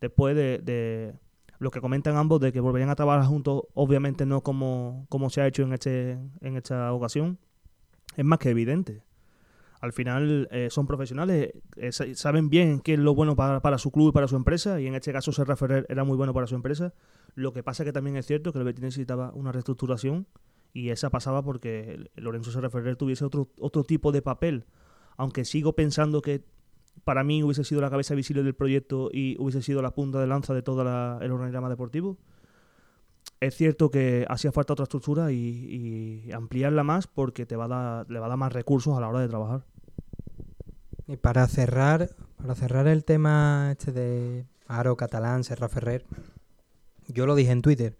Después 0.00 0.36
de 0.36 1.14
lo 1.58 1.70
que 1.70 1.80
comentan 1.80 2.16
ambos 2.16 2.40
de 2.40 2.52
que 2.52 2.60
volverían 2.60 2.90
a 2.90 2.94
trabajar 2.94 3.26
juntos, 3.26 3.64
obviamente 3.74 4.26
no 4.26 4.42
como, 4.42 5.06
como 5.08 5.30
se 5.30 5.40
ha 5.40 5.46
hecho 5.46 5.62
en, 5.62 5.72
este, 5.72 6.18
en 6.40 6.56
esta 6.56 6.92
ocasión, 6.92 7.38
es 8.16 8.24
más 8.24 8.38
que 8.38 8.50
evidente. 8.50 9.02
Al 9.80 9.92
final 9.92 10.48
eh, 10.50 10.68
son 10.70 10.86
profesionales, 10.86 11.52
eh, 11.76 11.92
saben 11.92 12.48
bien 12.48 12.80
qué 12.80 12.94
es 12.94 12.98
lo 12.98 13.14
bueno 13.14 13.36
para, 13.36 13.78
su 13.78 13.90
club 13.90 14.10
y 14.10 14.12
para 14.12 14.28
su 14.28 14.36
empresa, 14.36 14.80
y 14.80 14.86
en 14.86 14.94
este 14.94 15.12
caso 15.12 15.32
Serra 15.32 15.56
Ferrer 15.56 15.86
era 15.88 16.04
muy 16.04 16.16
bueno 16.16 16.32
para 16.32 16.46
su 16.46 16.54
empresa. 16.54 16.94
Lo 17.34 17.52
que 17.52 17.62
pasa 17.62 17.84
que 17.84 17.92
también 17.92 18.16
es 18.16 18.26
cierto 18.26 18.52
que 18.52 18.58
el 18.58 18.64
Betis 18.64 18.82
necesitaba 18.82 19.32
una 19.34 19.52
reestructuración 19.52 20.26
y 20.72 20.90
esa 20.90 21.10
pasaba 21.10 21.42
porque 21.42 22.10
Lorenzo 22.16 22.50
Serra 22.50 22.70
Ferrer 22.70 22.96
tuviese 22.96 23.24
otro, 23.24 23.50
otro 23.58 23.84
tipo 23.84 24.10
de 24.10 24.22
papel. 24.22 24.64
Aunque 25.16 25.44
sigo 25.44 25.74
pensando 25.74 26.22
que 26.22 26.44
para 27.04 27.24
mí 27.24 27.42
hubiese 27.42 27.64
sido 27.64 27.80
la 27.80 27.90
cabeza 27.90 28.14
visible 28.14 28.42
del 28.42 28.54
proyecto 28.54 29.10
y 29.12 29.36
hubiese 29.38 29.62
sido 29.62 29.82
la 29.82 29.90
punta 29.90 30.20
de 30.20 30.26
lanza 30.26 30.54
de 30.54 30.62
todo 30.62 30.82
el 31.20 31.30
organigrama 31.30 31.68
deportivo. 31.68 32.16
es 33.40 33.54
cierto 33.54 33.90
que 33.90 34.24
hacía 34.28 34.52
falta 34.52 34.72
otra 34.72 34.84
estructura 34.84 35.32
y, 35.32 36.30
ampliarla 36.32 36.82
más 36.82 37.06
porque 37.06 37.46
te 37.46 37.56
va 37.56 37.64
a 37.64 37.68
dar, 37.68 38.10
le 38.10 38.18
va 38.18 38.26
a 38.26 38.28
dar 38.30 38.38
más 38.38 38.52
recursos 38.52 38.96
a 38.96 39.00
la 39.00 39.08
hora 39.08 39.20
de 39.20 39.28
trabajar. 39.28 39.64
Y 41.06 41.16
para 41.16 41.46
cerrar, 41.46 42.10
para 42.38 42.54
cerrar 42.54 42.86
el 42.86 43.04
tema 43.04 43.68
este 43.72 43.92
de 43.92 44.46
Aro, 44.66 44.96
Catalán, 44.96 45.44
Serra 45.44 45.68
Ferrer, 45.68 46.06
yo 47.08 47.26
lo 47.26 47.34
dije 47.34 47.52
en 47.52 47.62
Twitter. 47.62 47.98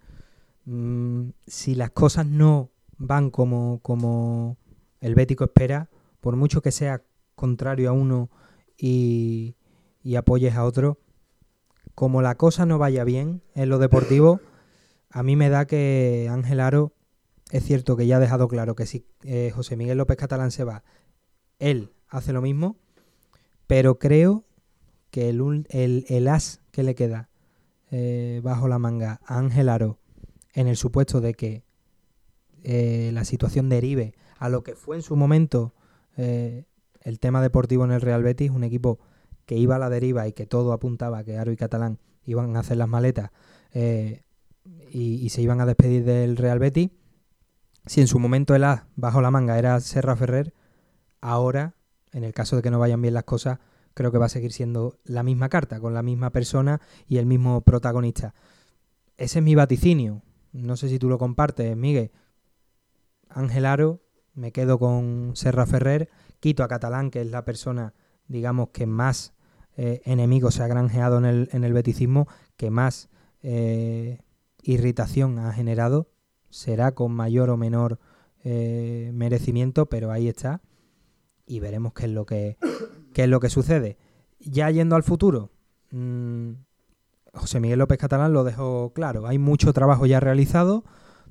Mm, 0.64 1.30
si 1.46 1.74
las 1.74 1.90
cosas 1.90 2.26
no 2.26 2.70
van 2.96 3.30
como, 3.30 3.80
como 3.82 4.56
el 5.00 5.14
Bético 5.14 5.44
espera, 5.44 5.90
por 6.24 6.36
mucho 6.36 6.62
que 6.62 6.72
sea 6.72 7.02
contrario 7.34 7.90
a 7.90 7.92
uno 7.92 8.30
y, 8.78 9.56
apoyes 10.16 10.55
a 10.55 10.64
otro, 10.64 10.98
como 11.94 12.22
la 12.22 12.36
cosa 12.36 12.64
no 12.64 12.78
vaya 12.78 13.05
bien 13.05 13.42
en 13.55 13.68
lo 13.68 13.78
deportivo, 13.78 14.40
a 15.10 15.22
mí 15.22 15.36
me 15.36 15.51
da 15.51 15.66
que 15.66 16.26
Ángel 16.32 16.60
Aro 16.60 16.94
es 17.51 17.62
cierto 17.62 17.94
que 17.98 18.06
ya 18.06 18.16
ha 18.16 18.20
dejado 18.20 18.48
claro 18.48 18.74
que 18.74 18.86
si 18.86 19.05
eh, 19.24 19.52
José 19.55 19.76
Miguel 19.76 19.98
López 19.98 20.16
Catalán 20.16 20.51
se 20.51 20.64
va, 20.64 20.82
él 21.59 21.92
hace 22.09 22.32
lo 22.32 22.40
mismo, 22.40 22.78
pero 23.66 23.98
creo 23.98 24.46
que 25.10 25.28
el, 25.28 25.66
el, 26.09 26.28
as 26.28 26.62
que 26.70 26.84
le 26.84 26.94
queda 26.94 27.28
eh, 27.90 28.40
bajo 28.42 28.66
la 28.66 28.78
manga 28.78 29.20
a 29.26 29.36
Ángel 29.36 29.68
Aro, 29.68 29.98
en 30.55 30.68
el 30.68 30.78
supuesto 30.78 31.20
de 31.20 31.34
que 31.34 31.64
eh, 32.62 33.10
la 33.12 33.26
situación 33.26 33.68
derive 33.68 34.14
a 34.38 34.48
lo 34.48 34.64
que 34.64 34.74
fue 34.74 34.96
en 34.96 35.02
su 35.02 35.16
momento 35.16 35.74
el 36.16 37.18
tema 37.20 37.42
deportivo 37.42 37.84
en 37.84 37.92
el 37.92 38.00
Real 38.00 38.22
Betis, 38.22 38.50
un 38.50 38.64
equipo 38.64 38.98
que 39.46 39.56
iba 39.56 39.76
a 39.76 39.78
la 39.78 39.90
deriva 39.90 40.26
y 40.26 40.32
que 40.32 40.46
todo 40.46 40.72
apuntaba 40.72 41.24
que 41.24 41.36
Aro 41.36 41.52
y 41.52 41.56
Catalán 41.56 41.98
iban 42.24 42.56
a 42.56 42.60
hacer 42.60 42.76
las 42.76 42.88
maletas 42.88 43.30
y, 44.90 45.28
se 45.30 45.42
iban 45.42 45.60
a 45.60 45.66
despedir 45.66 46.04
del 46.04 46.36
Real 46.36 46.58
Betis. 46.58 46.90
Si 47.86 48.00
en 48.00 48.06
su 48.06 48.18
momento 48.18 48.54
el 48.54 48.64
A 48.64 48.86
bajo 48.96 49.20
la 49.20 49.30
manga 49.30 49.58
era 49.58 49.78
Serra 49.80 50.16
Ferrer, 50.16 50.54
ahora, 51.20 51.74
en 52.12 52.24
el 52.24 52.32
caso 52.32 52.56
de 52.56 52.62
que 52.62 52.70
no 52.70 52.78
vayan 52.78 53.02
bien 53.02 53.14
las 53.14 53.24
cosas, 53.24 53.58
creo 53.92 54.10
que 54.10 54.18
va 54.18 54.26
a 54.26 54.30
seguir 54.30 54.52
siendo 54.52 54.98
la 55.04 55.22
misma 55.22 55.48
carta, 55.48 55.80
con 55.80 55.94
la 55.94 56.02
misma 56.02 56.30
persona 56.30 56.80
y 57.08 57.18
el 57.18 57.26
mismo 57.26 57.60
protagonista. 57.60 58.34
Ese 59.16 59.38
es 59.40 59.44
mi 59.44 59.54
vaticinio. 59.54 60.22
No 60.52 60.76
sé 60.76 60.88
si 60.88 60.98
tú 60.98 61.08
lo 61.08 61.18
compartes, 61.18 61.76
Miguel. 61.76 62.10
Ángel 63.28 63.66
Aro, 63.66 64.00
me 64.35 64.52
quedo 64.52 64.78
con 64.78 65.32
Serra 65.35 65.66
Ferrer, 65.66 66.09
quito 66.40 66.62
a 66.62 66.69
Catalán, 66.69 67.11
que 67.11 67.20
es 67.20 67.31
la 67.31 67.44
persona, 67.44 67.94
digamos, 68.28 68.70
que 68.70 68.86
más 68.86 69.35
eh, 69.77 70.02
enemigos 70.05 70.55
se 70.55 70.62
ha 70.62 70.66
granjeado 70.66 71.19
en 71.19 71.24
el, 71.24 71.48
en 71.52 71.65
el 71.65 71.73
beticismo, 71.73 72.28
que 72.56 72.70
más 72.70 73.09
eh, 73.43 74.20
irritación 74.62 75.39
ha 75.39 75.52
generado, 75.52 76.11
será 76.51 76.93
con 76.93 77.12
mayor 77.12 77.51
o 77.51 77.56
menor 77.56 77.98
eh, 78.44 79.11
merecimiento, 79.15 79.86
pero 79.86 80.11
ahí 80.11 80.28
está. 80.28 80.61
Y 81.47 81.61
veremos 81.61 81.93
qué 81.93 82.06
es 82.06 82.12
lo 82.12 82.27
que, 82.27 82.56
es 83.15 83.28
lo 83.28 83.40
que 83.40 83.51
sucede. 83.51 83.98
Ya 84.39 84.70
yendo 84.70 84.97
al 84.97 85.02
futuro, 85.02 85.51
mm, 85.90 86.52
José 87.32 87.61
Miguel 87.61 87.81
López 87.81 87.98
Catalán 87.98 88.32
lo 88.32 88.44
dejó 88.44 88.93
claro, 88.94 89.27
hay 89.27 89.39
mucho 89.39 89.73
trabajo 89.73 90.06
ya 90.06 90.20
realizado, 90.20 90.85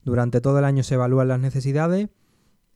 durante 0.04 0.42
todo 0.42 0.60
el 0.60 0.66
año 0.66 0.84
se 0.84 0.96
evalúan 0.96 1.30
las 1.30 1.40
necesidades, 1.40 2.10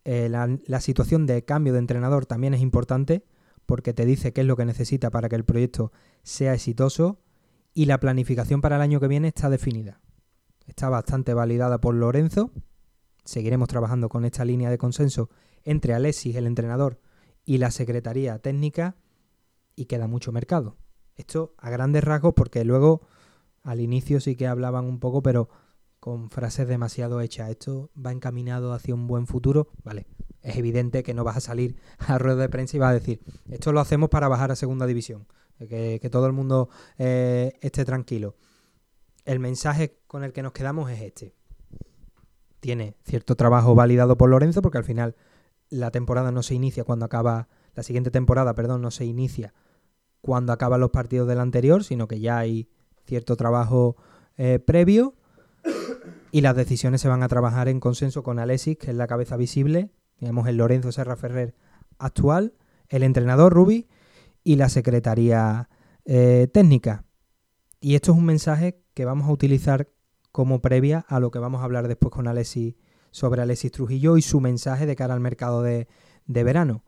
eh, 0.07 0.29
la, 0.29 0.57
la 0.65 0.81
situación 0.81 1.25
de 1.25 1.43
cambio 1.45 1.73
de 1.73 1.79
entrenador 1.79 2.25
también 2.25 2.53
es 2.53 2.61
importante 2.61 3.25
porque 3.65 3.93
te 3.93 4.05
dice 4.05 4.33
qué 4.33 4.41
es 4.41 4.47
lo 4.47 4.55
que 4.55 4.65
necesita 4.65 5.11
para 5.11 5.29
que 5.29 5.35
el 5.35 5.45
proyecto 5.45 5.91
sea 6.23 6.53
exitoso 6.53 7.19
y 7.73 7.85
la 7.85 7.99
planificación 7.99 8.61
para 8.61 8.77
el 8.77 8.81
año 8.81 8.99
que 8.99 9.07
viene 9.07 9.27
está 9.27 9.49
definida 9.49 9.99
está 10.67 10.89
bastante 10.89 11.33
validada 11.33 11.79
por 11.79 11.95
Lorenzo. 11.95 12.51
Seguiremos 13.23 13.67
trabajando 13.67 14.09
con 14.09 14.25
esta 14.25 14.45
línea 14.45 14.69
de 14.69 14.77
consenso 14.77 15.29
entre 15.63 15.93
Alexis, 15.93 16.35
el 16.35 16.45
entrenador, 16.45 16.99
y 17.43 17.57
la 17.57 17.71
Secretaría 17.71 18.37
Técnica 18.39 18.95
y 19.75 19.85
queda 19.85 20.07
mucho 20.07 20.31
mercado. 20.31 20.77
Esto 21.15 21.55
a 21.57 21.69
grandes 21.69 22.03
rasgos 22.03 22.33
porque 22.35 22.63
luego 22.63 23.01
al 23.63 23.79
inicio 23.79 24.19
sí 24.19 24.35
que 24.35 24.47
hablaban 24.47 24.85
un 24.85 24.99
poco, 24.99 25.23
pero 25.23 25.49
con 26.07 26.29
frases 26.29 26.69
demasiado 26.69 27.19
hechas. 27.19 27.49
Esto 27.49 27.89
va 27.93 28.13
encaminado 28.13 28.71
hacia 28.71 28.95
un 28.95 29.07
buen 29.07 29.27
futuro. 29.27 29.67
Vale, 29.83 30.07
es 30.41 30.55
evidente 30.55 31.03
que 31.03 31.13
no 31.13 31.25
vas 31.25 31.35
a 31.35 31.41
salir 31.41 31.75
a 31.97 32.17
rueda 32.17 32.43
de 32.43 32.49
prensa 32.49 32.77
y 32.77 32.79
vas 32.79 32.91
a 32.91 32.93
decir, 32.93 33.19
esto 33.49 33.73
lo 33.73 33.81
hacemos 33.81 34.09
para 34.09 34.29
bajar 34.29 34.51
a 34.51 34.55
segunda 34.55 34.85
división, 34.85 35.27
que, 35.59 36.07
todo 36.09 36.25
el 36.25 36.31
mundo 36.31 36.69
eh, 36.97 37.59
esté 37.61 37.83
tranquilo 37.83 38.35
el 39.25 39.39
mensaje 39.39 39.99
con 40.07 40.23
el 40.23 40.31
que 40.31 40.41
nos 40.41 40.53
quedamos 40.53 40.89
es 40.89 41.01
este. 41.01 41.35
Tiene 42.61 42.95
cierto 43.03 43.35
trabajo 43.35 43.75
validado 43.75 44.17
por 44.17 44.29
Lorenzo 44.29 44.61
porque 44.61 44.77
al 44.77 44.85
final 44.85 45.17
la 45.69 45.91
temporada 45.91 46.31
no 46.31 46.41
se 46.41 46.55
inicia 46.55 46.85
cuando 46.85 47.03
acaba, 47.03 47.49
la 47.75 47.83
siguiente 47.83 48.09
temporada, 48.09 48.55
perdón, 48.55 48.81
no 48.81 48.89
se 48.89 49.03
inicia 49.03 49.53
cuando 50.21 50.53
acaban 50.53 50.79
los 50.79 50.91
partidos 50.91 51.27
del 51.27 51.41
anterior, 51.41 51.83
sino 51.83 52.07
que 52.07 52.21
ya 52.21 52.37
hay 52.37 52.69
cierto 53.05 53.35
trabajo 53.35 53.97
eh, 54.37 54.59
previo 54.59 55.16
y 56.31 56.41
las 56.41 56.55
decisiones 56.55 57.01
se 57.01 57.07
van 57.07 57.23
a 57.23 57.27
trabajar 57.27 57.67
en 57.67 57.79
consenso 57.79 58.23
con 58.23 58.39
Alexis, 58.39 58.77
que 58.77 58.91
es 58.91 58.97
la 58.97 59.07
cabeza 59.07 59.37
visible, 59.37 59.91
digamos 60.19 60.47
el 60.47 60.57
Lorenzo 60.57 60.91
Serra 60.91 61.15
Ferrer 61.15 61.55
actual, 61.99 62.53
el 62.89 63.03
entrenador 63.03 63.53
Rubi 63.53 63.87
y 64.43 64.55
la 64.55 64.69
secretaría 64.69 65.69
eh, 66.05 66.47
técnica. 66.53 67.05
Y 67.79 67.95
esto 67.95 68.11
es 68.11 68.17
un 68.17 68.25
mensaje 68.25 68.81
que 68.93 69.05
vamos 69.05 69.27
a 69.27 69.31
utilizar 69.31 69.89
como 70.31 70.61
previa 70.61 71.05
a 71.07 71.19
lo 71.19 71.31
que 71.31 71.39
vamos 71.39 71.61
a 71.61 71.63
hablar 71.63 71.87
después 71.87 72.11
con 72.11 72.27
Alexis 72.27 72.75
sobre 73.11 73.41
Alexis 73.41 73.71
Trujillo 73.71 74.17
y 74.17 74.21
su 74.21 74.39
mensaje 74.39 74.85
de 74.85 74.95
cara 74.95 75.13
al 75.13 75.19
mercado 75.19 75.63
de, 75.63 75.87
verano. 76.25 76.83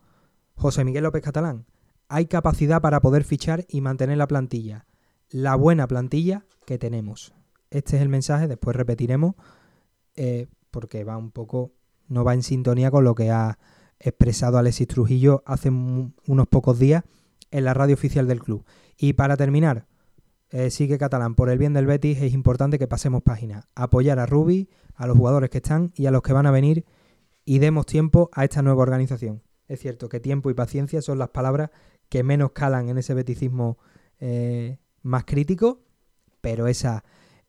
José 0.56 0.84
Miguel 0.84 1.04
López 1.04 1.24
Catalán, 1.24 1.66
hay 2.08 2.26
capacidad 2.26 2.82
para 2.82 3.02
poder 3.02 3.24
fichar 3.24 3.66
y 3.70 3.82
mantener 3.82 4.18
la 4.18 4.28
plantilla, 4.28 4.86
la 5.30 5.56
buena 5.56 5.88
plantilla 5.88 6.46
que 6.66 6.78
tenemos. 6.78 7.34
Este 7.70 7.98
es 7.98 8.02
el 8.02 8.10
mensaje, 8.10 8.48
después 8.48 8.76
repetiremos, 8.76 9.36
eh, 10.16 10.48
porque 10.72 11.04
va 11.04 11.18
un 11.18 11.32
poco, 11.32 11.74
no 12.08 12.24
va 12.24 12.34
en 12.34 12.44
sintonía 12.44 12.92
con 12.92 13.04
lo 13.04 13.16
que 13.16 13.32
ha 13.32 13.60
expresado 14.00 14.58
Alexis 14.58 14.88
Trujillo 14.88 15.44
hace 15.46 15.70
unos 15.70 16.48
pocos 16.48 16.80
días 16.80 17.04
en 17.52 17.66
la 17.66 17.74
radio 17.74 17.94
oficial 17.94 18.28
del 18.28 18.42
club. 18.42 18.66
Y 18.98 19.14
para 19.14 19.38
terminar, 19.38 19.88
eh, 20.52 20.72
sigue 20.72 20.98
Catalán, 20.98 21.36
por 21.36 21.50
el 21.50 21.60
bien 21.60 21.74
del 21.74 21.86
Betis 21.86 22.22
es 22.22 22.34
importante 22.34 22.80
que 22.80 22.88
pasemos 22.88 23.22
página, 23.22 23.68
apoyar 23.76 24.20
a 24.20 24.26
Rubi, 24.26 24.70
a 24.96 25.06
los 25.06 25.18
jugadores 25.18 25.50
que 25.50 25.60
están 25.60 25.92
y 25.96 26.08
a 26.08 26.12
los 26.12 26.22
que 26.22 26.34
van 26.34 26.48
a 26.48 26.52
venir 26.52 26.86
y 27.46 27.60
demos 27.60 27.86
tiempo 27.86 28.30
a 28.34 28.44
esta 28.44 28.62
nueva 28.62 28.84
organización. 28.84 29.44
Es 29.68 29.80
cierto 29.80 30.10
que 30.10 30.20
tiempo 30.20 30.50
y 30.50 30.56
paciencia 30.56 31.02
son 31.02 31.20
las 31.20 31.30
palabras 31.30 31.70
que 32.10 32.24
menos 32.24 32.52
calan 32.52 32.90
en 32.90 32.98
ese 32.98 33.14
beticismo 33.14 33.78
eh, 34.20 34.80
más 35.04 35.26
crítico, 35.26 35.84
pero 36.42 36.68
esa 36.68 37.04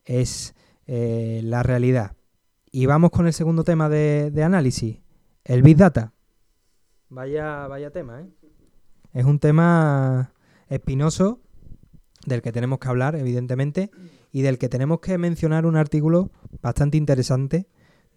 es 0.04 0.54
eh, 0.86 1.40
la 1.44 1.62
realidad. 1.62 2.16
Y 2.70 2.86
vamos 2.86 3.10
con 3.10 3.26
el 3.26 3.32
segundo 3.32 3.64
tema 3.64 3.88
de, 3.88 4.30
de, 4.30 4.42
análisis, 4.44 5.00
el 5.44 5.62
Big 5.62 5.76
Data. 5.76 6.12
Vaya, 7.08 7.66
vaya 7.66 7.90
tema, 7.90 8.22
¿eh? 8.22 8.28
Es 9.12 9.24
un 9.24 9.40
tema 9.40 10.32
espinoso 10.68 11.40
del 12.26 12.42
que 12.42 12.52
tenemos 12.52 12.78
que 12.78 12.88
hablar, 12.88 13.16
evidentemente, 13.16 13.90
y 14.30 14.42
del 14.42 14.58
que 14.58 14.68
tenemos 14.68 15.00
que 15.00 15.18
mencionar 15.18 15.66
un 15.66 15.76
artículo 15.76 16.30
bastante 16.62 16.96
interesante 16.96 17.66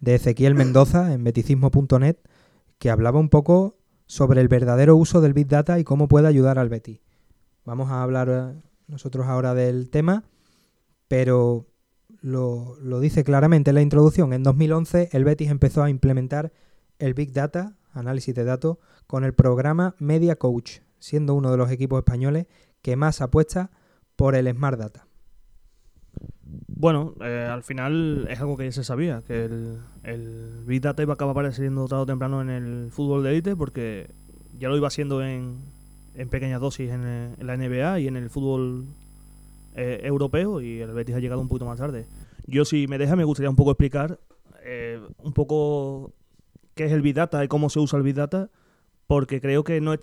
de 0.00 0.14
Ezequiel 0.16 0.54
Mendoza 0.54 1.12
en 1.12 1.24
beticismo.net 1.24 2.16
que 2.78 2.90
hablaba 2.90 3.18
un 3.18 3.28
poco 3.28 3.78
sobre 4.06 4.40
el 4.40 4.48
verdadero 4.48 4.96
uso 4.96 5.20
del 5.20 5.32
Big 5.32 5.48
Data 5.48 5.78
y 5.78 5.84
cómo 5.84 6.08
puede 6.08 6.28
ayudar 6.28 6.58
al 6.58 6.68
Betis. 6.68 7.00
Vamos 7.64 7.90
a 7.90 8.02
hablar 8.02 8.28
eh, 8.30 8.62
nosotros 8.86 9.26
ahora 9.26 9.54
del 9.54 9.90
tema, 9.90 10.24
pero 11.08 11.66
lo, 12.24 13.00
dice 13.00 13.22
claramente 13.22 13.70
en 13.70 13.74
la 13.74 13.82
introducción. 13.82 14.32
En 14.32 14.42
2011 14.42 15.10
el 15.12 15.24
Betis 15.24 15.50
empezó 15.50 15.82
a 15.82 15.90
implementar 15.90 16.52
el 16.98 17.12
Big 17.12 17.32
Data, 17.32 17.76
análisis 17.92 18.34
de 18.34 18.44
datos, 18.44 18.78
con 19.06 19.24
el 19.24 19.34
programa 19.34 19.94
Media 19.98 20.36
Coach, 20.36 20.78
siendo 20.98 21.34
uno 21.34 21.50
de 21.50 21.58
los 21.58 21.70
equipos 21.70 21.98
españoles 21.98 22.46
que 22.80 22.96
más 22.96 23.20
apuesta 23.20 23.70
por 24.16 24.34
el 24.36 24.50
Smart 24.50 24.78
Data? 24.78 25.06
Bueno, 26.46 27.14
eh, 27.20 27.46
al 27.50 27.62
final 27.62 28.26
es 28.30 28.40
algo 28.40 28.56
que 28.56 28.64
ya 28.64 28.72
se 28.72 28.84
sabía, 28.84 29.22
que 29.26 29.44
el, 29.44 30.64
Big 30.66 30.80
Data 30.80 31.02
iba 31.02 31.12
a 31.12 31.16
acabar 31.16 31.52
siendo 31.52 31.86
tarde 31.88 32.06
temprano 32.06 32.40
en 32.40 32.48
el 32.48 32.90
fútbol 32.90 33.22
de 33.22 33.30
élite, 33.32 33.54
porque 33.54 34.08
ya 34.58 34.70
lo 34.70 34.76
iba 34.78 34.88
haciendo 34.88 35.22
en, 35.22 35.58
en 36.14 36.28
pequeñas 36.30 36.60
dosis 36.60 36.90
en, 36.90 37.36
la 37.38 37.56
NBA 37.56 38.00
y 38.00 38.08
en 38.08 38.16
el 38.16 38.30
fútbol 38.30 38.86
eh, 39.74 40.00
europeo, 40.04 40.60
y 40.60 40.80
el 40.80 40.92
Betis 40.92 41.14
ha 41.14 41.20
llegado 41.20 41.40
un 41.40 41.48
poquito 41.48 41.66
más 41.66 41.78
tarde. 41.78 42.06
Yo, 42.46 42.64
si 42.64 42.86
me 42.86 42.98
deja, 42.98 43.16
me 43.16 43.24
gustaría 43.24 43.50
un 43.50 43.56
poco 43.56 43.70
explicar 43.70 44.20
eh, 44.62 45.00
un 45.22 45.32
poco 45.32 46.12
qué 46.74 46.84
es 46.84 46.92
el 46.92 47.02
Big 47.02 47.14
Data 47.14 47.44
y 47.44 47.48
cómo 47.48 47.70
se 47.70 47.78
usa 47.80 47.96
el 47.98 48.02
Big 48.02 48.14
Data, 48.14 48.50
porque 49.06 49.40
creo 49.40 49.64
que 49.64 49.80
no 49.80 49.92
es, 49.92 50.00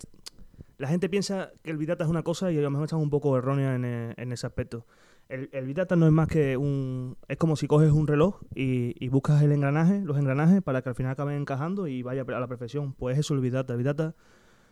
la 0.78 0.88
gente 0.88 1.08
piensa 1.08 1.52
que 1.62 1.70
el 1.70 1.76
Big 1.76 1.88
Data 1.88 2.04
es 2.04 2.10
una 2.10 2.22
cosa 2.22 2.50
y 2.50 2.58
a 2.58 2.60
lo 2.60 2.70
mejor 2.70 2.84
están 2.84 3.00
un 3.00 3.10
poco 3.10 3.36
errónea 3.36 3.74
en, 3.74 3.84
eh, 3.84 4.14
ese 4.16 4.46
aspecto. 4.46 4.86
El, 5.28 5.48
el 5.52 5.66
Big 5.66 5.76
Data 5.76 5.96
no 5.96 6.06
es 6.06 6.12
más 6.12 6.28
que 6.28 6.56
un... 6.56 7.16
Es 7.28 7.38
como 7.38 7.56
si 7.56 7.66
coges 7.66 7.92
un 7.92 8.06
reloj 8.06 8.40
y, 8.54 8.94
y 9.02 9.08
buscas 9.08 9.42
el 9.42 9.52
engranaje, 9.52 10.00
los 10.04 10.18
engranajes, 10.18 10.60
para 10.60 10.82
que 10.82 10.88
al 10.88 10.94
final 10.94 11.12
acaben 11.12 11.36
encajando 11.36 11.86
y 11.86 12.02
vaya 12.02 12.22
a 12.22 12.40
la 12.40 12.48
perfección. 12.48 12.92
Pues 12.92 13.16
eso 13.18 13.32
es 13.32 13.38
el 13.38 13.42
Big 13.42 13.52
Data. 13.52 13.72
El 13.72 13.78
Big 13.78 13.86
Data 13.86 14.14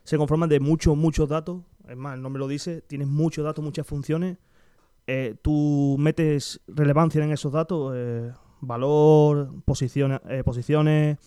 se 0.04 0.18
conforma 0.18 0.46
de 0.48 0.60
muchos, 0.60 0.96
muchos 0.96 1.28
datos. 1.28 1.62
Es 1.88 1.96
más, 1.96 2.16
el 2.16 2.22
nombre 2.22 2.40
lo 2.40 2.48
dice, 2.48 2.82
tienes 2.82 3.08
muchos 3.08 3.44
datos, 3.44 3.64
muchas 3.64 3.86
funciones. 3.86 4.38
Eh, 5.06 5.34
tú 5.42 5.96
metes 5.98 6.60
relevancia 6.68 7.22
en 7.22 7.32
esos 7.32 7.52
datos, 7.52 7.92
eh, 7.96 8.32
valor, 8.60 9.52
posiciones, 9.64 10.20
eh, 10.28 10.42
posiciones 10.44 11.18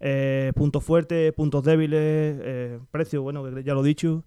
eh, 0.00 0.52
puntos 0.56 0.82
fuertes, 0.82 1.32
puntos 1.34 1.62
débiles, 1.62 2.80
precio, 2.90 3.22
bueno, 3.22 3.44
que 3.44 3.62
ya 3.62 3.74
lo 3.74 3.84
he 3.84 3.88
dicho. 3.88 4.24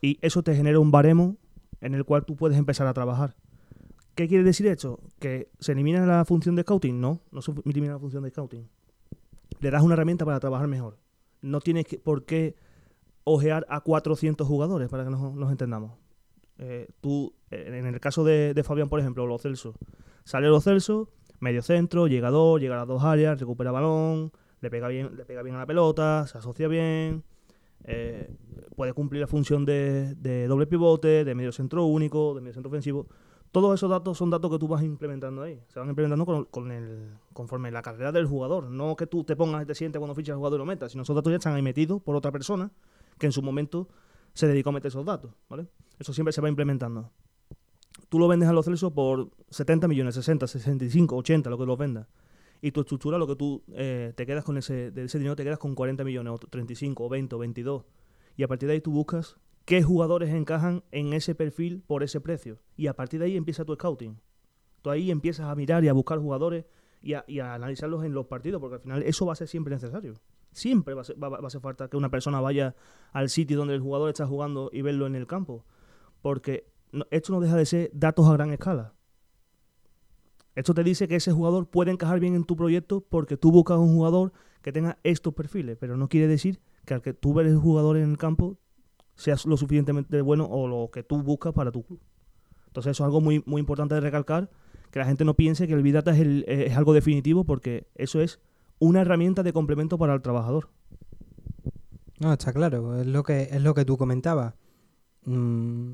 Y 0.00 0.18
eso 0.22 0.42
te 0.42 0.54
genera 0.54 0.80
un 0.80 0.90
baremo 0.90 1.36
en 1.80 1.94
el 1.94 2.04
cual 2.04 2.24
tú 2.24 2.36
puedes 2.36 2.58
empezar 2.58 2.86
a 2.86 2.94
trabajar. 2.94 3.36
¿Qué 4.14 4.28
quiere 4.28 4.44
decir 4.44 4.66
esto? 4.66 5.00
¿Que 5.18 5.50
se 5.58 5.72
elimina 5.72 6.06
la 6.06 6.24
función 6.24 6.56
de 6.56 6.62
scouting? 6.62 7.00
No, 7.00 7.20
no 7.32 7.42
se 7.42 7.52
elimina 7.66 7.94
la 7.94 7.98
función 7.98 8.22
de 8.22 8.30
scouting. 8.30 8.68
Le 9.60 9.70
das 9.70 9.82
una 9.82 9.94
herramienta 9.94 10.24
para 10.24 10.40
trabajar 10.40 10.68
mejor. 10.68 10.98
No 11.42 11.60
tienes 11.60 11.84
que, 11.84 11.98
por 11.98 12.24
qué 12.24 12.54
ojear 13.24 13.66
a 13.68 13.80
400 13.80 14.46
jugadores, 14.46 14.88
para 14.88 15.04
que 15.04 15.10
nos 15.10 15.50
entendamos. 15.50 16.03
Eh, 16.58 16.88
tú, 17.00 17.34
eh, 17.50 17.64
en 17.66 17.86
el 17.86 18.00
caso 18.00 18.24
de, 18.24 18.60
Fabián, 18.64 18.88
por 18.88 19.00
ejemplo, 19.00 19.26
los 19.26 19.42
Celso. 19.42 19.74
Sale 20.24 20.48
los 20.48 20.64
Celso, 20.64 21.10
medio 21.40 21.62
centro, 21.62 22.06
llegador, 22.06 22.60
llega 22.60 22.74
a 22.74 22.78
las 22.78 22.88
dos 22.88 23.02
áreas, 23.04 23.38
recupera 23.38 23.72
balón, 23.72 24.32
le 24.60 24.70
pega 24.70 24.88
bien, 24.88 25.16
le 25.16 25.24
pega 25.24 25.42
bien 25.42 25.56
a 25.56 25.58
la 25.58 25.66
pelota, 25.66 26.26
se 26.26 26.38
asocia 26.38 26.68
bien, 26.68 27.24
eh, 27.84 28.34
puede 28.76 28.92
cumplir 28.92 29.20
la 29.20 29.26
función 29.26 29.64
de, 29.64 30.14
de 30.14 30.46
doble 30.46 30.66
pivote, 30.66 31.24
de 31.24 31.34
medio 31.34 31.52
centro 31.52 31.84
único, 31.84 32.34
de 32.34 32.40
medio 32.40 32.54
centro 32.54 32.70
ofensivo. 32.70 33.06
Todos 33.52 33.74
esos 33.78 33.88
datos 33.88 34.18
son 34.18 34.30
datos 34.30 34.50
que 34.50 34.58
tú 34.58 34.66
vas 34.66 34.82
implementando 34.82 35.42
ahí. 35.42 35.60
Se 35.68 35.78
van 35.78 35.88
implementando 35.88 36.26
con, 36.26 36.44
con 36.46 36.72
el, 36.72 37.10
conforme 37.32 37.70
la 37.70 37.82
carrera 37.82 38.10
del 38.10 38.26
jugador. 38.26 38.64
No 38.64 38.96
que 38.96 39.06
tú 39.06 39.22
te 39.22 39.36
pongas 39.36 39.62
y 39.62 39.66
te 39.66 39.76
sientes 39.76 40.00
cuando 40.00 40.14
fichas 40.16 40.32
al 40.32 40.38
jugador 40.38 40.58
y 40.58 40.62
lo 40.62 40.66
metas, 40.66 40.90
sino 40.90 41.04
esos 41.04 41.14
datos 41.14 41.30
ya 41.30 41.36
están 41.36 41.54
ahí 41.54 41.62
metidos 41.62 42.02
por 42.02 42.16
otra 42.16 42.32
persona 42.32 42.72
que 43.16 43.26
en 43.26 43.32
su 43.32 43.42
momento 43.42 43.86
se 44.34 44.46
dedicó 44.46 44.70
a 44.70 44.72
meter 44.72 44.88
esos 44.88 45.04
datos. 45.04 45.32
¿vale? 45.48 45.68
Eso 45.98 46.12
siempre 46.12 46.32
se 46.32 46.40
va 46.40 46.48
implementando. 46.48 47.10
Tú 48.08 48.18
lo 48.18 48.28
vendes 48.28 48.48
a 48.48 48.52
los 48.52 48.64
Celso 48.64 48.92
por 48.92 49.30
70 49.50 49.88
millones, 49.88 50.14
60, 50.16 50.46
65, 50.46 51.16
80, 51.16 51.50
lo 51.50 51.58
que 51.58 51.66
los 51.66 51.78
vendas. 51.78 52.08
Y 52.60 52.72
tu 52.72 52.80
estructura, 52.80 53.18
lo 53.18 53.26
que 53.26 53.36
tú 53.36 53.62
eh, 53.72 54.12
te 54.16 54.26
quedas 54.26 54.44
con 54.44 54.56
ese, 54.56 54.90
de 54.90 55.04
ese 55.04 55.18
dinero, 55.18 55.36
te 55.36 55.44
quedas 55.44 55.58
con 55.58 55.74
40 55.74 56.04
millones, 56.04 56.32
o 56.32 56.38
35, 56.38 57.04
o 57.04 57.08
20, 57.08 57.34
o 57.34 57.38
22. 57.38 57.84
Y 58.36 58.42
a 58.42 58.48
partir 58.48 58.68
de 58.68 58.74
ahí 58.74 58.80
tú 58.80 58.90
buscas 58.90 59.36
qué 59.64 59.82
jugadores 59.82 60.30
encajan 60.30 60.82
en 60.90 61.12
ese 61.12 61.34
perfil 61.34 61.82
por 61.86 62.02
ese 62.02 62.20
precio. 62.20 62.58
Y 62.76 62.88
a 62.88 62.94
partir 62.94 63.20
de 63.20 63.26
ahí 63.26 63.36
empieza 63.36 63.64
tu 63.64 63.74
scouting. 63.74 64.18
Tú 64.82 64.90
ahí 64.90 65.10
empiezas 65.10 65.46
a 65.46 65.54
mirar 65.54 65.84
y 65.84 65.88
a 65.88 65.92
buscar 65.92 66.18
jugadores 66.18 66.64
y 67.02 67.12
a 67.12 67.54
analizarlos 67.54 68.02
en 68.04 68.14
los 68.14 68.26
partidos, 68.26 68.60
porque 68.60 68.76
al 68.76 68.80
final 68.80 69.02
eso 69.02 69.26
va 69.26 69.34
a 69.34 69.36
ser 69.36 69.46
siempre 69.46 69.74
necesario. 69.74 70.14
Siempre 70.54 70.94
va 70.94 71.02
a, 71.02 71.04
ser, 71.04 71.22
va, 71.22 71.36
a 71.36 71.46
hacer 71.46 71.60
falta 71.60 71.88
que 71.88 71.96
una 71.96 72.10
persona 72.10 72.40
vaya 72.40 72.74
al 73.12 73.28
sitio 73.28 73.58
donde 73.58 73.74
el 73.74 73.80
jugador 73.80 74.08
está 74.08 74.26
jugando 74.26 74.70
y 74.72 74.80
verlo 74.80 75.06
en 75.06 75.14
el 75.14 75.26
campo. 75.26 75.66
Porque 76.22 76.66
esto 77.10 77.32
no 77.32 77.40
deja 77.40 77.56
de 77.56 77.66
ser 77.66 77.90
datos 77.92 78.26
a 78.28 78.32
gran 78.32 78.50
escala. 78.50 78.94
Esto 80.54 80.72
te 80.72 80.84
dice 80.84 81.08
que 81.08 81.16
ese 81.16 81.32
jugador 81.32 81.68
puede 81.68 81.90
encajar 81.90 82.20
bien 82.20 82.34
en 82.34 82.44
tu 82.44 82.56
proyecto 82.56 83.00
porque 83.00 83.36
tú 83.36 83.50
buscas 83.50 83.78
un 83.78 83.92
jugador 83.94 84.32
que 84.62 84.72
tenga 84.72 84.98
estos 85.02 85.34
perfiles, 85.34 85.76
pero 85.78 85.96
no 85.96 86.08
quiere 86.08 86.28
decir 86.28 86.60
que 86.86 86.94
al 86.94 87.02
que 87.02 87.12
tú 87.12 87.34
ves 87.34 87.48
el 87.48 87.58
jugador 87.58 87.96
en 87.96 88.10
el 88.10 88.18
campo 88.18 88.56
sea 89.16 89.36
lo 89.44 89.56
suficientemente 89.56 90.20
bueno 90.22 90.46
o 90.46 90.66
lo 90.68 90.90
que 90.90 91.02
tú 91.02 91.22
buscas 91.22 91.52
para 91.52 91.72
tu 91.72 91.82
club. 91.82 92.00
Entonces 92.68 92.92
eso 92.92 93.02
es 93.02 93.06
algo 93.06 93.20
muy, 93.20 93.42
muy 93.46 93.60
importante 93.60 93.94
de 93.94 94.00
recalcar, 94.00 94.50
que 94.90 95.00
la 95.00 95.06
gente 95.06 95.24
no 95.24 95.34
piense 95.34 95.66
que 95.66 95.74
el 95.74 95.82
Big 95.82 95.92
Data 95.92 96.12
es, 96.12 96.20
el, 96.20 96.44
es 96.46 96.76
algo 96.76 96.92
definitivo 96.92 97.44
porque 97.44 97.88
eso 97.96 98.20
es 98.20 98.40
una 98.78 99.02
herramienta 99.02 99.42
de 99.42 99.52
complemento 99.52 99.98
para 99.98 100.14
el 100.14 100.22
trabajador. 100.22 100.70
No, 102.18 102.32
está 102.32 102.52
claro, 102.52 103.00
es 103.00 103.06
lo 103.06 103.22
que, 103.22 103.48
es 103.50 103.62
lo 103.62 103.74
que 103.74 103.84
tú 103.84 103.96
comentabas. 103.96 104.54
Mm, 105.24 105.92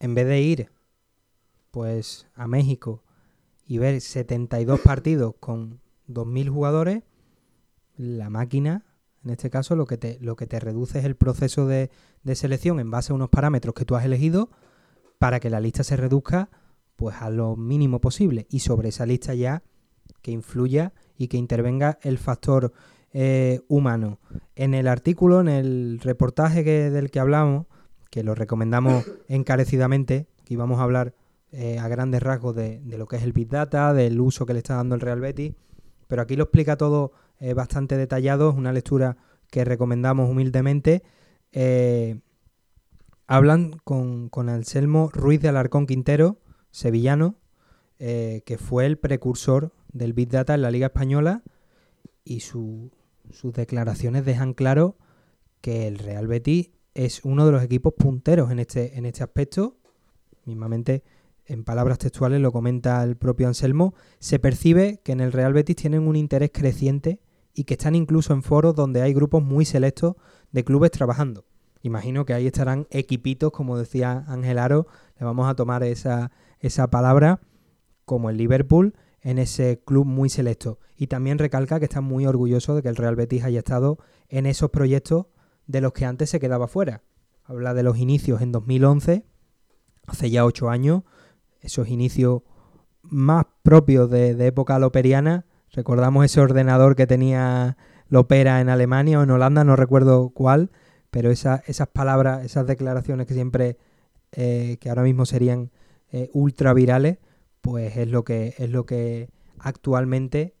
en 0.00 0.14
vez 0.14 0.26
de 0.26 0.40
ir 0.40 0.70
pues 1.70 2.28
a 2.34 2.46
México 2.46 3.02
y 3.66 3.78
ver 3.78 4.00
72 4.00 4.80
partidos 4.80 5.34
con 5.40 5.80
2.000 6.08 6.50
jugadores, 6.50 7.02
la 7.96 8.30
máquina, 8.30 8.84
en 9.24 9.30
este 9.30 9.50
caso, 9.50 9.76
lo 9.76 9.86
que 9.86 9.96
te, 9.96 10.18
lo 10.20 10.36
que 10.36 10.46
te 10.46 10.60
reduce 10.60 10.98
es 10.98 11.04
el 11.04 11.16
proceso 11.16 11.66
de, 11.66 11.90
de 12.22 12.34
selección 12.34 12.80
en 12.80 12.90
base 12.90 13.12
a 13.12 13.14
unos 13.14 13.30
parámetros 13.30 13.74
que 13.74 13.84
tú 13.84 13.94
has 13.94 14.04
elegido 14.04 14.50
para 15.18 15.40
que 15.40 15.50
la 15.50 15.60
lista 15.60 15.84
se 15.84 15.96
reduzca 15.96 16.50
pues 16.96 17.16
a 17.20 17.30
lo 17.30 17.56
mínimo 17.56 18.00
posible 18.00 18.46
y 18.50 18.60
sobre 18.60 18.88
esa 18.88 19.06
lista 19.06 19.34
ya 19.34 19.62
que 20.22 20.30
influya 20.30 20.92
y 21.18 21.28
que 21.28 21.36
intervenga 21.36 21.98
el 22.02 22.18
factor 22.18 22.72
eh, 23.14 23.60
humano. 23.68 24.18
En 24.56 24.72
el 24.72 24.88
artículo, 24.88 25.42
en 25.42 25.48
el 25.48 26.00
reportaje 26.02 26.64
que, 26.64 26.88
del 26.90 27.10
que 27.10 27.20
hablamos, 27.20 27.66
que 28.10 28.22
lo 28.22 28.34
recomendamos 28.34 29.04
encarecidamente, 29.28 30.28
que 30.44 30.54
íbamos 30.54 30.80
a 30.80 30.84
hablar 30.84 31.14
eh, 31.50 31.78
a 31.78 31.88
grandes 31.88 32.22
rasgos 32.22 32.56
de, 32.56 32.80
de, 32.80 32.96
lo 32.96 33.06
que 33.06 33.16
es 33.16 33.22
el 33.22 33.34
Big 33.34 33.48
Data, 33.48 33.92
del 33.92 34.18
uso 34.18 34.46
que 34.46 34.54
le 34.54 34.60
está 34.60 34.76
dando 34.76 34.94
el 34.94 35.02
Real 35.02 35.20
Betis, 35.20 35.52
pero 36.08 36.22
aquí 36.22 36.36
lo 36.36 36.44
explica 36.44 36.78
todo 36.78 37.12
eh, 37.38 37.52
bastante 37.52 37.98
detallado, 37.98 38.48
es 38.48 38.56
una 38.56 38.72
lectura 38.72 39.18
que 39.50 39.64
recomendamos 39.64 40.30
humildemente. 40.30 41.02
Hablan 43.26 43.78
con, 43.84 44.30
con, 44.30 44.48
Anselmo 44.48 45.10
Ruiz 45.12 45.42
de 45.42 45.48
Alarcón 45.48 45.86
Quintero, 45.86 46.38
sevillano, 46.70 47.36
que 47.98 48.58
fue 48.58 48.86
el 48.86 48.96
precursor 48.96 49.72
del 49.92 50.12
Big 50.12 50.28
Data 50.28 50.54
en 50.54 50.62
la 50.62 50.70
Liga 50.70 50.86
Española 50.86 51.42
y 52.24 52.40
su, 52.40 52.90
sus 53.30 53.52
declaraciones 53.52 54.24
dejan 54.24 54.54
claro 54.54 54.96
que 55.60 55.86
el 55.86 55.98
Real 55.98 56.26
Betis 56.26 56.70
es 56.94 57.24
uno 57.24 57.46
de 57.46 57.52
los 57.52 57.62
equipos 57.62 57.94
punteros 57.94 58.50
en 58.50 58.58
este, 58.58 58.98
en 58.98 59.06
este 59.06 59.22
aspecto. 59.22 59.76
Mismamente, 60.44 61.02
en 61.46 61.64
palabras 61.64 61.98
textuales 61.98 62.40
lo 62.40 62.52
comenta 62.52 63.02
el 63.02 63.16
propio 63.16 63.46
Anselmo, 63.48 63.94
se 64.18 64.38
percibe 64.38 65.00
que 65.04 65.12
en 65.12 65.20
el 65.20 65.32
Real 65.32 65.52
Betis 65.52 65.76
tienen 65.76 66.06
un 66.06 66.16
interés 66.16 66.50
creciente 66.52 67.20
y 67.54 67.64
que 67.64 67.74
están 67.74 67.94
incluso 67.94 68.32
en 68.32 68.42
foros 68.42 68.74
donde 68.74 69.02
hay 69.02 69.12
grupos 69.12 69.42
muy 69.42 69.64
selectos 69.64 70.16
de 70.50 70.64
clubes 70.64 70.90
trabajando. 70.90 71.44
Imagino 71.82 72.24
que 72.24 72.32
ahí 72.32 72.46
estarán 72.46 72.86
equipitos, 72.90 73.50
como 73.52 73.76
decía 73.76 74.24
Ángel 74.28 74.58
Aro, 74.58 74.86
le 75.18 75.26
vamos 75.26 75.48
a 75.48 75.54
tomar 75.54 75.82
esa, 75.82 76.30
esa 76.60 76.88
palabra, 76.90 77.40
como 78.04 78.30
el 78.30 78.36
Liverpool, 78.36 78.94
en 79.22 79.38
ese 79.38 79.80
club 79.84 80.04
muy 80.04 80.28
selecto. 80.28 80.78
Y 80.96 81.06
también 81.06 81.38
recalca 81.38 81.78
que 81.78 81.86
está 81.86 82.00
muy 82.00 82.26
orgulloso 82.26 82.74
de 82.74 82.82
que 82.82 82.88
el 82.88 82.96
Real 82.96 83.16
Betis 83.16 83.44
haya 83.44 83.60
estado 83.60 83.98
en 84.28 84.46
esos 84.46 84.70
proyectos 84.70 85.26
de 85.66 85.80
los 85.80 85.92
que 85.92 86.04
antes 86.04 86.30
se 86.30 86.40
quedaba 86.40 86.68
fuera. 86.68 87.02
Habla 87.44 87.74
de 87.74 87.82
los 87.82 87.98
inicios 87.98 88.40
en 88.40 88.52
2011, 88.52 89.24
hace 90.06 90.30
ya 90.30 90.44
ocho 90.44 90.70
años, 90.70 91.02
esos 91.60 91.88
inicios 91.88 92.42
más 93.02 93.46
propios 93.62 94.10
de, 94.10 94.30
época 94.46 94.78
loperiana. 94.78 95.46
Recordamos 95.72 96.24
ese 96.24 96.40
ordenador 96.40 96.96
que 96.96 97.06
tenía 97.06 97.76
Lopera 98.08 98.60
en 98.60 98.68
Alemania 98.68 99.20
o 99.20 99.22
en 99.22 99.30
Holanda, 99.30 99.64
no 99.64 99.76
recuerdo 99.76 100.30
cuál, 100.30 100.70
pero 101.10 101.30
esa, 101.30 101.62
esas 101.66 101.88
palabras, 101.88 102.44
esas 102.44 102.66
declaraciones 102.66 103.26
que 103.26 103.34
siempre, 103.34 103.78
eh, 104.32 104.76
que 104.80 104.88
ahora 104.88 105.02
mismo 105.02 105.24
serían 105.24 105.70
eh, 106.10 106.28
ultra 106.32 106.74
virales, 106.74 107.18
pues 107.62 107.96
es 107.96 108.10
lo 108.10 108.24
que, 108.24 108.54
es 108.58 108.68
lo 108.68 108.84
que 108.84 109.30
actualmente, 109.58 110.54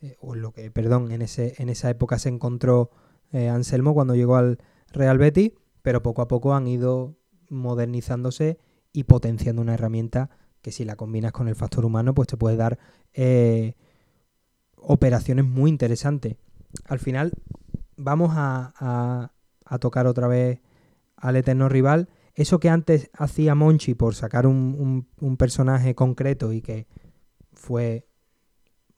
eh, 0.00 0.16
o 0.20 0.34
lo 0.34 0.52
que, 0.52 0.70
perdón, 0.70 1.12
en, 1.12 1.22
ese, 1.22 1.54
en 1.58 1.68
esa 1.68 1.88
época 1.90 2.18
se 2.18 2.30
encontró 2.30 2.90
eh, 3.32 3.48
Anselmo 3.48 3.94
cuando 3.94 4.14
llegó 4.14 4.36
al 4.36 4.58
Real 4.92 5.18
Betis, 5.18 5.52
pero 5.82 6.02
poco 6.02 6.22
a 6.22 6.28
poco 6.28 6.54
han 6.54 6.66
ido 6.66 7.16
modernizándose 7.48 8.58
y 8.92 9.04
potenciando 9.04 9.62
una 9.62 9.74
herramienta 9.74 10.30
que 10.62 10.72
si 10.72 10.84
la 10.84 10.96
combinas 10.96 11.32
con 11.32 11.48
el 11.48 11.54
factor 11.54 11.84
humano, 11.84 12.14
pues 12.14 12.26
te 12.26 12.36
puede 12.36 12.56
dar 12.56 12.78
eh, 13.12 13.74
operaciones 14.76 15.44
muy 15.44 15.70
interesantes. 15.70 16.36
Al 16.86 16.98
final 16.98 17.32
vamos 17.96 18.32
a, 18.34 18.72
a, 18.78 19.32
a, 19.64 19.78
tocar 19.78 20.06
otra 20.06 20.26
vez 20.26 20.60
al 21.16 21.36
eterno 21.36 21.68
rival. 21.68 22.08
Eso 22.36 22.60
que 22.60 22.68
antes 22.68 23.10
hacía 23.14 23.54
Monchi 23.54 23.94
por 23.94 24.14
sacar 24.14 24.46
un, 24.46 25.08
un, 25.18 25.36
personaje 25.38 25.94
concreto 25.94 26.52
y 26.52 26.60
que 26.60 26.86
fue 27.54 28.06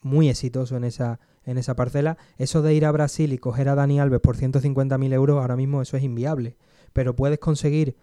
muy 0.01 0.29
exitoso 0.29 0.77
en 0.77 0.83
esa, 0.83 1.21
en 1.45 1.57
esa 1.57 1.77
parcela, 1.77 2.19
eso 2.37 2.63
de 2.63 2.75
ir 2.75 2.85
a 2.85 2.91
Brasil 2.91 3.33
y 3.33 3.39
coger 3.39 3.69
a 3.69 3.77
Dani 3.77 4.01
Alves 4.01 4.21
por 4.21 4.37
150.000 4.37 5.13
euros, 5.15 5.41
ahora 5.41 5.55
mismo 5.55 5.81
eso 5.81 5.97
es 5.97 6.03
inviable. 6.03 6.57
Pero 6.93 7.15
puedes 7.15 7.39
conseguir 7.39 7.97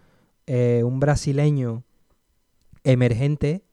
eh, 0.47 0.83
un 0.85 1.01
brasileño 1.01 1.83
emergente, 2.85 3.65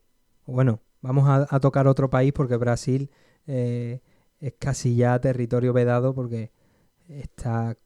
bueno, 0.46 0.80
vamos 1.00 1.28
a, 1.28 1.46
a, 1.48 1.60
tocar 1.60 1.86
otro 1.86 2.10
país 2.10 2.32
porque 2.32 2.56
Brasil 2.56 3.08
eh, 3.46 4.00
es 4.40 4.54
casi 4.58 4.96
ya 4.96 5.20
territorio 5.20 5.72
vedado 5.72 6.12
porque 6.12 6.50
está 7.06 7.76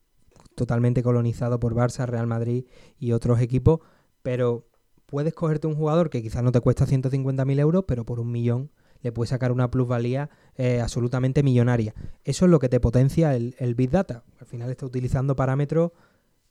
totalmente 0.56 1.04
colonizado 1.04 1.60
por 1.60 1.74
Barça, 1.74 2.06
Real 2.06 2.26
Madrid 2.26 2.64
y 2.98 3.12
otros 3.12 3.40
equipos, 3.40 3.80
pero 4.22 4.66
puedes 5.06 5.32
cogerte 5.34 5.68
un 5.68 5.76
jugador 5.76 6.10
que 6.10 6.22
quizás 6.22 6.42
no 6.42 6.50
te 6.50 6.60
cuesta 6.60 6.84
150.000 6.84 7.60
euros, 7.60 7.84
pero 7.86 8.04
por 8.04 8.18
un 8.18 8.32
millón 8.32 8.72
le 9.02 9.12
puedes 9.12 9.30
sacar 9.30 9.52
una 9.52 9.70
plusvalía 9.70 10.30
eh, 10.56 10.80
absolutamente 10.80 11.44
millonaria. 11.44 11.94
Eso 12.24 12.46
es 12.46 12.50
lo 12.50 12.58
que 12.58 12.68
te 12.68 12.80
potencia 12.80 13.36
el, 13.36 13.54
el 13.58 13.76
Big 13.76 13.90
Data. 13.90 14.24
Al 14.40 14.46
final 14.46 14.70
está 14.70 14.84
utilizando 14.84 15.36
parámetros 15.36 15.92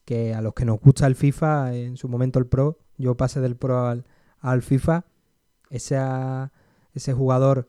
que 0.06 0.34
a 0.34 0.42
los 0.42 0.54
que 0.54 0.66
nos 0.66 0.80
gusta 0.80 1.08
el 1.08 1.16
FIFA, 1.16 1.76
en 1.76 1.98
su 1.98 2.08
momento 2.08 2.40
el 2.40 2.46
Pro, 2.46 2.78
yo 2.98 3.18
pasé 3.18 3.42
del 3.42 3.58
Pro 3.58 3.88
al, 3.88 4.06
al 4.40 4.62
FIFA, 4.62 5.06
ese, 5.72 7.14
jugador 7.14 7.68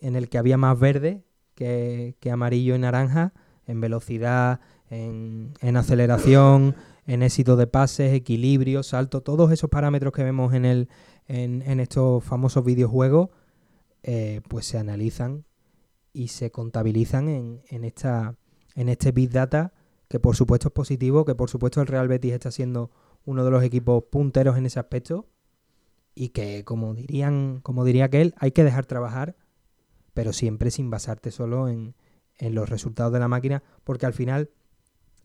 en 0.00 0.16
el 0.16 0.28
que 0.28 0.38
había 0.38 0.56
más 0.56 0.80
verde 0.80 1.24
que, 1.54 2.16
que 2.20 2.30
amarillo 2.30 2.74
y 2.74 2.78
naranja, 2.78 3.34
en 3.66 3.80
velocidad, 3.80 4.60
en, 4.90 5.54
en, 5.60 5.76
aceleración, 5.76 6.76
en 7.06 7.22
éxito 7.22 7.56
de 7.56 7.66
pases, 7.66 8.12
equilibrio, 8.12 8.82
salto, 8.82 9.22
todos 9.22 9.52
esos 9.52 9.70
parámetros 9.70 10.12
que 10.12 10.24
vemos 10.24 10.54
en, 10.54 10.64
el, 10.64 10.88
en, 11.26 11.62
en 11.62 11.80
estos 11.80 12.24
famosos 12.24 12.64
videojuegos, 12.64 13.30
eh, 14.02 14.40
pues 14.48 14.66
se 14.66 14.78
analizan 14.78 15.44
y 16.12 16.28
se 16.28 16.50
contabilizan 16.50 17.28
en, 17.28 17.62
en, 17.68 17.84
esta, 17.84 18.36
en 18.74 18.88
este 18.88 19.12
Big 19.12 19.30
Data, 19.30 19.72
que 20.08 20.20
por 20.20 20.36
supuesto 20.36 20.68
es 20.68 20.72
positivo, 20.72 21.24
que 21.24 21.34
por 21.34 21.50
supuesto 21.50 21.80
el 21.80 21.86
Real 21.86 22.08
Betis 22.08 22.32
está 22.32 22.50
siendo 22.50 22.90
uno 23.24 23.44
de 23.44 23.50
los 23.50 23.62
equipos 23.62 24.04
punteros 24.10 24.56
en 24.56 24.66
ese 24.66 24.80
aspecto 24.80 25.26
y 26.14 26.30
que 26.30 26.64
como 26.64 26.94
dirían, 26.94 27.60
como 27.62 27.84
diría 27.84 28.06
aquel, 28.06 28.34
hay 28.38 28.52
que 28.52 28.64
dejar 28.64 28.86
trabajar, 28.86 29.36
pero 30.14 30.32
siempre 30.32 30.70
sin 30.70 30.90
basarte 30.90 31.30
solo 31.30 31.68
en, 31.68 31.94
en 32.38 32.54
los 32.54 32.68
resultados 32.68 33.12
de 33.12 33.20
la 33.20 33.28
máquina, 33.28 33.62
porque 33.84 34.06
al 34.06 34.14
final 34.14 34.50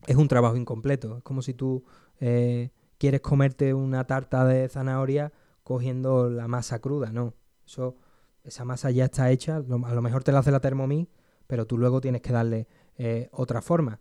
es 0.06 0.16
un 0.16 0.28
trabajo 0.28 0.56
incompleto. 0.56 1.18
Es 1.18 1.22
como 1.22 1.42
si 1.42 1.54
tú 1.54 1.84
eh, 2.20 2.70
quieres 2.98 3.20
comerte 3.20 3.74
una 3.74 4.06
tarta 4.06 4.44
de 4.44 4.68
zanahoria 4.68 5.32
cogiendo 5.62 6.28
la 6.28 6.48
masa 6.48 6.80
cruda, 6.80 7.12
no. 7.12 7.34
Eso 7.66 7.96
esa 8.44 8.64
masa 8.64 8.90
ya 8.90 9.06
está 9.06 9.30
hecha, 9.30 9.56
a 9.56 9.60
lo 9.60 10.02
mejor 10.02 10.22
te 10.22 10.30
la 10.30 10.40
hace 10.40 10.50
la 10.50 10.60
Thermomix, 10.60 11.08
pero 11.46 11.66
tú 11.66 11.78
luego 11.78 12.00
tienes 12.00 12.20
que 12.20 12.32
darle 12.32 12.68
eh, 12.96 13.28
otra 13.32 13.62
forma. 13.62 14.00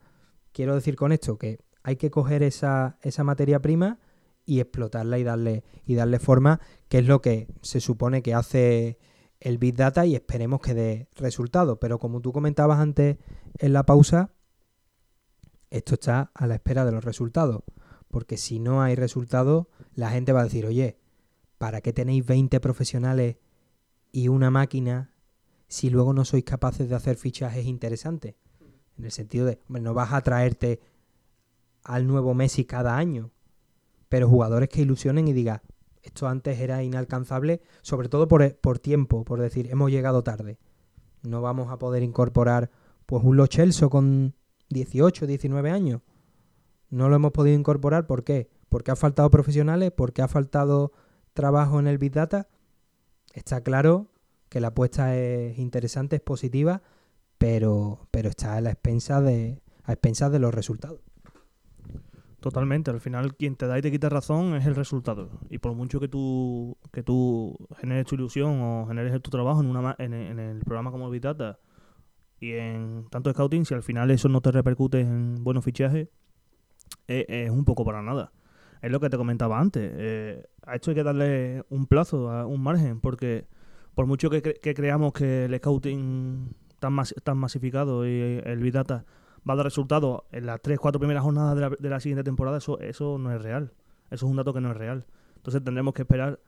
Quiero 0.51 0.75
decir 0.75 0.95
con 0.97 1.13
esto 1.13 1.37
que 1.37 1.59
hay 1.81 1.95
que 1.95 2.11
coger 2.11 2.43
esa, 2.43 2.97
esa 3.01 3.23
materia 3.23 3.61
prima 3.61 3.99
y 4.45 4.59
explotarla 4.59 5.17
y 5.17 5.23
darle, 5.23 5.63
y 5.85 5.95
darle 5.95 6.19
forma, 6.19 6.59
que 6.89 6.99
es 6.99 7.07
lo 7.07 7.21
que 7.21 7.47
se 7.61 7.79
supone 7.79 8.21
que 8.21 8.33
hace 8.33 8.99
el 9.39 9.57
Big 9.57 9.75
Data 9.75 10.05
y 10.05 10.15
esperemos 10.15 10.59
que 10.59 10.73
dé 10.73 11.07
resultado. 11.15 11.79
Pero 11.79 11.97
como 11.97 12.19
tú 12.19 12.33
comentabas 12.33 12.79
antes 12.79 13.17
en 13.59 13.73
la 13.73 13.85
pausa, 13.85 14.31
esto 15.73 15.95
está 15.95 16.31
a 16.33 16.47
la 16.47 16.55
espera 16.55 16.85
de 16.85 16.91
los 16.91 17.03
resultados. 17.03 17.63
Porque 18.09 18.37
si 18.37 18.59
no 18.59 18.81
hay 18.81 18.95
resultados, 18.95 19.67
la 19.95 20.11
gente 20.11 20.31
va 20.31 20.41
a 20.41 20.45
decir, 20.45 20.65
oye, 20.65 20.97
¿para 21.57 21.81
qué 21.81 21.93
tenéis 21.93 22.25
20 22.25 22.59
profesionales 22.59 23.37
y 24.11 24.27
una 24.27 24.51
máquina 24.51 25.13
si 25.73 25.89
luego 25.89 26.13
no 26.13 26.23
sois 26.23 26.43
capaces 26.43 26.87
de 26.87 26.93
hacer 26.93 27.17
fichajes 27.17 27.65
interesantes. 27.65 28.35
En 28.95 29.05
el 29.05 29.11
sentido 29.11 29.47
de, 29.47 29.59
hombre, 29.67 29.81
no 29.81 29.95
vas 29.95 30.13
a 30.13 30.21
traerte 30.21 30.79
al 31.83 32.05
nuevo 32.05 32.35
Messi 32.35 32.65
cada 32.65 32.95
año, 32.95 33.31
pero 34.07 34.29
jugadores 34.29 34.69
que 34.69 34.83
ilusionen 34.83 35.27
y 35.27 35.33
digan, 35.33 35.61
esto 36.03 36.27
antes 36.27 36.59
era 36.59 36.83
inalcanzable, 36.83 37.63
sobre 37.81 38.07
todo 38.07 38.27
por, 38.27 38.55
por, 38.57 38.77
tiempo, 38.77 39.25
por 39.25 39.41
decir, 39.41 39.67
hemos 39.71 39.89
llegado 39.89 40.23
tarde. 40.23 40.59
No 41.23 41.41
vamos 41.41 41.71
a 41.71 41.79
poder 41.79 42.03
incorporar 42.03 42.69
pues 43.07 43.23
un 43.23 43.35
Lo 43.35 43.47
Celso 43.47 43.89
con 43.89 44.35
18, 44.69 45.27
19 45.27 45.69
años. 45.69 46.01
No 46.89 47.09
lo 47.09 47.15
hemos 47.15 47.31
podido 47.31 47.57
incorporar, 47.57 48.07
¿por 48.07 48.23
qué? 48.23 48.49
Porque 48.69 48.91
ha 48.91 48.95
faltado 48.95 49.29
profesionales, 49.29 49.91
porque 49.95 50.21
ha 50.21 50.27
faltado 50.27 50.91
trabajo 51.33 51.79
en 51.79 51.87
el 51.87 51.97
Big 51.97 52.11
Data 52.11 52.47
Está 53.33 53.61
claro 53.61 54.11
que 54.49 54.61
la 54.61 54.67
apuesta 54.67 55.17
es 55.17 55.57
interesante, 55.57 56.17
es 56.17 56.21
positiva, 56.21 56.83
pero, 57.39 58.07
pero 58.11 58.29
está 58.29 58.55
a 58.55 58.61
la 58.61 58.69
expensa 58.69 59.21
de, 59.21 59.63
a 59.83 59.93
expensas 59.93 60.31
de 60.31 60.39
los 60.39 60.53
resultados. 60.53 60.99
Totalmente, 62.39 62.91
al 62.91 62.99
final 62.99 63.35
quien 63.35 63.55
te 63.55 63.65
da 63.65 63.79
y 63.79 63.81
te 63.81 63.89
quita 63.89 64.09
razón 64.09 64.53
es 64.55 64.67
el 64.67 64.75
resultado. 64.75 65.29
Y 65.49 65.57
por 65.57 65.73
mucho 65.73 65.99
que 65.99 66.07
tú, 66.07 66.77
que 66.91 67.01
tú 67.01 67.57
generes 67.77 68.05
tu 68.05 68.15
ilusión 68.15 68.61
o 68.61 68.85
generes 68.85 69.19
tu 69.21 69.31
trabajo 69.31 69.61
en, 69.61 69.67
una, 69.67 69.95
en, 69.97 70.13
en 70.13 70.39
el 70.39 70.59
programa 70.59 70.91
como 70.91 71.09
Vitata 71.09 71.57
y 72.43 72.53
en 72.53 73.05
tanto 73.09 73.31
scouting, 73.31 73.65
si 73.65 73.73
al 73.73 73.83
final 73.83 74.11
eso 74.11 74.29
no 74.29 74.41
te 74.41 74.51
repercute 74.51 74.99
en 74.99 75.43
buenos 75.43 75.63
fichajes, 75.63 76.09
es, 77.07 77.25
es 77.27 77.49
un 77.49 77.65
poco 77.65 77.85
para 77.85 78.01
nada 78.01 78.31
es 78.83 78.91
lo 78.91 78.99
que 78.99 79.09
te 79.09 79.17
comentaba 79.17 79.59
antes. 79.59 79.91
Eh, 79.95 80.45
a 80.65 80.75
esto 80.75 80.91
hay 80.91 80.95
que 80.95 81.03
darle 81.03 81.63
un 81.69 81.87
plazo, 81.87 82.27
un 82.45 82.61
margen, 82.61 82.99
porque 82.99 83.47
por 83.95 84.05
mucho 84.05 84.29
que, 84.29 84.41
que 84.41 84.73
creamos 84.73 85.13
que 85.13 85.45
el 85.45 85.55
scouting 85.55 86.53
tan, 86.79 86.93
tan 87.23 87.37
masificado 87.37 88.05
y 88.05 88.41
el 88.43 88.59
Big 88.59 88.73
Data 88.73 89.05
va 89.49 89.53
a 89.53 89.55
dar 89.55 89.65
resultados 89.65 90.23
en 90.33 90.47
las 90.47 90.61
3-4 90.61 90.99
primeras 90.99 91.23
jornadas 91.23 91.55
de 91.55 91.61
la, 91.61 91.69
de 91.69 91.89
la, 91.89 92.01
siguiente 92.01 92.25
temporada, 92.25 92.57
eso, 92.57 92.77
eso 92.81 93.17
no 93.17 93.33
es 93.33 93.41
real. 93.41 93.71
Eso 94.11 94.25
es 94.25 94.29
un 94.29 94.35
dato 94.35 94.53
que 94.53 94.59
no 94.59 94.71
es 94.71 94.77
real. 94.77 95.05
Entonces 95.37 95.63
tendremos 95.63 95.93
que 95.93 96.01
esperar 96.01 96.41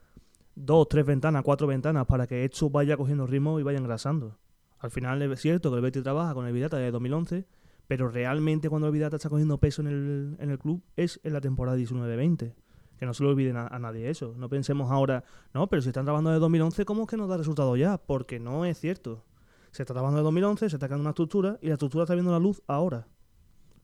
dos, 0.56 0.90
tres 0.90 1.06
ventanas, 1.06 1.42
cuatro 1.42 1.68
ventanas 1.68 2.06
para 2.06 2.28
que 2.28 2.44
esto 2.44 2.70
vaya 2.70 2.98
cogiendo 2.98 3.26
ritmo 3.26 3.62
y 3.62 3.64
vaya 3.64 3.78
engrasando. 3.78 4.38
Al 4.80 4.92
final 4.92 5.22
es 5.22 5.42
cierto 5.42 5.72
que 5.72 5.78
el 5.78 5.82
Betis 5.82 6.04
trabaja 6.04 6.34
con 6.34 6.46
el 6.46 6.54
Big 6.54 6.64
Data 6.64 6.78
desde 6.78 6.92
2011 6.92 7.46
pero 7.88 8.10
realmente 8.10 8.70
cuando 8.70 8.88
el 8.88 8.94
Vidata 8.94 9.18
está 9.18 9.30
cogiendo 9.30 9.60
peso 9.60 9.82
en 9.82 9.88
el, 9.88 10.36
en 10.40 10.50
el 10.50 10.60
club 10.60 10.84
es 10.96 11.20
en 11.24 11.34
la 11.34 11.42
temporada 11.42 11.78
19-20. 11.78 12.54
Que 12.98 13.06
no 13.06 13.14
se 13.14 13.24
lo 13.24 13.30
olviden 13.30 13.58
a, 13.58 13.78
nadie 13.78 14.10
eso. 14.10 14.34
No 14.38 14.48
pensemos 14.48 14.90
ahora, 14.90 15.26
no, 15.54 15.68
pero 15.68 15.82
si 15.82 15.90
están 15.90 16.06
trabajando 16.06 16.32
de 16.32 16.40
2011, 16.40 16.86
¿cómo 16.86 17.04
es 17.04 17.10
que 17.10 17.18
no 17.18 17.28
da 17.28 17.36
resultado 17.36 17.76
ya? 17.76 17.98
Porque 17.98 18.40
no 18.40 18.64
es 18.64 18.80
cierto. 18.80 19.26
Se 19.72 19.84
está 19.84 19.94
trabajando 19.94 20.20
de 20.20 20.24
2011, 20.24 20.70
se 20.70 20.76
está 20.78 20.88
creando 20.88 21.02
una 21.02 21.10
estructura 21.10 21.60
y 21.62 21.68
la 21.68 21.74
estructura 21.74 22.06
está 22.06 22.14
viendo 22.14 22.32
la 22.32 22.40
luz 22.40 22.62
ahora. 22.68 23.08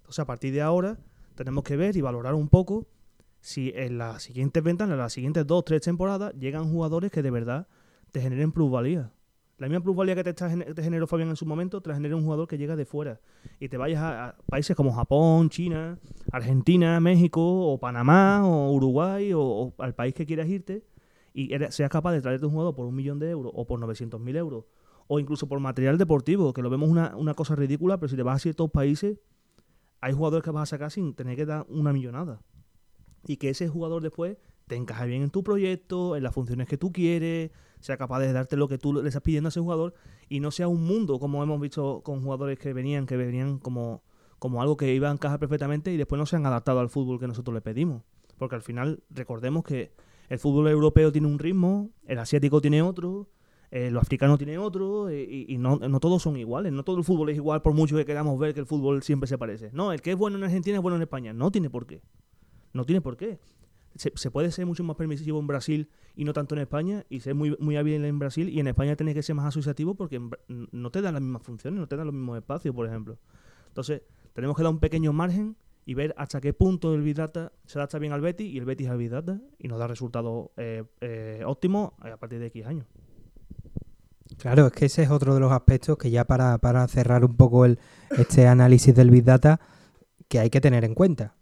Sea, 0.08 0.24
a 0.24 0.28
partir 0.28 0.54
de 0.54 0.62
ahora 0.62 0.98
tenemos 1.36 1.66
que 1.66 1.76
ver 1.76 1.98
y 1.98 2.02
valorar 2.02 2.36
un 2.36 2.48
poco 2.48 2.88
si 3.42 3.74
en 3.76 3.98
las 3.98 4.24
siguientes 4.24 4.64
ventanas, 4.64 4.94
en 4.94 5.00
las 5.00 5.14
siguientes 5.14 5.46
dos, 5.46 5.66
tres 5.66 5.82
temporadas, 5.82 6.34
llegan 6.40 6.72
jugadores 6.72 7.12
que 7.12 7.22
de 7.22 7.32
verdad 7.32 7.68
te 8.12 8.22
generen 8.22 8.54
plusvalía. 8.54 9.12
La 9.62 9.70
misma 9.70 9.84
plusvalía 9.84 10.16
que 10.16 10.24
te, 10.24 10.34
te 10.34 10.82
generó 10.82 11.06
Fabián 11.06 11.30
en 11.30 11.36
su 11.36 11.46
momento, 11.46 11.82
te 11.82 11.90
la 11.90 11.94
genera 11.94 12.16
un 12.16 12.24
jugador 12.24 12.48
que 12.48 12.58
llega 12.58 12.76
de 12.76 12.84
fuera. 12.84 13.22
Y 13.60 13.70
te 13.70 13.78
vayas 13.78 14.02
a, 14.02 14.36
países 14.48 14.76
como 14.76 14.92
Japón, 14.92 15.52
China, 15.52 16.00
Argentina, 16.32 17.00
México, 17.00 17.72
o 17.72 17.80
Panamá, 17.80 18.42
o 18.44 18.72
Uruguay, 18.72 19.34
o, 19.36 19.72
al 19.78 19.94
país 19.94 20.16
que 20.16 20.26
quieras 20.26 20.50
irte, 20.50 20.84
y 21.36 21.52
seas 21.70 21.92
capaz 21.92 22.12
de 22.12 22.22
traerte 22.22 22.44
un 22.48 22.54
jugador 22.54 22.74
por 22.74 22.88
un 22.88 22.96
millón 22.96 23.20
de 23.20 23.30
euros, 23.30 23.52
o 23.56 23.68
por 23.68 23.80
900.000 23.80 24.36
euros, 24.36 24.66
o 25.06 25.20
incluso 25.20 25.48
por 25.48 25.60
material 25.60 26.00
deportivo, 26.00 26.54
que 26.54 26.64
lo 26.64 26.72
vemos 26.72 26.90
una, 26.90 27.16
una 27.16 27.36
cosa 27.36 27.56
ridícula, 27.56 28.00
pero 28.00 28.10
si 28.10 28.16
te 28.16 28.24
vas 28.24 28.38
a 28.38 28.40
ciertos 28.40 28.72
países, 28.72 29.20
hay 30.00 30.14
jugadores 30.14 30.44
que 30.44 30.50
vas 30.50 30.64
a 30.64 30.76
sacar 30.76 30.90
sin 30.90 31.14
tener 31.14 31.36
que 31.36 31.46
dar 31.46 31.68
una 31.70 31.94
millonada. 31.94 32.42
Y 33.28 33.38
que 33.38 33.50
ese 33.50 33.68
jugador 33.68 34.02
después 34.02 34.38
te 34.68 34.76
encaje 34.76 35.06
bien 35.08 35.24
en 35.24 35.30
tu 35.30 35.44
proyecto, 35.44 36.16
en 36.16 36.24
las 36.24 36.34
funciones 36.34 36.68
que 36.68 36.78
tú 36.78 36.92
quieres, 36.92 37.52
sea 37.82 37.98
capaz 37.98 38.20
de 38.20 38.32
darte 38.32 38.56
lo 38.56 38.68
que 38.68 38.78
tú 38.78 38.94
le 38.94 39.08
estás 39.08 39.22
pidiendo 39.22 39.48
a 39.48 39.50
ese 39.50 39.60
jugador 39.60 39.94
y 40.30 40.40
no 40.40 40.52
sea 40.52 40.68
un 40.68 40.84
mundo 40.84 41.20
como 41.20 41.44
hemos 41.44 41.60
visto 41.60 42.02
con 42.04 42.22
jugadores 42.22 42.58
que 42.60 42.74
venían, 42.74 43.06
que 43.06 43.18
venían 43.18 43.58
como, 43.58 44.04
como 44.40 44.62
algo 44.62 44.78
que 44.78 44.94
iba 44.94 45.10
a 45.10 45.12
encajar 45.12 45.40
perfectamente 45.40 45.92
y 45.92 45.98
después 45.98 46.18
no 46.18 46.26
se 46.26 46.36
han 46.36 46.46
adaptado 46.46 46.80
al 46.80 46.90
fútbol 46.90 47.20
que 47.20 47.28
nosotros 47.28 47.54
le 47.54 47.62
pedimos. 47.62 48.04
Porque 48.38 48.56
al 48.56 48.62
final 48.62 49.04
recordemos 49.10 49.64
que 49.64 49.92
el 50.30 50.40
fútbol 50.40 50.68
europeo 50.70 51.12
tiene 51.12 51.28
un 51.28 51.38
ritmo, 51.38 51.90
el 52.06 52.20
asiático 52.20 52.62
tiene 52.62 52.82
otro, 52.82 53.30
eh, 53.72 53.92
los 53.92 54.02
africanos 54.02 54.38
tienen 54.38 54.60
otro, 54.60 55.10
eh, 55.10 55.26
y, 55.30 55.54
y 55.54 55.58
no, 55.58 55.78
no, 55.78 56.00
todos 56.00 56.22
son 56.22 56.38
iguales. 56.38 56.72
No 56.72 56.84
todo 56.84 56.98
el 56.98 57.04
fútbol 57.04 57.30
es 57.30 57.36
igual 57.36 57.62
por 57.62 57.74
mucho 57.74 57.96
que 57.96 58.06
queramos 58.06 58.40
ver 58.40 58.54
que 58.54 58.60
el 58.60 58.66
fútbol 58.66 59.04
siempre 59.04 59.28
se 59.28 59.38
parece. 59.38 59.70
No, 59.74 59.92
el 59.92 60.02
que 60.02 60.12
es 60.12 60.18
bueno 60.18 60.38
en 60.38 60.44
Argentina 60.44 60.78
es 60.78 60.82
bueno 60.82 60.96
en 60.96 61.02
España. 61.04 61.34
No 61.34 61.52
tiene 61.52 61.70
por 61.70 61.86
qué. 61.86 62.02
No 62.74 62.86
tiene 62.86 63.02
por 63.02 63.18
qué 63.18 63.40
se, 63.96 64.32
puede 64.32 64.52
ser 64.52 64.66
mucho 64.66 64.84
más 64.84 64.96
permisivo 64.96 65.40
en 65.40 65.48
Brasil 65.48 65.90
y 66.16 66.26
no 66.26 66.34
tanto 66.34 66.56
en 66.56 66.62
España, 66.62 67.06
y 67.10 67.22
ser 67.22 67.36
muy, 67.36 67.56
muy 67.60 67.78
hábil 67.78 68.04
en 68.06 68.20
Brasil, 68.20 68.50
y 68.50 68.60
en 68.60 68.68
España 68.68 68.96
tiene 68.96 69.14
que 69.14 69.24
ser 69.24 69.36
más 69.36 69.46
asociativo 69.46 69.96
porque 69.96 70.22
no 70.48 70.92
te 70.92 71.02
dan 71.02 71.14
las 71.14 71.22
mismas 71.22 71.44
funciones, 71.44 71.80
no 71.80 71.88
te 71.88 71.96
dan 71.96 72.08
los 72.08 72.14
mismos 72.14 72.38
espacios, 72.38 72.76
por 72.76 72.88
ejemplo. 72.88 73.18
Entonces, 73.68 74.02
tenemos 74.34 74.56
que 74.56 74.64
dar 74.64 74.72
un 74.72 74.80
pequeño 74.80 75.14
margen 75.14 75.56
y 75.86 75.94
ver 75.94 76.14
hasta 76.18 76.42
qué 76.42 76.54
punto 76.54 76.94
el 76.94 77.02
Big 77.02 77.16
Data 77.16 77.52
se 77.66 77.80
adapta 77.80 77.98
bien 78.00 78.14
al 78.14 78.22
Betis 78.22 78.52
y 78.52 78.58
el 78.58 78.66
Betis 78.66 78.90
al 78.90 78.98
Big 78.98 79.10
Data 79.10 79.40
y 79.58 79.68
nos 79.68 79.80
da 79.80 79.88
resultados 79.88 80.50
eh, 80.58 80.84
eh, 81.02 81.44
óptimos 81.46 81.94
a 82.00 82.18
partir 82.18 82.40
de 82.40 82.48
X 82.48 82.66
años. 82.66 82.88
Claro, 84.38 84.68
es 84.68 84.74
que 84.74 84.86
ese 84.86 85.04
es 85.04 85.10
otro 85.10 85.34
de 85.34 85.40
los 85.40 85.52
aspectos 85.52 85.98
que 85.98 86.10
ya 86.10 86.26
para, 86.26 86.58
para 86.58 86.88
cerrar 86.88 87.26
un 87.26 87.36
poco 87.36 87.66
el, 87.66 87.80
este 88.18 88.48
análisis 88.48 88.94
del 88.96 89.12
Big 89.12 89.24
Data 89.24 89.60
que 90.28 90.40
hay 90.40 90.50
que 90.50 90.62
tener 90.62 90.86
en 90.86 90.96
cuenta. 90.96 91.36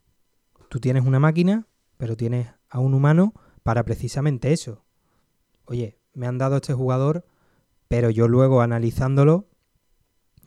Tú 0.69 0.79
tienes 0.79 1.05
una 1.05 1.19
máquina 1.19 1.67
pero 1.99 2.15
tienes 2.15 2.47
a 2.69 2.79
un 2.79 2.93
humano 2.93 3.33
para 3.61 3.83
precisamente 3.83 4.53
eso. 4.53 4.85
Oye, 5.65 5.99
me 6.13 6.27
han 6.27 6.37
dado 6.37 6.55
este 6.55 6.73
jugador, 6.73 7.25
pero 7.89 8.09
yo 8.09 8.29
luego 8.29 8.61
analizándolo 8.61 9.49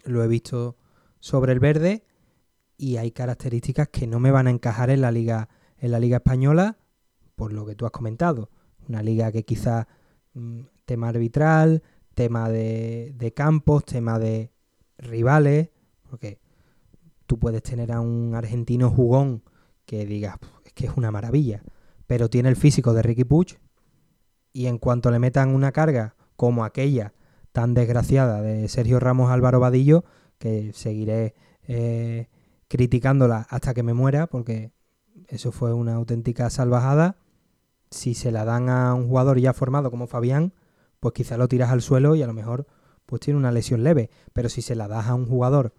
lo 0.05 0.25
he 0.25 0.29
visto 0.29 0.79
sobre 1.21 1.53
el 1.53 1.61
verde 1.61 2.07
y 2.79 2.97
hay 2.97 3.11
características 3.11 3.89
que 3.89 4.07
no 4.07 4.19
me 4.19 4.31
van 4.31 4.47
a 4.47 4.51
encajar 4.51 4.89
en 4.89 5.03
la 5.03 5.13
liga 5.13 5.51
en 5.77 5.91
la 5.91 6.01
liga 6.01 6.17
española 6.17 6.79
por 7.37 7.53
lo 7.53 7.67
que 7.67 7.75
tú 7.75 7.85
has 7.85 7.93
comentado. 7.93 8.49
Una 8.89 9.03
liga 9.03 9.31
que 9.31 9.45
quizá 9.45 9.89
mm, 10.33 10.61
tema 10.87 11.11
arbitral, 11.11 11.83
tema 12.15 12.49
de, 12.49 13.13
de 13.15 13.35
campos, 13.35 13.85
tema 13.85 14.19
de 14.19 14.51
rivales, 14.97 15.69
porque 16.09 16.41
tú 17.27 17.39
puedes 17.39 17.63
tener 17.63 17.93
a 17.93 18.01
un 18.01 18.35
argentino 18.35 18.91
jugón 18.91 19.43
que 19.85 20.07
digas, 20.07 20.39
es 20.73 20.75
que 20.75 20.87
es 20.87 20.97
una 20.97 21.11
maravilla, 21.11 21.63
pero 22.07 22.31
tiene 22.31 22.49
el 22.49 22.57
físico 22.57 22.95
de 22.95 23.03
Ricky 23.03 23.25
Puch 23.25 23.57
y 24.53 24.67
en 24.67 24.79
cuanto 24.79 25.11
le 25.11 25.19
metan 25.19 25.51
una 25.51 25.73
carga 25.73 26.15
como 26.37 26.65
aquella 26.65 27.13
tan 27.53 27.75
desgraciada 27.75 28.41
de 28.41 28.69
Sergio 28.69 28.99
Ramos 28.99 29.31
Álvaro 29.31 29.61
Vadillo, 29.61 30.05
que 30.39 30.73
seguiré 30.73 31.35
eh, 31.69 32.29
criticándola 32.69 33.47
hasta 33.51 33.75
que 33.75 33.83
me 33.83 33.95
muera, 33.95 34.27
porque 34.27 34.73
eso 35.29 35.53
fue 35.53 35.73
una 35.75 35.95
auténtica 35.95 36.49
salvajada. 36.51 37.17
Si 37.91 38.15
se 38.15 38.33
la 38.33 38.45
dan 38.45 38.71
a 38.71 38.95
un 38.95 39.09
jugador 39.09 39.39
ya 39.39 39.53
formado 39.53 39.91
como 39.91 40.07
Fabián, 40.07 40.55
pues 40.99 41.13
quizá 41.13 41.37
lo 41.37 41.49
tiras 41.49 41.71
al 41.71 41.83
suelo 41.83 42.15
y 42.15 42.23
a 42.23 42.27
lo 42.27 42.33
mejor 42.33 42.67
pues 43.05 43.21
tiene 43.21 43.39
una 43.39 43.53
lesión 43.53 43.85
leve. 43.85 44.11
Pero 44.33 44.49
si 44.49 44.63
se 44.63 44.75
la 44.75 44.89
das 44.89 45.09
a 45.09 45.15
un 45.15 45.27
jugador 45.27 45.75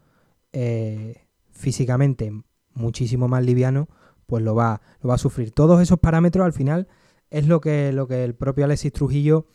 eh, 0.51 1.25
físicamente 1.51 2.31
muchísimo 2.73 3.27
más 3.27 3.43
liviano, 3.43 3.87
pues 4.33 4.43
lo 4.43 4.55
va, 4.55 4.81
lo 5.03 5.09
va 5.09 5.13
a 5.13 5.19
sufrir. 5.19 5.51
Todos 5.51 5.79
esos 5.79 5.99
parámetros 5.99 6.43
al 6.43 6.53
final 6.53 6.87
es 7.29 7.45
lo 7.45 7.61
que, 7.61 7.93
lo 7.93 8.07
que 8.07 8.23
el 8.23 8.33
propio 8.33 8.65
Alexis 8.65 8.91
Trujillo 8.91 9.45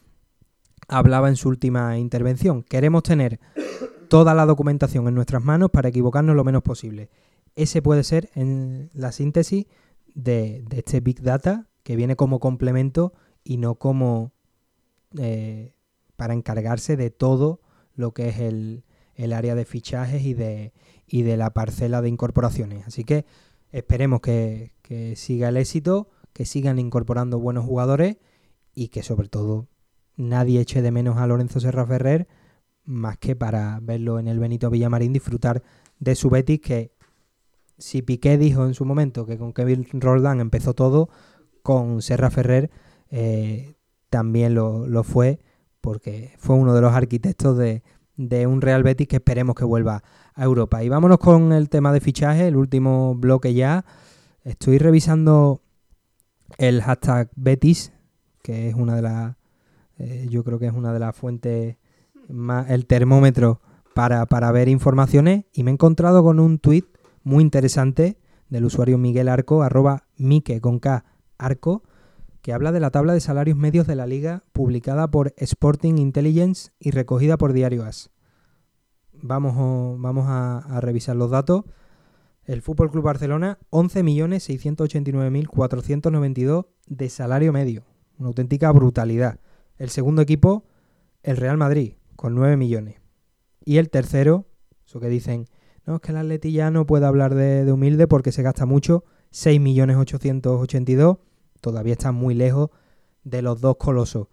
hablaba 0.87 1.29
en 1.29 1.35
su 1.35 1.49
última 1.49 1.99
intervención. 1.99 2.63
Queremos 2.63 3.03
tener 3.03 3.41
toda 4.09 4.35
la 4.35 4.47
documentación 4.47 5.09
en 5.09 5.17
nuestras 5.17 5.43
manos 5.43 5.71
para 5.71 5.89
equivocarnos 5.89 6.37
lo 6.37 6.45
menos 6.45 6.63
posible. 6.63 7.11
Ese 7.57 7.83
puede 7.83 8.05
ser 8.05 8.31
en 8.37 8.89
la 8.95 9.11
síntesis 9.11 9.67
de, 10.15 10.65
este 10.71 11.01
Big 11.01 11.23
Data 11.23 11.67
que 11.83 11.97
viene 11.97 12.15
como 12.15 12.39
complemento 12.39 13.15
y 13.43 13.57
no 13.57 13.81
como 13.81 14.31
eh, 15.19 15.75
para 16.15 16.35
encargarse 16.35 16.97
de 16.97 17.11
todo 17.11 17.63
lo 17.97 18.15
que 18.15 18.29
es 18.29 18.39
el, 18.39 18.85
el 19.17 19.33
área 19.33 19.57
de 19.57 19.65
fichajes 19.65 20.23
y 20.23 20.35
de, 20.35 20.73
y 21.05 21.23
de 21.23 21.37
la 21.37 21.53
parcela 21.53 22.01
de 22.01 22.11
incorporaciones. 22.11 22.87
Así 22.87 23.03
que 23.03 23.27
esperemos 23.73 24.21
que, 24.21 24.73
que 24.83 25.17
siga 25.17 25.49
el 25.49 25.57
éxito, 25.57 26.11
que 26.33 26.45
sigan 26.45 26.79
incorporando 26.79 27.39
buenos 27.39 27.65
jugadores 27.65 28.17
y 28.75 28.89
que 28.89 29.03
sobre 29.03 29.29
todo 29.29 29.69
nadie 30.17 30.61
eche 30.61 30.83
de 30.83 30.91
menos 30.91 31.17
a 31.17 31.27
Lorenzo 31.27 31.61
Serra 31.61 31.87
Ferrer 31.87 32.29
más 32.89 33.19
que 33.19 33.37
para 33.37 33.79
verlo 33.83 34.19
en 34.19 34.29
el 34.29 34.39
Benito 34.39 34.71
Villamarín 34.71 35.13
disfrutar 35.13 35.63
de 35.99 36.15
su 36.15 36.31
Betis 36.31 36.61
que 36.61 36.93
si 37.77 38.01
Piqué 38.01 38.39
dijo 38.39 38.65
en 38.65 38.73
su 38.73 38.87
momento 38.87 39.27
que 39.27 39.37
con 39.37 39.53
Kevin 39.53 39.87
Roldán 39.93 40.41
empezó 40.41 40.75
todo, 40.75 41.11
con 41.63 42.01
Serra 42.01 42.31
Ferrer 42.31 42.71
eh, 43.11 43.75
también 44.09 44.55
lo, 44.55 45.05
fue 45.05 45.39
porque 45.83 46.33
fue 46.39 46.57
uno 46.57 46.75
de 46.75 46.81
los 46.81 46.95
arquitectos 46.95 47.59
de, 47.59 47.83
de 48.17 48.47
un 48.47 48.63
Real 48.63 48.83
Betis 48.83 49.07
que 49.07 49.17
esperemos 49.17 49.55
que 49.55 49.65
vuelva 49.65 50.03
a 50.39 50.45
Europa. 50.45 50.83
Y 50.85 50.89
vámonos 50.89 51.19
con 51.19 51.53
el 51.53 51.69
tema 51.69 51.93
de 51.93 52.01
fichaje, 52.01 52.47
el 52.47 52.57
último 52.57 53.17
bloque 53.17 53.55
ya. 53.55 53.85
Estoy 54.45 54.79
revisando 54.79 55.61
el 56.59 56.81
hashtag 56.81 57.29
Betis, 57.35 57.93
que 58.43 58.69
es 58.69 58.75
una 58.77 58.95
de 58.95 59.03
las, 59.03 59.37
eh, 59.99 60.29
yo 60.31 60.45
creo 60.45 60.61
que 60.61 60.67
es 60.67 60.73
una 60.73 60.93
de 60.93 61.01
las 61.01 61.15
fuentes, 61.15 61.77
más, 62.29 62.71
el 62.71 62.87
termómetro 62.87 63.61
para, 63.95 64.27
para 64.27 64.53
ver 64.53 64.69
informaciones, 64.69 65.45
y 65.53 65.65
me 65.65 65.73
he 65.73 65.75
encontrado 65.75 66.23
con 66.23 66.39
un 66.39 66.59
tuit 66.59 66.87
muy 67.25 67.43
interesante 67.43 68.17
del 68.49 68.65
usuario 68.65 68.97
Miguel 68.97 69.29
Arco, 69.29 69.63
arroba 69.63 70.05
Mike 70.17 70.61
con 70.61 70.79
K 70.79 71.05
Arco, 71.37 71.83
que 72.43 72.53
habla 72.53 72.71
de 72.71 72.81
la 72.81 72.91
tabla 72.91 73.13
de 73.13 73.21
salarios 73.21 73.59
medios 73.59 73.89
de 73.89 73.97
la 73.97 74.07
liga 74.07 74.45
publicada 74.53 75.11
por 75.11 75.35
Sporting 75.37 75.99
Intelligence 75.99 76.71
y 76.79 76.93
recogida 76.93 77.37
por 77.37 77.53
Diario 77.53 77.85
As. 77.85 78.11
Vamos, 79.23 80.01
vamos 80.01 80.27
a, 80.29 80.81
revisar 80.81 81.15
los 81.17 81.31
datos. 81.31 81.65
El 82.45 82.63
Fútbol 82.63 82.91
Club 82.91 83.05
Barcelona, 83.05 83.59
11.689.492 83.71 86.67
de 86.87 87.11
salario 87.11 87.53
medio. 87.53 87.85
Una 88.19 88.29
auténtica 88.29 88.73
brutalidad. 88.73 89.39
El 89.77 89.91
segundo 89.91 90.23
equipo, 90.23 90.65
el 91.23 91.37
Real 91.37 91.59
Madrid, 91.59 91.93
con 92.17 92.35
9 92.35 92.57
millones. 92.57 92.97
Y 93.65 93.77
el 93.77 93.91
tercero, 93.91 94.47
eso 94.87 94.99
que 94.99 95.09
dicen, 95.09 95.47
no, 95.85 95.97
es 95.97 96.01
que 96.01 96.13
el 96.13 96.19
Atleti 96.19 96.53
ya 96.53 96.71
no 96.71 96.87
puede 96.87 97.07
hablar 97.07 97.35
de, 97.35 97.73
humilde 97.73 98.07
porque 98.07 98.33
se 98.33 98.43
gasta 98.43 98.67
mucho, 98.67 99.05
6.882. 99.33 101.19
Todavía 101.61 101.93
está 101.93 102.13
muy 102.13 102.35
lejos 102.35 102.71
de 103.25 103.43
los 103.43 103.61
dos 103.61 103.77
colosos. 103.77 104.29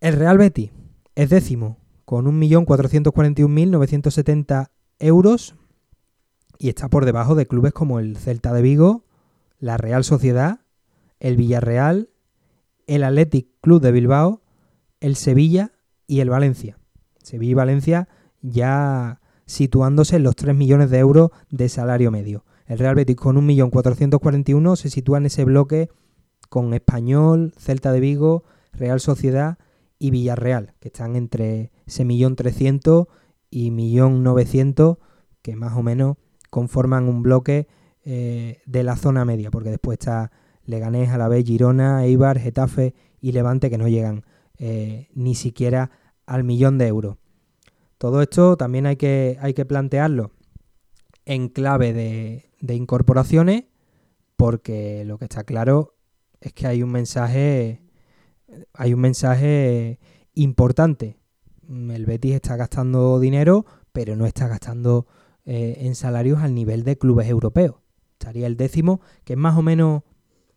El 0.00 0.14
Real 0.14 0.38
Betis 0.38 0.70
es 1.14 1.30
décimo, 1.30 1.78
con 2.10 2.26
1.441.970 2.26 4.70
euros 4.98 5.54
y 6.58 6.68
está 6.68 6.88
por 6.88 7.04
debajo 7.04 7.36
de 7.36 7.46
clubes 7.46 7.72
como 7.72 8.00
el 8.00 8.16
Celta 8.16 8.52
de 8.52 8.62
Vigo, 8.62 9.04
la 9.60 9.76
Real 9.76 10.02
Sociedad, 10.02 10.58
el 11.20 11.36
Villarreal, 11.36 12.08
el 12.88 13.04
Athletic 13.04 13.46
Club 13.60 13.80
de 13.80 13.92
Bilbao, 13.92 14.42
el 14.98 15.14
Sevilla 15.14 15.70
y 16.08 16.18
el 16.18 16.30
Valencia. 16.30 16.80
Sevilla 17.22 17.52
y 17.52 17.54
Valencia 17.54 18.08
ya 18.42 19.20
situándose 19.46 20.16
en 20.16 20.24
los 20.24 20.34
3 20.34 20.56
millones 20.56 20.90
de 20.90 20.98
euros 20.98 21.30
de 21.48 21.68
salario 21.68 22.10
medio. 22.10 22.44
El 22.66 22.80
Real 22.80 22.96
Betis 22.96 23.14
con 23.14 23.36
1.441.000 23.36 24.74
se 24.74 24.90
sitúa 24.90 25.18
en 25.18 25.26
ese 25.26 25.44
bloque 25.44 25.90
con 26.48 26.74
Español, 26.74 27.54
Celta 27.56 27.92
de 27.92 28.00
Vigo, 28.00 28.42
Real 28.72 28.98
Sociedad 28.98 29.58
y 30.00 30.10
Villarreal, 30.10 30.74
que 30.80 30.88
están 30.88 31.14
entre 31.14 31.70
ese 31.86 32.04
millón 32.04 32.34
trescientos 32.34 33.06
y 33.50 33.70
millón 33.70 34.24
novecientos, 34.24 34.96
que 35.42 35.54
más 35.54 35.76
o 35.76 35.82
menos 35.82 36.16
conforman 36.48 37.06
un 37.06 37.22
bloque 37.22 37.68
eh, 38.04 38.62
de 38.64 38.82
la 38.82 38.96
zona 38.96 39.24
media, 39.24 39.50
porque 39.50 39.68
después 39.70 39.98
está 39.98 40.32
Leganés, 40.64 41.10
Alavés, 41.10 41.44
Girona, 41.44 42.04
Eibar, 42.04 42.38
Getafe 42.38 42.94
y 43.20 43.32
Levante 43.32 43.68
que 43.68 43.76
no 43.76 43.88
llegan 43.88 44.24
eh, 44.58 45.08
ni 45.14 45.34
siquiera 45.34 45.90
al 46.24 46.44
millón 46.44 46.78
de 46.78 46.86
euros. 46.86 47.18
Todo 47.98 48.22
esto 48.22 48.56
también 48.56 48.86
hay 48.86 48.96
que, 48.96 49.36
hay 49.40 49.52
que 49.52 49.66
plantearlo 49.66 50.32
en 51.26 51.48
clave 51.48 51.92
de, 51.92 52.50
de 52.60 52.74
incorporaciones, 52.74 53.64
porque 54.36 55.04
lo 55.04 55.18
que 55.18 55.26
está 55.26 55.44
claro 55.44 55.94
es 56.40 56.54
que 56.54 56.66
hay 56.66 56.82
un 56.82 56.90
mensaje, 56.90 57.82
hay 58.72 58.94
un 58.94 59.00
mensaje 59.00 59.98
importante. 60.34 61.18
El 61.68 62.06
Betis 62.06 62.34
está 62.34 62.56
gastando 62.56 63.20
dinero, 63.20 63.64
pero 63.92 64.16
no 64.16 64.26
está 64.26 64.48
gastando 64.48 65.06
eh, 65.44 65.78
en 65.80 65.94
salarios 65.94 66.40
al 66.40 66.54
nivel 66.54 66.84
de 66.84 66.98
clubes 66.98 67.28
europeos. 67.28 67.76
Estaría 68.12 68.46
el 68.46 68.56
décimo, 68.56 69.00
que 69.24 69.34
es 69.34 69.38
más 69.38 69.56
o 69.56 69.62
menos 69.62 70.02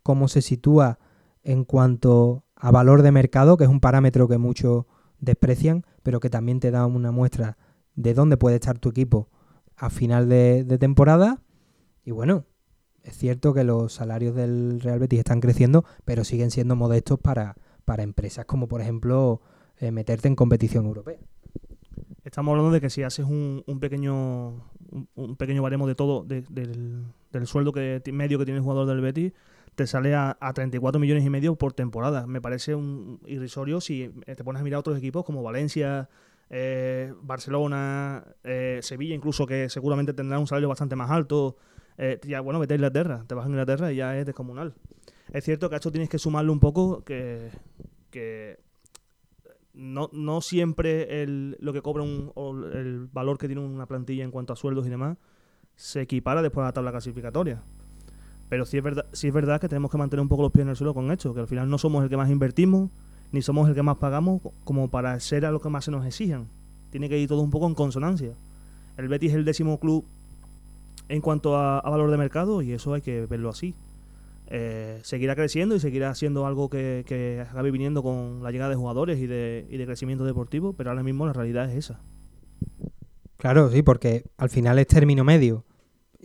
como 0.02 0.28
se 0.28 0.42
sitúa 0.42 1.00
en 1.44 1.64
cuanto 1.64 2.46
a 2.56 2.72
valor 2.72 3.02
de 3.02 3.12
mercado, 3.12 3.58
que 3.58 3.66
es 3.66 3.70
un 3.70 3.80
parámetro 3.80 4.28
que 4.28 4.38
muchos 4.38 4.86
desprecian, 5.20 5.86
pero 6.04 6.20
que 6.20 6.30
también 6.30 6.60
te 6.60 6.72
da 6.72 6.86
una 6.86 7.12
muestra 7.12 7.58
de 7.96 8.14
dónde 8.14 8.38
puede 8.38 8.56
estar 8.56 8.80
tu 8.80 8.90
equipo 8.90 9.30
a 9.76 9.90
final 9.90 10.30
de, 10.30 10.78
temporada. 10.80 11.42
Y 12.04 12.12
bueno, 12.12 12.46
es 13.04 13.18
cierto 13.18 13.54
que 13.54 13.64
los 13.64 13.94
salarios 13.94 14.36
del 14.36 14.82
Real 14.82 15.00
Betis 15.00 15.20
están 15.20 15.42
creciendo, 15.42 15.86
pero 16.06 16.24
siguen 16.24 16.52
siendo 16.52 16.76
modestos 16.76 17.20
para, 17.20 17.56
para 17.86 18.04
empresas 18.04 18.46
como 18.46 18.68
por 18.68 18.82
ejemplo 18.82 19.42
eh, 19.80 19.92
meterte 19.92 20.28
en 20.28 20.36
competición 20.36 20.86
europea. 20.86 21.18
Estamos 22.24 22.52
hablando 22.52 22.72
de 22.72 22.82
que 22.82 22.90
si 22.90 23.04
haces 23.04 23.26
un, 23.26 23.64
un 23.68 23.80
pequeño 23.80 24.64
un, 25.16 25.36
pequeño 25.36 25.62
baremo 25.62 25.88
de 25.88 25.96
todo, 25.96 26.24
del, 26.24 26.46
del, 27.32 27.48
sueldo 27.48 27.72
que, 27.72 28.02
medio 28.12 28.40
que 28.40 28.46
tiene 28.46 28.58
el 28.58 28.64
jugador 28.64 28.88
del 28.88 29.02
Betis, 29.02 29.34
te 29.76 29.88
sale 29.88 30.14
a, 30.14 30.38
a, 30.40 30.54
34 30.54 31.00
millones 31.00 31.26
y 31.26 31.30
medio 31.30 31.56
por 31.56 31.74
temporada. 31.74 32.28
Me 32.28 32.42
parece 32.42 32.76
un 32.76 33.20
irrisorio 33.26 33.82
si 33.82 34.12
eh, 34.26 34.36
te 34.36 34.44
pones 34.44 34.62
a 34.62 34.64
mirar 34.64 34.80
otros 34.80 34.98
equipos 34.98 35.26
como 35.26 35.42
Valencia, 35.42 36.10
eh, 36.50 37.14
Barcelona, 37.22 38.24
eh, 38.44 38.80
Sevilla, 38.84 39.16
incluso 39.16 39.48
que 39.48 39.70
seguramente 39.70 40.14
tendrán 40.14 40.42
un 40.42 40.48
salario 40.48 40.70
bastante 40.70 40.96
más 40.96 41.10
alto. 41.10 41.58
ya, 42.24 42.42
bueno, 42.42 42.60
vete 42.60 42.74
a 42.74 42.78
Inglaterra, 42.78 43.24
te 43.28 43.36
vas 43.36 43.46
a 43.46 43.50
Inglaterra 43.50 43.92
y 43.92 43.98
ya 43.98 44.18
es 44.18 44.26
descomunal. 44.26 44.74
Es 45.34 45.44
cierto 45.44 45.68
que 45.68 45.76
a 45.76 45.78
esto 45.78 45.92
tienes 45.92 46.10
que 46.10 46.20
sumarle 46.20 46.52
un 46.52 46.60
poco 46.60 47.04
que, 47.04 47.50
que 48.12 48.60
no, 49.74 50.10
no 50.14 50.42
siempre 50.42 51.24
el, 51.24 51.58
lo 51.60 51.74
que 51.74 51.82
cobra 51.82 52.04
un, 52.04 52.32
o 52.36 52.56
el 52.56 53.08
valor 53.12 53.38
que 53.38 53.48
tiene 53.48 53.62
una 53.62 53.88
plantilla 53.88 54.24
en 54.24 54.32
cuanto 54.32 54.54
a 54.54 54.56
sueldos 54.56 54.86
y 54.86 54.90
demás 54.90 55.18
se 55.76 56.02
equipara 56.02 56.42
después 56.42 56.64
de 56.64 56.68
la 56.68 56.74
tabla 56.74 56.92
clasificatoria. 56.92 57.64
Pero 58.50 58.66
sí 58.66 58.78
es 58.78 58.84
verdad, 58.84 59.06
sí 59.12 59.28
es 59.28 59.34
verdad 59.34 59.60
que 59.60 59.68
tenemos 59.68 59.90
que 59.90 59.98
mantener 59.98 60.22
un 60.22 60.30
poco 60.30 60.44
los 60.44 60.52
pies 60.52 60.64
en 60.64 60.70
el 60.70 60.76
suelo 60.76 60.94
con 60.94 61.12
esto, 61.12 61.34
que 61.34 61.40
al 61.40 61.48
final 61.48 61.70
no 61.70 61.78
somos 61.78 62.04
el 62.04 62.10
que 62.10 62.18
más 62.18 62.30
invertimos, 62.30 62.92
ni 63.32 63.42
somos 63.42 63.68
el 63.68 63.74
que 63.74 63.82
más 63.82 63.98
pagamos 63.98 64.42
como 64.64 64.90
para 64.90 65.20
ser 65.20 65.46
a 65.46 65.52
lo 65.52 65.60
que 65.60 65.70
más 65.70 65.86
se 65.86 65.92
nos 65.92 66.06
exijan. 66.06 66.48
Tiene 66.92 67.10
que 67.10 67.18
ir 67.18 67.28
todo 67.28 67.42
un 67.42 67.50
poco 67.50 67.66
en 67.66 67.74
consonancia. 67.74 68.34
El 68.98 69.08
Betis 69.08 69.32
es 69.32 69.38
el 69.38 69.46
décimo 69.46 69.80
club 69.80 70.06
en 71.10 71.22
cuanto 71.22 71.58
a, 71.58 71.82
valor 71.82 72.12
de 72.12 72.18
mercado 72.18 72.62
y 72.62 72.74
eso 72.74 72.94
hay 72.94 73.02
que 73.02 73.26
verlo 73.26 73.50
así. 73.50 73.74
Eh, 74.48 75.00
seguirá 75.04 75.36
creciendo 75.36 75.76
y 75.76 75.80
seguirá 75.80 76.14
siendo 76.16 76.46
algo 76.46 76.70
que, 76.70 77.04
que 77.08 77.44
acabe 77.50 77.72
viniendo 77.72 78.04
con 78.04 78.44
la 78.44 78.52
llegada 78.52 78.70
de 78.70 78.76
jugadores 78.76 79.20
y 79.20 79.28
de, 79.28 79.66
y 79.70 79.78
de 79.78 79.86
crecimiento 79.86 80.26
deportivo, 80.26 80.74
pero 80.74 80.90
ahora 80.90 81.04
mismo 81.04 81.26
la 81.26 81.34
realidad 81.34 81.70
es 81.70 81.78
esa. 81.78 82.02
Claro, 83.38 83.72
sí, 83.72 83.82
porque 83.82 84.26
al 84.38 84.50
final 84.50 84.80
es 84.80 84.88
término 84.88 85.24
medio. 85.24 85.66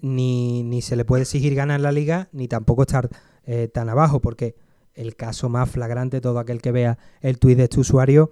Ni, 0.01 0.63
ni 0.63 0.81
se 0.81 0.95
le 0.95 1.05
puede 1.05 1.23
exigir 1.23 1.57
ganar 1.57 1.81
la 1.81 1.91
liga, 1.91 2.29
ni 2.31 2.47
tampoco 2.47 2.83
estar 2.83 3.09
eh, 3.45 3.67
tan 3.67 3.89
abajo, 3.89 4.21
porque 4.21 4.55
el 4.95 5.17
caso 5.17 5.49
más 5.49 5.69
flagrante, 5.69 6.21
todo 6.21 6.39
aquel 6.39 6.63
que 6.63 6.71
vea 6.71 6.99
el 7.21 7.41
tuit 7.41 7.57
de 7.57 7.65
este 7.65 7.81
usuario, 7.81 8.31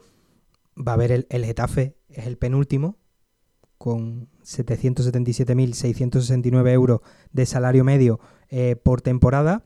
va 0.77 0.93
a 0.93 0.97
ver 0.97 1.11
el, 1.11 1.27
el 1.31 1.45
Getafe, 1.45 1.97
es 2.09 2.27
el 2.27 2.39
penúltimo, 2.39 2.99
con 3.79 4.29
777.669 4.45 6.71
euros 6.71 7.01
de 7.33 7.47
salario 7.47 7.83
medio 7.85 8.21
eh, 8.49 8.77
por 8.77 9.03
temporada. 9.03 9.65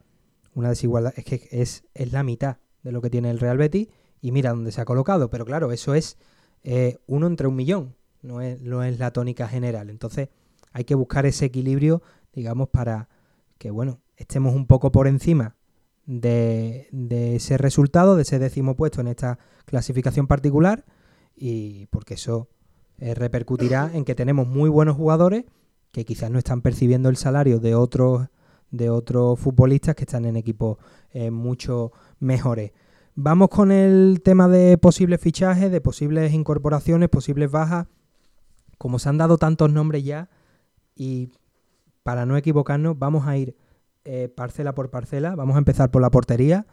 Una 0.55 0.71
desigualdad, 0.71 1.13
es 1.17 1.25
que 1.25 1.49
es, 1.51 1.85
es, 1.95 2.13
la 2.13 2.23
mitad 2.23 2.59
de 2.83 2.93
lo 2.93 3.01
que 3.01 3.11
tiene 3.11 3.31
el 3.31 3.39
Real 3.39 3.59
Betis 3.59 3.89
y 4.21 4.33
mira 4.33 4.51
dónde 4.51 4.73
se 4.73 4.81
ha 4.81 4.85
colocado. 4.85 5.31
Pero 5.31 5.45
claro, 5.45 5.73
eso 5.73 5.95
es 5.95 6.19
eh, 6.63 6.99
uno 7.07 7.27
entre 7.27 7.47
un 7.47 7.57
millón, 7.57 7.97
no 8.23 8.41
es, 8.41 8.61
es 8.61 8.99
la 8.99 9.13
tónica 9.13 9.49
general. 9.49 9.91
Entonces 9.91 10.29
hay 10.73 10.85
que 10.85 10.95
buscar 10.95 11.27
ese 11.27 11.47
equilibrio, 11.47 12.03
digamos, 12.33 12.69
para 12.69 13.09
que, 13.59 13.71
bueno, 13.71 14.01
estemos 14.17 14.55
un 14.55 14.67
poco 14.67 14.91
por 14.93 15.07
encima 15.07 15.57
de, 16.07 16.89
de 16.91 17.37
ese 17.37 17.57
resultado, 17.59 18.17
de 18.17 18.23
ese 18.23 18.39
décimo 18.39 18.77
puesto 18.77 19.01
en 19.01 19.09
esta 19.09 19.39
clasificación 19.65 20.27
particular 20.27 20.85
y 21.37 21.87
porque 21.87 22.15
eso 22.15 22.49
eh, 22.99 23.15
repercutirá 23.15 23.91
en 23.95 24.05
que 24.05 24.15
tenemos 24.15 24.47
muy 24.47 24.69
buenos 24.69 24.97
jugadores 24.97 25.45
que 25.91 26.05
quizás 26.05 26.31
no 26.31 26.39
están 26.39 26.61
percibiendo 26.61 27.09
el 27.09 27.17
salario 27.17 27.59
de 27.59 27.75
otros 27.75 28.29
de 28.71 28.91
otros 28.91 29.39
futbolistas 29.39 29.95
que 29.95 30.05
están 30.05 30.25
en 30.25 30.37
equipos 30.37 30.79
eh, 31.13 31.31
mucho 31.31 31.93
mejores. 32.19 32.73
Vamos 33.15 33.49
con 33.49 33.73
el 33.73 34.21
tema 34.25 34.49
de 34.49 34.79
posibles 34.79 35.21
fichajes, 35.21 35.71
de 35.71 35.81
posibles 35.81 36.33
incorporaciones, 36.33 37.09
posibles 37.09 37.51
bajas. 37.51 37.87
Como 38.79 38.99
se 38.99 39.09
han 39.09 39.19
dado 39.19 39.37
tantos 39.37 39.71
nombres 39.71 40.05
ya, 40.05 40.31
y 40.95 41.33
para 42.03 42.25
no 42.25 42.37
equivocarnos, 42.37 42.99
vamos 42.99 43.27
a 43.27 43.37
ir 43.37 43.57
eh, 44.05 44.29
parcela 44.29 44.75
por 44.75 44.91
parcela. 44.91 45.35
Vamos 45.35 45.57
a 45.57 45.59
empezar 45.59 45.91
por 45.91 46.03
la 46.03 46.11
portería. 46.11 46.67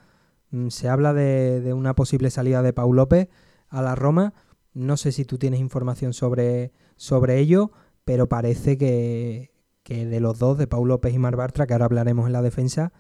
Mm, 0.52 0.70
se 0.70 0.88
habla 0.90 1.14
de, 1.14 1.62
de 1.62 1.74
una 1.74 1.96
posible 1.96 2.30
salida 2.30 2.62
de 2.62 2.74
Pau 2.74 2.94
López 2.94 3.30
a 3.70 3.82
la 3.82 3.96
Roma. 3.96 4.34
No 4.74 4.96
sé 4.96 5.12
si 5.12 5.26
tú 5.26 5.38
tienes 5.38 5.60
información 5.60 6.14
sobre, 6.14 6.72
sobre 6.96 7.40
ello, 7.40 7.72
pero 8.06 8.30
parece 8.30 8.78
que, 8.78 9.52
que 9.88 10.06
de 10.06 10.20
los 10.20 10.38
dos, 10.38 10.58
de 10.58 10.68
Pau 10.68 10.86
López 10.86 11.14
y 11.14 11.18
Mar 11.18 11.38
Bartra, 11.38 11.66
que 11.66 11.72
ahora 11.72 11.86
hablaremos 11.86 12.28
en 12.28 12.34
la 12.34 12.42
defensa, 12.42 12.92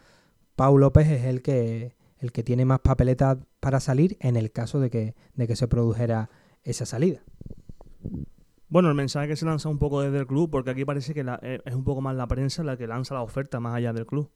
Pau 0.56 0.78
López 0.78 1.10
es 1.10 1.26
el 1.26 1.42
que, 1.42 1.98
el 2.18 2.32
que 2.32 2.44
tiene 2.44 2.64
más 2.64 2.80
papeletas 2.80 3.40
para 3.60 3.82
salir 3.82 4.16
en 4.22 4.38
el 4.38 4.54
caso 4.54 4.80
de 4.80 4.90
que, 4.90 5.14
de 5.36 5.48
que 5.48 5.58
se 5.58 5.68
produjera 5.68 6.30
esa 6.64 6.86
salida. 6.86 7.26
Bueno, 8.70 8.88
el 8.88 8.96
mensaje 8.96 9.28
que 9.28 9.36
se 9.36 9.46
lanza 9.46 9.68
un 9.68 9.80
poco 9.80 10.02
desde 10.02 10.18
el 10.18 10.28
club, 10.28 10.50
porque 10.50 10.70
aquí 10.70 10.86
parece 10.86 11.14
que 11.14 11.26
eh, 11.42 11.60
es 11.66 11.76
un 11.76 11.84
poco 11.84 12.00
más 12.00 12.16
la 12.16 12.26
prensa 12.26 12.64
la 12.64 12.78
que 12.78 12.88
lanza 12.88 13.16
la 13.16 13.22
oferta 13.22 13.60
más 13.60 13.76
allá 13.76 13.92
del 13.92 14.06
club. 14.06 14.32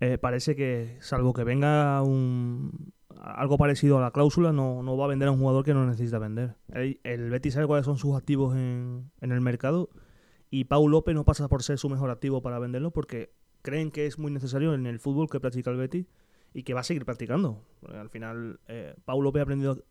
Eh, 0.00 0.18
parece 0.18 0.56
que, 0.56 0.96
salvo 0.98 1.32
que 1.32 1.44
venga 1.44 2.02
un, 2.02 2.92
algo 3.16 3.58
parecido 3.58 3.98
a 3.98 4.00
la 4.00 4.10
cláusula, 4.10 4.50
no, 4.50 4.82
no 4.82 4.96
va 4.96 5.04
a 5.04 5.08
vender 5.08 5.28
a 5.28 5.30
un 5.30 5.38
jugador 5.38 5.64
que 5.64 5.72
no 5.72 5.86
necesita 5.86 6.18
vender. 6.18 6.56
El, 6.72 6.98
el 7.04 7.52
sabe 7.52 7.68
cuáles 7.68 7.86
son 7.86 7.96
sus 7.96 8.16
activos 8.16 8.56
en, 8.56 9.12
en, 9.20 9.30
el 9.30 9.40
mercado 9.40 9.90
y 10.50 10.64
Pau 10.64 10.88
López 10.88 11.14
no 11.14 11.24
pasa 11.24 11.48
por 11.48 11.62
ser 11.62 11.78
su 11.78 11.88
mejor 11.88 12.10
activo 12.10 12.42
para 12.42 12.58
venderlo 12.58 12.90
porque 12.90 13.32
creen 13.62 13.90
que 13.90 14.06
es 14.06 14.18
muy 14.18 14.32
necesario 14.32 14.74
en 14.74 14.86
el 14.86 14.98
fútbol 14.98 15.28
que 15.28 15.40
practica 15.40 15.70
el 15.70 15.76
Betis 15.76 16.06
y 16.52 16.62
que 16.64 16.74
va 16.74 16.80
a 16.80 16.84
seguir 16.84 17.04
practicando. 17.04 17.62
Al 17.92 18.08
final, 18.08 18.60
eh, 18.66 18.94
Pau 19.04 19.22
López 19.22 19.40
ha 19.40 19.42
aprendido, 19.44 19.84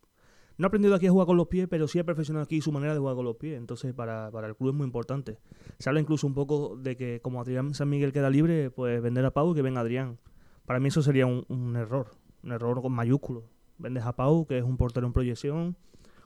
no 0.57 0.65
ha 0.65 0.67
aprendido 0.67 0.95
aquí 0.95 1.07
a 1.07 1.11
jugar 1.11 1.27
con 1.27 1.37
los 1.37 1.47
pies, 1.47 1.67
pero 1.69 1.87
sí 1.87 1.99
ha 1.99 2.03
perfeccionado 2.03 2.43
aquí 2.43 2.59
su 2.59 2.71
manera 2.71 2.93
de 2.93 2.99
jugar 2.99 3.15
con 3.15 3.25
los 3.25 3.37
pies. 3.37 3.57
Entonces, 3.57 3.93
para, 3.93 4.29
para 4.31 4.47
el 4.47 4.55
club 4.55 4.71
es 4.71 4.75
muy 4.75 4.85
importante. 4.85 5.39
Se 5.77 5.89
habla 5.89 6.01
incluso 6.01 6.27
un 6.27 6.33
poco 6.33 6.75
de 6.75 6.97
que, 6.97 7.21
como 7.21 7.39
Adrián 7.39 7.73
San 7.73 7.89
Miguel 7.89 8.11
queda 8.11 8.29
libre, 8.29 8.69
pues 8.69 9.01
vender 9.01 9.23
a 9.25 9.31
Pau 9.31 9.51
y 9.51 9.55
que 9.55 9.61
venga 9.61 9.81
Adrián. 9.81 10.19
Para 10.65 10.79
mí, 10.79 10.89
eso 10.89 11.01
sería 11.01 11.25
un, 11.25 11.45
un 11.47 11.75
error 11.77 12.11
un 12.43 12.51
error 12.51 12.81
con 12.81 12.91
mayúsculo. 12.91 13.43
Vendes 13.77 14.03
a 14.03 14.15
Pau, 14.15 14.45
que 14.45 14.57
es 14.57 14.63
un 14.63 14.77
portero 14.77 15.07
en 15.07 15.13
proyección, 15.13 15.77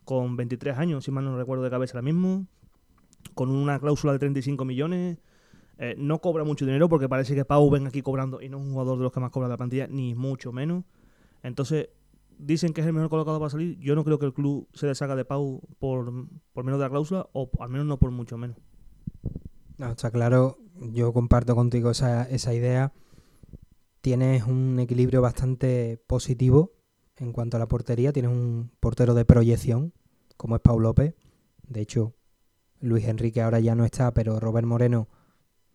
con 0.06 0.36
23 0.36 0.78
años, 0.78 1.06
si 1.06 1.12
mal 1.12 1.24
no 1.24 1.38
recuerdo 1.38 1.64
de 1.64 1.70
cabeza 1.70 1.98
ahora 1.98 2.04
mismo, 2.04 2.48
con 3.34 3.50
una 3.50 3.80
cláusula 3.80 4.14
de 4.14 4.20
35 4.20 4.66
millones. 4.66 5.18
Eh, 5.78 5.96
no 5.98 6.20
cobra 6.20 6.44
mucho 6.44 6.66
dinero 6.66 6.88
porque 6.88 7.10
parece 7.10 7.36
que 7.36 7.46
Pau 7.46 7.70
ven 7.70 7.88
aquí 7.88 8.02
cobrando 8.02 8.42
y 8.42 8.50
no 8.50 8.58
es 8.58 8.64
un 8.64 8.72
jugador 8.72 8.98
de 8.98 9.04
los 9.04 9.12
que 9.12 9.20
más 9.20 9.32
cobra 9.32 9.48
la 9.48 9.58
plantilla, 9.58 9.88
ni 9.88 10.14
mucho 10.16 10.52
menos. 10.52 10.84
Entonces, 11.42 11.90
dicen 12.38 12.74
que 12.74 12.82
es 12.82 12.88
el 12.88 12.94
mejor 12.94 13.10
colocado 13.10 13.40
para 13.40 13.50
salir. 13.50 13.78
Yo 13.80 13.96
no 13.96 14.04
creo 14.04 14.20
que 14.20 14.26
el 14.26 14.34
club 14.34 14.68
se 14.74 14.88
deshaga 14.88 15.16
de 15.16 15.26
Pau 15.26 15.62
por, 15.80 16.12
por 16.54 16.64
menos 16.64 16.80
de 16.80 16.86
la 16.86 16.90
cláusula, 16.90 17.28
o 17.34 17.50
al 17.60 17.70
menos 17.70 17.88
no 17.88 17.98
por 17.98 18.12
mucho 18.12 18.38
menos. 18.38 18.58
No, 19.78 19.92
está 19.92 20.12
claro, 20.12 20.58
yo 20.92 21.12
comparto 21.12 21.56
contigo 21.56 21.92
esa, 21.92 22.24
esa 22.30 22.54
idea 22.54 22.94
tienes 24.04 24.44
un 24.44 24.80
equilibrio 24.82 25.22
bastante 25.22 25.98
positivo 26.08 26.74
en 27.16 27.32
cuanto 27.32 27.56
a 27.56 27.60
la 27.62 27.70
portería. 27.70 28.12
Tienes 28.12 28.32
un 28.32 28.70
portero 28.82 29.14
de 29.14 29.24
proyección, 29.24 29.94
como 30.36 30.58
es 30.58 30.62
Pau 30.62 30.78
López. 30.78 31.16
De 31.66 31.80
hecho, 31.80 32.14
Luis 32.84 33.06
Enrique 33.06 33.42
ahora 33.42 33.62
ya 33.62 33.76
no 33.76 33.86
está, 33.86 34.14
pero 34.14 34.40
Robert 34.40 34.68
Moreno 34.68 35.08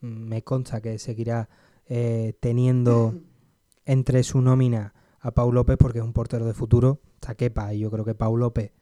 mm, 0.02 0.06
me 0.06 0.42
consta 0.42 0.82
que 0.82 0.98
seguirá 0.98 1.48
eh, 1.86 2.34
teniendo 2.38 3.14
entre 3.86 4.22
su 4.22 4.42
nómina 4.42 4.92
a 5.20 5.30
Pau 5.30 5.50
López 5.50 5.78
porque 5.78 5.98
es 6.00 6.04
un 6.04 6.12
portero 6.12 6.44
de 6.44 6.52
futuro. 6.52 7.00
Está 7.14 7.34
quepa 7.34 7.72
y 7.72 7.80
yo 7.80 7.90
creo 7.90 8.04
que 8.04 8.14
Pau 8.14 8.36
López, 8.36 8.72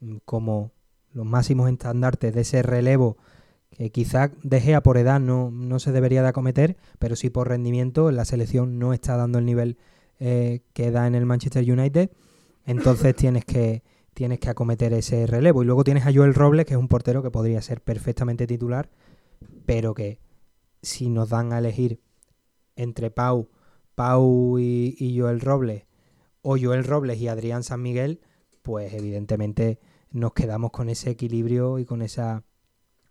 mm, 0.00 0.16
como 0.24 0.72
los 1.12 1.24
máximos 1.24 1.70
estandartes 1.70 2.34
de 2.34 2.40
ese 2.40 2.62
relevo 2.62 3.16
que 3.70 3.90
quizá 3.90 4.32
De 4.42 4.60
Gea 4.60 4.82
por 4.82 4.98
edad 4.98 5.20
no, 5.20 5.52
no, 5.52 5.78
se 5.78 5.92
debería 5.92 6.22
de 6.22 6.28
acometer, 6.28 6.76
pero 6.98 7.14
sí 7.14 7.30
por 7.30 7.48
rendimiento 7.48 8.08
en 8.08 8.16
la 8.16 8.24
selección 8.24 8.80
no 8.80 8.92
está 8.92 9.16
dando 9.16 9.38
el 9.38 9.44
nivel 9.44 9.78
eh, 10.18 10.62
que 10.72 10.90
da 10.90 11.06
en 11.06 11.14
el 11.14 11.24
Manchester 11.24 11.70
United, 11.70 12.10
entonces 12.66 13.14
tienes 13.16 13.44
que, 13.44 13.84
tienes 14.14 14.38
que 14.38 14.50
acometer 14.50 14.92
ese 14.92 15.26
relevo. 15.26 15.62
Y 15.62 15.66
luego 15.66 15.84
tienes 15.84 16.06
a 16.06 16.12
Joel 16.12 16.34
Robles, 16.34 16.66
que 16.66 16.74
es 16.74 16.80
un 16.80 16.88
portero 16.88 17.22
que 17.22 17.30
podría 17.30 17.62
ser 17.62 17.80
perfectamente 17.80 18.46
titular, 18.46 18.90
pero 19.66 19.94
que 19.94 20.20
si 20.82 21.08
nos 21.08 21.30
dan 21.30 21.52
a 21.52 21.58
elegir 21.58 22.00
entre 22.76 23.10
Pau, 23.10 23.50
Pau 23.94 24.58
y, 24.58 25.16
Joel 25.18 25.40
Robles, 25.40 25.84
o 26.42 26.56
Joel 26.58 26.84
Robles 26.84 27.18
y 27.18 27.28
Adrián 27.28 27.62
San 27.62 27.82
Miguel, 27.82 28.20
pues 28.62 28.92
evidentemente 28.94 29.78
nos 30.10 30.32
quedamos 30.32 30.70
con 30.70 30.88
ese 30.88 31.10
equilibrio 31.10 31.78
y 31.78 31.84
con 31.84 32.02
esa 32.02 32.44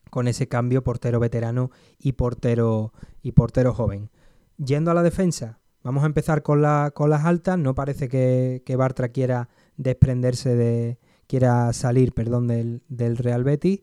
con 0.10 0.28
ese 0.28 0.48
cambio 0.48 0.84
portero 0.84 1.20
veterano 1.20 1.70
y 2.00 2.14
portero, 2.14 2.94
y 3.22 3.34
portero 3.34 3.76
joven. 3.76 4.10
Yendo 4.58 4.90
a 4.90 4.96
la 4.96 5.04
defensa, 5.04 5.60
vamos 5.84 6.02
a 6.02 6.08
empezar 6.08 6.42
con 6.42 6.64
las 6.64 7.26
altas. 7.26 7.60
No 7.60 7.76
parece 7.76 8.10
que, 8.10 8.64
que, 8.66 8.76
Bartra 8.76 9.10
quiera 9.10 9.50
desprenderse 9.80 10.56
de. 10.56 11.00
quiera 11.26 11.72
salir, 11.74 12.14
perdón, 12.14 12.48
del, 12.48 13.18
Real 13.18 13.44
Betis. 13.44 13.82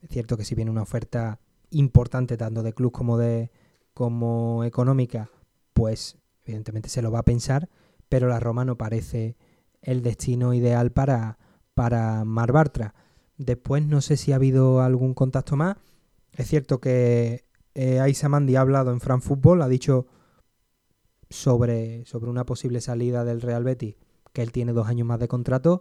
Es 0.00 0.10
cierto 0.10 0.36
que 0.36 0.44
si 0.44 0.54
viene 0.54 0.70
una 0.70 0.82
oferta 0.82 1.40
importante, 1.70 2.36
tanto 2.36 2.62
de 2.62 2.72
club 2.72 2.92
como 2.92 3.18
de 3.18 3.50
como 3.92 4.62
económica, 4.64 5.30
pues 5.72 6.18
evidentemente 6.44 6.88
se 6.88 7.02
lo 7.02 7.10
va 7.10 7.20
a 7.20 7.24
pensar, 7.24 7.68
pero 8.08 8.28
la 8.28 8.40
Roma 8.40 8.64
no 8.64 8.76
parece 8.76 9.36
el 9.82 10.02
destino 10.02 10.54
ideal 10.54 10.92
para, 10.92 11.38
para 11.74 12.24
Mar 12.24 12.52
Bartra. 12.52 12.94
Después 13.36 13.84
no 13.84 14.00
sé 14.00 14.16
si 14.16 14.32
ha 14.32 14.36
habido 14.36 14.80
algún 14.80 15.14
contacto 15.14 15.56
más. 15.56 15.76
Es 16.32 16.46
cierto 16.48 16.80
que 16.80 17.46
eh, 17.74 18.28
Mandi 18.28 18.56
ha 18.56 18.60
hablado 18.60 18.92
en 18.92 19.00
Fran 19.00 19.22
Fútbol, 19.22 19.62
ha 19.62 19.68
dicho 19.68 20.06
sobre, 21.30 22.04
sobre 22.04 22.30
una 22.30 22.44
posible 22.44 22.80
salida 22.80 23.24
del 23.24 23.40
Real 23.40 23.64
Betis, 23.64 23.96
que 24.36 24.42
él 24.42 24.52
tiene 24.52 24.74
dos 24.74 24.86
años 24.86 25.06
más 25.06 25.18
de 25.18 25.28
contrato, 25.28 25.80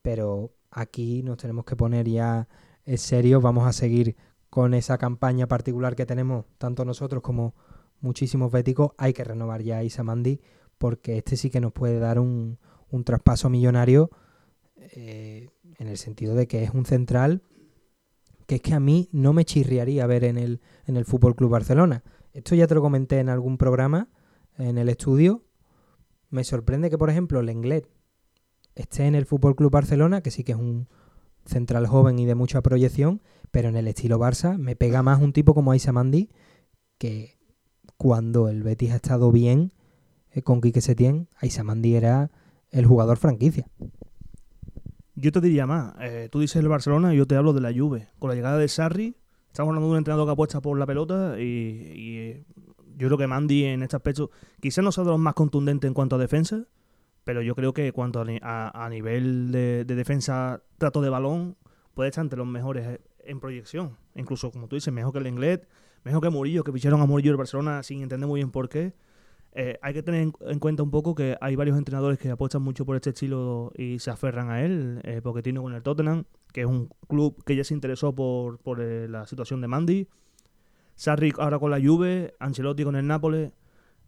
pero 0.00 0.54
aquí 0.70 1.22
nos 1.22 1.36
tenemos 1.36 1.66
que 1.66 1.76
poner 1.76 2.08
ya 2.08 2.48
en 2.86 2.96
serio, 2.96 3.42
vamos 3.42 3.66
a 3.66 3.74
seguir 3.74 4.16
con 4.48 4.72
esa 4.72 4.96
campaña 4.96 5.46
particular 5.48 5.94
que 5.94 6.06
tenemos, 6.06 6.46
tanto 6.56 6.86
nosotros 6.86 7.22
como 7.22 7.54
muchísimos 8.00 8.50
béticos, 8.50 8.92
hay 8.96 9.12
que 9.12 9.22
renovar 9.22 9.60
ya 9.60 9.76
a 9.76 9.84
Isa 9.84 10.02
Mandi, 10.02 10.40
porque 10.78 11.18
este 11.18 11.36
sí 11.36 11.50
que 11.50 11.60
nos 11.60 11.74
puede 11.74 11.98
dar 11.98 12.18
un, 12.18 12.58
un 12.88 13.04
traspaso 13.04 13.50
millonario 13.50 14.08
eh, 14.76 15.50
en 15.78 15.88
el 15.88 15.98
sentido 15.98 16.34
de 16.34 16.48
que 16.48 16.64
es 16.64 16.70
un 16.70 16.86
central 16.86 17.42
que 18.46 18.54
es 18.54 18.62
que 18.62 18.72
a 18.72 18.80
mí 18.80 19.10
no 19.12 19.34
me 19.34 19.44
chirriaría 19.44 20.06
ver 20.06 20.24
en 20.24 20.38
el, 20.38 20.62
en 20.86 20.96
el 20.96 21.04
Fútbol 21.04 21.36
Club 21.36 21.50
Barcelona. 21.50 22.02
Esto 22.32 22.54
ya 22.54 22.66
te 22.66 22.74
lo 22.74 22.80
comenté 22.80 23.18
en 23.18 23.28
algún 23.28 23.58
programa, 23.58 24.08
en 24.56 24.78
el 24.78 24.88
estudio. 24.88 25.42
Me 26.30 26.44
sorprende 26.44 26.90
que, 26.90 26.98
por 26.98 27.10
ejemplo, 27.10 27.42
Lenglet 27.42 27.88
esté 28.74 29.06
en 29.06 29.14
el 29.14 29.26
Fútbol 29.26 29.56
Club 29.56 29.72
Barcelona, 29.72 30.20
que 30.20 30.30
sí 30.30 30.44
que 30.44 30.52
es 30.52 30.58
un 30.58 30.88
central 31.44 31.86
joven 31.86 32.18
y 32.18 32.26
de 32.26 32.34
mucha 32.34 32.60
proyección, 32.60 33.22
pero 33.50 33.68
en 33.68 33.76
el 33.76 33.88
estilo 33.88 34.18
Barça 34.18 34.58
me 34.58 34.76
pega 34.76 35.02
más 35.02 35.20
un 35.20 35.32
tipo 35.32 35.54
como 35.54 35.72
Aisa 35.72 35.92
Mandi, 35.92 36.28
que 36.98 37.38
cuando 37.96 38.48
el 38.48 38.62
Betis 38.62 38.92
ha 38.92 38.96
estado 38.96 39.32
bien 39.32 39.72
eh, 40.30 40.42
con 40.42 40.60
Quique 40.60 40.80
Setién, 40.80 41.28
Aisamandi 41.36 41.96
era 41.96 42.30
el 42.70 42.86
jugador 42.86 43.16
franquicia. 43.16 43.68
Yo 45.14 45.32
te 45.32 45.40
diría 45.40 45.66
más, 45.66 45.94
eh, 46.00 46.28
tú 46.30 46.40
dices 46.40 46.56
el 46.56 46.68
Barcelona 46.68 47.12
y 47.12 47.18
yo 47.18 47.26
te 47.26 47.34
hablo 47.34 47.52
de 47.52 47.60
la 47.60 47.72
Juve. 47.72 48.08
Con 48.18 48.30
la 48.30 48.36
llegada 48.36 48.56
de 48.56 48.68
Sarri, 48.68 49.16
estamos 49.48 49.70
hablando 49.70 49.88
de 49.88 49.92
un 49.92 49.98
entrenador 49.98 50.26
que 50.26 50.32
apuesta 50.32 50.60
por 50.60 50.78
la 50.78 50.86
pelota 50.86 51.40
y, 51.40 52.44
yo 52.98 53.08
creo 53.08 53.16
que 53.16 53.26
Mandy 53.26 53.64
en 53.64 53.82
este 53.82 53.96
aspecto 53.96 54.30
quizás 54.60 54.84
no 54.84 54.92
sea 54.92 55.04
de 55.04 55.10
los 55.10 55.18
más 55.18 55.34
contundentes 55.34 55.88
en 55.88 55.94
cuanto 55.94 56.16
a 56.16 56.18
defensa, 56.18 56.66
pero 57.24 57.42
yo 57.42 57.54
creo 57.54 57.72
que 57.72 57.92
cuanto 57.92 58.20
a, 58.20 58.88
nivel 58.90 59.52
de, 59.52 59.84
defensa, 59.84 60.62
trato 60.78 61.00
de 61.00 61.08
balón, 61.08 61.56
puede 61.94 62.08
estar 62.08 62.24
entre 62.24 62.38
los 62.38 62.46
mejores 62.46 63.00
en 63.20 63.40
proyección. 63.40 63.96
Incluso, 64.14 64.50
como 64.50 64.66
tú 64.66 64.76
dices, 64.76 64.92
mejor 64.92 65.12
que 65.12 65.18
el 65.20 65.26
inglés, 65.26 65.60
mejor 66.04 66.22
que 66.22 66.30
Murillo, 66.30 66.64
que 66.64 66.72
picharon 66.72 67.00
a 67.00 67.06
Murillo 67.06 67.30
en 67.32 67.36
Barcelona 67.36 67.82
sin 67.82 68.02
entender 68.02 68.26
muy 68.26 68.38
bien 68.38 68.50
por 68.50 68.68
qué. 68.68 68.94
Eh, 69.52 69.78
hay 69.82 69.94
que 69.94 70.02
tener 70.02 70.32
en 70.40 70.58
cuenta 70.58 70.82
un 70.82 70.90
poco 70.90 71.14
que 71.14 71.36
hay 71.40 71.56
varios 71.56 71.76
entrenadores 71.78 72.18
que 72.18 72.30
apuestan 72.30 72.62
mucho 72.62 72.84
por 72.84 72.96
este 72.96 73.10
estilo 73.10 73.72
y 73.76 73.98
se 73.98 74.10
aferran 74.10 74.50
a 74.50 74.64
él. 74.64 75.00
Eh, 75.04 75.22
tiene 75.42 75.60
con 75.60 75.74
el 75.74 75.82
Tottenham, 75.82 76.24
que 76.52 76.62
es 76.62 76.66
un 76.66 76.88
club 77.08 77.42
que 77.44 77.56
ya 77.56 77.64
se 77.64 77.74
interesó 77.74 78.14
por, 78.14 78.58
por 78.58 78.80
eh, 78.80 79.08
la 79.08 79.26
situación 79.26 79.60
de 79.60 79.68
Mandy. 79.68 80.08
Sarri 80.98 81.32
ahora 81.38 81.60
con 81.60 81.70
la 81.70 81.80
Juve, 81.80 82.34
Ancelotti 82.40 82.82
con 82.82 82.96
el 82.96 83.06
Nápoles. 83.06 83.52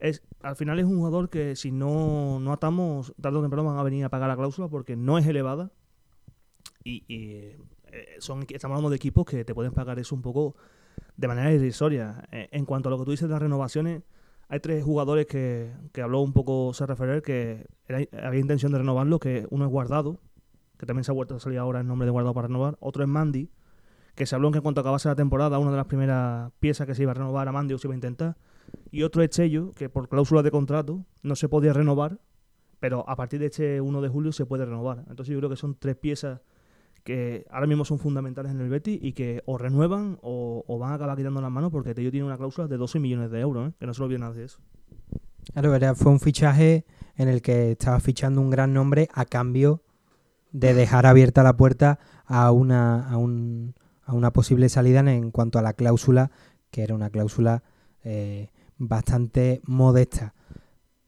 Es, 0.01 0.25
al 0.43 0.57
final 0.57 0.81
es 0.81 0.87
un 0.87 0.97
jugador 0.99 1.31
que 1.31 1.55
si 1.55 1.71
no, 1.71 2.41
no 2.41 2.53
atamos, 2.53 3.15
tarde 3.21 3.39
o 3.39 3.43
temprano 3.43 3.65
van 3.65 3.79
a 3.79 3.85
venir 3.85 4.05
a 4.05 4.09
pagar 4.09 4.29
la 4.29 4.37
cláusula 4.37 4.67
porque 4.67 4.97
no 4.97 5.17
es 5.17 5.25
elevada. 5.25 5.71
Y, 6.83 7.05
y 7.07 7.55
son, 8.19 8.45
estamos 8.49 8.75
hablando 8.75 8.91
de 8.91 8.97
equipos 8.97 9.25
que 9.25 9.45
te 9.45 9.55
pueden 9.55 9.73
pagar 9.73 10.01
eso 10.01 10.17
un 10.17 10.23
poco 10.23 10.57
de 11.17 11.29
manera 11.29 11.53
irrisoria. 11.53 12.27
en 12.33 12.65
cuanto 12.65 12.89
a 12.89 12.91
lo 12.91 12.99
que 12.99 13.05
tú 13.05 13.12
dices 13.12 13.29
de 13.29 13.35
las 13.35 13.43
renovaciones, 13.43 14.03
hay 14.49 14.59
tres 14.59 14.83
jugadores 14.83 15.27
que, 15.27 15.71
habló 16.03 16.23
un 16.23 16.33
poco 16.33 16.75
se 16.75 16.87
referir 16.87 17.23
que 17.23 17.69
había 18.21 18.41
intención 18.41 18.73
de 18.73 18.79
renovarlo, 18.79 19.21
que 19.21 19.47
uno 19.51 19.65
es 19.65 19.71
Guardado, 19.71 20.19
que 20.77 20.87
también 20.87 21.05
se 21.05 21.12
ha 21.12 21.15
vuelto 21.15 21.37
a 21.37 21.39
salir 21.39 21.61
ahora 21.61 21.83
el 21.83 21.87
nombre 21.87 22.07
de 22.07 22.11
Guardado 22.11 22.35
para 22.35 22.49
renovar, 22.49 22.77
otro 22.81 23.05
es 23.05 23.09
Mandy, 23.09 23.49
que 24.20 24.26
se 24.26 24.34
habló 24.34 24.48
en 24.48 24.52
que 24.52 24.59
en 24.59 24.62
cuanto 24.62 24.82
acabase 24.82 25.09
la 25.09 25.14
temporada, 25.14 25.59
una 25.59 25.70
de 25.70 25.78
las 25.78 25.86
primeras 25.86 26.52
piezas 26.60 26.86
que 26.86 26.94
se 26.94 27.01
iba 27.05 27.12
a 27.12 27.14
renovar 27.14 27.48
a 27.48 27.52
se 27.78 27.86
iba 27.86 27.94
a 27.94 27.97
intentar, 27.97 28.36
y 28.90 29.02
otro 29.02 29.22
es 29.22 29.30
Chello, 29.30 29.72
que 29.72 29.88
por 29.88 30.10
cláusula 30.10 30.42
de 30.42 30.51
contrato 30.51 31.06
no 31.22 31.36
se 31.36 31.48
podía 31.48 31.72
renovar, 31.72 32.18
pero 32.80 33.09
a 33.09 33.16
partir 33.16 33.40
de 33.40 33.47
este 33.47 33.80
1 33.80 34.02
de 34.02 34.09
julio 34.10 34.30
se 34.32 34.44
puede 34.44 34.66
renovar. 34.66 35.06
Entonces 35.09 35.32
yo 35.32 35.38
creo 35.38 35.48
que 35.48 35.56
son 35.56 35.74
tres 35.74 35.97
piezas 35.97 36.42
que 37.02 37.47
ahora 37.51 37.66
mismo 37.66 37.86
son 37.86 37.98
fundamentales 37.98 38.52
en 38.52 38.60
el 38.60 38.68
Betis 38.68 38.98
y 39.01 39.14
que 39.14 39.42
o 39.47 39.56
renuevan 39.56 40.18
o, 40.20 40.78
van 40.78 40.92
a 40.92 40.97
acabar 40.97 41.16
quitando 41.16 41.40
las 41.40 41.51
manos 41.51 41.70
porque 41.70 41.94
Tello 41.94 42.10
tiene 42.10 42.26
una 42.26 42.36
cláusula 42.36 42.68
de 42.68 42.76
12 42.76 42.98
millones 43.01 43.30
de 43.30 43.40
euros, 43.40 43.70
¿eh? 43.70 43.72
que 43.80 43.86
no 43.86 43.94
se 43.94 44.01
lo 44.01 44.05
olviden 44.05 44.30
de 44.34 44.44
eso. 44.44 44.59
Claro, 45.55 45.94
fue 45.94 46.12
un 46.12 46.20
fichaje 46.20 46.84
en 47.16 47.28
el 47.28 47.40
que 47.40 47.70
estaba 47.70 47.98
fichando 48.01 48.42
un 48.42 48.51
gran 48.51 48.74
nombre 48.74 49.09
a 49.14 49.24
cambio 49.24 49.82
de 50.52 50.74
dejar 50.74 51.06
abierta 51.06 51.42
la 51.42 51.56
puerta 51.56 51.98
a 52.26 52.52
una, 52.52 53.09
a, 53.09 53.16
un, 53.16 53.74
a 54.11 54.15
una 54.15 54.32
posible 54.32 54.69
salida 54.69 55.01
en 55.01 55.31
cuanto 55.31 55.59
a 55.59 55.62
la 55.62 55.74
cláusula, 55.74 56.31
que 56.70 56.82
era 56.82 56.95
una 56.95 57.11
cláusula 57.11 57.62
eh, 58.03 58.51
bastante 58.78 59.61
modesta. 59.65 60.35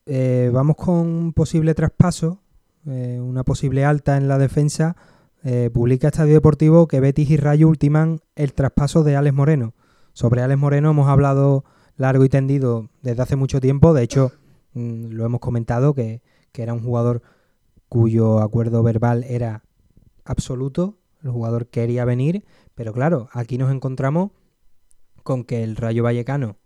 Eh, 0.06 0.50
vamos 0.52 0.76
con 0.76 0.94
un 0.94 1.32
posible 1.32 1.74
traspaso, 1.74 2.40
una 2.84 3.44
posible 3.44 3.84
alta 3.84 4.16
en 4.16 4.26
la 4.26 4.38
defensa 4.38 4.96
eh, 5.44 5.70
publica 5.72 6.08
Estadio 6.08 6.34
Deportivo 6.34 6.86
que 6.86 7.00
Betis 7.00 7.30
y 7.30 7.36
Rayo 7.36 7.68
ultiman 7.68 8.20
el 8.36 8.54
traspaso 8.54 9.02
de 9.02 9.16
Alex 9.16 9.34
Moreno. 9.34 9.74
Sobre 10.12 10.40
Alex 10.40 10.58
Moreno 10.58 10.90
hemos 10.90 11.08
hablado 11.08 11.64
largo 11.96 12.24
y 12.24 12.28
tendido 12.28 12.90
desde 13.02 13.22
hace 13.22 13.34
mucho 13.34 13.60
tiempo. 13.60 13.92
De 13.92 14.04
hecho, 14.04 14.30
mm, 14.74 15.06
lo 15.10 15.24
hemos 15.24 15.40
comentado 15.40 15.94
que, 15.94 16.22
era 16.54 16.74
un 16.74 16.82
jugador 16.82 17.22
cuyo 17.88 18.38
acuerdo 18.38 18.82
verbal 18.84 19.24
era 19.24 19.64
absoluto. 20.24 20.98
El 21.24 21.30
jugador 21.30 21.66
quería 21.66 22.04
venir, 22.04 22.44
pero 22.74 22.92
claro, 22.92 23.28
aquí 23.32 23.58
nos 23.58 23.72
encontramos 23.72 24.30
con 25.22 25.44
que 25.44 25.62
el 25.62 25.76
Rayo 25.76 26.02
Vallecano, 26.02 26.56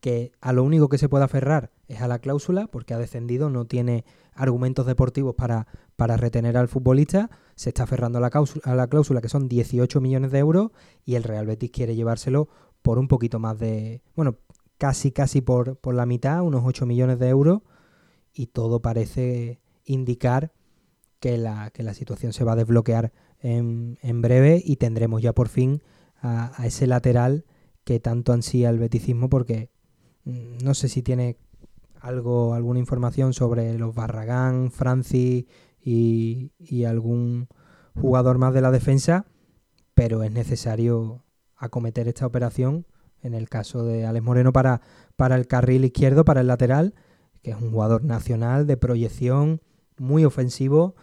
que 0.00 0.32
a 0.40 0.52
lo 0.52 0.64
único 0.64 0.88
que 0.88 0.98
se 0.98 1.08
puede 1.08 1.24
aferrar 1.24 1.70
es 1.86 2.00
a 2.00 2.08
la 2.08 2.18
cláusula, 2.18 2.66
porque 2.66 2.94
ha 2.94 2.98
descendido, 2.98 3.50
no 3.50 3.66
tiene 3.66 4.04
argumentos 4.34 4.86
deportivos 4.86 5.34
para, 5.34 5.66
para 5.96 6.16
retener 6.16 6.56
al 6.56 6.68
futbolista, 6.68 7.30
se 7.54 7.70
está 7.70 7.84
aferrando 7.84 8.18
a 8.18 8.20
la, 8.20 8.30
cláusula, 8.30 8.62
a 8.64 8.74
la 8.74 8.88
cláusula 8.88 9.20
que 9.20 9.28
son 9.28 9.48
18 9.48 10.00
millones 10.00 10.32
de 10.32 10.38
euros 10.38 10.70
y 11.04 11.14
el 11.14 11.22
Real 11.22 11.46
Betis 11.46 11.70
quiere 11.70 11.94
llevárselo 11.94 12.48
por 12.82 12.98
un 12.98 13.08
poquito 13.08 13.38
más 13.38 13.58
de, 13.58 14.02
bueno, 14.16 14.38
casi 14.78 15.12
casi 15.12 15.40
por, 15.40 15.76
por 15.76 15.94
la 15.94 16.06
mitad, 16.06 16.42
unos 16.42 16.62
8 16.64 16.86
millones 16.86 17.18
de 17.18 17.28
euros 17.28 17.60
y 18.32 18.46
todo 18.46 18.80
parece 18.80 19.60
indicar 19.84 20.52
que 21.20 21.38
la, 21.38 21.70
que 21.70 21.84
la 21.84 21.94
situación 21.94 22.32
se 22.32 22.42
va 22.42 22.52
a 22.52 22.56
desbloquear 22.56 23.12
en, 23.42 24.22
breve 24.22 24.62
y 24.64 24.76
tendremos 24.76 25.20
ya 25.20 25.32
por 25.32 25.48
fin 25.48 25.82
a, 26.20 26.52
a, 26.60 26.66
ese 26.66 26.86
lateral 26.86 27.44
que 27.84 28.00
tanto 28.00 28.32
ansía 28.32 28.70
el 28.70 28.78
beticismo 28.78 29.28
porque 29.28 29.70
mm, 30.24 30.58
no 30.64 30.74
sé 30.74 30.88
si 30.88 31.02
tiene 31.02 31.36
algo, 32.02 32.54
alguna 32.54 32.80
información 32.80 33.32
sobre 33.32 33.78
los 33.78 33.94
Barragán, 33.94 34.70
Francis 34.70 35.46
y, 35.80 36.84
algún 36.84 37.48
jugador 37.94 38.38
más 38.38 38.52
de 38.52 38.60
la 38.60 38.70
defensa, 38.70 39.26
pero 39.94 40.22
es 40.22 40.32
necesario 40.32 41.24
acometer 41.56 42.08
esta 42.08 42.26
operación 42.26 42.86
en 43.22 43.34
el 43.34 43.48
caso 43.48 43.84
de 43.84 44.04
Alex 44.04 44.24
Moreno 44.24 44.52
para, 44.52 44.80
para 45.16 45.36
el 45.36 45.46
carril 45.46 45.84
izquierdo, 45.84 46.24
para 46.24 46.40
el 46.40 46.48
lateral, 46.48 46.94
que 47.42 47.52
es 47.52 47.56
un 47.56 47.70
jugador 47.70 48.04
nacional 48.04 48.66
de 48.66 48.76
proyección 48.76 49.60
muy 49.96 50.24
ofensivo 50.24 50.96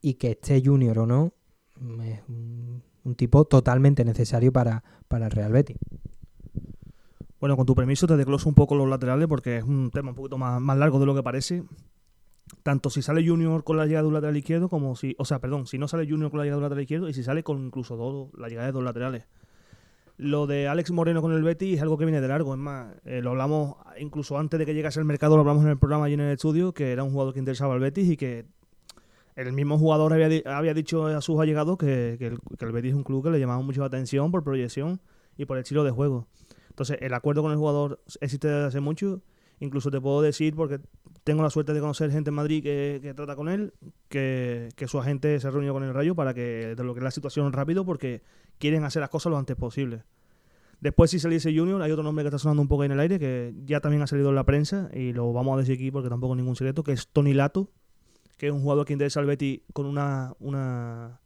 y 0.00 0.14
que 0.14 0.32
esté 0.32 0.62
junior 0.64 1.00
o 1.00 1.06
no, 1.06 1.32
es 2.02 2.20
un, 2.28 2.82
tipo 3.16 3.44
totalmente 3.44 4.04
necesario 4.04 4.52
para, 4.52 4.82
para 5.08 5.26
el 5.26 5.30
Real 5.30 5.52
Betis. 5.52 5.76
Bueno, 7.40 7.56
con 7.56 7.66
tu 7.66 7.74
permiso 7.74 8.06
te 8.06 8.16
desgloso 8.16 8.48
un 8.48 8.54
poco 8.54 8.74
los 8.74 8.88
laterales 8.88 9.28
porque 9.28 9.58
es 9.58 9.64
un 9.64 9.90
tema 9.90 10.10
un 10.10 10.16
poquito 10.16 10.38
más, 10.38 10.60
más 10.60 10.78
largo 10.78 10.98
de 10.98 11.06
lo 11.06 11.14
que 11.14 11.22
parece. 11.22 11.62
Tanto 12.62 12.88
si 12.88 13.02
sale 13.02 13.26
Junior 13.26 13.64
con 13.64 13.76
la 13.76 13.84
llegada 13.84 14.02
de 14.02 14.08
un 14.08 14.14
lateral 14.14 14.36
izquierdo, 14.36 14.68
como 14.68 14.96
si. 14.96 15.14
O 15.18 15.24
sea, 15.24 15.40
perdón, 15.40 15.66
si 15.66 15.76
no 15.76 15.86
sale 15.86 16.08
Junior 16.08 16.30
con 16.30 16.38
la 16.38 16.44
llegada 16.44 16.56
de 16.56 16.60
un 16.60 16.64
lateral 16.64 16.82
izquierdo 16.82 17.08
y 17.08 17.14
si 17.14 17.22
sale 17.22 17.42
con 17.42 17.66
incluso 17.66 17.96
dos, 17.96 18.30
la 18.38 18.48
llegada 18.48 18.66
de 18.66 18.72
dos 18.72 18.82
laterales. 18.82 19.26
Lo 20.16 20.46
de 20.46 20.68
Alex 20.68 20.92
Moreno 20.92 21.20
con 21.20 21.32
el 21.32 21.42
Betis 21.42 21.76
es 21.76 21.82
algo 21.82 21.98
que 21.98 22.04
viene 22.04 22.20
de 22.20 22.28
largo. 22.28 22.54
Es 22.54 22.60
más, 22.60 22.94
eh, 23.04 23.20
lo 23.20 23.30
hablamos 23.30 23.76
incluso 23.98 24.38
antes 24.38 24.58
de 24.58 24.64
que 24.64 24.72
llegase 24.72 25.00
al 25.00 25.04
mercado, 25.04 25.34
lo 25.36 25.40
hablamos 25.40 25.64
en 25.64 25.70
el 25.70 25.78
programa 25.78 26.08
y 26.08 26.14
en 26.14 26.20
el 26.20 26.32
estudio, 26.32 26.72
que 26.72 26.92
era 26.92 27.02
un 27.02 27.10
jugador 27.10 27.34
que 27.34 27.40
interesaba 27.40 27.74
al 27.74 27.80
Betis 27.80 28.10
y 28.10 28.16
que 28.16 28.46
el 29.36 29.52
mismo 29.52 29.78
jugador 29.78 30.12
había, 30.12 30.42
había 30.46 30.74
dicho 30.74 31.06
a 31.06 31.20
sus 31.20 31.40
allegados 31.40 31.76
que, 31.76 32.14
el, 32.20 32.38
que, 32.58 32.66
Betis 32.66 32.90
es 32.90 32.96
un 32.96 33.04
club 33.04 33.24
que 33.24 33.30
le 33.30 33.40
llamaba 33.40 33.62
mucho 33.62 33.80
la 33.80 33.86
atención 33.86 34.30
por 34.30 34.44
proyección 34.44 35.00
y 35.36 35.44
por 35.44 35.56
el 35.56 35.62
estilo 35.62 35.84
de 35.84 35.90
juego. 35.90 36.28
Entonces, 36.68 36.98
el 37.00 37.14
acuerdo 37.14 37.42
con 37.42 37.52
el 37.52 37.58
jugador 37.58 38.00
existe 38.20 38.48
desde 38.48 38.66
hace 38.66 38.80
mucho. 38.80 39.22
Incluso 39.60 39.90
te 39.90 40.00
puedo 40.00 40.22
decir, 40.22 40.54
porque 40.54 40.80
tengo 41.22 41.42
la 41.42 41.50
suerte 41.50 41.72
de 41.72 41.80
conocer 41.80 42.10
gente 42.10 42.30
en 42.30 42.34
Madrid 42.34 42.62
que, 42.62 43.12
trata 43.16 43.36
con 43.36 43.48
él, 43.48 43.72
que, 44.08 44.68
su 44.86 44.98
agente 44.98 45.38
se 45.40 45.50
reunió 45.50 45.72
con 45.72 45.84
el 45.84 45.94
Rayo 45.94 46.14
para 46.14 46.34
que 46.34 46.74
lo 46.76 46.94
que 46.94 47.00
es 47.00 47.04
la 47.04 47.10
situación 47.10 47.52
rápido, 47.52 47.84
porque 47.84 48.22
quieren 48.58 48.84
hacer 48.84 49.00
las 49.00 49.10
cosas 49.10 49.30
lo 49.30 49.38
antes 49.38 49.56
posible. 49.56 50.02
Después, 50.80 51.10
si 51.10 51.18
saliese 51.18 51.56
Junior, 51.56 51.80
hay 51.80 51.92
otro 51.92 52.02
nombre 52.02 52.24
que 52.24 52.28
está 52.28 52.38
sonando 52.38 52.60
un 52.60 52.68
poco 52.68 52.84
en 52.84 52.92
el 52.92 53.00
aire, 53.00 53.18
que 53.18 53.54
ya 53.64 53.80
también 53.80 54.02
ha 54.02 54.06
salido 54.06 54.28
en 54.28 54.34
la 54.34 54.44
prensa, 54.44 54.90
y 54.92 55.12
lo 55.12 55.32
vamos 55.32 55.54
a 55.54 55.60
decir 55.60 55.76
aquí 55.76 55.90
porque 55.90 56.08
tampoco 56.08 56.34
es 56.34 56.38
ningún 56.38 56.56
secreto, 56.56 56.82
que 56.82 56.92
es 56.92 57.08
Tony 57.08 57.32
Lato, 57.32 57.70
que 58.44 58.48
es 58.48 58.52
un 58.52 58.60
jugador 58.60 58.84
que 58.84 58.92
interesa 58.92 59.20
al 59.20 59.26
Betty 59.26 59.62
con 59.72 59.86
una, 59.86 60.34
una, 60.38 61.18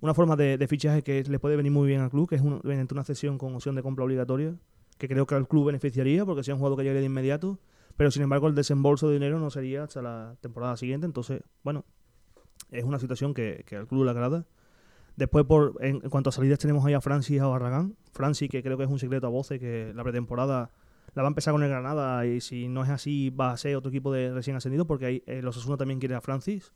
una 0.00 0.14
forma 0.14 0.34
de, 0.34 0.66
fichaje 0.66 1.02
que 1.02 1.22
le 1.22 1.38
puede 1.38 1.54
venir 1.54 1.70
muy 1.70 1.86
bien 1.86 2.00
al 2.00 2.10
club, 2.10 2.28
que 2.28 2.34
es 2.34 2.42
mediante 2.42 2.92
una 2.92 3.04
cesión 3.04 3.38
con 3.38 3.54
opción 3.54 3.76
de 3.76 3.84
compra 3.84 4.04
obligatoria 4.04 4.52
que 4.98 5.06
creo 5.06 5.28
que 5.28 5.36
al 5.36 5.46
club 5.46 5.66
beneficiaría 5.66 6.24
porque 6.24 6.42
sea 6.42 6.54
un 6.54 6.58
jugador 6.58 6.78
que 6.78 6.82
llegue 6.82 6.98
de 6.98 7.06
inmediato, 7.06 7.60
pero 7.96 8.10
sin 8.10 8.22
embargo 8.22 8.48
el 8.48 8.56
desembolso 8.56 9.06
de 9.06 9.14
dinero 9.14 9.38
no 9.38 9.48
sería 9.50 9.84
hasta 9.84 10.02
la 10.02 10.34
temporada 10.40 10.76
siguiente, 10.76 11.06
entonces, 11.06 11.40
bueno, 11.62 11.84
es 12.72 12.82
una 12.82 12.98
situación 12.98 13.32
que, 13.32 13.64
al 13.70 13.86
club 13.86 14.02
le 14.02 14.10
agrada. 14.10 14.44
Después, 15.14 15.44
por, 15.44 15.76
en, 15.82 16.00
cuanto 16.00 16.30
a 16.30 16.32
salidas, 16.32 16.58
tenemos 16.58 16.84
ahí 16.84 16.94
a 16.94 17.00
Francis 17.00 17.36
y 17.36 17.38
a 17.38 17.46
Barragán. 17.46 17.94
Francis, 18.10 18.50
que 18.50 18.60
creo 18.64 18.76
que 18.76 18.82
es 18.82 18.90
un 18.90 18.98
secreto 18.98 19.28
a 19.28 19.30
voces, 19.30 19.60
que 19.60 19.92
la 19.94 20.02
pretemporada 20.02 20.72
la 21.16 21.22
va 21.22 21.28
a 21.28 21.30
empezar 21.30 21.52
con 21.52 21.64
el 21.64 21.68
Granada 21.68 22.24
y 22.26 22.40
si 22.40 22.68
no 22.68 22.84
es 22.84 22.90
así 22.90 23.30
va 23.30 23.50
a 23.50 23.56
ser 23.56 23.74
otro 23.74 23.88
equipo 23.88 24.12
de 24.12 24.32
recién 24.32 24.56
ascendido 24.56 24.86
porque 24.86 25.06
ahí, 25.06 25.22
eh, 25.26 25.42
los 25.42 25.56
Asuna 25.56 25.76
también 25.76 25.98
quiere 25.98 26.14
a 26.14 26.20
Francis. 26.20 26.72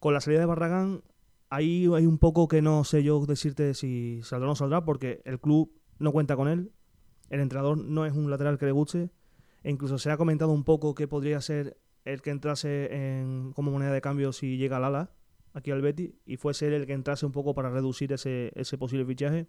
Con 0.00 0.14
la 0.14 0.20
salida 0.20 0.40
de 0.40 0.46
Barragán, 0.46 1.02
ahí 1.50 1.86
hay 1.94 2.06
un 2.06 2.18
poco 2.18 2.48
que 2.48 2.62
no 2.62 2.82
sé 2.82 3.04
yo 3.04 3.24
decirte 3.24 3.74
si 3.74 4.20
saldrá 4.24 4.48
o 4.48 4.50
no 4.50 4.56
saldrá 4.56 4.84
porque 4.84 5.22
el 5.24 5.38
club 5.38 5.72
no 5.98 6.10
cuenta 6.10 6.34
con 6.34 6.48
él 6.48 6.72
el 7.30 7.40
entrenador 7.40 7.78
no 7.78 8.06
es 8.06 8.12
un 8.12 8.30
lateral 8.30 8.58
que 8.58 8.66
le 8.66 8.72
guste. 8.72 9.10
E 9.62 9.70
incluso 9.70 9.98
se 9.98 10.10
ha 10.10 10.16
comentado 10.16 10.52
un 10.52 10.64
poco 10.64 10.94
que 10.94 11.08
podría 11.08 11.40
ser 11.40 11.76
el 12.04 12.22
que 12.22 12.30
entrase 12.30 12.94
en, 12.94 13.52
como 13.52 13.70
moneda 13.70 13.92
de 13.92 14.00
cambio 14.00 14.32
si 14.32 14.56
llega 14.56 14.76
al 14.76 14.84
ala 14.84 15.10
aquí 15.52 15.70
al 15.70 15.82
Betty 15.82 16.14
y 16.24 16.36
fuese 16.36 16.68
él 16.68 16.74
el 16.74 16.86
que 16.86 16.92
entrase 16.92 17.26
un 17.26 17.32
poco 17.32 17.54
para 17.54 17.70
reducir 17.70 18.12
ese, 18.12 18.52
ese 18.54 18.78
posible 18.78 19.04
fichaje. 19.04 19.48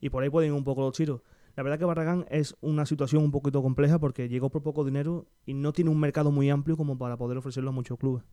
Y 0.00 0.10
por 0.10 0.22
ahí 0.22 0.30
pueden 0.30 0.50
ir 0.50 0.56
un 0.56 0.64
poco 0.64 0.82
los 0.82 0.96
tiros. 0.96 1.20
La 1.56 1.62
verdad 1.62 1.78
que 1.78 1.84
Barragán 1.84 2.26
es 2.30 2.56
una 2.60 2.86
situación 2.86 3.22
un 3.22 3.30
poquito 3.30 3.62
compleja 3.62 3.98
porque 3.98 4.28
llegó 4.28 4.50
por 4.50 4.62
poco 4.62 4.84
dinero 4.84 5.26
y 5.44 5.54
no 5.54 5.72
tiene 5.72 5.90
un 5.90 6.00
mercado 6.00 6.30
muy 6.30 6.48
amplio 6.48 6.76
como 6.76 6.96
para 6.96 7.16
poder 7.16 7.38
ofrecerlo 7.38 7.70
a 7.70 7.72
muchos 7.74 7.98
clubes. 7.98 8.24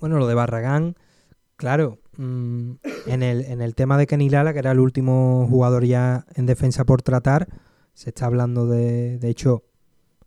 Bueno, 0.00 0.18
lo 0.18 0.26
de 0.26 0.34
Barragán, 0.34 0.96
claro, 1.56 1.98
mm, 2.16 2.72
en, 3.06 3.22
el, 3.22 3.44
en 3.44 3.60
el 3.60 3.74
tema 3.74 3.98
de 3.98 4.06
Kenny 4.06 4.28
Lala, 4.28 4.52
que 4.52 4.60
era 4.60 4.72
el 4.72 4.80
último 4.80 5.46
jugador 5.50 5.84
ya 5.84 6.26
en 6.34 6.46
defensa 6.46 6.84
por 6.84 7.02
tratar, 7.02 7.48
se 7.92 8.10
está 8.10 8.26
hablando 8.26 8.66
de, 8.66 9.18
de 9.18 9.28
hecho, 9.28 9.64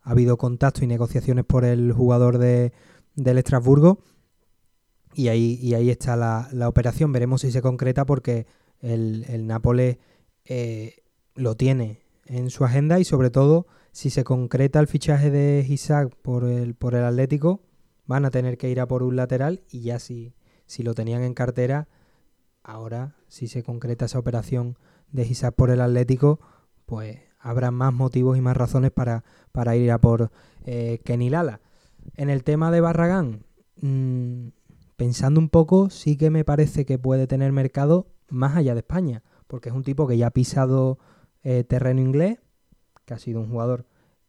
ha 0.01 0.11
habido 0.11 0.37
contacto 0.37 0.83
y 0.83 0.87
negociaciones 0.87 1.45
por 1.45 1.63
el 1.63 1.93
jugador 1.93 2.39
de, 2.39 2.73
del 3.15 3.37
Estrasburgo 3.37 3.99
y 5.13 5.29
ahí, 5.29 5.59
y 5.61 5.73
ahí 5.73 5.89
está 5.89 6.15
la, 6.15 6.49
la 6.51 6.69
operación. 6.69 7.11
Veremos 7.11 7.41
si 7.41 7.51
se 7.51 7.61
concreta 7.61 8.05
porque 8.05 8.47
el, 8.79 9.25
el 9.27 9.47
Nápoles 9.47 9.97
eh, 10.45 11.03
lo 11.37 11.55
tiene 11.55 12.01
en 12.25 12.49
su 12.49 12.65
agenda 12.65 12.99
y 12.99 13.05
sobre 13.05 13.29
todo 13.29 13.67
si 13.91 14.09
se 14.09 14.23
concreta 14.23 14.79
el 14.79 14.87
fichaje 14.87 15.31
de 15.31 15.65
Isaac 15.67 16.13
por 16.21 16.43
el, 16.43 16.75
por 16.75 16.95
el 16.95 17.03
Atlético, 17.03 17.61
van 18.05 18.25
a 18.25 18.31
tener 18.31 18.57
que 18.57 18.69
ir 18.69 18.79
a 18.79 18.87
por 18.87 19.03
un 19.03 19.15
lateral 19.15 19.63
y 19.69 19.81
ya 19.81 19.99
si, 19.99 20.33
si 20.65 20.83
lo 20.83 20.93
tenían 20.93 21.23
en 21.23 21.33
cartera, 21.33 21.87
ahora 22.63 23.15
si 23.27 23.47
se 23.47 23.63
concreta 23.63 24.05
esa 24.05 24.19
operación 24.19 24.77
de 25.11 25.25
Isaac 25.25 25.55
por 25.55 25.69
el 25.69 25.81
Atlético, 25.81 26.39
pues 26.85 27.19
habrá 27.39 27.71
más 27.71 27.93
motivos 27.93 28.37
y 28.37 28.41
más 28.41 28.57
razones 28.57 28.91
para, 28.91 29.23
para 29.51 29.75
ir 29.75 29.91
a 29.91 29.99
por 29.99 30.31
eh, 30.65 30.99
Kenny 31.05 31.29
Lala. 31.29 31.61
En 32.15 32.29
el 32.29 32.43
tema 32.43 32.71
de 32.71 32.81
Barragán, 32.81 33.45
mmm, 33.81 34.49
pensando 34.95 35.39
un 35.39 35.49
poco, 35.49 35.89
sí 35.89 36.17
que 36.17 36.29
me 36.29 36.43
parece 36.43 36.85
que 36.85 36.99
puede 36.99 37.27
tener 37.27 37.51
mercado 37.51 38.07
más 38.29 38.57
allá 38.57 38.73
de 38.73 38.79
España, 38.79 39.23
porque 39.47 39.69
es 39.69 39.75
un 39.75 39.83
tipo 39.83 40.07
que 40.07 40.17
ya 40.17 40.27
ha 40.27 40.31
pisado 40.31 40.99
eh, 41.49 41.63
terreno 41.63 42.01
inglés, 42.01 42.39
que 43.05 43.13
ha 43.13 43.19
sido 43.19 43.39
un 43.39 43.47
jugador 43.47 43.85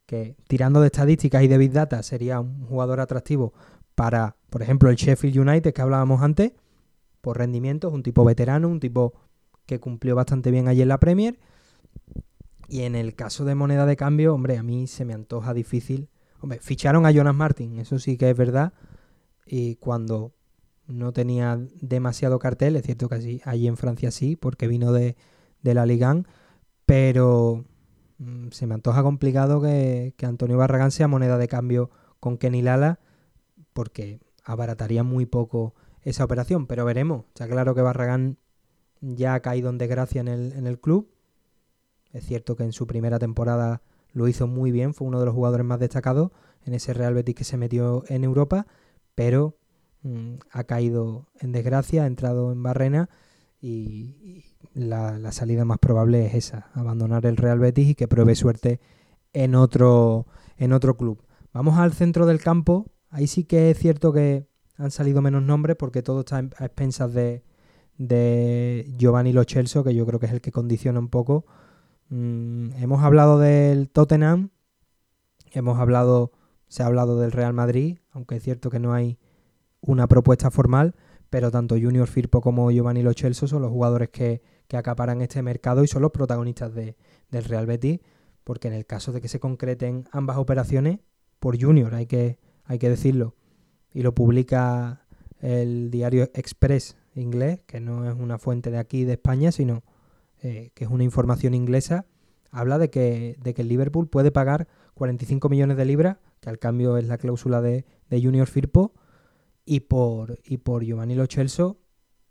que, 0.07 0.37
tirando 0.47 0.81
de 0.81 0.87
estadísticas 0.87 1.43
y 1.43 1.49
de 1.49 1.59
Big 1.59 1.73
Data, 1.73 2.01
sería 2.05 2.39
un 2.39 2.65
jugador 2.65 3.01
atractivo 3.01 3.53
para, 3.97 4.37
por 4.51 4.63
ejemplo, 4.63 4.89
el 4.89 4.95
Sheffield 4.95 5.37
United 5.37 5.75
que 5.75 5.83
hablábamos 5.83 6.23
antes, 6.23 6.53
por 7.21 7.39
rendimiento, 7.39 7.89
es 7.89 7.95
un 7.95 8.05
tipo 8.05 8.25
veterano, 8.25 8.69
un 8.69 8.79
tipo 8.79 9.15
que 9.67 9.81
cumplió 9.81 10.15
bastante 10.15 10.53
bien 10.53 10.69
allí 10.69 10.83
en 10.83 10.87
la 10.87 11.01
Premier. 11.01 11.41
Y 12.69 12.83
en 12.83 12.95
el 12.95 13.17
caso 13.17 13.45
de 13.45 13.57
moneda 13.57 13.85
de 13.85 13.97
cambio, 13.97 14.33
hombre, 14.33 14.57
a 14.57 14.63
mí 14.63 14.87
se 14.87 15.05
me 15.05 15.13
antoja 15.13 15.53
difícil. 15.55 16.11
Hombre, 16.41 16.61
ficharon 16.61 17.05
a 17.05 17.11
Jonas 17.11 17.35
Martin, 17.35 17.81
eso 17.81 17.99
sí 17.99 18.17
que 18.17 18.31
es 18.31 18.37
verdad. 18.37 18.75
Y 19.45 19.75
cuando 19.75 20.35
no 20.87 21.13
tenía 21.13 21.59
demasiado 21.81 22.39
cartel, 22.39 22.77
es 22.77 22.85
cierto 22.85 23.09
que 23.09 23.17
así, 23.17 23.41
allí 23.45 23.67
en 23.67 23.77
Francia 23.77 24.13
sí, 24.13 24.37
porque 24.37 24.69
vino 24.69 24.93
de, 24.93 25.17
de 25.63 25.75
la 25.75 25.85
Liga, 25.85 26.15
pero 26.89 27.67
mmm, 28.17 28.49
se 28.49 28.67
me 28.67 28.73
antoja 28.73 29.03
complicado 29.03 29.61
que, 29.61 30.15
Antonio 30.23 30.57
Barragán 30.57 30.91
sea 30.91 31.07
moneda 31.07 31.37
de 31.37 31.47
cambio 31.47 31.91
con 32.19 32.39
Kenny 32.39 32.63
Lala, 32.63 32.99
porque 33.75 34.21
abarataría 34.43 35.03
muy 35.03 35.27
poco 35.27 35.75
esa 36.01 36.25
operación, 36.25 36.67
pero 36.67 36.87
veremos. 36.87 37.27
Está 37.29 37.47
claro 37.47 37.75
que 37.75 37.83
Barragán 37.83 38.39
ya 39.03 39.35
ha 39.35 39.41
caído 39.41 39.69
en 39.69 39.77
desgracia 39.77 40.23
en 40.23 40.29
el, 40.29 40.53
en 40.53 40.67
el 40.67 40.81
club. 40.81 41.11
Es 42.15 42.25
cierto 42.25 42.57
que 42.57 42.65
en 42.65 42.73
su 42.73 42.87
primera 42.87 43.19
temporada 43.19 43.83
lo 44.13 44.27
hizo 44.27 44.47
muy 44.47 44.73
bien, 44.73 44.95
fue 44.95 45.07
uno 45.07 45.21
de 45.21 45.27
los 45.27 45.35
jugadores 45.35 45.67
más 45.67 45.81
destacados 45.81 46.31
en 46.65 46.73
ese 46.73 46.95
Real 46.95 47.13
Betis 47.13 47.35
que 47.35 47.45
se 47.45 47.59
metió 47.59 48.03
en 48.09 48.25
Europa, 48.25 48.67
pero 49.15 49.59
mmm, 50.01 50.37
ha 50.53 50.65
caído 50.65 51.27
en 51.39 51.53
desgracia, 51.53 52.05
ha 52.05 52.07
entrado 52.07 52.51
en 52.51 52.63
barrena 52.63 53.11
y, 53.61 54.45
la, 54.75 55.19
la, 55.19 55.33
salida 55.33 55.65
más 55.65 55.79
probable 55.79 56.27
es 56.27 56.35
esa, 56.35 56.71
abandonar 56.75 57.27
el 57.27 57.37
Real 57.37 57.59
Betis 57.59 57.89
y 57.89 57.95
que 57.95 58.09
pruebe 58.09 58.35
suerte 58.35 58.81
en 59.33 59.55
otro, 59.55 60.27
en 60.57 60.73
otro 60.73 60.97
club. 60.97 61.23
Vamos 61.53 61.79
al 61.79 61.93
centro 61.93 62.27
del 62.27 62.41
campo, 62.41 62.87
ahí 63.11 63.27
sí 63.27 63.45
que 63.45 63.71
es 63.71 63.79
cierto 63.79 64.13
que 64.13 64.47
han 64.77 64.91
salido 64.91 65.23
menos 65.23 65.43
nombres 65.43 65.77
porque 65.77 66.03
todo 66.03 66.21
está 66.21 66.39
a 66.39 66.65
expensas 66.65 67.13
de, 67.13 67.43
de 67.97 68.95
Giovanni 68.97 69.33
Lo 69.33 69.45
Celso, 69.45 69.83
que 69.83 69.95
yo 69.95 70.07
creo 70.07 70.21
que 70.21 70.27
es 70.27 70.33
el 70.33 70.41
que 70.41 70.53
condiciona 70.53 71.01
un 71.01 71.09
poco. 71.09 71.45
Mm, 72.11 72.71
hemos 72.81 73.03
hablado 73.03 73.39
del 73.39 73.91
Tottenham, 73.91 74.51
hemos 75.51 75.79
hablado, 75.79 76.33
se 76.69 76.83
ha 76.83 76.87
hablado 76.87 77.19
del 77.19 77.33
Real 77.33 77.53
Madrid, 77.53 77.99
aunque 78.13 78.37
es 78.37 78.43
cierto 78.43 78.71
que 78.71 78.79
no 78.79 78.93
hay 78.93 79.19
una 79.81 80.07
propuesta 80.07 80.51
formal, 80.51 80.95
pero 81.31 81.51
tanto 81.51 81.77
Junior 81.77 82.07
Firpo 82.07 82.41
como 82.41 82.71
Giovanni 82.71 83.03
Lo 83.03 83.13
Celso 83.13 83.47
son 83.47 83.63
los 83.63 83.71
jugadores 83.71 84.09
que, 84.11 84.43
que, 84.67 84.77
acaparan 84.77 85.21
este 85.21 85.43
mercado 85.43 85.85
y 85.85 85.89
son 85.89 86.03
los 86.03 86.11
protagonistas 86.11 86.75
de, 86.75 86.97
del 87.31 87.45
Real 87.45 87.67
Betis, 87.67 88.01
porque 88.45 88.69
en 88.69 88.75
el 88.75 88.87
caso 88.87 89.13
de 89.13 89.21
que 89.21 89.29
se 89.29 89.41
concreten 89.41 90.05
ambas 90.11 90.39
operaciones, 90.39 91.01
por 91.39 91.61
Junior 91.61 91.95
hay 91.95 92.07
que, 92.07 92.39
hay 92.65 92.79
que 92.79 92.89
decirlo, 92.89 93.35
y 93.93 94.03
lo 94.03 94.15
publica 94.15 95.07
el 95.41 95.91
diario 95.91 96.31
Express 96.35 96.97
inglés, 97.15 97.61
que 97.67 97.81
no 97.81 98.09
es 98.09 98.15
una 98.15 98.39
fuente 98.39 98.71
de 98.71 98.79
aquí 98.79 99.05
de 99.05 99.15
España, 99.15 99.53
sino 99.53 99.83
eh, 100.43 100.71
que 100.75 100.85
es 100.85 100.91
una 100.91 101.05
información 101.05 101.55
inglesa, 101.55 102.07
habla 102.51 102.79
de 102.79 102.91
que, 102.91 103.37
de 103.43 103.55
que 103.55 103.63
el 103.63 103.69
Liverpool 103.69 104.09
puede 104.09 104.31
pagar 104.31 104.69
45 104.95 105.49
millones 105.49 105.77
de 105.77 105.85
libras, 105.85 106.17
que 106.41 106.49
al 106.49 106.59
cambio 106.59 106.97
es 106.97 107.07
la 107.07 107.19
cláusula 107.19 107.61
de, 107.61 107.85
de 108.09 108.23
Junior 108.23 108.47
Firpo, 108.47 108.93
y 109.69 109.81
por, 109.81 110.39
y 110.45 110.57
por 110.57 110.83
Giovanni 110.83 111.15
Lo 111.15 111.27
Celso 111.27 111.79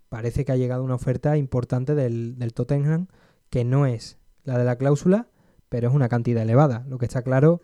parece 0.10 0.44
que 0.44 0.52
ha 0.52 0.56
llegado 0.56 0.84
una 0.84 0.96
oferta 0.96 1.38
importante 1.38 1.94
del, 1.94 2.40
del, 2.40 2.54
Tottenham 2.56 3.08
que 3.52 3.64
no 3.64 3.86
es 3.86 4.18
la 4.44 4.58
de 4.58 4.66
la 4.66 4.78
cláusula, 4.78 5.28
pero 5.70 5.88
es 5.88 5.94
una 5.94 6.10
cantidad 6.10 6.42
elevada. 6.42 6.84
Lo 6.90 6.98
que 6.98 7.06
está 7.06 7.22
claro 7.22 7.62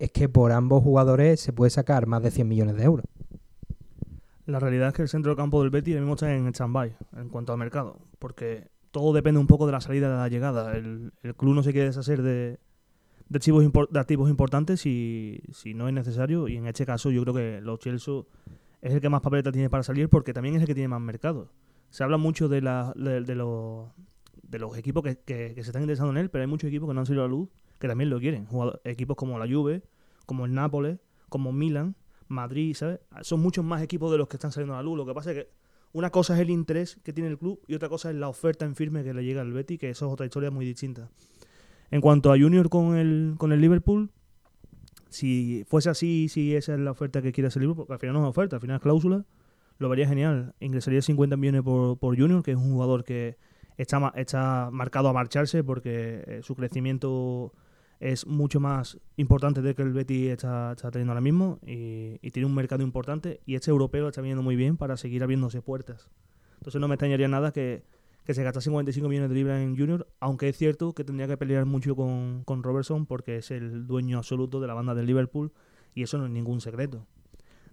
es 0.00 0.10
que 0.10 0.28
por 0.28 0.50
ambos 0.50 0.82
jugadores 0.82 1.38
se 1.38 1.52
puede 1.52 1.70
sacar 1.70 2.08
más 2.08 2.24
de 2.24 2.32
100 2.32 2.48
millones 2.48 2.76
de 2.76 2.82
euros. 2.82 3.06
La 4.44 4.58
realidad 4.58 4.88
es 4.88 4.94
que 4.94 5.02
el 5.02 5.08
centro 5.08 5.30
del 5.30 5.36
campo 5.36 5.62
del 5.62 5.70
Betis 5.70 5.94
mismo 5.94 6.14
está 6.14 6.34
en 6.34 6.48
stand-by 6.48 6.96
en 7.16 7.28
cuanto 7.28 7.52
al 7.52 7.58
mercado, 7.58 8.00
porque 8.18 8.72
todo 8.90 9.12
depende 9.12 9.38
un 9.38 9.46
poco 9.46 9.66
de 9.66 9.72
la 9.72 9.80
salida 9.80 10.10
de 10.10 10.16
la 10.16 10.28
llegada. 10.28 10.76
El, 10.76 11.12
el 11.22 11.36
club 11.36 11.54
no 11.54 11.62
se 11.62 11.70
quiere 11.70 11.86
deshacer 11.86 12.22
de, 12.22 12.58
de, 13.28 13.36
activos, 13.36 13.64
de 13.88 14.00
activos 14.00 14.28
importantes 14.28 14.80
si, 14.80 15.40
si 15.52 15.74
no 15.74 15.86
es 15.86 15.94
necesario, 15.94 16.48
y 16.48 16.56
en 16.56 16.66
este 16.66 16.84
caso 16.84 17.12
yo 17.12 17.22
creo 17.22 17.34
que 17.34 17.60
los 17.60 17.78
Chelsea 17.78 18.24
es 18.82 18.92
el 18.92 19.00
que 19.00 19.08
más 19.08 19.22
papeleta 19.22 19.52
tiene 19.52 19.70
para 19.70 19.82
salir 19.82 20.08
porque 20.08 20.34
también 20.34 20.56
es 20.56 20.60
el 20.60 20.66
que 20.66 20.74
tiene 20.74 20.88
más 20.88 21.00
mercado. 21.00 21.48
Se 21.90 22.02
habla 22.02 22.16
mucho 22.16 22.48
de, 22.48 22.60
los, 22.60 23.88
equipos 24.76 25.04
que, 25.24 25.52
se 25.54 25.60
están 25.60 25.82
interesando 25.82 26.10
en 26.12 26.18
él, 26.18 26.30
pero 26.30 26.42
hay 26.42 26.48
muchos 26.48 26.68
equipos 26.68 26.88
que 26.88 26.94
no 26.94 27.00
han 27.00 27.06
salido 27.06 27.24
a 27.24 27.28
la 27.28 27.30
luz 27.30 27.48
que 27.78 27.88
también 27.88 28.10
lo 28.10 28.18
quieren. 28.18 28.48
Equipos 28.84 29.16
como 29.16 29.38
la 29.38 29.46
Juve, 29.46 29.82
como 30.26 30.46
el 30.46 30.54
Nápoles, 30.54 30.98
como 31.28 31.52
Milan, 31.52 31.96
Madrid, 32.28 32.74
¿sabes? 32.74 33.00
Son 33.22 33.40
muchos 33.40 33.64
más 33.64 33.82
equipos 33.82 34.10
de 34.10 34.18
los 34.18 34.28
que 34.28 34.36
están 34.36 34.52
saliendo 34.52 34.74
a 34.74 34.78
la 34.78 34.82
luz. 34.82 34.96
Lo 34.96 35.06
que 35.06 35.14
pasa 35.14 35.30
es 35.30 35.36
que 35.36 35.50
una 35.92 36.10
cosa 36.10 36.34
es 36.34 36.40
el 36.40 36.50
interés 36.50 36.96
que 37.04 37.12
tiene 37.12 37.28
el 37.28 37.38
club 37.38 37.60
y 37.68 37.74
otra 37.74 37.88
cosa 37.88 38.10
es 38.10 38.16
la 38.16 38.28
oferta 38.28 38.64
en 38.64 38.74
firme 38.74 39.04
que 39.04 39.14
le 39.14 39.24
llega 39.24 39.42
al 39.42 39.52
Betty, 39.52 39.78
que 39.78 39.90
eso 39.90 40.06
es 40.06 40.12
otra 40.12 40.26
historia 40.26 40.50
muy 40.50 40.64
distinta. 40.64 41.10
En 41.90 42.00
cuanto 42.00 42.32
a 42.32 42.38
Junior 42.38 42.68
con 42.68 42.96
el, 42.96 43.34
con 43.36 43.52
el 43.52 43.60
Liverpool, 43.60 44.10
si 45.12 45.64
fuese 45.68 45.90
así, 45.90 46.28
si 46.28 46.56
esa 46.56 46.74
es 46.74 46.80
la 46.80 46.90
oferta 46.90 47.22
que 47.22 47.32
quiere 47.32 47.48
hacer 47.48 47.62
porque 47.74 47.92
al 47.92 47.98
final 47.98 48.14
no 48.14 48.24
es 48.24 48.30
oferta, 48.30 48.56
al 48.56 48.60
final 48.60 48.76
es 48.76 48.82
cláusula, 48.82 49.24
lo 49.78 49.88
vería 49.88 50.08
genial. 50.08 50.54
Ingresaría 50.60 51.02
50 51.02 51.36
millones 51.36 51.62
por, 51.62 51.98
por 51.98 52.18
Junior, 52.18 52.42
que 52.42 52.52
es 52.52 52.56
un 52.56 52.72
jugador 52.72 53.04
que 53.04 53.36
está, 53.76 54.12
está 54.16 54.70
marcado 54.72 55.08
a 55.08 55.12
marcharse 55.12 55.62
porque 55.62 56.24
eh, 56.26 56.40
su 56.42 56.54
crecimiento 56.56 57.52
es 58.00 58.26
mucho 58.26 58.58
más 58.58 58.98
importante 59.16 59.62
de 59.62 59.74
que 59.74 59.82
el 59.82 59.92
Betty 59.92 60.28
está, 60.28 60.72
está 60.72 60.90
teniendo 60.90 61.12
ahora 61.12 61.20
mismo 61.20 61.60
y, 61.64 62.18
y, 62.20 62.30
tiene 62.32 62.46
un 62.46 62.54
mercado 62.54 62.82
importante 62.82 63.40
y 63.46 63.54
este 63.54 63.70
europeo 63.70 64.08
está 64.08 64.20
viniendo 64.20 64.42
muy 64.42 64.56
bien 64.56 64.76
para 64.76 64.96
seguir 64.96 65.22
abriéndose 65.22 65.62
puertas. 65.62 66.10
Entonces 66.54 66.80
no 66.80 66.88
me 66.88 66.94
extrañaría 66.94 67.28
nada 67.28 67.52
que, 67.52 67.84
que 68.24 68.34
se 68.34 68.42
gastase 68.42 68.64
55 68.64 69.08
millones 69.08 69.30
de 69.30 69.34
libras 69.34 69.60
en 69.60 69.76
Junior, 69.76 70.06
aunque 70.20 70.48
es 70.48 70.56
cierto 70.56 70.92
que 70.92 71.04
tendría 71.04 71.26
que 71.26 71.36
pelear 71.36 71.66
mucho 71.66 71.96
con, 71.96 72.44
con 72.44 72.62
Robertson 72.62 73.06
porque 73.06 73.36
es 73.36 73.50
el 73.50 73.86
dueño 73.86 74.18
absoluto 74.18 74.60
de 74.60 74.66
la 74.66 74.74
banda 74.74 74.94
del 74.94 75.06
Liverpool 75.06 75.52
y 75.94 76.02
eso 76.02 76.18
no 76.18 76.26
es 76.26 76.30
ningún 76.30 76.60
secreto. 76.60 77.06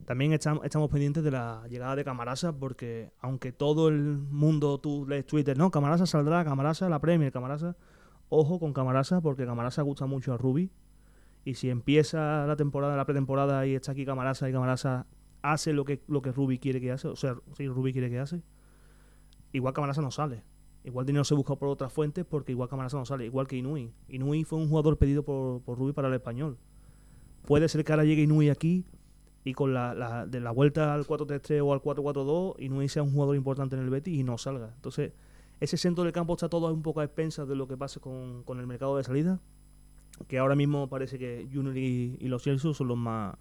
También 0.06 0.34
estamos, 0.34 0.66
estamos 0.66 0.90
pendientes 0.90 1.24
de 1.24 1.32
la 1.32 1.64
llegada 1.70 1.96
de 1.96 2.04
Camarasa 2.04 2.52
porque 2.52 3.12
aunque 3.20 3.52
todo 3.52 3.90
el 3.90 4.18
mundo, 4.18 4.80
tú 4.80 5.06
lees 5.08 5.26
Twitter, 5.26 5.58
no, 5.58 5.70
Camarasa 5.70 6.06
saldrá, 6.06 6.44
Camarasa, 6.44 6.90
la 6.90 7.00
Premier, 7.00 7.32
Camarasa 7.32 7.76
ojo 8.30 8.60
con 8.60 8.74
Camarasa 8.74 9.22
porque 9.22 9.46
Camarasa 9.46 9.82
gusta 9.82 10.06
mucho 10.06 10.34
a 10.34 10.38
Ruby 10.38 10.72
y 11.44 11.56
si 11.56 11.70
empieza 11.70 12.46
la 12.46 12.56
temporada, 12.56 12.96
la 12.96 13.06
pretemporada 13.06 13.66
y 13.66 13.76
está 13.76 13.92
aquí 13.92 14.06
Camarasa 14.06 14.50
y 14.50 14.54
Camarasa 14.54 15.08
hace 15.42 15.74
lo 15.74 15.84
que 15.84 16.02
lo 16.08 16.22
que 16.22 16.32
Ruby 16.32 16.60
quiere 16.60 16.80
que 16.80 16.92
hace, 16.92 17.08
o 17.08 17.16
sea, 17.16 17.36
si 17.58 17.68
Ruby 17.68 17.92
quiere 17.92 18.10
que 18.10 18.20
hace, 18.20 18.42
igual 19.54 19.74
Camarasa 19.74 20.02
no 20.02 20.12
sale. 20.12 20.44
Igual 20.84 21.06
dinero 21.06 21.24
se 21.26 21.36
busca 21.36 21.56
por 21.56 21.68
otras 21.68 21.92
fuentes 21.92 22.26
porque 22.26 22.54
igual 22.54 22.70
Camarasa 22.70 22.98
no 22.98 23.06
sale, 23.06 23.26
igual 23.26 23.48
que 23.48 23.58
Inui. 23.58 23.92
Inui 24.08 24.44
fue 24.44 24.60
un 24.60 24.70
jugador 24.70 24.98
pedido 24.98 25.24
por, 25.24 25.62
por 25.62 25.78
Ruby 25.78 25.94
para 25.94 26.08
el 26.08 26.14
español. 26.14 26.58
Puede 27.46 27.68
ser 27.68 27.84
que 27.84 27.92
ahora 27.92 28.06
llegue 28.06 28.24
Inui 28.24 28.50
aquí 28.50 28.86
y 29.44 29.54
con 29.54 29.74
la, 29.74 29.94
la 29.94 30.26
de 30.26 30.40
la 30.40 30.52
vuelta 30.52 30.94
al 30.94 31.06
4-3-3 31.06 31.66
o 31.66 31.74
al 31.74 31.82
4-4-2, 31.82 32.56
Inui 32.60 32.88
sea 32.90 33.04
un 33.04 33.12
jugador 33.12 33.36
importante 33.36 33.76
en 33.76 33.82
el 33.82 33.90
Betis 33.90 34.18
y 34.18 34.24
no 34.24 34.38
salga. 34.38 34.72
Entonces, 34.76 35.14
ese 35.60 35.78
centro 35.78 36.04
del 36.04 36.14
campo 36.14 36.34
está 36.34 36.48
todo 36.48 36.74
un 36.74 36.82
poco 36.82 37.02
a 37.02 37.04
expensas 37.04 37.48
de 37.48 37.56
lo 37.56 37.68
que 37.68 37.76
pase 37.76 38.00
con, 38.00 38.44
con 38.44 38.60
el 38.60 38.68
mercado 38.68 38.96
de 38.98 39.04
salida, 39.04 39.42
que 40.28 40.38
ahora 40.38 40.56
mismo 40.56 40.88
parece 40.90 41.18
que 41.20 41.48
Junior 41.52 41.78
y, 41.78 42.18
los 42.28 42.44
Chelsea 42.44 42.74
son 42.74 42.88
los 42.88 42.98
más 42.98 43.36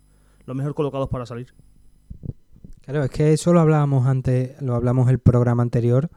los 0.47 0.56
mejor 0.56 0.74
colocados 0.74 1.09
para 1.09 1.26
salir. 1.26 1.55
Claro, 2.89 3.05
es 3.05 3.10
que 3.10 3.35
eso 3.35 3.52
lo 3.52 3.60
hablábamos 3.60 4.06
antes, 4.06 4.59
lo 4.62 4.74
hablamos 4.74 5.10
el 5.10 5.19
programa 5.19 5.62
anterior 5.62 6.09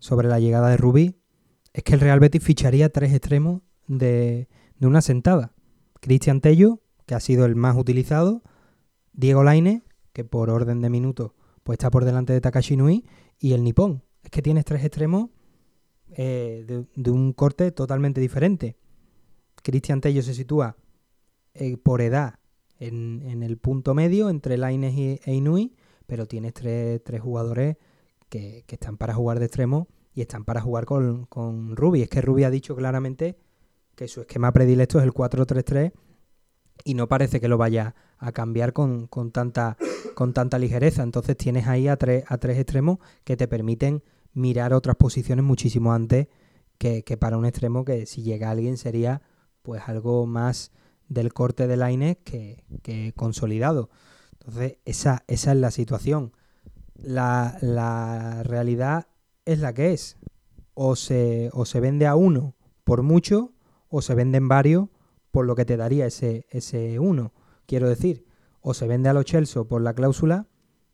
sobre 0.00 0.28
la 0.28 0.38
llegada 0.38 0.68
de 0.68 0.76
Rubí. 0.76 1.16
Es 1.72 1.82
que 1.82 1.94
el 1.94 2.00
Real 2.00 2.20
Betis 2.20 2.44
ficharía 2.44 2.90
tres 2.90 3.14
extremos 3.14 3.62
de, 3.86 4.46
una 4.82 5.00
sentada. 5.00 5.54
Cristian 5.98 6.42
Tello, 6.42 6.82
que 7.06 7.14
ha 7.14 7.20
sido 7.20 7.46
el 7.46 7.56
más 7.56 7.74
utilizado, 7.74 8.42
Diego 9.14 9.42
Laine, 9.42 9.82
que 10.12 10.22
por 10.22 10.50
orden 10.50 10.82
de 10.82 10.90
minutos 10.90 11.32
pues 11.62 11.76
está 11.78 11.90
por 11.90 12.04
delante 12.04 12.34
de 12.34 12.42
Takashi 12.42 12.76
Nui, 12.76 13.06
y 13.38 13.54
el 13.54 13.64
Nippon. 13.64 14.04
Es 14.22 14.28
que 14.28 14.42
tienes 14.42 14.66
tres 14.66 14.84
extremos 14.84 15.30
eh, 16.10 16.84
de, 16.96 17.10
un 17.10 17.32
corte 17.32 17.72
totalmente 17.72 18.20
diferente. 18.20 18.76
Cristian 19.62 20.02
Tello 20.02 20.20
se 20.20 20.34
sitúa 20.34 20.76
eh, 21.54 21.78
por 21.78 22.02
edad 22.02 22.40
en, 22.78 23.42
el 23.42 23.56
punto 23.56 23.94
medio 23.94 24.28
entre 24.28 24.58
Laines 24.58 25.18
e 25.24 25.32
Inui, 25.32 25.72
pero 26.10 26.26
tienes 26.26 26.54
tres, 26.54 27.00
jugadores 27.20 27.76
que, 28.28 28.64
están 28.66 28.96
para 28.96 29.14
jugar 29.14 29.38
de 29.38 29.44
extremo 29.44 29.86
y 30.12 30.22
están 30.22 30.44
para 30.44 30.60
jugar 30.60 30.84
con, 30.84 31.26
con 31.26 31.76
Ruby. 31.76 32.02
Es 32.02 32.08
que 32.08 32.20
Ruby 32.20 32.42
ha 32.42 32.50
dicho 32.50 32.74
claramente 32.74 33.38
que 33.94 34.08
su 34.08 34.22
esquema 34.22 34.50
predilecto 34.50 34.98
es 34.98 35.04
el 35.04 35.12
4-3-3 35.12 35.92
y 36.82 36.94
no 36.94 37.06
parece 37.06 37.40
que 37.40 37.46
lo 37.46 37.58
vaya 37.58 37.94
a 38.18 38.32
cambiar 38.32 38.72
con, 38.72 39.08
tanta, 39.32 39.76
con 40.16 40.34
tanta 40.34 40.58
ligereza. 40.58 41.04
Entonces 41.04 41.36
tienes 41.36 41.68
ahí 41.68 41.86
a 41.86 41.96
tres, 41.96 42.24
a 42.26 42.38
tres 42.38 42.58
extremos 42.58 42.98
que 43.22 43.36
te 43.36 43.46
permiten 43.46 44.02
mirar 44.32 44.74
otras 44.74 44.96
posiciones 44.96 45.44
muchísimo 45.44 45.92
antes 45.92 46.26
que, 46.76 47.04
para 47.20 47.38
un 47.38 47.46
extremo 47.46 47.84
que 47.84 48.04
si 48.06 48.24
llega 48.24 48.50
alguien 48.50 48.78
sería 48.78 49.22
pues 49.62 49.82
algo 49.86 50.26
más 50.26 50.72
del 51.06 51.32
corte 51.32 51.68
de 51.68 51.76
Laine 51.76 52.18
que, 52.24 52.64
que 52.82 53.12
consolidado. 53.14 53.90
Entonces 54.40 54.78
esa, 54.84 55.24
esa 55.28 55.52
es 55.52 55.58
la 55.58 55.70
situación. 55.70 56.32
La, 56.94 57.56
la 57.60 58.42
realidad 58.42 59.06
es 59.44 59.60
la 59.60 59.72
que 59.72 59.92
es. 59.92 60.18
O 60.74 60.96
se, 60.96 61.50
o 61.52 61.64
se 61.64 61.80
vende 61.80 62.06
a 62.06 62.16
uno 62.16 62.54
por 62.84 63.02
mucho 63.02 63.52
o 63.88 64.02
se 64.02 64.14
venden 64.14 64.48
varios 64.48 64.88
por 65.30 65.46
lo 65.46 65.54
que 65.54 65.64
te 65.64 65.76
daría 65.76 66.06
ese, 66.06 66.46
ese 66.50 66.98
uno. 66.98 67.32
Quiero 67.66 67.88
decir, 67.88 68.24
o 68.60 68.74
se 68.74 68.86
vende 68.86 69.08
a 69.08 69.12
los 69.12 69.24
Chelsea 69.24 69.62
por 69.64 69.82
la 69.82 69.94
cláusula, 69.94 70.46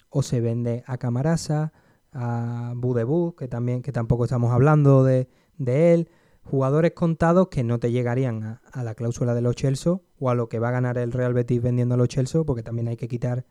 o 0.08 0.22
se 0.22 0.40
vende 0.40 0.82
a 0.86 0.98
Camarasa, 0.98 1.72
a 2.12 2.72
Budebu, 2.76 3.34
que 3.34 3.48
también, 3.48 3.82
que 3.82 3.92
tampoco 3.92 4.24
estamos 4.24 4.52
hablando 4.52 5.04
de, 5.04 5.28
él. 5.58 6.08
Jugadores 6.48 6.92
contados 6.92 7.48
que 7.48 7.64
no 7.64 7.80
te 7.80 7.90
llegarían 7.90 8.60
a, 8.72 8.84
la 8.84 8.94
cláusula 8.94 9.34
de 9.34 9.42
los 9.42 9.56
Chelsea 9.56 9.98
o 10.20 10.30
a 10.30 10.34
lo 10.36 10.48
que 10.48 10.60
va 10.60 10.68
a 10.68 10.70
ganar 10.72 10.96
el 10.96 11.10
Real 11.10 11.34
Betis 11.34 11.60
vendiendo 11.60 11.96
a 11.96 11.98
los 11.98 12.06
Chelsea, 12.06 12.44
porque 12.44 12.62
también 12.62 12.86
hay 12.86 12.96
que 12.96 13.08
quitar 13.08 13.44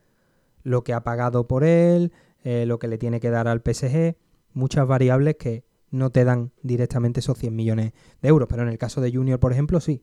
lo 0.62 0.82
que 0.82 0.94
ha 0.94 1.04
pagado 1.04 1.46
por 1.46 1.62
él, 1.62 2.12
eh, 2.42 2.64
lo 2.64 2.78
que 2.78 2.88
le 2.88 2.96
tiene 2.96 3.20
que 3.20 3.28
dar 3.28 3.48
al 3.48 3.60
PSG, 3.60 4.16
muchas 4.54 4.86
variables 4.86 5.36
que 5.36 5.64
no 5.90 6.10
te 6.10 6.24
dan 6.24 6.52
directamente 6.62 7.20
esos 7.20 7.36
100 7.36 7.54
millones 7.54 7.92
de 8.22 8.28
euros. 8.28 8.48
Pero 8.48 8.62
en 8.62 8.68
el 8.68 8.78
caso 8.78 9.02
de 9.02 9.12
Junior, 9.12 9.38
por 9.38 9.52
ejemplo, 9.52 9.78
sí. 9.80 10.02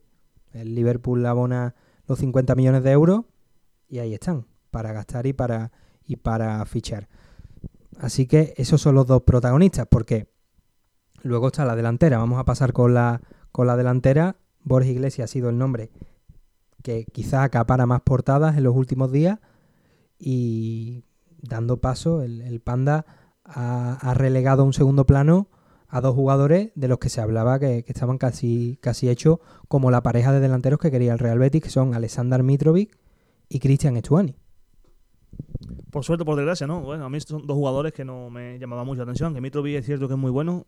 El 0.52 0.76
Liverpool 0.76 1.26
abona 1.26 1.74
los 2.06 2.20
50 2.20 2.54
millones 2.54 2.84
de 2.84 2.92
euros 2.92 3.26
y 3.88 4.00
ahí 4.00 4.14
están, 4.14 4.46
para 4.70 4.94
gastar 4.94 5.26
y 5.26 5.34
para, 5.34 5.72
y 6.06 6.18
para 6.18 6.64
fichar. 6.66 7.10
Así 7.98 8.28
que 8.28 8.54
esos 8.58 8.82
son 8.82 8.96
los 8.96 9.08
dos 9.08 9.24
protagonistas, 9.24 9.88
porque 9.90 10.28
luego 11.24 11.48
está 11.48 11.66
la 11.66 11.76
delantera. 11.76 12.20
Vamos 12.20 12.40
a 12.40 12.46
pasar 12.46 12.74
con 12.74 12.94
la, 12.94 13.22
con 13.52 13.68
la 13.68 13.76
delantera. 13.76 14.36
Borges 14.64 14.92
Iglesias 14.92 15.30
ha 15.30 15.34
sido 15.34 15.50
el 15.50 15.58
nombre 15.58 15.92
que 16.84 17.06
quizás 17.12 17.46
acapara 17.46 17.86
más 17.86 18.02
portadas 18.02 18.58
en 18.58 18.64
los 18.64 18.76
últimos 18.76 19.12
días 19.12 19.40
y 20.20 21.04
dando 21.42 21.78
paso, 21.78 22.22
el, 22.22 22.60
Panda 22.62 23.06
ha, 23.44 24.14
relegado 24.14 24.64
a 24.64 24.66
un 24.66 24.74
segundo 24.74 25.06
plano 25.06 25.48
a 25.88 26.02
dos 26.02 26.16
jugadores 26.16 26.72
de 26.76 26.88
los 26.88 27.00
que 27.00 27.10
se 27.10 27.22
hablaba 27.22 27.60
que, 27.60 27.86
estaban 27.88 28.18
casi, 28.18 28.78
casi 28.82 29.10
hechos 29.10 29.40
como 29.68 29.92
la 29.92 30.02
pareja 30.02 30.32
de 30.32 30.40
delanteros 30.40 30.80
que 30.80 30.92
quería 30.92 31.14
el 31.14 31.20
Real 31.20 31.40
Betis, 31.40 31.62
que 31.62 31.70
son 31.70 31.94
Alexander 31.94 32.44
Mitrovic 32.44 32.98
y 33.50 33.60
Cristian 33.60 33.98
Estuani. 33.98 34.36
Por 35.92 36.04
suerte, 36.04 36.26
por 36.26 36.36
desgracia, 36.36 36.66
¿no? 36.66 36.82
Bueno, 36.82 37.06
a 37.06 37.10
mí 37.10 37.20
son 37.22 37.46
dos 37.46 37.56
jugadores 37.56 37.94
que 37.94 38.04
no 38.04 38.30
me 38.30 38.58
llamaban 38.58 38.86
mucho 38.86 39.04
atención. 39.04 39.34
Que 39.34 39.42
Mitrovic 39.42 39.76
es 39.76 39.86
cierto 39.86 40.08
que 40.08 40.16
es 40.16 40.20
muy 40.20 40.32
bueno, 40.32 40.66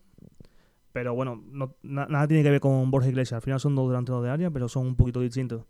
pero 0.92 1.14
bueno, 1.14 1.42
nada 1.82 2.26
tiene 2.26 2.42
que 2.42 2.50
ver 2.50 2.60
con 2.60 2.90
Borja 2.90 3.08
Iglesias. 3.08 3.34
Al 3.36 3.42
final 3.42 3.60
son 3.60 3.74
dos 3.74 3.88
delanteros 3.88 4.22
de 4.22 4.30
área, 4.30 4.50
pero 4.50 4.68
son 4.68 4.86
un 4.86 4.96
poquito 4.96 5.20
distintos. 5.20 5.64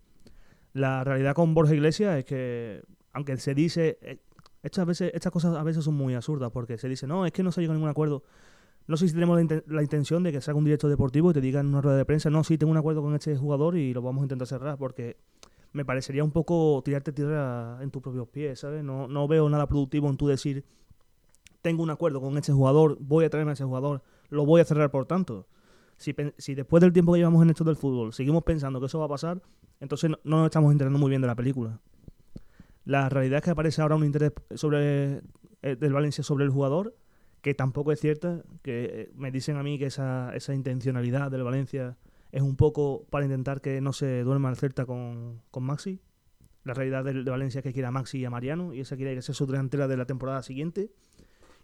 La 0.73 1.03
realidad 1.05 1.35
con 1.35 1.53
Borja 1.55 1.75
Iglesias 1.75 2.19
es 2.19 2.25
que, 2.25 2.83
aunque 3.13 3.37
se 3.39 3.55
dice, 3.55 3.99
eh, 4.03 4.19
estas, 4.63 4.87
veces, 4.87 5.11
estas 5.15 5.33
cosas 5.33 5.57
a 5.57 5.63
veces 5.63 5.83
son 5.83 5.95
muy 5.95 6.15
absurdas, 6.15 6.53
porque 6.53 6.79
se 6.79 6.89
dice, 6.89 7.07
no, 7.07 7.27
es 7.27 7.33
que 7.33 7.43
no 7.43 7.51
se 7.51 7.59
ha 7.59 7.63
llegado 7.63 7.75
a 7.75 7.79
ningún 7.79 7.91
acuerdo. 7.91 8.23
No 8.87 8.97
sé 8.97 9.09
si 9.09 9.15
tenemos 9.15 9.41
la, 9.67 9.83
intención 9.83 10.23
de 10.23 10.31
que 10.31 10.41
salga 10.41 10.59
un 10.59 10.65
directo 10.65 10.89
deportivo 10.89 11.31
y 11.31 11.35
te 11.35 11.41
diga 11.41 11.59
en 11.59 11.67
una 11.67 11.81
rueda 11.81 11.97
de 11.97 12.05
prensa, 12.05 12.31
no, 12.31 12.45
sí, 12.45 12.57
tengo 12.57 12.71
un 12.71 12.77
acuerdo 12.77 13.03
con 13.03 13.15
este 13.15 13.37
jugador 13.37 13.77
y 13.77 13.93
lo 13.93 14.03
vamos 14.03 14.23
a 14.23 14.25
intentar 14.27 14.47
cerrar, 14.47 14.79
porque 14.79 15.17
me 15.77 15.85
parecería 15.85 16.25
un 16.25 16.31
poco 16.31 16.81
tirarte 16.83 17.13
tierra 17.13 17.79
en 17.83 17.91
tus 17.91 18.01
propios 18.03 18.27
pies, 18.29 18.61
¿sabes? 18.61 18.83
No, 18.83 19.09
no 19.09 19.29
veo 19.29 19.47
nada 19.51 19.69
productivo 19.69 20.09
en 20.09 20.17
tú 20.17 20.27
decir, 20.27 20.65
tengo 21.61 21.83
un 21.83 21.91
acuerdo 21.91 22.19
con 22.19 22.39
este 22.39 22.51
jugador, 22.51 22.97
voy 22.99 23.27
a 23.27 23.31
traerme 23.31 23.51
a 23.51 23.53
ese 23.53 23.65
jugador, 23.65 24.03
lo 24.31 24.47
voy 24.47 24.63
a 24.63 24.65
cerrar 24.65 24.91
por 24.91 25.05
tanto. 25.05 25.47
Si, 25.99 26.15
si 26.39 26.55
después 26.55 26.81
del 26.81 26.95
tiempo 26.95 27.13
que 27.13 27.19
llevamos 27.19 27.43
en 27.43 27.51
esto 27.51 27.65
del 27.65 27.77
fútbol 27.77 28.13
seguimos 28.15 28.43
pensando 28.43 28.81
que 28.81 28.87
eso 28.87 28.99
va 28.99 29.05
a 29.05 29.09
pasar, 29.09 29.43
entonces 29.81 30.09
no, 30.11 30.19
nos 30.25 30.47
estamos 30.47 30.73
enterando 30.73 30.99
muy 30.99 31.11
bien 31.11 31.21
de 31.21 31.27
la 31.27 31.35
película. 31.35 31.79
La 32.87 33.11
realidad 33.11 33.39
es 33.39 33.45
que 33.45 33.51
aparece 33.51 33.83
ahora 33.83 33.97
un 33.97 34.05
interés 34.05 34.33
sobre 34.55 35.21
eh, 35.61 35.77
del 35.79 35.93
Valencia 35.93 36.25
sobre 36.25 36.47
el 36.47 36.51
jugador 36.51 36.97
que 37.43 37.53
tampoco 37.53 37.93
es 37.93 38.01
cierta, 38.01 38.43
que 38.63 38.85
eh, 38.85 39.11
me 39.15 39.31
dicen 39.31 39.59
a 39.59 39.63
mí 39.63 39.79
que 39.79 39.87
esa, 39.87 40.35
esa 40.35 40.55
intencionalidad 40.55 41.31
del 41.31 41.45
Valencia 41.45 41.99
es 42.37 42.43
un 42.43 42.55
poco 42.55 43.07
para 43.09 43.25
intentar 43.25 43.63
que 43.63 43.81
no 43.81 43.95
se 43.95 44.23
duerma 44.23 44.51
el 44.51 44.57
Celta 44.57 44.85
con, 44.85 45.41
con 45.51 45.63
Maxi. 45.63 46.03
La 46.65 46.75
realidad 46.75 47.03
de, 47.03 47.23
Valencia 47.23 47.61
es 47.61 47.63
que 47.63 47.73
quiere 47.73 47.89
a 47.89 47.91
Maxi 47.91 48.19
y 48.19 48.27
a 48.27 48.31
Mariano, 48.31 48.75
y 48.75 48.81
esa 48.81 48.95
quiere 48.95 49.15
que 49.15 49.23
sea 49.23 49.35
su 49.35 49.47
delantera 49.47 49.89
de 49.89 49.97
la 49.97 50.05
temporada 50.05 50.43
siguiente. 50.43 50.91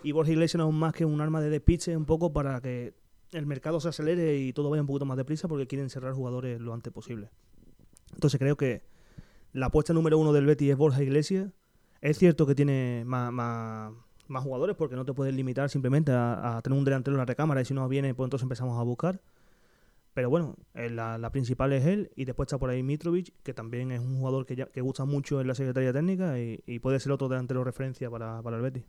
Y 0.02 0.12
Borja 0.12 0.32
Iglesias 0.32 0.56
no 0.56 0.70
es 0.70 0.74
más 0.74 0.94
que 0.94 1.04
un 1.04 1.20
arma 1.20 1.42
de 1.42 1.50
despiche 1.50 1.94
un 1.94 2.06
poco 2.06 2.32
para 2.32 2.58
que 2.62 2.94
el 3.32 3.44
mercado 3.44 3.80
se 3.80 3.90
acelere 3.90 4.38
y 4.38 4.54
todo 4.54 4.70
vaya 4.70 4.80
un 4.80 4.86
poquito 4.86 5.04
más 5.04 5.18
deprisa 5.18 5.46
porque 5.46 5.66
quieren 5.66 5.90
cerrar 5.90 6.14
jugadores 6.14 6.58
lo 6.58 6.72
antes 6.72 6.90
posible. 6.90 7.28
Entonces 8.14 8.40
creo 8.40 8.56
que 8.56 8.82
la 9.52 9.66
apuesta 9.66 9.92
número 9.92 10.16
uno 10.16 10.32
del 10.32 10.46
Betis 10.46 10.70
es 10.70 10.76
Borja 10.78 11.02
Iglesias. 11.02 11.52
Es 12.00 12.16
cierto 12.16 12.46
que 12.46 12.54
tiene 12.54 13.02
más, 13.04 13.30
más 13.30 14.42
jugadores 14.42 14.74
porque 14.74 14.96
no 14.96 15.04
te 15.04 15.12
puedes 15.12 15.34
limitar 15.34 15.68
simplemente 15.68 16.12
a, 16.12 16.60
tener 16.64 16.78
un 16.78 16.84
delantero 16.86 17.14
en 17.14 17.18
la 17.18 17.26
recámara 17.26 17.60
y 17.60 17.66
si 17.66 17.74
no 17.74 17.86
viene, 17.88 18.14
pues 18.14 18.24
entonces 18.24 18.44
empezamos 18.44 18.80
a 18.80 18.82
buscar. 18.84 19.20
Pero 20.14 20.28
bueno, 20.28 20.56
eh, 20.74 20.90
la, 20.90 21.30
principal 21.30 21.72
es 21.72 21.86
él 21.86 22.10
y 22.16 22.26
después 22.26 22.46
está 22.46 22.58
por 22.58 22.68
ahí 22.68 22.82
Mitrovic, 22.82 23.32
que 23.42 23.54
también 23.54 23.92
es 23.92 24.00
un 24.00 24.18
jugador 24.18 24.44
que, 24.44 24.66
que 24.66 24.80
gusta 24.82 25.06
mucho 25.06 25.40
en 25.40 25.46
la 25.46 25.54
Secretaría 25.54 25.92
Técnica 25.92 26.38
y, 26.38 26.78
puede 26.80 27.00
ser 27.00 27.12
otro 27.12 27.28
delantero 27.28 27.60
de 27.60 27.64
referencia 27.64 28.10
para, 28.10 28.42
para 28.42 28.56
el 28.56 28.62
Betis. 28.62 28.84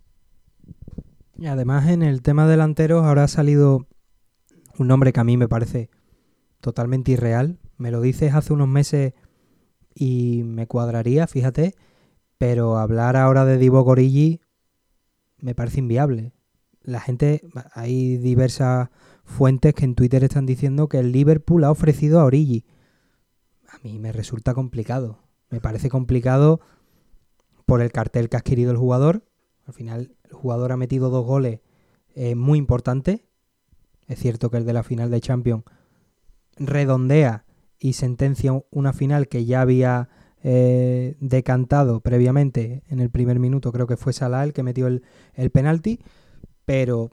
Y 1.38 1.48
además 1.48 1.88
en 1.88 2.04
el 2.04 2.22
tema 2.22 2.48
delanteros 2.48 3.06
ahora 3.06 3.24
ha 3.24 3.28
salido 3.28 3.88
un 4.78 4.88
nombre 4.88 5.14
que 5.14 5.20
a 5.20 5.24
mí 5.24 5.38
me 5.38 5.48
parece 5.48 5.90
totalmente 6.60 7.12
irreal. 7.12 7.60
Me 7.78 7.91
lo 7.91 8.02
dices 8.02 8.34
hace 8.34 8.54
unos 8.54 8.68
meses 8.68 9.14
y 9.95 10.44
me 10.44 10.68
cuadraría, 10.68 11.28
fíjate, 11.28 11.76
pero 12.38 12.78
hablar 12.78 13.16
ahora 13.16 13.45
de 13.45 13.58
Divo 13.58 13.82
Gorigi 13.84 14.41
me 15.38 15.56
parece 15.56 15.80
inviable. 15.80 16.34
La 16.82 17.00
gente, 17.00 17.41
hay 17.74 18.18
diversas 18.18 18.90
fuentes 19.24 19.74
que 19.74 19.86
en 19.86 19.95
Twitter 19.95 20.24
están 20.24 20.45
diciendo 20.45 20.88
que 20.88 21.00
el 21.00 21.12
Liverpool 21.12 21.64
ha 21.64 21.72
ofrecido 21.72 22.20
a 22.20 22.26
Origi. 22.26 22.66
A 23.70 23.80
mí 23.84 24.00
me 24.00 24.12
resulta 24.12 24.54
complicado. 24.54 25.20
Me 25.50 25.62
parece 25.62 25.90
complicado 25.90 26.62
por 27.66 27.82
el 27.82 27.91
cartel 27.91 28.30
que 28.30 28.38
ha 28.38 28.40
adquirido 28.40 28.72
el 28.72 28.78
jugador. 28.78 29.26
Al 29.66 29.74
final, 29.74 30.16
el 30.24 30.34
jugador 30.34 30.72
ha 30.72 30.78
metido 30.78 31.10
dos 31.10 31.26
goles 31.26 31.62
eh, 32.16 32.36
muy 32.36 32.60
importantes. 32.60 33.22
Es 34.08 34.20
cierto 34.20 34.52
que 34.52 34.58
el 34.58 34.66
de 34.66 34.74
la 34.74 34.84
final 34.84 35.10
de 35.10 35.22
Champions 35.22 35.64
redondea 36.58 37.45
y 37.80 37.94
sentencia 37.94 38.54
una 38.70 38.94
final 38.94 39.28
que 39.28 39.45
ya 39.45 39.62
había 39.62 40.10
eh, 40.44 41.16
decantado 41.20 42.02
previamente 42.02 42.84
en 42.90 43.00
el 43.00 43.10
primer 43.10 43.40
minuto, 43.40 43.72
creo 43.72 43.88
que 43.88 43.98
fue 43.98 44.14
Salah 44.14 44.44
el 44.44 44.54
que 44.54 44.64
metió 44.64 44.88
el, 44.88 45.04
el 45.34 45.50
penalti, 45.52 46.00
pero 46.66 47.12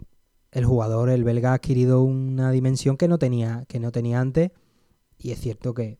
el 0.52 0.64
jugador, 0.64 1.10
el 1.10 1.24
belga, 1.24 1.50
ha 1.50 1.54
adquirido 1.54 2.02
una 2.02 2.50
dimensión 2.50 2.96
que 2.96 3.08
no 3.08 3.18
tenía, 3.18 3.64
que 3.68 3.80
no 3.80 3.92
tenía 3.92 4.20
antes, 4.20 4.50
y 5.18 5.30
es 5.32 5.40
cierto 5.40 5.74
que 5.74 5.98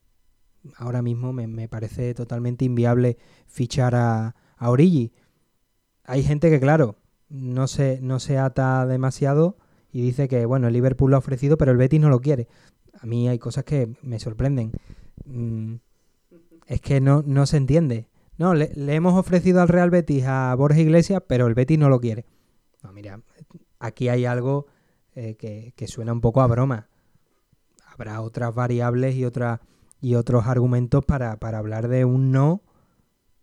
ahora 0.76 1.02
mismo 1.02 1.32
me, 1.32 1.68
parece 1.68 2.14
totalmente 2.14 2.64
inviable 2.64 3.16
fichar 3.46 3.94
a, 3.94 4.34
a 4.56 4.70
Origi. 4.70 5.12
Hay 6.04 6.22
gente 6.22 6.50
que, 6.50 6.60
claro, 6.60 6.96
no 7.28 7.68
se, 7.68 8.00
no 8.02 8.18
se 8.18 8.38
ata 8.38 8.86
demasiado 8.86 9.56
y 9.92 10.02
dice 10.02 10.28
que, 10.28 10.44
bueno, 10.46 10.68
el 10.68 10.72
Liverpool 10.72 11.10
lo 11.10 11.16
ha 11.16 11.20
ofrecido, 11.20 11.56
pero 11.56 11.72
el 11.72 11.78
Betis 11.78 12.00
no 12.00 12.10
lo 12.10 12.20
quiere. 12.20 12.48
A 13.00 13.06
mí 13.06 13.28
hay 13.28 13.38
cosas 13.38 13.64
que 13.64 13.92
me 14.02 14.18
sorprenden. 14.18 14.72
Mm, 15.24 15.76
es 16.66 16.80
que 16.80 17.00
no, 17.00 17.22
no 17.26 17.46
se 17.46 17.56
entiende. 17.56 18.08
No, 18.36 18.54
le, 18.54 18.72
hemos 18.94 19.18
ofrecido 19.18 19.60
al 19.60 19.68
Real 19.68 19.90
Betis 19.90 20.24
a 20.26 20.54
Borja 20.54 20.80
Iglesias, 20.80 21.22
pero 21.26 21.46
el 21.46 21.54
Betis 21.54 21.78
no 21.78 21.88
lo 21.88 22.00
quiere. 22.00 22.26
No, 22.82 22.92
mira, 22.92 23.20
aquí 23.80 24.08
hay 24.08 24.26
algo 24.26 24.66
eh, 25.16 25.34
que, 25.34 25.86
suena 25.88 26.12
un 26.12 26.20
poco 26.20 26.40
a 26.40 26.46
broma. 26.46 26.88
Habrá 27.86 28.20
otras 28.20 28.54
variables 28.54 29.16
y, 29.16 29.24
y 30.00 30.14
otros 30.14 30.46
argumentos 30.46 31.04
para, 31.04 31.38
para 31.40 31.58
hablar 31.58 31.88
de 31.88 32.04
un 32.04 32.30
no 32.30 32.62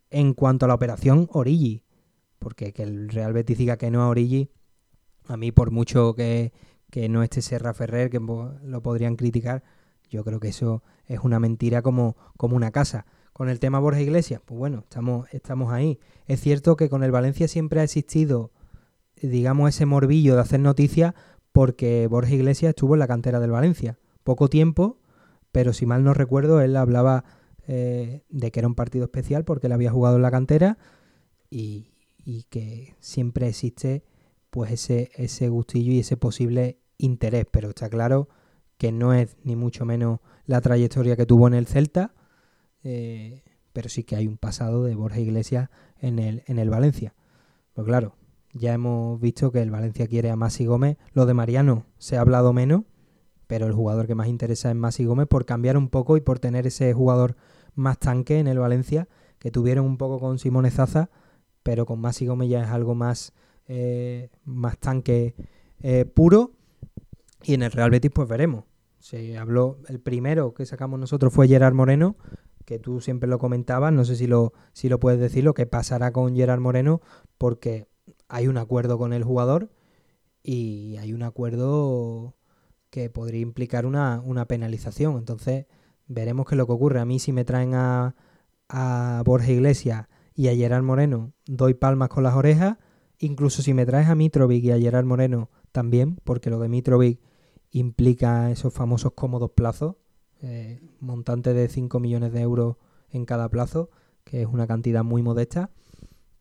en 0.10 0.34
cuanto 0.34 0.66
a 0.66 0.68
la 0.70 0.76
operación 0.76 1.28
Origi. 1.34 1.84
Porque 2.40 2.72
que 2.72 2.84
el 2.84 3.10
Real 3.10 3.34
Betis 3.34 3.58
diga 3.58 3.78
que 3.78 3.92
no 3.92 4.04
a 4.04 4.10
Origi, 4.10 4.50
a 5.26 5.36
mí 5.36 5.52
por 5.52 5.72
mucho 5.72 6.14
que, 6.16 6.54
que 6.90 7.10
no 7.10 7.24
esté 7.24 7.42
Serra 7.42 7.74
Ferrer, 7.74 8.10
que 8.10 8.20
lo 8.20 8.82
podrían 8.82 9.16
criticar, 9.16 9.64
yo 10.10 10.24
creo 10.24 10.40
que 10.40 10.50
eso 10.50 10.84
es 11.06 11.20
una 11.20 11.40
mentira 11.40 11.82
como, 11.82 12.16
como 12.38 12.56
una 12.56 12.72
casa. 12.72 13.06
Con 13.34 13.50
el 13.50 13.60
tema 13.60 13.80
Borja 13.80 14.02
Iglesias, 14.02 14.42
pues 14.44 14.58
bueno, 14.58 14.80
estamos, 14.80 15.28
estamos 15.32 15.72
ahí. 15.72 16.00
Es 16.26 16.42
cierto 16.42 16.76
que 16.76 16.90
con 16.90 17.04
el 17.04 17.12
Valencia 17.12 17.48
siempre 17.48 17.82
ha 17.82 17.84
existido, 17.84 18.52
digamos, 19.22 19.70
ese 19.70 19.86
morbillo 19.86 20.36
de 20.36 20.42
hacer 20.42 20.60
noticias 20.60 21.14
porque 21.52 22.08
Borja 22.08 22.34
Iglesias 22.34 22.70
estuvo 22.70 22.96
en 22.96 23.00
la 23.00 23.08
cantera 23.08 23.40
del 23.40 23.52
Valencia. 23.52 23.98
Poco 24.24 24.50
tiempo, 24.50 25.00
pero 25.52 25.74
si 25.74 25.86
mal 25.86 26.04
no 26.04 26.14
recuerdo, 26.14 26.62
él 26.62 26.76
hablaba 26.76 27.24
eh, 27.68 28.24
de 28.30 28.52
que 28.52 28.60
era 28.60 28.68
un 28.68 28.76
partido 28.76 29.06
especial 29.06 29.44
porque 29.44 29.68
él 29.68 29.74
había 29.74 29.92
jugado 29.92 30.18
en 30.18 30.22
la 30.22 30.32
cantera 30.32 30.78
y, 31.50 31.94
y 32.24 32.44
que 32.44 32.96
siempre 33.00 33.48
existe 33.48 34.04
pues 34.50 34.72
ese, 34.72 35.12
ese 35.16 35.50
gustillo 35.50 35.94
y 35.94 36.00
ese 36.00 36.18
posible 36.18 36.80
interés. 36.98 37.46
Pero 37.50 37.70
está 37.70 37.90
claro 37.90 38.30
que 38.78 38.92
no 38.92 39.14
es 39.14 39.38
ni 39.44 39.56
mucho 39.56 39.86
menos 39.86 40.20
la 40.46 40.62
trayectoria 40.62 41.16
que 41.16 41.26
tuvo 41.26 41.48
en 41.48 41.54
el 41.54 41.68
Celta, 41.68 42.14
eh, 42.84 43.44
pero 43.74 43.90
sí 43.90 44.04
que 44.04 44.16
hay 44.16 44.28
un 44.28 44.38
pasado 44.38 44.84
de 44.84 44.96
Borja 44.96 45.20
Iglesias 45.20 45.70
en 46.00 46.20
el, 46.20 46.44
en 46.48 46.60
el 46.60 46.70
Valencia. 46.70 47.16
Pues 47.74 47.86
claro, 47.86 48.17
ya 48.58 48.74
hemos 48.74 49.20
visto 49.20 49.52
que 49.52 49.62
el 49.62 49.72
Valencia 49.72 50.08
quiere 50.08 50.30
a 50.30 50.36
Masi 50.36 50.66
Gómez. 50.66 50.98
Lo 51.14 51.26
de 51.26 51.34
Mariano 51.34 51.86
se 51.98 52.18
ha 52.18 52.22
hablado 52.22 52.54
menos, 52.54 52.84
pero 53.48 53.66
el 53.66 53.74
jugador 53.74 54.08
que 54.08 54.16
más 54.16 54.28
interesa 54.28 54.70
es 54.70 54.76
Masi 54.76 55.06
Gómez 55.06 55.28
por 55.28 55.46
cambiar 55.46 55.78
un 55.78 55.90
poco 55.90 56.18
y 56.18 56.22
por 56.22 56.40
tener 56.40 56.68
ese 56.68 56.94
jugador 56.94 57.36
más 57.76 57.98
tanque 58.00 58.40
en 58.40 58.48
el 58.48 58.60
Valencia, 58.60 59.08
que 59.40 59.52
tuvieron 59.52 59.86
un 59.86 59.98
poco 59.98 60.20
con 60.20 60.40
Simone 60.40 60.72
Zaza, 60.72 61.10
pero 61.64 61.86
con 61.86 62.00
Masi 62.00 62.26
Gómez 62.26 62.50
ya 62.50 62.64
es 62.64 62.70
algo 62.70 62.96
más, 62.96 63.34
eh, 63.68 64.30
más 64.46 64.78
tanque 64.78 65.36
eh, 65.82 66.06
puro. 66.06 66.52
Y 67.44 67.54
en 67.54 67.64
el 67.64 67.72
Real 67.72 67.92
Betis 67.92 68.12
pues 68.12 68.28
veremos. 68.28 68.66
Se 69.00 69.38
habló, 69.38 69.80
el 69.88 70.00
primero 70.00 70.54
que 70.54 70.66
sacamos 70.66 71.00
nosotros 71.00 71.32
fue 71.32 71.48
Gerard 71.48 71.76
Moreno, 71.76 72.18
que 72.66 72.80
tú 72.80 73.00
siempre 73.00 73.30
lo 73.30 73.38
comentabas, 73.38 73.94
no 73.94 74.04
sé 74.04 74.16
si 74.16 74.28
lo, 74.28 74.54
si 74.74 74.90
lo 74.90 75.00
puedes 75.00 75.20
decir, 75.20 75.44
lo 75.44 75.54
que 75.54 75.66
pasará 75.66 76.12
con 76.12 76.36
Gerard 76.36 76.60
Moreno, 76.60 77.02
porque 77.38 77.88
hay 78.28 78.48
un 78.48 78.58
acuerdo 78.58 78.98
con 78.98 79.14
el 79.14 79.24
jugador 79.24 79.70
y 80.44 80.98
hay 80.98 81.14
un 81.14 81.24
acuerdo 81.24 82.36
que 82.90 83.10
podría 83.10 83.42
implicar 83.42 83.86
una, 83.86 84.46
penalización. 84.48 85.18
Entonces, 85.18 85.66
veremos 86.08 86.46
qué 86.46 86.56
es 86.56 86.58
lo 86.58 86.66
que 86.66 86.74
ocurre. 86.74 87.00
A 87.00 87.06
mí 87.06 87.20
si 87.20 87.32
me 87.32 87.46
traen 87.46 87.74
a, 87.74 88.16
a 88.70 89.22
Borja 89.26 89.52
Iglesias 89.52 90.08
y 90.34 90.48
a 90.48 90.56
Gerard 90.56 90.84
Moreno, 90.84 91.34
doy 91.46 91.74
palmas 91.74 92.10
con 92.10 92.24
las 92.24 92.36
orejas. 92.36 92.78
Incluso 93.20 93.62
si 93.62 93.74
me 93.74 93.86
traes 93.86 94.08
a 94.08 94.16
Mitrovic 94.16 94.64
y 94.64 94.72
a 94.72 94.80
Gerard 94.80 95.06
Moreno 95.06 95.50
también, 95.72 96.18
porque 96.24 96.50
lo 96.50 96.60
de 96.60 96.70
Mitrovic 96.70 97.20
implica 97.72 98.52
esos 98.52 98.74
famosos 98.74 99.14
cómodos 99.14 99.52
plazos, 99.52 99.96
eh, 100.42 100.82
montante 101.00 101.54
de 101.54 101.68
5 101.68 102.00
millones 102.00 102.32
de 102.32 102.42
euros 102.42 102.78
en 103.10 103.26
cada 103.26 103.50
plazo, 103.50 103.90
que 104.24 104.42
es 104.42 104.48
una 104.48 104.68
cantidad 104.68 105.04
muy 105.04 105.24
modesta, 105.24 105.72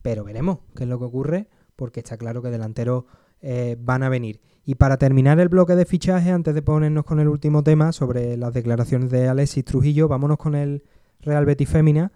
pero 0.02 0.24
veremos 0.24 0.58
qué 0.74 0.84
es 0.84 0.88
lo 0.88 0.98
que 0.98 1.04
ocurre, 1.04 1.48
porque 1.76 2.00
está 2.00 2.16
claro 2.16 2.42
que 2.42 2.50
delanteros 2.50 3.04
eh, 3.40 3.76
van 3.78 4.02
a 4.02 4.08
venir. 4.08 4.40
Y 4.64 4.74
para 4.74 4.96
terminar 4.96 5.38
el 5.38 5.48
bloque 5.48 5.76
de 5.76 5.84
fichaje, 5.84 6.30
antes 6.30 6.54
de 6.54 6.62
ponernos 6.62 7.04
con 7.04 7.20
el 7.20 7.28
último 7.28 7.62
tema 7.62 7.92
sobre 7.92 8.36
las 8.36 8.52
declaraciones 8.52 9.10
de 9.10 9.28
Alexis 9.28 9.64
Trujillo, 9.64 10.08
vámonos 10.08 10.38
con 10.38 10.54
el 10.54 10.82
Real 11.20 11.44
Betis 11.44 11.68
Fémina, 11.68 12.10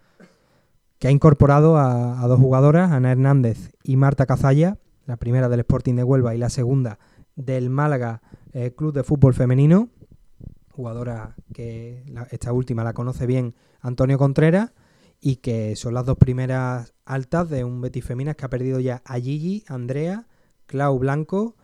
que 0.99 1.09
ha 1.09 1.11
incorporado 1.11 1.77
a, 1.77 2.21
a 2.21 2.27
dos 2.27 2.41
jugadoras, 2.41 2.91
Ana 2.91 3.13
Hernández 3.13 3.71
y 3.85 3.97
Marta 3.97 4.27
Cazalla, 4.27 4.79
la 5.07 5.17
primera 5.17 5.49
del 5.49 5.61
Sporting 5.61 5.95
de 5.95 6.05
Huelva 6.05 6.35
y 6.35 6.39
la 6.39 6.51
segunda 6.51 6.99
del 7.37 7.71
Málaga 7.71 8.23
eh, 8.53 8.73
Club 8.77 8.93
de 8.93 9.05
Fútbol 9.05 9.35
Femenino, 9.35 9.89
jugadora 10.73 11.37
que 11.53 12.05
esta 12.31 12.53
última 12.53 12.85
la 12.85 12.93
conoce 12.93 13.27
bien 13.27 13.55
Antonio 13.81 14.19
Contreras 14.19 14.73
y 15.21 15.37
que 15.37 15.77
son 15.77 15.95
las 15.95 16.07
dos 16.07 16.17
primeras 16.17 16.95
altas 17.05 17.51
de 17.51 17.65
un 17.65 17.81
Betis 17.81 18.05
Feminas 18.05 18.37
que 18.37 18.47
ha 18.47 18.51
perdido 18.51 18.81
ya 18.81 19.03
a 19.05 19.19
Gigi, 19.21 19.65
Andrea, 19.69 20.27
Clau 20.67 20.99
Blanco, 20.99 21.57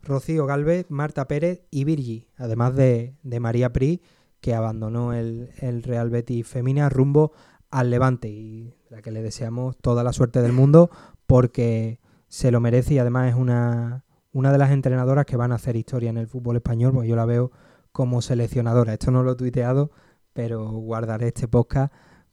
Rocío 0.00 0.46
Galvez, 0.46 0.86
Marta 0.88 1.28
Pérez 1.28 1.62
y 1.70 1.84
Virgi, 1.84 2.28
además 2.36 2.74
de, 2.74 3.16
María 3.40 3.72
Pri, 3.72 4.02
que 4.40 4.54
abandonó 4.54 5.12
el, 5.12 5.50
Real 5.82 6.10
Betis 6.10 6.46
Femina 6.46 6.88
rumbo 6.88 7.32
al 7.70 7.90
Levante 7.90 8.28
y 8.28 8.74
la 8.88 9.02
que 9.02 9.12
le 9.12 9.22
deseamos 9.22 9.76
toda 9.78 10.02
la 10.02 10.12
suerte 10.12 10.42
del 10.42 10.52
mundo 10.52 10.90
porque 11.26 12.00
se 12.28 12.50
lo 12.50 12.60
merece 12.60 12.94
y 12.94 12.98
además 12.98 13.30
es 13.30 13.34
una, 13.36 14.04
una 14.32 14.52
de 14.52 14.58
las 14.58 14.70
entrenadoras 14.70 15.26
que 15.26 15.36
van 15.36 15.52
a 15.52 15.56
hacer 15.56 15.76
historia 15.76 16.10
en 16.10 16.18
el 16.18 16.26
fútbol 16.26 16.56
español, 16.56 16.92
pues 16.92 17.08
yo 17.08 17.16
la 17.16 17.24
veo 17.24 17.52
como 17.92 18.22
seleccionadora. 18.22 18.94
Esto 18.94 19.10
no 19.10 19.22
lo 19.22 19.32
he 19.32 19.36
tuiteado, 19.36 19.90
pero 20.32 20.70
guardaré 20.70 21.28
este 21.28 21.46
podcast 21.46 21.92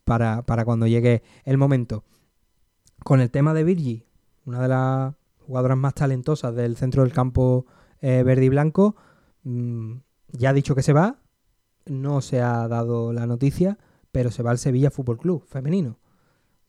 para, 0.09 0.65
cuando 0.65 0.87
llegue 0.87 1.21
el 1.45 1.57
momento. 1.57 2.03
Con 3.03 3.21
el 3.21 3.29
tema 3.29 3.53
de 3.53 3.63
Virgi, 3.63 4.05
una 4.45 4.61
de 4.61 4.67
las 4.67 5.13
jugadoras 5.45 5.77
más 5.77 5.93
talentosas 5.93 6.55
del 6.55 6.75
centro 6.75 7.03
del 7.03 7.13
campo 7.13 7.65
eh, 8.01 8.23
verde 8.23 8.45
y 8.45 8.49
blanco, 8.49 8.95
mm, 9.43 9.97
ya 10.31 10.49
ha 10.49 10.53
dicho 10.53 10.73
que 10.73 10.81
se 10.81 10.93
va, 10.93 11.19
no 11.85 12.21
se 12.21 12.41
ha 12.41 12.67
dado 12.67 13.13
la 13.13 13.27
noticia, 13.27 13.77
pero 14.11 14.31
se 14.31 14.41
va 14.41 14.51
al 14.51 14.57
Sevilla 14.57 14.89
Fútbol 14.89 15.19
Club 15.19 15.45
femenino. 15.45 15.99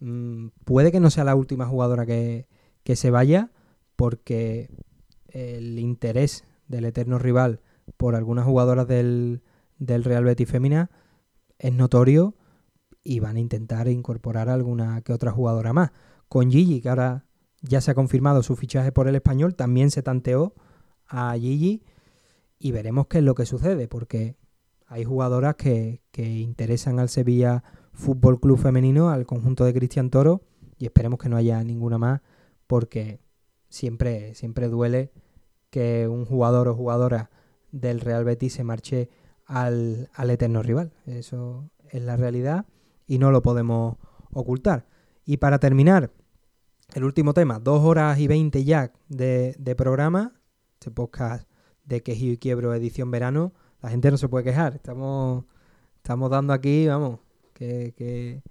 Mm, 0.01 0.49
puede 0.65 0.93
que 0.93 1.01
no 1.01 1.11
sea 1.11 1.25
la 1.25 1.35
última 1.35 1.67
jugadora 1.67 2.05
que, 2.05 2.47
que 2.85 2.95
se 2.95 3.11
vaya, 3.11 3.51
porque 3.97 4.69
el 5.29 5.79
interés 5.79 6.45
del 6.69 6.85
eterno 6.85 7.19
rival 7.19 7.61
por 7.97 8.15
algunas 8.15 8.45
jugadoras 8.45 8.87
del, 8.87 9.43
Real 9.79 10.25
Betis 10.25 10.49
Femina 10.49 10.91
es 11.59 11.73
notorio 11.73 12.35
y 13.03 13.21
van 13.21 13.37
a 13.37 13.41
intentar 13.41 13.89
incorporar 13.89 14.49
alguna 14.49 15.01
que 15.03 15.13
otra 15.13 15.33
jugadora 15.33 15.73
más. 15.73 15.91
Con 16.29 16.51
Gigi, 16.51 16.81
que 16.81 16.89
ahora 16.89 17.27
ya 17.63 17.81
se 17.81 17.91
ha 17.91 17.95
confirmado 17.95 18.43
su 18.43 18.57
fichaje 18.57 18.93
por 18.93 19.09
el 19.09 19.15
español, 19.15 19.55
también 19.55 19.91
se 19.91 20.03
tanteó 20.03 20.55
a 21.07 21.35
Gigi 21.35 21.83
y 22.59 22.73
veremos 22.73 23.07
qué 23.07 23.19
es 23.19 23.25
lo 23.25 23.35
que 23.35 23.47
sucede, 23.47 23.89
porque 23.89 24.37
hay 24.87 25.05
jugadoras 25.05 25.57
que, 25.57 26.03
interesan 26.13 26.99
al 26.99 27.09
Sevilla 27.09 27.65
Fútbol 27.93 28.41
Club 28.41 28.59
Femenino, 28.59 29.11
al 29.11 29.25
conjunto 29.25 29.65
de 29.65 29.73
Cristian 29.73 30.11
Toro, 30.11 30.43
y 30.79 30.87
esperemos 30.87 31.19
que 31.19 31.29
no 31.29 31.37
haya 31.37 31.63
ninguna 31.65 31.97
más, 31.97 32.21
porque 32.67 33.21
siempre, 33.69 34.35
siempre 34.35 34.69
duele 34.69 35.13
que 35.71 36.09
un 36.09 36.25
jugador 36.25 36.69
o 36.69 36.75
jugadora 36.75 37.31
del 37.71 38.01
Real 38.01 38.25
Betis 38.25 38.55
se 38.55 38.65
marche 38.65 39.09
al, 39.47 40.09
eterno 40.17 40.63
rival. 40.63 40.93
Eso 41.07 41.71
es 41.89 42.03
la 42.03 42.17
realidad 42.17 42.67
y 43.11 43.19
no 43.19 43.31
lo 43.31 43.43
podemos 43.43 43.97
ocultar. 44.33 44.87
Y 45.25 45.39
para 45.39 45.59
terminar, 45.59 46.11
el 46.95 47.05
último 47.05 47.35
tema, 47.35 47.59
dos 47.59 47.85
horas 47.85 48.19
y 48.19 48.27
veinte 48.27 48.65
ya 48.65 48.93
de, 49.09 49.75
programa, 49.77 50.33
este 50.75 50.91
podcast 50.91 51.49
de 51.85 52.03
Quejío 52.03 52.33
y 52.33 52.39
Quiebro 52.39 52.73
edición 52.73 53.11
verano, 53.11 53.53
la 53.83 53.91
gente 53.91 54.11
no 54.11 54.17
se 54.17 54.29
puede 54.29 54.45
quejar. 54.45 54.75
Estamos, 54.77 55.45
estamos 55.97 56.31
dando 56.31 56.53
aquí, 56.53 56.87
vamos, 56.87 57.19
que, 57.53 57.93
que 57.97 58.43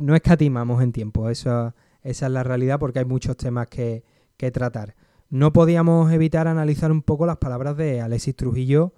no 0.00 0.14
escatimamos 0.14 0.82
en 0.82 0.92
tiempo. 0.92 1.30
Eso, 1.30 1.74
esa 2.02 2.26
es 2.26 2.32
la 2.32 2.42
realidad 2.42 2.78
porque 2.78 2.98
hay 2.98 3.04
muchos 3.06 3.36
temas 3.36 3.68
que, 3.68 4.04
que 4.36 4.50
tratar 4.50 4.94
no 5.32 5.50
podíamos 5.50 6.12
evitar 6.12 6.46
analizar 6.46 6.92
un 6.92 7.00
poco 7.00 7.24
las 7.24 7.38
palabras 7.38 7.74
de 7.78 8.02
Alexis 8.02 8.36
Trujillo 8.36 8.92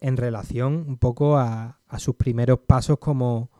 en 0.00 0.16
relación 0.16 0.84
un 0.88 0.98
poco 0.98 1.38
a, 1.38 1.78
sus 1.98 2.16
primeros 2.16 2.58
pasos 2.66 2.98
como 2.98 3.52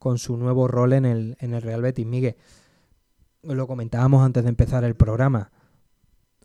con 0.00 0.18
su 0.18 0.38
nuevo 0.38 0.66
rol 0.66 0.94
en 0.94 1.04
el, 1.04 1.36
en 1.40 1.52
el 1.52 1.60
Real 1.60 1.82
Betis. 1.82 2.06
Miguel, 2.06 2.34
lo 3.42 3.66
comentábamos 3.66 4.24
antes 4.24 4.42
de 4.42 4.48
empezar 4.48 4.82
el 4.82 4.96
programa. 4.96 5.52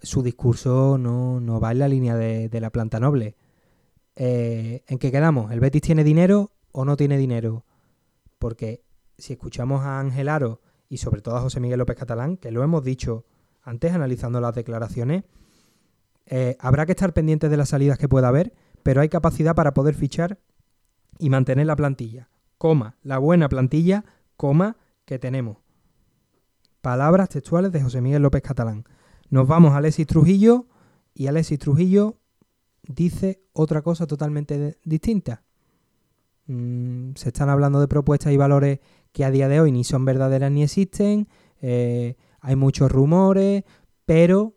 Su 0.04 0.22
discurso 0.22 0.98
no, 0.98 1.60
va 1.62 1.72
en 1.72 1.80
la 1.80 1.88
línea 1.88 2.16
de, 2.18 2.60
la 2.60 2.70
planta 2.70 3.00
noble. 3.00 3.38
Eh, 4.18 4.84
¿En 4.88 5.00
qué 5.00 5.10
quedamos? 5.10 5.54
¿El 5.54 5.62
Betis 5.62 5.82
tiene 5.82 6.04
dinero 6.04 6.52
o 6.74 6.84
no 6.84 6.98
tiene 6.98 7.18
dinero? 7.18 7.64
Porque 8.40 8.84
si 9.18 9.34
escuchamos 9.34 9.84
a 9.84 10.02
Ángel 10.02 10.28
Aro 10.28 10.60
y 10.90 10.98
sobre 10.98 11.22
todo 11.22 11.38
a 11.38 11.42
José 11.42 11.62
Miguel 11.62 11.80
López 11.80 11.96
Catalán, 11.96 12.36
que 12.36 12.52
lo 12.52 12.62
hemos 12.62 12.84
dicho 12.84 13.24
antes 13.64 13.94
analizando 13.94 14.42
las 14.42 14.54
declaraciones, 14.54 15.24
eh, 16.26 16.58
habrá 16.60 16.86
que 16.86 16.92
estar 16.92 17.14
pendientes 17.14 17.50
de 17.50 17.56
las 17.56 17.70
salidas 17.70 17.98
que 17.98 18.10
pueda 18.10 18.28
haber, 18.28 18.54
pero 18.84 19.00
hay 19.00 19.08
capacidad 19.08 19.56
para 19.56 19.74
poder 19.74 19.96
fichar 19.96 20.40
y 21.20 21.30
mantener 21.30 21.68
la 21.68 21.78
plantilla. 21.78 22.28
Coma, 22.66 22.96
la 23.04 23.20
buena 23.20 23.48
plantilla, 23.48 24.06
que 25.06 25.20
tenemos. 25.20 25.58
Palabras 26.82 27.30
textuales 27.30 27.72
de 27.72 27.80
José 27.80 28.02
Miguel 28.02 28.24
López 28.24 28.42
Catalán. 28.42 28.86
Nos 29.30 29.48
vamos 29.48 29.74
a 29.74 29.78
Alexis 29.78 30.08
Trujillo 30.08 30.66
y 31.14 31.28
Alexis 31.28 31.60
Trujillo 31.60 32.18
dice 32.82 33.44
otra 33.54 33.84
cosa 33.84 34.08
totalmente 34.08 34.80
distinta. 34.84 35.44
Mm, 36.48 37.12
se 37.14 37.30
están 37.30 37.50
hablando 37.50 37.80
de 37.80 37.88
propuestas 37.88 38.34
y 38.34 38.38
valores 38.38 38.80
que 39.12 39.26
a 39.26 39.30
día 39.30 39.48
de 39.48 39.62
hoy 39.62 39.72
ni 39.72 39.84
son 39.84 40.04
verdaderas 40.04 40.52
ni 40.52 40.64
existen. 40.64 41.28
Eh, 41.62 42.16
hay 42.40 42.56
muchos 42.56 42.92
rumores, 42.92 43.64
pero 44.08 44.56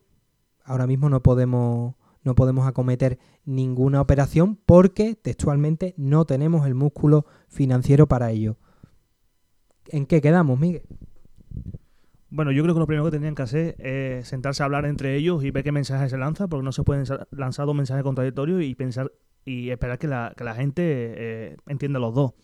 ahora 0.64 0.86
mismo 0.86 1.10
no 1.10 1.22
podemos, 1.22 1.94
no 2.22 2.34
podemos 2.34 2.66
acometer 2.66 3.18
ninguna 3.44 4.00
operación 4.00 4.58
porque 4.66 5.14
textualmente 5.14 5.94
no 5.96 6.24
tenemos 6.24 6.66
el 6.66 6.74
músculo 6.74 7.26
financiero 7.48 8.06
para 8.06 8.30
ello. 8.30 8.56
¿En 9.88 10.06
qué 10.06 10.20
quedamos, 10.20 10.58
Miguel? 10.58 10.82
Bueno, 12.30 12.52
yo 12.52 12.62
creo 12.62 12.74
que 12.74 12.80
lo 12.80 12.86
primero 12.86 13.06
que 13.06 13.10
tendrían 13.10 13.34
que 13.34 13.42
hacer 13.42 13.76
es 13.78 14.28
sentarse 14.28 14.62
a 14.62 14.66
hablar 14.66 14.84
entre 14.84 15.16
ellos 15.16 15.42
y 15.44 15.50
ver 15.50 15.64
qué 15.64 15.72
mensaje 15.72 16.10
se 16.10 16.18
lanza, 16.18 16.46
porque 16.46 16.64
no 16.64 16.72
se 16.72 16.82
pueden 16.82 17.04
lanzar 17.30 17.64
dos 17.64 17.74
mensajes 17.74 18.04
contradictorios 18.04 18.62
y 18.62 18.74
pensar 18.74 19.10
y 19.46 19.70
esperar 19.70 19.98
que 19.98 20.08
la, 20.08 20.54
gente 20.54 20.82
eh, 20.84 21.56
entienda 21.66 21.98
los 21.98 22.14
dos. 22.14 22.34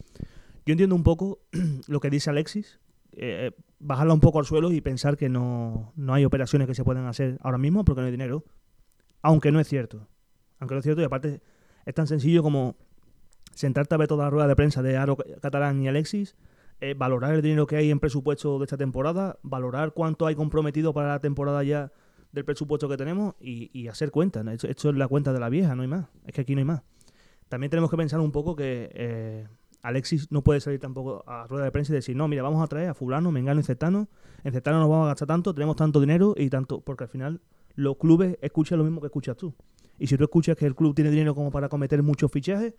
Yo 0.65 0.73
entiendo 0.73 0.95
un 0.95 1.03
poco 1.03 1.41
lo 1.87 2.01
que 2.01 2.09
dice 2.09 2.31
Alexis, 2.31 2.81
eh, 3.13 3.53
bajarla 3.79 4.15
un 4.15 4.21
poco 4.21 4.39
al 4.39 4.47
suelo 4.47 4.73
y 4.73 4.81
pensar 4.81 5.19
que 5.19 5.29
no, 5.29 5.93
no 5.97 6.15
hay 6.15 6.25
operaciones 6.25 6.67
que 6.67 6.75
se 6.75 6.83
puedan 6.83 7.07
hacer 7.07 7.39
ahora 7.43 7.59
mismo 7.59 7.85
porque 7.85 8.01
no 8.01 8.07
hay 8.07 8.13
dinero, 8.13 8.45
aunque 9.25 9.51
no 9.51 9.59
es 9.59 9.67
cierto. 9.67 10.07
Aunque 10.61 10.75
no 10.75 10.81
es 10.81 10.85
cierto 10.85 11.01
y 11.01 11.05
aparte 11.05 11.41
es 11.87 11.95
tan 11.95 12.07
sencillo 12.07 12.43
como 12.43 12.77
sentarte 13.55 13.95
a 13.95 13.99
ver 13.99 14.07
toda 14.07 14.25
la 14.25 14.31
rueda 14.31 14.47
de 14.47 14.55
prensa 14.55 14.83
de 14.83 14.97
Aro 14.99 15.17
Catalán 15.41 15.83
y 15.83 15.89
Alexis 15.89 16.37
eh, 16.81 16.95
valorar 16.95 17.35
el 17.35 17.41
dinero 17.41 17.67
que 17.67 17.77
hay 17.77 17.91
en 17.91 18.01
presupuesto 18.01 18.59
de 18.59 18.65
esta 18.65 18.77
temporada, 18.77 19.39
valorar 19.43 19.95
cuánto 19.95 20.27
hay 20.27 20.35
comprometido 20.35 20.93
para 20.93 21.09
la 21.09 21.21
temporada 21.21 21.63
ya 21.63 21.91
del 22.33 22.45
presupuesto 22.45 22.87
que 22.89 22.99
tenemos 22.99 23.35
y, 23.41 23.89
hacer 23.89 24.11
cuentas. 24.11 24.47
Esto, 24.63 24.91
es 24.91 24.97
la 24.97 25.09
cuenta 25.09 25.33
de 25.33 25.41
la 25.41 25.49
vieja, 25.49 25.75
no 25.75 25.83
hay 25.83 25.89
más. 25.89 26.07
Es 26.27 26.35
que 26.35 26.43
aquí 26.43 26.55
no 26.55 26.59
hay 26.59 26.67
más. 26.67 26.83
También 27.49 27.71
tenemos 27.71 27.91
que 27.91 27.97
pensar 27.97 28.21
un 28.21 28.33
poco 28.33 28.57
que 28.57 28.91
eh, 28.93 29.49
Alexis 29.81 30.31
no 30.31 30.43
puede 30.43 30.61
salir 30.61 30.81
tampoco 30.81 31.25
a 31.27 31.47
rueda 31.47 31.65
de 31.65 31.71
prensa 31.71 31.93
y 31.93 31.97
decir, 31.97 32.15
no, 32.15 32.29
mira, 32.29 32.43
vamos 32.43 32.63
a 32.63 32.67
traer 32.67 32.91
a 32.91 32.95
fulano, 32.95 33.31
mengano 33.31 33.61
y 33.61 33.63
cetano. 33.63 34.09
En 34.43 34.53
cetano 34.53 34.81
nos 34.81 34.89
vamos 34.91 35.07
a 35.07 35.09
gastar 35.09 35.29
tanto, 35.29 35.55
tenemos 35.55 35.77
tanto 35.77 36.01
dinero 36.01 36.35
y 36.37 36.51
tanto... 36.51 36.81
Porque 36.83 37.05
al 37.05 37.11
final 37.11 37.41
los 37.75 37.97
clubes 37.97 38.39
escuchan 38.41 38.79
lo 38.79 38.85
mismo 38.85 39.01
que 39.01 39.07
escuchas 39.07 39.37
tú. 39.37 39.55
Y 39.99 40.07
si 40.07 40.17
tú 40.17 40.25
escuchas 40.25 40.57
que 40.57 40.67
el 40.67 40.75
club 40.75 40.95
tiene 40.95 41.11
dinero 41.11 41.35
como 41.35 41.51
para 41.51 41.69
cometer 41.69 42.03
muchos 42.03 42.31
fichajes, 42.31 42.75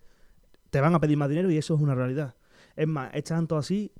te 0.70 0.80
van 0.80 0.94
a 0.94 1.00
pedir 1.00 1.16
más 1.16 1.28
dinero 1.28 1.50
y 1.50 1.56
eso 1.56 1.74
es 1.74 1.80
una 1.80 1.94
realidad. 1.94 2.34
Es 2.76 2.86
más, 2.86 3.10
es 3.14 3.24
tanto 3.24 3.56
así 3.56 3.92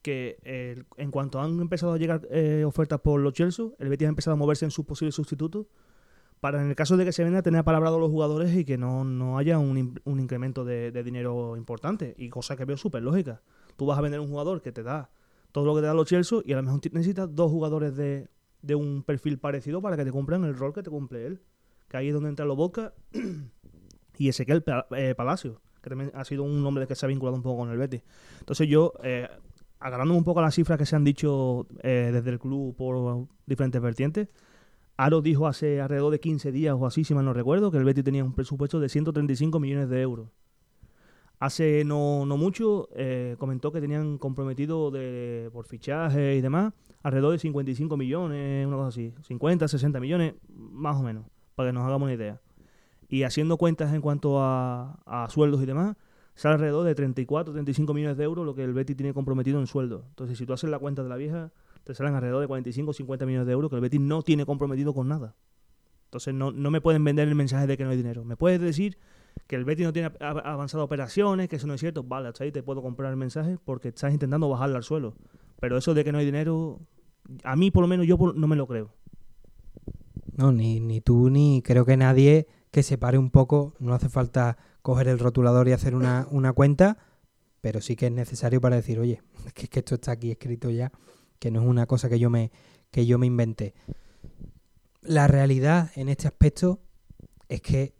que 0.00 0.38
eh, 0.44 0.82
en 0.96 1.10
cuanto 1.10 1.40
han 1.40 1.60
empezado 1.60 1.92
a 1.92 1.98
llegar 1.98 2.26
eh, 2.30 2.64
ofertas 2.66 3.00
por 3.00 3.20
los 3.20 3.34
Chelsea, 3.34 3.66
el 3.78 3.88
Betis 3.88 4.06
ha 4.06 4.08
empezado 4.08 4.34
a 4.34 4.36
moverse 4.36 4.64
en 4.64 4.70
sus 4.70 4.84
posibles 4.84 5.14
sustitutos 5.14 5.66
para 6.40 6.60
en 6.60 6.70
el 6.70 6.74
caso 6.74 6.96
de 6.96 7.04
que 7.04 7.12
se 7.12 7.22
venda 7.22 7.40
tener 7.42 7.62
palabrado 7.62 8.00
los 8.00 8.10
jugadores 8.10 8.52
y 8.56 8.64
que 8.64 8.76
no, 8.76 9.38
haya 9.38 9.58
un, 9.58 10.00
un 10.04 10.20
incremento 10.20 10.64
de, 10.64 10.90
dinero 11.04 11.56
importante. 11.56 12.14
Y 12.18 12.30
cosa 12.30 12.56
que 12.56 12.64
veo 12.64 12.76
súper 12.76 13.02
lógica. 13.02 13.42
Tú 13.76 13.86
vas 13.86 13.96
a 13.96 14.00
vender 14.00 14.18
un 14.18 14.28
jugador 14.28 14.60
que 14.60 14.72
te 14.72 14.82
da 14.82 15.10
todo 15.52 15.66
lo 15.66 15.74
que 15.76 15.82
te 15.82 15.86
da 15.86 15.94
los 15.94 16.08
Chelsea 16.08 16.40
y 16.44 16.52
a 16.52 16.56
lo 16.56 16.64
mejor 16.64 16.80
necesitas 16.92 17.32
dos 17.32 17.48
jugadores 17.48 17.94
de, 17.94 18.28
de 18.62 18.74
un 18.74 19.02
perfil 19.02 19.38
parecido 19.38 19.82
para 19.82 19.96
que 19.96 20.04
te 20.04 20.12
cumplan 20.12 20.44
el 20.44 20.56
rol 20.56 20.72
que 20.72 20.82
te 20.82 20.90
cumple 20.90 21.26
él. 21.26 21.40
Que 21.88 21.98
ahí 21.98 22.08
es 22.08 22.14
donde 22.14 22.30
entra 22.30 22.46
lo 22.46 22.56
Boca 22.56 22.94
y 24.18 24.28
Ezequiel 24.28 24.64
eh, 24.96 25.14
Palacio 25.14 25.60
que 25.82 25.90
también 25.90 26.12
ha 26.14 26.24
sido 26.24 26.44
un 26.44 26.62
nombre 26.62 26.86
que 26.86 26.94
se 26.94 27.04
ha 27.04 27.08
vinculado 27.08 27.36
un 27.36 27.42
poco 27.42 27.58
con 27.58 27.70
el 27.70 27.76
Betis. 27.76 28.02
Entonces 28.38 28.68
yo, 28.68 28.92
eh, 29.02 29.28
agarrándome 29.80 30.18
un 30.18 30.24
poco 30.24 30.40
a 30.40 30.42
las 30.42 30.54
cifras 30.54 30.78
que 30.78 30.86
se 30.86 30.96
han 30.96 31.04
dicho 31.04 31.66
eh, 31.82 32.10
desde 32.12 32.30
el 32.30 32.38
club 32.38 32.74
por 32.76 33.26
diferentes 33.46 33.82
vertientes, 33.82 34.28
Aro 34.96 35.20
dijo 35.20 35.48
hace 35.48 35.80
alrededor 35.80 36.12
de 36.12 36.20
15 36.20 36.52
días 36.52 36.76
o 36.78 36.86
así, 36.86 37.02
si 37.02 37.14
mal 37.14 37.24
no 37.24 37.32
recuerdo, 37.32 37.70
que 37.70 37.78
el 37.78 37.84
Betis 37.84 38.04
tenía 38.04 38.22
un 38.22 38.34
presupuesto 38.34 38.78
de 38.78 38.88
135 38.88 39.58
millones 39.58 39.88
de 39.88 40.00
euros. 40.00 40.28
Hace 41.42 41.84
no, 41.84 42.24
no 42.24 42.36
mucho 42.36 42.88
eh, 42.94 43.34
comentó 43.36 43.72
que 43.72 43.80
tenían 43.80 44.16
comprometido 44.16 44.92
de, 44.92 45.50
por 45.52 45.66
fichaje 45.66 46.36
y 46.36 46.40
demás 46.40 46.72
alrededor 47.02 47.32
de 47.32 47.40
55 47.40 47.96
millones, 47.96 48.64
una 48.64 48.76
cosa 48.76 48.88
así, 48.90 49.12
50, 49.22 49.66
60 49.66 49.98
millones, 49.98 50.34
más 50.54 50.96
o 50.96 51.02
menos, 51.02 51.24
para 51.56 51.70
que 51.70 51.72
nos 51.72 51.84
hagamos 51.84 52.06
una 52.06 52.14
idea 52.14 52.40
y 53.12 53.24
haciendo 53.24 53.58
cuentas 53.58 53.92
en 53.92 54.00
cuanto 54.00 54.38
a, 54.40 55.26
sueldos 55.28 55.62
y 55.62 55.66
demás, 55.66 55.96
sale 56.34 56.54
alrededor 56.54 56.86
de 56.86 56.94
34, 56.94 57.52
35 57.52 57.92
millones 57.92 58.16
de 58.16 58.24
euros 58.24 58.46
lo 58.46 58.54
que 58.54 58.64
el 58.64 58.72
Betty 58.72 58.94
tiene 58.94 59.12
comprometido 59.12 59.60
en 59.60 59.66
sueldo. 59.66 60.06
Entonces, 60.08 60.38
si 60.38 60.46
tú 60.46 60.54
haces 60.54 60.70
la 60.70 60.78
cuenta 60.78 61.02
de 61.02 61.10
la 61.10 61.16
vieja, 61.16 61.52
te 61.84 61.94
salen 61.94 62.14
alrededor 62.14 62.40
de 62.40 62.46
45 62.46 62.94
50 62.94 63.26
millones 63.26 63.46
de 63.46 63.52
euros 63.52 63.68
que 63.68 63.76
el 63.76 63.82
Betty 63.82 63.98
no 63.98 64.22
tiene 64.22 64.46
comprometido 64.46 64.94
con 64.94 65.08
nada. 65.08 65.34
Entonces, 66.04 66.32
no, 66.32 66.52
me 66.52 66.80
pueden 66.80 67.04
vender 67.04 67.28
el 67.28 67.34
mensaje 67.34 67.66
de 67.66 67.76
que 67.76 67.84
no 67.84 67.90
hay 67.90 67.98
dinero. 67.98 68.24
Me 68.24 68.38
puedes 68.38 68.62
decir 68.62 68.96
que 69.46 69.56
el 69.56 69.64
Betty 69.64 69.82
no 69.82 69.92
tiene 69.92 70.10
avanzado 70.20 70.84
operaciones, 70.84 71.48
que 71.48 71.56
eso 71.56 71.66
no 71.66 71.74
es 71.74 71.80
cierto. 71.80 72.02
Vale, 72.02 72.28
hasta 72.28 72.44
ahí 72.44 72.52
te 72.52 72.62
puedo 72.62 72.82
comprar 72.82 73.10
el 73.10 73.16
mensaje 73.16 73.58
porque 73.64 73.88
estás 73.88 74.12
intentando 74.12 74.48
bajarla 74.48 74.78
al 74.78 74.84
suelo. 74.84 75.14
Pero 75.60 75.76
eso 75.76 75.94
de 75.94 76.04
que 76.04 76.12
no 76.12 76.18
hay 76.18 76.24
dinero, 76.24 76.80
a 77.44 77.56
mí 77.56 77.70
por 77.70 77.82
lo 77.82 77.88
menos 77.88 78.06
yo 78.06 78.16
no 78.34 78.46
me 78.46 78.56
lo 78.56 78.66
creo. 78.66 78.94
No, 80.36 80.52
ni, 80.52 80.80
ni 80.80 81.00
tú 81.00 81.30
ni 81.30 81.62
creo 81.62 81.84
que 81.84 81.96
nadie 81.96 82.46
que 82.70 82.82
se 82.82 82.96
pare 82.96 83.18
un 83.18 83.30
poco, 83.30 83.74
no 83.78 83.94
hace 83.94 84.08
falta 84.08 84.56
coger 84.80 85.08
el 85.08 85.18
rotulador 85.18 85.68
y 85.68 85.72
hacer 85.72 85.94
una, 85.94 86.26
cuenta, 86.54 86.98
pero 87.60 87.80
sí 87.80 87.96
que 87.96 88.06
es 88.06 88.12
necesario 88.12 88.60
para 88.60 88.76
decir, 88.76 88.98
oye, 88.98 89.22
que, 89.54 89.68
que 89.68 89.80
esto 89.80 89.96
está 89.96 90.12
aquí 90.12 90.30
escrito 90.30 90.70
ya, 90.70 90.90
que 91.38 91.50
no 91.50 91.60
es 91.60 91.66
una 91.66 91.86
cosa 91.86 92.08
que 92.08 92.18
yo 92.18 92.30
me, 92.30 92.50
que 92.90 93.06
yo 93.06 93.18
me 93.18 93.26
inventé. 93.26 93.74
La 95.02 95.26
realidad 95.26 95.90
en 95.96 96.08
este 96.08 96.28
aspecto 96.28 96.80
es 97.48 97.60
que 97.60 97.94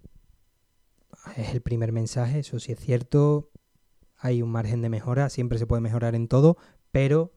es 1.37 1.55
el 1.55 1.61
primer 1.61 1.93
mensaje, 1.93 2.41
eso 2.41 2.59
sí 2.59 2.73
es 2.73 2.81
cierto, 2.81 3.51
hay 4.17 4.43
un 4.43 4.51
margen 4.51 4.83
de 4.83 4.89
mejora, 4.89 5.29
siempre 5.29 5.59
se 5.59 5.67
puede 5.67 5.81
mejorar 5.83 6.15
en 6.15 6.29
todo, 6.29 6.57
pero 6.91 7.33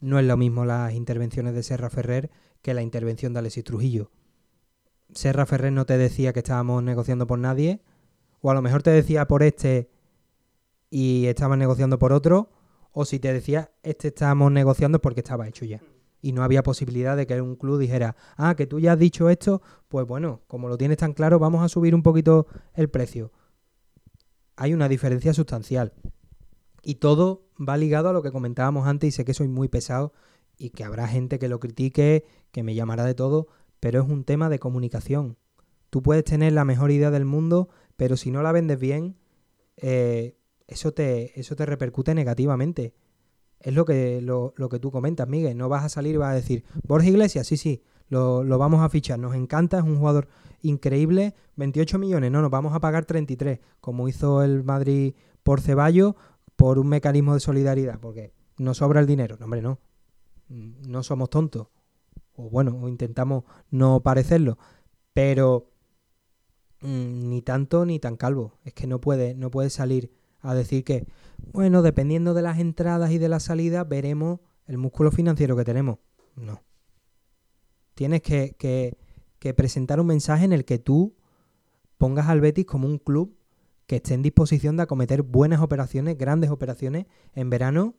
no 0.00 0.18
es 0.18 0.26
lo 0.26 0.36
mismo 0.36 0.64
las 0.64 0.94
intervenciones 0.94 1.54
de 1.54 1.62
Serra 1.62 1.90
Ferrer 1.90 2.30
que 2.62 2.74
la 2.74 2.82
intervención 2.82 3.32
de 3.32 3.40
Alexis 3.40 3.64
Trujillo. 3.64 4.10
Serra 5.12 5.46
Ferrer 5.46 5.72
no 5.72 5.86
te 5.86 5.98
decía 5.98 6.32
que 6.32 6.40
estábamos 6.40 6.82
negociando 6.82 7.26
por 7.26 7.38
nadie, 7.38 7.82
o 8.40 8.50
a 8.50 8.54
lo 8.54 8.62
mejor 8.62 8.82
te 8.82 8.90
decía 8.90 9.26
por 9.26 9.42
este 9.42 9.90
y 10.88 11.26
estabas 11.26 11.58
negociando 11.58 11.98
por 11.98 12.12
otro, 12.12 12.50
o 12.92 13.04
si 13.04 13.18
te 13.18 13.32
decía 13.32 13.72
este 13.82 14.08
estábamos 14.08 14.52
negociando 14.52 15.00
porque 15.00 15.20
estaba 15.20 15.48
hecho 15.48 15.64
ya. 15.64 15.80
Y 16.20 16.32
no 16.32 16.42
había 16.42 16.62
posibilidad 16.62 17.16
de 17.16 17.26
que 17.26 17.40
un 17.40 17.56
club 17.56 17.78
dijera, 17.78 18.16
ah, 18.36 18.54
que 18.54 18.66
tú 18.66 18.78
ya 18.78 18.92
has 18.92 18.98
dicho 18.98 19.30
esto, 19.30 19.62
pues 19.88 20.06
bueno, 20.06 20.42
como 20.46 20.68
lo 20.68 20.76
tienes 20.76 20.98
tan 20.98 21.14
claro, 21.14 21.38
vamos 21.38 21.64
a 21.64 21.68
subir 21.68 21.94
un 21.94 22.02
poquito 22.02 22.46
el 22.74 22.90
precio. 22.90 23.32
Hay 24.56 24.74
una 24.74 24.88
diferencia 24.88 25.32
sustancial. 25.32 25.94
Y 26.82 26.96
todo 26.96 27.46
va 27.58 27.76
ligado 27.76 28.08
a 28.08 28.12
lo 28.12 28.22
que 28.22 28.30
comentábamos 28.30 28.86
antes, 28.86 29.08
y 29.08 29.12
sé 29.12 29.24
que 29.24 29.34
soy 29.34 29.48
muy 29.48 29.68
pesado 29.68 30.12
y 30.56 30.70
que 30.70 30.84
habrá 30.84 31.08
gente 31.08 31.38
que 31.38 31.48
lo 31.48 31.58
critique, 31.58 32.24
que 32.52 32.62
me 32.62 32.74
llamará 32.74 33.04
de 33.04 33.14
todo, 33.14 33.48
pero 33.80 34.02
es 34.02 34.08
un 34.08 34.24
tema 34.24 34.50
de 34.50 34.58
comunicación. 34.58 35.38
Tú 35.88 36.02
puedes 36.02 36.24
tener 36.24 36.52
la 36.52 36.66
mejor 36.66 36.90
idea 36.90 37.10
del 37.10 37.24
mundo, 37.24 37.70
pero 37.96 38.16
si 38.16 38.30
no 38.30 38.42
la 38.42 38.52
vendes 38.52 38.78
bien, 38.78 39.16
eh, 39.76 40.36
eso, 40.68 40.92
te, 40.92 41.38
eso 41.40 41.56
te 41.56 41.66
repercute 41.66 42.14
negativamente. 42.14 42.94
Es 43.60 43.74
lo 43.74 43.84
que, 43.84 44.20
lo, 44.22 44.52
que 44.70 44.78
tú 44.78 44.90
comentas, 44.90 45.28
Miguel. 45.28 45.56
No 45.56 45.68
vas 45.68 45.84
a 45.84 45.88
salir 45.88 46.14
y 46.14 46.18
vas 46.18 46.32
a 46.32 46.34
decir, 46.34 46.64
Borja 46.86 47.08
Iglesias, 47.08 47.46
sí, 47.46 47.56
sí, 47.56 47.82
lo, 48.08 48.42
lo, 48.42 48.58
vamos 48.58 48.80
a 48.80 48.88
fichar. 48.88 49.18
Nos 49.18 49.34
encanta, 49.34 49.78
es 49.78 49.84
un 49.84 49.98
jugador 49.98 50.28
increíble. 50.62 51.34
28 51.56 51.98
millones, 51.98 52.30
no, 52.30 52.40
nos 52.40 52.50
vamos 52.50 52.74
a 52.74 52.80
pagar 52.80 53.04
33, 53.04 53.60
como 53.80 54.08
hizo 54.08 54.42
el 54.42 54.64
Madrid 54.64 55.14
por 55.42 55.60
Ceballos, 55.60 56.14
por 56.56 56.78
un 56.78 56.88
mecanismo 56.88 57.34
de 57.34 57.40
solidaridad, 57.40 57.98
porque 58.00 58.32
no 58.58 58.74
sobra 58.74 59.00
el 59.00 59.06
dinero. 59.06 59.36
No, 59.38 59.44
hombre, 59.44 59.62
no. 59.62 59.78
No 60.48 61.02
somos 61.02 61.30
tontos 61.30 61.68
o 62.40 62.50
bueno, 62.50 62.88
intentamos 62.88 63.44
no 63.70 64.00
parecerlo, 64.00 64.58
pero 65.12 65.70
mm, 66.80 67.28
ni 67.28 67.42
tanto 67.42 67.84
ni 67.84 67.98
tan 67.98 68.16
calvo. 68.16 68.58
Es 68.64 68.74
que 68.74 68.86
no 68.86 69.00
puede, 69.00 69.34
no 69.34 69.50
puede 69.50 69.70
salir 69.70 70.12
a 70.40 70.54
decir 70.54 70.84
que, 70.84 71.06
bueno, 71.52 71.82
dependiendo 71.82 72.34
de 72.34 72.42
las 72.42 72.58
entradas 72.58 73.10
y 73.10 73.18
de 73.18 73.28
las 73.28 73.44
salidas, 73.44 73.88
veremos 73.88 74.40
el 74.66 74.78
músculo 74.78 75.10
financiero 75.10 75.56
que 75.56 75.64
tenemos. 75.64 75.98
No. 76.36 76.62
Tienes 77.94 78.22
que, 78.22 78.54
que, 78.58 78.96
que 79.38 79.54
presentar 79.54 80.00
un 80.00 80.06
mensaje 80.06 80.44
en 80.44 80.52
el 80.52 80.64
que 80.64 80.78
tú 80.78 81.16
pongas 81.98 82.28
al 82.28 82.40
Betis 82.40 82.64
como 82.64 82.86
un 82.86 82.98
club 82.98 83.36
que 83.86 83.96
esté 83.96 84.14
en 84.14 84.22
disposición 84.22 84.76
de 84.76 84.84
acometer 84.84 85.22
buenas 85.22 85.60
operaciones, 85.60 86.16
grandes 86.16 86.50
operaciones 86.50 87.06
en 87.34 87.50
verano, 87.50 87.96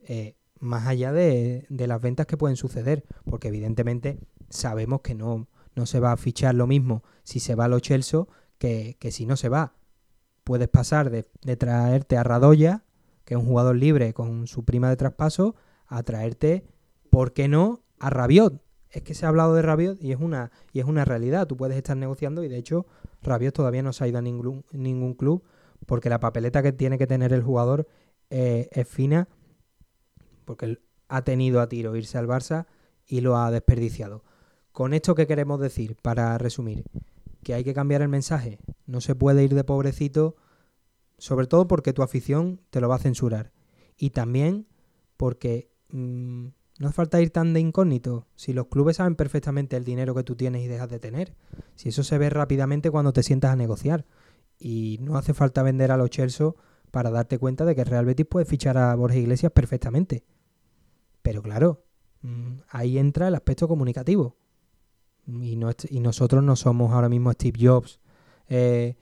eh, 0.00 0.34
más 0.58 0.88
allá 0.88 1.12
de, 1.12 1.66
las 1.70 2.02
ventas 2.02 2.26
que 2.26 2.36
pueden 2.36 2.56
suceder, 2.56 3.04
porque 3.24 3.48
evidentemente 3.48 4.18
sabemos 4.48 5.02
que 5.02 5.14
no, 5.14 5.46
no 5.76 5.86
se 5.86 6.00
va 6.00 6.10
a 6.10 6.16
fichar 6.16 6.56
lo 6.56 6.66
mismo 6.66 7.04
si 7.22 7.38
se 7.38 7.54
va 7.54 7.66
a 7.66 7.68
los 7.68 7.80
Chelsea 7.80 8.24
que, 8.58 8.96
que 8.98 9.12
si 9.12 9.24
no 9.24 9.36
se 9.36 9.48
va. 9.48 9.76
Puedes 10.44 10.68
pasar 10.68 11.10
de, 11.10 11.24
traerte 11.56 12.16
a 12.16 12.22
Radoya, 12.22 12.84
que 13.24 13.34
es 13.34 13.40
un 13.40 13.46
jugador 13.46 13.76
libre 13.76 14.12
con 14.12 14.46
su 14.46 14.64
prima 14.64 14.88
de 14.90 14.96
traspaso, 14.96 15.56
a 15.86 16.02
traerte, 16.02 16.64
¿por 17.10 17.32
qué 17.32 17.48
no?, 17.48 17.82
a 17.98 18.10
Rabiot. 18.10 18.62
Es 18.90 19.02
que 19.02 19.14
se 19.14 19.26
ha 19.26 19.30
hablado 19.30 19.54
de 19.54 19.62
Rabiot 19.62 20.00
y 20.02 20.12
es 20.12 20.20
una, 20.20 20.52
y 20.72 20.80
es 20.80 20.84
una 20.84 21.04
realidad. 21.04 21.46
Tú 21.46 21.56
puedes 21.56 21.76
estar 21.76 21.96
negociando 21.96 22.44
y 22.44 22.48
de 22.48 22.58
hecho 22.58 22.86
Rabiot 23.22 23.54
todavía 23.54 23.82
no 23.82 23.92
se 23.92 24.04
ha 24.04 24.08
ido 24.08 24.18
a 24.18 24.22
ningún, 24.22 24.64
ningún 24.72 25.14
club 25.14 25.42
porque 25.86 26.08
la 26.08 26.20
papeleta 26.20 26.62
que 26.62 26.72
tiene 26.72 26.98
que 26.98 27.06
tener 27.06 27.32
el 27.32 27.42
jugador 27.42 27.88
eh, 28.30 28.68
es 28.72 28.88
fina 28.88 29.28
porque 30.44 30.78
ha 31.08 31.22
tenido 31.22 31.60
a 31.60 31.68
tiro 31.68 31.96
irse 31.96 32.18
al 32.18 32.26
Barça 32.26 32.66
y 33.06 33.20
lo 33.20 33.36
ha 33.36 33.50
desperdiciado. 33.50 34.22
Con 34.72 34.94
esto, 34.94 35.14
¿qué 35.14 35.26
queremos 35.26 35.60
decir? 35.60 35.96
Para 36.02 36.36
resumir, 36.38 36.84
que 37.44 37.54
hay 37.54 37.62
que 37.62 37.74
cambiar 37.74 38.02
el 38.02 38.08
mensaje. 38.08 38.58
No 38.86 39.00
se 39.00 39.14
puede 39.14 39.44
ir 39.44 39.54
de 39.54 39.62
pobrecito, 39.62 40.36
sobre 41.18 41.46
todo 41.46 41.68
porque 41.68 41.92
tu 41.92 42.02
afición 42.02 42.60
te 42.70 42.80
lo 42.80 42.88
va 42.88 42.96
a 42.96 42.98
censurar. 42.98 43.52
Y 43.96 44.10
también 44.10 44.66
porque 45.16 45.70
mm, 45.90 46.46
no 46.80 46.88
hace 46.88 46.94
falta 46.96 47.20
ir 47.20 47.30
tan 47.30 47.52
de 47.52 47.60
incógnito. 47.60 48.26
Si 48.34 48.52
los 48.52 48.66
clubes 48.66 48.96
saben 48.96 49.14
perfectamente 49.14 49.76
el 49.76 49.84
dinero 49.84 50.14
que 50.14 50.24
tú 50.24 50.34
tienes 50.34 50.62
y 50.62 50.66
dejas 50.66 50.90
de 50.90 50.98
tener. 50.98 51.36
Si 51.76 51.90
eso 51.90 52.02
se 52.02 52.18
ve 52.18 52.30
rápidamente 52.30 52.90
cuando 52.90 53.12
te 53.12 53.22
sientas 53.22 53.52
a 53.52 53.56
negociar. 53.56 54.04
Y 54.58 54.98
no 55.00 55.16
hace 55.16 55.34
falta 55.34 55.62
vender 55.62 55.92
a 55.92 55.96
los 55.96 56.10
Chelsea 56.10 56.52
para 56.90 57.10
darte 57.10 57.38
cuenta 57.38 57.64
de 57.64 57.74
que 57.74 57.84
Real 57.84 58.04
Betis 58.04 58.26
puede 58.26 58.46
fichar 58.46 58.78
a 58.78 58.94
Borja 58.94 59.16
Iglesias 59.16 59.52
perfectamente. 59.52 60.24
Pero 61.22 61.42
claro, 61.42 61.84
mm, 62.22 62.56
ahí 62.68 62.98
entra 62.98 63.28
el 63.28 63.34
aspecto 63.34 63.68
comunicativo. 63.68 64.36
Y, 65.26 65.56
no, 65.56 65.70
y 65.88 66.00
nosotros 66.00 66.42
no 66.42 66.56
somos 66.56 66.92
ahora 66.92 67.08
mismo 67.08 67.32
Steve 67.32 67.58
Jobs 67.60 68.00
eh, 68.48 68.96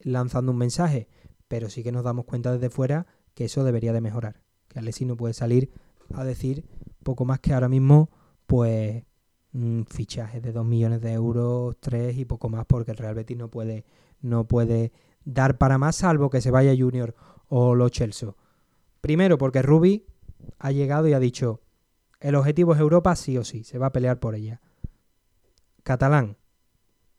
lanzando 0.00 0.52
un 0.52 0.58
mensaje, 0.58 1.08
pero 1.48 1.70
sí 1.70 1.82
que 1.82 1.92
nos 1.92 2.04
damos 2.04 2.24
cuenta 2.24 2.52
desde 2.52 2.70
fuera 2.70 3.06
que 3.34 3.46
eso 3.46 3.64
debería 3.64 3.92
de 3.92 4.00
mejorar. 4.00 4.42
Que 4.68 4.78
Alessi 4.78 5.04
no 5.04 5.16
puede 5.16 5.34
salir 5.34 5.70
a 6.14 6.24
decir 6.24 6.64
poco 7.02 7.24
más 7.24 7.40
que 7.40 7.54
ahora 7.54 7.68
mismo, 7.68 8.10
pues 8.46 9.04
mm, 9.52 9.82
fichajes 9.82 10.42
de 10.42 10.52
2 10.52 10.64
millones 10.64 11.00
de 11.00 11.12
euros, 11.12 11.76
3 11.80 12.16
y 12.18 12.24
poco 12.24 12.48
más, 12.48 12.66
porque 12.66 12.90
el 12.90 12.96
Real 12.96 13.14
Betis 13.14 13.36
no 13.36 13.48
puede, 13.48 13.84
no 14.20 14.46
puede 14.46 14.92
dar 15.24 15.58
para 15.58 15.78
más, 15.78 15.96
salvo 15.96 16.30
que 16.30 16.40
se 16.40 16.50
vaya 16.50 16.74
Junior 16.76 17.14
o 17.48 17.74
los 17.74 17.90
Chelsea. 17.90 18.34
Primero, 19.00 19.38
porque 19.38 19.62
Ruby 19.62 20.06
ha 20.58 20.70
llegado 20.70 21.08
y 21.08 21.12
ha 21.12 21.18
dicho, 21.18 21.60
el 22.20 22.34
objetivo 22.34 22.74
es 22.74 22.80
Europa 22.80 23.16
sí 23.16 23.36
o 23.36 23.44
sí, 23.44 23.64
se 23.64 23.78
va 23.78 23.86
a 23.86 23.92
pelear 23.92 24.20
por 24.20 24.34
ella. 24.34 24.60
Catalán, 25.82 26.36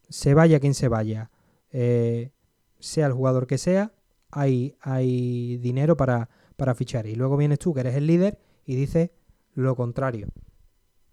se 0.10 0.34
vaya 0.34 0.60
quien 0.60 0.74
se 0.74 0.88
vaya, 0.88 1.32
eh, 1.72 2.32
sea 2.80 3.08
el 3.08 3.14
jugador 3.14 3.48
que 3.48 3.58
sea, 3.58 3.94
hay, 4.32 4.76
hay 4.82 5.58
dinero 5.58 5.98
para, 5.98 6.30
para 6.56 6.76
fichar. 6.76 7.06
Y 7.08 7.16
luego 7.16 7.38
vienes 7.38 7.60
tú, 7.60 7.74
que 7.74 7.82
eres 7.82 7.96
el 7.96 8.08
líder, 8.08 8.40
y 8.66 8.76
dices 8.76 9.12
lo 9.54 9.76
contrario. 9.76 10.28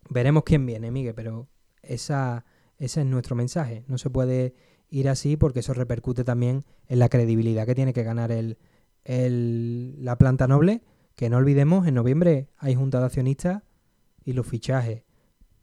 Veremos 0.08 0.44
quién 0.44 0.66
viene, 0.66 0.90
Miguel, 0.90 1.14
pero 1.14 1.48
esa, 1.82 2.44
ese 2.78 3.00
es 3.00 3.06
nuestro 3.06 3.36
mensaje. 3.36 3.84
No 3.86 3.98
se 3.98 4.10
puede 4.10 4.54
ir 4.88 5.08
así 5.08 5.36
porque 5.36 5.60
eso 5.60 5.74
repercute 5.74 6.24
también 6.24 6.64
en 6.88 6.98
la 6.98 7.08
credibilidad 7.08 7.66
que 7.66 7.74
tiene 7.74 7.92
que 7.92 8.02
ganar 8.02 8.32
el, 8.32 8.58
el, 9.04 10.04
la 10.04 10.16
planta 10.16 10.46
noble. 10.46 10.82
Que 11.14 11.28
no 11.28 11.36
olvidemos, 11.36 11.86
en 11.86 11.94
noviembre 11.94 12.48
hay 12.56 12.74
junta 12.74 12.98
de 12.98 13.06
accionistas 13.06 13.62
y 14.24 14.32
los 14.32 14.46
fichajes, 14.46 15.02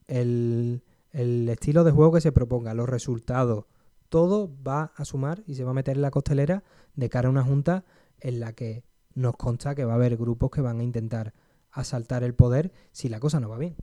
el, 0.07 0.83
el 1.17 1.49
estilo 1.49 1.83
de 1.83 1.91
juego 1.91 2.13
que 2.13 2.21
se 2.21 2.31
proponga, 2.31 2.75
los 2.75 2.87
resultados, 2.87 3.65
todo 4.07 4.51
va 4.63 4.91
a 4.95 5.03
sumar 5.03 5.41
y 5.47 5.55
se 5.55 5.63
va 5.63 5.71
a 5.71 5.73
meter 5.73 5.95
en 5.95 6.03
la 6.03 6.11
costelera 6.11 6.63
de 6.95 7.09
cara 7.09 7.27
a 7.27 7.31
una 7.31 7.43
junta 7.43 7.85
en 8.19 8.39
la 8.39 8.53
que 8.53 8.83
nos 9.15 9.35
consta 9.35 9.73
que 9.73 9.83
va 9.83 9.93
a 9.93 9.95
haber 9.95 10.15
grupos 10.15 10.51
que 10.51 10.61
van 10.61 10.79
a 10.79 10.83
intentar 10.83 11.33
asaltar 11.71 12.23
el 12.23 12.35
poder 12.35 12.71
si 12.91 13.09
la 13.09 13.19
cosa 13.19 13.39
no 13.39 13.49
va 13.49 13.57
bien. 13.57 13.75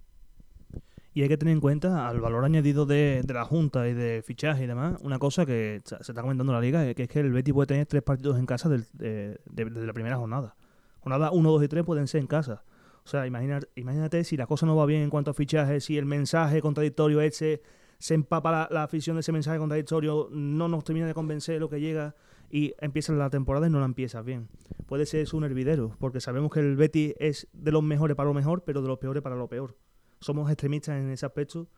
Y 1.12 1.22
hay 1.22 1.28
que 1.28 1.36
tener 1.36 1.54
en 1.54 1.60
cuenta 1.60 2.08
al 2.08 2.20
valor 2.20 2.44
añadido 2.44 2.86
de, 2.86 3.24
la 3.26 3.44
Junta 3.44 3.88
y 3.88 3.94
de 3.94 4.22
fichaje 4.24 4.62
y 4.62 4.66
demás, 4.68 5.00
una 5.02 5.18
cosa 5.18 5.44
que 5.44 5.82
se 5.84 5.96
está 5.96 6.22
comentando 6.22 6.52
en 6.52 6.56
la 6.56 6.60
liga, 6.60 6.94
que 6.94 7.02
es 7.02 7.08
que 7.08 7.18
el 7.18 7.32
Betis 7.32 7.52
puede 7.52 7.66
tener 7.66 7.86
tres 7.86 8.02
partidos 8.04 8.38
en 8.38 8.46
casa 8.46 8.68
de, 8.68 9.40
la 9.56 9.92
primera 9.92 10.16
jornada. 10.16 10.54
Jornada 11.00 11.32
1, 11.32 11.50
2 11.50 11.64
y 11.64 11.68
3 11.68 11.84
pueden 11.84 12.06
ser 12.06 12.20
en 12.20 12.28
casa. 12.28 12.62
O 13.04 13.08
sea, 13.08 13.26
imagínate, 13.26 13.68
imagínate 13.76 14.24
si 14.24 14.36
la 14.36 14.46
cosa 14.46 14.66
no 14.66 14.76
va 14.76 14.86
bien 14.86 15.02
en 15.02 15.10
cuanto 15.10 15.30
a 15.30 15.34
fichaje, 15.34 15.80
si 15.80 15.98
el 15.98 16.06
mensaje 16.06 16.60
contradictorio 16.60 17.20
ese 17.20 17.62
se 17.98 18.14
empapa 18.14 18.68
la, 18.70 18.82
afición 18.82 19.16
de 19.16 19.20
ese 19.20 19.32
mensaje 19.32 19.58
contradictorio, 19.58 20.28
no 20.30 20.68
nos 20.68 20.84
termina 20.84 21.06
de 21.06 21.14
convencer 21.14 21.60
lo 21.60 21.70
que 21.70 21.80
llega 21.80 22.14
y 22.50 22.74
empieza 22.80 23.12
la 23.12 23.30
temporada 23.30 23.66
y 23.66 23.70
no 23.70 23.78
la 23.78 23.86
empiezas 23.86 24.24
bien. 24.24 24.48
Puede 24.86 25.06
ser 25.06 25.20
eso 25.20 25.36
un 25.36 25.44
hervidero, 25.44 25.96
porque 25.98 26.20
sabemos 26.20 26.52
que 26.52 26.60
el 26.60 26.76
Betis 26.76 27.14
es 27.18 27.48
de 27.52 27.72
los 27.72 27.82
mejores 27.82 28.16
para 28.16 28.28
lo 28.28 28.34
mejor, 28.34 28.64
pero 28.64 28.82
de 28.82 28.88
los 28.88 28.98
peores 28.98 29.22
para 29.22 29.36
lo 29.36 29.48
peor 29.48 29.76
somos 30.24 30.50
extremistas 30.50 30.98
en 30.98 31.10
ese 31.10 31.26
aspecto 31.26 31.68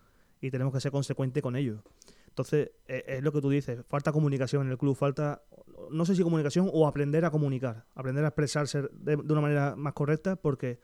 y 0.40 0.50
tenemos 0.50 0.72
que 0.72 0.80
ser 0.80 0.92
consecuentes 0.92 1.42
con 1.42 1.56
ello. 1.56 1.82
Entonces, 2.28 2.70
e, 2.86 3.04
es 3.08 3.22
lo 3.22 3.32
que 3.32 3.40
tú 3.40 3.50
dices, 3.50 3.84
falta 3.88 4.12
comunicación 4.12 4.66
en 4.66 4.70
el 4.70 4.78
club, 4.78 4.94
falta, 4.94 5.42
no 5.90 6.06
sé 6.06 6.14
si 6.14 6.22
comunicación 6.22 6.70
o 6.72 6.86
aprender 6.86 7.24
a 7.24 7.30
comunicar, 7.30 7.86
aprender 7.94 8.24
a 8.24 8.28
expresarse 8.28 8.82
de, 8.92 9.16
una 9.16 9.40
manera 9.40 9.74
más 9.76 9.94
correcta, 9.94 10.36
porque 10.36 10.78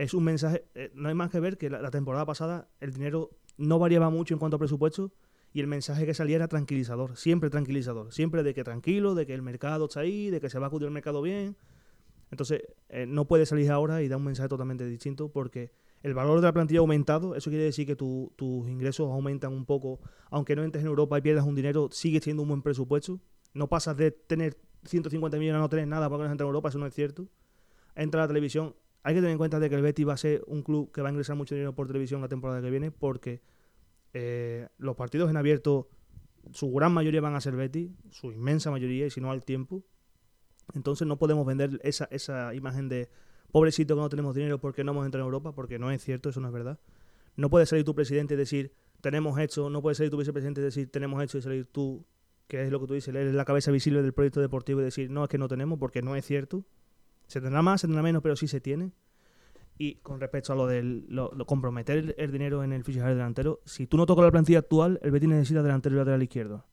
es 0.00 0.14
un 0.14 0.24
mensaje, 0.24 0.64
eh, 0.74 0.90
no 0.94 1.10
hay 1.10 1.14
más 1.14 1.30
que 1.30 1.40
ver 1.40 1.58
que 1.58 1.68
la, 1.68 1.90
temporada 1.90 2.24
pasada 2.24 2.70
el 2.80 2.94
dinero 2.94 3.32
no 3.58 3.78
variaba 3.78 4.08
mucho 4.08 4.32
en 4.32 4.38
cuanto 4.38 4.56
a 4.56 4.58
presupuesto 4.58 5.12
y 5.52 5.60
el 5.60 5.66
mensaje 5.66 6.06
que 6.06 6.14
salía 6.14 6.36
era 6.36 6.48
tranquilizador, 6.48 7.18
siempre 7.18 7.50
tranquilizador, 7.50 8.10
siempre 8.10 8.42
de 8.42 8.54
que 8.54 8.64
tranquilo, 8.64 9.14
de 9.14 9.26
que 9.26 9.34
el 9.34 9.42
mercado 9.42 9.84
está 9.84 10.00
ahí, 10.00 10.30
de 10.30 10.40
que 10.40 10.48
se 10.48 10.58
va 10.58 10.66
a 10.66 10.68
acudir 10.68 10.86
el 10.86 10.92
mercado 10.92 11.20
bien. 11.20 11.54
Entonces, 12.30 12.62
eh, 12.88 13.04
no 13.06 13.26
puede 13.26 13.44
salir 13.44 13.70
ahora 13.70 14.00
y 14.00 14.08
dar 14.08 14.16
un 14.16 14.24
mensaje 14.24 14.48
totalmente 14.48 14.86
distinto 14.86 15.30
porque 15.30 15.70
el 16.02 16.14
valor 16.14 16.40
de 16.40 16.46
la 16.46 16.54
plantilla 16.54 16.80
ha 16.80 16.82
aumentado, 16.82 17.34
eso 17.34 17.50
quiere 17.50 17.64
decir 17.66 17.86
que 17.86 17.94
tus 17.94 18.68
ingresos 18.70 19.10
aumentan 19.10 19.52
un 19.52 19.66
poco, 19.66 20.00
aunque 20.30 20.56
no 20.56 20.64
entres 20.64 20.82
en 20.82 20.88
Europa 20.88 21.18
y 21.18 21.20
pierdas 21.20 21.44
un 21.44 21.56
dinero, 21.56 21.90
sigues 21.92 22.22
teniendo 22.22 22.44
un 22.44 22.48
buen 22.48 22.62
presupuesto. 22.62 23.20
No 23.52 23.68
pasas 23.68 23.98
de 23.98 24.12
tener 24.12 24.56
150 24.84 25.36
millones 25.36 25.58
a 25.58 25.60
no 25.60 25.68
tener 25.68 25.88
nada 25.88 26.08
porque 26.08 26.24
no 26.24 26.30
entras 26.30 26.46
en 26.46 26.48
Europa, 26.48 26.70
eso 26.70 26.78
no 26.78 26.86
es 26.86 26.94
cierto. 26.94 27.28
Entra 27.94 28.22
a 28.22 28.24
la 28.24 28.28
televisión. 28.28 28.74
Hay 29.02 29.14
que 29.14 29.20
tener 29.20 29.32
en 29.32 29.38
cuenta 29.38 29.58
de 29.58 29.70
que 29.70 29.76
el 29.76 29.82
Betis 29.82 30.06
va 30.06 30.14
a 30.14 30.18
ser 30.18 30.42
un 30.46 30.62
club 30.62 30.92
que 30.92 31.00
va 31.00 31.08
a 31.08 31.10
ingresar 31.10 31.36
mucho 31.36 31.54
dinero 31.54 31.74
por 31.74 31.86
televisión 31.86 32.20
la 32.20 32.28
temporada 32.28 32.60
que 32.60 32.70
viene 32.70 32.90
porque 32.90 33.40
eh, 34.12 34.68
los 34.78 34.96
partidos 34.96 35.30
en 35.30 35.36
abierto, 35.36 35.88
su 36.52 36.70
gran 36.72 36.92
mayoría 36.92 37.20
van 37.20 37.34
a 37.34 37.40
ser 37.40 37.56
Betis, 37.56 37.90
su 38.10 38.32
inmensa 38.32 38.70
mayoría, 38.70 39.06
y 39.06 39.10
si 39.10 39.20
no 39.20 39.30
al 39.30 39.44
tiempo. 39.44 39.82
Entonces 40.74 41.06
no 41.06 41.18
podemos 41.18 41.46
vender 41.46 41.80
esa, 41.82 42.08
esa 42.10 42.54
imagen 42.54 42.88
de 42.88 43.10
pobrecito 43.50 43.94
que 43.94 44.00
no 44.00 44.08
tenemos 44.08 44.34
dinero 44.34 44.60
porque 44.60 44.84
no 44.84 44.92
hemos 44.92 45.06
entrado 45.06 45.24
en 45.24 45.26
Europa, 45.26 45.52
porque 45.52 45.78
no 45.78 45.90
es 45.90 46.02
cierto, 46.02 46.28
eso 46.28 46.40
no 46.40 46.48
es 46.48 46.54
verdad. 46.54 46.78
No 47.36 47.50
puede 47.50 47.66
salir 47.66 47.84
tu 47.84 47.94
presidente 47.94 48.34
y 48.34 48.36
decir, 48.36 48.72
tenemos 49.00 49.38
hecho, 49.38 49.70
no 49.70 49.82
puede 49.82 49.94
salir 49.94 50.10
tu 50.10 50.18
vicepresidente 50.18 50.60
y 50.60 50.64
decir, 50.64 50.90
tenemos 50.90 51.22
hecho 51.22 51.38
y 51.38 51.42
salir 51.42 51.66
tú, 51.66 52.04
que 52.48 52.62
es 52.62 52.70
lo 52.70 52.80
que 52.80 52.86
tú 52.86 52.94
dices, 52.94 53.14
eres 53.14 53.34
la 53.34 53.44
cabeza 53.44 53.70
visible 53.70 54.02
del 54.02 54.12
proyecto 54.12 54.40
deportivo 54.40 54.80
y 54.80 54.84
decir, 54.84 55.10
no, 55.10 55.24
es 55.24 55.30
que 55.30 55.38
no 55.38 55.48
tenemos, 55.48 55.78
porque 55.78 56.02
no 56.02 56.16
es 56.16 56.24
cierto. 56.24 56.64
Se 57.30 57.40
tendrá 57.40 57.62
más, 57.62 57.80
se 57.80 57.86
tendrá 57.86 58.02
menos, 58.02 58.22
pero 58.22 58.34
sí 58.34 58.48
se 58.48 58.60
tiene. 58.60 58.90
Y 59.78 59.94
con 60.02 60.18
respecto 60.18 60.52
a 60.52 60.56
lo 60.56 60.66
de 60.66 61.04
comprometer 61.46 62.16
el, 62.18 62.32
dinero 62.32 62.64
en 62.64 62.72
el 62.72 62.82
fichaje 62.82 63.10
delantero, 63.10 63.60
si 63.64 63.86
tú 63.86 63.96
no 63.96 64.04
tocas 64.04 64.24
la 64.24 64.32
plantilla 64.32 64.58
actual, 64.58 64.98
el 65.00 65.12
Betis 65.12 65.28
necesita 65.28 65.62
delantero 65.62 65.94
y 65.94 65.98
lateral 65.98 66.24
izquierdo. 66.24 66.66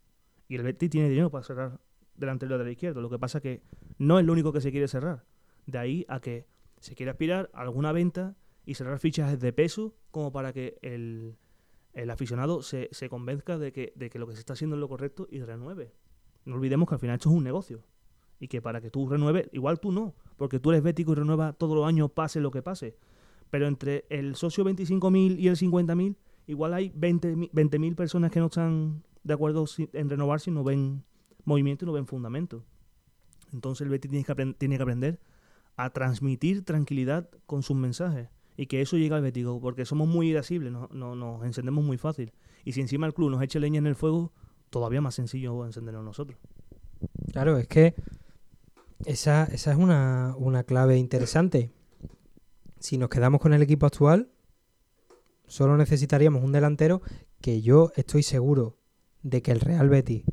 Y 0.47 0.55
el 0.55 0.63
Betis 0.63 0.89
tiene 0.89 1.09
dinero 1.09 1.29
para 1.29 1.43
cerrar 1.43 1.79
delantero 2.15 2.49
y 2.49 2.53
lateral 2.53 2.71
izquierdo. 2.71 3.01
Lo 3.01 3.09
que 3.11 3.19
pasa 3.19 3.39
que 3.39 3.61
no 3.99 4.17
es 4.17 4.25
lo 4.25 4.33
único 4.33 4.51
que 4.51 4.59
se 4.59 4.71
quiere 4.71 4.87
cerrar. 4.87 5.25
De 5.67 5.77
ahí 5.77 6.05
a 6.09 6.19
que 6.21 6.47
se 6.79 6.95
quiere 6.95 7.11
aspirar 7.11 7.51
a 7.53 7.61
alguna 7.61 7.91
venta 7.91 8.35
y 8.65 8.73
cerrar 8.73 8.97
fichas 8.97 9.39
de 9.39 9.53
peso 9.53 9.95
como 10.09 10.31
para 10.31 10.53
que 10.53 10.79
el, 10.81 11.37
aficionado 12.09 12.63
se, 12.63 12.89
se 12.91 13.09
convenzca 13.09 13.59
de 13.59 13.71
que, 13.71 13.93
de 13.95 14.09
que 14.09 14.17
lo 14.17 14.25
que 14.25 14.33
se 14.33 14.39
está 14.39 14.53
haciendo 14.53 14.75
es 14.75 14.79
lo 14.79 14.89
correcto 14.89 15.27
y 15.29 15.39
renueve. 15.43 15.93
No 16.45 16.55
olvidemos 16.55 16.89
que 16.89 16.95
al 16.95 16.99
final 16.99 17.17
esto 17.17 17.29
es 17.29 17.35
un 17.35 17.43
negocio. 17.43 17.83
Y 18.39 18.47
que 18.47 18.59
para 18.59 18.81
que 18.81 18.89
tú 18.89 19.07
renueves, 19.07 19.47
igual 19.51 19.79
tú 19.79 19.91
no, 19.91 20.15
porque 20.37 20.59
tú 20.59 20.71
eres 20.71 20.83
bético 20.83 21.11
y 21.11 21.15
renuevas 21.15 21.57
todos 21.57 21.75
los 21.75 21.85
años, 21.85 22.11
pase 22.11 22.39
lo 22.39 22.51
que 22.51 22.61
pase. 22.61 22.95
Pero 23.49 23.67
entre 23.67 24.05
el 24.09 24.35
socio 24.35 24.63
25.000 24.63 25.39
y 25.39 25.47
el 25.47 25.57
50.000, 25.57 26.15
igual 26.47 26.73
hay 26.73 26.89
20.000 26.91 27.49
20 27.51 27.95
personas 27.95 28.31
que 28.31 28.39
no 28.39 28.47
están 28.47 29.03
de 29.23 29.33
acuerdo 29.33 29.65
en 29.93 30.09
renovar 30.09 30.39
si 30.39 30.51
no 30.51 30.63
ven 30.63 31.03
movimiento 31.43 31.85
y 31.85 31.87
no 31.87 31.93
ven 31.93 32.07
fundamento. 32.07 32.63
Entonces 33.53 33.81
el 33.81 33.89
Betis 33.89 34.11
tiene 34.11 34.25
que, 34.25 34.53
tiene 34.57 34.77
que 34.77 34.83
aprender 34.83 35.19
a 35.75 35.89
transmitir 35.91 36.65
tranquilidad 36.65 37.29
con 37.45 37.63
sus 37.63 37.77
mensajes 37.77 38.29
y 38.57 38.65
que 38.65 38.81
eso 38.81 38.97
llegue 38.97 39.13
al 39.13 39.21
Bético, 39.21 39.61
porque 39.61 39.85
somos 39.85 40.07
muy 40.07 40.29
irascibles, 40.29 40.73
no, 40.73 41.15
nos 41.15 41.43
encendemos 41.45 41.83
muy 41.83 41.97
fácil. 41.97 42.33
Y 42.65 42.73
si 42.73 42.81
encima 42.81 43.05
el 43.05 43.13
club 43.13 43.29
nos 43.29 43.41
echa 43.43 43.59
leña 43.59 43.77
en 43.77 43.85
el 43.85 43.95
fuego, 43.95 44.33
todavía 44.71 44.99
más 44.99 45.15
sencillo 45.15 45.63
encendernos 45.63 46.03
nosotros. 46.03 46.39
Claro, 47.31 47.57
es 47.57 47.67
que 47.67 47.93
esa, 49.05 49.45
esa 49.45 49.71
es 49.71 49.77
una, 49.77 50.35
una 50.37 50.63
clave 50.63 50.97
interesante. 50.97 51.71
Si 52.79 52.97
nos 52.97 53.09
quedamos 53.09 53.41
con 53.41 53.53
el 53.53 53.61
equipo 53.61 53.85
actual, 53.85 54.29
solo 55.47 55.77
necesitaríamos 55.77 56.43
un 56.43 56.51
delantero 56.51 57.01
que 57.41 57.61
yo 57.61 57.91
estoy 57.95 58.23
seguro 58.23 58.77
de 59.23 59.41
que 59.41 59.51
el 59.51 59.59
Real 59.59 59.89
Betis, 59.89 60.23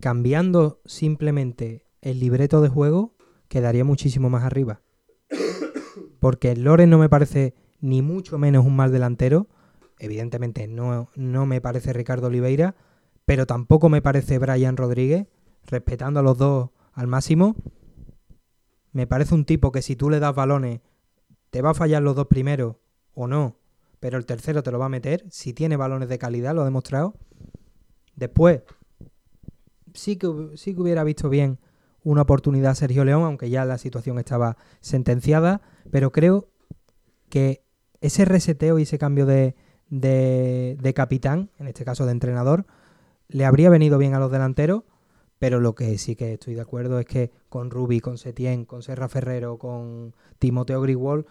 cambiando 0.00 0.80
simplemente 0.84 1.86
el 2.00 2.20
libreto 2.20 2.60
de 2.60 2.68
juego, 2.68 3.14
quedaría 3.48 3.84
muchísimo 3.84 4.30
más 4.30 4.44
arriba. 4.44 4.82
Porque 6.18 6.56
Loren 6.56 6.90
no 6.90 6.98
me 6.98 7.08
parece 7.08 7.54
ni 7.80 8.00
mucho 8.00 8.38
menos 8.38 8.64
un 8.64 8.76
mal 8.76 8.92
delantero. 8.92 9.48
Evidentemente 9.98 10.66
no, 10.68 11.10
no 11.14 11.46
me 11.46 11.60
parece 11.60 11.92
Ricardo 11.92 12.28
Oliveira, 12.28 12.74
pero 13.24 13.46
tampoco 13.46 13.88
me 13.88 14.02
parece 14.02 14.38
Brian 14.38 14.76
Rodríguez, 14.76 15.26
respetando 15.66 16.20
a 16.20 16.22
los 16.22 16.38
dos 16.38 16.70
al 16.92 17.06
máximo. 17.06 17.56
Me 18.92 19.06
parece 19.06 19.34
un 19.34 19.44
tipo 19.44 19.72
que 19.72 19.82
si 19.82 19.96
tú 19.96 20.10
le 20.10 20.20
das 20.20 20.34
balones, 20.34 20.80
te 21.50 21.62
va 21.62 21.70
a 21.70 21.74
fallar 21.74 22.02
los 22.02 22.16
dos 22.16 22.26
primeros 22.26 22.76
o 23.14 23.26
no, 23.26 23.56
pero 24.00 24.18
el 24.18 24.26
tercero 24.26 24.62
te 24.62 24.70
lo 24.70 24.78
va 24.78 24.86
a 24.86 24.90
meter. 24.90 25.24
Si 25.30 25.52
tiene 25.52 25.76
balones 25.76 26.08
de 26.08 26.18
calidad, 26.18 26.54
lo 26.54 26.62
ha 26.62 26.66
demostrado. 26.66 27.14
Después, 28.16 28.62
sí 29.94 30.16
que, 30.16 30.50
sí 30.56 30.74
que 30.74 30.80
hubiera 30.80 31.04
visto 31.04 31.28
bien 31.28 31.58
una 32.04 32.22
oportunidad 32.22 32.72
a 32.72 32.74
Sergio 32.74 33.04
León, 33.04 33.22
aunque 33.22 33.50
ya 33.50 33.64
la 33.64 33.78
situación 33.78 34.18
estaba 34.18 34.56
sentenciada, 34.80 35.62
pero 35.90 36.10
creo 36.10 36.48
que 37.28 37.64
ese 38.00 38.24
reseteo 38.24 38.78
y 38.78 38.82
ese 38.82 38.98
cambio 38.98 39.26
de, 39.26 39.54
de, 39.88 40.94
capitán, 40.94 41.50
en 41.58 41.68
este 41.68 41.84
caso 41.84 42.06
de 42.06 42.12
entrenador, 42.12 42.66
le 43.28 43.44
habría 43.44 43.70
venido 43.70 43.98
bien 43.98 44.14
a 44.14 44.18
los 44.18 44.32
delanteros, 44.32 44.82
pero 45.42 45.58
lo 45.58 45.74
que 45.74 45.98
sí 45.98 46.14
que 46.14 46.34
estoy 46.34 46.54
de 46.54 46.60
acuerdo 46.60 47.00
es 47.00 47.04
que 47.04 47.32
con 47.48 47.72
Rubi, 47.72 47.98
con 47.98 48.16
Setién, 48.16 48.64
con 48.64 48.84
Serra 48.84 49.08
Ferrero, 49.08 49.58
con 49.58 50.14
Timoteo 50.38 50.80
Grigwald, 50.80 51.26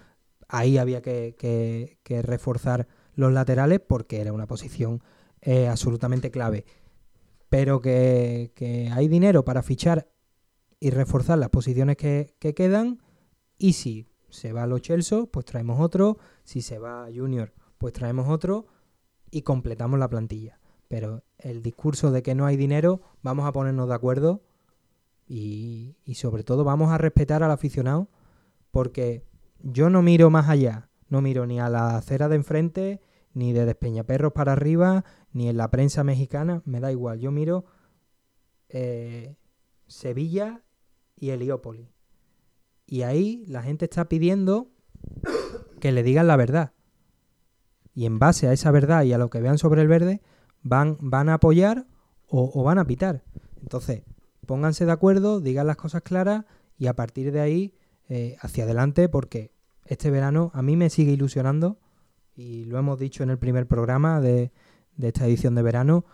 ahí 0.49 0.77
había 0.77 1.01
que, 1.01 1.98
reforzar 2.25 2.90
los 3.15 3.31
laterales 3.31 3.80
porque 3.80 4.19
era 4.19 4.33
una 4.33 4.48
posición 4.48 5.01
eh, 5.40 5.69
absolutamente 5.69 6.30
clave. 6.30 6.65
Pero 7.48 7.80
que, 7.80 8.51
hay 8.93 9.07
dinero 9.07 9.45
para 9.45 9.64
fichar 9.64 10.09
y 10.81 10.90
reforzar 10.90 11.38
las 11.38 11.48
posiciones 11.48 11.95
que, 11.95 12.35
quedan. 12.38 13.01
Y 13.57 13.72
si 13.72 14.09
se 14.30 14.51
va 14.51 14.67
los 14.67 14.81
Chelsea, 14.81 15.23
pues 15.31 15.45
traemos 15.45 15.80
otro. 15.80 16.17
Si 16.43 16.61
se 16.61 16.80
va 16.80 17.07
Junior, 17.15 17.53
pues 17.77 17.93
traemos 17.93 18.27
otro. 18.27 18.67
Y 19.31 19.43
completamos 19.43 19.98
la 19.98 20.09
plantilla. 20.09 20.59
Pero 20.91 21.23
el 21.37 21.63
discurso 21.63 22.11
de 22.11 22.21
que 22.21 22.35
no 22.35 22.45
hay 22.45 22.57
dinero, 22.57 22.99
vamos 23.23 23.47
a 23.47 23.53
ponernos 23.53 23.87
de 23.87 23.95
acuerdo. 23.95 24.41
Y, 25.25 25.95
y 26.03 26.15
sobre 26.15 26.43
todo 26.43 26.65
vamos 26.65 26.91
a 26.91 26.97
respetar 26.97 27.43
al 27.43 27.51
aficionado. 27.51 28.09
Porque 28.71 29.23
yo 29.61 29.89
no 29.89 30.01
miro 30.01 30.29
más 30.29 30.49
allá. 30.49 30.89
No 31.07 31.21
miro 31.21 31.47
ni 31.47 31.61
a 31.61 31.69
la 31.69 31.95
acera 31.95 32.27
de 32.27 32.35
enfrente, 32.35 33.01
ni 33.33 33.53
de 33.53 33.65
Despeñaperros 33.65 34.33
para 34.33 34.51
arriba, 34.51 35.05
ni 35.31 35.47
en 35.47 35.55
la 35.55 35.71
prensa 35.71 36.03
mexicana. 36.03 36.61
Me 36.65 36.81
da 36.81 36.91
igual. 36.91 37.21
Yo 37.21 37.31
miro 37.31 37.63
eh, 38.67 39.37
Sevilla 39.87 40.61
y 41.15 41.29
Heliópolis. 41.29 41.87
Y 42.85 43.03
ahí 43.03 43.45
la 43.47 43.63
gente 43.63 43.85
está 43.85 44.09
pidiendo 44.09 44.67
que 45.79 45.93
le 45.93 46.03
digan 46.03 46.27
la 46.27 46.35
verdad. 46.35 46.73
Y 47.93 48.05
en 48.05 48.19
base 48.19 48.49
a 48.49 48.51
esa 48.51 48.71
verdad 48.71 49.03
y 49.03 49.13
a 49.13 49.17
lo 49.17 49.29
que 49.29 49.39
vean 49.39 49.57
sobre 49.57 49.81
el 49.81 49.87
verde, 49.87 50.21
van, 50.64 50.98
van 50.99 51.30
a 51.30 51.35
apoyar 51.35 51.85
o, 52.27 52.64
van 52.64 52.80
a 52.80 52.85
pitar. 52.85 53.23
Entonces, 53.61 54.03
pónganse 54.45 54.85
de 54.85 54.91
acuerdo, 54.91 55.41
digan 55.41 55.67
las 55.67 55.75
cosas 55.75 56.01
claras 56.01 56.45
y 56.77 56.88
a 56.88 56.95
partir 56.95 57.31
de 57.31 57.41
ahí 57.41 57.73
eh, 58.09 58.38
hacia 58.41 58.64
adelante, 58.64 59.09
porque 59.09 59.51
este 59.85 60.09
verano 60.09 60.51
a 60.53 60.61
mí 60.61 60.77
me 60.77 60.90
sigue 60.90 61.11
ilusionando 61.11 61.77
y 62.35 62.65
lo 62.65 62.77
hemos 62.80 62.99
dicho 62.99 63.23
en 63.23 63.30
el 63.30 63.38
primer 63.38 63.67
programa 63.67 64.22
de, 64.22 64.51
esta 64.99 65.27
edición 65.27 65.56
de 65.56 65.61
verano. 65.61 66.06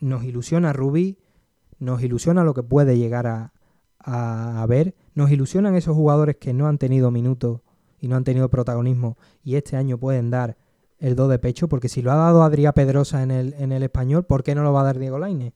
Nos 0.00 0.24
ilusiona 0.24 0.72
Ruby, 0.72 1.18
nos 1.78 2.02
ilusiona 2.02 2.44
lo 2.44 2.54
que 2.54 2.62
puede 2.62 2.96
llegar 2.96 3.26
a, 3.26 3.52
a, 3.98 4.64
ver. 4.66 4.94
Nos 5.14 5.30
ilusionan 5.30 5.74
esos 5.74 5.96
jugadores 5.96 6.36
que 6.36 6.52
no 6.52 6.68
han 6.68 6.78
tenido 6.78 7.10
minutos 7.10 7.60
y 8.00 8.06
no 8.06 8.16
han 8.16 8.24
tenido 8.24 8.48
protagonismo 8.48 9.18
y 9.42 9.56
este 9.56 9.76
año 9.76 9.98
pueden 9.98 10.30
dar 10.30 10.56
el 10.98 11.14
do 11.14 11.28
de 11.28 11.38
pecho, 11.38 11.68
porque 11.68 11.88
si 11.88 12.02
lo 12.02 12.12
ha 12.12 12.16
dado 12.16 12.42
Adrián 12.42 12.72
Pedrosa 12.74 13.22
en 13.22 13.30
el, 13.30 13.54
en 13.58 13.72
el 13.72 13.82
español, 13.82 14.24
¿por 14.24 14.42
qué 14.42 14.54
no 14.54 14.62
lo 14.62 14.72
va 14.72 14.80
a 14.82 14.84
dar 14.84 14.98
Diego 14.98 15.18
Laine? 15.18 15.54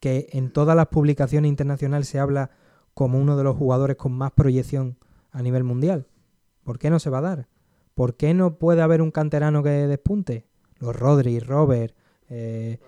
Que 0.00 0.28
en 0.32 0.52
todas 0.52 0.76
las 0.76 0.88
publicaciones 0.88 1.48
internacionales 1.48 2.08
se 2.08 2.18
habla 2.18 2.50
como 2.94 3.18
uno 3.18 3.36
de 3.36 3.44
los 3.44 3.56
jugadores 3.56 3.96
con 3.96 4.12
más 4.12 4.32
proyección 4.32 4.98
a 5.30 5.42
nivel 5.42 5.64
mundial. 5.64 6.08
¿Por 6.64 6.78
qué 6.78 6.90
no 6.90 6.98
se 6.98 7.10
va 7.10 7.18
a 7.18 7.22
dar? 7.22 7.48
¿Por 7.94 8.16
qué 8.16 8.34
no 8.34 8.58
puede 8.58 8.82
haber 8.82 9.02
un 9.02 9.10
canterano 9.10 9.62
que 9.62 9.70
despunte? 9.70 10.46
Los 10.78 10.94
Rodri, 10.94 11.40
Robert, 11.40 11.94
eh, 12.28 12.78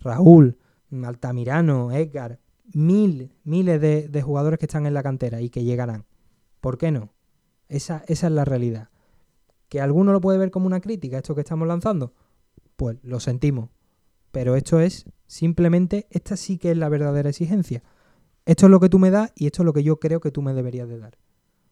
Raúl, 0.00 0.58
Altamirano, 1.04 1.92
Edgar, 1.92 2.38
mil, 2.72 3.32
miles 3.44 3.80
de, 3.80 4.22
jugadores 4.22 4.58
que 4.58 4.66
están 4.66 4.86
en 4.86 4.94
la 4.94 5.02
cantera 5.02 5.40
y 5.40 5.50
que 5.50 5.64
llegarán. 5.64 6.06
¿Por 6.60 6.78
qué 6.78 6.90
no? 6.90 7.12
Esa, 7.68 8.02
esa 8.06 8.26
es 8.26 8.32
la 8.32 8.44
realidad. 8.44 8.88
¿Que 9.68 9.80
alguno 9.80 10.12
lo 10.12 10.20
puede 10.20 10.38
ver 10.38 10.50
como 10.50 10.66
una 10.66 10.80
crítica, 10.80 11.18
esto 11.18 11.34
que 11.34 11.42
estamos 11.42 11.68
lanzando? 11.68 12.14
Pues 12.76 12.98
lo 13.02 13.20
sentimos. 13.20 13.70
Pero 14.30 14.56
esto 14.56 14.80
es 14.80 15.04
simplemente, 15.26 16.06
esta 16.10 16.36
sí 16.36 16.58
que 16.58 16.70
es 16.70 16.78
la 16.78 16.88
verdadera 16.88 17.30
exigencia. 17.30 17.82
Esto 18.46 18.66
es 18.66 18.70
lo 18.70 18.80
que 18.80 18.88
tú 18.88 18.98
me 18.98 19.10
das 19.10 19.32
y 19.34 19.46
esto 19.46 19.62
es 19.62 19.66
lo 19.66 19.72
que 19.72 19.82
yo 19.82 19.98
creo 19.98 20.20
que 20.20 20.30
tú 20.30 20.42
me 20.42 20.54
deberías 20.54 20.88
de 20.88 20.98
dar. 20.98 21.18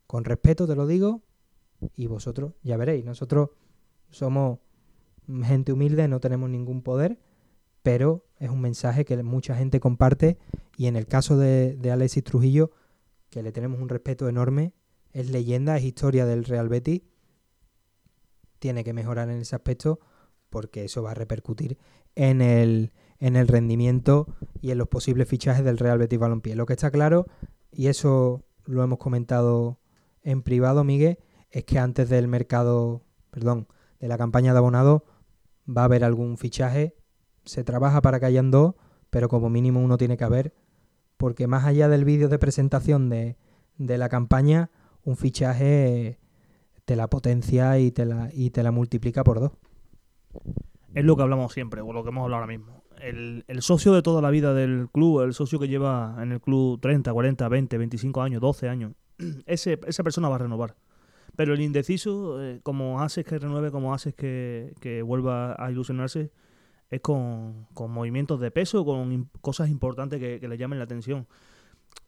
Con 0.07 0.25
respeto 0.25 0.67
te 0.67 0.75
lo 0.75 0.87
digo 0.87 1.23
y 1.95 2.07
vosotros 2.07 2.53
ya 2.63 2.77
veréis. 2.77 3.05
Nosotros 3.05 3.51
somos 4.11 4.59
gente 5.45 5.73
humilde, 5.73 6.07
no 6.09 6.21
tenemos 6.21 6.51
ningún 6.51 6.83
poder 6.83 7.19
pero 7.87 8.27
es 8.41 8.51
un 8.51 8.61
mensaje 8.61 9.05
que 9.05 9.23
mucha 9.23 9.55
gente 9.55 9.79
comparte 9.79 10.39
y 10.77 10.89
en 10.89 10.97
el 10.97 11.07
caso 11.07 11.39
de, 11.39 11.79
Alexis 11.89 12.25
Trujillo, 12.25 12.73
que 13.31 13.45
le 13.45 13.53
tenemos 13.53 13.81
un 13.81 13.89
respeto 13.89 14.29
enorme, 14.29 14.73
es 15.13 15.31
leyenda, 15.31 15.77
es 15.77 15.85
historia 15.85 16.27
del 16.27 16.43
Real 16.47 16.69
Betis, 16.69 17.03
tiene 18.59 18.85
que 18.85 18.93
mejorar 18.93 19.31
en 19.31 19.41
ese 19.41 19.57
aspecto 19.57 20.01
porque 20.51 20.85
eso 20.85 21.03
va 21.03 21.13
a 21.13 21.15
repercutir 21.15 21.79
en 22.15 22.41
el, 22.41 22.93
en 23.19 23.37
el 23.37 23.49
rendimiento 23.49 24.27
y 24.61 24.71
en 24.71 24.79
los 24.79 24.89
posibles 24.89 25.29
fichajes 25.29 25.65
del 25.65 25.79
Real 25.79 25.99
Betis 25.99 26.19
Balompié. 26.19 26.55
Lo 26.55 26.67
que 26.67 26.75
está 26.75 26.91
claro, 26.91 27.27
y 27.71 27.89
eso 27.89 28.45
lo 28.65 28.83
hemos 28.83 28.99
comentado 28.99 29.81
en 30.23 30.43
privado, 30.43 30.85
Miguel, 30.85 31.19
es 31.51 31.65
que 31.65 31.79
antes 31.79 32.09
del 32.09 32.29
mercado, 32.29 33.03
perdón, 33.31 33.69
de 34.01 34.09
la 34.09 34.19
campaña 34.19 34.53
de 34.53 34.59
abonado 34.59 35.05
va 35.69 35.83
a 35.83 35.87
haber 35.87 36.05
algún 36.05 36.39
fichaje 36.39 36.97
se 37.47 37.65
trabaja 37.65 38.03
para 38.03 38.21
que 38.21 38.27
hayan 38.27 38.51
dos, 38.51 38.75
pero 39.09 39.29
como 39.29 39.49
mínimo 39.49 39.81
uno 39.81 39.97
tiene 39.97 40.17
que 40.17 40.25
haber, 40.25 40.55
porque 41.17 41.47
más 41.47 41.65
allá 41.65 41.89
del 41.89 42.05
vídeo 42.05 42.29
de 42.29 42.39
presentación 42.39 43.09
de, 43.09 43.39
de 43.79 43.99
la 43.99 44.09
campaña, 44.09 44.71
un 45.05 45.17
fichaje 45.17 46.19
te 46.87 46.97
la 46.97 47.09
potencia 47.09 47.79
y 47.79 47.91
te 47.91 48.07
la, 48.07 48.31
y 48.33 48.49
te 48.51 48.63
la 48.63 48.71
multiplica 48.71 49.23
por 49.23 49.41
dos. 49.41 49.53
Es 50.95 51.05
lo 51.05 51.17
que 51.17 51.23
hablamos 51.23 51.53
siempre, 51.53 51.83
o 51.83 51.93
lo 51.93 52.03
que 52.03 52.09
hemos 52.09 52.23
hablado 52.23 52.43
ahora 52.43 52.57
mismo. 52.57 52.83
El, 53.03 53.45
el, 53.47 53.61
socio 53.61 53.93
de 53.93 54.01
toda 54.01 54.23
la 54.23 54.31
vida 54.31 54.55
del 54.55 54.89
club, 54.91 55.21
el 55.21 55.35
socio 55.35 55.59
que 55.59 55.69
lleva 55.69 56.17
en 56.23 56.33
el 56.33 56.41
club 56.41 56.81
30, 56.81 57.13
40, 57.13 57.47
20, 57.47 57.77
25 57.77 58.23
años, 58.23 58.41
12 58.41 58.71
años, 58.71 58.93
ese, 59.47 59.79
esa 59.87 60.03
persona 60.03 60.31
va 60.31 60.37
a 60.37 60.39
renovar. 60.39 60.77
Pero 61.37 61.53
el 61.53 61.61
indeciso, 61.61 62.43
eh, 62.43 62.61
como 62.63 63.03
haces 63.03 63.27
que 63.27 63.39
renueve, 63.39 63.71
como 63.71 63.93
haces 63.93 64.15
que, 64.15 64.75
que 64.81 65.03
vuelva 65.03 65.55
a 65.63 65.71
ilusionarse, 65.71 66.31
es 66.91 67.01
con, 67.01 67.67
movimientos 67.75 68.41
de 68.41 68.51
peso, 68.51 68.85
con 68.85 69.29
cosas 69.41 69.69
importantes 69.69 70.21
que, 70.21 70.47
le 70.47 70.59
llamen 70.59 70.79
la 70.79 70.85
atención. 70.85 71.27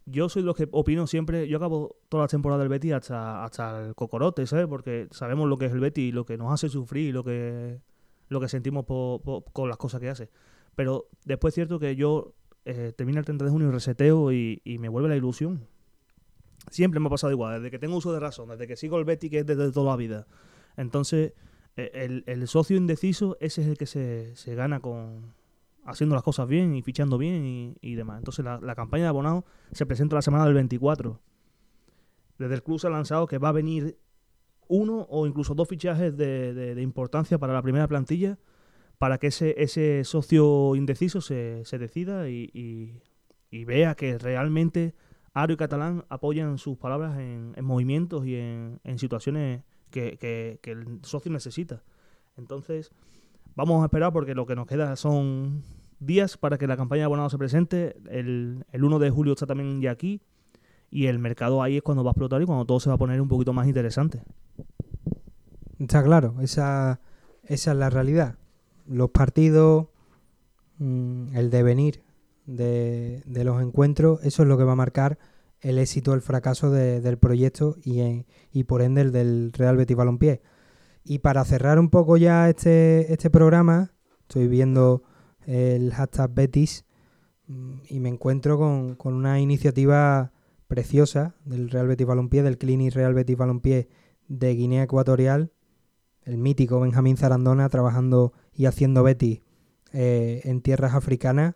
Yo 0.06 0.28
soy 0.28 0.42
los 0.42 0.56
que 0.56 0.68
opino 0.70 1.06
siempre, 1.06 1.48
yo 1.48 1.58
acabo 1.58 1.96
toda 2.08 2.24
la 2.24 2.28
temporada 2.28 2.60
del 2.60 2.68
Betty 2.70 2.92
hasta, 2.92 3.44
hasta 3.44 3.86
el 3.86 3.94
cocorote, 3.94 4.46
¿sabes? 4.46 4.66
Porque 4.66 5.06
sabemos 5.10 5.48
lo 5.48 5.58
que 5.58 5.66
es 5.66 5.72
el 5.72 5.80
Betty, 5.80 6.12
lo 6.12 6.24
que 6.24 6.38
nos 6.38 6.52
hace 6.52 6.68
sufrir, 6.68 7.12
lo 7.12 7.22
que, 7.24 7.80
lo 8.28 8.40
que 8.40 8.48
sentimos 8.48 8.86
con 8.86 9.68
las 9.68 9.76
cosas 9.76 10.00
que 10.00 10.08
hace. 10.08 10.30
Pero 10.74 11.08
después 11.24 11.52
es 11.52 11.56
cierto 11.56 11.78
que 11.78 11.94
yo 11.94 12.34
eh, 12.64 12.92
termino 12.96 13.18
el 13.18 13.26
30 13.26 13.44
de 13.44 13.50
junio 13.50 13.68
y 13.68 13.70
reseteo 13.70 14.32
y, 14.32 14.62
y 14.64 14.78
me 14.78 14.88
vuelve 14.88 15.10
la 15.10 15.16
ilusión. 15.16 15.66
Siempre 16.70 17.00
me 17.00 17.08
ha 17.08 17.10
pasado 17.10 17.32
igual, 17.32 17.60
desde 17.60 17.70
que 17.70 17.78
tengo 17.78 17.96
uso 17.96 18.12
de 18.12 18.20
razón, 18.20 18.48
desde 18.48 18.66
que 18.66 18.76
sigo 18.76 18.98
el 18.98 19.04
Betty, 19.04 19.28
que 19.28 19.40
es 19.40 19.46
desde 19.46 19.72
toda 19.72 19.90
la 19.90 19.96
vida. 19.96 20.26
Entonces, 20.76 21.32
eh, 21.78 22.22
el, 22.26 22.48
socio 22.48 22.76
indeciso, 22.76 23.36
ese 23.40 23.62
es 23.62 23.68
el 23.68 23.78
que 23.78 23.86
se, 23.86 24.34
se, 24.34 24.54
gana 24.56 24.80
con 24.80 25.34
haciendo 25.88 26.14
las 26.14 26.22
cosas 26.22 26.46
bien 26.46 26.74
y 26.74 26.82
fichando 26.82 27.18
bien 27.18 27.76
y, 27.80 27.94
demás. 27.94 28.18
Entonces 28.18 28.44
la, 28.44 28.74
campaña 28.74 29.04
de 29.04 29.08
abonado 29.08 29.44
se 29.72 29.86
presenta 29.86 30.14
la 30.14 30.22
semana 30.22 30.44
del 30.44 30.54
24. 30.54 31.20
Desde 32.38 32.54
el 32.54 32.62
club 32.62 32.78
se 32.78 32.86
ha 32.86 32.90
lanzado 32.90 33.26
que 33.26 33.38
va 33.38 33.48
a 33.48 33.52
venir 33.52 33.98
uno 34.68 35.06
o 35.08 35.26
incluso 35.26 35.54
dos 35.54 35.66
fichajes 35.66 36.16
de, 36.16 36.76
importancia 36.80 37.38
para 37.38 37.54
la 37.54 37.62
primera 37.62 37.88
plantilla 37.88 38.38
para 38.98 39.18
que 39.18 39.28
ese, 39.28 39.54
ese 39.62 40.04
socio 40.04 40.74
indeciso 40.74 41.20
se, 41.20 41.64
se 41.64 41.78
decida 41.78 42.28
y, 42.28 42.50
y, 43.50 43.64
vea 43.64 43.94
que 43.94 44.18
realmente 44.18 44.94
Aro 45.32 45.52
y 45.52 45.56
Catalán 45.56 46.04
apoyan 46.08 46.58
sus 46.58 46.76
palabras 46.78 47.18
en, 47.18 47.52
en 47.56 47.64
movimientos 47.64 48.26
y 48.26 48.34
en, 48.34 48.80
en 48.82 48.98
situaciones 48.98 49.62
que, 49.90 50.58
el 50.64 51.00
socio 51.02 51.30
necesita. 51.30 51.82
Entonces, 52.36 52.92
vamos 53.54 53.82
a 53.82 53.86
esperar 53.86 54.12
porque 54.12 54.34
lo 54.34 54.46
que 54.46 54.56
nos 54.56 54.66
queda 54.66 54.96
son 54.96 55.62
días 56.00 56.36
para 56.36 56.58
que 56.58 56.66
la 56.66 56.76
campaña 56.76 57.00
de 57.00 57.04
abonado 57.04 57.30
se 57.30 57.38
presente. 57.38 57.96
El, 58.10 58.64
el 58.72 58.84
1 58.84 58.98
de 58.98 59.10
julio 59.10 59.32
está 59.32 59.46
también 59.46 59.80
ya 59.80 59.90
aquí 59.90 60.20
y 60.90 61.06
el 61.06 61.18
mercado 61.18 61.62
ahí 61.62 61.76
es 61.76 61.82
cuando 61.82 62.04
va 62.04 62.10
a 62.10 62.12
explotar 62.12 62.40
y 62.42 62.46
cuando 62.46 62.64
todo 62.64 62.80
se 62.80 62.88
va 62.88 62.94
a 62.94 62.98
poner 62.98 63.20
un 63.20 63.28
poquito 63.28 63.52
más 63.52 63.66
interesante. 63.66 64.22
Está 65.78 66.02
claro, 66.02 66.36
esa, 66.40 67.00
esa 67.44 67.72
es 67.72 67.76
la 67.76 67.90
realidad. 67.90 68.36
Los 68.86 69.10
partidos, 69.10 69.88
mm, 70.78 71.36
el 71.36 71.50
devenir 71.50 72.02
de, 72.46 73.22
de, 73.26 73.44
los 73.44 73.62
encuentros, 73.62 74.24
eso 74.24 74.42
es 74.42 74.48
lo 74.48 74.56
que 74.56 74.64
va 74.64 74.72
a 74.72 74.76
marcar 74.76 75.18
el 75.60 75.78
éxito 75.78 76.14
el 76.14 76.22
fracaso 76.22 76.70
de, 76.70 77.00
del 77.00 77.18
proyecto 77.18 77.76
y, 77.84 78.24
y 78.52 78.64
por 78.64 78.80
ende 78.80 79.02
el 79.02 79.12
del 79.12 79.52
Real 79.52 79.76
Betis 79.76 79.96
Balompié. 79.96 80.40
Y 81.04 81.18
para 81.18 81.44
cerrar 81.44 81.78
un 81.78 81.90
poco 81.90 82.16
ya 82.16 82.48
este, 82.48 83.12
este 83.12 83.30
programa, 83.30 83.92
estoy 84.22 84.48
viendo 84.48 85.02
el 85.48 85.94
hashtag 85.94 86.34
Betis 86.34 86.84
mm, 87.46 87.72
y 87.88 88.00
me 88.00 88.10
encuentro 88.10 88.58
con, 88.58 88.94
con 88.96 89.14
una 89.14 89.40
iniciativa 89.40 90.32
preciosa 90.66 91.34
del 91.46 91.70
Real 91.70 91.88
Betis 91.88 92.06
Balompié, 92.06 92.42
del 92.42 92.58
Clinic 92.58 92.94
Real 92.94 93.14
Betis 93.14 93.36
Balompié 93.36 93.88
de 94.28 94.54
Guinea 94.54 94.82
Ecuatorial, 94.82 95.50
el 96.24 96.36
mítico 96.36 96.80
Benjamín 96.80 97.16
Zarandona 97.16 97.70
trabajando 97.70 98.34
y 98.52 98.66
haciendo 98.66 99.02
Betis 99.02 99.40
eh, 99.94 100.42
en 100.44 100.60
tierras 100.60 100.94
africanas 100.94 101.54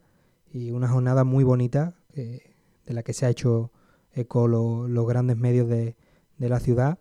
y 0.51 0.71
una 0.71 0.89
jornada 0.89 1.25
muy 1.25 1.45
bonita 1.45 1.95
eh, 2.15 2.55
de 2.87 2.95
la 2.95 3.03
que 3.03 3.13
se 3.13 3.27
ha 3.27 3.31
hecho 3.31 3.73
eco 4.13 4.49
lo, 4.49 4.89
los 4.89 5.07
grandes 5.07 5.37
medios 5.37 5.69
de, 5.69 5.97
de, 6.39 6.49
la 6.49 6.61
ciudad 6.61 6.99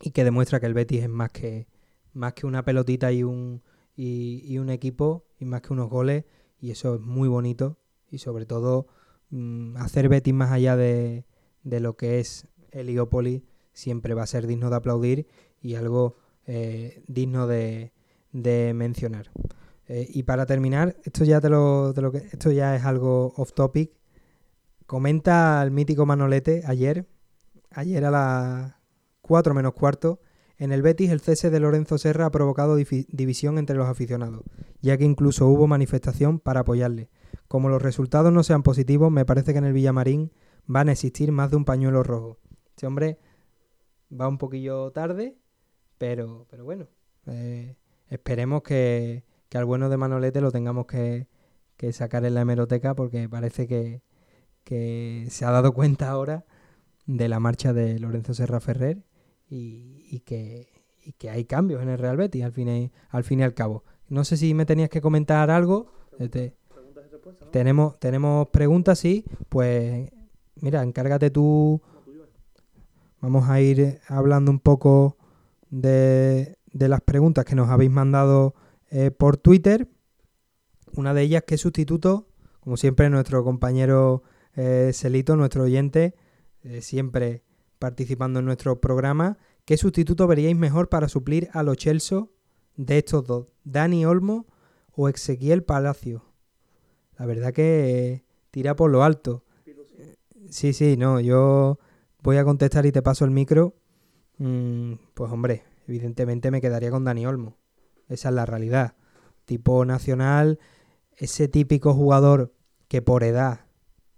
y 0.00 0.12
que 0.12 0.22
demuestra 0.22 0.60
que 0.60 0.66
el 0.66 0.74
Betis 0.74 1.02
es 1.02 1.08
más 1.08 1.30
que, 1.30 1.66
más 2.12 2.34
que 2.34 2.46
una 2.46 2.64
pelotita 2.64 3.10
y 3.10 3.24
un, 3.24 3.62
y 3.96 4.58
un 4.58 4.70
equipo 4.70 5.24
y 5.42 5.44
más 5.44 5.60
que 5.60 5.72
unos 5.72 5.90
goles 5.90 6.24
y 6.60 6.70
eso 6.70 6.94
es 6.94 7.00
muy 7.00 7.28
bonito 7.28 7.76
y 8.08 8.18
sobre 8.18 8.46
todo 8.46 8.86
mmm, 9.30 9.76
hacer 9.76 10.08
Betis 10.08 10.32
más 10.32 10.52
allá 10.52 10.76
de, 10.76 11.26
de 11.64 11.80
lo 11.80 11.96
que 11.96 12.20
es 12.20 12.46
Heliópolis 12.70 13.42
siempre 13.72 14.14
va 14.14 14.22
a 14.22 14.26
ser 14.26 14.46
digno 14.46 14.70
de 14.70 14.76
aplaudir 14.76 15.26
y 15.60 15.74
algo 15.74 16.16
eh, 16.46 17.02
digno 17.08 17.46
de, 17.46 17.92
de 18.32 18.72
mencionar. 18.74 19.30
Eh, 19.88 20.08
y 20.10 20.22
para 20.22 20.46
terminar, 20.46 20.96
esto 21.04 21.24
ya 21.24 21.40
te 21.40 21.48
lo, 21.48 21.92
te 21.94 22.02
lo 22.02 22.12
que, 22.12 22.18
esto 22.18 22.50
ya 22.50 22.76
es 22.76 22.84
algo 22.84 23.32
off 23.36 23.52
topic. 23.52 23.92
Comenta 24.86 25.62
el 25.62 25.70
mítico 25.70 26.06
Manolete 26.06 26.62
ayer, 26.66 27.06
ayer 27.70 28.04
a 28.04 28.10
las 28.10 28.74
4 29.22 29.54
menos 29.54 29.72
cuarto, 29.72 30.20
en 30.62 30.70
el 30.70 30.80
Betis 30.80 31.10
el 31.10 31.20
cese 31.20 31.50
de 31.50 31.58
Lorenzo 31.58 31.98
Serra 31.98 32.26
ha 32.26 32.30
provocado 32.30 32.76
división 32.76 33.58
entre 33.58 33.74
los 33.74 33.88
aficionados, 33.88 34.44
ya 34.80 34.96
que 34.96 35.02
incluso 35.02 35.48
hubo 35.48 35.66
manifestación 35.66 36.38
para 36.38 36.60
apoyarle. 36.60 37.10
Como 37.48 37.68
los 37.68 37.82
resultados 37.82 38.32
no 38.32 38.44
sean 38.44 38.62
positivos, 38.62 39.10
me 39.10 39.24
parece 39.24 39.50
que 39.52 39.58
en 39.58 39.64
el 39.64 39.72
Villamarín 39.72 40.30
van 40.66 40.88
a 40.88 40.92
existir 40.92 41.32
más 41.32 41.50
de 41.50 41.56
un 41.56 41.64
pañuelo 41.64 42.04
rojo. 42.04 42.38
Este 42.68 42.86
hombre 42.86 43.18
va 44.08 44.28
un 44.28 44.38
poquillo 44.38 44.92
tarde, 44.92 45.36
pero, 45.98 46.46
pero 46.48 46.64
bueno, 46.64 46.86
eh, 47.26 47.74
esperemos 48.06 48.62
que, 48.62 49.24
que, 49.48 49.58
al 49.58 49.64
bueno 49.64 49.88
de 49.88 49.96
Manolete 49.96 50.40
lo 50.40 50.52
tengamos 50.52 50.86
que, 50.86 51.26
que, 51.76 51.92
sacar 51.92 52.24
en 52.24 52.34
la 52.34 52.42
hemeroteca 52.42 52.94
porque 52.94 53.28
parece 53.28 53.66
que, 53.66 54.00
que 54.62 55.26
se 55.28 55.44
ha 55.44 55.50
dado 55.50 55.72
cuenta 55.74 56.08
ahora 56.08 56.44
de 57.06 57.28
la 57.28 57.40
marcha 57.40 57.72
de 57.72 57.98
Lorenzo 57.98 58.32
Serra 58.32 58.60
Ferrer 58.60 59.02
y, 59.50 60.01
y, 60.12 60.20
que, 60.20 60.68
y 61.04 61.12
que 61.12 61.30
hay 61.30 61.46
cambios 61.46 61.82
en 61.82 61.88
el 61.88 61.98
Real 61.98 62.18
Betis 62.18 62.44
al 62.44 62.52
fin 62.52 62.68
y, 62.68 62.92
al, 63.08 63.24
fin 63.24 63.40
y 63.40 63.42
al 63.44 63.54
cabo. 63.54 63.82
No 64.08 64.24
sé 64.24 64.36
si 64.36 64.52
me 64.52 64.66
tenías 64.66 64.90
que 64.90 65.00
comentar 65.00 65.50
algo. 65.50 65.90
Este, 66.18 66.54
tenemos, 67.50 67.98
tenemos 67.98 68.48
preguntas, 68.48 68.98
sí. 68.98 69.24
Pues 69.48 70.10
mira, 70.56 70.82
encárgate 70.82 71.30
tú. 71.30 71.80
Vamos 73.22 73.48
a 73.48 73.58
ir 73.62 74.00
hablando 74.06 74.50
un 74.50 74.58
poco 74.60 75.16
de, 75.70 76.58
de 76.72 76.88
las 76.88 77.00
preguntas 77.00 77.46
que 77.46 77.54
nos 77.54 77.70
habéis 77.70 77.90
mandado 77.90 78.54
eh, 78.90 79.10
por 79.10 79.38
Twitter. 79.38 79.88
Una 80.94 81.14
de 81.14 81.22
ellas, 81.22 81.44
¿qué 81.46 81.56
sustituto? 81.56 82.28
Como 82.60 82.76
siempre, 82.76 83.08
nuestro 83.08 83.42
compañero 83.44 84.24
eh, 84.56 84.90
Celito, 84.92 85.36
nuestro 85.36 85.62
oyente, 85.62 86.14
eh, 86.64 86.82
siempre 86.82 87.44
participando 87.78 88.40
en 88.40 88.44
nuestro 88.44 88.78
programa. 88.78 89.38
¿Qué 89.64 89.76
sustituto 89.76 90.26
veríais 90.26 90.56
mejor 90.56 90.88
para 90.88 91.08
suplir 91.08 91.48
a 91.52 91.62
los 91.62 91.76
Chelsea 91.76 92.24
de 92.76 92.98
estos 92.98 93.24
dos? 93.24 93.46
¿Dani 93.62 94.04
Olmo 94.04 94.46
o 94.90 95.08
Ezequiel 95.08 95.62
Palacio? 95.62 96.24
La 97.16 97.26
verdad 97.26 97.52
que 97.52 98.24
tira 98.50 98.74
por 98.74 98.90
lo 98.90 99.04
alto. 99.04 99.44
Sí, 100.50 100.72
sí, 100.72 100.96
no, 100.96 101.20
yo 101.20 101.78
voy 102.22 102.38
a 102.38 102.44
contestar 102.44 102.86
y 102.86 102.92
te 102.92 103.02
paso 103.02 103.24
el 103.24 103.30
micro. 103.30 103.76
Mm, 104.38 104.94
pues 105.14 105.30
hombre, 105.30 105.62
evidentemente 105.86 106.50
me 106.50 106.60
quedaría 106.60 106.90
con 106.90 107.04
Dani 107.04 107.24
Olmo. 107.24 107.56
Esa 108.08 108.30
es 108.30 108.34
la 108.34 108.46
realidad. 108.46 108.96
Tipo 109.44 109.84
nacional, 109.84 110.58
ese 111.16 111.46
típico 111.46 111.94
jugador 111.94 112.52
que 112.88 113.00
por 113.00 113.22
edad 113.22 113.66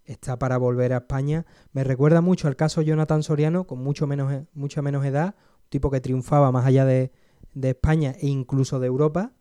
está 0.05 0.39
para 0.39 0.57
volver 0.59 0.93
a 0.93 0.99
España. 0.99 1.47
Me 1.73 1.85
recuerda 1.85 2.21
mucho 2.21 2.49
al 2.49 2.57
caso 2.57 2.83
Jonathan 2.83 3.23
Soriano, 3.23 3.67
con 3.67 3.83
mucho 3.83 4.07
menos, 4.07 4.33
e, 4.33 4.47
mucha 4.55 4.83
menos 4.83 5.05
edad, 5.05 5.35
un 5.65 5.71
tipo 5.71 5.91
que 5.91 6.01
triunfaba 6.01 6.53
más 6.53 6.67
allá 6.67 6.85
de, 6.85 7.13
de 7.55 7.71
España 7.71 8.15
e 8.21 8.27
incluso 8.27 8.81
de 8.81 8.87
Europa, 8.87 9.33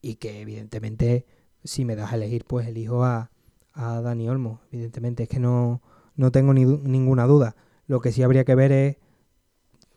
y 0.00 0.16
que 0.16 0.40
evidentemente, 0.40 1.26
si 1.64 1.84
me 1.84 1.96
das 1.96 2.12
a 2.12 2.16
elegir, 2.16 2.44
pues 2.44 2.66
elijo 2.68 3.04
a, 3.04 3.30
a 3.72 4.00
Dani 4.00 4.28
Olmo. 4.28 4.60
Evidentemente 4.70 5.24
es 5.24 5.28
que 5.28 5.40
no, 5.40 5.82
no 6.16 6.32
tengo 6.32 6.52
ni 6.52 6.64
ninguna 6.64 7.26
duda. 7.26 7.56
Lo 7.86 8.00
que 8.00 8.12
sí 8.12 8.22
habría 8.22 8.44
que 8.44 8.54
ver 8.54 8.72
es 8.72 8.96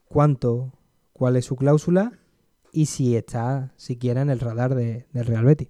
cuánto, 0.05 0.73
cuál 1.13 1.35
es 1.35 1.45
su 1.45 1.55
cláusula 1.55 2.19
y 2.71 2.85
si 2.85 3.15
está 3.15 3.73
siquiera 3.75 4.21
en 4.21 4.29
el 4.29 4.39
radar 4.39 4.75
de, 4.75 5.07
del 5.11 5.25
Real 5.25 5.45
Betis. 5.45 5.69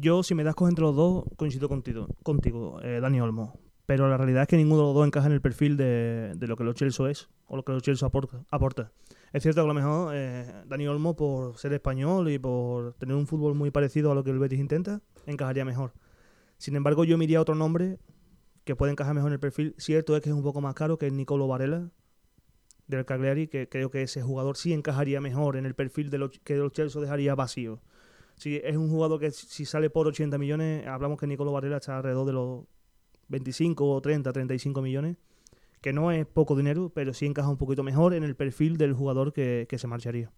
Yo, 0.00 0.22
si 0.22 0.34
me 0.34 0.44
das 0.44 0.54
con 0.54 0.68
entre 0.68 0.82
los 0.82 0.94
dos, 0.94 1.24
coincido 1.36 1.68
contigo, 1.68 2.06
contigo 2.22 2.80
eh, 2.82 3.00
Dani 3.00 3.20
Olmo. 3.20 3.58
Pero 3.84 4.08
la 4.08 4.16
realidad 4.16 4.42
es 4.42 4.48
que 4.48 4.56
ninguno 4.56 4.82
de 4.82 4.86
los 4.88 4.94
dos 4.94 5.06
encaja 5.06 5.26
en 5.26 5.32
el 5.32 5.40
perfil 5.40 5.76
de, 5.76 6.36
lo 6.38 6.56
que 6.56 6.62
los 6.62 6.74
Chelsea 6.74 7.10
es 7.10 7.28
o 7.46 7.56
lo 7.56 7.64
que 7.64 7.72
los 7.72 7.82
Chelsea 7.82 8.06
aporta, 8.06 8.44
aporta. 8.50 8.92
Es 9.32 9.42
cierto 9.42 9.62
que 9.62 9.64
a 9.64 9.68
lo 9.68 9.74
mejor 9.74 10.12
eh, 10.14 10.46
Dani 10.66 10.86
Olmo, 10.86 11.16
por 11.16 11.56
ser 11.58 11.72
español 11.72 12.30
y 12.30 12.38
por 12.38 12.94
tener 12.94 13.16
un 13.16 13.26
fútbol 13.26 13.54
muy 13.54 13.70
parecido 13.70 14.12
a 14.12 14.14
lo 14.14 14.22
que 14.22 14.30
el 14.30 14.38
Betis 14.38 14.60
intenta, 14.60 15.00
encajaría 15.26 15.64
mejor. 15.64 15.94
Sin 16.58 16.76
embargo, 16.76 17.04
yo 17.04 17.18
me 17.18 17.24
iría 17.24 17.38
a 17.38 17.40
otro 17.40 17.54
nombre 17.54 17.98
que 18.64 18.76
puede 18.76 18.92
encajar 18.92 19.14
mejor 19.14 19.30
en 19.30 19.34
el 19.34 19.40
perfil. 19.40 19.74
Cierto 19.78 20.14
es 20.14 20.22
que 20.22 20.28
es 20.28 20.34
un 20.36 20.42
poco 20.42 20.60
más 20.60 20.74
caro 20.74 20.98
que 20.98 21.06
el 21.06 21.16
Nicolo 21.16 21.48
Varela 21.48 21.90
del 22.86 23.04
Cagliari, 23.04 23.48
que 23.48 23.68
creo 23.68 23.90
que 23.90 24.02
ese 24.02 24.22
jugador 24.22 24.56
sí 24.56 24.74
encajaría 24.74 25.20
mejor 25.20 25.56
en 25.56 25.66
el 25.66 25.74
perfil 25.74 26.10
de 26.10 26.18
lo 26.18 26.30
que 26.30 26.56
los 26.56 26.72
Chelsea 26.72 27.00
dejaría 27.00 27.34
vacío. 27.34 27.80
Si 28.38 28.56
es 28.56 28.76
un 28.76 28.88
jugador 28.88 29.20
que 29.20 29.30
si 29.30 29.64
sale 29.64 29.90
por 29.90 30.06
80 30.06 30.38
millones, 30.38 30.86
hablamos 30.86 31.18
que 31.18 31.26
Nicolo 31.26 31.52
Varela 31.52 31.76
está 31.76 31.96
alrededor 31.98 32.26
de 32.26 32.32
los 32.32 32.64
25 33.28 34.00
30, 34.00 34.32
35 34.32 34.80
millones, 34.80 35.16
que 35.80 35.92
no 35.92 36.10
es 36.10 36.24
poco 36.26 36.56
dinero, 36.56 36.90
pero 36.94 37.12
sí 37.12 37.26
encaja 37.26 37.48
un 37.48 37.58
poquito 37.58 37.82
mejor 37.82 38.14
en 38.14 38.24
el 38.24 38.36
perfil 38.36 38.76
del 38.76 38.94
jugador 38.94 39.32
que, 39.32 39.66
que 39.68 39.78
se 39.78 39.86
marcharía. 39.86 40.30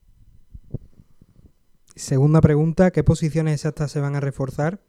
Segunda 1.94 2.40
pregunta, 2.40 2.90
¿qué 2.90 3.04
posiciones 3.04 3.54
exactas 3.54 3.92
se 3.92 4.00
van 4.00 4.16
a 4.16 4.20
reforzar? 4.20 4.80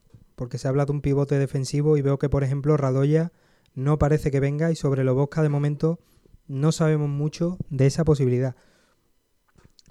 porque 0.41 0.57
se 0.57 0.67
habla 0.67 0.87
de 0.87 0.91
un 0.91 1.01
pivote 1.01 1.37
defensivo 1.37 1.97
y 1.97 2.01
veo 2.01 2.17
que, 2.17 2.27
por 2.27 2.43
ejemplo, 2.43 2.75
Radoya 2.75 3.31
no 3.75 3.99
parece 3.99 4.31
que 4.31 4.39
venga 4.39 4.71
y 4.71 4.75
sobre 4.75 5.03
Lobosca 5.03 5.43
de 5.43 5.49
momento 5.49 5.99
no 6.47 6.71
sabemos 6.71 7.09
mucho 7.09 7.59
de 7.69 7.85
esa 7.85 8.03
posibilidad. 8.03 8.55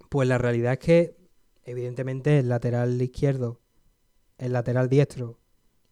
Pues 0.09 0.29
la 0.29 0.39
realidad 0.39 0.73
es 0.73 0.79
que, 0.81 1.17
evidentemente, 1.65 2.39
el 2.39 2.49
lateral 2.49 3.01
izquierdo, 3.01 3.61
el 4.39 4.53
lateral 4.53 4.89
diestro 4.89 5.39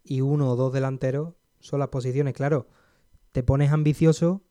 y 0.03 0.23
uno 0.23 0.51
o 0.51 0.57
dos 0.57 0.73
delanteros 0.73 1.35
son 1.61 1.81
las 1.81 1.89
posiciones. 1.89 2.35
Claro, 2.35 2.67
te 3.33 3.43
pones 3.43 3.73
ambicioso 3.73 4.43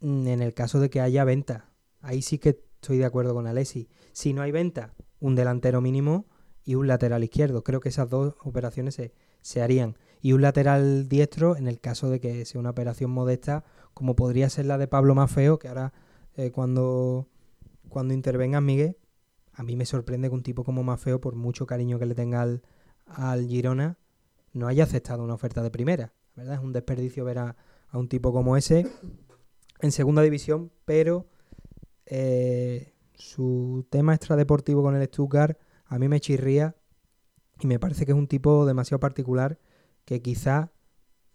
mm, 0.00 0.26
en 0.28 0.42
el 0.42 0.54
caso 0.54 0.80
de 0.80 0.90
que 0.90 1.00
haya 1.00 1.24
venta. 1.24 1.70
Ahí 2.00 2.22
sí 2.22 2.38
que 2.38 2.50
estoy 2.50 2.98
de 2.98 3.04
acuerdo 3.04 3.34
con 3.34 3.46
Alessi. 3.46 3.88
Si 4.12 4.32
no 4.32 4.42
hay 4.42 4.52
venta, 4.52 4.94
un 5.20 5.34
delantero 5.34 5.80
mínimo 5.80 6.26
y 6.64 6.74
un 6.74 6.86
lateral 6.86 7.24
izquierdo. 7.24 7.64
Creo 7.64 7.80
que 7.80 7.88
esas 7.88 8.08
dos 8.08 8.36
operaciones 8.40 8.94
se, 8.94 9.14
se, 9.40 9.62
harían. 9.62 9.96
Y 10.20 10.32
un 10.32 10.42
lateral 10.42 11.08
diestro 11.08 11.56
en 11.56 11.66
el 11.66 11.80
caso 11.80 12.10
de 12.10 12.20
que 12.20 12.44
sea 12.44 12.60
una 12.60 12.70
operación 12.70 13.10
modesta, 13.10 13.64
como 13.94 14.14
podría 14.14 14.48
ser 14.48 14.66
la 14.66 14.78
de 14.78 14.88
Pablo 14.88 15.14
Mafeo, 15.14 15.58
que 15.58 15.68
ahora 15.68 15.92
eh, 16.36 16.50
cuando, 16.50 17.28
cuando 17.88 18.14
intervenga 18.14 18.60
Miguel, 18.60 18.96
a 19.62 19.64
mí 19.64 19.76
me 19.76 19.86
sorprende 19.86 20.28
que 20.28 20.34
un 20.34 20.42
tipo 20.42 20.64
como 20.64 20.82
Mafeo, 20.82 21.20
por 21.20 21.36
mucho 21.36 21.66
cariño 21.66 21.96
que 22.00 22.06
le 22.06 22.16
tenga 22.16 22.42
al, 22.42 23.46
Girona, 23.46 23.96
no 24.52 24.66
haya 24.66 24.82
aceptado 24.82 25.22
una 25.22 25.34
oferta 25.34 25.62
de 25.62 25.70
primera. 25.70 26.12
¿verdad? 26.34 26.56
Es 26.56 26.60
un 26.60 26.72
desperdicio 26.72 27.24
ver 27.24 27.38
a, 27.38 27.56
un 27.92 28.08
tipo 28.08 28.32
como 28.32 28.56
ese 28.56 28.90
en 29.80 29.92
segunda 29.92 30.20
división, 30.22 30.72
pero 30.84 31.28
eh, 32.06 32.92
su 33.14 33.86
tema 33.88 34.14
extradeportivo 34.14 34.82
con 34.82 34.96
el 34.96 35.06
Stuttgart 35.06 35.56
a 35.86 35.98
mí 36.00 36.08
me 36.08 36.18
chirría 36.18 36.74
y 37.60 37.68
me 37.68 37.78
parece 37.78 38.04
que 38.04 38.10
es 38.10 38.18
un 38.18 38.26
tipo 38.26 38.66
demasiado 38.66 38.98
particular 38.98 39.60
que 40.04 40.22
quizá 40.22 40.72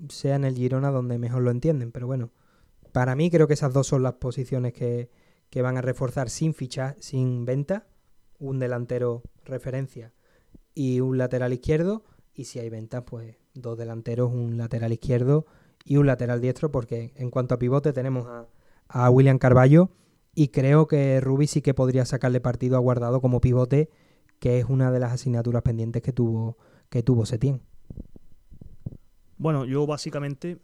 sea 0.10 0.36
en 0.36 0.44
el 0.44 0.56
Girona 0.56 0.92
donde 0.92 1.18
mejor 1.18 1.44
lo 1.44 1.52
entienden. 1.52 1.94
Pero 1.94 2.08
bueno, 2.08 2.32
para 2.92 3.16
mí 3.16 3.32
creo 3.32 3.48
que 3.48 3.54
esas 3.54 3.72
dos 3.72 3.88
son 3.88 4.04
las 4.04 4.16
posiciones 4.16 4.74
que, 4.74 5.10
que 5.50 5.62
van 5.62 5.78
a 5.78 5.82
reforzar 5.82 6.30
sin 6.30 6.54
ficha, 6.54 6.98
sin 7.00 7.46
venta, 7.46 7.88
un 8.40 8.60
delantero 8.60 9.24
referencia 9.46 10.14
y 10.74 11.00
un 11.00 11.18
lateral 11.18 11.54
izquierdo. 11.54 12.04
Y 12.34 12.46
si 12.46 12.60
hay 12.60 12.70
ventas, 12.70 13.04
pues 13.06 13.36
dos 13.54 13.78
delanteros, 13.78 14.32
un 14.32 14.58
lateral 14.58 14.94
izquierdo 14.94 15.46
y 15.84 15.98
un 15.98 16.06
lateral 16.06 16.42
diestro, 16.42 16.72
porque 16.72 17.14
en 17.16 17.32
cuanto 17.32 17.56
a 17.56 17.60
pivote 17.60 17.94
tenemos 17.94 18.28
a, 18.28 18.48
a 18.90 19.10
William 19.10 19.40
Carballo 19.40 19.92
y 20.36 20.50
creo 20.50 20.88
que 20.88 21.20
Rubi 21.20 21.48
sí 21.48 21.62
que 21.62 21.74
podría 21.74 22.06
sacarle 22.06 22.40
partido 22.40 22.78
a 22.78 22.80
Guardado 22.80 23.22
como 23.22 23.42
pivote, 23.42 23.90
que 24.40 24.60
es 24.60 24.66
una 24.66 24.92
de 24.92 25.00
las 25.00 25.12
asignaturas 25.12 25.64
pendientes 25.64 26.04
que 26.04 26.14
tuvo, 26.14 26.58
que 26.90 27.02
tuvo 27.02 27.26
Setién. 27.26 27.62
Bueno, 29.38 29.66
yo 29.66 29.88
básicamente 29.88 30.60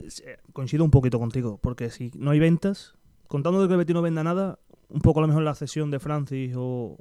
eh, 0.00 0.36
coincido 0.52 0.84
un 0.84 0.90
poquito 0.90 1.18
contigo, 1.18 1.58
porque 1.62 1.90
si 1.90 2.10
no 2.14 2.30
hay 2.30 2.40
ventas, 2.40 2.94
contando 3.26 3.62
de 3.62 3.68
que 3.68 3.74
el 3.74 3.78
Betis 3.78 3.94
no 3.94 4.02
venda 4.02 4.22
nada, 4.22 4.58
un 4.88 5.00
poco 5.00 5.20
a 5.20 5.22
lo 5.22 5.28
mejor 5.28 5.42
la 5.42 5.54
cesión 5.54 5.90
de 5.90 5.98
Francis 5.98 6.54
o, 6.56 6.98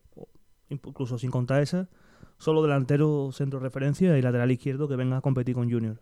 incluso 0.70 1.18
sin 1.18 1.32
contar 1.32 1.62
esa, 1.62 1.90
solo 2.38 2.62
delantero 2.62 3.32
centro 3.32 3.60
referencia 3.60 4.18
y 4.18 4.22
lateral 4.22 4.52
izquierdo 4.52 4.88
que 4.88 4.96
venga 4.96 5.18
a 5.18 5.22
competir 5.22 5.56
con 5.56 5.72
Junior. 5.72 6.02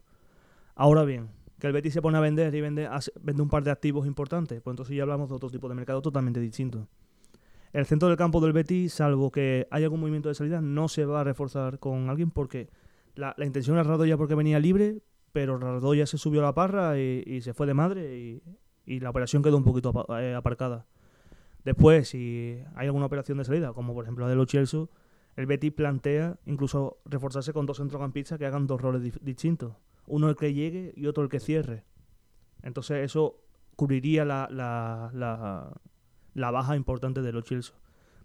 Ahora 0.75 1.03
bien, 1.05 1.29
que 1.59 1.67
el 1.67 1.73
Betis 1.73 1.93
se 1.93 2.01
pone 2.01 2.17
a 2.17 2.21
vender 2.21 2.53
y 2.53 2.61
vende, 2.61 2.89
vende 3.21 3.41
un 3.41 3.49
par 3.49 3.63
de 3.63 3.71
activos 3.71 4.07
importantes, 4.07 4.61
pues 4.61 4.73
entonces 4.73 4.95
ya 4.95 5.03
hablamos 5.03 5.29
de 5.29 5.35
otro 5.35 5.49
tipo 5.49 5.69
de 5.69 5.75
mercado 5.75 6.01
totalmente 6.01 6.39
distinto. 6.39 6.87
El 7.71 7.85
centro 7.85 8.07
del 8.07 8.17
campo 8.17 8.39
del 8.39 8.53
Betis, 8.53 8.93
salvo 8.93 9.31
que 9.31 9.67
haya 9.69 9.85
algún 9.85 9.99
movimiento 9.99 10.29
de 10.29 10.35
salida, 10.35 10.61
no 10.61 10.87
se 10.87 11.05
va 11.05 11.21
a 11.21 11.23
reforzar 11.23 11.79
con 11.79 12.09
alguien 12.09 12.31
porque 12.31 12.69
la, 13.15 13.35
intención 13.39 13.75
era 13.75 13.83
Radoya 13.83 14.17
porque 14.17 14.35
venía 14.35 14.59
libre, 14.59 15.01
pero 15.31 15.57
Radoya 15.57 16.05
se 16.05 16.17
subió 16.17 16.41
a 16.41 16.43
la 16.43 16.53
parra 16.53 16.97
y, 16.97 17.41
se 17.41 17.53
fue 17.53 17.67
de 17.67 17.73
madre 17.73 18.17
y, 18.17 18.43
y, 18.85 18.99
la 19.01 19.09
operación 19.09 19.43
quedó 19.43 19.57
un 19.57 19.63
poquito 19.63 20.05
eh, 20.17 20.33
aparcada. 20.33 20.85
Después, 21.65 22.09
si 22.09 22.59
hay 22.75 22.85
alguna 22.85 23.07
operación 23.07 23.39
de 23.39 23.43
salida, 23.43 23.73
como 23.73 23.93
por 23.93 24.05
ejemplo 24.05 24.25
la 24.25 24.29
de 24.29 24.35
los 24.35 24.47
Chelsea, 24.47 24.85
el 25.35 25.47
Betis 25.47 25.73
plantea 25.73 26.37
incluso 26.45 26.99
reforzarse 27.05 27.51
con 27.53 27.65
dos 27.65 27.77
centrocampistas 27.77 28.37
que 28.37 28.45
hagan 28.45 28.67
dos 28.67 28.79
roles 28.79 29.19
distintos. 29.21 29.73
Uno 30.07 30.29
el 30.29 30.35
que 30.35 30.53
llegue 30.53 30.93
y 30.95 31.07
otro 31.07 31.23
el 31.23 31.29
que 31.29 31.39
cierre. 31.39 31.83
Entonces 32.61 33.03
eso 33.03 33.41
cubriría 33.75 34.23
la, 34.25 34.47
la, 34.51 35.11
la, 36.33 36.51
baja 36.51 36.75
importante 36.75 37.23
de 37.23 37.33
los 37.33 37.43
Chelsea. 37.43 37.75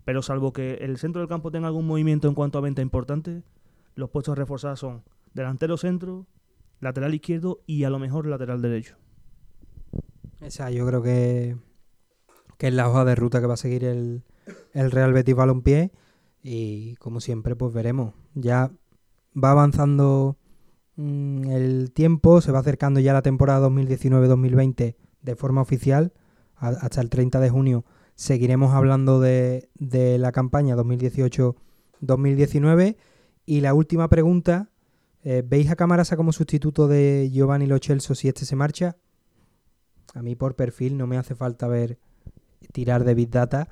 Pero 0.05 0.23
salvo 0.23 0.53
que 0.53 0.75
el 0.75 0.99
centro 0.99 1.21
del 1.21 1.29
campo 1.29 1.51
tenga 1.51 1.67
algún 1.67 1.87
movimiento 1.87 2.29
en 2.29 2.35
cuanto 2.35 2.59
a 2.59 2.61
venta 2.61 2.83
importante, 2.83 3.43
los 3.95 4.11
puestos 4.11 4.37
reforzados 4.37 4.81
son 4.81 5.03
delantero 5.33 5.79
centro, 5.79 6.27
lateral 6.81 7.15
izquierdo 7.15 7.63
y 7.67 7.85
a 7.85 7.91
lo 7.91 7.99
mejor 7.99 8.27
lateral 8.27 8.61
derecho. 8.63 8.97
Esa 10.41 10.71
yo 10.71 10.87
creo 10.87 11.03
que, 11.03 11.57
que 12.61 12.69
es 12.69 12.75
la 12.75 12.89
hoja 12.91 13.07
de 13.07 13.15
ruta 13.15 13.41
que 13.41 13.47
va 13.47 13.55
a 13.55 13.57
seguir 13.57 13.85
el, 13.85 14.23
Real 14.75 15.15
Betis 15.15 15.35
Balompié 15.35 15.93
y 16.43 16.95
como 16.97 17.21
siempre 17.21 17.57
pues 17.57 17.73
veremos. 17.73 18.13
Ya 18.35 18.71
va 19.35 19.53
avanzando 19.53 20.37
mm, 20.97 21.49
el 21.49 21.91
tiempo, 21.93 22.43
se 22.43 22.53
va 22.53 22.59
acercando 22.59 23.01
ya 23.01 23.15
la 23.15 23.23
temporada 23.23 23.67
2019-2020 23.67 24.95
de 25.23 25.37
forma 25.37 25.63
oficial. 25.63 26.13
hasta 26.57 27.01
el 27.01 27.09
30 27.09 27.41
de 27.41 27.49
junio 27.49 27.87
seguiremos 28.15 28.75
hablando 28.75 29.21
de, 29.21 29.71
de 29.77 30.19
la 30.19 30.31
campaña 30.31 30.77
2018-2019. 30.77 32.99
Y 33.47 33.63
la 33.63 33.73
última 33.73 34.09
pregunta, 34.09 34.69
eh, 35.23 35.43
¿veis 35.47 35.71
a 35.71 35.77
Camarasa 35.77 36.15
como 36.15 36.33
sustituto 36.33 36.89
de 36.89 37.31
Giovanni 37.33 37.65
Lochelso 37.65 38.15
si 38.15 38.29
este 38.29 38.45
se 38.45 38.55
marcha? 38.55 38.99
A 40.13 40.21
mí 40.21 40.37
por 40.37 40.57
perfil 40.57 40.99
no 40.99 41.07
me 41.07 41.17
hace 41.17 41.35
falta 41.35 41.67
ver 41.67 41.99
tirar 42.73 43.05
de 43.05 43.15
Big 43.15 43.31
Data 43.31 43.69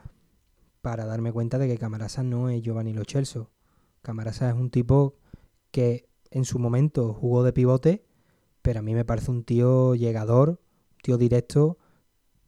para 0.81 1.07
darme 1.07 1.33
cuenta 1.33 1.59
de 1.59 1.69
que 1.69 1.79
Camarasa 1.79 2.23
no 2.23 2.49
es 2.49 2.63
Giovanni 2.63 2.93
Lo 2.93 3.05
Celso. 3.05 3.51
Camarasa 4.03 4.49
es 4.49 4.55
un 4.55 4.71
tipo 4.71 5.17
que 5.71 6.09
en 6.31 6.45
su 6.45 6.59
momento 6.59 7.15
jugó 7.15 7.43
de 7.43 7.53
pivote, 7.53 8.05
pero 8.63 8.81
a 8.81 8.83
mí 8.83 8.95
me 8.95 9.05
parece 9.05 9.31
un 9.31 9.45
tío 9.45 9.95
llegador, 9.95 10.61
tío 11.03 11.19
directo, 11.19 11.79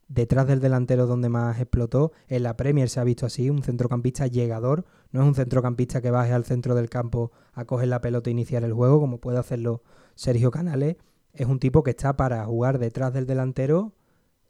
detrás 0.09 0.47
del 0.47 0.61
delantero 0.61 1.07
donde 1.07 1.29
más 1.29 1.59
explotó. 1.61 2.13
En 2.29 2.43
la 2.43 2.57
Premier 2.57 2.89
se 2.89 3.01
ha 3.01 3.05
visto 3.05 3.27
así, 3.27 3.49
un 3.49 3.63
centrocampista 3.63 4.27
llegador, 4.27 4.85
no 5.13 5.23
es 5.23 5.27
un 5.27 5.35
centrocampista 5.35 6.01
que 6.01 6.11
baje 6.11 6.33
al 6.33 6.45
centro 6.45 6.75
del 6.75 6.91
campo 6.91 7.33
a 7.53 7.65
coger 7.65 7.89
la 7.89 8.01
pelota 8.01 8.31
e 8.31 8.33
iniciar 8.33 8.65
el 8.65 8.73
juego, 8.73 9.01
como 9.01 9.21
puede 9.21 9.39
hacerlo 9.39 9.83
Sergio 10.15 10.51
Canales. 10.51 10.97
Es 11.33 11.47
un 11.47 11.59
tipo 11.59 11.83
que 11.83 11.91
está 11.91 12.17
para 12.17 12.45
jugar 12.45 12.79
detrás 12.79 13.13
del 13.13 13.27
delantero 13.27 13.95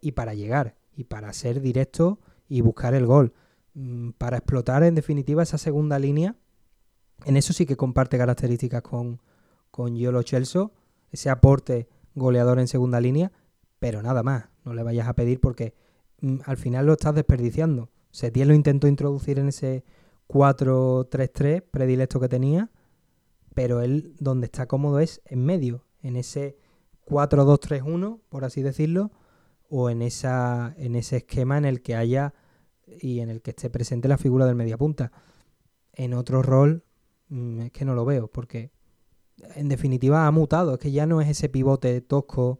y 0.01 0.13
para 0.13 0.33
llegar, 0.33 0.77
y 0.95 1.05
para 1.05 1.33
ser 1.33 1.61
directo 1.61 2.19
y 2.47 2.61
buscar 2.61 2.93
el 2.93 3.05
gol. 3.05 3.33
Mm, 3.73 4.11
para 4.11 4.37
explotar 4.37 4.83
en 4.83 4.95
definitiva 4.95 5.43
esa 5.43 5.57
segunda 5.57 5.99
línea. 5.99 6.35
En 7.25 7.37
eso 7.37 7.53
sí 7.53 7.65
que 7.65 7.77
comparte 7.77 8.17
características 8.17 8.81
con, 8.81 9.21
con 9.69 9.95
Yolo 9.95 10.23
Chelso, 10.23 10.73
ese 11.11 11.29
aporte 11.29 11.87
goleador 12.15 12.59
en 12.59 12.67
segunda 12.67 12.99
línea, 12.99 13.31
pero 13.79 14.01
nada 14.01 14.23
más, 14.23 14.49
no 14.65 14.73
le 14.73 14.83
vayas 14.83 15.07
a 15.07 15.13
pedir 15.13 15.39
porque 15.39 15.73
mm, 16.21 16.39
al 16.45 16.57
final 16.57 16.85
lo 16.85 16.93
estás 16.93 17.15
desperdiciando. 17.15 17.89
Setién 18.11 18.47
lo 18.47 18.53
intentó 18.53 18.87
introducir 18.87 19.39
en 19.39 19.47
ese 19.47 19.85
4-3-3 20.27 21.63
predilecto 21.69 22.19
que 22.19 22.27
tenía, 22.27 22.69
pero 23.53 23.81
él 23.81 24.15
donde 24.19 24.45
está 24.45 24.67
cómodo 24.67 24.99
es 24.99 25.21
en 25.25 25.45
medio, 25.45 25.85
en 26.01 26.15
ese 26.15 26.57
4-2-3-1, 27.05 28.19
por 28.29 28.45
así 28.45 28.61
decirlo, 28.61 29.11
o 29.73 29.89
en, 29.89 30.01
esa, 30.01 30.75
en 30.77 30.95
ese 30.95 31.17
esquema 31.17 31.57
en 31.57 31.63
el 31.63 31.81
que 31.81 31.95
haya 31.95 32.33
y 32.99 33.21
en 33.21 33.29
el 33.29 33.41
que 33.41 33.51
esté 33.51 33.69
presente 33.69 34.09
la 34.09 34.17
figura 34.17 34.45
del 34.45 34.55
mediapunta. 34.55 35.13
En 35.93 36.13
otro 36.13 36.41
rol 36.41 36.83
mm, 37.29 37.61
es 37.61 37.71
que 37.71 37.85
no 37.85 37.95
lo 37.95 38.03
veo, 38.03 38.27
porque 38.27 38.71
en 39.55 39.69
definitiva 39.69 40.27
ha 40.27 40.31
mutado, 40.31 40.73
es 40.73 40.79
que 40.79 40.91
ya 40.91 41.05
no 41.05 41.21
es 41.21 41.29
ese 41.29 41.47
pivote 41.47 42.01
tosco 42.01 42.59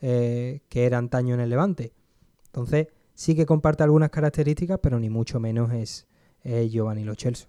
eh, 0.00 0.62
que 0.68 0.86
era 0.86 0.98
antaño 0.98 1.34
en 1.34 1.40
el 1.40 1.50
Levante. 1.50 1.92
Entonces 2.46 2.86
sí 3.14 3.34
que 3.34 3.46
comparte 3.46 3.82
algunas 3.82 4.10
características, 4.10 4.78
pero 4.80 5.00
ni 5.00 5.10
mucho 5.10 5.40
menos 5.40 5.72
es 5.72 6.06
Giovanni 6.70 7.04
Lo 7.04 7.14
Celso. 7.14 7.48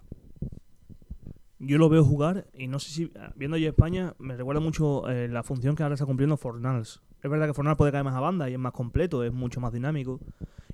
Yo 1.58 1.78
lo 1.78 1.88
veo 1.88 2.04
jugar 2.04 2.46
y 2.52 2.66
no 2.66 2.78
sé 2.78 2.90
si, 2.90 3.12
viendo 3.34 3.56
ya 3.56 3.68
España, 3.68 4.14
me 4.18 4.36
recuerda 4.36 4.60
mucho 4.60 5.08
eh, 5.08 5.28
la 5.28 5.42
función 5.42 5.74
que 5.74 5.82
ahora 5.82 5.94
está 5.94 6.04
cumpliendo 6.04 6.36
Fornals. 6.36 7.00
Es 7.26 7.30
verdad 7.30 7.48
que 7.48 7.54
Fornals 7.54 7.76
puede 7.76 7.90
caer 7.90 8.04
más 8.04 8.14
a 8.14 8.20
banda 8.20 8.48
y 8.48 8.52
es 8.52 8.58
más 8.58 8.70
completo, 8.70 9.24
es 9.24 9.32
mucho 9.32 9.60
más 9.60 9.72
dinámico 9.72 10.20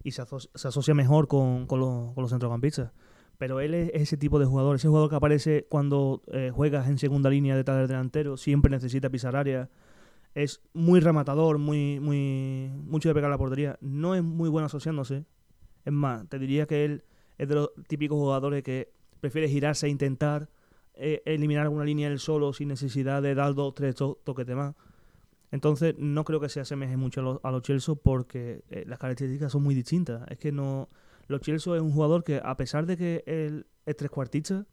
y 0.04 0.10
se, 0.10 0.20
asocia 0.20 0.92
mejor 0.92 1.26
con, 1.26 1.66
los, 1.66 2.28
centrocampistas. 2.28 2.92
Pero 3.38 3.60
él 3.60 3.72
es 3.72 3.90
ese 3.94 4.18
tipo 4.18 4.38
de 4.38 4.44
jugador, 4.44 4.76
ese 4.76 4.86
jugador 4.86 5.08
que 5.08 5.16
aparece 5.16 5.66
cuando 5.70 6.22
eh, 6.26 6.50
juegas 6.54 6.88
en 6.88 6.98
segunda 6.98 7.30
línea 7.30 7.56
detrás 7.56 7.78
del 7.78 7.88
delantero, 7.88 8.36
siempre 8.36 8.70
necesita 8.70 9.08
pisar 9.08 9.34
área, 9.34 9.70
es 10.34 10.60
muy 10.74 11.00
rematador, 11.00 11.56
muy, 11.56 11.98
mucho 11.98 13.08
de 13.08 13.14
pegar 13.14 13.30
la 13.30 13.38
portería, 13.38 13.78
no 13.80 14.14
es 14.14 14.22
muy 14.22 14.50
bueno 14.50 14.66
asociándose. 14.66 15.24
Es 15.86 15.92
más, 15.94 16.28
te 16.28 16.38
diría 16.38 16.66
que 16.66 16.84
él 16.84 17.02
es 17.38 17.48
de 17.48 17.54
los 17.54 17.70
típicos 17.88 18.18
jugadores 18.18 18.62
que 18.62 18.92
prefiere 19.20 19.48
girarse 19.48 19.86
e 19.86 19.88
intentar 19.88 20.50
eh, 20.92 21.22
eliminar 21.24 21.62
alguna 21.62 21.86
línea 21.86 22.08
él 22.08 22.18
solo 22.18 22.52
sin 22.52 22.68
necesidad 22.68 23.22
de 23.22 23.34
dar 23.34 23.54
dos, 23.54 23.74
tres 23.74 23.94
toques 23.94 24.46
de 24.46 24.54
más. 24.54 24.74
Entonces 25.52 25.94
no 25.98 26.24
creo 26.24 26.40
que 26.40 26.48
se 26.48 26.60
asemeje 26.60 26.96
mucho 26.96 27.40
a, 27.42 27.50
los 27.50 27.62
Chelsea 27.62 27.94
porque 27.94 28.64
eh, 28.70 28.84
las 28.86 28.98
características 28.98 29.52
son 29.52 29.62
muy 29.62 29.74
distintas. 29.74 30.28
Es 30.28 30.38
que 30.38 30.50
no... 30.50 30.88
Los 31.28 31.42
Chelsea 31.42 31.76
es 31.76 31.80
un 31.80 31.92
jugador 31.92 32.24
que 32.24 32.40
a 32.42 32.56
pesar 32.56 32.86
de 32.86 32.96
que 32.96 33.22
él 33.26 33.66
es 33.86 33.96
trescuartista, 33.96 34.66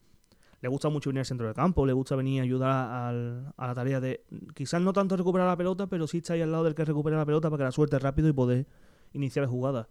le 0.62 0.70
gusta 0.70 0.90
mucho 0.90 1.10
venir 1.10 1.20
al 1.20 1.26
centro 1.26 1.46
del 1.46 1.56
campo, 1.56 1.86
le 1.86 1.94
gusta 1.94 2.16
venir 2.16 2.42
a 2.42 2.44
ayudar 2.44 2.72
a 2.72 3.68
la 3.68 3.74
tarea 3.76 4.00
de 4.00 4.26
quizás 4.56 4.82
no 4.82 4.92
tanto 4.92 5.16
recuperar 5.16 5.48
la 5.48 5.56
pelota, 5.56 5.88
pero 5.88 6.08
sí 6.08 6.18
está 6.18 6.34
ahí 6.34 6.42
al 6.42 6.52
lado 6.52 6.64
del 6.64 6.76
que 6.76 6.84
recupera 6.86 7.18
la 7.18 7.26
pelota 7.26 7.50
para 7.50 7.60
que 7.60 7.64
la 7.66 7.72
suerte 7.72 8.00
rápido 8.00 8.28
y 8.30 8.34
poder 8.34 8.66
iniciar 9.14 9.46
la 9.46 9.50
jugada. 9.50 9.90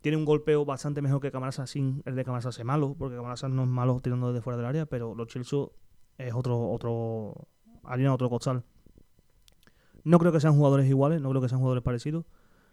Tiene 0.00 0.16
un 0.16 0.24
golpeo 0.24 0.64
bastante 0.64 1.02
mejor 1.02 1.20
que 1.20 1.32
Camarasa 1.32 1.66
sin 1.66 2.02
el 2.06 2.14
de 2.14 2.24
Camarasa 2.24 2.52
sea 2.52 2.64
malo, 2.64 2.94
porque 2.98 3.16
Camarasa 3.16 3.48
no 3.48 3.64
es 3.64 3.68
malo 3.68 4.00
tirando 4.00 4.28
desde 4.28 4.42
fuera 4.42 4.56
del 4.56 4.66
área, 4.66 4.86
pero 4.86 5.14
los 5.14 5.26
Chelsea 5.28 5.58
es 6.18 6.34
otro, 6.34 6.70
otro, 6.70 7.48
harina 7.82 8.14
otro 8.14 8.30
costal. 8.30 8.64
No 10.04 10.18
creo 10.18 10.32
que 10.32 10.40
sean 10.40 10.54
jugadores 10.54 10.88
iguales, 10.88 11.20
no 11.20 11.30
creo 11.30 11.42
que 11.42 11.48
sean 11.48 11.60
jugadores 11.60 11.84
parecidos. 11.84 12.24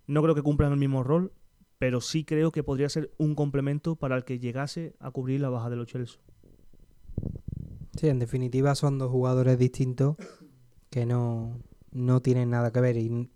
No 0.07 0.21
creo 0.21 0.35
que 0.35 0.41
cumplan 0.41 0.71
el 0.71 0.77
mismo 0.77 1.03
rol, 1.03 1.31
pero 1.77 2.01
sí 2.01 2.23
creo 2.23 2.51
que 2.51 2.63
podría 2.63 2.89
ser 2.89 3.11
un 3.17 3.35
complemento 3.35 3.95
para 3.95 4.15
el 4.15 4.23
que 4.23 4.39
llegase 4.39 4.95
a 4.99 5.11
cubrir 5.11 5.41
la 5.41 5.49
baja 5.49 5.69
de 5.69 5.75
los 5.75 5.87
Chelsea. 5.87 6.19
Sí, 7.97 8.07
en 8.07 8.19
definitiva 8.19 8.75
son 8.75 8.99
dos 8.99 9.09
jugadores 9.09 9.57
distintos 9.57 10.17
que 10.89 11.05
no, 11.05 11.59
no 11.91 12.21
tienen 12.21 12.49
nada 12.49 12.71
que 12.71 12.81
ver 12.81 12.97
y 12.97 13.29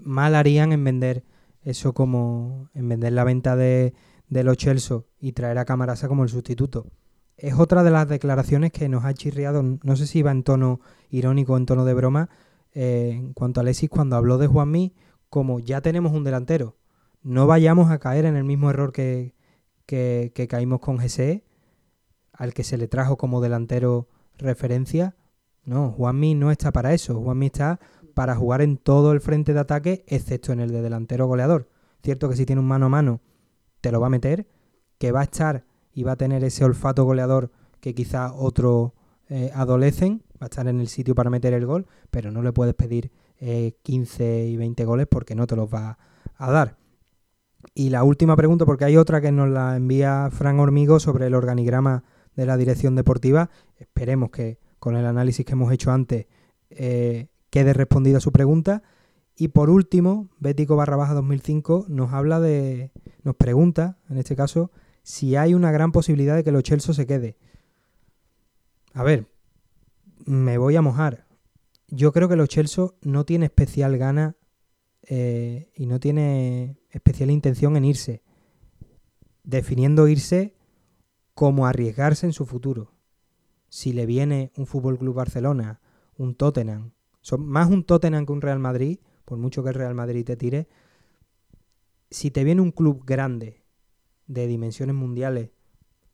mal 0.00 0.34
harían 0.34 0.72
en 0.72 0.84
vender 0.84 1.24
eso 1.62 1.92
como 1.92 2.70
en 2.74 2.88
vender 2.88 3.12
la 3.12 3.24
venta 3.24 3.56
de, 3.56 3.94
los 4.28 4.56
Chelsea 4.56 5.02
y 5.20 5.32
traer 5.32 5.58
a 5.58 5.64
Camarasa 5.64 6.08
como 6.08 6.22
el 6.22 6.28
sustituto. 6.28 6.86
es 7.36 7.54
otra 7.54 7.82
de 7.82 7.90
las 7.90 8.08
declaraciones 8.08 8.72
que 8.72 8.88
nos 8.88 9.04
ha 9.04 9.12
chirriado, 9.12 9.62
no 9.62 9.96
sé 9.96 10.06
si 10.06 10.20
iba 10.20 10.30
en 10.30 10.42
tono 10.42 10.80
irónico 11.10 11.56
en 11.56 11.66
tono 11.66 11.84
de 11.84 11.94
broma, 11.94 12.30
eh, 12.72 13.12
en 13.14 13.32
cuanto 13.32 13.60
a 13.60 13.62
Alexis 13.62 13.90
cuando 13.90 14.16
habló 14.16 14.38
de 14.38 14.46
Juanmi, 14.46 14.94
como 15.28 15.60
ya 15.60 15.80
tenemos 15.80 16.12
un 16.12 16.24
delantero, 16.24 16.76
no 17.22 17.46
vayamos 17.46 17.90
a 17.90 17.98
caer 17.98 18.24
en 18.24 18.36
el 18.36 18.44
mismo 18.44 18.70
error 18.70 18.92
que, 18.92 19.34
que, 19.86 20.32
que 20.34 20.48
caímos 20.48 20.80
con 20.80 20.96
GSE, 20.96 21.44
al 22.32 22.54
que 22.54 22.64
se 22.64 22.78
le 22.78 22.88
trajo 22.88 23.16
como 23.16 23.40
delantero 23.40 24.08
referencia. 24.38 25.14
No, 25.64 25.90
Juanmi 25.92 26.34
no 26.34 26.50
está 26.50 26.72
para 26.72 26.94
eso, 26.94 27.20
Juanmi 27.20 27.46
está 27.46 27.80
para 28.14 28.34
jugar 28.34 28.62
en 28.62 28.76
todo 28.76 29.12
el 29.12 29.20
frente 29.20 29.54
de 29.54 29.60
ataque, 29.60 30.04
excepto 30.06 30.52
en 30.52 30.60
el 30.60 30.72
de 30.72 30.82
delantero 30.82 31.26
goleador. 31.26 31.68
Cierto 32.02 32.28
que 32.28 32.36
si 32.36 32.46
tiene 32.46 32.60
un 32.60 32.68
mano 32.68 32.86
a 32.86 32.88
mano, 32.88 33.20
te 33.80 33.92
lo 33.92 34.00
va 34.00 34.06
a 34.06 34.10
meter, 34.10 34.48
que 34.98 35.12
va 35.12 35.20
a 35.20 35.24
estar 35.24 35.64
y 35.92 36.02
va 36.02 36.12
a 36.12 36.16
tener 36.16 36.44
ese 36.44 36.64
olfato 36.64 37.04
goleador 37.04 37.50
que 37.80 37.94
quizá 37.94 38.32
otros 38.32 38.92
eh, 39.28 39.50
adolecen, 39.54 40.22
va 40.40 40.46
a 40.46 40.46
estar 40.46 40.66
en 40.68 40.80
el 40.80 40.88
sitio 40.88 41.14
para 41.14 41.30
meter 41.30 41.52
el 41.52 41.66
gol, 41.66 41.86
pero 42.10 42.30
no 42.30 42.42
le 42.42 42.52
puedes 42.52 42.74
pedir 42.74 43.10
15 43.82 44.24
eh, 44.24 44.48
y 44.48 44.56
20 44.56 44.84
goles 44.84 45.06
porque 45.06 45.34
no 45.34 45.46
te 45.46 45.56
los 45.56 45.72
va 45.72 45.98
a 46.36 46.50
dar. 46.50 46.76
Y 47.74 47.90
la 47.90 48.04
última 48.04 48.36
pregunta, 48.36 48.64
porque 48.64 48.84
hay 48.84 48.96
otra 48.96 49.20
que 49.20 49.32
nos 49.32 49.48
la 49.48 49.76
envía 49.76 50.28
Fran 50.32 50.58
Hormigo 50.60 50.98
sobre 50.98 51.26
el 51.26 51.34
organigrama 51.34 52.04
de 52.36 52.46
la 52.46 52.56
dirección 52.56 52.94
deportiva. 52.94 53.50
Esperemos 53.76 54.30
que 54.30 54.58
con 54.78 54.96
el 54.96 55.04
análisis 55.04 55.44
que 55.44 55.52
hemos 55.52 55.72
hecho 55.72 55.90
antes 55.90 56.26
eh, 56.70 57.28
quede 57.50 57.72
respondida 57.72 58.20
su 58.20 58.32
pregunta. 58.32 58.82
Y 59.36 59.48
por 59.48 59.70
último, 59.70 60.28
Bético 60.38 60.76
barra 60.76 60.96
baja 60.96 61.14
2005 61.14 61.86
nos 61.88 62.12
habla 62.12 62.40
de, 62.40 62.92
nos 63.22 63.36
pregunta, 63.36 63.98
en 64.08 64.18
este 64.18 64.36
caso, 64.36 64.70
si 65.02 65.36
hay 65.36 65.54
una 65.54 65.70
gran 65.70 65.92
posibilidad 65.92 66.36
de 66.36 66.44
que 66.44 66.52
los 66.52 66.62
Chelsea 66.62 66.94
se 66.94 67.06
quede. 67.06 67.36
A 68.92 69.02
ver, 69.02 69.26
me 70.26 70.58
voy 70.58 70.76
a 70.76 70.82
mojar. 70.82 71.26
Yo 71.88 72.12
creo 72.12 72.28
que 72.28 72.36
los 72.36 72.48
Chelsea 72.48 72.86
no 73.02 73.24
tiene 73.24 73.46
especial 73.46 73.98
gana 73.98 74.36
eh, 75.02 75.70
y 75.74 75.86
no 75.86 75.98
tiene 75.98 76.78
especial 76.90 77.30
intención 77.30 77.76
en 77.76 77.84
irse. 77.84 78.22
Definiendo 79.42 80.06
irse 80.06 80.54
como 81.34 81.66
arriesgarse 81.66 82.26
en 82.26 82.32
su 82.32 82.46
futuro. 82.46 82.94
Si 83.68 83.92
le 83.92 84.06
viene 84.06 84.52
un 84.56 84.66
Fútbol 84.66 84.98
Club 84.98 85.14
Barcelona, 85.14 85.80
un 86.16 86.34
Tottenham, 86.34 86.92
son 87.20 87.46
más 87.46 87.68
un 87.68 87.84
Tottenham 87.84 88.26
que 88.26 88.32
un 88.32 88.40
Real 88.40 88.58
Madrid, 88.58 88.98
por 89.24 89.38
mucho 89.38 89.62
que 89.62 89.70
el 89.70 89.74
Real 89.74 89.94
Madrid 89.94 90.24
te 90.24 90.36
tire, 90.36 90.68
si 92.10 92.30
te 92.30 92.44
viene 92.44 92.60
un 92.60 92.72
club 92.72 93.04
grande 93.04 93.62
de 94.26 94.46
dimensiones 94.46 94.94
mundiales 94.94 95.50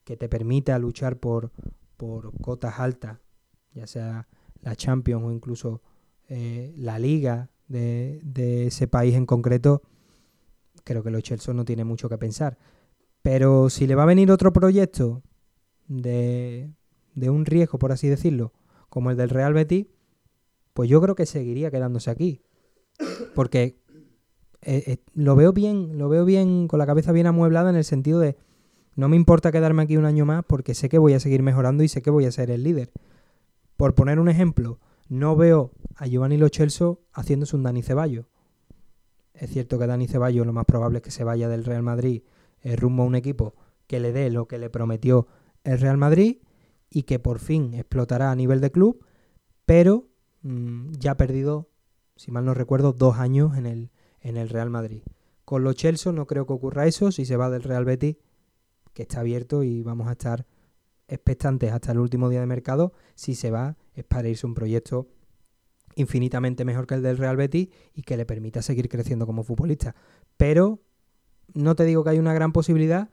que 0.04 0.16
te 0.16 0.28
permita 0.28 0.78
luchar 0.78 1.18
por, 1.18 1.52
por 1.96 2.32
cotas 2.40 2.78
altas, 2.78 3.18
ya 3.76 3.86
sea 3.86 4.26
la 4.62 4.74
Champions 4.74 5.22
o 5.22 5.30
incluso 5.30 5.82
eh, 6.28 6.74
la 6.76 6.98
liga 6.98 7.50
de, 7.68 8.66
ese 8.66 8.88
país 8.88 9.14
en 9.14 9.26
concreto, 9.26 9.82
creo 10.82 11.02
que 11.02 11.10
los 11.10 11.22
Chelsea 11.22 11.52
no 11.54 11.64
tiene 11.64 11.84
mucho 11.84 12.08
que 12.08 12.18
pensar. 12.18 12.58
Pero 13.22 13.70
si 13.70 13.86
le 13.86 13.94
va 13.94 14.04
a 14.04 14.06
venir 14.06 14.30
otro 14.30 14.52
proyecto 14.52 15.22
de, 15.88 16.70
de 17.14 17.30
un 17.30 17.44
riesgo, 17.44 17.78
por 17.78 17.92
así 17.92 18.08
decirlo, 18.08 18.52
como 18.88 19.10
el 19.10 19.16
del 19.16 19.30
Real 19.30 19.52
Betis, 19.52 19.86
pues 20.72 20.88
yo 20.88 21.00
creo 21.00 21.14
que 21.14 21.26
seguiría 21.26 21.70
quedándose 21.70 22.10
aquí. 22.10 22.42
Porque 23.34 23.78
eh, 24.62 24.82
eh, 24.86 24.96
lo 25.14 25.36
veo 25.36 25.52
bien, 25.52 25.98
lo 25.98 26.08
veo 26.08 26.24
bien, 26.24 26.66
con 26.66 26.78
la 26.78 26.86
cabeza 26.86 27.12
bien 27.12 27.26
amueblada 27.26 27.70
en 27.70 27.76
el 27.76 27.84
sentido 27.84 28.20
de 28.20 28.36
no 28.96 29.08
me 29.08 29.16
importa 29.16 29.52
quedarme 29.52 29.82
aquí 29.82 29.96
un 29.96 30.06
año 30.06 30.24
más 30.24 30.42
porque 30.44 30.74
sé 30.74 30.88
que 30.88 30.98
voy 30.98 31.12
a 31.12 31.20
seguir 31.20 31.42
mejorando 31.42 31.82
y 31.82 31.88
sé 31.88 32.00
que 32.00 32.10
voy 32.10 32.24
a 32.24 32.32
ser 32.32 32.50
el 32.50 32.62
líder. 32.62 32.90
Por 33.76 33.94
poner 33.94 34.18
un 34.18 34.28
ejemplo, 34.28 34.78
no 35.08 35.36
veo 35.36 35.72
a 35.96 36.06
Giovanni 36.06 36.36
Lo 36.36 36.48
Celso 36.48 37.00
haciéndose 37.12 37.56
un 37.56 37.62
Dani 37.62 37.82
Ceballos. 37.82 38.26
Es 39.34 39.50
cierto 39.50 39.78
que 39.78 39.86
Dani 39.86 40.08
Ceballos 40.08 40.46
lo 40.46 40.52
más 40.52 40.64
probable 40.64 40.98
es 40.98 41.02
que 41.02 41.10
se 41.10 41.24
vaya 41.24 41.48
del 41.48 41.64
Real 41.64 41.82
Madrid 41.82 42.22
eh, 42.62 42.76
rumbo 42.76 43.02
a 43.02 43.06
un 43.06 43.14
equipo 43.14 43.54
que 43.86 44.00
le 44.00 44.12
dé 44.12 44.30
lo 44.30 44.46
que 44.48 44.58
le 44.58 44.70
prometió 44.70 45.26
el 45.64 45.78
Real 45.78 45.98
Madrid 45.98 46.38
y 46.90 47.02
que 47.02 47.18
por 47.18 47.38
fin 47.38 47.74
explotará 47.74 48.30
a 48.30 48.36
nivel 48.36 48.60
de 48.60 48.70
club, 48.70 49.04
pero 49.66 50.08
Mm, 50.46 50.92
ya 50.92 51.12
ha 51.12 51.16
perdido, 51.16 51.68
si 52.14 52.30
mal 52.30 52.44
no 52.44 52.54
recuerdo, 52.54 52.92
dos 52.92 53.16
años 53.16 53.56
en 53.56 53.66
el, 53.66 53.90
en 54.20 54.36
el 54.36 54.48
Real 54.48 54.70
Madrid. 54.70 55.02
Con 55.44 55.64
los 55.64 55.74
Chelsea 55.74 56.12
no 56.12 56.26
creo 56.26 56.46
que 56.46 56.52
ocurra 56.52 56.86
eso. 56.86 57.10
Si 57.10 57.24
se 57.24 57.36
va 57.36 57.50
del 57.50 57.64
Real 57.64 57.84
Betis, 57.84 58.16
que 58.92 59.02
está 59.02 59.20
abierto 59.20 59.64
y 59.64 59.82
vamos 59.82 60.06
a 60.06 60.12
estar 60.12 60.46
expectantes 61.08 61.72
hasta 61.72 61.92
el 61.92 61.98
último 61.98 62.28
día 62.28 62.40
de 62.40 62.46
mercado, 62.46 62.92
si 63.14 63.34
se 63.34 63.50
va 63.50 63.76
es 63.94 64.04
para 64.04 64.28
irse 64.28 64.46
un 64.46 64.54
proyecto 64.54 65.08
infinitamente 65.94 66.64
mejor 66.64 66.86
que 66.86 66.94
el 66.94 67.02
del 67.02 67.16
Real 67.16 67.36
Betis 67.36 67.68
y 67.94 68.02
que 68.02 68.16
le 68.16 68.26
permita 68.26 68.62
seguir 68.62 68.88
creciendo 68.88 69.26
como 69.26 69.42
futbolista. 69.42 69.94
Pero 70.36 70.80
no 71.54 71.74
te 71.74 71.84
digo 71.84 72.04
que 72.04 72.10
hay 72.10 72.18
una 72.18 72.34
gran 72.34 72.52
posibilidad, 72.52 73.10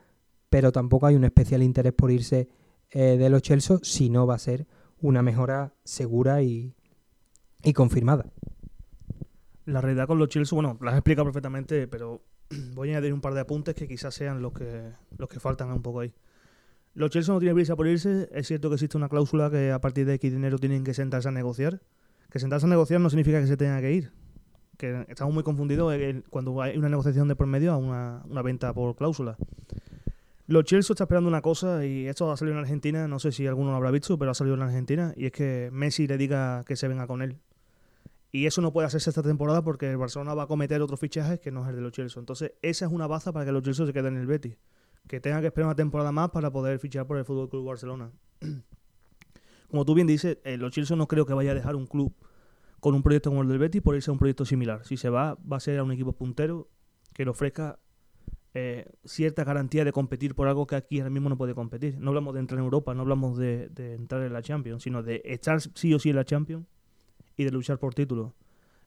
pero 0.49 0.71
tampoco 0.71 1.07
hay 1.07 1.15
un 1.15 1.23
especial 1.23 1.63
interés 1.63 1.93
por 1.93 2.11
irse 2.11 2.49
eh, 2.91 3.17
de 3.17 3.29
los 3.29 3.41
Chelsea 3.41 3.77
si 3.81 4.09
no 4.09 4.27
va 4.27 4.35
a 4.35 4.39
ser 4.39 4.67
una 4.99 5.21
mejora 5.21 5.73
segura 5.83 6.41
y, 6.43 6.75
y 7.63 7.73
confirmada. 7.73 8.25
La 9.65 9.79
realidad 9.79 10.07
con 10.07 10.19
los 10.19 10.27
Chelsea, 10.27 10.55
bueno, 10.55 10.77
la 10.81 10.91
has 10.91 10.97
explicado 10.97 11.25
perfectamente, 11.25 11.87
pero 11.87 12.21
voy 12.73 12.89
a 12.89 12.97
añadir 12.97 13.13
un 13.13 13.21
par 13.21 13.33
de 13.33 13.41
apuntes 13.41 13.75
que 13.75 13.87
quizás 13.87 14.13
sean 14.13 14.41
los 14.41 14.53
que, 14.53 14.91
los 15.17 15.29
que 15.29 15.39
faltan 15.39 15.71
un 15.71 15.81
poco 15.81 16.01
ahí. 16.01 16.13
Los 16.93 17.09
Chelsea 17.09 17.33
no 17.33 17.39
tienen 17.39 17.55
prisa 17.55 17.75
por 17.75 17.87
irse. 17.87 18.29
Es 18.31 18.47
cierto 18.47 18.69
que 18.69 18.75
existe 18.75 18.97
una 18.97 19.09
cláusula 19.09 19.49
que 19.49 19.71
a 19.71 19.81
partir 19.81 20.05
de 20.05 20.13
X 20.15 20.31
dinero 20.31 20.59
tienen 20.59 20.83
que 20.83 20.93
sentarse 20.93 21.27
a 21.27 21.31
negociar. 21.31 21.81
Que 22.29 22.39
sentarse 22.39 22.65
a 22.65 22.69
negociar 22.69 23.01
no 23.01 23.09
significa 23.09 23.39
que 23.41 23.47
se 23.47 23.57
tenga 23.57 23.81
que 23.81 23.91
ir. 23.93 24.11
Que 24.77 25.05
estamos 25.07 25.33
muy 25.33 25.43
confundidos 25.43 25.93
cuando 26.29 26.61
hay 26.61 26.77
una 26.77 26.89
negociación 26.89 27.27
de 27.27 27.35
por 27.35 27.47
medio 27.47 27.73
a 27.73 27.77
una, 27.77 28.23
una 28.29 28.41
venta 28.41 28.73
por 28.73 28.95
cláusula. 28.95 29.37
Los 30.45 30.65
Chelsea 30.65 30.93
está 30.93 31.05
esperando 31.05 31.29
una 31.29 31.41
cosa 31.41 31.85
y 31.85 32.07
esto 32.07 32.29
ha 32.31 32.35
salido 32.35 32.57
en 32.57 32.63
Argentina, 32.63 33.07
no 33.07 33.17
sé 33.17 33.31
si 33.31 33.47
alguno 33.47 33.71
lo 33.71 33.77
habrá 33.77 33.91
visto, 33.91 34.17
pero 34.17 34.31
ha 34.31 34.33
salido 34.33 34.55
en 34.55 34.61
Argentina 34.61 35.13
y 35.15 35.27
es 35.27 35.31
que 35.31 35.69
Messi 35.71 36.05
le 36.05 36.17
diga 36.17 36.65
que 36.67 36.75
se 36.75 36.87
venga 36.89 37.07
con 37.07 37.21
él. 37.21 37.37
Y 38.29 38.45
eso 38.45 38.61
no 38.61 38.73
puede 38.73 38.87
hacerse 38.87 39.09
esta 39.09 39.23
temporada 39.23 39.61
porque 39.61 39.89
el 39.89 39.97
Barcelona 39.97 40.33
va 40.33 40.43
a 40.43 40.47
cometer 40.47 40.81
otros 40.81 40.99
fichajes 40.99 41.39
que 41.39 41.51
no 41.51 41.63
es 41.63 41.69
el 41.69 41.75
de 41.75 41.81
los 41.81 41.93
Chelsea. 41.93 42.19
Entonces, 42.19 42.53
esa 42.61 42.85
es 42.85 42.91
una 42.91 43.07
baza 43.07 43.31
para 43.31 43.45
que 43.45 43.51
los 43.51 43.63
Chelsea 43.63 43.85
se 43.85 43.93
queden 43.93 44.15
en 44.15 44.21
el 44.21 44.27
Betis. 44.27 44.57
Que 45.07 45.19
tenga 45.19 45.41
que 45.41 45.47
esperar 45.47 45.67
una 45.67 45.75
temporada 45.75 46.11
más 46.11 46.29
para 46.31 46.51
poder 46.51 46.79
fichar 46.79 47.05
por 47.05 47.17
el 47.17 47.25
Fútbol 47.25 47.49
Club 47.49 47.65
Barcelona. 47.65 48.11
Como 49.69 49.85
tú 49.85 49.93
bien 49.95 50.07
dices, 50.07 50.37
eh, 50.43 50.57
los 50.57 50.71
Chelsea 50.71 50.95
no 50.95 51.07
creo 51.07 51.25
que 51.25 51.33
vaya 51.33 51.51
a 51.51 51.55
dejar 51.55 51.75
un 51.75 51.87
club 51.87 52.13
con 52.79 52.95
un 52.95 53.01
proyecto 53.01 53.29
como 53.29 53.41
el 53.41 53.47
del 53.47 53.59
Betis 53.59 53.81
por 53.81 53.95
irse 53.95 54.11
a 54.11 54.13
un 54.13 54.19
proyecto 54.19 54.45
similar. 54.45 54.85
Si 54.85 54.97
se 54.97 55.09
va, 55.09 55.35
va 55.35 55.57
a 55.57 55.59
ser 55.61 55.79
a 55.79 55.83
un 55.83 55.91
equipo 55.93 56.11
puntero 56.11 56.69
que 57.13 57.23
le 57.23 57.31
ofrezca 57.31 57.79
eh, 58.55 58.85
cierta 59.03 59.43
garantía 59.43 59.83
de 59.83 59.91
competir 59.91 60.35
por 60.35 60.47
algo 60.47 60.67
que 60.67 60.75
aquí 60.75 60.99
ahora 60.99 61.09
mismo 61.09 61.27
no 61.27 61.37
puede 61.37 61.55
competir. 61.55 61.97
No 61.97 62.09
hablamos 62.09 62.35
de 62.35 62.41
entrar 62.41 62.59
en 62.59 62.65
Europa, 62.65 62.93
no 62.93 63.01
hablamos 63.01 63.37
de, 63.37 63.71
entrar 63.77 64.21
en 64.21 64.31
la 64.31 64.43
Champions, 64.43 64.83
sino 64.83 65.01
de 65.01 65.23
estar 65.25 65.59
sí 65.59 65.91
o 65.93 65.97
sí 65.97 66.11
en 66.11 66.17
la 66.17 66.25
Champions 66.25 66.67
y 67.35 67.45
de 67.45 67.51
luchar 67.51 67.79
por 67.79 67.95
títulos. 67.95 68.33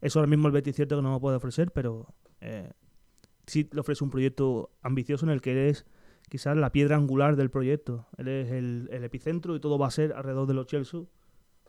Eso 0.01 0.21
ahora 0.21 0.29
mismo 0.29 0.47
el 0.47 0.53
Betis 0.53 0.77
cierto 0.77 0.95
que 0.97 1.03
no 1.03 1.11
lo 1.11 1.21
puede 1.21 1.39
ofrecer, 1.39 1.73
pero 1.73 2.15
eh, 2.41 2.71
sí 3.47 3.69
le 3.73 3.81
ofrece 3.81 4.05
un 4.05 4.11
proyecto 4.11 4.71
ambicioso 4.83 5.27
en 5.27 5.33
el 5.33 5.41
que 5.41 5.53
él 5.53 5.59
es 5.71 5.87
quizás 6.29 6.57
la 6.57 6.73
piedra 6.73 6.97
angular 6.97 7.37
del 7.37 7.51
proyecto. 7.51 8.07
Él 8.17 8.29
es 8.29 8.53
el, 8.53 8.89
epicentro 8.91 9.55
y 9.57 9.61
todo 9.61 9.79
va 9.79 9.87
a 9.87 9.91
ser 9.91 10.13
alrededor 10.13 10.47
de 10.47 10.55
los 10.55 10.67
Chelsea 10.67 11.03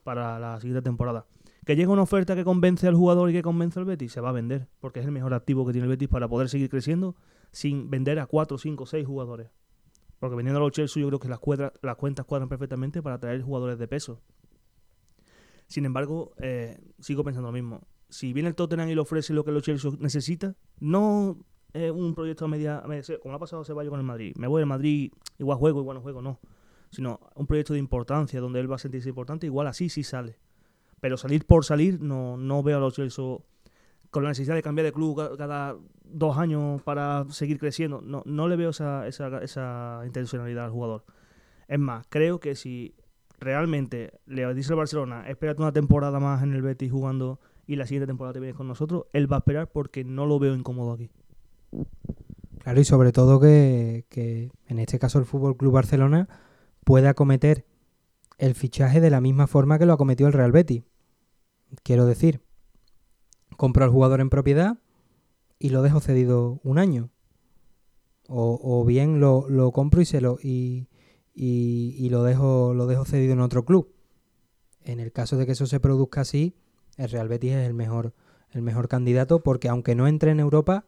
para 0.03 0.39
la 0.39 0.59
siguiente 0.59 0.81
temporada. 0.81 1.25
Que 1.65 1.75
llegue 1.75 1.89
una 1.89 2.03
oferta 2.03 2.35
que 2.35 2.43
convence 2.43 2.87
al 2.87 2.95
jugador 2.95 3.29
y 3.29 3.33
que 3.33 3.41
convence 3.41 3.79
al 3.79 3.85
Betis, 3.85 4.13
se 4.13 4.21
va 4.21 4.29
a 4.29 4.31
vender, 4.31 4.67
porque 4.79 5.01
es 5.01 5.05
el 5.05 5.11
mejor 5.11 5.33
activo 5.33 5.65
que 5.65 5.73
tiene 5.73 5.85
el 5.85 5.89
Betis 5.89 6.07
para 6.07 6.27
poder 6.27 6.49
seguir 6.49 6.69
creciendo 6.69 7.15
sin 7.51 7.89
vender 7.89 8.19
a 8.19 8.25
4, 8.25 8.57
5, 8.57 8.85
6 8.85 9.05
jugadores. 9.05 9.49
Porque 10.19 10.35
vendiendo 10.35 10.59
a 10.59 10.63
los 10.63 10.71
Chelsea 10.71 11.01
yo 11.01 11.07
creo 11.07 11.19
que 11.19 11.27
las, 11.27 11.39
las 11.81 11.95
cuentas 11.97 12.25
cuadran 12.25 12.49
perfectamente 12.49 13.01
para 13.03 13.19
traer 13.19 13.41
jugadores 13.41 13.77
de 13.77 13.87
peso. 13.87 14.21
Sin 15.67 15.85
embargo, 15.85 16.33
eh, 16.39 16.79
sigo 16.99 17.23
pensando 17.23 17.49
lo 17.49 17.53
mismo. 17.53 17.81
Si 18.09 18.31
viene 18.31 18.47
el 18.49 18.55
Tottenham 18.55 18.89
y 18.89 18.95
le 18.95 19.01
ofrece 19.01 19.33
lo 19.33 19.43
que 19.43 19.51
los 19.51 19.63
Chelsea 19.63 19.91
necesita, 19.99 20.55
no 20.79 21.37
es 21.77 21.91
un 21.91 22.13
proyecto 22.13 22.45
a 22.45 22.47
media, 22.47 22.83
como 23.21 23.35
ha 23.35 23.39
pasado 23.39 23.63
Ceballos 23.63 23.91
con 23.91 23.99
el 23.99 24.05
Madrid. 24.05 24.33
Me 24.37 24.47
voy 24.47 24.61
al 24.61 24.67
Madrid, 24.67 25.11
igual 25.37 25.57
juego, 25.57 25.81
igual 25.81 25.95
no 25.95 26.01
juego, 26.01 26.21
no. 26.21 26.39
Sino 26.89 27.19
un 27.35 27.47
proyecto 27.47 27.73
de 27.73 27.79
importancia 27.79 28.39
donde 28.39 28.59
él 28.59 28.71
va 28.71 28.75
a 28.75 28.79
sentirse 28.79 29.09
importante, 29.09 29.45
igual 29.45 29.67
así 29.67 29.89
sí 29.89 30.03
sale. 30.03 30.37
Pero 30.99 31.17
salir 31.17 31.45
por 31.45 31.65
salir, 31.65 32.01
no, 32.01 32.37
no 32.37 32.63
veo 32.63 32.77
a 32.77 32.79
los 32.79 32.93
Chelsea 32.93 33.23
con 34.09 34.23
la 34.23 34.29
necesidad 34.29 34.55
de 34.55 34.63
cambiar 34.63 34.85
de 34.85 34.93
club 34.93 35.37
cada 35.37 35.75
dos 36.03 36.37
años 36.37 36.81
para 36.81 37.25
seguir 37.29 37.59
creciendo. 37.59 38.01
No, 38.01 38.23
no 38.25 38.47
le 38.47 38.55
veo 38.55 38.69
esa, 38.69 39.05
esa, 39.07 39.43
esa 39.43 40.01
intencionalidad 40.05 40.65
al 40.65 40.71
jugador. 40.71 41.05
Es 41.67 41.79
más, 41.79 42.05
creo 42.09 42.39
que 42.39 42.55
si 42.55 42.95
realmente 43.39 44.13
le 44.25 44.51
dice 44.53 44.73
al 44.73 44.77
Barcelona, 44.77 45.27
espérate 45.27 45.61
una 45.61 45.73
temporada 45.73 46.19
más 46.19 46.41
en 46.43 46.53
el 46.53 46.61
Betis 46.61 46.91
jugando 46.91 47.39
y 47.67 47.75
la 47.75 47.85
siguiente 47.85 48.07
temporada 48.07 48.33
te 48.33 48.39
vienes 48.39 48.55
con 48.55 48.67
nosotros, 48.67 49.05
él 49.11 49.31
va 49.31 49.37
a 49.37 49.39
esperar 49.39 49.69
porque 49.69 50.03
no 50.03 50.25
lo 50.25 50.39
veo 50.39 50.55
incómodo 50.55 50.93
aquí. 50.93 51.09
Claro, 52.59 52.81
y 52.81 52.85
sobre 52.85 53.11
todo 53.11 53.39
que, 53.39 54.51
en 54.67 54.79
este 54.79 54.99
caso 54.99 55.19
el 55.19 55.25
Fútbol 55.25 55.55
Club 55.55 55.73
Barcelona, 55.73 56.27
puede 56.83 57.07
acometer 57.07 57.65
el 58.37 58.55
fichaje 58.55 58.99
de 59.01 59.09
la 59.09 59.21
misma 59.21 59.47
forma 59.47 59.79
que 59.79 59.85
lo 59.85 59.93
acometió 59.93 60.27
el 60.27 60.33
Real 60.33 60.51
Betis. 60.51 60.83
Quiero 61.83 62.05
decir, 62.05 62.41
compro 63.55 63.83
al 63.85 63.91
jugador 63.91 64.21
en 64.21 64.29
propiedad 64.29 64.77
y 65.59 65.69
lo 65.69 65.81
dejo 65.81 65.99
cedido 65.99 66.59
un 66.63 66.77
año. 66.77 67.09
O, 68.29 68.83
bien 68.83 69.21
lo, 69.21 69.47
lo, 69.49 69.71
compro 69.71 70.01
y 70.01 70.05
se 70.05 70.19
lo 70.19 70.37
y, 70.43 70.89
y, 71.33 72.09
lo 72.09 72.23
dejo 72.23 72.73
lo 72.73 72.85
dejo 72.85 73.05
cedido 73.05 73.31
en 73.31 73.39
otro 73.39 73.63
club. 73.63 73.93
En 74.83 74.99
el 74.99 75.13
caso 75.13 75.37
de 75.37 75.45
que 75.45 75.53
eso 75.53 75.65
se 75.65 75.79
produzca 75.79 76.21
así, 76.21 76.53
el 76.97 77.09
Real 77.09 77.29
Betis 77.29 77.53
es 77.53 77.65
el 77.65 77.73
mejor 77.73 78.13
el 78.51 78.61
mejor 78.61 78.89
candidato 78.89 79.41
porque 79.41 79.69
aunque 79.69 79.95
no 79.95 80.07
entre 80.09 80.31
en 80.31 80.41
Europa, 80.41 80.85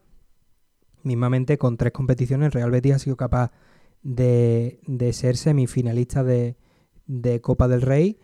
mismamente 1.03 1.57
con 1.57 1.77
tres 1.77 1.91
competiciones 1.91 2.53
Real 2.53 2.71
Betis 2.71 2.93
ha 2.93 2.99
sido 2.99 3.17
capaz 3.17 3.51
de, 4.01 4.79
de 4.87 5.13
ser 5.13 5.37
semifinalista 5.37 6.23
de, 6.23 6.55
de, 7.05 7.41
Copa 7.41 7.67
del 7.67 7.81
Rey 7.81 8.19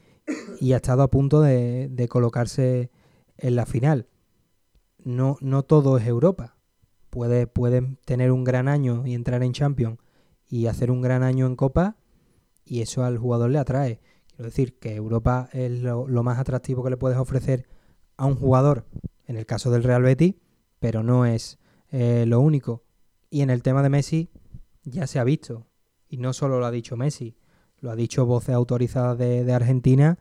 y 0.60 0.74
ha 0.74 0.78
estado 0.78 1.04
a 1.04 1.12
punto 1.12 1.42
de, 1.42 1.90
de 1.90 2.08
colocarse 2.08 2.92
en 3.38 3.56
la 3.56 3.66
final. 3.66 4.08
No, 5.04 5.38
no 5.42 5.64
todo 5.64 5.98
es 5.98 6.08
Europa. 6.08 6.58
Puede, 7.10 7.48
pueden 7.48 7.98
tener 8.06 8.32
un 8.32 8.44
gran 8.44 8.68
año 8.68 9.06
y 9.06 9.14
entrar 9.14 9.44
en 9.44 9.54
Champions 9.54 10.00
y 10.48 10.68
hacer 10.68 10.92
un 10.92 11.02
gran 11.02 11.24
año 11.24 11.46
en 11.46 11.56
Copa 11.56 11.98
y 12.66 12.82
eso 12.82 13.04
al 13.04 13.18
jugador 13.18 13.52
le 13.52 13.60
atrae. 13.60 14.00
Quiero 14.28 14.46
decir 14.46 14.78
que 14.80 14.96
Europa 14.96 15.50
es 15.54 15.72
lo 15.82 16.24
más 16.24 16.40
atractivo 16.40 16.84
que 16.84 16.90
le 16.90 16.98
puedes 16.98 17.18
ofrecer 17.18 17.68
a 18.18 18.26
un 18.26 18.36
jugador, 18.36 18.86
en 19.28 19.38
el 19.38 19.46
caso 19.46 19.72
del 19.72 19.84
Real 19.84 20.04
Betis, 20.04 20.36
pero 20.80 21.04
no 21.04 21.26
es 21.26 21.58
eh, 21.92 22.26
lo 22.28 22.40
único. 22.40 22.84
Y 23.30 23.42
en 23.42 23.50
el 23.50 23.64
tema 23.64 23.84
de 23.84 23.90
Messi 23.90 24.30
ya 24.84 25.08
se 25.08 25.20
ha 25.20 25.24
visto, 25.24 25.68
y 26.08 26.18
no 26.18 26.34
solo 26.34 26.60
lo 26.60 26.66
ha 26.66 26.72
dicho 26.72 26.96
Messi, 26.96 27.38
lo 27.80 27.92
ha 27.92 27.96
dicho 27.96 28.26
voces 28.26 28.56
autorizadas 28.56 29.18
de, 29.18 29.52
Argentina 29.54 30.18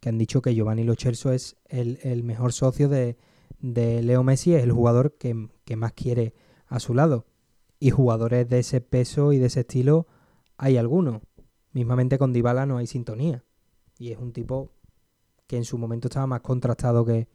que 0.00 0.08
han 0.08 0.18
dicho 0.18 0.40
que 0.42 0.54
Giovanni 0.54 0.84
Lo 0.84 0.94
es 0.94 1.56
el, 1.68 2.22
mejor 2.22 2.52
socio 2.52 2.88
de, 2.88 3.16
Leo 3.60 4.22
Messi, 4.22 4.54
es 4.54 4.62
el 4.62 4.72
jugador 4.72 5.16
que, 5.18 5.34
más 5.76 5.92
quiere 5.92 6.34
a 6.66 6.80
su 6.80 6.94
lado. 6.94 7.26
Y 7.78 7.90
jugadores 7.90 8.48
de 8.48 8.58
ese 8.58 8.80
peso 8.80 9.32
y 9.32 9.38
de 9.38 9.46
ese 9.46 9.60
estilo 9.60 10.06
hay 10.56 10.76
algunos. 10.76 11.22
Mismamente 11.72 12.18
con 12.18 12.32
Dybala 12.32 12.66
no 12.66 12.78
hay 12.78 12.86
sintonía. 12.86 13.44
Y 13.98 14.12
es 14.12 14.18
un 14.18 14.32
tipo 14.32 14.72
que 15.46 15.56
en 15.56 15.64
su 15.64 15.78
momento 15.78 16.08
estaba 16.08 16.26
más 16.26 16.40
contrastado 16.40 17.04
que, 17.04 17.28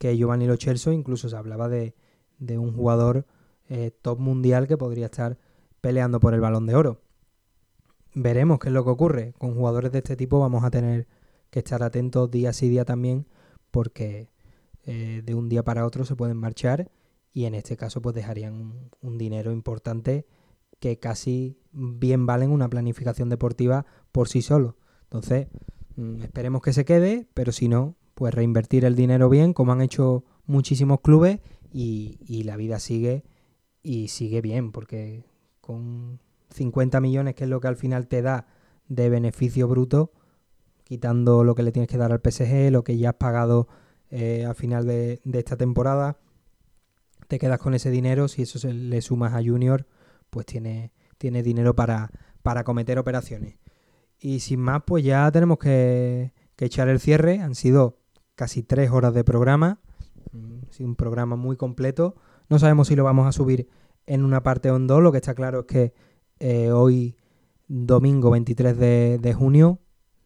Giovanni 0.00 0.46
Lo. 0.46 0.56
Incluso 0.92 1.28
se 1.28 1.36
hablaba 1.36 1.68
de, 1.68 1.94
de 2.38 2.58
un 2.58 2.72
jugador 2.74 3.26
eh, 3.68 3.90
top 4.02 4.18
mundial 4.18 4.66
que 4.66 4.76
podría 4.76 5.06
estar 5.06 5.38
peleando 5.80 6.20
por 6.20 6.34
el 6.34 6.40
balón 6.40 6.66
de 6.66 6.74
oro. 6.74 7.00
Veremos 8.14 8.58
qué 8.58 8.68
es 8.68 8.74
lo 8.74 8.84
que 8.84 8.90
ocurre. 8.90 9.34
Con 9.38 9.54
jugadores 9.54 9.92
de 9.92 9.98
este 9.98 10.16
tipo 10.16 10.40
vamos 10.40 10.64
a 10.64 10.70
tener 10.70 11.06
que 11.50 11.60
estar 11.60 11.82
atentos 11.82 12.30
día 12.30 12.52
sí 12.52 12.68
día 12.68 12.84
también 12.84 13.26
porque 13.70 14.30
eh, 14.84 15.22
de 15.24 15.34
un 15.34 15.48
día 15.48 15.62
para 15.62 15.86
otro 15.86 16.04
se 16.04 16.16
pueden 16.16 16.36
marchar 16.36 16.90
y 17.32 17.44
en 17.44 17.54
este 17.54 17.76
caso 17.76 18.02
pues 18.02 18.14
dejarían 18.14 18.90
un, 19.00 19.18
dinero 19.18 19.52
importante 19.52 20.26
que 20.80 20.98
casi 20.98 21.58
bien 21.72 22.26
valen 22.26 22.50
una 22.50 22.68
planificación 22.68 23.28
deportiva 23.28 23.86
por 24.12 24.28
sí 24.28 24.42
solo. 24.42 24.76
Entonces, 25.04 25.48
mm, 25.96 26.22
esperemos 26.22 26.62
que 26.62 26.72
se 26.72 26.84
quede, 26.84 27.28
pero 27.34 27.52
si 27.52 27.68
no, 27.68 27.96
pues 28.14 28.34
reinvertir 28.34 28.84
el 28.84 28.96
dinero 28.96 29.28
bien, 29.28 29.52
como 29.52 29.72
han 29.72 29.80
hecho 29.80 30.24
muchísimos 30.46 31.00
clubes, 31.00 31.40
y, 31.72 32.42
la 32.44 32.56
vida 32.56 32.78
sigue 32.78 33.24
y 33.82 34.08
sigue 34.08 34.40
bien, 34.40 34.72
porque 34.72 35.24
con 35.60 36.20
50 36.50 37.00
millones, 37.00 37.34
que 37.34 37.44
es 37.44 37.50
lo 37.50 37.60
que 37.60 37.68
al 37.68 37.76
final 37.76 38.08
te 38.08 38.22
da 38.22 38.46
de 38.88 39.08
beneficio 39.08 39.68
bruto, 39.68 40.12
quitando 40.84 41.44
lo 41.44 41.54
que 41.54 41.62
le 41.62 41.72
tienes 41.72 41.88
que 41.88 41.98
dar 41.98 42.12
al 42.12 42.20
PSG, 42.20 42.70
lo 42.70 42.84
que 42.84 42.98
ya 42.98 43.10
has 43.10 43.16
pagado 43.16 43.68
eh, 44.10 44.44
al 44.44 44.54
final 44.54 44.86
de, 44.86 45.20
esta 45.32 45.56
temporada, 45.56 46.18
te 47.28 47.38
quedas 47.38 47.58
con 47.58 47.74
ese 47.74 47.90
dinero, 47.90 48.28
si 48.28 48.42
eso 48.42 48.58
se 48.58 48.72
le 48.72 49.00
sumas 49.00 49.32
a 49.32 49.42
Junior, 49.42 49.86
pues 50.28 50.46
tiene, 50.46 50.92
tiene 51.16 51.42
dinero 51.42 51.74
para, 51.74 52.10
para 52.42 52.64
cometer 52.64 52.98
operaciones. 52.98 53.56
Y 54.18 54.40
sin 54.40 54.60
más, 54.60 54.82
pues 54.86 55.02
ya 55.02 55.30
tenemos 55.32 55.58
que, 55.58 56.32
que 56.56 56.66
echar 56.66 56.88
el 56.88 57.00
cierre. 57.00 57.40
Han 57.40 57.54
sido 57.54 57.98
casi 58.34 58.62
tres 58.62 58.90
horas 58.90 59.14
de 59.14 59.24
programa 59.24 59.81
un 60.80 60.96
programa 60.96 61.36
muy 61.36 61.56
completo. 61.56 62.16
No 62.48 62.58
sabemos 62.58 62.88
si 62.88 62.96
lo 62.96 63.04
vamos 63.04 63.26
a 63.26 63.32
subir 63.32 63.68
en 64.06 64.24
una 64.24 64.42
parte 64.42 64.70
o 64.70 64.76
en 64.76 64.86
dos. 64.86 65.02
Lo 65.02 65.12
que 65.12 65.18
está 65.18 65.34
claro 65.34 65.60
es 65.60 65.66
que 65.66 65.94
eh, 66.38 66.70
hoy, 66.72 67.16
domingo 67.68 68.30
23 68.30 68.76
de, 68.76 69.34
junio, 69.36 69.78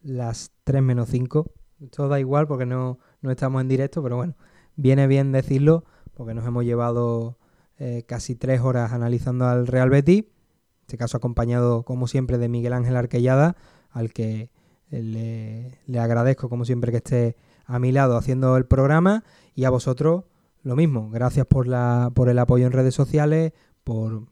las 0.03 0.53
3 0.65 0.83
menos 0.83 1.09
5. 1.11 1.53
Esto 1.81 2.09
da 2.09 2.21
igual 2.21 2.47
porque 2.47 2.67
no, 2.67 2.99
estamos 3.23 3.61
en 3.61 3.69
directo, 3.69 4.03
pero 4.03 4.17
bueno, 4.17 4.35
viene 4.77 5.07
bien 5.07 5.33
decirlo 5.33 5.85
porque 6.15 6.33
nos 6.33 6.47
hemos 6.47 6.65
llevado 6.65 7.39
eh, 7.79 8.05
casi 8.07 8.35
tres 8.35 8.63
horas 8.63 8.93
analizando 8.93 9.47
al 9.47 9.67
Real 9.67 9.91
Betis. 9.91 10.21
En 10.21 10.81
este 10.83 10.97
caso 10.97 11.19
acompañado, 11.19 11.83
como 11.83 12.07
siempre, 12.07 12.39
de 12.39 12.49
Miguel 12.49 12.73
Ángel 12.73 12.97
Arquellada, 12.97 13.57
al 13.91 14.13
que 14.13 14.51
eh, 14.91 15.03
le, 15.03 15.79
le 15.87 15.99
agradezco, 15.99 16.49
como 16.49 16.65
siempre, 16.65 16.93
que 16.93 16.99
esté 16.99 17.37
a 17.67 17.79
mi 17.79 17.93
lado 17.93 18.17
haciendo 18.17 18.57
el 18.57 18.65
programa 18.65 19.25
y 19.55 19.65
a 19.65 19.71
vosotros 19.71 20.25
lo 20.67 20.75
mismo, 20.75 21.11
gracias 21.11 21.47
por, 21.47 21.69
la, 21.69 22.11
por 22.13 22.29
el 22.29 22.41
apoyo 22.41 22.67
en 22.67 22.73
redes 22.73 22.93
sociales, 22.93 23.53
por, 23.85 24.27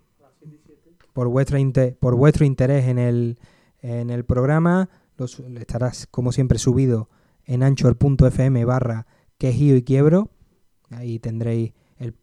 por, 1.13 1.29
vuestra 1.29 1.61
por 2.01 2.17
vuestro 2.17 2.45
interés 2.45 2.89
en 2.89 2.99
el, 2.99 3.39
en 3.79 4.11
el 4.11 4.25
programa. 4.25 4.91
Estarás, 5.57 6.09
como 6.11 6.33
siempre, 6.33 6.59
subido 6.59 7.09
en 7.45 7.63
anchor.fm 7.63 8.65
barra 8.65 9.07
quejío 9.39 9.77
y 9.77 9.85
quiebro. 9.85 10.31
Ahí 10.91 11.21
tendréis 11.21 11.73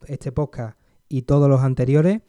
este 0.07 0.33
podcast 0.33 0.77
y 1.07 1.21
todos 1.21 1.47
los 1.47 1.61
anteriores. 1.61 2.19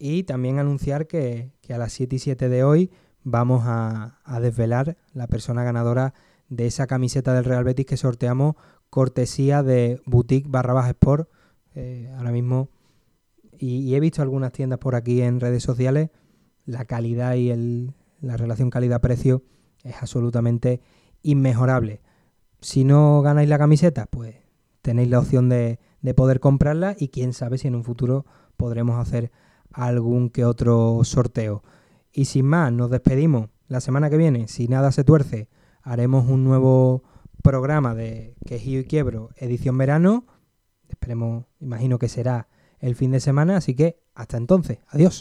Y 0.00 0.24
también 0.24 0.58
anunciar 0.58 1.06
que, 1.06 1.52
a 1.72 1.78
las 1.78 1.92
7 1.92 2.16
y 2.16 2.18
7 2.18 2.48
de 2.48 2.64
hoy 2.64 2.90
vamos 3.22 3.62
a, 3.66 4.18
a, 4.24 4.40
desvelar 4.40 4.96
la 5.12 5.28
persona 5.28 5.62
ganadora 5.62 6.12
de 6.48 6.66
esa 6.66 6.88
camiseta 6.88 7.34
del 7.34 7.44
Real 7.44 7.62
Betis 7.62 7.86
que 7.86 7.96
sorteamos 7.96 8.56
cortesía 8.90 9.62
de 9.62 10.00
Boutique 10.04 10.48
barra 10.48 10.74
baja 10.74 10.90
Sport. 10.90 11.28
Eh, 11.74 12.12
ahora 12.16 12.32
mismo, 12.32 12.68
y, 13.58 13.94
he 13.94 14.00
visto 14.00 14.22
algunas 14.22 14.52
tiendas 14.52 14.78
por 14.78 14.94
aquí 14.94 15.22
en 15.22 15.40
redes 15.40 15.62
sociales, 15.62 16.10
la 16.66 16.84
calidad 16.84 17.34
y 17.34 17.50
el, 17.50 17.94
la 18.20 18.36
relación 18.36 18.70
calidad-precio 18.70 19.42
es 19.84 19.94
absolutamente 20.00 20.80
inmejorable. 21.22 22.00
Si 22.60 22.84
no 22.84 23.22
ganáis 23.22 23.48
la 23.48 23.58
camiseta, 23.58 24.06
pues 24.06 24.36
tenéis 24.82 25.08
la 25.08 25.20
opción 25.20 25.48
de, 25.48 25.78
de 26.02 26.14
poder 26.14 26.40
comprarla 26.40 26.96
y 26.98 27.08
quién 27.08 27.32
sabe 27.32 27.58
si 27.58 27.68
en 27.68 27.74
un 27.74 27.84
futuro 27.84 28.26
podremos 28.56 28.98
hacer 28.98 29.30
algún 29.72 30.30
que 30.30 30.44
otro 30.44 31.00
sorteo. 31.04 31.62
Y 32.12 32.26
sin 32.26 32.46
más, 32.46 32.72
nos 32.72 32.90
despedimos. 32.90 33.48
La 33.68 33.80
semana 33.80 34.10
que 34.10 34.16
viene, 34.16 34.48
si 34.48 34.66
nada 34.66 34.90
se 34.90 35.04
tuerce, 35.04 35.48
haremos 35.82 36.28
un 36.28 36.44
nuevo 36.44 37.04
programa 37.42 37.94
de 37.94 38.36
Quejío 38.46 38.80
y 38.80 38.84
Quiebro, 38.84 39.30
edición 39.36 39.78
verano. 39.78 40.26
Esperemos, 40.88 41.46
imagino 41.60 41.98
que 41.98 42.08
será 42.08 42.48
el 42.78 42.94
fin 42.94 43.10
de 43.10 43.20
semana, 43.20 43.56
así 43.56 43.74
que 43.74 44.00
hasta 44.14 44.36
entonces, 44.36 44.78
adiós. 44.88 45.18